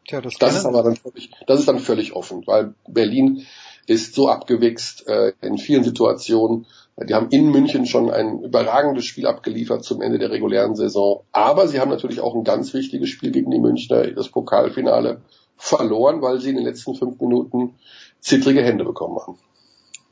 Tja, 0.06 0.20
das, 0.20 0.34
das 0.38 0.56
ist 0.56 0.64
aber 0.64 0.82
dann 0.82 0.96
völlig, 0.96 1.30
das 1.46 1.60
ist 1.60 1.68
dann 1.68 1.78
völlig 1.78 2.14
offen, 2.14 2.46
weil 2.46 2.74
Berlin 2.88 3.46
ist 3.86 4.14
so 4.14 4.28
abgewichst 4.28 5.06
äh, 5.06 5.32
in 5.40 5.58
vielen 5.58 5.84
Situationen. 5.84 6.66
Die 6.96 7.14
haben 7.14 7.28
in 7.30 7.50
München 7.50 7.86
schon 7.86 8.10
ein 8.10 8.42
überragendes 8.42 9.04
Spiel 9.04 9.26
abgeliefert 9.26 9.84
zum 9.84 10.02
Ende 10.02 10.18
der 10.18 10.30
regulären 10.30 10.74
Saison. 10.74 11.24
Aber 11.32 11.68
sie 11.68 11.78
haben 11.78 11.90
natürlich 11.90 12.20
auch 12.20 12.34
ein 12.34 12.44
ganz 12.44 12.74
wichtiges 12.74 13.08
Spiel 13.08 13.30
gegen 13.30 13.50
die 13.50 13.60
Münchner, 13.60 14.08
das 14.08 14.28
Pokalfinale, 14.28 15.22
verloren, 15.56 16.22
weil 16.22 16.40
sie 16.40 16.50
in 16.50 16.56
den 16.56 16.64
letzten 16.64 16.94
fünf 16.94 17.20
Minuten 17.20 17.74
zittrige 18.20 18.62
Hände 18.62 18.84
bekommen 18.84 19.18
haben. 19.18 19.38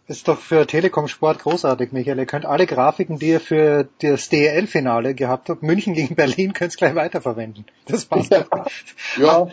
Ist 0.08 0.28
doch 0.28 0.38
für 0.38 0.68
Telekom 0.68 1.08
Sport 1.08 1.40
großartig, 1.40 1.90
Michael. 1.90 2.18
Ihr 2.18 2.26
könnt 2.26 2.46
alle 2.46 2.66
Grafiken, 2.66 3.18
die 3.18 3.30
ihr 3.30 3.40
für 3.40 3.88
das 4.00 4.28
DEL-Finale 4.28 5.14
gehabt 5.14 5.48
habt, 5.48 5.64
München 5.64 5.94
gegen 5.94 6.14
Berlin, 6.14 6.52
könnt 6.52 6.74
ihr 6.74 6.76
gleich 6.76 6.94
weiterverwenden. 6.94 7.64
Das 7.86 8.04
passt. 8.04 8.30
Ja. 8.30 8.46
ja. 9.18 9.48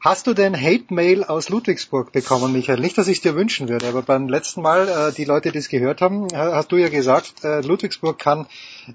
Hast 0.00 0.26
du 0.26 0.34
denn 0.34 0.60
Hate-Mail 0.60 1.22
aus 1.22 1.48
Ludwigsburg 1.48 2.10
bekommen, 2.10 2.52
Michael? 2.52 2.80
Nicht, 2.80 2.98
dass 2.98 3.06
ich 3.06 3.18
es 3.18 3.22
dir 3.22 3.36
wünschen 3.36 3.68
würde, 3.68 3.86
aber 3.86 4.02
beim 4.02 4.28
letzten 4.28 4.62
Mal, 4.62 4.88
äh, 4.88 5.12
die 5.12 5.24
Leute, 5.24 5.52
die 5.52 5.58
es 5.58 5.68
gehört 5.68 6.00
haben, 6.00 6.26
hast 6.34 6.72
du 6.72 6.76
ja 6.76 6.88
gesagt, 6.88 7.44
äh, 7.44 7.60
Ludwigsburg 7.60 8.18
kann 8.18 8.48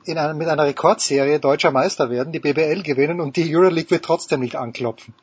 in 0.04 0.18
einer, 0.18 0.34
mit 0.34 0.50
einer 0.50 0.66
Rekordserie 0.66 1.40
deutscher 1.40 1.72
Meister 1.72 2.10
werden, 2.10 2.34
die 2.34 2.40
BBL 2.40 2.84
gewinnen 2.84 3.22
und 3.22 3.38
die 3.38 3.56
Euroleague 3.56 3.90
wird 3.90 4.04
trotzdem 4.04 4.42
nicht 4.42 4.58
anklopfen 4.58 5.14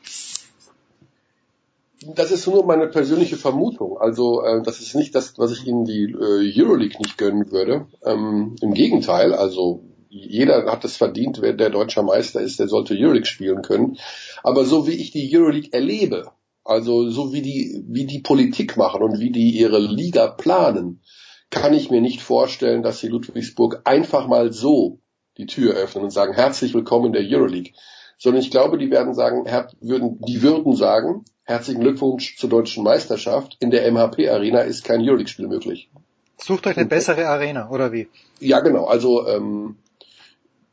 das 2.15 2.31
ist 2.31 2.47
nur 2.47 2.65
meine 2.65 2.89
persönliche 2.89 3.37
Vermutung. 3.37 3.99
Also 3.99 4.43
äh, 4.43 4.63
das 4.63 4.81
ist 4.81 4.95
nicht 4.95 5.15
das, 5.15 5.39
was 5.39 5.53
ich 5.53 5.67
Ihnen 5.67 5.85
die 5.85 6.05
äh, 6.05 6.63
Euroleague 6.63 6.99
nicht 6.99 7.19
gönnen 7.19 7.51
würde. 7.51 7.87
Ähm, 8.05 8.57
Im 8.61 8.75
Gegenteil, 8.75 9.35
also 9.35 9.85
jeder 10.09 10.71
hat 10.71 10.85
es 10.85 10.97
verdient, 10.97 11.41
wer 11.41 11.53
der 11.53 11.71
deutscher 11.71 12.03
Meister 12.03 12.41
ist, 12.41 12.61
der 12.61 12.69
sollte 12.69 12.95
Euroleague 12.95 13.27
spielen 13.27 13.63
können. 13.63 13.97
Aber 14.43 14.65
so 14.65 14.87
wie 14.87 14.93
ich 14.93 15.11
die 15.11 15.29
Euroleague 15.37 15.73
erlebe, 15.73 16.31
also 16.65 17.11
so 17.11 17.33
wie 17.33 17.43
die, 17.43 17.85
wie 17.89 18.07
die 18.07 18.21
Politik 18.21 18.77
machen 18.77 19.03
und 19.03 19.19
wie 19.19 19.31
die 19.31 19.51
ihre 19.51 19.79
Liga 19.79 20.29
planen, 20.29 21.03
kann 21.51 21.75
ich 21.75 21.91
mir 21.91 22.01
nicht 22.01 22.23
vorstellen, 22.23 22.83
dass 22.83 23.01
sie 23.01 23.09
Ludwigsburg 23.09 23.83
einfach 23.85 24.27
mal 24.27 24.53
so 24.53 25.01
die 25.37 25.47
Tür 25.47 25.75
öffnen 25.75 26.05
und 26.05 26.11
sagen, 26.11 26.33
herzlich 26.33 26.75
willkommen 26.75 27.07
in 27.07 27.13
der 27.13 27.23
Euroleague. 27.23 27.73
Sondern 28.19 28.43
ich 28.43 28.51
glaube, 28.51 28.79
die 28.79 28.91
werden 28.91 29.15
sagen, 29.15 29.45
würden, 29.81 30.21
die 30.23 30.43
würden 30.43 30.75
sagen, 30.77 31.25
Herzlichen 31.47 31.83
Glückwunsch 31.83 32.39
zur 32.39 32.49
deutschen 32.49 32.83
Meisterschaft. 32.85 33.59
In 33.61 33.71
der 33.71 33.91
MHP 33.93 34.31
Arena 34.31 34.61
ist 34.61 34.83
kein 34.83 35.03
Euroleague-Spiel 35.03 35.47
möglich. 35.47 35.91
Sucht 36.39 36.67
euch 36.67 36.77
eine 36.79 36.87
bessere 36.87 37.29
Arena, 37.29 37.69
oder 37.69 37.93
wie? 37.93 38.09
Ja, 38.41 38.61
genau. 38.61 38.87
Also 38.87 39.29
ähm, 39.29 39.77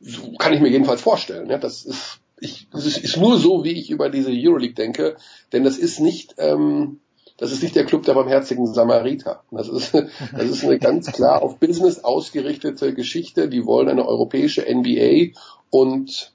so 0.00 0.32
kann 0.38 0.54
ich 0.54 0.60
mir 0.60 0.70
jedenfalls 0.70 1.02
vorstellen. 1.02 1.50
Ja, 1.50 1.58
das 1.58 1.84
ist, 1.84 2.20
ich, 2.40 2.68
das 2.72 2.86
ist, 2.86 3.16
nur 3.18 3.38
so, 3.38 3.64
wie 3.64 3.72
ich 3.72 3.90
über 3.90 4.08
diese 4.08 4.30
Euroleague 4.30 4.74
denke, 4.74 5.16
denn 5.52 5.62
das 5.62 5.76
ist 5.76 6.00
nicht, 6.00 6.36
ähm, 6.38 7.00
das 7.36 7.52
ist 7.52 7.62
nicht 7.62 7.76
der 7.76 7.84
Club 7.84 8.04
der 8.04 8.14
barmherzigen 8.14 8.66
Samariter. 8.72 9.42
Das 9.50 9.68
ist, 9.68 9.92
das 10.32 10.48
ist 10.48 10.64
eine 10.64 10.78
ganz 10.78 11.12
klar 11.12 11.42
auf 11.42 11.58
Business 11.58 12.02
ausgerichtete 12.02 12.94
Geschichte. 12.94 13.50
Die 13.50 13.66
wollen 13.66 13.90
eine 13.90 14.08
europäische 14.08 14.62
NBA 14.62 15.38
und 15.68 16.32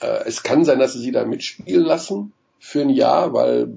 äh, 0.00 0.24
es 0.26 0.42
kann 0.42 0.64
sein, 0.64 0.78
dass 0.78 0.94
sie 0.94 1.00
sie 1.00 1.12
da 1.12 1.24
mitspielen 1.24 1.84
lassen 1.84 2.32
für 2.58 2.82
ein 2.82 2.90
Jahr, 2.90 3.32
weil 3.32 3.72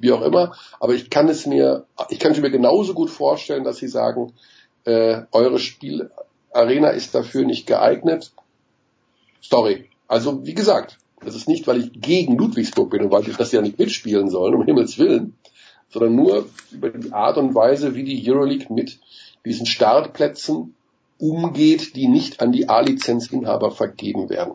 wie 0.00 0.12
auch 0.12 0.22
immer. 0.22 0.56
Aber 0.80 0.94
ich 0.94 1.10
kann 1.10 1.28
es 1.28 1.46
mir, 1.46 1.86
ich 2.08 2.18
kann 2.18 2.32
es 2.32 2.40
mir 2.40 2.50
genauso 2.50 2.94
gut 2.94 3.10
vorstellen, 3.10 3.64
dass 3.64 3.76
sie 3.76 3.88
sagen, 3.88 4.32
äh, 4.84 5.22
eure 5.32 5.58
Spielarena 5.58 6.88
ist 6.88 7.14
dafür 7.14 7.44
nicht 7.44 7.66
geeignet. 7.66 8.32
Sorry. 9.40 9.88
Also 10.08 10.46
wie 10.46 10.54
gesagt, 10.54 10.98
das 11.24 11.34
ist 11.34 11.48
nicht, 11.48 11.66
weil 11.66 11.80
ich 11.80 11.92
gegen 11.92 12.36
Ludwigsburg 12.36 12.90
bin 12.90 13.02
und 13.02 13.10
weil 13.10 13.26
ich, 13.26 13.36
sie 13.36 13.56
ja 13.56 13.62
nicht 13.62 13.78
mitspielen 13.78 14.28
sollen, 14.28 14.54
um 14.54 14.64
Himmels 14.64 14.98
Willen, 14.98 15.34
sondern 15.88 16.14
nur 16.14 16.46
über 16.70 16.90
die 16.90 17.12
Art 17.12 17.38
und 17.38 17.54
Weise, 17.54 17.94
wie 17.94 18.04
die 18.04 18.30
Euroleague 18.30 18.72
mit 18.72 18.98
diesen 19.44 19.66
Startplätzen 19.66 20.74
umgeht, 21.18 21.94
die 21.96 22.08
nicht 22.08 22.40
an 22.40 22.52
die 22.52 22.68
A-Lizenzinhaber 22.68 23.70
vergeben 23.70 24.28
werden. 24.28 24.54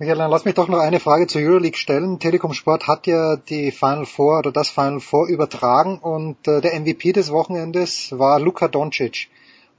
Michael, 0.00 0.18
dann 0.18 0.30
lass 0.30 0.44
mich 0.44 0.54
doch 0.54 0.68
noch 0.68 0.78
eine 0.78 1.00
Frage 1.00 1.26
zur 1.26 1.42
Euroleague 1.42 1.76
stellen. 1.76 2.20
Telekom 2.20 2.52
Sport 2.52 2.86
hat 2.86 3.08
ja 3.08 3.34
die 3.34 3.72
Final 3.72 4.06
Four 4.06 4.38
oder 4.38 4.52
das 4.52 4.68
Final 4.68 5.00
Four 5.00 5.26
übertragen 5.26 5.98
und 5.98 6.36
äh, 6.46 6.60
der 6.60 6.78
MVP 6.78 7.12
des 7.12 7.32
Wochenendes 7.32 8.16
war 8.16 8.38
Luka 8.38 8.68
Doncic. 8.68 9.26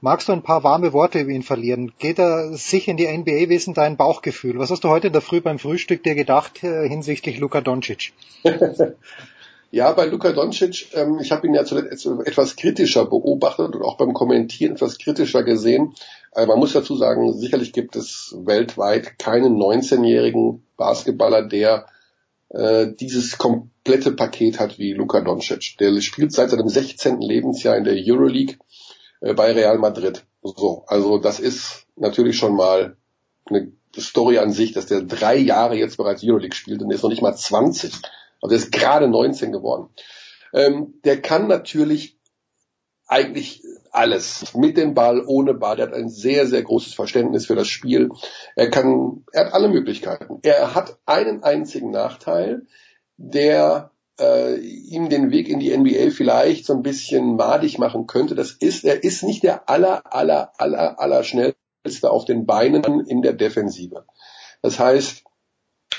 Magst 0.02 0.28
du 0.28 0.32
ein 0.32 0.42
paar 0.42 0.62
warme 0.62 0.92
Worte 0.92 1.20
über 1.20 1.30
ihn 1.30 1.42
verlieren? 1.42 1.92
Geht 1.98 2.18
er 2.18 2.52
sich 2.52 2.86
in 2.88 2.98
die 2.98 3.08
NBA 3.08 3.48
wissen 3.48 3.72
dein 3.72 3.96
Bauchgefühl? 3.96 4.58
Was 4.58 4.70
hast 4.70 4.84
du 4.84 4.90
heute 4.90 5.06
in 5.06 5.14
der 5.14 5.22
Früh 5.22 5.40
beim 5.40 5.58
Frühstück 5.58 6.02
dir 6.02 6.14
gedacht 6.14 6.62
äh, 6.62 6.86
hinsichtlich 6.86 7.38
Luka 7.38 7.62
Doncic? 7.62 8.12
Ja, 9.72 9.92
bei 9.92 10.06
Luka 10.06 10.32
Doncic, 10.32 10.88
ähm, 10.94 11.20
ich 11.20 11.30
habe 11.30 11.46
ihn 11.46 11.54
ja 11.54 11.64
zuletzt 11.64 12.04
etwas 12.04 12.56
kritischer 12.56 13.04
beobachtet 13.04 13.76
und 13.76 13.82
auch 13.82 13.96
beim 13.96 14.14
Kommentieren 14.14 14.72
etwas 14.72 14.98
kritischer 14.98 15.44
gesehen. 15.44 15.94
Äh, 16.32 16.46
man 16.46 16.58
muss 16.58 16.72
dazu 16.72 16.96
sagen, 16.96 17.32
sicherlich 17.38 17.72
gibt 17.72 17.96
es 17.96 18.34
weltweit 18.38 19.18
keinen 19.18 19.56
19-jährigen 19.56 20.64
Basketballer, 20.76 21.42
der 21.42 21.86
äh, 22.50 22.88
dieses 22.92 23.38
komplette 23.38 24.12
Paket 24.12 24.58
hat 24.58 24.78
wie 24.78 24.92
Luka 24.92 25.20
Doncic. 25.20 25.76
Der 25.78 25.98
spielt 26.00 26.32
seit 26.32 26.50
seinem 26.50 26.68
16. 26.68 27.20
Lebensjahr 27.20 27.76
in 27.76 27.84
der 27.84 27.94
Euroleague 27.96 28.56
äh, 29.20 29.34
bei 29.34 29.52
Real 29.52 29.78
Madrid. 29.78 30.24
So, 30.42 30.84
also 30.86 31.18
das 31.18 31.38
ist 31.38 31.86
natürlich 31.96 32.36
schon 32.36 32.54
mal 32.56 32.96
eine 33.46 33.72
Story 33.98 34.38
an 34.38 34.52
sich, 34.52 34.72
dass 34.72 34.86
der 34.86 35.02
drei 35.02 35.36
Jahre 35.36 35.76
jetzt 35.76 35.96
bereits 35.96 36.22
Euroleague 36.24 36.54
spielt 36.54 36.82
und 36.82 36.90
er 36.90 36.94
ist 36.94 37.02
noch 37.02 37.10
nicht 37.10 37.22
mal 37.22 37.34
20. 37.34 37.92
Also 38.40 38.54
er 38.54 38.58
ist 38.58 38.72
gerade 38.72 39.08
19 39.08 39.52
geworden. 39.52 39.90
Ähm, 40.52 40.94
der 41.04 41.20
kann 41.20 41.46
natürlich 41.46 42.16
eigentlich 43.06 43.62
alles. 43.92 44.54
Mit 44.54 44.76
dem 44.76 44.94
Ball, 44.94 45.22
ohne 45.26 45.54
Ball. 45.54 45.78
Er 45.78 45.86
hat 45.86 45.94
ein 45.94 46.08
sehr, 46.08 46.46
sehr 46.46 46.62
großes 46.62 46.94
Verständnis 46.94 47.46
für 47.46 47.56
das 47.56 47.68
Spiel. 47.68 48.08
Er 48.56 48.70
kann, 48.70 49.24
er 49.32 49.46
hat 49.46 49.54
alle 49.54 49.68
Möglichkeiten. 49.68 50.38
Er 50.42 50.74
hat 50.74 50.98
einen 51.06 51.42
einzigen 51.42 51.90
Nachteil, 51.90 52.66
der 53.16 53.90
äh, 54.20 54.56
ihm 54.58 55.08
den 55.08 55.30
Weg 55.30 55.48
in 55.48 55.60
die 55.60 55.76
NBA 55.76 56.10
vielleicht 56.10 56.66
so 56.66 56.74
ein 56.74 56.82
bisschen 56.82 57.36
madig 57.36 57.78
machen 57.78 58.06
könnte. 58.06 58.34
Das 58.34 58.52
ist, 58.52 58.84
er 58.84 59.02
ist 59.02 59.22
nicht 59.22 59.42
der 59.42 59.68
aller, 59.68 60.02
aller, 60.14 60.52
aller, 60.58 61.00
aller 61.00 61.24
schnellste 61.24 62.10
auf 62.10 62.24
den 62.24 62.46
Beinen 62.46 63.06
in 63.06 63.22
der 63.22 63.32
Defensive. 63.32 64.04
Das 64.62 64.78
heißt, 64.78 65.24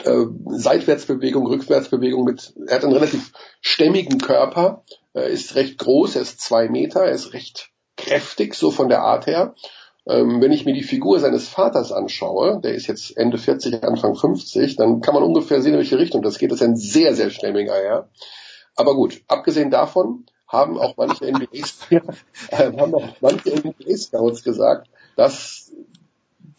äh, 0.03 0.25
Seitwärtsbewegung, 0.45 1.45
Rückwärtsbewegung 1.47 2.23
mit, 2.23 2.53
er 2.67 2.75
hat 2.75 2.83
einen 2.83 2.93
relativ 2.93 3.31
stämmigen 3.59 4.19
Körper, 4.19 4.83
er 5.13 5.27
ist 5.27 5.55
recht 5.55 5.77
groß, 5.77 6.15
er 6.15 6.21
ist 6.21 6.39
zwei 6.39 6.69
Meter, 6.69 7.01
er 7.01 7.11
ist 7.11 7.33
recht 7.33 7.71
kräftig, 7.97 8.55
so 8.55 8.71
von 8.71 8.89
der 8.89 9.01
Art 9.01 9.27
her. 9.27 9.55
Ähm, 10.07 10.41
wenn 10.41 10.51
ich 10.51 10.65
mir 10.65 10.73
die 10.73 10.83
Figur 10.83 11.19
seines 11.19 11.47
Vaters 11.47 11.91
anschaue, 11.91 12.59
der 12.63 12.73
ist 12.73 12.87
jetzt 12.87 13.15
Ende 13.17 13.37
40, 13.37 13.83
Anfang 13.83 14.15
50, 14.15 14.75
dann 14.75 15.01
kann 15.01 15.13
man 15.13 15.23
ungefähr 15.23 15.61
sehen, 15.61 15.73
in 15.73 15.79
welche 15.79 15.99
Richtung 15.99 16.23
das 16.23 16.39
geht. 16.39 16.51
Das 16.51 16.61
ist 16.61 16.67
ein 16.67 16.75
sehr, 16.75 17.13
sehr 17.15 17.29
stämmiger 17.29 17.75
Herr. 17.75 18.09
Aber 18.75 18.95
gut, 18.95 19.21
abgesehen 19.27 19.69
davon 19.69 20.25
haben 20.47 20.77
auch 20.77 20.97
manche 20.97 21.31
NBA, 21.31 21.47
äh, 22.49 22.71
haben 22.77 22.95
auch 22.95 23.15
manche 23.21 23.51
NBA 23.51 23.95
Scouts 23.95 24.43
gesagt, 24.43 24.89
dass 25.15 25.71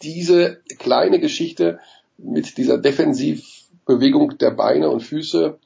diese 0.01 0.61
kleine 0.79 1.19
Geschichte 1.19 1.79
mit 2.17 2.57
dieser 2.57 2.77
Defensivbewegung 2.77 4.37
der 4.37 4.51
Beine 4.51 4.89
und 4.89 5.01
Füße 5.01 5.59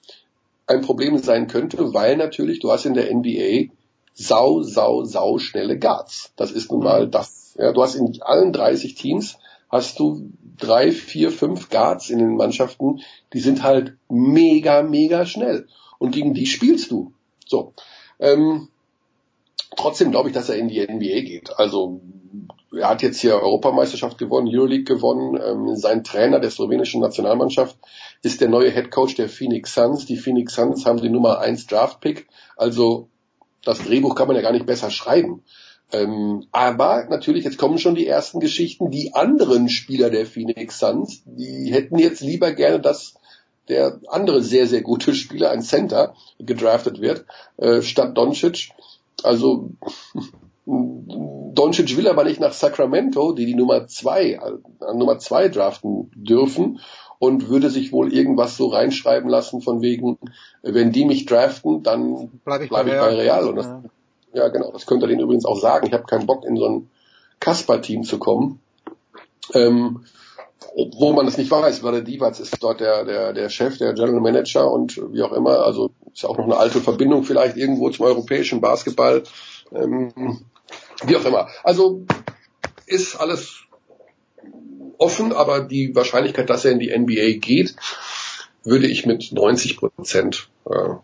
ein 0.65 0.81
Problem 0.81 1.17
sein 1.17 1.47
könnte, 1.47 1.93
weil 1.93 2.17
natürlich 2.17 2.59
du 2.59 2.71
hast 2.71 2.85
in 2.85 2.93
der 2.93 3.13
NBA 3.13 3.71
sau, 4.19 4.63
sau, 4.63 5.03
sau 5.03 5.37
schnelle 5.37 5.77
Guards. 5.77 6.33
Das 6.35 6.51
ist 6.51 6.71
nun 6.71 6.83
mal 6.83 7.07
das. 7.07 7.55
Ja, 7.57 7.71
du 7.71 7.83
hast 7.83 7.95
in 7.95 8.19
allen 8.21 8.51
30 8.51 8.95
Teams 8.95 9.37
hast 9.69 9.99
du 9.99 10.31
drei, 10.57 10.91
vier, 10.91 11.31
fünf 11.31 11.69
Guards 11.69 12.09
in 12.09 12.19
den 12.19 12.35
Mannschaften, 12.35 13.01
die 13.33 13.39
sind 13.39 13.63
halt 13.63 13.97
mega, 14.09 14.81
mega 14.81 15.25
schnell. 15.25 15.67
Und 15.99 16.11
gegen 16.11 16.33
die 16.33 16.45
spielst 16.45 16.89
du. 16.89 17.13
So. 17.45 17.73
Ähm, 18.19 18.69
trotzdem 19.75 20.11
glaube 20.11 20.29
ich, 20.29 20.35
dass 20.35 20.49
er 20.49 20.57
in 20.57 20.67
die 20.67 20.81
NBA 20.81 21.21
geht. 21.21 21.59
Also 21.59 22.01
er 22.75 22.89
hat 22.89 23.01
jetzt 23.01 23.19
hier 23.19 23.35
Europameisterschaft 23.35 24.17
gewonnen, 24.17 24.47
Euroleague 24.47 24.83
gewonnen. 24.83 25.39
Ähm, 25.43 25.75
sein 25.75 26.03
Trainer 26.03 26.39
der 26.39 26.49
slowenischen 26.49 27.01
Nationalmannschaft 27.01 27.77
ist 28.23 28.41
der 28.41 28.49
neue 28.49 28.71
Head 28.71 28.89
Coach 28.89 29.15
der 29.15 29.29
Phoenix 29.29 29.75
Suns. 29.75 30.05
Die 30.05 30.17
Phoenix 30.17 30.55
Suns 30.55 30.85
haben 30.85 31.01
die 31.01 31.09
Nummer 31.09 31.39
1 31.39 31.67
Draft 31.67 32.01
Pick. 32.01 32.27
Also 32.55 33.09
das 33.67 33.79
Drehbuch 33.79 34.15
kann 34.15 34.27
man 34.27 34.35
ja 34.35 34.41
gar 34.41 34.53
nicht 34.53 34.65
besser 34.65 34.89
schreiben. 34.89 35.43
Ähm, 35.91 36.45
aber 36.51 37.05
natürlich, 37.09 37.45
jetzt 37.45 37.57
kommen 37.57 37.77
schon 37.77 37.95
die 37.95 38.07
ersten 38.07 38.39
Geschichten. 38.39 38.91
Die 38.91 39.13
anderen 39.13 39.69
Spieler 39.69 40.09
der 40.09 40.25
Phoenix 40.25 40.79
Suns, 40.79 41.23
die 41.25 41.71
hätten 41.71 41.97
jetzt 41.97 42.21
lieber 42.21 42.51
gerne, 42.51 42.79
dass 42.79 43.15
der 43.69 43.99
andere 44.07 44.41
sehr, 44.41 44.67
sehr 44.67 44.81
gute 44.81 45.13
Spieler, 45.13 45.51
ein 45.51 45.61
Center, 45.61 46.15
gedraftet 46.39 47.01
wird, 47.01 47.25
äh, 47.57 47.81
statt 47.81 48.17
Doncic. 48.17 48.69
Also 49.23 49.71
Doncic 50.65 51.95
will 51.97 52.07
aber 52.07 52.23
nicht 52.23 52.39
nach 52.39 52.53
Sacramento, 52.53 53.33
die 53.33 53.45
die 53.45 53.55
Nummer 53.55 53.87
zwei, 53.87 54.31
äh, 54.33 54.93
Nummer 54.93 55.19
zwei 55.19 55.49
draften 55.49 56.11
dürfen 56.15 56.79
und 57.19 57.49
würde 57.49 57.69
sich 57.69 57.91
wohl 57.91 58.13
irgendwas 58.13 58.57
so 58.57 58.67
reinschreiben 58.67 59.29
lassen 59.29 59.61
von 59.61 59.81
wegen, 59.81 60.17
wenn 60.61 60.91
die 60.91 61.05
mich 61.05 61.25
draften, 61.25 61.83
dann 61.83 62.29
bleibe 62.45 62.65
ich, 62.65 62.69
bleib 62.69 62.87
bei, 62.87 62.93
ich 62.93 62.99
bei 62.99 63.15
Real. 63.15 63.47
Und 63.47 63.55
das, 63.55 63.65
ja. 63.65 63.83
ja. 64.33 64.47
genau, 64.49 64.71
das 64.71 64.85
könnte 64.85 65.05
er 65.05 65.09
denen 65.09 65.21
übrigens 65.21 65.45
auch 65.45 65.59
sagen. 65.59 65.87
Ich 65.87 65.93
habe 65.93 66.03
keinen 66.03 66.27
Bock, 66.27 66.45
in 66.45 66.57
so 66.57 66.65
ein 66.67 66.89
Kasper-Team 67.39 68.03
zu 68.03 68.19
kommen. 68.19 68.59
Ähm, 69.53 70.01
obwohl 70.75 71.13
man 71.13 71.25
das 71.25 71.37
nicht 71.37 71.49
weiß, 71.49 71.81
weil 71.83 71.93
der 71.93 72.01
Divac 72.01 72.39
ist 72.39 72.61
dort 72.61 72.79
der, 72.79 73.05
der, 73.05 73.33
der 73.33 73.49
Chef, 73.49 73.77
der 73.77 73.93
General 73.93 74.21
Manager 74.21 74.71
und 74.71 74.97
wie 75.11 75.23
auch 75.23 75.31
immer, 75.31 75.59
also 75.65 75.91
Ist 76.13 76.25
auch 76.25 76.37
noch 76.37 76.45
eine 76.45 76.57
alte 76.57 76.81
Verbindung 76.81 77.23
vielleicht 77.23 77.57
irgendwo 77.57 77.89
zum 77.89 78.05
europäischen 78.05 78.61
Basketball. 78.61 79.23
Ähm, 79.71 80.41
wie 81.05 81.15
auch 81.15 81.25
immer. 81.25 81.47
Also 81.63 82.05
ist 82.85 83.15
alles 83.15 83.66
offen, 84.97 85.33
aber 85.33 85.61
die 85.61 85.95
Wahrscheinlichkeit, 85.95 86.49
dass 86.49 86.65
er 86.65 86.71
in 86.71 86.79
die 86.79 86.97
NBA 86.97 87.39
geht, 87.39 87.75
würde 88.63 88.87
ich 88.87 89.05
mit 89.05 89.31
90 89.31 89.77
Prozent 89.77 90.49
äh, 90.69 90.95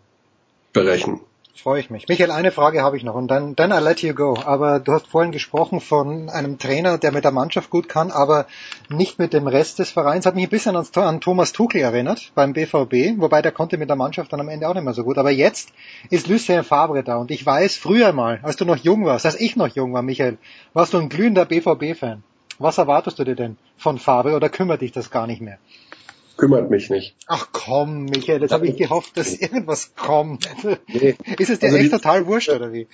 berechnen. 0.72 1.20
Freue 1.64 1.80
ich 1.80 1.88
mich. 1.88 2.08
Michael, 2.08 2.30
eine 2.30 2.50
Frage 2.50 2.82
habe 2.82 2.98
ich 2.98 3.04
noch 3.04 3.14
und 3.14 3.28
dann, 3.28 3.56
dann 3.56 3.70
I 3.70 3.82
let 3.82 4.02
you 4.02 4.12
go. 4.12 4.36
Aber 4.44 4.80
du 4.80 4.92
hast 4.92 5.06
vorhin 5.06 5.32
gesprochen 5.32 5.80
von 5.80 6.28
einem 6.28 6.58
Trainer, 6.58 6.98
der 6.98 7.10
mit 7.10 7.24
der 7.24 7.30
Mannschaft 7.30 7.70
gut 7.70 7.88
kann, 7.88 8.10
aber 8.10 8.46
nicht 8.90 9.18
mit 9.18 9.32
dem 9.32 9.46
Rest 9.46 9.78
des 9.78 9.88
Vereins. 9.88 10.26
Hat 10.26 10.34
mich 10.34 10.44
ein 10.44 10.50
bisschen 10.50 10.76
an, 10.76 10.84
an 10.94 11.22
Thomas 11.22 11.52
Tuchel 11.52 11.80
erinnert 11.80 12.32
beim 12.34 12.52
BVB, 12.52 13.18
wobei 13.18 13.40
der 13.40 13.52
konnte 13.52 13.78
mit 13.78 13.88
der 13.88 13.96
Mannschaft 13.96 14.30
dann 14.30 14.40
am 14.40 14.50
Ende 14.50 14.68
auch 14.68 14.74
nicht 14.74 14.84
mehr 14.84 14.92
so 14.92 15.04
gut. 15.04 15.16
Aber 15.16 15.30
jetzt 15.30 15.70
ist 16.10 16.28
Lucien 16.28 16.64
Fabre 16.64 17.02
da 17.02 17.16
und 17.16 17.30
ich 17.30 17.46
weiß, 17.46 17.78
früher 17.78 18.12
mal, 18.12 18.40
als 18.42 18.56
du 18.56 18.66
noch 18.66 18.76
jung 18.76 19.06
warst, 19.06 19.24
als 19.24 19.40
ich 19.40 19.56
noch 19.56 19.68
jung 19.68 19.94
war, 19.94 20.02
Michael, 20.02 20.36
warst 20.74 20.92
du 20.92 20.98
ein 20.98 21.08
glühender 21.08 21.46
BVB-Fan. 21.46 22.22
Was 22.58 22.78
erwartest 22.78 23.18
du 23.18 23.24
dir 23.24 23.36
denn 23.36 23.56
von 23.76 23.98
Fabre 23.98 24.34
oder 24.34 24.48
kümmert 24.48 24.80
dich 24.80 24.92
das 24.92 25.10
gar 25.10 25.26
nicht 25.26 25.40
mehr? 25.40 25.58
kümmert 26.36 26.70
mich 26.70 26.90
nicht. 26.90 27.16
Ach 27.26 27.48
komm, 27.52 28.06
Michael, 28.06 28.42
jetzt 28.42 28.52
habe 28.52 28.66
ich 28.66 28.76
gehofft, 28.76 29.16
dass 29.16 29.34
irgendwas 29.34 29.94
kommt. 29.94 30.48
Nee. 30.88 31.16
Ist 31.38 31.50
es 31.50 31.58
dir 31.58 31.66
also 31.66 31.76
echt 31.76 31.86
die, 31.86 31.96
total 31.96 32.26
wurscht, 32.26 32.50
oder 32.50 32.72
wie? 32.72 32.88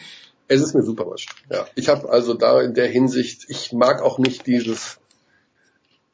Es 0.48 0.60
ist 0.60 0.74
mir 0.74 0.82
super 0.82 1.06
wurscht. 1.06 1.30
Ja, 1.50 1.66
ich 1.74 1.89
habe 1.89 2.08
also 2.10 2.34
da 2.34 2.60
in 2.60 2.74
der 2.74 2.89
Hinsicht, 2.89 3.47
ich 3.48 3.72
mag 3.72 4.02
auch 4.02 4.18
nicht 4.18 4.47
dieses, 4.47 4.98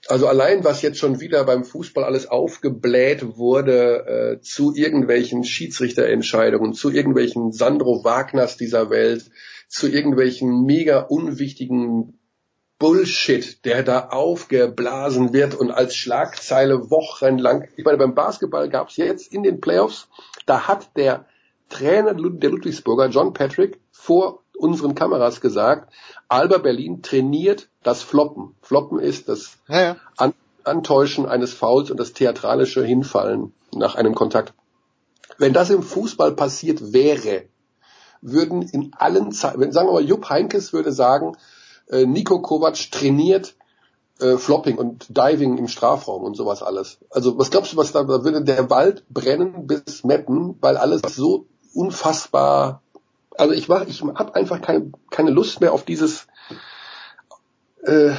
also 0.09 0.27
allein 0.29 0.63
was 0.65 0.83
jetzt 0.83 0.99
schon 0.99 1.21
wieder 1.21 1.45
beim 1.45 1.65
Fußball 1.65 2.05
alles 2.05 2.27
aufgebläht 2.29 3.37
wurde 3.37 4.39
äh, 4.39 4.41
zu 4.41 4.75
irgendwelchen 4.75 5.45
Schiedsrichterentscheidungen, 5.45 6.75
zu 6.75 6.91
irgendwelchen 6.91 7.53
Sandro 7.53 8.05
Wagners 8.05 8.57
dieser 8.57 8.91
Welt, 8.91 9.31
zu 9.69 9.89
irgendwelchen 9.89 10.65
mega 10.65 11.01
unwichtigen 11.01 12.19
Bullshit, 12.79 13.65
der 13.65 13.83
da 13.83 14.09
aufgeblasen 14.09 15.33
wird 15.33 15.55
und 15.55 15.71
als 15.71 15.97
Schlagzeile 15.97 16.91
wochenlang. 16.91 17.69
Ich 17.77 17.85
meine, 17.85 17.97
beim 17.97 18.15
Basketball 18.15 18.69
gab 18.69 18.91
es 18.91 18.97
jetzt 18.97 19.33
in 19.33 19.43
den 19.43 19.61
Playoffs, 19.61 20.09
da 20.45 20.69
hat 20.69 20.97
der 20.97 21.25
Trainer 21.69 22.15
der 22.15 22.51
Ludwigsburger, 22.51 23.09
John 23.09 23.33
Patrick, 23.33 23.81
vor 23.91 24.43
unseren 24.57 24.95
Kameras 24.95 25.41
gesagt, 25.41 25.93
Alba 26.29 26.59
Berlin 26.59 27.03
trainiert 27.03 27.69
das 27.83 28.03
Floppen. 28.03 28.55
Floppen 28.63 28.99
ist 28.99 29.29
das 29.29 29.59
ja, 29.69 29.81
ja. 29.81 29.97
An 30.17 30.35
Antäuschen 30.65 31.27
eines 31.27 31.55
Fouls 31.55 31.91
und 31.91 32.01
das 32.01 32.13
theatralische 32.13 32.85
Hinfallen 32.85 33.53
nach 33.73 33.95
einem 33.95 34.15
Kontakt. 34.15 34.53
Wenn 35.39 35.53
das 35.53 35.71
im 35.71 35.83
Fußball 35.83 36.35
passiert 36.35 36.93
wäre, 36.93 37.45
würden 38.21 38.63
in 38.63 38.93
allen 38.97 39.31
Zeiten, 39.33 39.71
sagen 39.71 39.89
wir 39.89 39.93
mal, 39.93 40.05
Jupp 40.05 40.29
Heinkes 40.29 40.73
würde 40.73 40.91
sagen, 40.91 41.37
äh, 41.91 42.07
Nico 42.07 42.41
Kovac 42.41 42.91
trainiert 42.91 43.55
äh, 44.21 44.37
Flopping 44.37 44.79
und 44.79 45.07
Diving 45.11 45.59
im 45.59 45.69
Strafraum 45.69 46.25
und 46.25 46.37
sowas 46.37 46.63
alles. 46.63 46.99
Also 47.11 47.39
was 47.39 47.51
glaubst 47.51 47.73
du, 47.73 47.77
was 47.77 47.93
da, 47.93 48.03
da 48.03 48.25
würde 48.25 48.43
der 48.43 48.71
Wald 48.71 49.05
brennen 49.11 49.67
bis 49.67 50.05
Meppen, 50.05 50.57
weil 50.61 50.77
alles 50.77 51.03
so 51.15 51.47
unfassbar. 51.75 52.83
Also 53.37 53.53
ich 53.53 53.69
war, 53.69 53.87
ich 53.87 54.03
habe 54.03 54.35
einfach 54.35 54.63
keine, 54.63 54.93
keine 55.11 55.31
Lust 55.31 55.61
mehr 55.61 55.73
auf 55.73 55.85
dieses. 55.85 56.27
Äh, 57.85 58.13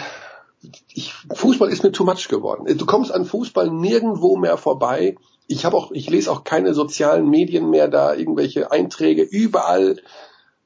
ich, 0.93 1.13
Fußball 1.33 1.69
ist 1.69 1.83
mir 1.83 1.91
too 1.91 2.03
much 2.03 2.27
geworden. 2.29 2.77
Du 2.77 2.85
kommst 2.85 3.11
an 3.11 3.25
Fußball 3.25 3.69
nirgendwo 3.69 4.37
mehr 4.37 4.57
vorbei. 4.57 5.15
Ich 5.47 5.65
habe 5.65 5.77
auch, 5.77 5.91
ich 5.91 6.09
lese 6.09 6.31
auch 6.31 6.43
keine 6.43 6.73
sozialen 6.73 7.29
Medien 7.29 7.69
mehr 7.69 7.87
da, 7.87 8.13
irgendwelche 8.13 8.71
Einträge. 8.71 9.21
Überall 9.21 9.97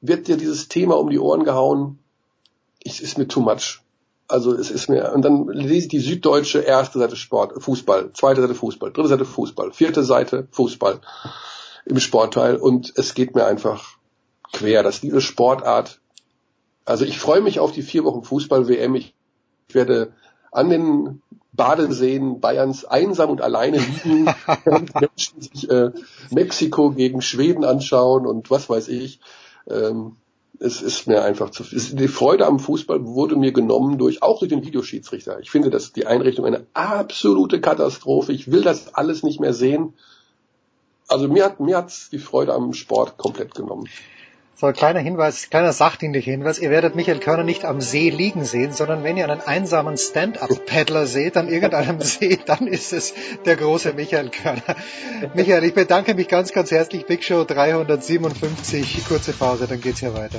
wird 0.00 0.28
dir 0.28 0.36
dieses 0.36 0.68
Thema 0.68 0.98
um 0.98 1.10
die 1.10 1.20
Ohren 1.20 1.44
gehauen 1.44 2.01
es 2.84 3.00
ist 3.00 3.18
mir 3.18 3.28
too 3.28 3.40
much. 3.40 3.80
Also 4.28 4.54
es 4.54 4.70
ist 4.70 4.88
mir, 4.88 5.12
und 5.12 5.22
dann 5.22 5.48
lese 5.48 5.74
ich 5.74 5.88
die 5.88 6.00
süddeutsche 6.00 6.60
erste 6.60 6.98
Seite 6.98 7.16
Sport, 7.16 7.62
Fußball, 7.62 8.12
zweite 8.14 8.40
Seite 8.40 8.54
Fußball, 8.54 8.92
dritte 8.92 9.08
Seite 9.08 9.24
Fußball, 9.24 9.72
vierte 9.72 10.04
Seite 10.04 10.48
Fußball 10.52 11.00
im 11.84 12.00
Sportteil 12.00 12.56
und 12.56 12.92
es 12.96 13.14
geht 13.14 13.34
mir 13.34 13.44
einfach 13.44 13.96
quer, 14.52 14.82
dass 14.82 15.00
diese 15.00 15.20
Sportart, 15.20 16.00
also 16.84 17.04
ich 17.04 17.18
freue 17.18 17.40
mich 17.40 17.60
auf 17.60 17.72
die 17.72 17.82
vier 17.82 18.04
Wochen 18.04 18.22
Fußball-WM, 18.22 18.94
ich 18.94 19.14
werde 19.68 20.12
an 20.50 20.70
den 20.70 21.22
Badeseen 21.52 22.40
Bayerns 22.40 22.84
einsam 22.84 23.30
und 23.30 23.42
alleine 23.42 23.78
liegen, 23.78 24.24
Menschen 24.98 25.42
sich 25.42 25.68
äh, 25.70 25.90
Mexiko 26.30 26.90
gegen 26.90 27.20
Schweden 27.20 27.64
anschauen 27.64 28.26
und 28.26 28.50
was 28.50 28.70
weiß 28.70 28.88
ich. 28.88 29.20
Ähm, 29.68 30.16
es 30.58 30.82
ist 30.82 31.06
mir 31.06 31.22
einfach 31.22 31.50
zu 31.50 31.64
viel. 31.64 31.80
Die 31.80 32.08
Freude 32.08 32.46
am 32.46 32.58
Fußball 32.58 33.04
wurde 33.04 33.36
mir 33.36 33.52
genommen 33.52 33.98
durch, 33.98 34.22
auch 34.22 34.38
durch 34.38 34.50
den 34.50 34.64
Videoschiedsrichter. 34.64 35.40
Ich 35.40 35.50
finde, 35.50 35.70
dass 35.70 35.92
die 35.92 36.06
Einrichtung 36.06 36.44
eine 36.44 36.66
absolute 36.74 37.60
Katastrophe. 37.60 38.32
Ich 38.32 38.50
will 38.50 38.62
das 38.62 38.94
alles 38.94 39.22
nicht 39.22 39.40
mehr 39.40 39.54
sehen. 39.54 39.94
Also 41.08 41.28
mir 41.28 41.44
hat, 41.44 41.60
mir 41.60 41.76
hat's 41.76 42.10
die 42.10 42.18
Freude 42.18 42.54
am 42.54 42.72
Sport 42.72 43.18
komplett 43.18 43.54
genommen. 43.54 43.88
So, 44.62 44.68
ein 44.68 44.74
kleiner 44.74 45.00
Hinweis, 45.00 45.50
kleiner 45.50 45.72
sachdienlicher 45.72 46.30
Hinweis. 46.30 46.60
Ihr 46.60 46.70
werdet 46.70 46.94
Michael 46.94 47.18
Körner 47.18 47.42
nicht 47.42 47.64
am 47.64 47.80
See 47.80 48.10
liegen 48.10 48.44
sehen, 48.44 48.72
sondern 48.72 49.02
wenn 49.02 49.16
ihr 49.16 49.28
einen 49.28 49.40
einsamen 49.40 49.96
Stand-Up-Paddler 49.96 51.06
seht 51.06 51.36
an 51.36 51.48
irgendeinem 51.48 52.00
See, 52.00 52.38
dann 52.46 52.68
ist 52.68 52.92
es 52.92 53.12
der 53.44 53.56
große 53.56 53.92
Michael 53.94 54.30
Körner. 54.30 54.76
Michael, 55.34 55.64
ich 55.64 55.74
bedanke 55.74 56.14
mich 56.14 56.28
ganz, 56.28 56.52
ganz 56.52 56.70
herzlich. 56.70 57.06
Big 57.06 57.24
Show 57.24 57.42
357. 57.42 59.04
Kurze 59.08 59.32
Pause, 59.32 59.66
dann 59.66 59.80
geht's 59.80 59.98
hier 59.98 60.14
weiter. 60.14 60.38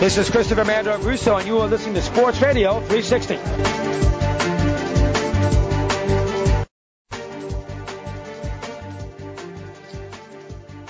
This 0.00 0.16
is 0.16 0.30
Christopher 0.30 0.64
Mandor 0.64 0.96
Russo 1.04 1.34
and 1.34 1.46
you 1.46 1.58
are 1.58 1.68
listening 1.68 1.94
to 1.96 2.00
Sports 2.00 2.40
Radio 2.40 2.80
360. 2.88 4.13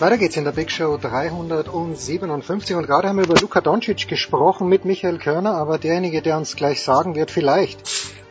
Weiter 0.04 0.18
geht's 0.18 0.36
in 0.36 0.44
der 0.44 0.52
Big 0.52 0.70
Show 0.70 0.98
357 0.98 2.76
und 2.76 2.86
gerade 2.86 3.08
haben 3.08 3.16
wir 3.16 3.24
über 3.24 3.40
Luka 3.40 3.62
Doncic 3.62 4.06
gesprochen 4.06 4.68
mit 4.68 4.84
Michael 4.84 5.16
Körner, 5.16 5.54
aber 5.54 5.78
derjenige, 5.78 6.20
der 6.20 6.36
uns 6.36 6.56
gleich 6.56 6.82
sagen 6.82 7.14
wird, 7.14 7.30
vielleicht, 7.30 7.80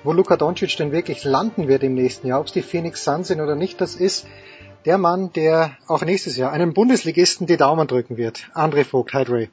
wo 0.03 0.13
Luka 0.13 0.37
Doncic 0.37 0.77
denn 0.77 0.91
wirklich 0.91 1.23
landen 1.23 1.67
wird 1.67 1.81
im 1.81 1.95
nächsten 1.95 2.27
Jahr, 2.27 2.41
ob 2.41 2.45
es 2.45 2.53
die 2.53 2.61
Phoenix 2.61 3.03
Suns 3.03 3.29
sind 3.29 3.41
oder 3.41 3.55
nicht, 3.55 3.81
das 3.81 3.95
ist 3.95 4.27
der 4.85 4.99
Mann, 4.99 5.33
der 5.33 5.75
auch 5.87 6.05
nächstes 6.05 6.37
Jahr 6.37 6.51
einem 6.51 6.75
Bundesligisten 6.75 7.47
die 7.47 7.57
Daumen 7.57 7.87
drücken 7.87 8.17
wird. 8.17 8.51
André 8.53 8.85
Vogt, 8.85 9.15
hi 9.15 9.49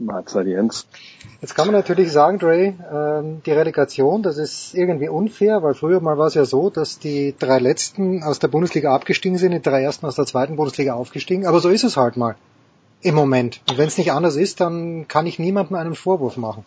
Mahlzeit 0.00 0.46
Jens. 0.46 0.86
Jetzt 1.40 1.54
kann 1.54 1.66
man 1.66 1.74
natürlich 1.74 2.10
sagen, 2.10 2.38
Dre, 2.38 2.74
ähm, 2.92 3.42
die 3.44 3.52
Relegation, 3.52 4.22
das 4.22 4.38
ist 4.38 4.74
irgendwie 4.74 5.08
unfair, 5.08 5.62
weil 5.62 5.74
früher 5.74 6.00
mal 6.00 6.18
war 6.18 6.26
es 6.26 6.34
ja 6.34 6.44
so, 6.44 6.70
dass 6.70 6.98
die 6.98 7.34
drei 7.38 7.58
Letzten 7.58 8.22
aus 8.22 8.38
der 8.38 8.48
Bundesliga 8.48 8.94
abgestiegen 8.94 9.38
sind, 9.38 9.52
die 9.52 9.62
drei 9.62 9.82
Ersten 9.82 10.06
aus 10.06 10.16
der 10.16 10.26
zweiten 10.26 10.56
Bundesliga 10.56 10.94
aufgestiegen, 10.94 11.46
aber 11.46 11.60
so 11.60 11.68
ist 11.68 11.84
es 11.84 11.96
halt 11.96 12.16
mal 12.16 12.36
im 13.02 13.14
Moment. 13.14 13.60
Und 13.70 13.78
wenn 13.78 13.88
es 13.88 13.98
nicht 13.98 14.12
anders 14.12 14.36
ist, 14.36 14.60
dann 14.60 15.08
kann 15.08 15.26
ich 15.26 15.38
niemandem 15.38 15.76
einen 15.76 15.94
Vorwurf 15.94 16.36
machen. 16.36 16.64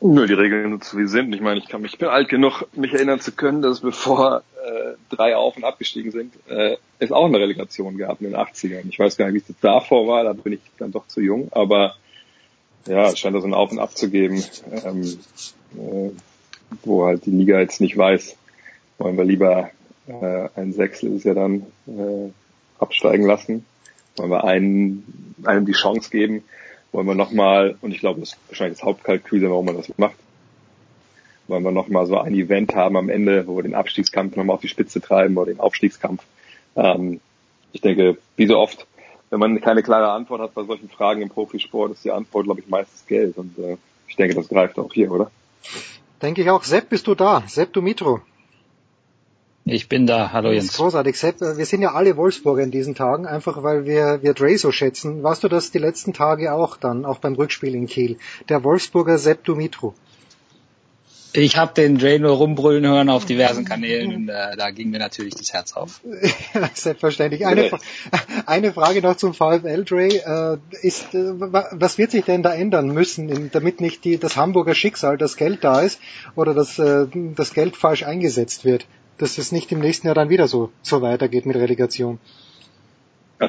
Nö, 0.00 0.26
die 0.26 0.34
Regeln 0.34 0.70
sind 0.70 0.84
so 0.84 0.98
wie 0.98 1.06
sie 1.06 1.08
sind. 1.08 1.34
Ich 1.34 1.40
meine, 1.40 1.58
ich 1.58 1.68
kann 1.68 1.80
mich, 1.80 1.94
ich 1.94 1.98
bin 1.98 2.08
alt 2.08 2.28
genug, 2.28 2.64
mich 2.74 2.92
erinnern 2.92 3.20
zu 3.20 3.32
können, 3.32 3.62
dass 3.62 3.80
bevor 3.80 4.42
äh, 4.62 4.94
drei 5.08 5.36
auf 5.36 5.56
und 5.56 5.64
abgestiegen 5.64 6.10
sind, 6.10 6.34
äh, 6.48 6.76
es 6.98 7.12
auch 7.12 7.24
eine 7.24 7.38
Relegation 7.38 7.96
gab 7.96 8.20
in 8.20 8.30
den 8.30 8.36
80ern. 8.36 8.88
Ich 8.88 8.98
weiß 8.98 9.16
gar 9.16 9.30
nicht, 9.30 9.48
wie 9.48 9.52
es 9.52 9.58
davor 9.60 10.06
war, 10.06 10.24
da 10.24 10.34
bin 10.34 10.54
ich 10.54 10.60
dann 10.78 10.92
doch 10.92 11.06
zu 11.06 11.20
jung, 11.20 11.48
aber 11.52 11.94
ja, 12.86 13.08
es 13.08 13.18
scheint 13.18 13.34
da 13.34 13.40
so 13.40 13.46
ein 13.46 13.54
Auf 13.54 13.70
und 13.72 13.78
Ab 13.78 13.96
zu 13.96 14.10
geben, 14.10 14.42
ähm, 14.84 15.18
äh, 15.76 16.10
wo 16.84 17.06
halt 17.06 17.26
die 17.26 17.30
Liga 17.30 17.60
jetzt 17.60 17.80
nicht 17.80 17.96
weiß, 17.96 18.36
wollen 18.98 19.16
wir 19.16 19.24
lieber 19.24 19.70
äh, 20.06 20.48
ein 20.54 20.72
Sechstel 20.72 21.14
ist 21.14 21.24
ja 21.24 21.34
dann 21.34 21.66
äh, 21.86 22.30
absteigen 22.78 23.26
lassen, 23.26 23.64
wollen 24.16 24.30
wir 24.30 24.44
einen, 24.44 25.34
einem 25.44 25.66
die 25.66 25.72
Chance 25.72 26.10
geben, 26.10 26.42
wollen 26.92 27.06
wir 27.06 27.14
nochmal, 27.14 27.76
und 27.80 27.92
ich 27.92 28.00
glaube, 28.00 28.20
das 28.20 28.30
ist 28.30 28.38
wahrscheinlich 28.48 28.78
das 28.78 28.86
Hauptkalkül, 28.86 29.42
warum 29.42 29.66
man 29.66 29.76
das 29.76 29.92
macht, 29.98 30.16
wollen 31.48 31.64
wir 31.64 31.72
nochmal 31.72 32.06
so 32.06 32.18
ein 32.18 32.34
Event 32.34 32.74
haben 32.74 32.96
am 32.96 33.08
Ende, 33.08 33.46
wo 33.46 33.56
wir 33.56 33.62
den 33.62 33.74
Abstiegskampf 33.74 34.36
nochmal 34.36 34.54
auf 34.54 34.62
die 34.62 34.68
Spitze 34.68 35.00
treiben 35.00 35.36
oder 35.36 35.52
den 35.52 35.60
Aufstiegskampf. 35.60 36.22
Ähm, 36.74 37.20
ich 37.72 37.80
denke, 37.80 38.18
wie 38.36 38.46
so 38.46 38.58
oft 38.58 38.86
wenn 39.30 39.40
man 39.40 39.60
keine 39.60 39.82
klare 39.82 40.10
Antwort 40.10 40.40
hat 40.40 40.54
bei 40.54 40.64
solchen 40.64 40.88
Fragen 40.88 41.22
im 41.22 41.28
Profisport, 41.28 41.92
ist 41.92 42.04
die 42.04 42.10
Antwort, 42.10 42.44
glaube 42.44 42.60
ich, 42.60 42.68
meistens 42.68 43.06
Geld. 43.06 43.36
Und 43.38 43.58
äh, 43.58 43.76
ich 44.08 44.16
denke, 44.16 44.34
das 44.34 44.48
greift 44.48 44.78
auch 44.78 44.92
hier, 44.92 45.10
oder? 45.10 45.30
Denke 46.22 46.42
ich 46.42 46.50
auch. 46.50 46.62
Sepp, 46.62 46.88
bist 46.88 47.06
du 47.06 47.14
da? 47.14 47.42
Sepp 47.46 47.72
Dumitro. 47.72 48.20
Ich 49.68 49.88
bin 49.88 50.06
da. 50.06 50.32
Hallo 50.32 50.52
Jens. 50.52 50.66
Das 50.66 50.74
ist 50.74 50.80
großartig. 50.80 51.18
Sepp, 51.18 51.42
äh, 51.42 51.58
wir 51.58 51.66
sind 51.66 51.82
ja 51.82 51.92
alle 51.92 52.16
Wolfsburger 52.16 52.62
in 52.62 52.70
diesen 52.70 52.94
Tagen, 52.94 53.26
einfach 53.26 53.62
weil 53.64 53.84
wir, 53.84 54.22
wir 54.22 54.32
Dre 54.32 54.56
so 54.58 54.70
schätzen. 54.70 55.24
Warst 55.24 55.42
du 55.42 55.48
das 55.48 55.72
die 55.72 55.78
letzten 55.78 56.12
Tage 56.12 56.52
auch 56.52 56.76
dann, 56.76 57.04
auch 57.04 57.18
beim 57.18 57.34
Rückspiel 57.34 57.74
in 57.74 57.86
Kiel? 57.86 58.18
Der 58.48 58.62
Wolfsburger 58.62 59.18
Sepp 59.18 59.44
Dumitro. 59.44 59.94
Ich 61.36 61.58
habe 61.58 61.74
den 61.74 61.98
Dre 61.98 62.18
nur 62.18 62.32
rumbrüllen 62.32 62.86
hören 62.86 63.10
auf 63.10 63.26
diversen 63.26 63.66
Kanälen 63.66 64.14
und 64.14 64.28
äh, 64.30 64.56
da 64.56 64.70
ging 64.70 64.88
mir 64.90 64.98
natürlich 64.98 65.34
das 65.34 65.52
Herz 65.52 65.74
auf. 65.74 66.00
Ja, 66.54 66.70
selbstverständlich. 66.72 67.46
Eine, 67.46 67.70
eine 68.46 68.72
Frage 68.72 69.02
noch 69.02 69.16
zum 69.16 69.34
VfL, 69.34 69.84
Dre. 69.84 70.06
Äh, 70.08 70.86
ist, 70.86 71.14
äh, 71.14 71.32
was 71.38 71.98
wird 71.98 72.10
sich 72.10 72.24
denn 72.24 72.42
da 72.42 72.54
ändern 72.54 72.88
müssen, 72.88 73.50
damit 73.52 73.82
nicht 73.82 74.04
die, 74.04 74.16
das 74.18 74.36
Hamburger 74.36 74.74
Schicksal, 74.74 75.18
das 75.18 75.36
Geld 75.36 75.62
da 75.62 75.80
ist 75.80 76.00
oder 76.34 76.54
dass 76.54 76.78
äh, 76.78 77.06
das 77.34 77.52
Geld 77.52 77.76
falsch 77.76 78.04
eingesetzt 78.04 78.64
wird? 78.64 78.86
Dass 79.18 79.36
es 79.36 79.52
nicht 79.52 79.70
im 79.72 79.80
nächsten 79.80 80.06
Jahr 80.06 80.14
dann 80.14 80.30
wieder 80.30 80.48
so, 80.48 80.70
so 80.82 81.02
weitergeht 81.02 81.44
mit 81.44 81.56
Relegation. 81.56 82.18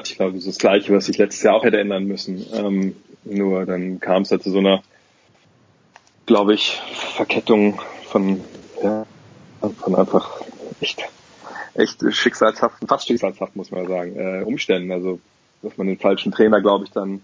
Ich 0.04 0.16
glaube, 0.16 0.32
das 0.32 0.40
ist 0.40 0.48
das 0.48 0.58
Gleiche, 0.58 0.94
was 0.94 1.06
sich 1.06 1.16
letztes 1.16 1.42
Jahr 1.42 1.54
auch 1.54 1.64
hätte 1.64 1.80
ändern 1.80 2.04
müssen. 2.04 2.44
Ähm, 2.52 2.96
nur 3.24 3.64
dann 3.64 4.00
kam 4.00 4.22
es 4.22 4.30
halt 4.30 4.42
zu 4.42 4.50
so 4.50 4.58
einer 4.58 4.82
glaube 6.28 6.52
ich, 6.52 6.78
Verkettung 6.92 7.80
von, 8.04 8.40
ja, 8.82 9.06
von 9.80 9.94
einfach 9.96 10.40
echt, 10.80 11.02
echt 11.74 12.04
schicksalshaften, 12.10 12.86
fast 12.86 13.08
schicksalshaft, 13.08 13.56
muss 13.56 13.70
man 13.70 13.88
sagen, 13.88 14.14
äh, 14.14 14.42
Umständen. 14.44 14.92
Also, 14.92 15.18
dass 15.62 15.76
man 15.78 15.86
den 15.86 15.98
falschen 15.98 16.30
Trainer, 16.30 16.60
glaube 16.60 16.84
ich, 16.84 16.90
dann 16.92 17.22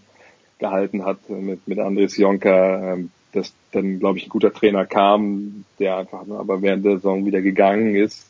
gehalten 0.58 1.04
hat 1.04 1.28
mit, 1.28 1.68
mit 1.68 1.78
Andres 1.78 2.16
Jonka, 2.16 2.94
ähm, 2.94 3.10
dass 3.32 3.52
dann, 3.72 3.98
glaube 3.98 4.18
ich, 4.18 4.26
ein 4.26 4.30
guter 4.30 4.54
Trainer 4.54 4.86
kam, 4.86 5.66
der 5.78 5.98
einfach 5.98 6.26
aber 6.26 6.62
während 6.62 6.86
der 6.86 6.96
Saison 6.96 7.26
wieder 7.26 7.42
gegangen 7.42 7.94
ist, 7.94 8.26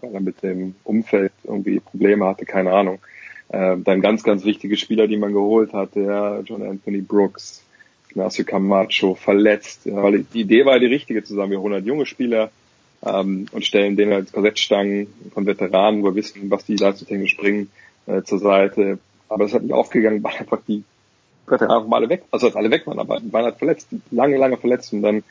weil 0.00 0.12
er 0.12 0.20
mit 0.20 0.42
dem 0.42 0.74
Umfeld 0.82 1.32
irgendwie 1.44 1.78
Probleme 1.78 2.26
hatte, 2.26 2.46
keine 2.46 2.72
Ahnung. 2.72 2.98
Äh, 3.50 3.76
dann 3.78 4.00
ganz, 4.00 4.24
ganz 4.24 4.44
wichtige 4.44 4.76
Spieler, 4.76 5.06
die 5.06 5.18
man 5.18 5.32
geholt 5.32 5.72
hat, 5.72 5.94
der 5.94 6.42
John 6.44 6.66
Anthony 6.66 7.00
Brooks, 7.00 7.62
Ignacio 8.16 8.46
Camacho 8.46 9.14
verletzt. 9.14 9.84
Ja, 9.84 10.02
weil 10.02 10.24
die 10.24 10.40
Idee 10.40 10.64
war 10.64 10.78
die 10.78 10.86
richtige 10.86 11.22
zu 11.22 11.34
sagen, 11.34 11.50
wir 11.50 11.60
holen 11.60 11.74
halt 11.74 11.84
junge 11.84 12.06
Spieler 12.06 12.50
ähm, 13.04 13.46
und 13.52 13.64
stellen 13.64 13.96
denen 13.96 14.14
als 14.14 14.32
Korsettstangen 14.32 15.06
von 15.34 15.44
Veteranen, 15.44 16.02
wo 16.02 16.06
wir 16.06 16.14
wissen, 16.14 16.50
was 16.50 16.64
die 16.64 16.76
leistungstechnisch 16.76 17.36
bringen, 17.36 17.70
äh, 18.06 18.22
zur 18.22 18.38
Seite. 18.38 18.98
Aber 19.28 19.44
es 19.44 19.52
hat 19.52 19.62
nicht 19.62 19.74
aufgegangen, 19.74 20.22
weil 20.24 20.34
einfach 20.36 20.60
die 20.66 20.82
Veteranen 21.46 21.92
alle 21.92 22.08
weg, 22.08 22.22
also 22.30 22.52
alle 22.54 22.70
weg 22.70 22.86
waren, 22.86 22.98
aber 22.98 23.20
waren 23.30 23.44
halt 23.44 23.58
verletzt, 23.58 23.88
lange, 24.10 24.36
lange 24.36 24.56
verletzt 24.56 24.92
und 24.92 25.02
dann 25.02 25.22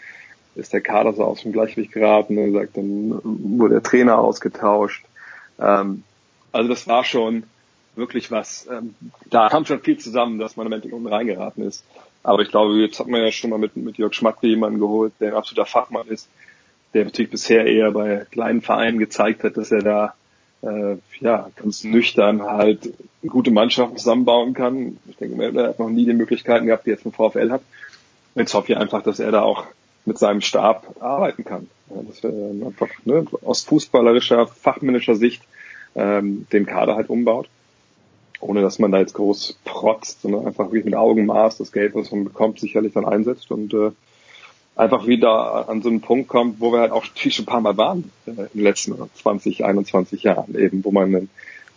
ist 0.54 0.72
der 0.72 0.80
Kader 0.80 1.12
so 1.12 1.26
aus 1.26 1.42
dem 1.42 1.52
Gleichgewicht 1.52 1.92
geraten, 1.92 2.38
wie 2.38 2.52
gesagt, 2.52 2.78
dann 2.78 3.20
wurde 3.24 3.74
der 3.74 3.84
Trainer 3.84 4.20
ausgetauscht. 4.20 5.04
Ähm, 5.60 6.04
also 6.54 6.70
das 6.70 6.88
war 6.88 7.04
schon 7.04 7.44
wirklich 7.98 8.32
was, 8.32 8.66
ähm, 8.72 8.96
da 9.30 9.50
kam 9.50 9.66
schon 9.66 9.82
viel 9.82 9.98
zusammen, 9.98 10.40
dass 10.40 10.56
man 10.56 10.68
im 10.68 10.74
Endeffekt 10.74 10.94
unten 10.94 11.08
reingeraten 11.08 11.64
ist. 11.64 11.84
Aber 12.26 12.42
ich 12.42 12.50
glaube, 12.50 12.74
jetzt 12.78 13.00
hat 13.00 13.08
man 13.08 13.22
ja 13.22 13.32
schon 13.32 13.52
mal 13.52 13.60
mit, 13.60 13.78
mit 13.78 13.98
Jörg 14.00 14.14
Schmatke 14.16 14.48
jemanden 14.48 14.80
geholt, 14.80 15.14
der 15.20 15.30
ein 15.30 15.38
absoluter 15.38 15.68
Fachmann 15.68 16.08
ist, 16.08 16.28
der 16.96 17.06
natürlich 17.06 17.30
bisher 17.30 17.68
eher 17.68 17.92
bei 17.92 18.26
kleinen 18.32 18.62
Vereinen 18.62 18.98
gezeigt 18.98 19.44
hat, 19.44 19.58
dass 19.58 19.72
er 19.72 19.84
da 19.84 20.16
äh, 20.64 20.96
ja 21.20 21.52
ganz 21.56 21.84
nüchtern 21.84 22.42
halt 22.42 22.92
gute 23.28 23.52
Mannschaften 23.52 23.98
zusammenbauen 23.98 24.56
kann. 24.56 24.98
Ich 25.08 25.18
denke, 25.18 25.40
er 25.44 25.70
hat 25.70 25.78
noch 25.78 25.90
nie 25.90 26.06
die 26.06 26.14
Möglichkeiten 26.14 26.66
gehabt, 26.66 26.88
die 26.88 26.90
jetzt 26.90 27.06
ein 27.06 27.12
VfL 27.12 27.52
hat. 27.52 27.62
Jetzt 28.34 28.56
hoffe 28.56 28.72
ich 28.72 28.78
einfach, 28.78 29.04
dass 29.04 29.20
er 29.20 29.32
da 29.32 29.44
auch 29.44 29.66
mit 30.06 30.18
seinem 30.18 30.42
Stab 30.42 30.96
arbeiten 31.00 31.46
kann. 31.46 31.70
Ja, 31.92 32.02
dass 32.02 32.24
er 32.24 32.32
einfach 32.66 32.90
ne, 33.04 33.26
aus 33.44 33.64
fußballerischer, 33.66 34.48
fachmännischer 34.48 35.16
Sicht 35.16 35.44
ähm, 35.94 36.48
den 36.52 36.66
Kader 36.66 36.96
halt 36.96 37.10
umbaut 37.10 37.50
ohne 38.40 38.62
dass 38.62 38.80
man 38.80 38.92
da 38.92 39.00
jetzt 39.00 39.14
groß 39.14 39.60
protzt, 39.66 40.22
sondern 40.22 40.46
einfach 40.46 40.66
wirklich 40.66 40.86
mit 40.86 40.96
Augenmaß 40.96 41.58
das 41.58 41.72
Geld, 41.72 41.96
was 41.96 42.12
man 42.12 42.26
bekommt, 42.26 42.60
sicherlich 42.60 42.94
dann 42.94 43.06
einsetzt 43.06 43.52
und 43.52 43.74
äh, 43.74 43.92
einfach 44.76 45.08
wieder 45.08 45.70
an 45.70 45.82
so 45.82 45.90
einen 45.90 46.02
Punkt 46.02 46.28
kommt, 46.28 46.60
wo 46.60 46.72
wir 46.72 46.80
halt 46.80 46.92
auch 46.92 47.06
schon 47.06 47.32
ein 47.44 47.46
paar 47.46 47.62
Mal 47.62 47.78
waren 47.78 48.12
äh, 48.28 48.32
in 48.32 48.48
den 48.54 48.64
letzten 48.64 48.96
20, 49.16 49.64
21 49.64 50.24
Jahren 50.24 50.56
eben, 50.56 50.84
wo 50.84 50.92
man 50.92 51.16
eine 51.16 51.28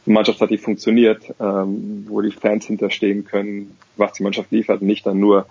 Mannschaft 0.07 0.41
hat, 0.41 0.51
die 0.51 0.59
funktioniert, 0.59 1.23
ähm, 1.41 2.07
wo 2.09 2.21
die 2.21 2.31
Fans 2.31 2.67
hinterstehen 2.67 3.25
können, 3.25 3.77
was 3.97 4.15
die 4.15 4.23
Mannschaft 4.23 4.51
liefert, 4.51 4.83
nicht 4.83 5.07
dann 5.07 5.21
nur 5.21 5.47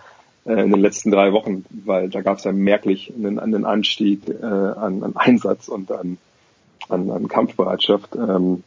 äh, 0.45 0.63
in 0.63 0.71
den 0.71 0.81
letzten 0.81 1.11
drei 1.11 1.31
Wochen, 1.31 1.65
weil 1.69 2.09
da 2.09 2.21
gab 2.21 2.37
es 2.37 2.43
ja 2.43 2.51
merklich 2.51 3.13
einen, 3.15 3.39
einen 3.39 3.65
Anstieg 3.65 4.27
äh, 4.27 4.45
an, 4.45 5.03
an 5.03 5.15
Einsatz 5.15 5.67
und 5.67 5.91
an, 5.91 6.17
an, 6.89 7.11
an 7.11 7.27
Kampfbereitschaft. 7.27 8.15
Ähm, 8.15 8.63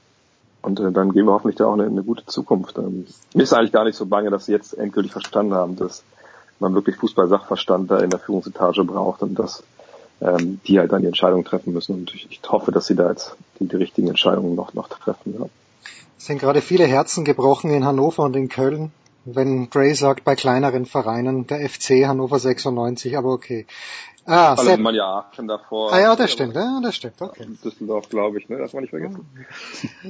und 0.63 0.81
äh, 0.81 0.93
dann 0.93 1.13
gehen 1.13 1.27
wir 1.27 1.33
hoffentlich 1.33 1.57
da 1.57 1.67
auch 1.67 1.75
eine, 1.75 1.87
eine 1.87 2.03
gute 2.03 2.27
Zukunft. 2.27 2.79
Ähm, 2.79 3.07
mir 3.35 3.43
ist 3.43 3.53
eigentlich 3.53 3.73
gar 3.73 3.85
nicht 3.85 3.97
so 3.97 4.07
bange, 4.07 4.31
dass 4.31 4.47
sie 4.47 4.53
jetzt 4.53 4.75
endgültig 4.75 5.13
verstanden 5.13 5.55
haben, 5.55 5.77
dass 5.77 6.03
man 6.59 6.75
wirklich 6.75 6.97
Fußball-Sachverstand 6.97 7.91
da 7.91 8.01
in 8.01 8.11
der 8.11 8.19
Führungsetage 8.19 8.85
braucht 8.85 9.23
und 9.23 9.39
dass 9.39 9.63
ähm, 10.21 10.61
die 10.67 10.79
halt 10.79 10.93
dann 10.93 11.01
die 11.01 11.09
Entscheidung 11.09 11.45
treffen 11.45 11.73
müssen. 11.73 11.95
Und 11.95 12.15
ich, 12.15 12.29
ich 12.31 12.41
hoffe, 12.49 12.73
dass 12.73 12.87
sie 12.87 12.95
da 12.95 13.09
jetzt 13.09 13.37
die, 13.59 13.67
die 13.67 13.77
richtigen 13.77 14.09
Entscheidungen 14.09 14.55
noch, 14.55 14.75
noch 14.75 14.89
treffen. 14.89 15.35
Ja. 15.39 15.47
Es 16.19 16.27
sind 16.27 16.39
gerade 16.39 16.61
viele 16.61 16.85
Herzen 16.85 17.25
gebrochen 17.25 17.71
in 17.71 17.85
Hannover 17.85 18.25
und 18.25 18.37
in 18.37 18.49
Köln 18.49 18.93
wenn 19.25 19.71
Gray 19.71 19.95
sagt, 19.95 20.25
bei 20.25 20.35
kleineren 20.35 20.87
Vereinen, 20.87 21.47
der 21.47 21.69
FC 21.69 22.07
Hannover 22.07 22.39
96, 22.39 23.17
aber 23.17 23.33
okay. 23.33 23.67
Ah, 24.33 24.57
Sepp. 24.57 24.79
man 24.79 24.95
ja 24.95 25.05
Aachen 25.07 25.49
davor. 25.49 25.93
Ah 25.93 25.99
ja, 25.99 26.15
das 26.15 26.31
stimmt, 26.31 26.55
ja, 26.55 26.79
das 26.81 26.95
stimmt, 26.95 27.21
okay. 27.21 27.47
Düsseldorf, 27.65 28.09
glaube 28.09 28.39
ich, 28.39 28.49
ne, 28.49 28.59
das 28.59 28.73
man 28.73 28.83
nicht 28.83 28.91
vergessen. 28.91 29.29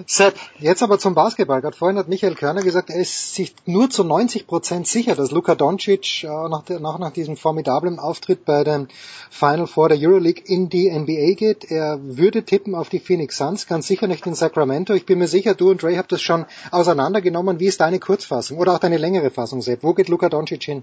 Sepp, 0.06 0.34
jetzt 0.58 0.82
aber 0.82 0.98
zum 0.98 1.14
Basketball. 1.14 1.62
Gerade 1.62 1.74
vorhin 1.74 1.96
hat 1.96 2.08
Michael 2.08 2.34
Körner 2.34 2.60
gesagt, 2.60 2.90
er 2.90 3.00
ist 3.00 3.34
sich 3.34 3.54
nur 3.64 3.88
zu 3.88 4.04
90 4.04 4.46
Prozent 4.46 4.86
sicher, 4.86 5.14
dass 5.14 5.30
Luka 5.30 5.54
Doncic 5.54 6.24
äh, 6.24 6.26
nach, 6.26 6.68
nach, 6.68 6.98
nach 6.98 7.12
diesem 7.12 7.38
formidablen 7.38 7.98
Auftritt 7.98 8.44
bei 8.44 8.62
den 8.62 8.88
Final 9.30 9.66
Four 9.66 9.88
der 9.88 9.98
Euroleague 9.98 10.44
in 10.44 10.68
die 10.68 10.90
NBA 10.90 11.32
geht. 11.36 11.70
Er 11.70 11.98
würde 12.02 12.44
tippen 12.44 12.74
auf 12.74 12.90
die 12.90 13.00
Phoenix 13.00 13.38
Suns, 13.38 13.66
ganz 13.66 13.86
sicher 13.86 14.06
nicht 14.06 14.26
in 14.26 14.34
Sacramento. 14.34 14.92
Ich 14.92 15.06
bin 15.06 15.18
mir 15.18 15.28
sicher, 15.28 15.54
du 15.54 15.70
und 15.70 15.82
Ray 15.82 15.96
habt 15.96 16.12
das 16.12 16.20
schon 16.20 16.44
auseinandergenommen. 16.72 17.58
Wie 17.58 17.68
ist 17.68 17.80
deine 17.80 17.98
Kurzfassung 17.98 18.58
oder 18.58 18.74
auch 18.74 18.80
deine 18.80 18.98
längere 18.98 19.30
Fassung, 19.30 19.62
Sepp? 19.62 19.82
Wo 19.82 19.94
geht 19.94 20.10
Luka 20.10 20.28
Doncic 20.28 20.62
hin? 20.62 20.82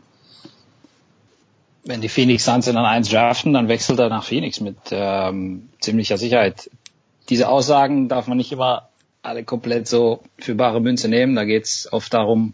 Wenn 1.87 2.01
die 2.01 2.09
Phoenix 2.09 2.45
Suns 2.45 2.67
in 2.67 2.77
an 2.77 2.85
eins 2.85 3.09
draften, 3.09 3.53
dann 3.53 3.67
wechselt 3.67 3.99
er 3.99 4.09
nach 4.09 4.23
Phoenix 4.23 4.59
mit 4.59 4.77
ähm, 4.91 5.69
ziemlicher 5.79 6.17
Sicherheit. 6.17 6.69
Diese 7.29 7.49
Aussagen 7.49 8.09
darf 8.09 8.27
man 8.27 8.37
nicht 8.37 8.51
immer 8.51 8.89
alle 9.21 9.43
komplett 9.43 9.87
so 9.87 10.21
für 10.37 10.55
bare 10.55 10.81
Münze 10.81 11.09
nehmen. 11.09 11.35
Da 11.35 11.45
geht 11.45 11.65
es 11.65 11.89
oft 11.91 12.13
darum, 12.13 12.53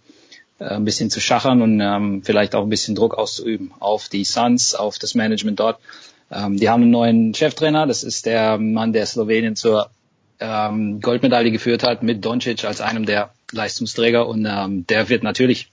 äh, 0.60 0.66
ein 0.66 0.86
bisschen 0.86 1.10
zu 1.10 1.20
schachern 1.20 1.62
und 1.62 1.82
ähm, 1.82 2.22
vielleicht 2.24 2.56
auch 2.56 2.64
ein 2.64 2.70
bisschen 2.70 2.96
Druck 2.96 3.16
auszuüben 3.16 3.72
auf 3.80 4.08
die 4.08 4.24
Suns, 4.24 4.76
auf 4.76 5.00
das 5.00 5.16
Management 5.16 5.60
dort. 5.60 5.80
Ähm, 6.32 6.58
die 6.58 6.70
haben 6.70 6.84
einen 6.84 6.92
neuen 6.92 7.34
Cheftrainer, 7.34 7.86
das 7.88 8.04
ist 8.04 8.26
der 8.26 8.58
Mann, 8.58 8.94
der 8.94 9.06
Slowenien 9.06 9.56
zur 9.56 9.90
ähm, 10.40 11.00
Goldmedaille 11.02 11.52
geführt 11.52 11.84
hat, 11.84 12.04
mit 12.04 12.24
Doncic 12.24 12.66
als 12.66 12.82
einem 12.82 13.06
der 13.06 13.32
Leistungsträger 13.52 14.28
und 14.28 14.46
ähm, 14.50 14.86
der 14.88 15.10
wird 15.10 15.24
natürlich 15.24 15.70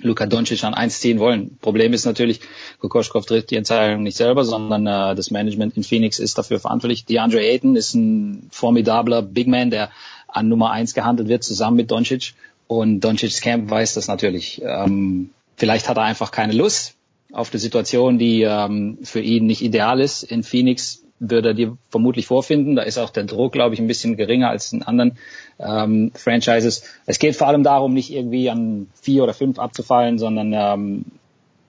Luka 0.00 0.26
Doncic 0.26 0.64
an 0.64 0.74
eins 0.74 1.00
ziehen 1.00 1.18
wollen. 1.18 1.58
Problem 1.60 1.92
ist 1.92 2.06
natürlich, 2.06 2.40
Kokoschkov 2.80 3.26
trifft 3.26 3.50
die 3.50 3.56
Entscheidung 3.56 4.02
nicht 4.02 4.16
selber, 4.16 4.44
sondern 4.44 4.86
äh, 4.86 5.14
das 5.14 5.30
Management 5.30 5.76
in 5.76 5.84
Phoenix 5.84 6.18
ist 6.18 6.38
dafür 6.38 6.60
verantwortlich. 6.60 7.04
DeAndre 7.04 7.40
Ayton 7.40 7.76
ist 7.76 7.94
ein 7.94 8.48
formidabler 8.50 9.22
Big 9.22 9.48
Man, 9.48 9.70
der 9.70 9.90
an 10.28 10.48
Nummer 10.48 10.70
eins 10.70 10.94
gehandelt 10.94 11.28
wird, 11.28 11.44
zusammen 11.44 11.76
mit 11.76 11.90
Doncic. 11.90 12.34
Und 12.66 13.00
Doncic's 13.00 13.42
Camp 13.42 13.70
weiß 13.70 13.94
das 13.94 14.08
natürlich. 14.08 14.62
Ähm, 14.64 15.30
vielleicht 15.56 15.88
hat 15.88 15.98
er 15.98 16.04
einfach 16.04 16.30
keine 16.30 16.54
Lust 16.54 16.94
auf 17.30 17.50
die 17.50 17.58
Situation, 17.58 18.18
die 18.18 18.42
ähm, 18.42 18.98
für 19.02 19.20
ihn 19.20 19.46
nicht 19.46 19.62
ideal 19.62 20.00
ist. 20.00 20.22
In 20.22 20.42
Phoenix 20.42 21.02
würde 21.30 21.50
er 21.50 21.54
die 21.54 21.70
vermutlich 21.88 22.26
vorfinden. 22.26 22.76
Da 22.76 22.82
ist 22.82 22.98
auch 22.98 23.10
der 23.10 23.24
Druck, 23.24 23.52
glaube 23.52 23.74
ich, 23.74 23.80
ein 23.80 23.86
bisschen 23.86 24.16
geringer 24.16 24.50
als 24.50 24.72
in 24.72 24.82
anderen 24.82 25.18
ähm, 25.58 26.10
Franchises. 26.14 26.82
Es 27.06 27.18
geht 27.18 27.36
vor 27.36 27.46
allem 27.46 27.62
darum, 27.62 27.94
nicht 27.94 28.12
irgendwie 28.12 28.50
an 28.50 28.88
vier 29.00 29.22
oder 29.22 29.34
fünf 29.34 29.58
abzufallen, 29.58 30.18
sondern 30.18 30.52
ähm, 30.52 31.04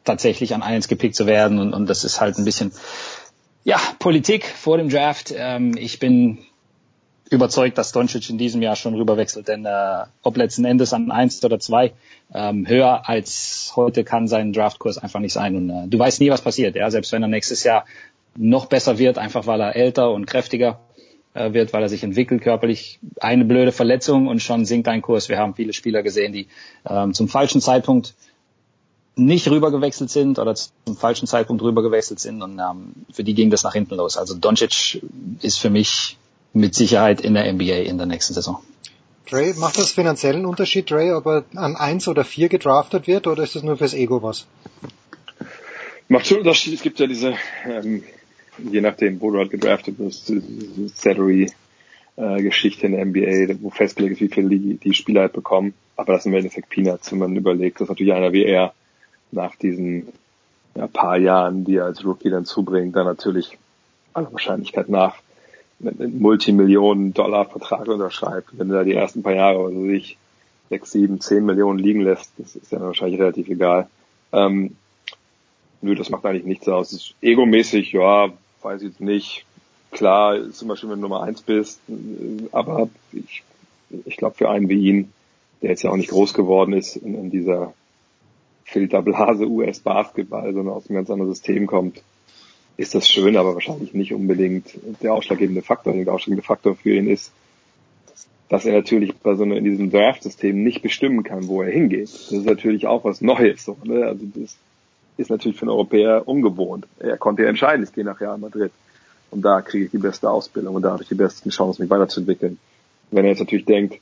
tatsächlich 0.03 0.56
an 0.56 0.64
eins 0.64 0.88
gepickt 0.88 1.15
zu 1.15 1.27
werden. 1.27 1.59
Und, 1.59 1.73
und 1.73 1.88
das 1.88 2.03
ist 2.03 2.19
halt 2.19 2.38
ein 2.38 2.45
bisschen 2.45 2.72
ja 3.64 3.80
Politik 3.99 4.45
vor 4.45 4.77
dem 4.77 4.90
Draft. 4.90 5.33
Ähm, 5.35 5.77
ich 5.77 5.99
bin 5.99 6.40
überzeugt, 7.30 7.77
dass 7.77 7.91
Doncic 7.91 8.30
in 8.30 8.38
diesem 8.38 8.61
Jahr 8.61 8.75
schon 8.75 8.93
rüberwechselt, 8.93 9.48
denn 9.48 9.65
äh, 9.65 10.03
ob 10.22 10.38
letzten 10.38 10.65
Endes 10.65 10.93
an 10.93 11.11
eins 11.11 11.43
oder 11.43 11.59
zwei 11.59 11.93
ähm, 12.33 12.67
höher 12.67 13.07
als 13.09 13.73
heute 13.75 14.03
kann 14.03 14.27
sein 14.27 14.53
Draftkurs 14.53 14.98
einfach 14.98 15.19
nicht 15.19 15.33
sein. 15.33 15.56
Und 15.56 15.69
äh, 15.69 15.88
du 15.88 15.98
weißt 15.98 16.22
nie, 16.22 16.30
was 16.30 16.41
passiert. 16.41 16.75
Ja, 16.75 16.90
selbst 16.91 17.11
wenn 17.11 17.23
er 17.23 17.27
nächstes 17.27 17.64
Jahr 17.64 17.85
noch 18.35 18.65
besser 18.65 18.97
wird, 18.97 19.17
einfach 19.17 19.47
weil 19.47 19.61
er 19.61 19.75
älter 19.75 20.11
und 20.11 20.25
kräftiger 20.25 20.79
äh, 21.33 21.53
wird, 21.53 21.73
weil 21.73 21.83
er 21.83 21.89
sich 21.89 22.03
entwickelt 22.03 22.41
körperlich. 22.41 22.99
Eine 23.19 23.45
blöde 23.45 23.71
Verletzung 23.71 24.27
und 24.27 24.41
schon 24.41 24.65
sinkt 24.65 24.87
ein 24.87 25.01
Kurs. 25.01 25.29
Wir 25.29 25.37
haben 25.37 25.55
viele 25.55 25.73
Spieler 25.73 26.03
gesehen, 26.03 26.33
die 26.33 26.47
ähm, 26.87 27.13
zum 27.13 27.27
falschen 27.27 27.61
Zeitpunkt 27.61 28.13
nicht 29.15 29.47
rübergewechselt 29.49 30.09
sind 30.09 30.39
oder 30.39 30.55
zum 30.55 30.97
falschen 30.97 31.27
Zeitpunkt 31.27 31.61
rübergewechselt 31.61 32.19
sind 32.19 32.41
und 32.41 32.59
ähm, 32.59 32.93
für 33.11 33.23
die 33.23 33.35
ging 33.35 33.51
das 33.51 33.63
nach 33.63 33.73
hinten 33.73 33.95
los. 33.95 34.17
Also 34.17 34.35
Doncic 34.35 35.03
ist 35.41 35.59
für 35.59 35.69
mich 35.69 36.17
mit 36.53 36.73
Sicherheit 36.75 37.21
in 37.21 37.33
der 37.33 37.51
NBA 37.51 37.83
in 37.83 37.97
der 37.97 38.07
nächsten 38.07 38.33
Saison. 38.33 38.59
Dre, 39.29 39.53
macht 39.55 39.77
das 39.77 39.91
finanziellen 39.91 40.45
Unterschied, 40.45 40.89
Dre, 40.89 41.15
ob 41.15 41.25
er 41.27 41.45
an 41.55 41.75
eins 41.75 42.07
oder 42.07 42.25
vier 42.25 42.49
gedraftet 42.49 43.07
wird 43.07 43.27
oder 43.27 43.43
ist 43.43 43.55
das 43.55 43.63
nur 43.63 43.77
fürs 43.77 43.93
Ego 43.93 44.21
was? 44.21 44.45
Macht 46.09 46.27
schon 46.27 46.39
Unterschied. 46.39 46.73
Es 46.73 46.81
gibt 46.81 46.99
ja 46.99 47.07
diese 47.07 47.35
ähm, 47.65 48.03
je 48.57 48.82
nachdem, 48.82 49.19
wo 49.22 49.32
du 49.32 49.40
halt 49.40 49.51
gedraftet 49.51 49.99
wirst, 49.99 50.32
Salary 50.95 51.51
äh, 52.15 52.41
Geschichte 52.41 52.85
in 52.85 52.93
der 52.93 53.06
NBA, 53.06 53.56
wo 53.61 53.69
festgelegt 53.69 54.14
ist, 54.14 54.22
wie 54.22 54.33
viel 54.33 54.49
die, 54.49 54.75
die 54.75 54.93
Spieler 54.93 55.22
halt 55.22 55.33
bekommen. 55.33 55.73
Aber 55.95 56.14
das 56.14 56.23
sind 56.23 56.33
im 56.33 56.40
Endeffekt 56.40 56.69
Peanuts, 56.69 57.11
wenn 57.11 57.19
man 57.19 57.35
überlegt, 57.35 57.82
dass 57.82 57.90
natürlich 57.90 58.14
einer 58.14 58.33
wie 58.33 58.45
er 58.45 58.73
nach 59.32 59.56
diesen 59.56 60.07
ja, 60.75 60.88
paar 60.88 61.17
Jahren, 61.17 61.65
die 61.65 61.75
er 61.75 61.85
als 61.85 62.03
Rookie 62.06 62.30
dann 62.30 62.45
zubringt, 62.45 62.95
dann 62.95 63.06
natürlich 63.06 63.57
aller 64.14 64.32
Wahrscheinlichkeit 64.32 64.90
nach 64.90 65.15
einen 65.83 66.19
Multimillionen-Dollar-Vertrag 66.19 67.88
unterschreibt. 67.88 68.57
Wenn 68.57 68.69
er 68.69 68.77
da 68.77 68.83
die 68.83 68.93
ersten 68.93 69.23
paar 69.23 69.33
Jahre, 69.33 69.65
also 69.65 69.85
sich 69.85 70.17
sechs, 70.69 70.91
sieben, 70.91 71.19
zehn 71.19 71.45
Millionen 71.45 71.80
liegen 71.80 72.01
lässt, 72.01 72.32
das 72.38 72.56
ist 72.56 72.72
ja 72.72 72.80
wahrscheinlich 72.80 73.19
relativ 73.19 73.49
egal. 73.49 73.90
Ähm, 74.32 74.75
nö, 75.82 75.95
das 75.95 76.09
macht 76.09 76.25
eigentlich 76.25 76.45
nichts 76.45 76.67
aus. 76.67 77.15
egomäßig, 77.22 77.91
ja, 77.91 78.32
weiß 78.64 78.82
ich 78.82 78.90
jetzt 78.90 79.01
nicht. 79.01 79.45
Klar, 79.92 80.35
ist 80.35 80.61
immer 80.61 80.75
schön, 80.75 80.90
wenn 80.90 80.98
du 80.98 81.03
Nummer 81.03 81.24
eins 81.24 81.42
bist, 81.42 81.80
aber 82.51 82.90
ich, 83.11 83.43
ich 84.06 84.17
glaube 84.17 84.35
für 84.35 84.50
einen 84.50 84.69
wie 84.69 84.88
ihn, 84.88 85.14
der 85.61 85.69
jetzt 85.69 85.83
ja 85.83 85.92
auch 85.92 85.98
nicht 85.98 86.09
groß 86.09 86.33
geworden 86.33 86.74
ist 86.74 86.95
in, 86.95 87.14
in 87.16 87.30
dieser 87.30 87.74
Filterblase 88.66 89.48
US-Basketball, 89.48 90.53
sondern 90.53 90.75
aus 90.75 90.90
einem 90.90 90.98
ganz 90.98 91.09
anderen 91.09 91.32
System 91.32 91.67
kommt, 91.67 92.01
ist 92.75 92.95
das 92.95 93.08
schön, 93.08 93.38
aber 93.38 93.53
wahrscheinlich 93.53 93.93
nicht 93.93 94.14
unbedingt 94.14 94.80
der 95.03 95.14
ausschlaggebende 95.14 95.61
Faktor. 95.61 95.93
Der 95.93 96.11
ausschlaggebende 96.11 96.45
Faktor 96.45 96.75
für 96.75 96.95
ihn 96.95 97.08
ist, 97.08 97.32
dass 98.50 98.66
er 98.66 98.74
natürlich 98.74 99.16
bei 99.16 99.35
so 99.35 99.43
einer, 99.43 99.58
in 99.58 99.64
diesem 99.64 99.92
Draft-System 99.92 100.64
nicht 100.64 100.82
bestimmen 100.82 101.24
kann, 101.24 101.48
wo 101.48 101.61
er 101.61 101.72
hingeht. 101.72 102.09
Das 102.14 102.32
ist 102.32 102.45
natürlich 102.45 102.88
auch 102.88 103.03
was 103.03 103.22
Neues. 103.22 103.64
So, 103.64 103.77
ne? 103.83 104.06
Also 104.06 104.25
das 104.33 104.58
ist 105.17 105.30
natürlich 105.30 105.58
für 105.58 105.64
einen 105.64 105.72
Europäer 105.72 106.27
ungewohnt. 106.27 106.88
Er 107.00 107.17
konnte 107.17 107.43
ja 107.43 107.50
entscheiden, 107.50 107.83
ich 107.83 107.93
gehe 107.93 108.03
nach 108.03 108.19
Real 108.19 108.38
Madrid. 108.38 108.72
Und 109.32 109.42
da 109.42 109.61
kriege 109.61 109.85
ich 109.85 109.92
die 109.92 109.98
beste 109.98 110.30
Ausbildung 110.30 110.75
und 110.75 110.83
da 110.83 110.92
habe 110.92 111.03
ich 111.03 111.09
die 111.09 111.16
besten 111.16 111.50
Chancen, 111.50 111.82
mich 111.82 111.90
weiterzuentwickeln. 111.90 112.59
Wenn 113.09 113.25
er 113.25 113.32
jetzt 113.32 113.40
natürlich 113.40 113.66
denkt, 113.66 114.00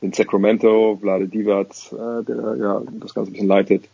in 0.00 0.12
Sacramento, 0.12 0.98
Vlade 1.00 1.28
Divac, 1.28 1.68
äh, 1.92 2.24
der 2.24 2.56
ja 2.58 2.82
das 2.92 3.14
Ganze 3.14 3.30
ein 3.30 3.32
bisschen 3.32 3.48
leitet, 3.48 3.84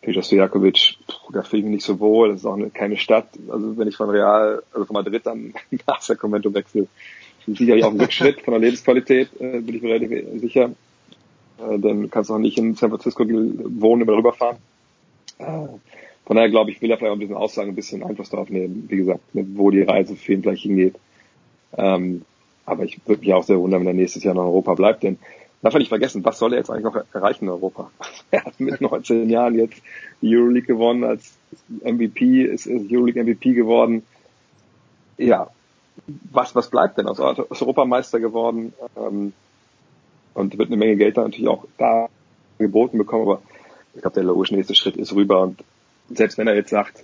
Peter 0.00 0.22
Stojakovic, 0.22 0.96
da 1.32 1.42
fühle 1.42 1.60
ich 1.60 1.64
mich 1.64 1.74
nicht 1.74 1.84
so 1.84 1.98
wohl, 2.00 2.28
das 2.28 2.40
ist 2.40 2.46
auch 2.46 2.54
eine, 2.54 2.70
keine 2.70 2.96
Stadt. 2.96 3.28
Also 3.48 3.76
wenn 3.76 3.88
ich 3.88 3.96
von 3.96 4.08
Real, 4.08 4.62
also 4.72 4.86
von 4.86 4.94
Madrid 4.94 5.26
dann 5.26 5.52
nach 5.86 6.00
Sacramento 6.00 6.52
wechsle, 6.54 6.86
ist 7.46 7.58
sicherlich 7.58 7.84
auch 7.84 7.90
ein 7.90 8.00
Rückschritt 8.00 8.40
von 8.42 8.52
der 8.52 8.60
Lebensqualität, 8.60 9.28
äh, 9.40 9.60
bin 9.60 9.74
ich 9.74 9.82
mir 9.82 9.94
relativ 9.94 10.40
sicher. 10.40 10.70
Äh, 11.58 11.78
dann 11.78 12.10
kannst 12.10 12.30
du 12.30 12.34
auch 12.34 12.38
nicht 12.38 12.58
in 12.58 12.74
San 12.74 12.90
Francisco 12.90 13.24
wohnen, 13.24 14.02
immer 14.02 14.16
rüberfahren. 14.16 14.56
Von 15.36 16.36
daher 16.36 16.50
glaube 16.50 16.70
ich, 16.70 16.82
will 16.82 16.90
er 16.90 16.98
vielleicht 16.98 17.10
auch 17.10 17.16
ein 17.16 17.20
bisschen 17.20 17.36
Aussagen, 17.36 17.70
ein 17.70 17.74
bisschen 17.74 18.02
Einfluss 18.02 18.30
darauf 18.30 18.50
nehmen, 18.50 18.86
wie 18.88 18.98
gesagt, 18.98 19.20
wo 19.32 19.70
die 19.70 19.82
Reise 19.82 20.14
für 20.16 20.34
ihn 20.34 20.42
vielleicht 20.42 20.62
hingeht. 20.62 20.94
Ähm, 21.76 22.22
aber 22.66 22.84
ich 22.84 23.00
würde 23.06 23.20
mich 23.20 23.32
auch 23.32 23.44
sehr 23.44 23.58
wundern, 23.58 23.80
wenn 23.80 23.88
er 23.88 23.94
nächstes 23.94 24.24
Jahr 24.24 24.34
in 24.34 24.40
Europa 24.40 24.74
bleibt, 24.74 25.02
denn 25.02 25.18
darf 25.62 25.72
man 25.72 25.80
nicht 25.80 25.88
vergessen, 25.88 26.24
was 26.24 26.38
soll 26.38 26.52
er 26.52 26.58
jetzt 26.58 26.70
eigentlich 26.70 26.84
noch 26.84 27.02
erreichen 27.14 27.44
in 27.44 27.50
Europa? 27.50 27.90
er 28.30 28.44
hat 28.44 28.60
mit 28.60 28.80
19 28.82 29.30
Jahren 29.30 29.54
jetzt 29.54 29.80
die 30.20 30.36
Euroleague 30.36 30.66
gewonnen 30.66 31.04
als 31.04 31.32
MVP, 31.68 32.42
ist, 32.42 32.66
ist 32.66 32.92
Euroleague 32.92 33.24
MVP 33.24 33.54
geworden. 33.54 34.02
Ja, 35.16 35.48
was, 36.30 36.54
was 36.54 36.68
bleibt 36.68 36.98
denn? 36.98 37.08
Also 37.08 37.44
ist 37.44 37.62
Europameister 37.62 38.20
geworden 38.20 38.72
ähm, 38.96 39.32
und 40.34 40.58
wird 40.58 40.68
eine 40.68 40.76
Menge 40.76 40.96
Geld 40.96 41.16
dann 41.16 41.24
natürlich 41.24 41.48
auch 41.48 41.64
da 41.78 42.08
geboten 42.58 42.98
bekommen, 42.98 43.22
aber 43.22 43.42
ich 43.98 44.02
glaube, 44.02 44.14
der 44.14 44.24
logische 44.24 44.54
nächste 44.54 44.76
Schritt 44.76 44.96
ist 44.96 45.12
rüber 45.12 45.42
und 45.42 45.64
selbst 46.08 46.38
wenn 46.38 46.46
er 46.46 46.54
jetzt 46.54 46.70
sagt, 46.70 47.02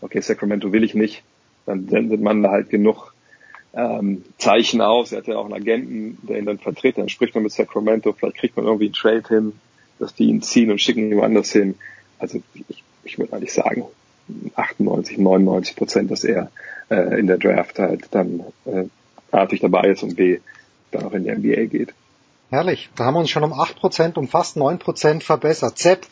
okay, 0.00 0.20
Sacramento 0.20 0.72
will 0.72 0.84
ich 0.84 0.94
nicht, 0.94 1.24
dann 1.66 1.88
sendet 1.88 2.20
man 2.20 2.40
da 2.44 2.52
halt 2.52 2.70
genug 2.70 3.12
ähm, 3.74 4.24
Zeichen 4.38 4.80
aus. 4.80 5.10
Er 5.10 5.18
hat 5.18 5.26
ja 5.26 5.36
auch 5.36 5.44
einen 5.44 5.54
Agenten, 5.54 6.18
der 6.22 6.38
ihn 6.38 6.46
dann 6.46 6.58
vertritt. 6.58 6.98
Dann 6.98 7.08
spricht 7.08 7.34
man 7.34 7.42
mit 7.42 7.52
Sacramento, 7.52 8.12
vielleicht 8.12 8.36
kriegt 8.36 8.56
man 8.56 8.64
irgendwie 8.64 8.86
einen 8.86 8.94
Trade 8.94 9.24
hin, 9.28 9.52
dass 9.98 10.14
die 10.14 10.26
ihn 10.28 10.40
ziehen 10.40 10.70
und 10.70 10.80
schicken 10.80 11.10
ihn 11.10 11.16
woanders 11.16 11.50
hin. 11.50 11.74
Also 12.20 12.40
ich, 12.68 12.84
ich 13.02 13.18
würde 13.18 13.32
eigentlich 13.32 13.52
sagen, 13.52 13.84
98, 14.54 15.18
99 15.18 15.74
Prozent, 15.74 16.10
dass 16.12 16.22
er 16.22 16.52
äh, 16.90 17.18
in 17.18 17.26
der 17.26 17.38
Draft 17.38 17.80
halt 17.80 18.06
dann 18.12 18.44
äh, 18.66 18.84
artig 19.32 19.60
dabei 19.60 19.90
ist 19.90 20.04
und 20.04 20.14
B, 20.14 20.38
dann 20.92 21.04
auch 21.04 21.12
in 21.12 21.24
die 21.24 21.32
NBA 21.32 21.64
geht. 21.64 21.92
Herrlich, 22.50 22.90
da 22.94 23.04
haben 23.04 23.14
wir 23.14 23.20
uns 23.20 23.30
schon 23.30 23.42
um 23.42 23.52
8 23.52 23.76
Prozent, 23.76 24.16
um 24.16 24.28
fast 24.28 24.56
9 24.56 24.78
Prozent 24.78 25.24
verbessert. 25.24 25.78
Sepp, 25.78 26.06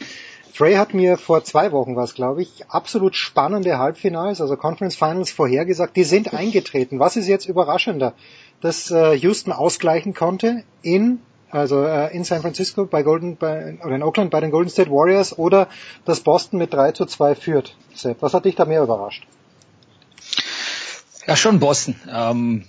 Frey 0.53 0.75
hat 0.75 0.95
mir 0.95 1.17
vor 1.17 1.43
zwei 1.45 1.73
Wochen 1.73 1.97
was, 1.97 2.15
glaube 2.15 2.43
ich, 2.43 2.67
absolut 2.69 3.17
spannende 3.17 3.79
Halbfinals, 3.79 4.41
also 4.41 4.57
Conference 4.57 4.95
Finals 4.95 5.31
vorhergesagt. 5.31 5.97
Die 5.97 6.05
sind 6.05 6.33
eingetreten. 6.33 6.99
Was 7.01 7.17
ist 7.17 7.29
jetzt 7.29 7.47
überraschender, 7.47 8.15
dass 8.61 8.91
äh, 8.91 9.15
Houston 9.15 9.53
ausgleichen 9.53 10.15
konnte 10.15 10.65
in 10.83 11.21
also 11.51 11.85
äh, 11.85 12.13
in 12.15 12.25
San 12.25 12.41
Francisco 12.43 12.85
bei 12.85 13.05
Golden 13.05 13.37
bei, 13.37 13.79
oder 13.85 13.95
in 13.95 14.03
Oakland 14.03 14.33
bei 14.33 14.41
den 14.41 14.51
Golden 14.51 14.71
State 14.71 14.91
Warriors 14.91 15.39
oder 15.39 15.69
dass 16.05 16.21
Boston 16.21 16.59
mit 16.59 16.73
3 16.73 16.93
zu 16.93 17.07
2 17.07 17.37
führt. 17.37 17.77
Sepp, 17.95 18.23
was 18.23 18.35
hat 18.35 18.45
dich 18.45 18.57
da 18.57 18.65
mehr 18.65 18.83
überrascht? 18.83 19.25
Ja, 21.27 21.37
schon 21.37 21.61
Boston. 21.61 21.95
Ähm, 22.13 22.65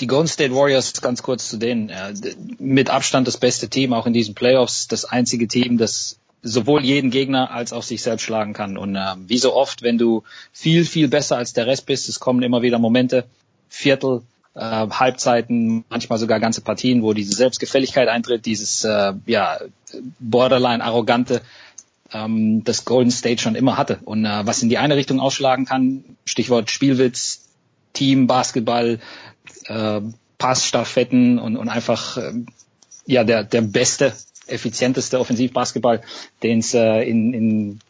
die 0.00 0.06
Golden 0.06 0.28
State 0.28 0.54
Warriors, 0.54 1.00
ganz 1.00 1.22
kurz 1.22 1.48
zu 1.48 1.56
denen, 1.56 1.90
äh, 1.90 2.14
mit 2.58 2.90
Abstand 2.90 3.26
das 3.26 3.36
beste 3.36 3.68
Team, 3.68 3.92
auch 3.92 4.06
in 4.06 4.12
diesen 4.12 4.34
Playoffs, 4.34 4.88
das 4.88 5.04
einzige 5.04 5.46
Team, 5.48 5.78
das 5.78 6.18
sowohl 6.42 6.84
jeden 6.84 7.10
Gegner 7.10 7.50
als 7.50 7.72
auch 7.72 7.82
sich 7.82 8.02
selbst 8.02 8.22
schlagen 8.22 8.52
kann. 8.52 8.78
Und 8.78 8.96
äh, 8.96 9.14
wie 9.26 9.38
so 9.38 9.54
oft, 9.54 9.82
wenn 9.82 9.98
du 9.98 10.22
viel, 10.52 10.84
viel 10.84 11.08
besser 11.08 11.36
als 11.36 11.52
der 11.52 11.66
Rest 11.66 11.86
bist, 11.86 12.08
es 12.08 12.20
kommen 12.20 12.42
immer 12.42 12.62
wieder 12.62 12.78
Momente, 12.78 13.26
Viertel, 13.68 14.22
äh, 14.54 14.60
Halbzeiten, 14.60 15.84
manchmal 15.90 16.18
sogar 16.18 16.40
ganze 16.40 16.62
Partien, 16.62 17.02
wo 17.02 17.12
diese 17.12 17.34
Selbstgefälligkeit 17.34 18.08
eintritt, 18.08 18.46
dieses 18.46 18.84
äh, 18.84 19.12
ja, 19.26 19.58
borderline 20.18 20.82
arrogante, 20.82 21.42
ähm, 22.12 22.64
das 22.64 22.84
Golden 22.84 23.10
State 23.10 23.42
schon 23.42 23.54
immer 23.54 23.76
hatte. 23.76 23.98
Und 24.04 24.24
äh, 24.24 24.46
was 24.46 24.62
in 24.62 24.68
die 24.68 24.78
eine 24.78 24.96
Richtung 24.96 25.20
ausschlagen 25.20 25.66
kann, 25.66 26.04
Stichwort 26.24 26.70
Spielwitz, 26.70 27.42
Team, 27.92 28.26
Basketball, 28.26 28.98
äh, 29.66 30.00
Passstaffetten 30.38 31.38
und, 31.38 31.56
und 31.56 31.68
einfach 31.68 32.16
äh, 32.16 32.32
ja 33.06 33.24
der, 33.24 33.44
der 33.44 33.62
beste 33.62 34.12
effizienteste 34.46 35.20
Offensivbasketball, 35.20 36.00
den 36.42 36.58
es 36.58 36.74
äh, 36.74 37.02
in, 37.02 37.34
in 37.34 37.80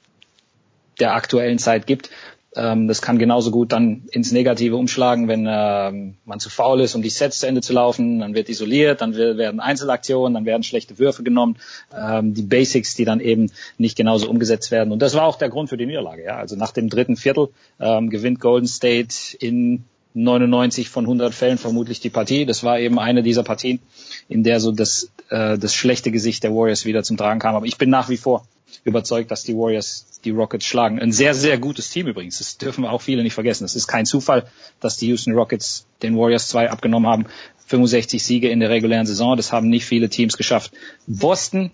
der 0.98 1.14
aktuellen 1.14 1.58
Zeit 1.58 1.86
gibt. 1.86 2.10
Ähm, 2.56 2.88
das 2.88 3.00
kann 3.00 3.18
genauso 3.18 3.52
gut 3.52 3.70
dann 3.70 4.02
ins 4.10 4.32
Negative 4.32 4.76
umschlagen, 4.76 5.28
wenn 5.28 5.46
ähm, 5.48 6.16
man 6.24 6.40
zu 6.40 6.50
faul 6.50 6.80
ist, 6.80 6.96
um 6.96 7.02
die 7.02 7.10
Sets 7.10 7.38
zu 7.38 7.46
Ende 7.46 7.60
zu 7.60 7.72
laufen. 7.72 8.18
Dann 8.18 8.34
wird 8.34 8.48
isoliert, 8.48 9.00
dann 9.00 9.14
werden 9.14 9.60
Einzelaktionen, 9.60 10.34
dann 10.34 10.46
werden 10.46 10.64
schlechte 10.64 10.98
Würfe 10.98 11.22
genommen, 11.22 11.56
ähm, 11.96 12.34
die 12.34 12.42
Basics, 12.42 12.96
die 12.96 13.04
dann 13.04 13.20
eben 13.20 13.52
nicht 13.78 13.96
genauso 13.96 14.28
umgesetzt 14.28 14.72
werden. 14.72 14.92
Und 14.92 15.00
das 15.00 15.14
war 15.14 15.24
auch 15.24 15.36
der 15.38 15.48
Grund 15.48 15.68
für 15.68 15.76
die 15.76 15.86
Niederlage. 15.86 16.34
Also 16.34 16.56
nach 16.56 16.72
dem 16.72 16.88
dritten 16.88 17.16
Viertel 17.16 17.50
ähm, 17.78 18.10
gewinnt 18.10 18.40
Golden 18.40 18.66
State 18.66 19.36
in 19.38 19.84
99 20.14 20.88
von 20.88 21.04
100 21.04 21.34
Fällen 21.34 21.58
vermutlich 21.58 22.00
die 22.00 22.10
Partie. 22.10 22.46
Das 22.46 22.64
war 22.64 22.78
eben 22.78 22.98
eine 22.98 23.22
dieser 23.22 23.42
Partien, 23.42 23.80
in 24.28 24.42
der 24.42 24.60
so 24.60 24.72
das, 24.72 25.10
äh, 25.28 25.56
das 25.58 25.74
schlechte 25.74 26.10
Gesicht 26.10 26.42
der 26.42 26.54
Warriors 26.54 26.84
wieder 26.84 27.02
zum 27.02 27.16
Tragen 27.16 27.40
kam. 27.40 27.54
Aber 27.54 27.66
ich 27.66 27.78
bin 27.78 27.90
nach 27.90 28.08
wie 28.08 28.16
vor 28.16 28.46
überzeugt, 28.84 29.30
dass 29.30 29.42
die 29.42 29.54
Warriors 29.54 30.06
die 30.24 30.30
Rockets 30.30 30.66
schlagen. 30.66 31.00
Ein 31.00 31.12
sehr, 31.12 31.34
sehr 31.34 31.58
gutes 31.58 31.90
Team 31.90 32.06
übrigens. 32.06 32.38
Das 32.38 32.58
dürfen 32.58 32.82
wir 32.82 32.92
auch 32.92 33.02
viele 33.02 33.22
nicht 33.22 33.34
vergessen. 33.34 33.64
Es 33.64 33.76
ist 33.76 33.86
kein 33.86 34.06
Zufall, 34.06 34.46
dass 34.80 34.96
die 34.96 35.08
Houston 35.08 35.34
Rockets 35.34 35.86
den 36.02 36.16
Warriors 36.16 36.48
zwei 36.48 36.70
abgenommen 36.70 37.08
haben. 37.08 37.26
65 37.66 38.22
Siege 38.22 38.48
in 38.48 38.60
der 38.60 38.70
regulären 38.70 39.06
Saison. 39.06 39.36
Das 39.36 39.52
haben 39.52 39.68
nicht 39.68 39.84
viele 39.84 40.08
Teams 40.08 40.36
geschafft. 40.36 40.72
Boston 41.06 41.70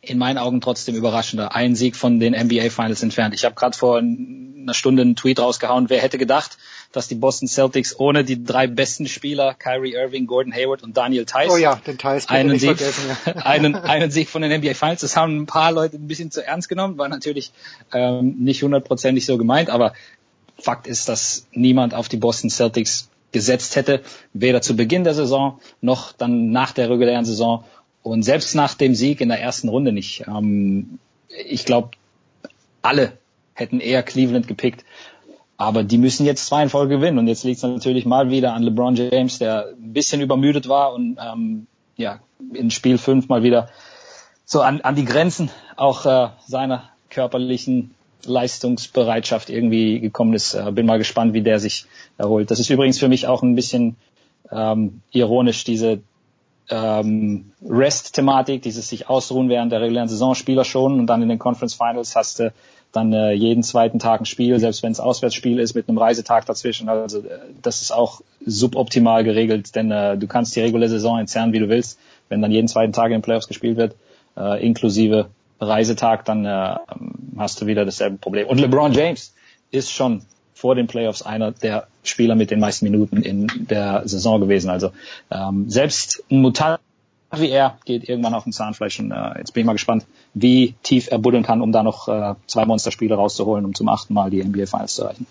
in 0.00 0.18
meinen 0.18 0.38
Augen 0.38 0.60
trotzdem 0.60 0.94
überraschender. 0.94 1.54
Ein 1.54 1.74
Sieg 1.74 1.96
von 1.96 2.20
den 2.20 2.32
NBA 2.32 2.70
Finals 2.70 3.02
entfernt. 3.02 3.34
Ich 3.34 3.44
habe 3.44 3.56
gerade 3.56 3.76
vor 3.76 3.98
einer 3.98 4.74
Stunde 4.74 5.02
einen 5.02 5.16
Tweet 5.16 5.40
rausgehauen. 5.40 5.90
Wer 5.90 6.00
hätte 6.00 6.18
gedacht, 6.18 6.58
dass 6.92 7.08
die 7.08 7.14
Boston 7.14 7.48
Celtics 7.48 7.98
ohne 7.98 8.24
die 8.24 8.42
drei 8.42 8.66
besten 8.66 9.06
Spieler, 9.06 9.54
Kyrie 9.54 9.94
Irving, 9.94 10.26
Gordon 10.26 10.52
Hayward 10.52 10.82
und 10.82 10.96
Daniel 10.96 11.26
Tice, 11.26 11.50
oh 11.50 11.56
ja, 11.56 11.76
den 11.86 11.98
Tice 11.98 12.28
einen, 12.28 12.58
Sieg, 12.58 12.78
ja. 12.80 13.32
einen, 13.44 13.74
einen 13.74 14.10
Sieg 14.10 14.28
von 14.28 14.42
den 14.42 14.52
NBA 14.52 14.74
Finals, 14.74 15.00
das 15.00 15.16
haben 15.16 15.36
ein 15.42 15.46
paar 15.46 15.72
Leute 15.72 15.96
ein 15.96 16.08
bisschen 16.08 16.30
zu 16.30 16.44
ernst 16.44 16.68
genommen, 16.68 16.98
war 16.98 17.08
natürlich 17.08 17.52
ähm, 17.92 18.36
nicht 18.38 18.62
hundertprozentig 18.62 19.26
so 19.26 19.38
gemeint, 19.38 19.70
aber 19.70 19.92
Fakt 20.58 20.86
ist, 20.86 21.08
dass 21.08 21.46
niemand 21.52 21.94
auf 21.94 22.08
die 22.08 22.16
Boston 22.16 22.50
Celtics 22.50 23.10
gesetzt 23.32 23.76
hätte, 23.76 24.02
weder 24.32 24.62
zu 24.62 24.76
Beginn 24.76 25.04
der 25.04 25.14
Saison 25.14 25.60
noch 25.80 26.12
dann 26.12 26.50
nach 26.50 26.72
der 26.72 26.88
regulären 26.88 27.24
Saison 27.24 27.64
und 28.02 28.22
selbst 28.22 28.54
nach 28.54 28.74
dem 28.74 28.94
Sieg 28.94 29.20
in 29.20 29.28
der 29.28 29.40
ersten 29.40 29.68
Runde 29.68 29.92
nicht. 29.92 30.24
Ähm, 30.26 30.98
ich 31.28 31.64
glaube, 31.64 31.90
alle 32.82 33.12
hätten 33.52 33.80
eher 33.80 34.02
Cleveland 34.02 34.48
gepickt. 34.48 34.84
Aber 35.58 35.84
die 35.84 35.98
müssen 35.98 36.26
jetzt 36.26 36.46
zwei 36.46 36.62
in 36.62 36.68
Folge 36.68 36.96
gewinnen. 36.96 37.18
Und 37.18 37.28
jetzt 37.28 37.44
liegt 37.44 37.58
es 37.58 37.62
natürlich 37.62 38.04
mal 38.04 38.30
wieder 38.30 38.52
an 38.52 38.62
LeBron 38.62 38.94
James, 38.94 39.38
der 39.38 39.68
ein 39.68 39.92
bisschen 39.92 40.20
übermüdet 40.20 40.68
war 40.68 40.92
und 40.92 41.18
ähm, 41.18 41.66
ja 41.96 42.20
in 42.52 42.70
Spiel 42.70 42.98
5 42.98 43.28
mal 43.28 43.42
wieder 43.42 43.68
so 44.44 44.60
an, 44.60 44.80
an 44.82 44.94
die 44.94 45.04
Grenzen 45.04 45.50
auch 45.76 46.04
äh, 46.06 46.28
seiner 46.46 46.90
körperlichen 47.10 47.94
Leistungsbereitschaft 48.24 49.50
irgendwie 49.50 50.00
gekommen 50.00 50.34
ist. 50.34 50.54
Äh, 50.54 50.72
bin 50.72 50.86
mal 50.86 50.98
gespannt, 50.98 51.32
wie 51.32 51.42
der 51.42 51.58
sich 51.58 51.86
erholt. 52.18 52.50
Das 52.50 52.60
ist 52.60 52.70
übrigens 52.70 52.98
für 52.98 53.08
mich 53.08 53.26
auch 53.26 53.42
ein 53.42 53.54
bisschen 53.54 53.96
ähm, 54.50 55.00
ironisch, 55.10 55.64
diese 55.64 56.00
ähm, 56.68 57.52
Rest-Thematik, 57.62 58.62
dieses 58.62 58.88
sich 58.88 59.08
ausruhen 59.08 59.48
während 59.48 59.72
der 59.72 59.80
regulären 59.80 60.08
Saison, 60.08 60.34
Spieler 60.34 60.64
schon 60.64 60.98
und 60.98 61.06
dann 61.06 61.22
in 61.22 61.28
den 61.28 61.38
Conference 61.38 61.74
Finals 61.74 62.16
hast 62.16 62.40
du 62.40 62.52
dann 62.92 63.12
äh, 63.12 63.32
jeden 63.32 63.62
zweiten 63.62 63.98
Tag 63.98 64.20
ein 64.20 64.26
Spiel, 64.26 64.58
selbst 64.58 64.82
wenn 64.82 64.92
es 64.92 65.00
Auswärtsspiel 65.00 65.58
ist, 65.58 65.74
mit 65.74 65.88
einem 65.88 65.98
Reisetag 65.98 66.46
dazwischen. 66.46 66.88
Also 66.88 67.20
äh, 67.20 67.38
das 67.62 67.82
ist 67.82 67.92
auch 67.92 68.22
suboptimal 68.44 69.24
geregelt, 69.24 69.74
denn 69.74 69.90
äh, 69.90 70.16
du 70.16 70.26
kannst 70.26 70.56
die 70.56 70.60
reguläre 70.60 70.90
Saison 70.90 71.18
entzerren, 71.18 71.52
wie 71.52 71.58
du 71.58 71.68
willst. 71.68 71.98
Wenn 72.28 72.42
dann 72.42 72.50
jeden 72.50 72.68
zweiten 72.68 72.92
Tag 72.92 73.06
in 73.06 73.12
den 73.12 73.22
Playoffs 73.22 73.48
gespielt 73.48 73.76
wird, 73.76 73.94
äh, 74.36 74.64
inklusive 74.64 75.26
Reisetag, 75.60 76.24
dann 76.24 76.44
äh, 76.44 76.76
hast 77.36 77.60
du 77.60 77.66
wieder 77.66 77.84
dasselbe 77.84 78.18
Problem. 78.18 78.46
Und 78.48 78.58
LeBron 78.58 78.92
James 78.92 79.34
ist 79.70 79.90
schon 79.90 80.22
vor 80.54 80.74
den 80.74 80.86
Playoffs 80.86 81.22
einer 81.22 81.52
der 81.52 81.86
Spieler 82.02 82.34
mit 82.34 82.50
den 82.50 82.60
meisten 82.60 82.86
Minuten 82.86 83.18
in 83.22 83.46
der 83.68 84.02
Saison 84.06 84.40
gewesen. 84.40 84.70
Also 84.70 84.90
ähm, 85.30 85.68
selbst 85.68 86.24
ein 86.30 86.40
Mutant 86.40 86.80
wie 87.32 87.50
er 87.50 87.78
geht 87.84 88.08
irgendwann 88.08 88.34
auf 88.34 88.44
den 88.44 88.52
Zahnfleisch 88.52 89.00
und 89.00 89.10
äh, 89.10 89.38
jetzt 89.38 89.52
bin 89.52 89.62
ich 89.62 89.66
mal 89.66 89.72
gespannt, 89.72 90.06
wie 90.34 90.74
tief 90.82 91.08
er 91.10 91.18
buddeln 91.18 91.42
kann, 91.42 91.60
um 91.60 91.72
da 91.72 91.82
noch 91.82 92.08
äh, 92.08 92.34
zwei 92.46 92.64
Monsterspiele 92.64 93.14
rauszuholen, 93.14 93.64
um 93.64 93.74
zum 93.74 93.88
achten 93.88 94.14
Mal 94.14 94.30
die 94.30 94.42
NBA 94.42 94.66
Finals 94.66 94.94
zu 94.94 95.02
erreichen. 95.02 95.26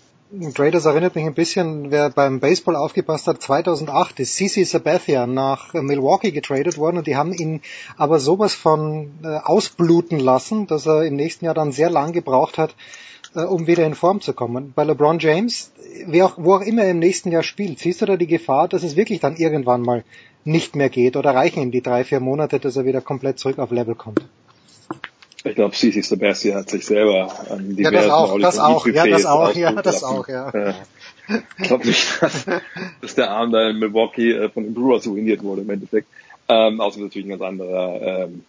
Traders 0.54 0.84
erinnert 0.84 1.14
mich 1.14 1.24
ein 1.24 1.34
bisschen, 1.34 1.92
wer 1.92 2.10
beim 2.10 2.40
Baseball 2.40 2.74
aufgepasst 2.74 3.28
hat, 3.28 3.40
2008 3.40 4.18
ist 4.18 4.34
CC 4.34 4.64
Sabathia 4.64 5.26
nach 5.26 5.72
Milwaukee 5.72 6.32
getradet 6.32 6.78
worden 6.78 6.98
und 6.98 7.06
die 7.06 7.16
haben 7.16 7.32
ihn 7.32 7.60
aber 7.96 8.18
sowas 8.18 8.52
von 8.52 9.12
äh, 9.22 9.28
ausbluten 9.28 10.18
lassen, 10.18 10.66
dass 10.66 10.86
er 10.86 11.04
im 11.04 11.14
nächsten 11.14 11.44
Jahr 11.44 11.54
dann 11.54 11.70
sehr 11.70 11.90
lang 11.90 12.12
gebraucht 12.12 12.58
hat, 12.58 12.74
äh, 13.36 13.42
um 13.42 13.68
wieder 13.68 13.86
in 13.86 13.94
Form 13.94 14.20
zu 14.20 14.32
kommen. 14.32 14.72
Bei 14.74 14.82
LeBron 14.82 15.20
James, 15.20 15.70
auch, 16.20 16.34
wo 16.36 16.54
auch 16.56 16.62
immer 16.62 16.82
er 16.82 16.90
im 16.90 16.98
nächsten 16.98 17.30
Jahr 17.30 17.44
spielt, 17.44 17.78
siehst 17.78 18.02
du 18.02 18.06
da 18.06 18.16
die 18.16 18.26
Gefahr, 18.26 18.66
dass 18.66 18.82
es 18.82 18.96
wirklich 18.96 19.20
dann 19.20 19.36
irgendwann 19.36 19.82
mal 19.82 20.02
nicht 20.46 20.76
mehr 20.76 20.88
geht 20.88 21.16
oder 21.16 21.34
reichen 21.34 21.62
ihm 21.62 21.70
die 21.70 21.82
drei, 21.82 22.04
vier 22.04 22.20
Monate, 22.20 22.60
dass 22.60 22.76
er 22.76 22.84
wieder 22.84 23.00
komplett 23.00 23.38
zurück 23.38 23.58
auf 23.58 23.70
Level 23.70 23.94
kommt? 23.94 24.24
Ich 25.44 25.54
glaube, 25.54 25.74
Cici 25.74 26.02
Sebastian 26.02 26.58
hat 26.58 26.70
sich 26.70 26.84
selber 26.84 27.32
an 27.50 27.76
die 27.76 27.82
Ja, 27.82 27.90
das 27.90 28.10
auch, 28.10 28.38
das 28.38 28.58
auch, 28.58 28.86
ja, 28.86 29.06
das 29.06 29.26
auch, 29.26 29.54
ja, 29.54 29.72
das 29.72 30.02
auch, 30.02 30.26
ja. 30.28 30.74
ich 31.58 31.64
glaube 31.68 31.86
nicht, 31.86 32.04
dass, 32.20 32.46
dass 33.00 33.14
der 33.14 33.30
Arm 33.30 33.52
da 33.52 33.70
in 33.70 33.78
Milwaukee 33.78 34.32
äh, 34.32 34.48
von 34.48 34.64
den 34.64 34.74
Brewers 34.74 35.06
ruiniert 35.06 35.42
wurde 35.42 35.62
im 35.62 35.70
Endeffekt. 35.70 36.08
Ähm, 36.48 36.80
außerdem 36.80 37.06
natürlich 37.06 37.26
eine 37.26 37.38
ganz 37.38 37.48
andere, 37.48 38.28
ähm, 38.28 38.44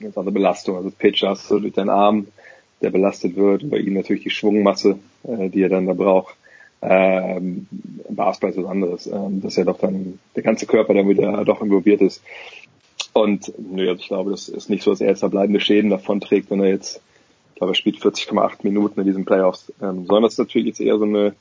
ganz 0.00 0.16
andere 0.16 0.32
Belastung. 0.32 0.76
Also 0.76 0.90
Pitch 0.90 1.22
hast 1.22 1.50
du 1.50 1.58
durch 1.58 1.74
deinen 1.74 1.90
Arm, 1.90 2.26
der 2.80 2.90
belastet 2.90 3.36
wird 3.36 3.62
und 3.62 3.70
bei 3.70 3.78
ihm 3.78 3.94
natürlich 3.94 4.22
die 4.22 4.30
Schwungmasse, 4.30 4.98
äh, 5.24 5.48
die 5.48 5.62
er 5.62 5.68
dann 5.68 5.86
da 5.86 5.92
braucht. 5.92 6.34
Ähm, 6.82 7.68
Basketball 8.10 8.50
ist 8.50 8.56
was 8.58 8.70
anderes. 8.70 9.06
Ähm, 9.06 9.40
dass 9.40 9.56
ja 9.56 9.64
doch 9.64 9.78
dann 9.78 10.18
der 10.36 10.42
ganze 10.42 10.66
Körper 10.66 10.94
dann 10.94 11.08
wieder 11.08 11.44
doch 11.44 11.62
involviert 11.62 12.00
ist. 12.00 12.22
Und 13.12 13.52
nö, 13.58 13.88
also 13.88 14.00
ich 14.00 14.08
glaube, 14.08 14.30
das 14.30 14.48
ist 14.48 14.70
nicht 14.70 14.82
so, 14.82 14.90
dass 14.90 15.00
er 15.00 15.08
jetzt 15.08 15.22
da 15.22 15.28
bleibende 15.28 15.60
Schäden 15.60 15.90
davon 15.90 16.20
trägt, 16.20 16.50
wenn 16.50 16.60
er 16.60 16.68
jetzt, 16.68 17.00
ich 17.50 17.56
glaube, 17.56 17.72
er 17.72 17.76
spielt 17.76 17.98
40,8 17.98 18.58
Minuten 18.62 19.00
in 19.00 19.06
diesen 19.06 19.24
Playoffs, 19.24 19.72
ähm, 19.80 20.06
sondern 20.06 20.24
das 20.24 20.34
ist 20.34 20.38
natürlich 20.38 20.68
jetzt 20.68 20.80
eher 20.80 20.98
so 20.98 21.04
eine, 21.04 21.34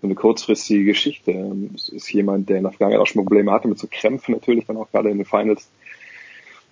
so 0.00 0.06
eine 0.06 0.14
kurzfristige 0.14 0.84
Geschichte. 0.84 1.32
Ähm, 1.32 1.70
es 1.74 1.88
ist 1.88 2.12
jemand, 2.12 2.48
der 2.48 2.58
in 2.58 2.64
der 2.64 2.72
Vergangenheit 2.72 3.00
auch 3.00 3.06
schon 3.06 3.24
Probleme 3.24 3.52
hatte 3.52 3.68
mit 3.68 3.78
so 3.78 3.88
Krämpfen 3.90 4.34
natürlich, 4.34 4.66
dann 4.66 4.76
auch 4.76 4.90
gerade 4.90 5.10
in 5.10 5.18
den 5.18 5.26
Finals. 5.26 5.68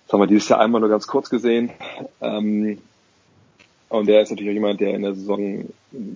Das 0.05 0.13
haben 0.13 0.21
wir 0.21 0.27
dieses 0.27 0.47
Jahr 0.49 0.61
einmal 0.61 0.81
nur 0.81 0.89
ganz 0.89 1.07
kurz 1.07 1.29
gesehen. 1.29 1.71
Ähm, 2.21 2.77
und 3.89 4.07
der 4.07 4.21
ist 4.21 4.29
natürlich 4.29 4.51
auch 4.51 4.53
jemand, 4.53 4.79
der 4.81 4.93
in 4.93 5.01
der 5.01 5.15
Saison, 5.15 5.65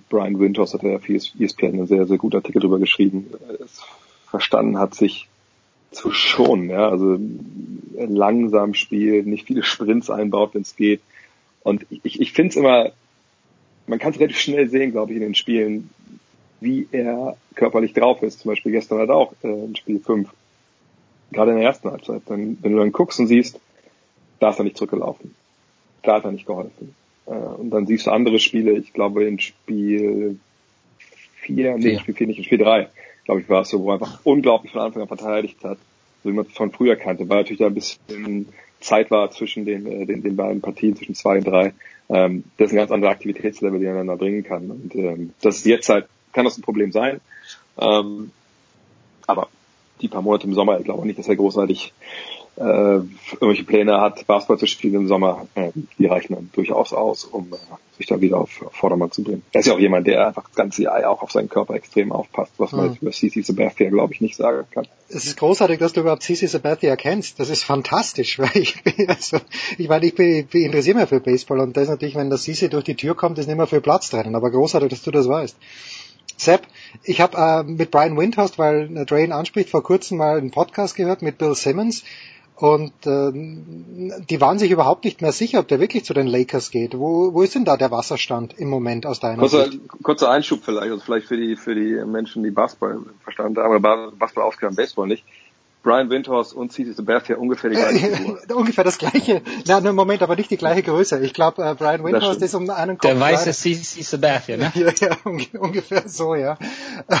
Brian 0.08 0.38
Winters 0.38 0.74
hat 0.74 0.82
ja 0.82 0.98
für 0.98 1.14
ESPN 1.14 1.66
einen 1.66 1.86
sehr, 1.86 2.06
sehr 2.06 2.18
guten 2.18 2.36
Artikel 2.36 2.60
drüber 2.60 2.78
geschrieben, 2.78 3.30
es 3.64 3.82
verstanden 4.28 4.78
hat, 4.78 4.94
sich 4.94 5.28
zu 5.90 6.10
schonen, 6.10 6.70
ja, 6.70 6.88
also 6.88 7.18
langsam 7.96 8.74
spielt, 8.74 9.26
nicht 9.26 9.46
viele 9.46 9.62
Sprints 9.62 10.10
einbaut, 10.10 10.54
wenn 10.54 10.62
es 10.62 10.76
geht. 10.76 11.00
Und 11.62 11.86
ich, 11.90 12.20
ich 12.20 12.32
finde 12.32 12.50
es 12.50 12.56
immer, 12.56 12.92
man 13.86 13.98
kann 13.98 14.12
es 14.12 14.18
relativ 14.18 14.38
schnell 14.38 14.68
sehen, 14.68 14.92
glaube 14.92 15.12
ich, 15.12 15.16
in 15.16 15.22
den 15.22 15.34
Spielen, 15.34 15.90
wie 16.60 16.88
er 16.92 17.36
körperlich 17.54 17.92
drauf 17.92 18.22
ist. 18.22 18.40
Zum 18.40 18.50
Beispiel 18.50 18.72
gestern 18.72 19.00
hat 19.00 19.08
er 19.08 19.16
auch 19.16 19.34
äh, 19.42 19.48
in 19.48 19.76
Spiel 19.76 20.00
5, 20.00 20.28
gerade 21.32 21.50
in 21.50 21.58
der 21.58 21.66
ersten 21.66 21.90
Halbzeit. 21.90 22.22
Dann, 22.26 22.58
wenn 22.62 22.72
du 22.72 22.78
dann 22.78 22.92
guckst 22.92 23.20
und 23.20 23.26
siehst, 23.26 23.60
da 24.40 24.50
ist 24.50 24.58
er 24.58 24.64
nicht 24.64 24.76
zurückgelaufen. 24.76 25.34
Da 26.02 26.14
hat 26.14 26.24
er 26.24 26.32
nicht 26.32 26.46
geholfen. 26.46 26.94
Äh, 27.26 27.30
und 27.30 27.70
dann 27.70 27.86
siehst 27.86 28.06
du 28.06 28.10
andere 28.10 28.38
Spiele, 28.38 28.72
ich 28.72 28.92
glaube 28.92 29.24
in 29.24 29.38
Spiel 29.38 30.38
4, 31.42 31.78
nee, 31.78 31.92
in 31.92 31.98
Spiel 31.98 32.14
4 32.14 32.26
nicht, 32.26 32.38
in 32.38 32.44
Spiel 32.44 32.58
3 32.58 32.88
glaube 33.24 33.40
ich, 33.40 33.48
war 33.48 33.62
es 33.62 33.70
so, 33.70 33.82
wo 33.82 33.90
er 33.90 33.94
einfach 33.94 34.20
unglaublich 34.24 34.72
von 34.72 34.82
Anfang 34.82 35.02
an 35.02 35.08
verteidigt 35.08 35.62
hat, 35.64 35.78
so 36.22 36.30
wie 36.30 36.34
man 36.34 36.46
es 36.46 36.52
von 36.52 36.72
früher 36.72 36.96
kannte, 36.96 37.28
weil 37.28 37.38
natürlich 37.38 37.60
da 37.60 37.66
ein 37.66 37.74
bisschen 37.74 38.48
Zeit 38.80 39.10
war 39.10 39.30
zwischen 39.30 39.64
den, 39.64 39.86
äh, 39.86 40.06
den, 40.06 40.22
den 40.22 40.36
beiden 40.36 40.60
Partien, 40.60 40.96
zwischen 40.96 41.14
zwei 41.14 41.38
und 41.38 41.46
drei. 41.46 41.72
Ähm, 42.08 42.44
das 42.56 42.66
ist 42.66 42.72
ein 42.72 42.78
ganz 42.78 42.90
anderer 42.90 43.12
Aktivitätslevel, 43.12 43.78
den 43.78 43.88
er 43.88 44.04
dann 44.04 44.18
bringen 44.18 44.42
kann. 44.42 44.70
Und 44.70 44.94
ähm, 44.96 45.32
das 45.40 45.58
ist 45.58 45.66
jetzt 45.66 45.88
halt, 45.88 46.06
kann 46.32 46.44
das 46.44 46.58
ein 46.58 46.62
Problem 46.62 46.90
sein. 46.90 47.20
Ähm, 47.78 48.32
aber 49.26 49.48
die 50.00 50.08
paar 50.08 50.22
Monate 50.22 50.48
im 50.48 50.54
Sommer, 50.54 50.78
ich 50.78 50.84
glaube 50.84 51.06
nicht, 51.06 51.18
dass 51.18 51.28
er 51.28 51.36
großartig 51.36 51.92
äh, 52.56 52.62
irgendwelche 52.62 53.64
Pläne 53.64 54.00
hat, 54.00 54.26
Basketball 54.26 54.58
zu 54.58 54.66
spielen 54.66 54.94
im 54.94 55.08
Sommer, 55.08 55.46
äh, 55.54 55.70
die 55.98 56.06
reichen 56.06 56.34
dann 56.34 56.50
durchaus 56.52 56.92
aus, 56.92 57.24
um 57.24 57.52
äh, 57.52 57.56
sich 57.96 58.06
da 58.06 58.20
wieder 58.20 58.38
auf, 58.38 58.62
auf 58.62 58.74
Vordermann 58.74 59.10
zu 59.10 59.22
bringen. 59.22 59.42
Er 59.52 59.60
ist 59.60 59.66
ja 59.66 59.74
auch 59.74 59.78
jemand, 59.78 60.06
der 60.06 60.26
einfach 60.26 60.44
das 60.44 60.54
ganze 60.54 60.82
Jahr 60.82 61.08
auch 61.08 61.22
auf 61.22 61.32
seinen 61.32 61.48
Körper 61.48 61.74
extrem 61.74 62.12
aufpasst, 62.12 62.52
was 62.58 62.72
man 62.72 62.90
mhm. 62.90 62.98
über 63.00 63.10
CC 63.10 63.40
Sabathia, 63.42 63.88
glaube 63.88 64.12
ich, 64.12 64.20
nicht 64.20 64.36
sagen 64.36 64.66
kann. 64.70 64.86
Es 65.08 65.24
ist 65.24 65.38
großartig, 65.38 65.78
dass 65.78 65.94
du 65.94 66.00
überhaupt 66.00 66.22
CC 66.22 66.46
Sabathia 66.46 66.96
kennst. 66.96 67.40
Das 67.40 67.48
ist 67.48 67.64
fantastisch, 67.64 68.38
weil 68.38 68.54
ich 68.54 68.82
bin, 68.82 69.08
also, 69.08 69.38
ich 69.78 69.88
meine, 69.88 70.04
ich, 70.04 70.14
bin, 70.14 70.46
ich 70.50 70.54
interessiere 70.54 70.98
mich 70.98 71.08
für 71.08 71.20
Baseball 71.20 71.60
und 71.60 71.76
das 71.76 71.84
ist 71.84 71.90
natürlich, 71.90 72.16
wenn 72.16 72.28
der 72.28 72.38
CC 72.38 72.68
durch 72.68 72.84
die 72.84 72.96
Tür 72.96 73.14
kommt, 73.14 73.38
ist 73.38 73.46
nicht 73.46 73.56
mehr 73.56 73.66
viel 73.66 73.80
Platz 73.80 74.10
drin, 74.10 74.34
aber 74.34 74.50
großartig, 74.50 74.90
dass 74.90 75.02
du 75.02 75.10
das 75.10 75.26
weißt. 75.26 75.56
Sepp, 76.36 76.66
ich 77.04 77.20
habe 77.20 77.36
äh, 77.36 77.62
mit 77.62 77.90
Brian 77.90 78.18
Windhorst, 78.18 78.58
weil 78.58 78.88
Drain 79.06 79.32
anspricht, 79.32 79.70
vor 79.70 79.82
kurzem 79.82 80.18
mal 80.18 80.38
einen 80.38 80.50
Podcast 80.50 80.96
gehört 80.96 81.22
mit 81.22 81.38
Bill 81.38 81.54
Simmons 81.54 82.02
und 82.56 82.92
äh, 83.06 83.32
die 83.32 84.40
waren 84.40 84.58
sich 84.58 84.70
überhaupt 84.70 85.04
nicht 85.04 85.22
mehr 85.22 85.32
sicher, 85.32 85.58
ob 85.58 85.68
der 85.68 85.80
wirklich 85.80 86.04
zu 86.04 86.14
den 86.14 86.26
Lakers 86.26 86.70
geht. 86.70 86.96
Wo, 86.96 87.32
wo 87.34 87.42
ist 87.42 87.54
denn 87.54 87.64
da 87.64 87.76
der 87.76 87.90
Wasserstand 87.90 88.58
im 88.58 88.68
Moment 88.68 89.06
aus 89.06 89.20
deiner 89.20 89.38
kurzer, 89.38 89.70
Sicht? 89.70 89.80
Kurzer 90.02 90.30
Einschub 90.30 90.60
vielleicht, 90.62 90.92
also 90.92 91.04
vielleicht 91.04 91.26
für 91.26 91.36
die 91.36 91.56
für 91.56 91.74
die 91.74 92.04
Menschen, 92.04 92.42
die 92.42 92.50
Basketball 92.50 93.00
verstanden 93.22 93.58
haben, 93.58 93.84
aber 93.84 94.12
Basketball 94.12 94.44
auskennen, 94.44 94.76
Baseball 94.76 95.08
nicht. 95.08 95.24
Brian 95.82 96.10
Windhorst 96.10 96.54
und 96.54 96.72
CC 96.72 96.92
Sabathia 96.92 97.36
ungefähr 97.36 97.70
die 97.70 97.76
gleiche 97.76 98.16
Figur. 98.16 98.38
ungefähr 98.54 98.84
das 98.84 98.98
gleiche. 98.98 99.42
Nein, 99.66 99.84
im 99.84 99.96
Moment, 99.96 100.22
aber 100.22 100.36
nicht 100.36 100.50
die 100.50 100.56
gleiche 100.56 100.82
Größe. 100.82 101.18
Ich 101.20 101.34
glaube, 101.34 101.64
äh, 101.64 101.74
Brian 101.74 102.04
Windhorst 102.04 102.40
ist 102.40 102.54
um 102.54 102.70
einen 102.70 102.98
Kopf. 102.98 103.10
Der 103.10 103.18
weiße 103.18 103.52
CC 103.52 104.02
Sabathia, 104.02 104.56
ne? 104.56 104.72
ja, 104.74 104.92
ja, 105.00 105.16
ungefähr 105.58 106.04
so, 106.06 106.36
ja. 106.36 106.56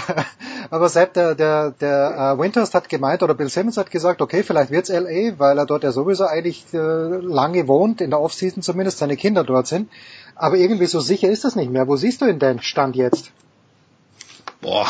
aber 0.70 0.88
Sepp, 0.88 1.14
der, 1.14 1.34
der, 1.34 1.72
der 1.72 2.36
äh, 2.36 2.40
Windhorst 2.40 2.74
hat 2.74 2.88
gemeint, 2.88 3.24
oder 3.24 3.34
Bill 3.34 3.48
Simmons 3.48 3.76
hat 3.76 3.90
gesagt, 3.90 4.22
okay, 4.22 4.44
vielleicht 4.44 4.70
wird's 4.70 4.90
LA, 4.90 5.38
weil 5.38 5.58
er 5.58 5.66
dort 5.66 5.82
ja 5.82 5.90
sowieso 5.90 6.26
eigentlich 6.26 6.64
äh, 6.72 6.78
lange 6.78 7.66
wohnt, 7.66 8.00
in 8.00 8.10
der 8.10 8.20
Offseason 8.20 8.62
zumindest, 8.62 8.98
seine 8.98 9.16
Kinder 9.16 9.42
dort 9.42 9.66
sind. 9.66 9.90
Aber 10.36 10.56
irgendwie 10.56 10.86
so 10.86 11.00
sicher 11.00 11.28
ist 11.28 11.44
das 11.44 11.56
nicht 11.56 11.70
mehr. 11.70 11.88
Wo 11.88 11.96
siehst 11.96 12.20
du 12.20 12.26
ihn 12.26 12.38
denn 12.38 12.62
Stand 12.62 12.94
jetzt? 12.94 13.32
Boah. 14.60 14.86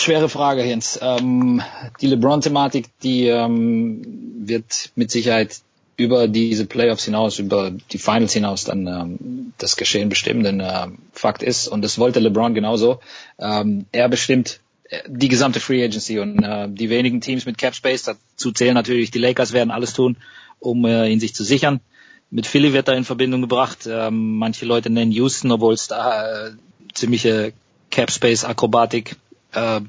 Schwere 0.00 0.28
Frage, 0.28 0.64
Jens. 0.64 0.98
Ähm, 1.02 1.62
die 2.00 2.06
LeBron-Thematik, 2.06 2.88
die 3.02 3.26
ähm, 3.26 4.02
wird 4.46 4.90
mit 4.96 5.10
Sicherheit 5.10 5.60
über 5.96 6.28
diese 6.28 6.64
Playoffs 6.64 7.04
hinaus, 7.04 7.38
über 7.38 7.70
die 7.70 7.98
Finals 7.98 8.32
hinaus 8.32 8.64
dann 8.64 8.86
ähm, 8.86 9.52
das 9.58 9.76
Geschehen 9.76 10.08
bestimmen, 10.08 10.42
denn 10.42 10.60
äh, 10.60 10.86
Fakt 11.12 11.42
ist, 11.42 11.68
und 11.68 11.82
das 11.82 11.98
wollte 11.98 12.20
LeBron 12.20 12.54
genauso, 12.54 13.00
ähm, 13.38 13.84
er 13.92 14.08
bestimmt 14.08 14.60
äh, 14.88 15.00
die 15.06 15.28
gesamte 15.28 15.60
Free 15.60 15.84
Agency 15.84 16.18
und 16.18 16.42
äh, 16.42 16.68
die 16.70 16.88
wenigen 16.88 17.20
Teams 17.20 17.44
mit 17.44 17.58
Cap 17.58 17.74
Space, 17.74 18.04
dazu 18.04 18.50
zählen 18.52 18.74
natürlich 18.74 19.10
die 19.10 19.18
Lakers, 19.18 19.52
werden 19.52 19.70
alles 19.70 19.92
tun, 19.92 20.16
um 20.58 20.84
äh, 20.86 21.08
ihn 21.08 21.20
sich 21.20 21.34
zu 21.34 21.44
sichern. 21.44 21.80
Mit 22.30 22.46
Philly 22.46 22.72
wird 22.72 22.88
er 22.88 22.94
in 22.94 23.04
Verbindung 23.04 23.42
gebracht. 23.42 23.88
Ähm, 23.90 24.36
manche 24.36 24.64
Leute 24.64 24.88
nennen 24.88 25.10
Houston, 25.10 25.50
obwohl 25.50 25.74
es 25.74 25.88
da 25.88 26.46
äh, 26.46 26.50
ziemliche 26.94 27.52
Cap 27.90 28.10
Space 28.10 28.44
Akrobatik 28.44 29.16
äh, 29.52 29.80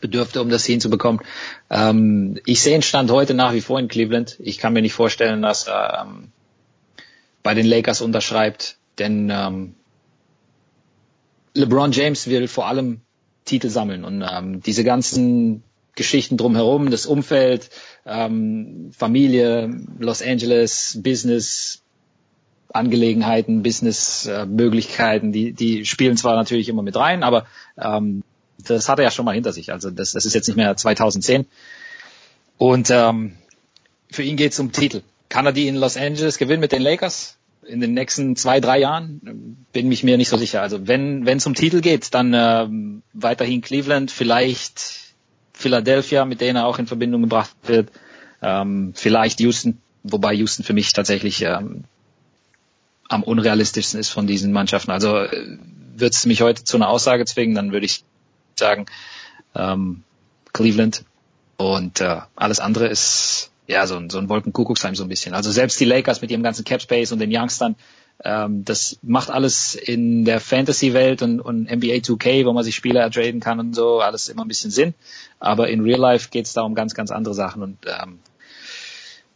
bedürfte, 0.00 0.40
um 0.42 0.50
das 0.50 0.64
hinzubekommen. 0.64 1.22
Ähm, 1.70 2.40
ich 2.44 2.60
sehe 2.60 2.72
den 2.72 2.82
Stand 2.82 3.10
heute 3.10 3.34
nach 3.34 3.52
wie 3.52 3.60
vor 3.60 3.78
in 3.78 3.88
Cleveland. 3.88 4.36
Ich 4.40 4.58
kann 4.58 4.72
mir 4.72 4.82
nicht 4.82 4.94
vorstellen, 4.94 5.42
dass 5.42 5.66
er 5.66 6.06
ähm, 6.06 6.32
bei 7.42 7.54
den 7.54 7.66
Lakers 7.66 8.00
unterschreibt, 8.00 8.76
denn 8.98 9.30
ähm, 9.30 9.74
LeBron 11.54 11.92
James 11.92 12.28
will 12.28 12.48
vor 12.48 12.66
allem 12.66 13.00
Titel 13.44 13.68
sammeln 13.68 14.04
und 14.04 14.22
ähm, 14.22 14.60
diese 14.62 14.84
ganzen 14.84 15.62
Geschichten 15.94 16.36
drumherum, 16.36 16.90
das 16.90 17.06
Umfeld, 17.06 17.68
ähm, 18.06 18.90
Familie, 18.96 19.70
Los 19.98 20.22
Angeles, 20.22 20.98
Business, 21.02 21.82
Angelegenheiten, 22.72 23.62
Business-Möglichkeiten, 23.62 25.28
äh, 25.28 25.32
die, 25.32 25.52
die 25.52 25.84
spielen 25.84 26.16
zwar 26.16 26.36
natürlich 26.36 26.70
immer 26.70 26.82
mit 26.82 26.96
rein, 26.96 27.22
aber 27.22 27.46
ähm, 27.76 28.22
das 28.64 28.88
hat 28.88 28.98
er 28.98 29.04
ja 29.04 29.10
schon 29.10 29.24
mal 29.24 29.34
hinter 29.34 29.52
sich. 29.52 29.72
Also 29.72 29.90
das, 29.90 30.12
das 30.12 30.26
ist 30.26 30.34
jetzt 30.34 30.46
nicht 30.46 30.56
mehr 30.56 30.76
2010. 30.76 31.46
Und 32.58 32.90
ähm, 32.90 33.36
für 34.10 34.22
ihn 34.22 34.36
geht 34.36 34.52
es 34.52 34.60
um 34.60 34.72
Titel. 34.72 35.02
Kann 35.28 35.46
er 35.46 35.52
die 35.52 35.68
in 35.68 35.76
Los 35.76 35.96
Angeles 35.96 36.38
gewinnen 36.38 36.60
mit 36.60 36.72
den 36.72 36.82
Lakers? 36.82 37.38
In 37.66 37.80
den 37.80 37.94
nächsten 37.94 38.36
zwei, 38.36 38.60
drei 38.60 38.78
Jahren 38.80 39.66
bin 39.72 39.88
mich 39.88 40.02
mir 40.02 40.16
nicht 40.16 40.28
so 40.28 40.36
sicher. 40.36 40.62
Also 40.62 40.88
wenn 40.88 41.26
wenn 41.26 41.38
es 41.38 41.46
um 41.46 41.54
Titel 41.54 41.80
geht, 41.80 42.12
dann 42.12 42.34
ähm, 42.34 43.02
weiterhin 43.12 43.60
Cleveland, 43.60 44.10
vielleicht 44.10 45.14
Philadelphia, 45.52 46.24
mit 46.24 46.40
denen 46.40 46.56
er 46.56 46.66
auch 46.66 46.78
in 46.78 46.86
Verbindung 46.86 47.22
gebracht 47.22 47.54
wird, 47.62 47.90
ähm, 48.42 48.92
vielleicht 48.94 49.40
Houston, 49.40 49.78
wobei 50.02 50.34
Houston 50.34 50.64
für 50.64 50.72
mich 50.72 50.92
tatsächlich 50.92 51.42
ähm, 51.42 51.84
am 53.08 53.22
unrealistischsten 53.22 54.00
ist 54.00 54.08
von 54.08 54.26
diesen 54.26 54.52
Mannschaften. 54.52 54.90
Also 54.90 55.16
äh, 55.16 55.58
wird 55.94 56.14
es 56.14 56.26
mich 56.26 56.42
heute 56.42 56.64
zu 56.64 56.76
einer 56.76 56.88
Aussage 56.88 57.24
zwingen, 57.24 57.54
dann 57.54 57.72
würde 57.72 57.86
ich 57.86 58.04
sagen 58.58 58.86
ähm, 59.54 60.02
Cleveland 60.52 61.04
und 61.56 62.00
äh, 62.00 62.20
alles 62.34 62.60
andere 62.60 62.86
ist 62.88 63.50
ja 63.66 63.86
so 63.86 63.96
ein, 63.96 64.10
so 64.10 64.18
ein 64.18 64.28
Wolkenkuckucksheim 64.28 64.94
so 64.94 65.04
ein 65.04 65.08
bisschen. 65.08 65.34
Also 65.34 65.50
selbst 65.50 65.78
die 65.80 65.84
Lakers 65.84 66.20
mit 66.20 66.30
ihrem 66.30 66.42
ganzen 66.42 66.64
Cap 66.64 66.82
Space 66.82 67.12
und 67.12 67.20
den 67.20 67.34
Youngstern, 67.34 67.76
ähm, 68.24 68.64
das 68.64 68.98
macht 69.02 69.30
alles 69.30 69.74
in 69.74 70.24
der 70.24 70.40
Fantasy-Welt 70.40 71.22
und, 71.22 71.40
und 71.40 71.70
NBA 71.70 71.96
2K, 71.96 72.44
wo 72.44 72.52
man 72.52 72.64
sich 72.64 72.74
Spieler 72.74 73.00
ertraden 73.00 73.40
kann 73.40 73.60
und 73.60 73.74
so, 73.74 74.00
alles 74.00 74.28
immer 74.28 74.44
ein 74.44 74.48
bisschen 74.48 74.70
Sinn. 74.70 74.94
Aber 75.38 75.68
in 75.68 75.80
Real 75.80 76.00
Life 76.00 76.28
geht 76.30 76.46
es 76.46 76.52
da 76.52 76.62
um 76.62 76.74
ganz, 76.74 76.94
ganz 76.94 77.10
andere 77.10 77.34
Sachen 77.34 77.62
und 77.62 77.78
ähm, 77.86 78.18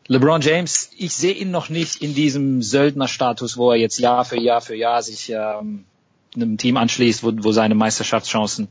LeBron 0.08 0.40
James, 0.40 0.90
ich 0.96 1.14
sehe 1.14 1.34
ihn 1.34 1.50
noch 1.50 1.68
nicht 1.68 2.00
in 2.00 2.14
diesem 2.14 2.62
Söldnerstatus, 2.62 3.56
wo 3.56 3.72
er 3.72 3.76
jetzt 3.76 3.98
Jahr 3.98 4.24
für 4.24 4.38
Jahr 4.38 4.60
für 4.60 4.76
Jahr 4.76 5.02
sich 5.02 5.30
ähm, 5.30 5.84
einem 6.34 6.58
Team 6.58 6.76
anschließt, 6.76 7.24
wo, 7.24 7.32
wo 7.38 7.50
seine 7.50 7.74
Meisterschaftschancen 7.74 8.68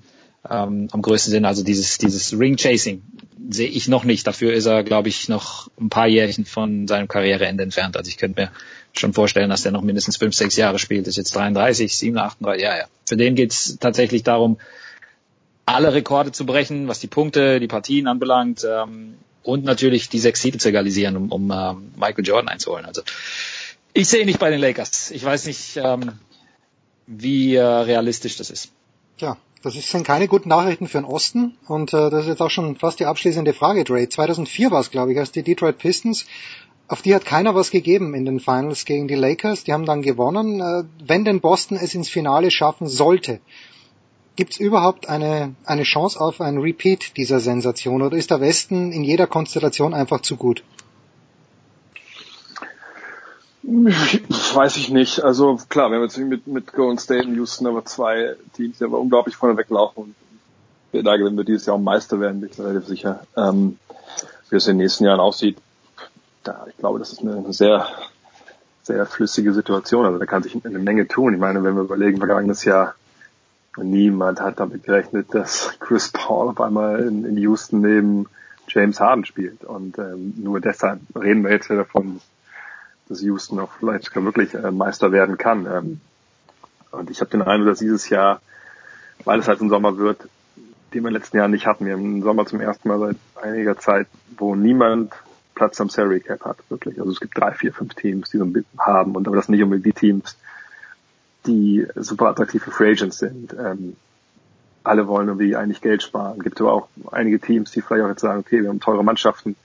ähm, 0.49 0.87
am 0.91 1.01
größten 1.01 1.31
sind. 1.31 1.45
Also 1.45 1.63
dieses, 1.63 1.97
dieses 1.97 2.37
Ring 2.37 2.57
Chasing 2.57 3.01
sehe 3.49 3.69
ich 3.69 3.87
noch 3.87 4.03
nicht. 4.03 4.25
Dafür 4.27 4.53
ist 4.53 4.65
er, 4.65 4.83
glaube 4.83 5.09
ich, 5.09 5.29
noch 5.29 5.69
ein 5.79 5.89
paar 5.89 6.07
Jährchen 6.07 6.45
von 6.45 6.87
seinem 6.87 7.07
Karriereende 7.07 7.63
entfernt. 7.63 7.97
Also 7.97 8.09
ich 8.09 8.17
könnte 8.17 8.41
mir 8.41 8.51
schon 8.93 9.13
vorstellen, 9.13 9.49
dass 9.49 9.63
der 9.63 9.71
noch 9.71 9.81
mindestens 9.81 10.17
fünf, 10.17 10.35
sechs 10.35 10.55
Jahre 10.55 10.79
spielt. 10.79 11.07
Ist 11.07 11.17
jetzt 11.17 11.35
33, 11.35 11.95
7, 11.95 12.17
38, 12.17 12.63
ja, 12.63 12.77
ja. 12.77 12.85
Für 13.05 13.17
den 13.17 13.35
geht 13.35 13.51
es 13.51 13.77
tatsächlich 13.79 14.23
darum, 14.23 14.57
alle 15.65 15.93
Rekorde 15.93 16.31
zu 16.31 16.45
brechen, 16.45 16.87
was 16.87 16.99
die 16.99 17.07
Punkte, 17.07 17.59
die 17.59 17.67
Partien 17.67 18.07
anbelangt 18.07 18.65
ähm, 18.69 19.15
und 19.43 19.63
natürlich 19.63 20.09
die 20.09 20.19
sechs 20.19 20.41
Titel 20.41 20.59
zu 20.59 20.69
egalisieren, 20.69 21.17
um, 21.17 21.31
um 21.31 21.51
ähm, 21.51 21.91
Michael 21.95 22.25
Jordan 22.25 22.49
einzuholen. 22.49 22.85
Also 22.85 23.01
ich 23.93 24.07
sehe 24.07 24.21
ihn 24.21 24.27
nicht 24.27 24.39
bei 24.39 24.49
den 24.49 24.59
Lakers. 24.59 25.11
Ich 25.11 25.23
weiß 25.23 25.45
nicht, 25.45 25.77
ähm, 25.77 26.13
wie 27.07 27.55
äh, 27.55 27.63
realistisch 27.63 28.37
das 28.37 28.49
ist. 28.49 28.71
Ja, 29.17 29.37
das 29.73 29.89
sind 29.89 30.05
keine 30.05 30.27
guten 30.27 30.49
Nachrichten 30.49 30.87
für 30.87 30.99
den 30.99 31.05
Osten 31.05 31.57
und 31.67 31.91
äh, 31.91 32.11
das 32.11 32.25
ist 32.25 32.27
jetzt 32.27 32.41
auch 32.41 32.51
schon 32.51 32.75
fast 32.75 32.99
die 32.99 33.05
abschließende 33.05 33.53
Frage, 33.53 33.83
Dre. 33.83 34.07
2004 34.07 34.69
war 34.69 34.79
es, 34.79 34.91
glaube 34.91 35.11
ich, 35.11 35.17
als 35.17 35.31
die 35.31 35.41
Detroit 35.41 35.79
Pistons, 35.79 36.27
auf 36.87 37.01
die 37.01 37.15
hat 37.15 37.25
keiner 37.25 37.55
was 37.55 37.71
gegeben 37.71 38.13
in 38.13 38.25
den 38.25 38.39
Finals 38.39 38.85
gegen 38.85 39.07
die 39.07 39.15
Lakers. 39.15 39.63
Die 39.63 39.73
haben 39.73 39.85
dann 39.85 40.03
gewonnen. 40.03 40.61
Äh, 40.61 40.83
wenn 41.03 41.25
denn 41.25 41.41
Boston 41.41 41.79
es 41.81 41.95
ins 41.95 42.09
Finale 42.09 42.51
schaffen 42.51 42.87
sollte, 42.87 43.39
gibt 44.35 44.53
es 44.53 44.59
überhaupt 44.59 45.09
eine, 45.09 45.55
eine 45.65 45.83
Chance 45.83 46.21
auf 46.21 46.41
ein 46.41 46.59
Repeat 46.59 47.17
dieser 47.17 47.39
Sensation 47.39 48.03
oder 48.03 48.17
ist 48.17 48.29
der 48.29 48.41
Westen 48.41 48.91
in 48.91 49.03
jeder 49.03 49.25
Konstellation 49.25 49.93
einfach 49.95 50.21
zu 50.21 50.37
gut? 50.37 50.63
Weiß 53.67 54.77
ich 54.77 54.89
nicht. 54.89 55.23
Also 55.23 55.59
klar, 55.69 55.89
wir 55.89 55.97
haben 55.97 56.03
jetzt 56.03 56.17
mit, 56.17 56.45
mit 56.45 56.71
Golden 56.71 56.99
State 56.99 57.27
und 57.27 57.35
Houston 57.35 57.65
aber 57.65 57.83
zwei 57.85 58.35
Teams, 58.53 58.77
die 58.77 58.83
aber 58.83 58.99
unglaublich 58.99 59.35
vorne 59.35 59.57
weglaufen. 59.57 60.15
Und 60.91 61.05
da 61.05 61.13
wenn 61.13 61.35
wir 61.35 61.43
dieses 61.43 61.65
Jahr 61.65 61.75
auch 61.75 61.81
Meister 61.81 62.19
werden, 62.19 62.41
bin 62.41 62.49
ich 62.51 62.59
relativ 62.59 62.87
sicher. 62.87 63.25
Ähm, 63.35 63.77
wie 64.49 64.55
es 64.55 64.67
in 64.67 64.77
den 64.77 64.83
nächsten 64.83 65.05
Jahren 65.05 65.19
aussieht, 65.19 65.57
da, 66.43 66.65
ich 66.69 66.77
glaube, 66.77 66.99
das 66.99 67.11
ist 67.11 67.21
eine 67.21 67.51
sehr, 67.53 67.87
sehr 68.83 69.05
flüssige 69.07 69.51
Situation. 69.51 70.05
Also 70.05 70.19
da 70.19 70.25
kann 70.25 70.43
sich 70.43 70.55
eine 70.63 70.79
Menge 70.79 71.07
tun. 71.07 71.33
Ich 71.33 71.39
meine, 71.39 71.63
wenn 71.63 71.75
wir 71.75 71.83
überlegen, 71.83 72.19
vergangenes 72.19 72.63
Jahr, 72.65 72.93
niemand 73.77 74.39
hat 74.41 74.59
damit 74.59 74.83
gerechnet, 74.83 75.33
dass 75.33 75.73
Chris 75.79 76.11
Paul 76.11 76.49
auf 76.49 76.61
einmal 76.61 76.99
in, 76.99 77.25
in 77.25 77.37
Houston 77.37 77.81
neben 77.81 78.27
James 78.67 78.99
Harden 78.99 79.25
spielt. 79.25 79.63
Und 79.63 79.97
ähm, 79.97 80.35
nur 80.37 80.61
deshalb 80.61 80.99
reden 81.15 81.43
wir 81.43 81.51
jetzt 81.51 81.69
ja 81.69 81.77
davon, 81.77 82.21
dass 83.07 83.21
Houston 83.21 83.59
auch 83.59 83.71
vielleicht 83.79 84.13
wirklich 84.15 84.53
äh, 84.53 84.71
Meister 84.71 85.11
werden 85.11 85.37
kann. 85.37 85.65
Ähm, 85.65 86.01
und 86.91 87.09
ich 87.09 87.21
habe 87.21 87.31
den 87.31 87.41
Eindruck, 87.41 87.69
dass 87.69 87.79
dieses 87.79 88.09
Jahr, 88.09 88.41
weil 89.23 89.39
es 89.39 89.47
halt 89.47 89.61
ein 89.61 89.69
Sommer 89.69 89.97
wird, 89.97 90.27
den 90.93 91.03
wir 91.03 91.09
den 91.09 91.13
letzten 91.13 91.37
Jahren 91.37 91.51
nicht 91.51 91.67
hatten. 91.67 91.85
Wir 91.85 91.93
haben 91.93 92.03
einen 92.03 92.23
Sommer 92.23 92.45
zum 92.45 92.61
ersten 92.61 92.87
Mal 92.87 92.99
seit 92.99 93.17
einiger 93.43 93.77
Zeit, 93.77 94.07
wo 94.37 94.55
niemand 94.55 95.13
Platz 95.53 95.79
am 95.79 95.89
Salary 95.89 96.19
Cap 96.19 96.43
hat, 96.45 96.57
wirklich. 96.69 96.99
Also 96.99 97.11
es 97.11 97.19
gibt 97.19 97.37
drei, 97.37 97.51
vier, 97.51 97.73
fünf 97.73 97.93
Teams, 97.95 98.29
die 98.29 98.37
so 98.37 98.43
ein 98.43 98.53
bisschen 98.53 98.79
haben 98.79 99.15
und 99.15 99.27
aber 99.27 99.35
das 99.35 99.49
nicht 99.49 99.63
unbedingt 99.63 99.85
die 99.85 99.99
Teams, 99.99 100.37
die 101.45 101.87
super 101.95 102.27
attraktiv 102.27 102.63
für 102.63 102.71
Free 102.71 102.91
Agents 102.91 103.19
sind. 103.19 103.53
Ähm, 103.53 103.95
alle 104.83 105.07
wollen 105.07 105.27
irgendwie 105.27 105.55
eigentlich 105.55 105.81
Geld 105.81 106.03
sparen. 106.03 106.37
Es 106.37 106.43
gibt 106.43 106.61
aber 106.61 106.73
auch 106.73 106.87
einige 107.11 107.39
Teams, 107.39 107.71
die 107.71 107.81
vielleicht 107.81 108.03
auch 108.03 108.09
jetzt 108.09 108.21
sagen, 108.21 108.39
okay, 108.39 108.61
wir 108.61 108.69
haben 108.69 108.79
teure 108.79 109.03
Mannschaften, 109.03 109.55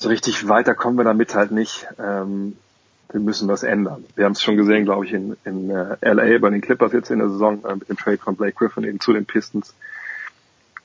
so 0.00 0.08
richtig 0.08 0.48
weiter 0.48 0.74
kommen 0.74 0.96
wir 0.96 1.04
damit 1.04 1.34
halt 1.34 1.52
nicht. 1.52 1.86
Ähm, 1.98 2.56
wir 3.12 3.20
müssen 3.20 3.48
was 3.48 3.62
ändern. 3.62 4.04
Wir 4.16 4.24
haben 4.24 4.32
es 4.32 4.42
schon 4.42 4.56
gesehen, 4.56 4.84
glaube 4.84 5.04
ich, 5.04 5.12
in, 5.12 5.36
in 5.44 5.68
äh, 5.70 5.96
LA 6.00 6.38
bei 6.38 6.48
den 6.50 6.62
Clippers 6.62 6.92
jetzt 6.92 7.10
in 7.10 7.18
der 7.18 7.28
Saison 7.28 7.62
äh, 7.64 7.74
mit 7.74 7.88
dem 7.88 7.96
Trade 7.96 8.18
von 8.18 8.34
Blake 8.34 8.54
Griffin 8.54 8.84
eben 8.84 9.00
zu 9.00 9.12
den 9.12 9.26
Pistons. 9.26 9.74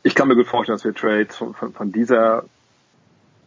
Ich 0.03 0.15
kann 0.15 0.27
mir 0.27 0.35
gut 0.35 0.47
vorstellen, 0.47 0.77
dass 0.77 0.83
wir 0.83 0.93
Trades 0.93 1.35
von, 1.35 1.53
von, 1.53 1.71
von 1.71 1.91
dieser 1.91 2.43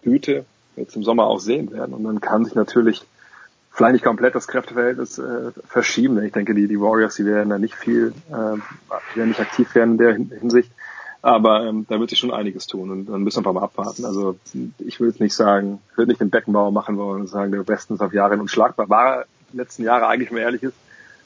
Güte 0.02 0.46
jetzt 0.76 0.96
im 0.96 1.04
Sommer 1.04 1.26
auch 1.26 1.40
sehen 1.40 1.70
werden. 1.70 1.92
Und 1.92 2.04
dann 2.04 2.20
kann 2.20 2.44
sich 2.44 2.54
natürlich 2.54 3.04
vielleicht 3.70 3.92
nicht 3.92 4.04
komplett 4.04 4.34
das 4.34 4.48
Kräfteverhältnis 4.48 5.18
äh, 5.18 5.52
verschieben. 5.66 6.22
Ich 6.22 6.32
denke, 6.32 6.54
die, 6.54 6.66
die 6.66 6.80
Warriors, 6.80 7.16
die 7.16 7.26
werden 7.26 7.50
da 7.50 7.58
nicht 7.58 7.74
viel, 7.74 8.14
äh, 8.30 8.32
werden 8.32 9.28
nicht 9.28 9.40
aktiv 9.40 9.74
werden 9.74 9.92
in 9.92 10.30
der 10.30 10.38
Hinsicht. 10.38 10.70
Aber 11.20 11.66
ähm, 11.66 11.84
da 11.88 11.98
wird 11.98 12.10
sich 12.10 12.18
schon 12.18 12.32
einiges 12.32 12.66
tun 12.66 12.90
und 12.90 13.06
dann 13.06 13.22
müssen 13.22 13.44
wir 13.44 13.52
mal 13.52 13.64
abwarten. 13.64 14.04
Also 14.04 14.36
ich 14.78 15.00
jetzt 15.00 15.20
nicht 15.20 15.34
sagen, 15.34 15.80
ich 15.90 15.98
will 15.98 16.06
nicht 16.06 16.20
den 16.20 16.30
Beckenbauer 16.30 16.70
machen 16.70 16.96
wollen 16.96 17.22
und 17.22 17.26
sagen, 17.26 17.50
der 17.50 17.66
Westen 17.66 17.94
ist 17.94 18.00
auf 18.00 18.12
Jahre 18.12 18.36
unschlagbar. 18.36 18.88
War 18.88 19.24
letzten 19.52 19.82
Jahre 19.82 20.06
eigentlich, 20.06 20.30
wenn 20.30 20.36
man 20.36 20.44
ehrlich 20.44 20.62
ist. 20.62 20.76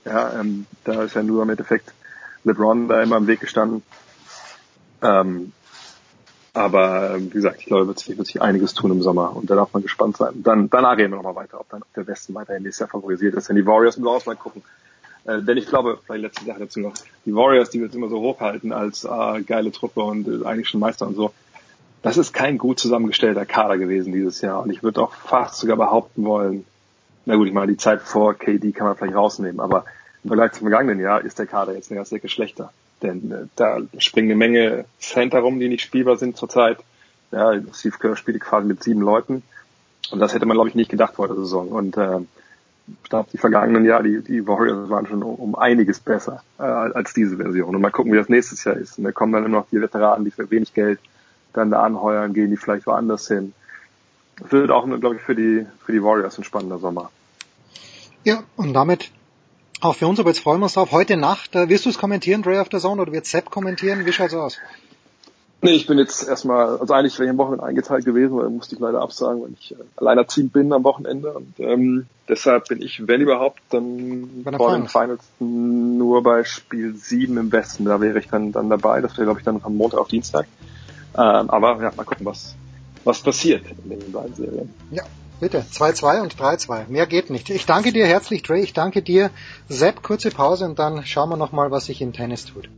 Ja, 0.05 0.41
ähm, 0.41 0.67
da 0.85 1.03
ist 1.03 1.15
ja 1.15 1.23
nur 1.23 1.43
im 1.43 1.51
Endeffekt 1.51 1.93
LeBron 2.45 2.89
da 2.89 3.03
immer 3.03 3.19
im 3.19 3.27
Weg 3.27 3.41
gestanden. 3.41 3.83
Ähm, 5.03 5.53
aber 6.55 7.19
wie 7.19 7.31
gesagt, 7.31 7.61
ich 7.61 7.67
glaube, 7.67 7.87
wird 7.87 7.99
sich, 7.99 8.17
wird 8.17 8.27
sich 8.27 8.43
einiges 8.43 8.75
tun 8.75 8.91
im 8.91 9.03
Sommer 9.03 9.35
und 9.35 9.49
da 9.49 9.55
darf 9.55 9.73
man 9.73 9.83
gespannt 9.83 10.17
sein. 10.19 10.43
Dann, 10.43 10.69
danach 10.69 10.97
reden 10.97 11.13
wir 11.13 11.17
nochmal 11.17 11.37
weiter, 11.37 11.61
ob 11.61 11.69
dann 11.71 11.83
der 11.97 12.07
Westen 12.07 12.35
weiterhin 12.35 12.63
nächstes 12.63 12.81
Jahr 12.81 12.89
favorisiert 12.91 13.35
ist. 13.35 13.49
Wenn 13.49 13.57
die 13.57 13.67
Warriors 13.67 13.97
im 13.97 14.07
Ausland 14.07 14.39
gucken, 14.39 14.63
äh, 15.25 15.43
denn 15.43 15.57
ich 15.57 15.67
glaube, 15.67 15.99
vielleicht 16.05 16.23
letzte 16.23 16.45
Sache 16.45 16.61
dazu 16.61 16.81
noch, 16.81 16.95
die 17.25 17.35
Warriors, 17.35 17.71
die 17.71 17.79
wir 17.79 17.87
jetzt 17.87 17.95
immer 17.95 18.09
so 18.09 18.21
hochhalten 18.21 18.73
als 18.73 19.05
äh, 19.05 19.43
geile 19.43 19.73
Truppe 19.73 20.03
und 20.03 20.27
äh, 20.27 20.47
eigentlich 20.47 20.69
schon 20.69 20.81
Meister 20.81 21.07
und 21.07 21.15
so, 21.15 21.33
das 22.03 22.17
ist 22.17 22.33
kein 22.33 22.59
gut 22.59 22.81
zusammengestellter 22.81 23.47
Kader 23.47 23.79
gewesen 23.79 24.13
dieses 24.13 24.41
Jahr. 24.41 24.63
Und 24.63 24.71
ich 24.71 24.83
würde 24.83 25.01
auch 25.01 25.15
fast 25.15 25.59
sogar 25.59 25.77
behaupten 25.77 26.25
wollen, 26.25 26.65
na 27.25 27.37
gut, 27.37 27.47
ich 27.47 27.55
meine, 27.55 27.71
die 27.71 27.79
Zeit 27.79 28.03
vor 28.03 28.35
KD 28.35 28.73
kann 28.73 28.89
man 28.89 28.97
vielleicht 28.97 29.15
rausnehmen, 29.15 29.61
aber 29.61 29.85
im 30.25 30.29
Vergleich 30.29 30.53
zum 30.53 30.69
vergangenen 30.69 31.01
Jahr 31.01 31.25
ist 31.25 31.39
der 31.39 31.47
Kader 31.47 31.75
jetzt 31.75 31.91
eine 31.91 31.99
ganze 31.99 32.17
Ecke 32.17 32.29
schlechter. 32.29 32.73
Denn 33.03 33.31
äh, 33.31 33.47
da 33.57 33.79
springen 33.99 34.31
eine 34.31 34.37
Menge 34.37 34.85
Center 34.99 35.41
rum, 35.41 35.61
die 35.61 35.69
nicht 35.69 35.83
spielbar 35.83 36.17
sind 36.17 36.37
zurzeit. 36.37 36.79
Ja, 37.31 37.53
Steve 37.73 37.97
Kerr 37.99 38.17
spielt 38.17 38.41
quasi 38.41 38.67
mit 38.67 38.83
sieben 38.83 39.01
Leuten. 39.01 39.43
Und 40.11 40.21
das 40.21 40.35
hätte 40.35 40.47
man, 40.47 40.57
glaube 40.57 40.69
ich, 40.69 40.75
nicht 40.75 40.91
gedacht 40.91 41.15
vor 41.15 41.29
der 41.29 41.37
Saison. 41.37 41.69
Und 41.69 41.97
äh, 41.97 42.19
ich 42.89 43.11
glaube, 43.11 43.29
die 43.33 43.39
vergangenen 43.39 43.85
Jahre, 43.85 44.03
die, 44.03 44.23
die 44.23 44.47
Warriors 44.47 44.91
waren 44.91 45.07
schon 45.07 45.23
um, 45.23 45.55
einiges 45.55 46.01
besser 46.01 46.43
äh, 46.59 46.63
als 46.63 47.15
diese 47.15 47.37
Version. 47.37 47.75
Und 47.75 47.81
mal 47.81 47.91
gucken, 47.91 48.13
wie 48.13 48.17
das 48.17 48.29
nächstes 48.29 48.65
Jahr 48.65 48.77
ist. 48.77 48.99
Und 48.99 49.05
da 49.05 49.13
kommen 49.13 49.33
dann 49.33 49.45
immer 49.45 49.59
noch 49.59 49.67
die 49.71 49.81
Veteranen, 49.81 50.25
die 50.25 50.31
für 50.31 50.51
wenig 50.51 50.75
Geld 50.75 50.99
dann 51.53 51.71
da 51.71 51.83
anheuern, 51.83 52.33
gehen 52.33 52.51
die 52.51 52.57
vielleicht 52.57 52.87
woanders 52.87 53.29
hin. 53.29 53.53
Das 54.39 54.51
wird 54.53 54.71
auch, 54.71 54.85
glaube 54.87 55.17
ich, 55.17 55.23
für 55.23 55.35
die, 55.35 55.67
für 55.85 55.93
die 55.93 56.03
Warriors 56.03 56.39
ein 56.39 56.45
spannender 56.45 56.79
Sommer. 56.79 57.11
Ja, 58.25 58.43
und 58.57 58.73
damit 58.73 59.11
auch 59.81 59.97
für 59.97 60.07
uns, 60.07 60.21
aber 60.21 60.31
jetzt 60.31 60.41
freuen 60.41 60.61
wir 60.61 60.65
uns 60.65 60.75
drauf. 60.75 60.93
Heute 60.93 61.17
Nacht, 61.17 61.55
äh, 61.55 61.69
wirst 61.69 61.87
du 61.87 61.91
es 61.91 61.99
kommentieren, 61.99 62.43
Dre 62.43 62.61
of 62.61 62.69
the 62.71 62.79
Zone, 62.79 63.03
oder 63.03 63.13
wird 63.13 63.27
Sepp 63.27 63.51
kommentieren? 63.51 64.07
Wie 64.07 64.13
schaut's 64.13 64.35
aus? 64.35 64.59
Nee, 65.65 65.75
ich 65.75 65.87
bin 65.87 65.97
jetzt 65.97 66.27
erstmal, 66.27 66.77
also 66.79 66.93
eigentlich 66.93 67.17
wäre 67.21 67.27
ich 67.27 67.31
am 67.31 67.39
Wochenende 67.39 67.65
eingeteilt 67.65 68.05
gewesen, 68.05 68.37
weil 68.37 68.51
musste 68.51 68.75
ich 68.75 68.81
leider 68.81 69.01
absagen, 69.01 69.43
weil 69.43 69.53
ich 69.61 69.71
äh, 69.71 69.77
alleinerziehend 69.95 70.53
bin 70.53 70.73
am 70.73 70.83
Wochenende. 70.83 71.33
Und 71.35 71.55
ähm, 71.61 72.07
deshalb 72.29 72.67
bin 72.67 72.83
ich, 72.83 73.07
wenn 73.07 73.21
überhaupt, 73.21 73.61
dann 73.71 74.43
vor 74.57 74.73
den 74.73 74.89
Finals 74.89 75.23
nur 75.39 76.21
bei 76.25 76.43
Spiel 76.43 76.97
7 76.97 77.37
im 77.37 77.53
Westen. 77.53 77.85
Da 77.85 78.01
wäre 78.01 78.19
ich 78.19 78.27
dann, 78.27 78.51
dann 78.51 78.71
dabei. 78.71 79.01
Das 79.01 79.13
wäre, 79.13 79.27
glaube 79.27 79.39
ich, 79.39 79.45
dann 79.45 79.61
am 79.63 79.77
Montag 79.77 80.01
auf 80.01 80.09
Dienstag. 80.09 80.47
Ähm, 81.17 81.49
aber 81.49 81.81
ja, 81.81 81.93
mal 81.97 82.05
gucken, 82.05 82.27
was, 82.27 82.57
was 83.05 83.21
passiert 83.21 83.63
in 83.85 83.91
den 83.91 84.11
beiden 84.11 84.35
Serien. 84.35 84.75
Ja, 84.91 85.05
bitte. 85.39 85.65
2-2 85.73 86.23
und 86.23 86.35
3-2. 86.35 86.89
Mehr 86.89 87.07
geht 87.07 87.31
nicht. 87.31 87.51
Ich 87.51 87.67
danke 87.67 87.93
dir 87.93 88.07
herzlich, 88.07 88.43
Trey. 88.43 88.63
Ich 88.63 88.73
danke 88.73 89.01
dir, 89.01 89.31
Sepp. 89.69 90.03
Kurze 90.03 90.31
Pause 90.31 90.65
und 90.65 90.81
dann 90.81 91.07
schauen 91.07 91.29
wir 91.29 91.37
nochmal, 91.37 91.71
was 91.71 91.87
sich 91.87 92.03
im 92.03 92.13
Tennis 92.13 92.47
tut. 92.47 92.69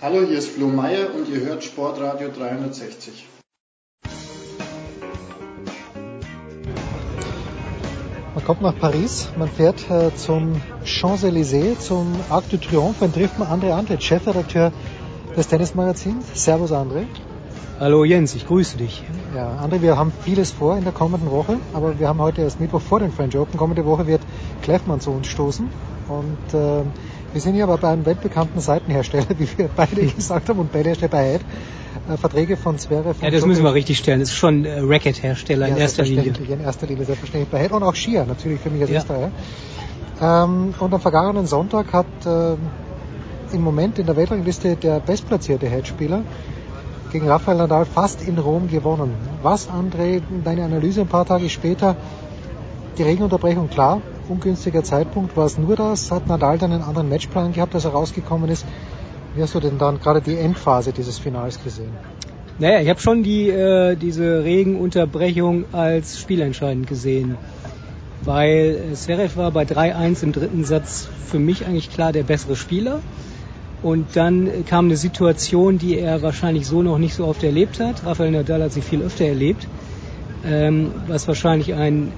Hallo, 0.00 0.20
hier 0.24 0.38
ist 0.38 0.50
Flo 0.50 0.68
Meyer 0.68 1.08
und 1.12 1.28
ihr 1.28 1.40
hört 1.40 1.64
Sportradio 1.64 2.28
360. 2.28 3.26
Man 8.32 8.44
kommt 8.44 8.62
nach 8.62 8.78
Paris, 8.78 9.28
man 9.36 9.48
fährt 9.48 9.90
äh, 9.90 10.14
zum 10.14 10.62
Champs-Élysées, 10.84 11.80
zum 11.80 12.14
Arc 12.30 12.48
de 12.50 12.60
Triomphe, 12.60 12.98
dann 13.00 13.12
trifft 13.12 13.40
man 13.40 13.48
André 13.48 13.72
Andret, 13.72 14.00
Chefredakteur 14.00 14.70
des 15.36 15.48
Tennismagazins. 15.48 16.24
Servus 16.32 16.70
André. 16.70 17.06
Hallo 17.80 18.04
Jens, 18.04 18.36
ich 18.36 18.46
grüße 18.46 18.76
dich. 18.76 19.02
Ja, 19.34 19.58
André, 19.60 19.82
wir 19.82 19.96
haben 19.96 20.12
vieles 20.22 20.52
vor 20.52 20.78
in 20.78 20.84
der 20.84 20.92
kommenden 20.92 21.32
Woche, 21.32 21.58
aber 21.72 21.98
wir 21.98 22.06
haben 22.06 22.20
heute 22.20 22.42
erst 22.42 22.60
Mittwoch 22.60 22.82
vor 22.82 23.00
den 23.00 23.10
French 23.10 23.36
Open. 23.36 23.58
Kommende 23.58 23.84
Woche 23.84 24.06
wird 24.06 24.22
Kleffmann 24.62 25.00
zu 25.00 25.10
uns 25.10 25.26
stoßen 25.26 25.68
und 26.08 26.54
äh, 26.54 26.82
wir 27.32 27.40
sind 27.40 27.54
hier 27.54 27.64
aber 27.64 27.78
bei 27.78 27.88
einem 27.88 28.06
weltbekannten 28.06 28.60
Seitenhersteller, 28.60 29.26
wie 29.38 29.48
wir 29.56 29.68
beide 29.74 30.06
gesagt 30.06 30.48
haben, 30.48 30.58
und 30.58 30.72
beide 30.72 30.90
Hersteller 30.90 31.10
bei 31.10 31.32
Head. 31.32 31.40
Äh, 32.08 32.16
Verträge 32.16 32.56
von 32.56 32.78
Zverev. 32.78 33.22
Ja, 33.22 33.30
das 33.30 33.44
müssen 33.44 33.64
wir 33.64 33.74
richtig 33.74 33.98
stellen. 33.98 34.20
Das 34.20 34.30
ist 34.30 34.36
schon 34.36 34.64
äh, 34.64 34.80
Racket-Hersteller 34.80 35.68
ja, 35.68 35.74
in 35.74 35.80
erster 35.80 36.04
Linie. 36.04 36.32
In 36.48 36.60
erster 36.60 36.86
Linie, 36.86 37.04
selbstverständlich. 37.04 37.50
Bei 37.50 37.60
Head 37.60 37.72
und 37.72 37.82
auch 37.82 37.94
Skia, 37.94 38.24
natürlich 38.24 38.60
für 38.60 38.70
mich 38.70 38.82
als 38.82 38.90
ja. 38.90 38.98
Österreicher. 38.98 39.30
Ähm, 40.20 40.74
und 40.78 40.94
am 40.94 41.00
vergangenen 41.00 41.46
Sonntag 41.46 41.92
hat 41.92 42.06
äh, 42.24 42.54
im 43.54 43.62
Moment 43.62 43.98
in 43.98 44.06
der 44.06 44.16
Weltrangliste 44.16 44.76
der 44.76 45.00
bestplatzierte 45.00 45.68
Head-Spieler 45.68 46.22
gegen 47.12 47.28
Rafael 47.28 47.58
Nadal 47.58 47.84
fast 47.84 48.26
in 48.26 48.38
Rom 48.38 48.68
gewonnen. 48.68 49.14
Was, 49.42 49.68
André, 49.68 50.20
deine 50.44 50.64
Analyse 50.64 51.02
ein 51.02 51.06
paar 51.06 51.24
Tage 51.24 51.48
später? 51.48 51.96
Die 52.98 53.02
Regenunterbrechung, 53.02 53.70
klar, 53.70 54.02
ungünstiger 54.28 54.84
Zeitpunkt. 54.84 55.36
War 55.36 55.46
es 55.46 55.58
nur 55.58 55.76
das? 55.76 56.10
Hat 56.10 56.26
Nadal 56.26 56.58
dann 56.58 56.72
einen 56.72 56.82
anderen 56.82 57.08
Matchplan 57.08 57.52
gehabt, 57.52 57.74
als 57.74 57.84
er 57.84 57.92
rausgekommen 57.92 58.50
ist? 58.50 58.64
Wie 59.34 59.42
hast 59.42 59.54
du 59.54 59.60
denn 59.60 59.78
dann 59.78 60.00
gerade 60.00 60.20
die 60.20 60.36
Endphase 60.36 60.92
dieses 60.92 61.18
Finals 61.18 61.62
gesehen? 61.62 61.90
Naja, 62.58 62.80
ich 62.80 62.88
habe 62.88 63.00
schon 63.00 63.22
die, 63.22 63.48
äh, 63.48 63.94
diese 63.94 64.42
Regenunterbrechung 64.42 65.66
als 65.72 66.18
spielentscheidend 66.18 66.88
gesehen. 66.88 67.36
Weil 68.22 68.90
äh, 68.90 68.94
Zverev 68.94 69.36
war 69.36 69.52
bei 69.52 69.62
3-1 69.62 70.24
im 70.24 70.32
dritten 70.32 70.64
Satz 70.64 71.08
für 71.26 71.38
mich 71.38 71.66
eigentlich 71.66 71.92
klar 71.92 72.12
der 72.12 72.24
bessere 72.24 72.56
Spieler. 72.56 73.00
Und 73.80 74.16
dann 74.16 74.64
kam 74.66 74.86
eine 74.86 74.96
Situation, 74.96 75.78
die 75.78 75.98
er 75.98 76.20
wahrscheinlich 76.22 76.66
so 76.66 76.82
noch 76.82 76.98
nicht 76.98 77.14
so 77.14 77.26
oft 77.26 77.44
erlebt 77.44 77.78
hat. 77.78 78.04
Rafael 78.04 78.32
Nadal 78.32 78.64
hat 78.64 78.72
sie 78.72 78.82
viel 78.82 79.02
öfter 79.02 79.26
erlebt, 79.26 79.68
ähm, 80.44 80.90
was 81.06 81.28
wahrscheinlich 81.28 81.74
ein 81.74 82.12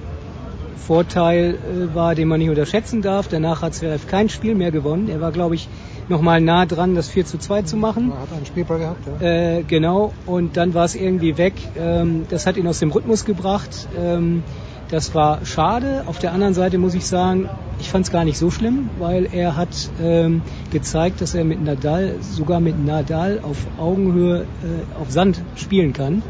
Vorteil 0.77 1.55
äh, 1.55 1.95
war, 1.95 2.15
den 2.15 2.27
man 2.27 2.39
nicht 2.39 2.49
unterschätzen 2.49 3.01
darf. 3.01 3.27
Danach 3.27 3.61
hat 3.61 3.75
Zverev 3.75 4.07
kein 4.07 4.29
Spiel 4.29 4.55
mehr 4.55 4.71
gewonnen. 4.71 5.09
Er 5.09 5.21
war, 5.21 5.31
glaube 5.31 5.55
ich, 5.55 5.69
noch 6.07 6.21
mal 6.21 6.41
nah 6.41 6.65
dran, 6.65 6.95
das 6.95 7.09
4 7.09 7.25
zu 7.25 7.37
2 7.37 7.63
zu 7.63 7.77
machen. 7.77 8.11
Er 8.11 8.21
hat 8.21 8.33
einen 8.33 8.45
Spielball 8.45 8.79
gehabt, 8.79 9.07
ja. 9.21 9.27
Äh, 9.27 9.63
genau, 9.63 10.13
und 10.25 10.57
dann 10.57 10.73
war 10.73 10.85
es 10.85 10.95
irgendwie 10.95 11.37
weg. 11.37 11.53
Ähm, 11.77 12.25
das 12.29 12.45
hat 12.45 12.57
ihn 12.57 12.67
aus 12.67 12.79
dem 12.79 12.91
Rhythmus 12.91 13.25
gebracht. 13.25 13.87
Ähm, 13.97 14.43
das 14.89 15.15
war 15.15 15.45
schade. 15.45 16.03
Auf 16.05 16.19
der 16.19 16.33
anderen 16.33 16.53
Seite 16.53 16.77
muss 16.77 16.93
ich 16.93 17.05
sagen, 17.05 17.49
ich 17.79 17.89
fand 17.89 18.05
es 18.05 18.11
gar 18.11 18.25
nicht 18.25 18.37
so 18.37 18.51
schlimm, 18.51 18.89
weil 18.99 19.25
er 19.31 19.55
hat 19.55 19.89
ähm, 20.01 20.41
gezeigt, 20.69 21.21
dass 21.21 21.33
er 21.33 21.45
mit 21.45 21.63
Nadal, 21.63 22.15
sogar 22.19 22.59
mit 22.59 22.83
Nadal 22.85 23.39
auf 23.41 23.57
Augenhöhe 23.79 24.41
äh, 24.41 25.01
auf 25.01 25.09
Sand 25.09 25.41
spielen 25.55 25.93
kann. 25.93 26.21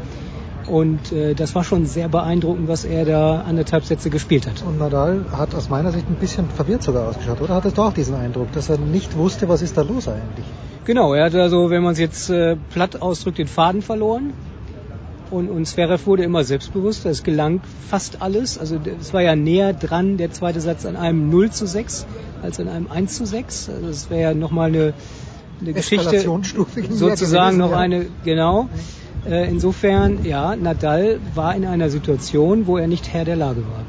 Und 0.72 1.12
äh, 1.12 1.34
das 1.34 1.54
war 1.54 1.64
schon 1.64 1.84
sehr 1.84 2.08
beeindruckend, 2.08 2.66
was 2.66 2.86
er 2.86 3.04
da 3.04 3.42
anderthalb 3.42 3.84
Sätze 3.84 4.08
gespielt 4.08 4.46
hat. 4.46 4.64
Und 4.66 4.78
Nadal 4.78 5.26
hat 5.30 5.54
aus 5.54 5.68
meiner 5.68 5.92
Sicht 5.92 6.08
ein 6.08 6.14
bisschen 6.14 6.48
verwirrt 6.48 6.82
sogar 6.82 7.08
ausgeschaut, 7.08 7.42
oder? 7.42 7.56
Hattest 7.56 7.76
du 7.76 7.82
auch 7.82 7.92
diesen 7.92 8.14
Eindruck, 8.14 8.50
dass 8.52 8.70
er 8.70 8.78
nicht 8.78 9.14
wusste, 9.18 9.50
was 9.50 9.60
ist 9.60 9.76
da 9.76 9.82
los 9.82 10.08
eigentlich? 10.08 10.46
Genau, 10.86 11.12
er 11.12 11.26
hat 11.26 11.34
also, 11.34 11.68
wenn 11.68 11.82
man 11.82 11.92
es 11.92 11.98
jetzt 11.98 12.30
äh, 12.30 12.56
platt 12.70 13.02
ausdrückt, 13.02 13.36
den 13.36 13.48
Faden 13.48 13.82
verloren. 13.82 14.32
Und, 15.30 15.50
und 15.50 15.66
Zverev 15.66 16.06
wurde 16.06 16.22
immer 16.22 16.42
selbstbewusster. 16.42 17.10
Es 17.10 17.22
gelang 17.22 17.60
fast 17.90 18.22
alles. 18.22 18.56
Also 18.56 18.80
es 18.98 19.12
war 19.12 19.20
ja 19.20 19.36
näher 19.36 19.74
dran, 19.74 20.16
der 20.16 20.32
zweite 20.32 20.62
Satz, 20.62 20.86
an 20.86 20.96
einem 20.96 21.28
0 21.28 21.50
zu 21.50 21.66
6 21.66 22.06
als 22.42 22.58
an 22.60 22.68
einem 22.68 22.90
1 22.90 23.14
zu 23.14 23.26
6. 23.26 23.68
Also 23.68 23.88
das 23.88 24.08
wäre 24.08 24.22
ja 24.22 24.34
nochmal 24.34 24.68
eine, 24.68 24.94
eine 25.60 25.74
Geschichte, 25.74 26.24
sozusagen 26.88 27.58
noch 27.58 27.72
eine, 27.72 28.06
genau. 28.24 28.70
Äh, 29.28 29.48
insofern, 29.48 30.24
ja, 30.24 30.56
Nadal 30.56 31.20
war 31.34 31.54
in 31.54 31.64
einer 31.64 31.90
Situation, 31.90 32.66
wo 32.66 32.76
er 32.76 32.88
nicht 32.88 33.12
Herr 33.12 33.24
der 33.24 33.36
Lage 33.36 33.60
war. 33.60 33.84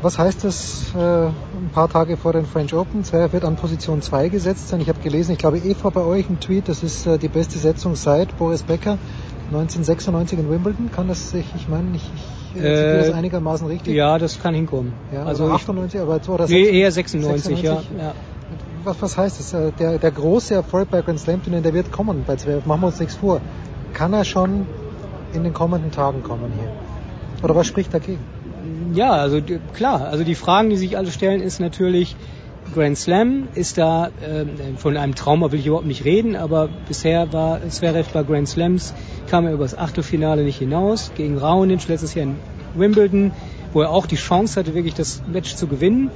Was 0.00 0.16
heißt 0.16 0.44
das 0.44 0.94
äh, 0.94 0.98
ein 0.98 1.70
paar 1.74 1.88
Tage 1.88 2.16
vor 2.16 2.32
den 2.32 2.46
French 2.46 2.72
Open? 2.72 3.02
Zverev 3.02 3.32
wird 3.32 3.44
an 3.44 3.56
Position 3.56 4.00
2 4.00 4.28
gesetzt 4.28 4.68
sein. 4.68 4.80
Ich 4.80 4.88
habe 4.88 5.00
gelesen, 5.00 5.32
ich 5.32 5.38
glaube 5.38 5.58
Eva 5.58 5.90
bei 5.90 6.02
euch 6.02 6.30
ein 6.30 6.38
Tweet, 6.38 6.68
das 6.68 6.84
ist 6.84 7.06
äh, 7.06 7.18
die 7.18 7.28
beste 7.28 7.58
Setzung 7.58 7.96
seit 7.96 8.36
Boris 8.38 8.62
Becker 8.62 8.96
1996 9.48 10.38
in 10.38 10.50
Wimbledon. 10.50 10.90
Kann 10.92 11.08
das 11.08 11.30
sich, 11.30 11.46
ich 11.56 11.68
meine, 11.68 11.96
ich, 11.96 12.08
ich 12.54 12.62
äh, 12.62 12.98
das 12.98 13.10
einigermaßen 13.10 13.66
richtig? 13.66 13.94
Ja, 13.94 14.18
das 14.18 14.40
kann 14.40 14.54
hinkommen. 14.54 14.92
Ja, 15.12 15.24
also, 15.24 15.44
also 15.44 15.54
98, 15.54 16.00
aber 16.00 16.20
oder 16.28 16.46
nee, 16.46 16.68
eher 16.68 16.92
96, 16.92 17.56
96 17.56 17.90
ja. 17.98 18.04
ja. 18.04 18.14
Was, 18.84 19.02
was 19.02 19.18
heißt 19.18 19.40
das? 19.40 19.52
Äh, 19.52 19.72
der, 19.80 19.98
der 19.98 20.10
große 20.12 20.54
Erfolg 20.54 20.90
bei 20.90 21.02
Grand 21.02 21.18
Slam 21.18 21.42
Turnieren, 21.42 21.64
der 21.64 21.74
wird 21.74 21.90
kommen 21.90 22.22
bei 22.24 22.36
Zverev. 22.36 22.66
Machen 22.66 22.82
wir 22.82 22.86
uns 22.86 23.00
nichts 23.00 23.16
vor. 23.16 23.40
Kann 23.92 24.12
er 24.12 24.24
schon 24.24 24.66
in 25.32 25.44
den 25.44 25.52
kommenden 25.52 25.90
Tagen 25.90 26.22
kommen 26.22 26.52
hier? 26.58 26.70
Oder 27.42 27.54
was 27.54 27.66
spricht 27.66 27.92
dagegen? 27.94 28.24
Ja, 28.92 29.12
also 29.12 29.40
klar. 29.74 30.08
Also 30.08 30.24
die 30.24 30.34
Fragen, 30.34 30.70
die 30.70 30.76
sich 30.76 30.96
alle 30.96 31.10
stellen, 31.10 31.40
ist 31.40 31.60
natürlich, 31.60 32.16
Grand 32.74 32.98
Slam 32.98 33.48
ist 33.54 33.78
da, 33.78 34.08
äh, 34.20 34.44
von 34.76 34.96
einem 34.96 35.14
Trauma 35.14 35.50
will 35.52 35.60
ich 35.60 35.66
überhaupt 35.66 35.86
nicht 35.86 36.04
reden, 36.04 36.36
aber 36.36 36.68
bisher 36.86 37.32
war 37.32 37.60
Zverev 37.68 38.12
bei 38.12 38.22
Grand 38.22 38.48
Slams, 38.48 38.92
kam 39.28 39.46
er 39.46 39.52
über 39.52 39.64
das 39.64 39.76
Achtelfinale 39.76 40.44
nicht 40.44 40.58
hinaus, 40.58 41.12
gegen 41.14 41.38
Raonic 41.38 41.88
letztes 41.88 42.14
Jahr 42.14 42.24
in 42.26 42.38
Wimbledon, 42.74 43.32
wo 43.72 43.82
er 43.82 43.90
auch 43.90 44.06
die 44.06 44.16
Chance 44.16 44.60
hatte, 44.60 44.74
wirklich 44.74 44.94
das 44.94 45.22
Match 45.26 45.54
zu 45.54 45.66
gewinnen. 45.66 46.10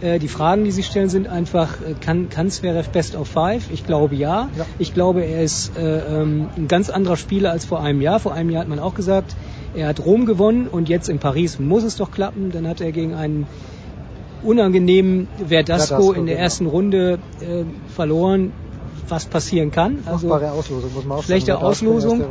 Äh, 0.00 0.18
die 0.18 0.28
Fragen, 0.28 0.64
die 0.64 0.72
sich 0.72 0.86
stellen, 0.86 1.08
sind 1.08 1.28
einfach, 1.28 1.80
äh, 1.80 1.94
kann, 2.00 2.28
kann 2.28 2.50
Zverev 2.50 2.90
Best 2.90 3.16
of 3.16 3.28
Five? 3.28 3.70
Ich 3.70 3.86
glaube 3.86 4.14
ja. 4.14 4.48
ja. 4.56 4.66
Ich 4.78 4.94
glaube, 4.94 5.24
er 5.24 5.42
ist 5.42 5.76
äh, 5.76 5.98
ähm, 5.98 6.48
ein 6.56 6.68
ganz 6.68 6.90
anderer 6.90 7.16
Spieler 7.16 7.50
als 7.50 7.64
vor 7.64 7.80
einem 7.80 8.00
Jahr. 8.00 8.20
Vor 8.20 8.34
einem 8.34 8.50
Jahr 8.50 8.62
hat 8.62 8.68
man 8.68 8.78
auch 8.78 8.94
gesagt, 8.94 9.34
er 9.74 9.88
hat 9.88 10.04
Rom 10.04 10.26
gewonnen 10.26 10.68
und 10.68 10.88
jetzt 10.88 11.08
in 11.08 11.18
Paris 11.18 11.58
muss 11.58 11.82
es 11.82 11.96
doch 11.96 12.10
klappen. 12.10 12.50
Dann 12.52 12.66
hat 12.68 12.80
er 12.80 12.92
gegen 12.92 13.14
einen 13.14 13.46
unangenehmen 14.42 15.28
Verdasco, 15.48 15.96
Verdasco 15.96 16.12
in 16.12 16.26
der 16.26 16.36
genau. 16.36 16.44
ersten 16.44 16.66
Runde 16.66 17.18
äh, 17.40 17.64
verloren, 17.88 18.52
was 19.08 19.26
passieren 19.26 19.70
kann. 19.70 19.98
Also 20.06 20.32
Auslosung, 20.32 20.94
muss 20.94 21.04
man 21.04 21.18
auch 21.18 21.22
schlechte 21.22 21.52
sagen, 21.52 21.64
Auslosung. 21.64 22.24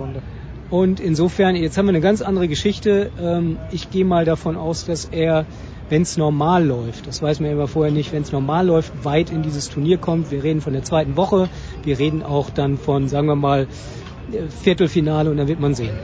Und 0.70 1.00
insofern, 1.00 1.56
jetzt 1.56 1.78
haben 1.78 1.86
wir 1.86 1.90
eine 1.90 2.02
ganz 2.02 2.22
andere 2.22 2.48
Geschichte. 2.48 3.12
Ähm, 3.22 3.58
ich 3.72 3.92
gehe 3.92 4.06
mal 4.06 4.26
davon 4.26 4.58
aus, 4.58 4.86
dass 4.86 5.06
er, 5.06 5.46
wenn 5.90 6.02
es 6.02 6.18
normal 6.18 6.66
läuft, 6.66 7.08
das 7.08 7.22
weiß 7.22 7.40
man 7.40 7.52
immer 7.52 7.68
vorher 7.68 7.94
nicht, 7.94 8.12
wenn 8.12 8.24
es 8.24 8.32
normal 8.32 8.66
läuft, 8.66 9.06
weit 9.06 9.30
in 9.30 9.44
dieses 9.44 9.70
Turnier 9.70 9.98
kommt. 9.98 10.32
Wir 10.32 10.44
reden 10.44 10.62
von 10.62 10.74
der 10.74 10.84
zweiten 10.84 11.16
Woche, 11.16 11.50
wir 11.84 12.00
reden 12.00 12.24
auch 12.24 12.50
dann 12.50 12.78
von, 12.78 13.08
sagen 13.08 13.28
wir 13.28 13.36
mal, 13.36 13.68
Viertelfinale 14.64 15.30
und 15.30 15.38
dann 15.38 15.48
wird 15.48 15.60
man 15.60 15.76
sehen. 15.76 15.96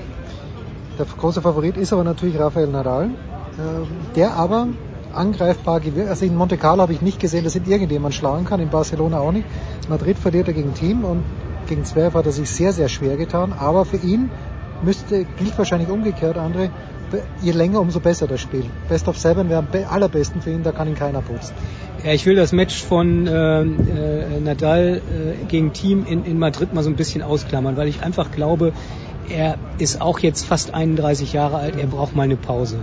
Der 1.00 1.06
große 1.06 1.42
Favorit 1.42 1.78
ist 1.78 1.94
aber 1.94 2.04
natürlich 2.04 2.40
Rafael 2.40 2.68
Nadal, 2.68 3.06
ähm, 3.06 3.88
der 4.16 4.36
aber 4.36 4.68
angreifbar 5.14 5.80
gewirkt. 5.80 6.10
Also 6.10 6.26
in 6.26 6.36
Monte 6.36 6.58
Carlo 6.58 6.84
habe 6.84 6.94
ich 6.94 7.02
nicht 7.02 7.20
gesehen, 7.20 7.44
dass 7.44 7.56
ihn 7.56 7.66
irgendjemand 7.66 8.14
schlagen 8.14 8.46
kann, 8.46 8.60
in 8.60 8.70
Barcelona 8.70 9.20
auch 9.20 9.32
nicht. 9.32 9.46
Madrid 9.90 10.18
verliert 10.18 10.48
er 10.48 10.54
gegen 10.54 10.74
Team 10.74 11.04
und 11.04 11.24
gegen 11.68 11.86
Zverev 11.86 12.18
hat 12.18 12.26
er 12.26 12.32
sich 12.32 12.50
sehr, 12.50 12.74
sehr 12.74 12.90
schwer 12.90 13.18
getan. 13.18 13.54
Aber 13.54 13.86
für 13.86 13.98
ihn 13.98 14.30
müsste, 14.84 15.26
gilt 15.38 15.58
wahrscheinlich 15.58 15.90
umgekehrt, 15.90 16.38
André, 16.38 16.70
je 17.42 17.52
länger, 17.52 17.80
umso 17.80 18.00
besser 18.00 18.28
das 18.28 18.42
Spiel. 18.42 18.66
Best 18.90 19.08
of 19.08 19.18
Seven 19.18 19.50
wäre 19.50 19.60
am 19.60 19.68
allerbesten 19.90 20.42
für 20.42 20.52
ihn, 20.52 20.64
da 20.64 20.72
kann 20.72 20.88
ihn 20.88 20.96
keiner 20.96 21.22
putzen. 21.22 21.54
Ja, 22.04 22.14
ich 22.14 22.26
will 22.26 22.36
das 22.36 22.52
Match 22.52 22.82
von 22.82 23.28
äh, 23.28 23.62
äh, 23.62 24.40
Nadal 24.44 25.02
äh, 25.02 25.46
gegen 25.46 25.72
Team 25.72 26.06
in, 26.08 26.26
in 26.26 26.40
Madrid 26.40 26.74
mal 26.74 26.84
so 26.84 26.90
ein 26.90 26.96
bisschen 26.96 27.22
ausklammern, 27.22 27.78
weil 27.78 27.88
ich 27.88 28.02
einfach 28.02 28.32
glaube, 28.32 28.74
er 29.30 29.58
ist 29.78 30.02
auch 30.02 30.20
jetzt 30.20 30.46
fast 30.46 30.74
31 30.74 31.34
Jahre 31.34 31.58
alt, 31.58 31.76
er 31.78 31.88
braucht 31.88 32.16
mal 32.16 32.24
eine 32.24 32.38
Pause. 32.38 32.80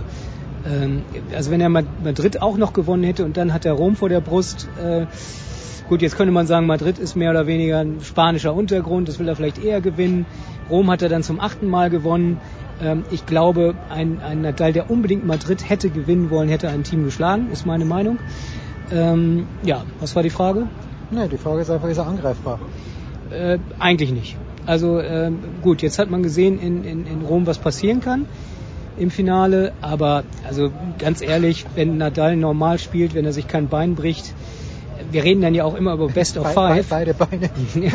Ähm, 0.65 1.03
also 1.35 1.51
wenn 1.51 1.61
er 1.61 1.69
Madrid 1.69 2.41
auch 2.41 2.57
noch 2.57 2.73
gewonnen 2.73 3.03
hätte 3.03 3.25
und 3.25 3.37
dann 3.37 3.53
hat 3.53 3.65
er 3.65 3.73
Rom 3.73 3.95
vor 3.95 4.09
der 4.09 4.21
Brust. 4.21 4.67
Äh, 4.81 5.05
gut, 5.87 6.01
jetzt 6.01 6.15
könnte 6.15 6.31
man 6.31 6.47
sagen, 6.47 6.65
Madrid 6.65 6.97
ist 6.99 7.15
mehr 7.15 7.31
oder 7.31 7.47
weniger 7.47 7.79
ein 7.79 7.99
spanischer 8.01 8.53
Untergrund, 8.53 9.07
das 9.07 9.19
will 9.19 9.27
er 9.27 9.35
vielleicht 9.35 9.63
eher 9.63 9.81
gewinnen. 9.81 10.25
Rom 10.69 10.89
hat 10.91 11.01
er 11.01 11.09
dann 11.09 11.23
zum 11.23 11.39
achten 11.39 11.67
Mal 11.67 11.89
gewonnen. 11.89 12.39
Ähm, 12.81 13.03
ich 13.11 13.25
glaube, 13.25 13.75
ein, 13.89 14.21
ein 14.21 14.41
Nadal, 14.41 14.73
der 14.73 14.89
unbedingt 14.89 15.25
Madrid 15.25 15.69
hätte 15.69 15.89
gewinnen 15.89 16.29
wollen, 16.29 16.49
hätte 16.49 16.69
ein 16.69 16.83
Team 16.83 17.03
geschlagen, 17.03 17.49
ist 17.51 17.65
meine 17.65 17.85
Meinung. 17.85 18.19
Ähm, 18.91 19.47
ja, 19.63 19.83
was 19.99 20.15
war 20.15 20.23
die 20.23 20.29
Frage? 20.29 20.67
Ne, 21.11 21.27
die 21.27 21.37
Frage 21.37 21.61
ist 21.61 21.69
einfach, 21.69 21.87
ist 21.87 21.97
er 21.97 22.07
angreifbar? 22.07 22.59
Äh, 23.31 23.59
eigentlich 23.77 24.11
nicht. 24.11 24.37
Also 24.65 24.99
äh, 24.99 25.31
gut, 25.61 25.81
jetzt 25.81 25.99
hat 25.99 26.09
man 26.09 26.23
gesehen 26.23 26.59
in, 26.59 26.83
in, 26.83 27.07
in 27.07 27.21
Rom, 27.21 27.47
was 27.47 27.57
passieren 27.57 28.01
kann 28.01 28.25
im 28.99 29.11
Finale, 29.11 29.71
aber 29.81 30.23
also 30.47 30.71
ganz 30.97 31.21
ehrlich, 31.21 31.65
wenn 31.75 31.97
Nadal 31.97 32.35
normal 32.35 32.79
spielt, 32.79 33.13
wenn 33.15 33.25
er 33.25 33.33
sich 33.33 33.47
kein 33.47 33.69
Bein 33.69 33.95
bricht, 33.95 34.33
wir 35.11 35.23
reden 35.23 35.41
dann 35.41 35.55
ja 35.55 35.63
auch 35.63 35.75
immer 35.75 35.93
über 35.93 36.07
Best 36.07 36.37
of 36.37 36.51
Five. 36.51 36.87
Beide 36.89 37.13
Beine. 37.13 37.49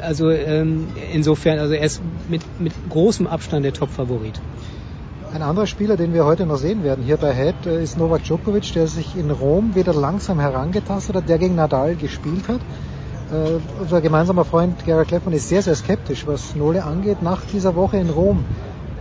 also 0.00 0.30
ähm, 0.30 0.88
insofern, 1.12 1.58
also 1.58 1.74
er 1.74 1.84
ist 1.84 2.00
mit, 2.28 2.42
mit 2.60 2.72
großem 2.88 3.26
Abstand 3.26 3.64
der 3.64 3.72
Top-Favorit. 3.72 4.40
Ein 5.32 5.42
anderer 5.42 5.66
Spieler, 5.66 5.96
den 5.96 6.12
wir 6.12 6.24
heute 6.24 6.44
noch 6.44 6.56
sehen 6.56 6.82
werden 6.82 7.04
hier 7.04 7.16
bei 7.16 7.32
Head, 7.32 7.54
äh, 7.66 7.82
ist 7.82 7.96
Novak 7.96 8.24
Djokovic, 8.24 8.72
der 8.74 8.88
sich 8.88 9.16
in 9.16 9.30
Rom 9.30 9.74
wieder 9.74 9.94
langsam 9.94 10.40
herangetastet 10.40 11.16
hat, 11.16 11.28
der 11.28 11.38
gegen 11.38 11.54
Nadal 11.54 11.94
gespielt 11.94 12.48
hat. 12.48 12.60
Uh, 13.32 13.60
unser 13.80 14.00
gemeinsamer 14.00 14.44
Freund 14.44 14.84
Gerhard 14.84 15.06
Kleffmann 15.06 15.34
ist 15.34 15.48
sehr, 15.48 15.62
sehr 15.62 15.76
skeptisch, 15.76 16.26
was 16.26 16.56
Nole 16.56 16.82
angeht, 16.82 17.22
nach 17.22 17.42
dieser 17.42 17.76
Woche 17.76 17.98
in 17.98 18.10
Rom. 18.10 18.44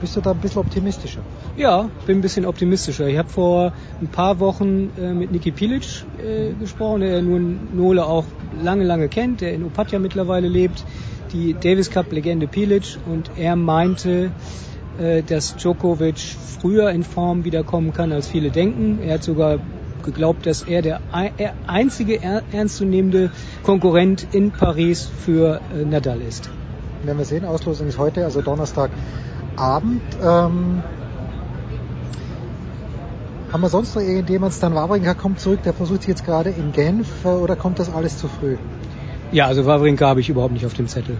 Bist 0.01 0.15
du 0.15 0.21
da 0.21 0.31
ein 0.31 0.37
bisschen 0.37 0.61
optimistischer? 0.61 1.21
Ja, 1.57 1.89
bin 2.05 2.19
ein 2.19 2.21
bisschen 2.21 2.45
optimistischer. 2.45 3.07
Ich 3.07 3.17
habe 3.17 3.27
vor 3.27 3.73
ein 4.01 4.07
paar 4.07 4.39
Wochen 4.39 4.91
äh, 4.97 5.13
mit 5.13 5.31
Niki 5.31 5.51
Pilic 5.51 6.05
äh, 6.17 6.53
gesprochen, 6.53 7.01
der 7.01 7.21
nun 7.21 7.75
Nole 7.75 8.05
auch 8.05 8.25
lange, 8.63 8.85
lange 8.85 9.09
kennt, 9.09 9.41
der 9.41 9.53
in 9.53 9.65
Opatja 9.65 9.99
mittlerweile 9.99 10.47
lebt, 10.47 10.85
die 11.33 11.53
Davis 11.53 11.89
Cup-Legende 11.89 12.47
Pilic 12.47 12.97
und 13.05 13.31
er 13.35 13.57
meinte, 13.57 14.31
äh, 14.99 15.21
dass 15.21 15.57
Djokovic 15.57 16.19
früher 16.61 16.91
in 16.91 17.03
Form 17.03 17.43
wiederkommen 17.43 17.91
kann, 17.91 18.13
als 18.13 18.27
viele 18.27 18.51
denken. 18.51 18.99
Er 19.01 19.15
hat 19.15 19.23
sogar 19.23 19.59
geglaubt, 20.03 20.45
dass 20.45 20.61
er 20.61 20.81
der 20.81 21.01
einzige 21.67 22.21
ernstzunehmende 22.21 23.31
Konkurrent 23.63 24.27
in 24.31 24.51
Paris 24.51 25.05
für 25.05 25.59
äh, 25.75 25.83
Nadal 25.83 26.21
ist. 26.21 26.49
Werden 27.03 27.17
wir 27.17 27.25
sehen, 27.25 27.45
Auslosung 27.45 27.87
ist 27.87 27.97
heute, 27.97 28.23
also 28.23 28.41
Donnerstag 28.41 28.91
Abend. 29.59 30.01
Ähm, 30.21 30.81
haben 33.51 33.61
wir 33.61 33.69
sonst 33.69 33.95
noch 33.95 34.01
irgendjemand? 34.01 34.53
Stan 34.53 34.75
Wawrinka 34.75 35.15
kommt 35.15 35.39
zurück, 35.39 35.63
der 35.63 35.73
versucht 35.73 36.07
jetzt 36.07 36.25
gerade 36.25 36.49
in 36.49 36.71
Genf 36.71 37.25
äh, 37.25 37.29
oder 37.29 37.55
kommt 37.55 37.79
das 37.79 37.91
alles 37.91 38.17
zu 38.17 38.27
früh? 38.27 38.57
Ja, 39.31 39.47
also 39.47 39.65
Wawrinka 39.65 40.07
habe 40.07 40.21
ich 40.21 40.29
überhaupt 40.29 40.53
nicht 40.53 40.65
auf 40.65 40.73
dem 40.73 40.87
Zettel. 40.87 41.17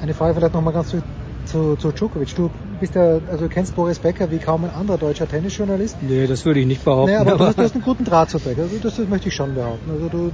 Eine 0.00 0.14
Frage 0.14 0.34
vielleicht 0.34 0.54
nochmal 0.54 0.72
ganz 0.72 0.88
zu, 0.88 1.02
zu, 1.44 1.76
zu 1.76 1.92
Djokovic. 1.92 2.34
Du 2.34 2.50
bist 2.80 2.94
ja, 2.94 3.18
also 3.30 3.44
du 3.44 3.48
kennst 3.48 3.74
Boris 3.74 3.98
Becker 3.98 4.30
wie 4.30 4.38
kaum 4.38 4.64
ein 4.64 4.70
anderer 4.70 4.98
deutscher 4.98 5.28
Tennisjournalist. 5.28 5.96
Nee, 6.02 6.26
das 6.26 6.44
würde 6.44 6.60
ich 6.60 6.66
nicht 6.66 6.84
behaupten. 6.84 7.12
Nee, 7.12 7.16
aber, 7.16 7.32
aber 7.32 7.38
du, 7.38 7.46
hast, 7.46 7.58
du 7.58 7.62
hast 7.62 7.74
einen 7.74 7.84
guten 7.84 8.04
Draht 8.04 8.30
zu 8.30 8.38
Becker. 8.38 8.62
Also 8.62 8.76
das, 8.82 8.96
das 8.96 9.08
möchte 9.08 9.28
ich 9.28 9.34
schon 9.34 9.54
behaupten. 9.54 9.90
Also 9.90 10.08
du, 10.08 10.32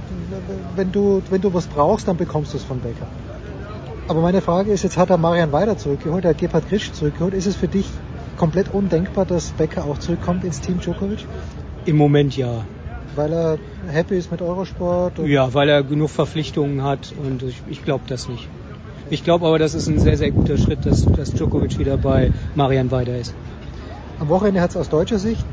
wenn 0.75 0.91
du, 0.91 1.21
wenn 1.29 1.41
du 1.41 1.53
was 1.53 1.67
brauchst, 1.67 2.07
dann 2.07 2.17
bekommst 2.17 2.53
du 2.53 2.57
es 2.57 2.63
von 2.63 2.79
Becker. 2.79 3.07
Aber 4.07 4.21
meine 4.21 4.41
Frage 4.41 4.71
ist, 4.71 4.83
jetzt 4.83 4.97
hat 4.97 5.09
er 5.09 5.17
Marian 5.17 5.51
Weider 5.51 5.77
zurückgeholt, 5.77 6.25
er 6.25 6.31
hat 6.31 6.37
Gebhard 6.37 6.67
Grisch 6.69 6.91
zurückgeholt. 6.91 7.33
Ist 7.33 7.47
es 7.47 7.55
für 7.55 7.67
dich 7.67 7.89
komplett 8.37 8.69
undenkbar, 8.69 9.25
dass 9.25 9.51
Becker 9.51 9.85
auch 9.85 9.97
zurückkommt 9.97 10.43
ins 10.43 10.61
Team 10.61 10.79
Djokovic? 10.79 11.25
Im 11.85 11.97
Moment 11.97 12.37
ja. 12.37 12.65
Weil 13.15 13.33
er 13.33 13.59
happy 13.87 14.15
ist 14.17 14.31
mit 14.31 14.41
Eurosport? 14.41 15.17
ja, 15.19 15.53
weil 15.53 15.69
er 15.69 15.83
genug 15.83 16.09
Verpflichtungen 16.09 16.83
hat 16.83 17.13
und 17.13 17.43
ich, 17.43 17.61
ich 17.67 17.83
glaube 17.83 18.03
das 18.07 18.27
nicht. 18.27 18.47
Ich 19.09 19.23
glaube 19.23 19.47
aber, 19.47 19.59
das 19.59 19.73
ist 19.73 19.87
ein 19.87 19.99
sehr, 19.99 20.17
sehr 20.17 20.31
guter 20.31 20.57
Schritt, 20.57 20.85
dass, 20.85 21.07
dass 21.15 21.33
Djokovic 21.33 21.77
wieder 21.79 21.97
bei 21.97 22.31
Marian 22.55 22.91
Weider 22.91 23.17
ist. 23.17 23.33
Am 24.19 24.29
Wochenende 24.29 24.61
hat 24.61 24.71
es 24.71 24.77
aus 24.77 24.89
deutscher 24.89 25.19
Sicht 25.19 25.45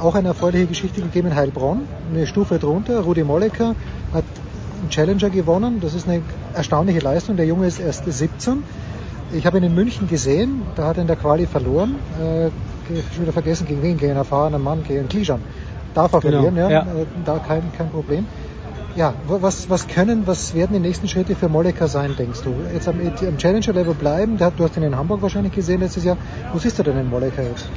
auch 0.00 0.14
eine 0.14 0.28
erfreuliche 0.28 0.66
Geschichte 0.66 1.00
gegeben 1.02 1.28
in 1.28 1.34
Heilbronn. 1.34 1.88
Eine 2.10 2.26
Stufe 2.26 2.58
drunter. 2.58 3.00
Rudi 3.00 3.24
Mollecker 3.24 3.74
hat 4.12 4.24
einen 4.80 4.90
Challenger 4.90 5.30
gewonnen. 5.30 5.80
Das 5.80 5.94
ist 5.94 6.08
eine 6.08 6.22
erstaunliche 6.54 7.00
Leistung. 7.00 7.36
Der 7.36 7.46
Junge 7.46 7.66
ist 7.66 7.78
erst 7.80 8.04
17. 8.10 8.62
Ich 9.32 9.44
habe 9.44 9.58
ihn 9.58 9.64
in 9.64 9.74
München 9.74 10.08
gesehen, 10.08 10.62
da 10.74 10.86
hat 10.86 10.96
er 10.96 11.02
in 11.02 11.06
der 11.06 11.16
Quali 11.16 11.46
verloren. 11.46 11.96
Äh, 12.18 12.50
schon 13.12 13.22
wieder 13.22 13.32
vergessen, 13.32 13.66
gegen 13.66 13.82
wen, 13.82 13.98
gegen 13.98 14.12
einen 14.12 14.18
erfahrenen 14.18 14.62
Mann, 14.62 14.82
gegen 14.84 15.08
Klijan. 15.08 15.40
Darf 15.94 16.12
er 16.12 16.20
genau, 16.20 16.42
verlieren, 16.42 16.56
ja, 16.56 16.70
ja. 16.70 16.80
Äh, 16.82 17.06
da 17.24 17.38
kein, 17.38 17.62
kein 17.76 17.90
Problem. 17.90 18.26
Ja, 18.96 19.14
was, 19.26 19.68
was 19.70 19.86
können, 19.86 20.26
was 20.26 20.54
werden 20.54 20.72
die 20.72 20.80
nächsten 20.80 21.06
Schritte 21.06 21.36
für 21.36 21.48
Moleka 21.48 21.86
sein, 21.86 22.16
denkst 22.18 22.40
du? 22.42 22.54
Jetzt 22.72 22.88
am, 22.88 22.96
am 23.00 23.38
Challenger-Level 23.38 23.94
bleiben, 23.94 24.38
du 24.38 24.64
hast 24.64 24.76
ihn 24.76 24.82
in 24.82 24.96
Hamburg 24.96 25.22
wahrscheinlich 25.22 25.52
gesehen 25.52 25.80
letztes 25.80 26.04
Jahr. 26.04 26.16
Wo 26.52 26.58
siehst 26.58 26.78
du 26.78 26.82
denn 26.82 26.96
den 26.96 27.08
Moleka 27.08 27.42
jetzt? 27.42 27.68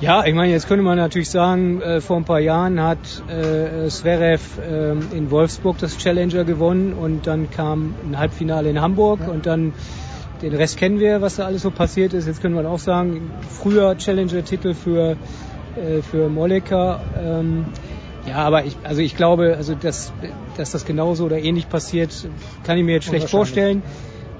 Ja, 0.00 0.24
ich 0.24 0.34
meine, 0.34 0.52
jetzt 0.52 0.66
könnte 0.66 0.82
man 0.82 0.98
natürlich 0.98 1.30
sagen, 1.30 1.80
äh, 1.80 2.00
vor 2.00 2.16
ein 2.16 2.24
paar 2.24 2.40
Jahren 2.40 2.80
hat 2.82 2.98
äh, 3.28 3.88
Zverev 3.88 4.60
äh, 4.60 4.92
in 5.16 5.30
Wolfsburg 5.30 5.78
das 5.78 5.96
Challenger 5.96 6.44
gewonnen 6.44 6.92
und 6.92 7.26
dann 7.26 7.50
kam 7.50 7.94
ein 8.04 8.18
Halbfinale 8.18 8.70
in 8.70 8.80
Hamburg 8.80 9.20
ja. 9.20 9.28
und 9.28 9.46
dann 9.46 9.72
den 10.42 10.54
Rest 10.54 10.76
kennen 10.76 10.98
wir, 10.98 11.20
was 11.20 11.36
da 11.36 11.46
alles 11.46 11.62
so 11.62 11.70
passiert 11.70 12.12
ist. 12.12 12.26
Jetzt 12.26 12.42
können 12.42 12.56
wir 12.56 12.68
auch 12.68 12.80
sagen, 12.80 13.30
früher 13.48 13.96
Challenger-Titel 13.96 14.74
für, 14.74 15.16
äh, 15.76 16.02
für 16.02 16.28
Moleka. 16.28 17.00
Ähm, 17.18 17.66
ja, 18.26 18.36
aber 18.36 18.64
ich, 18.64 18.76
also 18.82 19.00
ich 19.00 19.16
glaube, 19.16 19.54
also 19.56 19.74
dass, 19.74 20.12
dass 20.56 20.72
das 20.72 20.84
genauso 20.84 21.24
oder 21.24 21.38
ähnlich 21.38 21.68
passiert, 21.68 22.10
kann 22.64 22.78
ich 22.78 22.84
mir 22.84 22.92
jetzt 22.92 23.06
schlecht 23.06 23.30
vorstellen. 23.30 23.82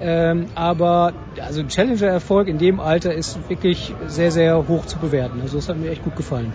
Ähm, 0.06 0.48
aber 0.54 1.14
also 1.40 1.62
Challenger-Erfolg 1.62 2.48
in 2.48 2.58
dem 2.58 2.78
Alter 2.78 3.14
ist 3.14 3.38
wirklich 3.48 3.94
sehr, 4.06 4.30
sehr 4.30 4.68
hoch 4.68 4.84
zu 4.84 4.98
bewerten. 4.98 5.40
Also 5.40 5.56
das 5.56 5.70
hat 5.70 5.78
mir 5.78 5.90
echt 5.90 6.04
gut 6.04 6.14
gefallen. 6.14 6.52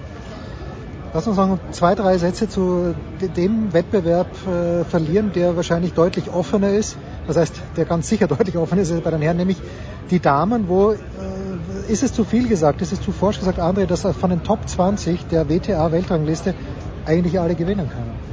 Lass 1.16 1.26
uns 1.26 1.38
noch 1.38 1.58
zwei, 1.72 1.96
drei 1.96 2.20
Sätze 2.20 2.48
zu 2.48 2.94
dem 3.36 3.74
Wettbewerb 3.74 4.28
äh, 4.46 4.84
verlieren, 4.84 5.32
der 5.34 5.56
wahrscheinlich 5.56 5.94
deutlich 5.94 6.30
offener 6.30 6.70
ist. 6.70 6.96
Das 7.26 7.38
heißt, 7.38 7.60
der 7.76 7.86
ganz 7.86 8.08
sicher 8.08 8.28
deutlich 8.36 8.56
offener 8.56 8.84
ist 8.84 9.04
bei 9.04 9.10
den 9.10 9.24
Herren, 9.24 9.38
nämlich 9.38 9.58
die 10.12 10.20
Damen, 10.20 10.68
wo 10.68 10.92
äh, 10.92 10.98
ist 11.88 12.04
es 12.04 12.14
zu 12.14 12.26
viel 12.26 12.48
gesagt, 12.48 12.84
ist 12.84 12.94
es 12.94 13.02
zu 13.02 13.12
forsch 13.12 13.40
gesagt, 13.40 13.58
André, 13.58 13.88
dass 13.88 14.02
von 14.16 14.30
den 14.30 14.44
Top 14.44 14.70
20 14.70 15.28
der 15.28 15.50
WTA-Weltrangliste 15.50 16.54
eigentlich 17.08 17.40
alle 17.40 17.56
gewinnen 17.56 17.90
können? 17.90 18.29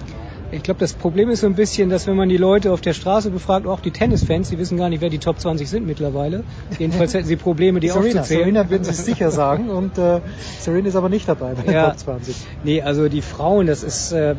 Ich 0.52 0.62
glaube, 0.62 0.78
das 0.78 0.92
Problem 0.92 1.28
ist 1.28 1.40
so 1.40 1.46
ein 1.48 1.54
bisschen, 1.54 1.90
dass 1.90 2.06
wenn 2.06 2.16
man 2.16 2.28
die 2.28 2.36
Leute 2.36 2.72
auf 2.72 2.80
der 2.80 2.92
Straße 2.92 3.30
befragt, 3.30 3.66
auch 3.66 3.80
die 3.80 3.90
Tennisfans, 3.90 4.48
die 4.50 4.58
wissen 4.58 4.78
gar 4.78 4.88
nicht, 4.88 5.00
wer 5.00 5.10
die 5.10 5.18
Top 5.18 5.40
20 5.40 5.68
sind 5.68 5.86
mittlerweile. 5.86 6.44
Jedenfalls 6.78 7.14
hätten 7.14 7.26
sie 7.26 7.36
Probleme, 7.36 7.80
die 7.80 7.88
Serena, 7.88 8.20
aufzuzählen. 8.20 8.44
Serena 8.44 8.70
würden 8.70 8.84
sie 8.84 8.92
sicher 8.92 9.30
sagen 9.32 9.70
und 9.70 9.98
äh, 9.98 10.20
Serena 10.60 10.88
ist 10.88 10.96
aber 10.96 11.08
nicht 11.08 11.28
dabei 11.28 11.54
bei 11.54 11.62
den 11.62 11.72
ja, 11.72 11.88
Top 11.90 11.98
20. 11.98 12.36
Nee, 12.62 12.80
also 12.80 13.08
die 13.08 13.22
Frauen, 13.22 13.66
das 13.66 13.82
ist 13.82 14.12
äh, 14.12 14.36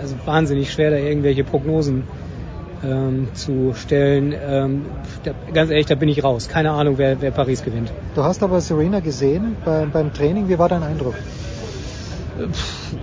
also 0.00 0.14
wahnsinnig 0.24 0.72
schwer, 0.72 0.90
da 0.90 0.96
irgendwelche 0.96 1.42
Prognosen 1.42 2.04
ähm, 2.84 3.28
zu 3.34 3.74
stellen. 3.74 4.32
Ähm, 4.32 4.86
da, 5.24 5.32
ganz 5.52 5.70
ehrlich, 5.70 5.86
da 5.86 5.96
bin 5.96 6.08
ich 6.08 6.22
raus. 6.22 6.48
Keine 6.48 6.70
Ahnung, 6.70 6.98
wer, 6.98 7.20
wer 7.20 7.32
Paris 7.32 7.64
gewinnt. 7.64 7.92
Du 8.14 8.22
hast 8.22 8.42
aber 8.42 8.60
Serena 8.60 9.00
gesehen 9.00 9.56
beim, 9.64 9.90
beim 9.90 10.12
Training. 10.12 10.48
Wie 10.48 10.58
war 10.58 10.68
dein 10.68 10.82
Eindruck? 10.82 11.14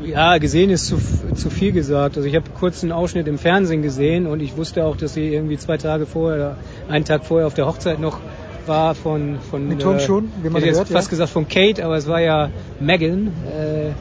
Ja, 0.03 0.37
gesehen 0.37 0.69
ist 0.69 0.87
zu, 0.87 0.97
zu 1.33 1.49
viel 1.49 1.71
gesagt. 1.71 2.17
Also 2.17 2.27
ich 2.27 2.35
habe 2.35 2.45
kurz 2.57 2.83
einen 2.83 2.91
Ausschnitt 2.91 3.27
im 3.27 3.37
Fernsehen 3.37 3.81
gesehen 3.81 4.27
und 4.27 4.41
ich 4.41 4.57
wusste 4.57 4.85
auch, 4.85 4.95
dass 4.95 5.13
sie 5.13 5.33
irgendwie 5.33 5.57
zwei 5.57 5.77
Tage 5.77 6.05
vorher 6.05 6.37
oder 6.37 6.57
einen 6.87 7.05
Tag 7.05 7.25
vorher 7.25 7.47
auf 7.47 7.53
der 7.53 7.67
Hochzeit 7.67 7.99
noch 7.99 8.19
war 8.65 8.95
von 8.95 9.39
von 9.49 9.67
Mit 9.67 9.81
Turnschuhen, 9.81 10.25
äh, 10.25 10.45
wie 10.45 10.49
man 10.49 10.61
ich 10.61 10.69
hört, 10.69 10.79
jetzt 10.79 10.91
fast 10.91 11.09
gesagt 11.09 11.29
von 11.31 11.47
Kate, 11.47 11.83
aber 11.83 11.97
es 11.97 12.07
war 12.07 12.21
ja 12.21 12.49
Megan. 12.79 13.31
Äh, 13.45 13.91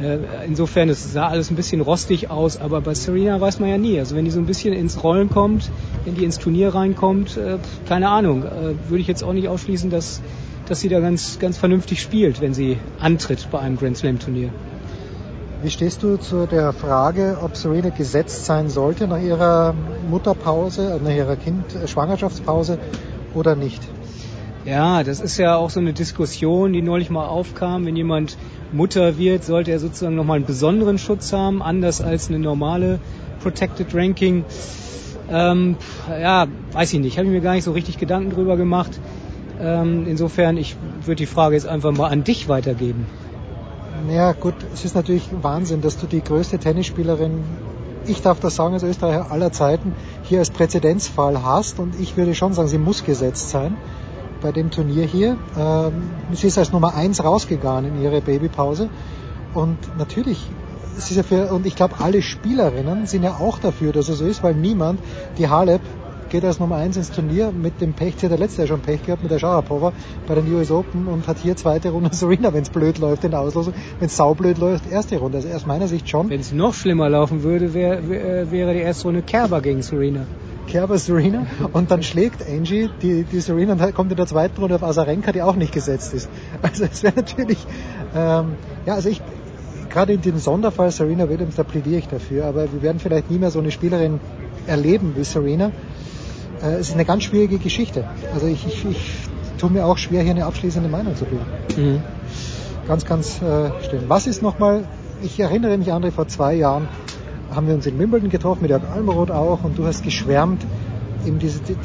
äh, 0.00 0.18
insofern, 0.46 0.88
es 0.88 1.12
sah 1.12 1.28
alles 1.28 1.50
ein 1.50 1.56
bisschen 1.56 1.80
rostig 1.80 2.28
aus, 2.28 2.60
aber 2.60 2.80
bei 2.80 2.94
Serena 2.94 3.40
weiß 3.40 3.60
man 3.60 3.68
ja 3.68 3.78
nie. 3.78 3.98
Also 3.98 4.16
wenn 4.16 4.24
die 4.24 4.32
so 4.32 4.40
ein 4.40 4.46
bisschen 4.46 4.74
ins 4.74 5.04
Rollen 5.04 5.30
kommt, 5.30 5.70
wenn 6.04 6.16
die 6.16 6.24
ins 6.24 6.38
Turnier 6.38 6.74
reinkommt, 6.74 7.36
äh, 7.36 7.58
keine 7.88 8.08
Ahnung, 8.08 8.42
äh, 8.42 8.74
würde 8.88 9.00
ich 9.00 9.06
jetzt 9.06 9.22
auch 9.22 9.32
nicht 9.32 9.48
ausschließen, 9.48 9.90
dass 9.90 10.20
dass 10.68 10.80
sie 10.80 10.88
da 10.88 11.00
ganz, 11.00 11.38
ganz 11.38 11.58
vernünftig 11.58 12.00
spielt, 12.00 12.40
wenn 12.40 12.54
sie 12.54 12.78
antritt 12.98 13.48
bei 13.50 13.58
einem 13.58 13.76
Grand 13.76 13.96
Slam 13.96 14.18
Turnier. 14.18 14.50
Wie 15.62 15.70
stehst 15.70 16.02
du 16.02 16.18
zu 16.18 16.46
der 16.46 16.72
Frage, 16.72 17.38
ob 17.42 17.56
Serena 17.56 17.88
gesetzt 17.88 18.44
sein 18.44 18.68
sollte 18.68 19.08
nach 19.08 19.20
ihrer 19.20 19.74
Mutterpause, 20.10 21.00
nach 21.02 21.10
ihrer 21.10 21.36
Kind 21.36 21.64
Schwangerschaftspause 21.86 22.78
oder 23.34 23.56
nicht? 23.56 23.82
Ja, 24.66 25.02
das 25.02 25.20
ist 25.20 25.36
ja 25.36 25.56
auch 25.56 25.70
so 25.70 25.80
eine 25.80 25.92
Diskussion, 25.92 26.72
die 26.72 26.82
neulich 26.82 27.10
mal 27.10 27.26
aufkam. 27.26 27.84
Wenn 27.84 27.96
jemand 27.96 28.38
Mutter 28.72 29.18
wird, 29.18 29.44
sollte 29.44 29.70
er 29.70 29.78
sozusagen 29.78 30.16
nochmal 30.16 30.36
einen 30.36 30.46
besonderen 30.46 30.98
Schutz 30.98 31.32
haben, 31.32 31.62
anders 31.62 32.00
als 32.00 32.28
eine 32.28 32.38
normale 32.38 32.98
Protected 33.42 33.94
Ranking. 33.94 34.44
Ähm, 35.30 35.76
ja, 36.08 36.46
weiß 36.72 36.92
ich 36.94 37.00
nicht. 37.00 37.18
Habe 37.18 37.26
ich 37.26 37.32
mir 37.32 37.40
gar 37.40 37.54
nicht 37.54 37.64
so 37.64 37.72
richtig 37.72 37.98
Gedanken 37.98 38.30
drüber 38.30 38.56
gemacht. 38.56 39.00
Ähm, 39.60 40.06
insofern, 40.06 40.56
ich 40.56 40.76
würde 41.04 41.16
die 41.16 41.26
Frage 41.26 41.54
jetzt 41.54 41.66
einfach 41.66 41.92
mal 41.92 42.08
an 42.08 42.24
dich 42.24 42.48
weitergeben. 42.48 43.06
Naja, 44.06 44.32
gut, 44.32 44.54
es 44.72 44.84
ist 44.84 44.94
natürlich 44.94 45.28
Wahnsinn, 45.42 45.80
dass 45.80 45.96
du 45.96 46.06
die 46.06 46.22
größte 46.22 46.58
Tennisspielerin, 46.58 47.44
ich 48.06 48.20
darf 48.20 48.40
das 48.40 48.56
sagen 48.56 48.74
als 48.74 48.82
Österreicher 48.82 49.30
aller 49.30 49.52
Zeiten, 49.52 49.94
hier 50.24 50.40
als 50.40 50.50
Präzedenzfall 50.50 51.42
hast 51.42 51.78
und 51.78 51.98
ich 51.98 52.16
würde 52.16 52.34
schon 52.34 52.52
sagen, 52.52 52.68
sie 52.68 52.78
muss 52.78 53.04
gesetzt 53.04 53.50
sein 53.50 53.76
bei 54.42 54.52
dem 54.52 54.70
Turnier 54.70 55.06
hier. 55.06 55.38
Ähm, 55.56 56.10
sie 56.32 56.48
ist 56.48 56.58
als 56.58 56.72
Nummer 56.72 56.94
eins 56.94 57.24
rausgegangen 57.24 57.96
in 57.96 58.02
ihre 58.02 58.20
Babypause 58.20 58.90
und 59.54 59.78
natürlich 59.96 60.38
ja 61.10 61.22
für, 61.22 61.52
und 61.52 61.66
ich 61.66 61.76
glaube, 61.76 61.94
alle 61.98 62.22
Spielerinnen 62.22 63.06
sind 63.06 63.22
ja 63.22 63.32
auch 63.32 63.58
dafür, 63.58 63.92
dass 63.92 64.08
es 64.08 64.18
so 64.18 64.24
ist, 64.24 64.42
weil 64.42 64.54
niemand, 64.54 65.00
die 65.38 65.48
Halep 65.48 65.80
geht 66.34 66.44
als 66.44 66.58
Nummer 66.58 66.78
1 66.78 66.96
ins 66.96 67.12
Turnier 67.12 67.52
mit 67.52 67.80
dem 67.80 67.92
Pech, 67.92 68.16
sie 68.18 68.26
hat 68.26 68.32
der 68.32 68.38
letzte 68.40 68.62
Jahr 68.62 68.66
schon 68.66 68.80
Pech 68.80 69.04
gehabt 69.04 69.22
mit 69.22 69.30
der 69.30 69.38
Sharapova 69.38 69.92
bei 70.26 70.34
den 70.34 70.52
US 70.52 70.72
Open 70.72 71.06
und 71.06 71.28
hat 71.28 71.38
hier 71.38 71.54
zweite 71.54 71.90
Runde 71.90 72.10
Serena, 72.12 72.52
wenn 72.52 72.62
es 72.62 72.70
blöd 72.70 72.98
läuft 72.98 73.22
in 73.22 73.30
der 73.30 73.38
Auslosung, 73.38 73.72
wenn 74.00 74.06
es 74.06 74.16
saublöd 74.16 74.58
läuft, 74.58 74.90
erste 74.90 75.16
Runde. 75.18 75.36
Also 75.36 75.48
aus 75.50 75.64
meiner 75.64 75.86
Sicht 75.86 76.08
schon. 76.08 76.30
Wenn 76.30 76.40
es 76.40 76.50
noch 76.50 76.74
schlimmer 76.74 77.08
laufen 77.08 77.44
würde, 77.44 77.72
wär, 77.72 78.08
wär, 78.08 78.50
wäre 78.50 78.74
die 78.74 78.80
erste 78.80 79.04
Runde 79.04 79.22
Kerber 79.22 79.60
gegen 79.60 79.82
Serena. 79.82 80.26
Kerber 80.66 80.98
Serena 80.98 81.46
und 81.72 81.92
dann 81.92 82.02
schlägt 82.02 82.44
Angie 82.44 82.90
die, 83.00 83.22
die 83.22 83.38
Serena 83.38 83.74
und 83.74 83.94
kommt 83.94 84.10
in 84.10 84.16
der 84.16 84.26
zweiten 84.26 84.60
Runde 84.60 84.74
auf 84.74 84.82
Azarenka, 84.82 85.30
die 85.30 85.42
auch 85.42 85.54
nicht 85.54 85.72
gesetzt 85.72 86.14
ist. 86.14 86.28
Also 86.62 86.84
es 86.90 87.04
wäre 87.04 87.14
natürlich, 87.14 87.58
ähm, 88.12 88.54
ja, 88.86 88.94
also 88.94 89.08
ich, 89.08 89.22
gerade 89.88 90.14
in 90.14 90.20
dem 90.20 90.38
Sonderfall 90.38 90.90
Serena 90.90 91.28
Williams, 91.28 91.54
da 91.54 91.62
plädiere 91.62 91.98
ich 91.98 92.08
dafür, 92.08 92.46
aber 92.46 92.72
wir 92.72 92.82
werden 92.82 92.98
vielleicht 92.98 93.30
nie 93.30 93.38
mehr 93.38 93.52
so 93.52 93.60
eine 93.60 93.70
Spielerin 93.70 94.18
erleben 94.66 95.12
wie 95.14 95.22
Serena. 95.22 95.70
Äh, 96.64 96.74
es 96.74 96.88
ist 96.88 96.94
eine 96.94 97.04
ganz 97.04 97.24
schwierige 97.24 97.58
Geschichte. 97.58 98.04
Also 98.32 98.46
ich, 98.46 98.66
ich, 98.66 98.84
ich 98.84 99.12
tue 99.58 99.70
mir 99.70 99.84
auch 99.84 99.98
schwer, 99.98 100.22
hier 100.22 100.32
eine 100.32 100.46
abschließende 100.46 100.88
Meinung 100.88 101.14
zu 101.16 101.24
bilden. 101.24 101.46
Mhm. 101.76 102.02
Ganz, 102.88 103.04
ganz 103.04 103.40
äh, 103.40 103.70
schlimm. 103.86 104.04
Was 104.08 104.26
ist 104.26 104.42
nochmal, 104.42 104.84
ich 105.22 105.38
erinnere 105.40 105.78
mich, 105.78 105.92
André, 105.92 106.10
vor 106.10 106.28
zwei 106.28 106.54
Jahren 106.54 106.88
haben 107.54 107.66
wir 107.66 107.74
uns 107.74 107.86
in 107.86 107.98
Wimbledon 107.98 108.30
getroffen, 108.30 108.62
mit 108.62 108.70
Jörg 108.70 108.82
Almeroth 108.92 109.30
auch, 109.30 109.62
und 109.64 109.78
du 109.78 109.86
hast 109.86 110.02
geschwärmt, 110.02 110.62
eben 111.24 111.38
diese, 111.38 111.60
die, 111.60 111.76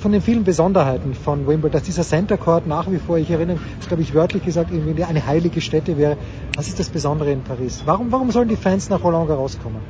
von 0.00 0.12
den 0.12 0.20
vielen 0.20 0.44
Besonderheiten 0.44 1.14
von 1.14 1.46
Wimbledon, 1.46 1.72
dass 1.72 1.82
dieser 1.82 2.02
Center 2.02 2.36
Court 2.36 2.66
nach 2.66 2.90
wie 2.90 2.98
vor, 2.98 3.16
ich 3.16 3.30
erinnere, 3.30 3.58
das 3.78 3.88
glaube 3.88 4.02
ich 4.02 4.14
wörtlich 4.14 4.44
gesagt, 4.44 4.70
irgendwie 4.70 5.02
eine 5.02 5.26
heilige 5.26 5.60
Stätte 5.60 5.96
wäre. 5.96 6.16
Was 6.54 6.68
ist 6.68 6.78
das 6.78 6.90
Besondere 6.90 7.32
in 7.32 7.42
Paris? 7.42 7.82
Warum, 7.86 8.12
warum 8.12 8.30
sollen 8.30 8.48
die 8.48 8.56
Fans 8.56 8.88
nach 8.90 9.02
Roland 9.02 9.28
Garros 9.28 9.58
kommen? 9.60 9.80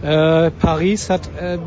Äh, 0.00 0.52
Paris 0.52 1.10
hat 1.10 1.28
äh, 1.38 1.58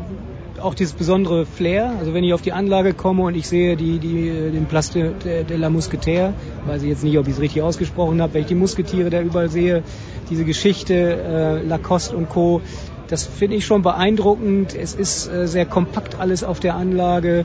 auch 0.62 0.74
dieses 0.74 0.92
besondere 0.92 1.46
Flair. 1.46 1.92
Also 1.98 2.14
wenn 2.14 2.24
ich 2.24 2.32
auf 2.32 2.42
die 2.42 2.52
Anlage 2.52 2.94
komme 2.94 3.22
und 3.22 3.34
ich 3.34 3.48
sehe 3.48 3.76
die, 3.76 3.98
die, 3.98 4.50
den 4.52 4.66
Place 4.66 4.90
de, 4.90 5.44
de, 5.44 5.56
la 5.56 5.70
Mousquetaire, 5.70 6.34
weiß 6.66 6.82
ich 6.82 6.88
jetzt 6.88 7.04
nicht, 7.04 7.18
ob 7.18 7.26
ich 7.26 7.34
es 7.34 7.40
richtig 7.40 7.62
ausgesprochen 7.62 8.22
habe, 8.22 8.34
wenn 8.34 8.42
ich 8.42 8.48
die 8.48 8.54
Musketiere 8.54 9.10
da 9.10 9.20
überall 9.20 9.48
sehe, 9.48 9.82
diese 10.30 10.44
Geschichte, 10.44 10.94
äh, 10.94 11.66
Lacoste 11.66 12.16
und 12.16 12.28
Co., 12.28 12.62
das 13.08 13.24
finde 13.24 13.56
ich 13.56 13.66
schon 13.66 13.82
beeindruckend. 13.82 14.74
Es 14.74 14.94
ist 14.94 15.28
äh, 15.28 15.46
sehr 15.46 15.66
kompakt 15.66 16.18
alles 16.18 16.44
auf 16.44 16.60
der 16.60 16.76
Anlage, 16.76 17.44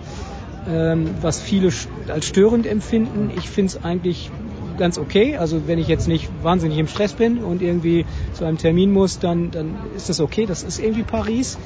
ähm, 0.70 1.10
was 1.22 1.42
viele 1.42 1.74
als 2.08 2.26
störend 2.26 2.66
empfinden. 2.66 3.32
Ich 3.36 3.50
finde 3.50 3.72
es 3.72 3.84
eigentlich 3.84 4.32
ganz 4.78 4.98
okay. 4.98 5.36
Also 5.36 5.68
wenn 5.68 5.80
ich 5.80 5.88
jetzt 5.88 6.08
nicht 6.08 6.30
wahnsinnig 6.42 6.78
im 6.78 6.88
Stress 6.88 7.14
bin 7.14 7.44
und 7.44 7.62
irgendwie 7.62 8.06
zu 8.34 8.46
einem 8.46 8.58
Termin 8.58 8.92
muss, 8.92 9.20
dann, 9.20 9.52
dann 9.52 9.76
ist 9.96 10.08
das 10.08 10.22
okay. 10.22 10.46
Das 10.46 10.64
ist 10.64 10.80
irgendwie 10.80 11.04
Paris. 11.04 11.58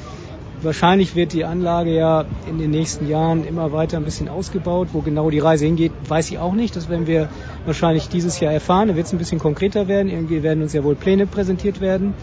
Wahrscheinlich 0.63 1.15
wird 1.15 1.33
die 1.33 1.43
Anlage 1.43 1.95
ja 1.95 2.25
in 2.47 2.59
den 2.59 2.69
nächsten 2.69 3.07
Jahren 3.07 3.45
immer 3.45 3.71
weiter 3.71 3.97
ein 3.97 4.05
bisschen 4.05 4.29
ausgebaut. 4.29 4.89
Wo 4.93 5.01
genau 5.01 5.29
die 5.31 5.39
Reise 5.39 5.65
hingeht, 5.65 5.91
weiß 6.07 6.29
ich 6.29 6.37
auch 6.37 6.53
nicht. 6.53 6.75
Das 6.75 6.87
werden 6.87 7.07
wir 7.07 7.29
wahrscheinlich 7.65 8.09
dieses 8.09 8.39
Jahr 8.39 8.53
erfahren. 8.53 8.89
Da 8.89 8.95
wird 8.95 9.07
es 9.07 9.11
ein 9.11 9.17
bisschen 9.17 9.39
konkreter 9.39 9.87
werden. 9.87 10.11
Irgendwie 10.11 10.43
werden 10.43 10.61
uns 10.61 10.73
ja 10.73 10.83
wohl 10.83 10.95
Pläne 10.95 11.25
präsentiert 11.25 11.81
werden. 11.81 12.13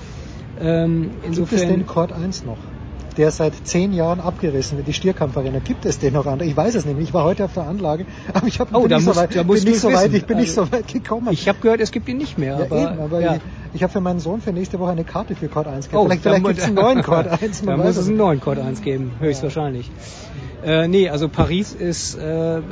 Ähm, 0.60 1.10
insofern, 1.24 1.58
Gibt 1.58 1.70
es 1.70 1.76
den 1.76 1.86
Court 1.86 2.12
1 2.12 2.44
noch? 2.44 2.58
Der 3.18 3.32
seit 3.32 3.52
zehn 3.66 3.92
Jahren 3.92 4.20
abgerissen 4.20 4.78
wird, 4.78 4.86
die 4.86 4.92
Stierkampfarena. 4.92 5.58
Gibt 5.58 5.84
es 5.84 5.98
den 5.98 6.14
noch 6.14 6.26
an? 6.26 6.40
Ich 6.40 6.56
weiß 6.56 6.76
es 6.76 6.86
nicht. 6.86 6.98
Ich 7.00 7.12
war 7.12 7.24
heute 7.24 7.44
auf 7.44 7.52
der 7.52 7.64
Anlage, 7.64 8.06
aber 8.32 8.46
ich 8.46 8.60
hab, 8.60 8.72
oh, 8.72 8.82
bin, 8.82 8.96
nicht, 8.96 9.04
musst, 9.04 9.16
so 9.16 9.20
weit, 9.20 9.36
da 9.36 9.44
musst 9.44 9.64
bin 9.64 9.72
nicht 9.72 9.80
so 9.80 9.92
weit. 9.92 10.14
Ich 10.14 10.24
bin 10.24 10.36
also, 10.36 10.62
nicht 10.62 10.70
so 10.70 10.72
weit 10.72 10.88
gekommen. 10.88 11.28
Ich 11.32 11.48
habe 11.48 11.58
gehört, 11.58 11.80
es 11.80 11.90
gibt 11.90 12.08
ihn 12.08 12.16
nicht 12.16 12.38
mehr. 12.38 12.58
Ja, 12.58 12.64
aber, 12.64 12.90
eben, 12.92 13.00
aber 13.00 13.20
ja. 13.20 13.34
ich, 13.34 13.40
ich 13.74 13.82
habe 13.82 13.92
für 13.92 14.00
meinen 14.00 14.20
Sohn 14.20 14.40
für 14.40 14.52
nächste 14.52 14.78
Woche 14.78 14.92
eine 14.92 15.04
Karte 15.04 15.34
für 15.34 15.48
Court 15.48 15.66
1 15.66 15.86
gekauft. 15.86 16.00
Oh, 16.00 16.06
vielleicht 16.06 16.22
vielleicht 16.22 16.44
gibt 16.44 16.58
es 16.58 16.64
einen 16.64 16.74
neuen 16.76 17.02
Court 17.02 17.26
1. 17.42 17.62
da 17.62 17.76
muss 17.76 17.96
es 17.96 18.06
einen 18.06 18.16
neuen 18.16 18.40
Court 18.40 18.58
1 18.58 18.82
geben, 18.82 19.12
höchstwahrscheinlich. 19.18 19.90
Äh, 20.64 20.88
nee, 20.88 21.08
also 21.08 21.28
Paris 21.28 21.72
ist 21.72 22.18
äh, 22.18 22.58
äh, 22.58 22.62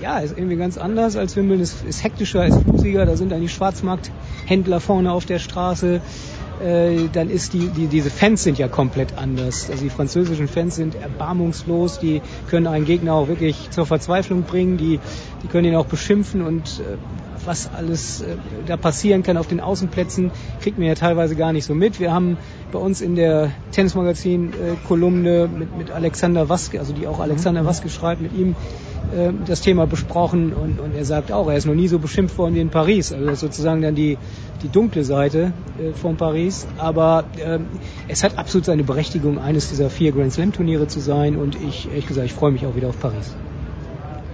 ja 0.00 0.18
ist 0.18 0.36
irgendwie 0.36 0.56
ganz 0.56 0.78
anders 0.78 1.16
als 1.16 1.36
Wimbledon. 1.36 1.62
Ist, 1.62 1.84
ist 1.84 2.04
hektischer, 2.04 2.46
ist 2.46 2.60
flüssiger. 2.62 3.04
Da 3.06 3.16
sind 3.16 3.32
dann 3.32 3.40
die 3.40 3.48
Schwarzmarkthändler 3.48 4.80
vorne 4.80 5.12
auf 5.12 5.26
der 5.26 5.38
Straße 5.38 6.00
äh, 6.62 7.08
dann 7.12 7.30
ist 7.30 7.52
die, 7.52 7.68
die, 7.68 7.86
diese 7.86 8.10
Fans 8.10 8.42
sind 8.42 8.58
ja 8.58 8.68
komplett 8.68 9.18
anders. 9.18 9.70
Also 9.70 9.82
die 9.82 9.90
französischen 9.90 10.48
Fans 10.48 10.76
sind 10.76 10.94
erbarmungslos, 10.94 11.98
die 11.98 12.22
können 12.48 12.66
einen 12.66 12.84
Gegner 12.84 13.14
auch 13.14 13.28
wirklich 13.28 13.70
zur 13.70 13.86
Verzweiflung 13.86 14.42
bringen, 14.42 14.76
die, 14.76 15.00
die 15.42 15.48
können 15.48 15.68
ihn 15.68 15.76
auch 15.76 15.86
beschimpfen 15.86 16.42
und 16.42 16.80
äh, 16.80 16.96
was 17.46 17.70
alles 17.72 18.20
äh, 18.20 18.36
da 18.66 18.76
passieren 18.76 19.22
kann 19.22 19.36
auf 19.36 19.46
den 19.46 19.60
Außenplätzen, 19.60 20.30
kriegt 20.60 20.78
man 20.78 20.86
ja 20.86 20.94
teilweise 20.94 21.36
gar 21.36 21.52
nicht 21.52 21.64
so 21.64 21.74
mit. 21.74 22.00
Wir 22.00 22.12
haben 22.12 22.36
bei 22.72 22.78
uns 22.78 23.00
in 23.00 23.14
der 23.14 23.52
Tennismagazin-Kolumne 23.72 25.44
äh, 25.44 25.48
mit, 25.48 25.76
mit 25.76 25.90
Alexander 25.90 26.48
Waske, 26.48 26.78
also 26.78 26.92
die 26.92 27.06
auch 27.06 27.20
Alexander 27.20 27.62
mhm. 27.62 27.66
Waske 27.66 27.88
schreibt, 27.88 28.20
mit 28.20 28.32
ihm 28.32 28.56
äh, 29.14 29.32
das 29.46 29.60
Thema 29.60 29.86
besprochen 29.86 30.52
und, 30.52 30.80
und 30.80 30.94
er 30.94 31.04
sagt 31.04 31.32
auch, 31.32 31.48
er 31.48 31.56
ist 31.56 31.66
noch 31.66 31.74
nie 31.74 31.88
so 31.88 31.98
beschimpft 31.98 32.36
worden 32.38 32.54
wie 32.54 32.60
in 32.60 32.70
Paris. 32.70 33.12
Also 33.12 33.24
das 33.26 33.34
ist 33.34 33.40
sozusagen 33.40 33.82
dann 33.82 33.94
die, 33.94 34.18
die 34.62 34.68
dunkle 34.68 35.04
Seite 35.04 35.52
äh, 35.78 35.92
von 35.92 36.16
Paris. 36.16 36.66
Aber 36.78 37.24
äh, 37.36 37.58
es 38.08 38.24
hat 38.24 38.38
absolut 38.38 38.64
seine 38.64 38.84
Berechtigung, 38.84 39.38
eines 39.38 39.68
dieser 39.68 39.90
vier 39.90 40.12
Grand 40.12 40.32
Slam 40.32 40.52
Turniere 40.52 40.88
zu 40.88 41.00
sein 41.00 41.36
und 41.36 41.56
ich, 41.60 41.88
ehrlich 41.88 42.06
gesagt, 42.06 42.26
ich 42.26 42.34
freue 42.34 42.50
mich 42.50 42.66
auch 42.66 42.76
wieder 42.76 42.88
auf 42.88 42.98
Paris. 42.98 43.34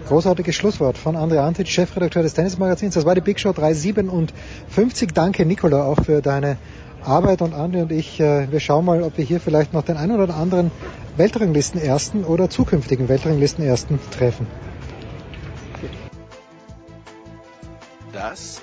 Großartiges 0.08 0.54
Schlusswort 0.54 0.98
von 0.98 1.16
André 1.16 1.38
Antic, 1.38 1.68
Chefredakteur 1.68 2.22
des 2.22 2.34
Tennismagazins. 2.34 2.94
Das 2.94 3.04
war 3.04 3.14
die 3.14 3.20
Big 3.20 3.38
Show 3.40 3.52
357. 3.52 5.12
Danke, 5.14 5.46
Nicola, 5.46 5.84
auch 5.84 6.04
für 6.04 6.20
deine 6.20 6.56
Arbeit 7.04 7.42
und 7.42 7.54
André 7.54 7.82
und 7.82 7.92
ich, 7.92 8.20
äh, 8.20 8.50
wir 8.50 8.60
schauen 8.60 8.84
mal, 8.84 9.02
ob 9.02 9.16
wir 9.16 9.24
hier 9.24 9.40
vielleicht 9.40 9.72
noch 9.72 9.84
den 9.84 9.96
einen 9.96 10.20
oder 10.20 10.36
anderen 10.36 10.70
Weltranglisten-Ersten 11.16 12.24
oder 12.24 12.48
zukünftigen 12.48 13.08
Weltranglisten-Ersten 13.08 13.98
treffen. 14.10 14.46
Das 18.12 18.62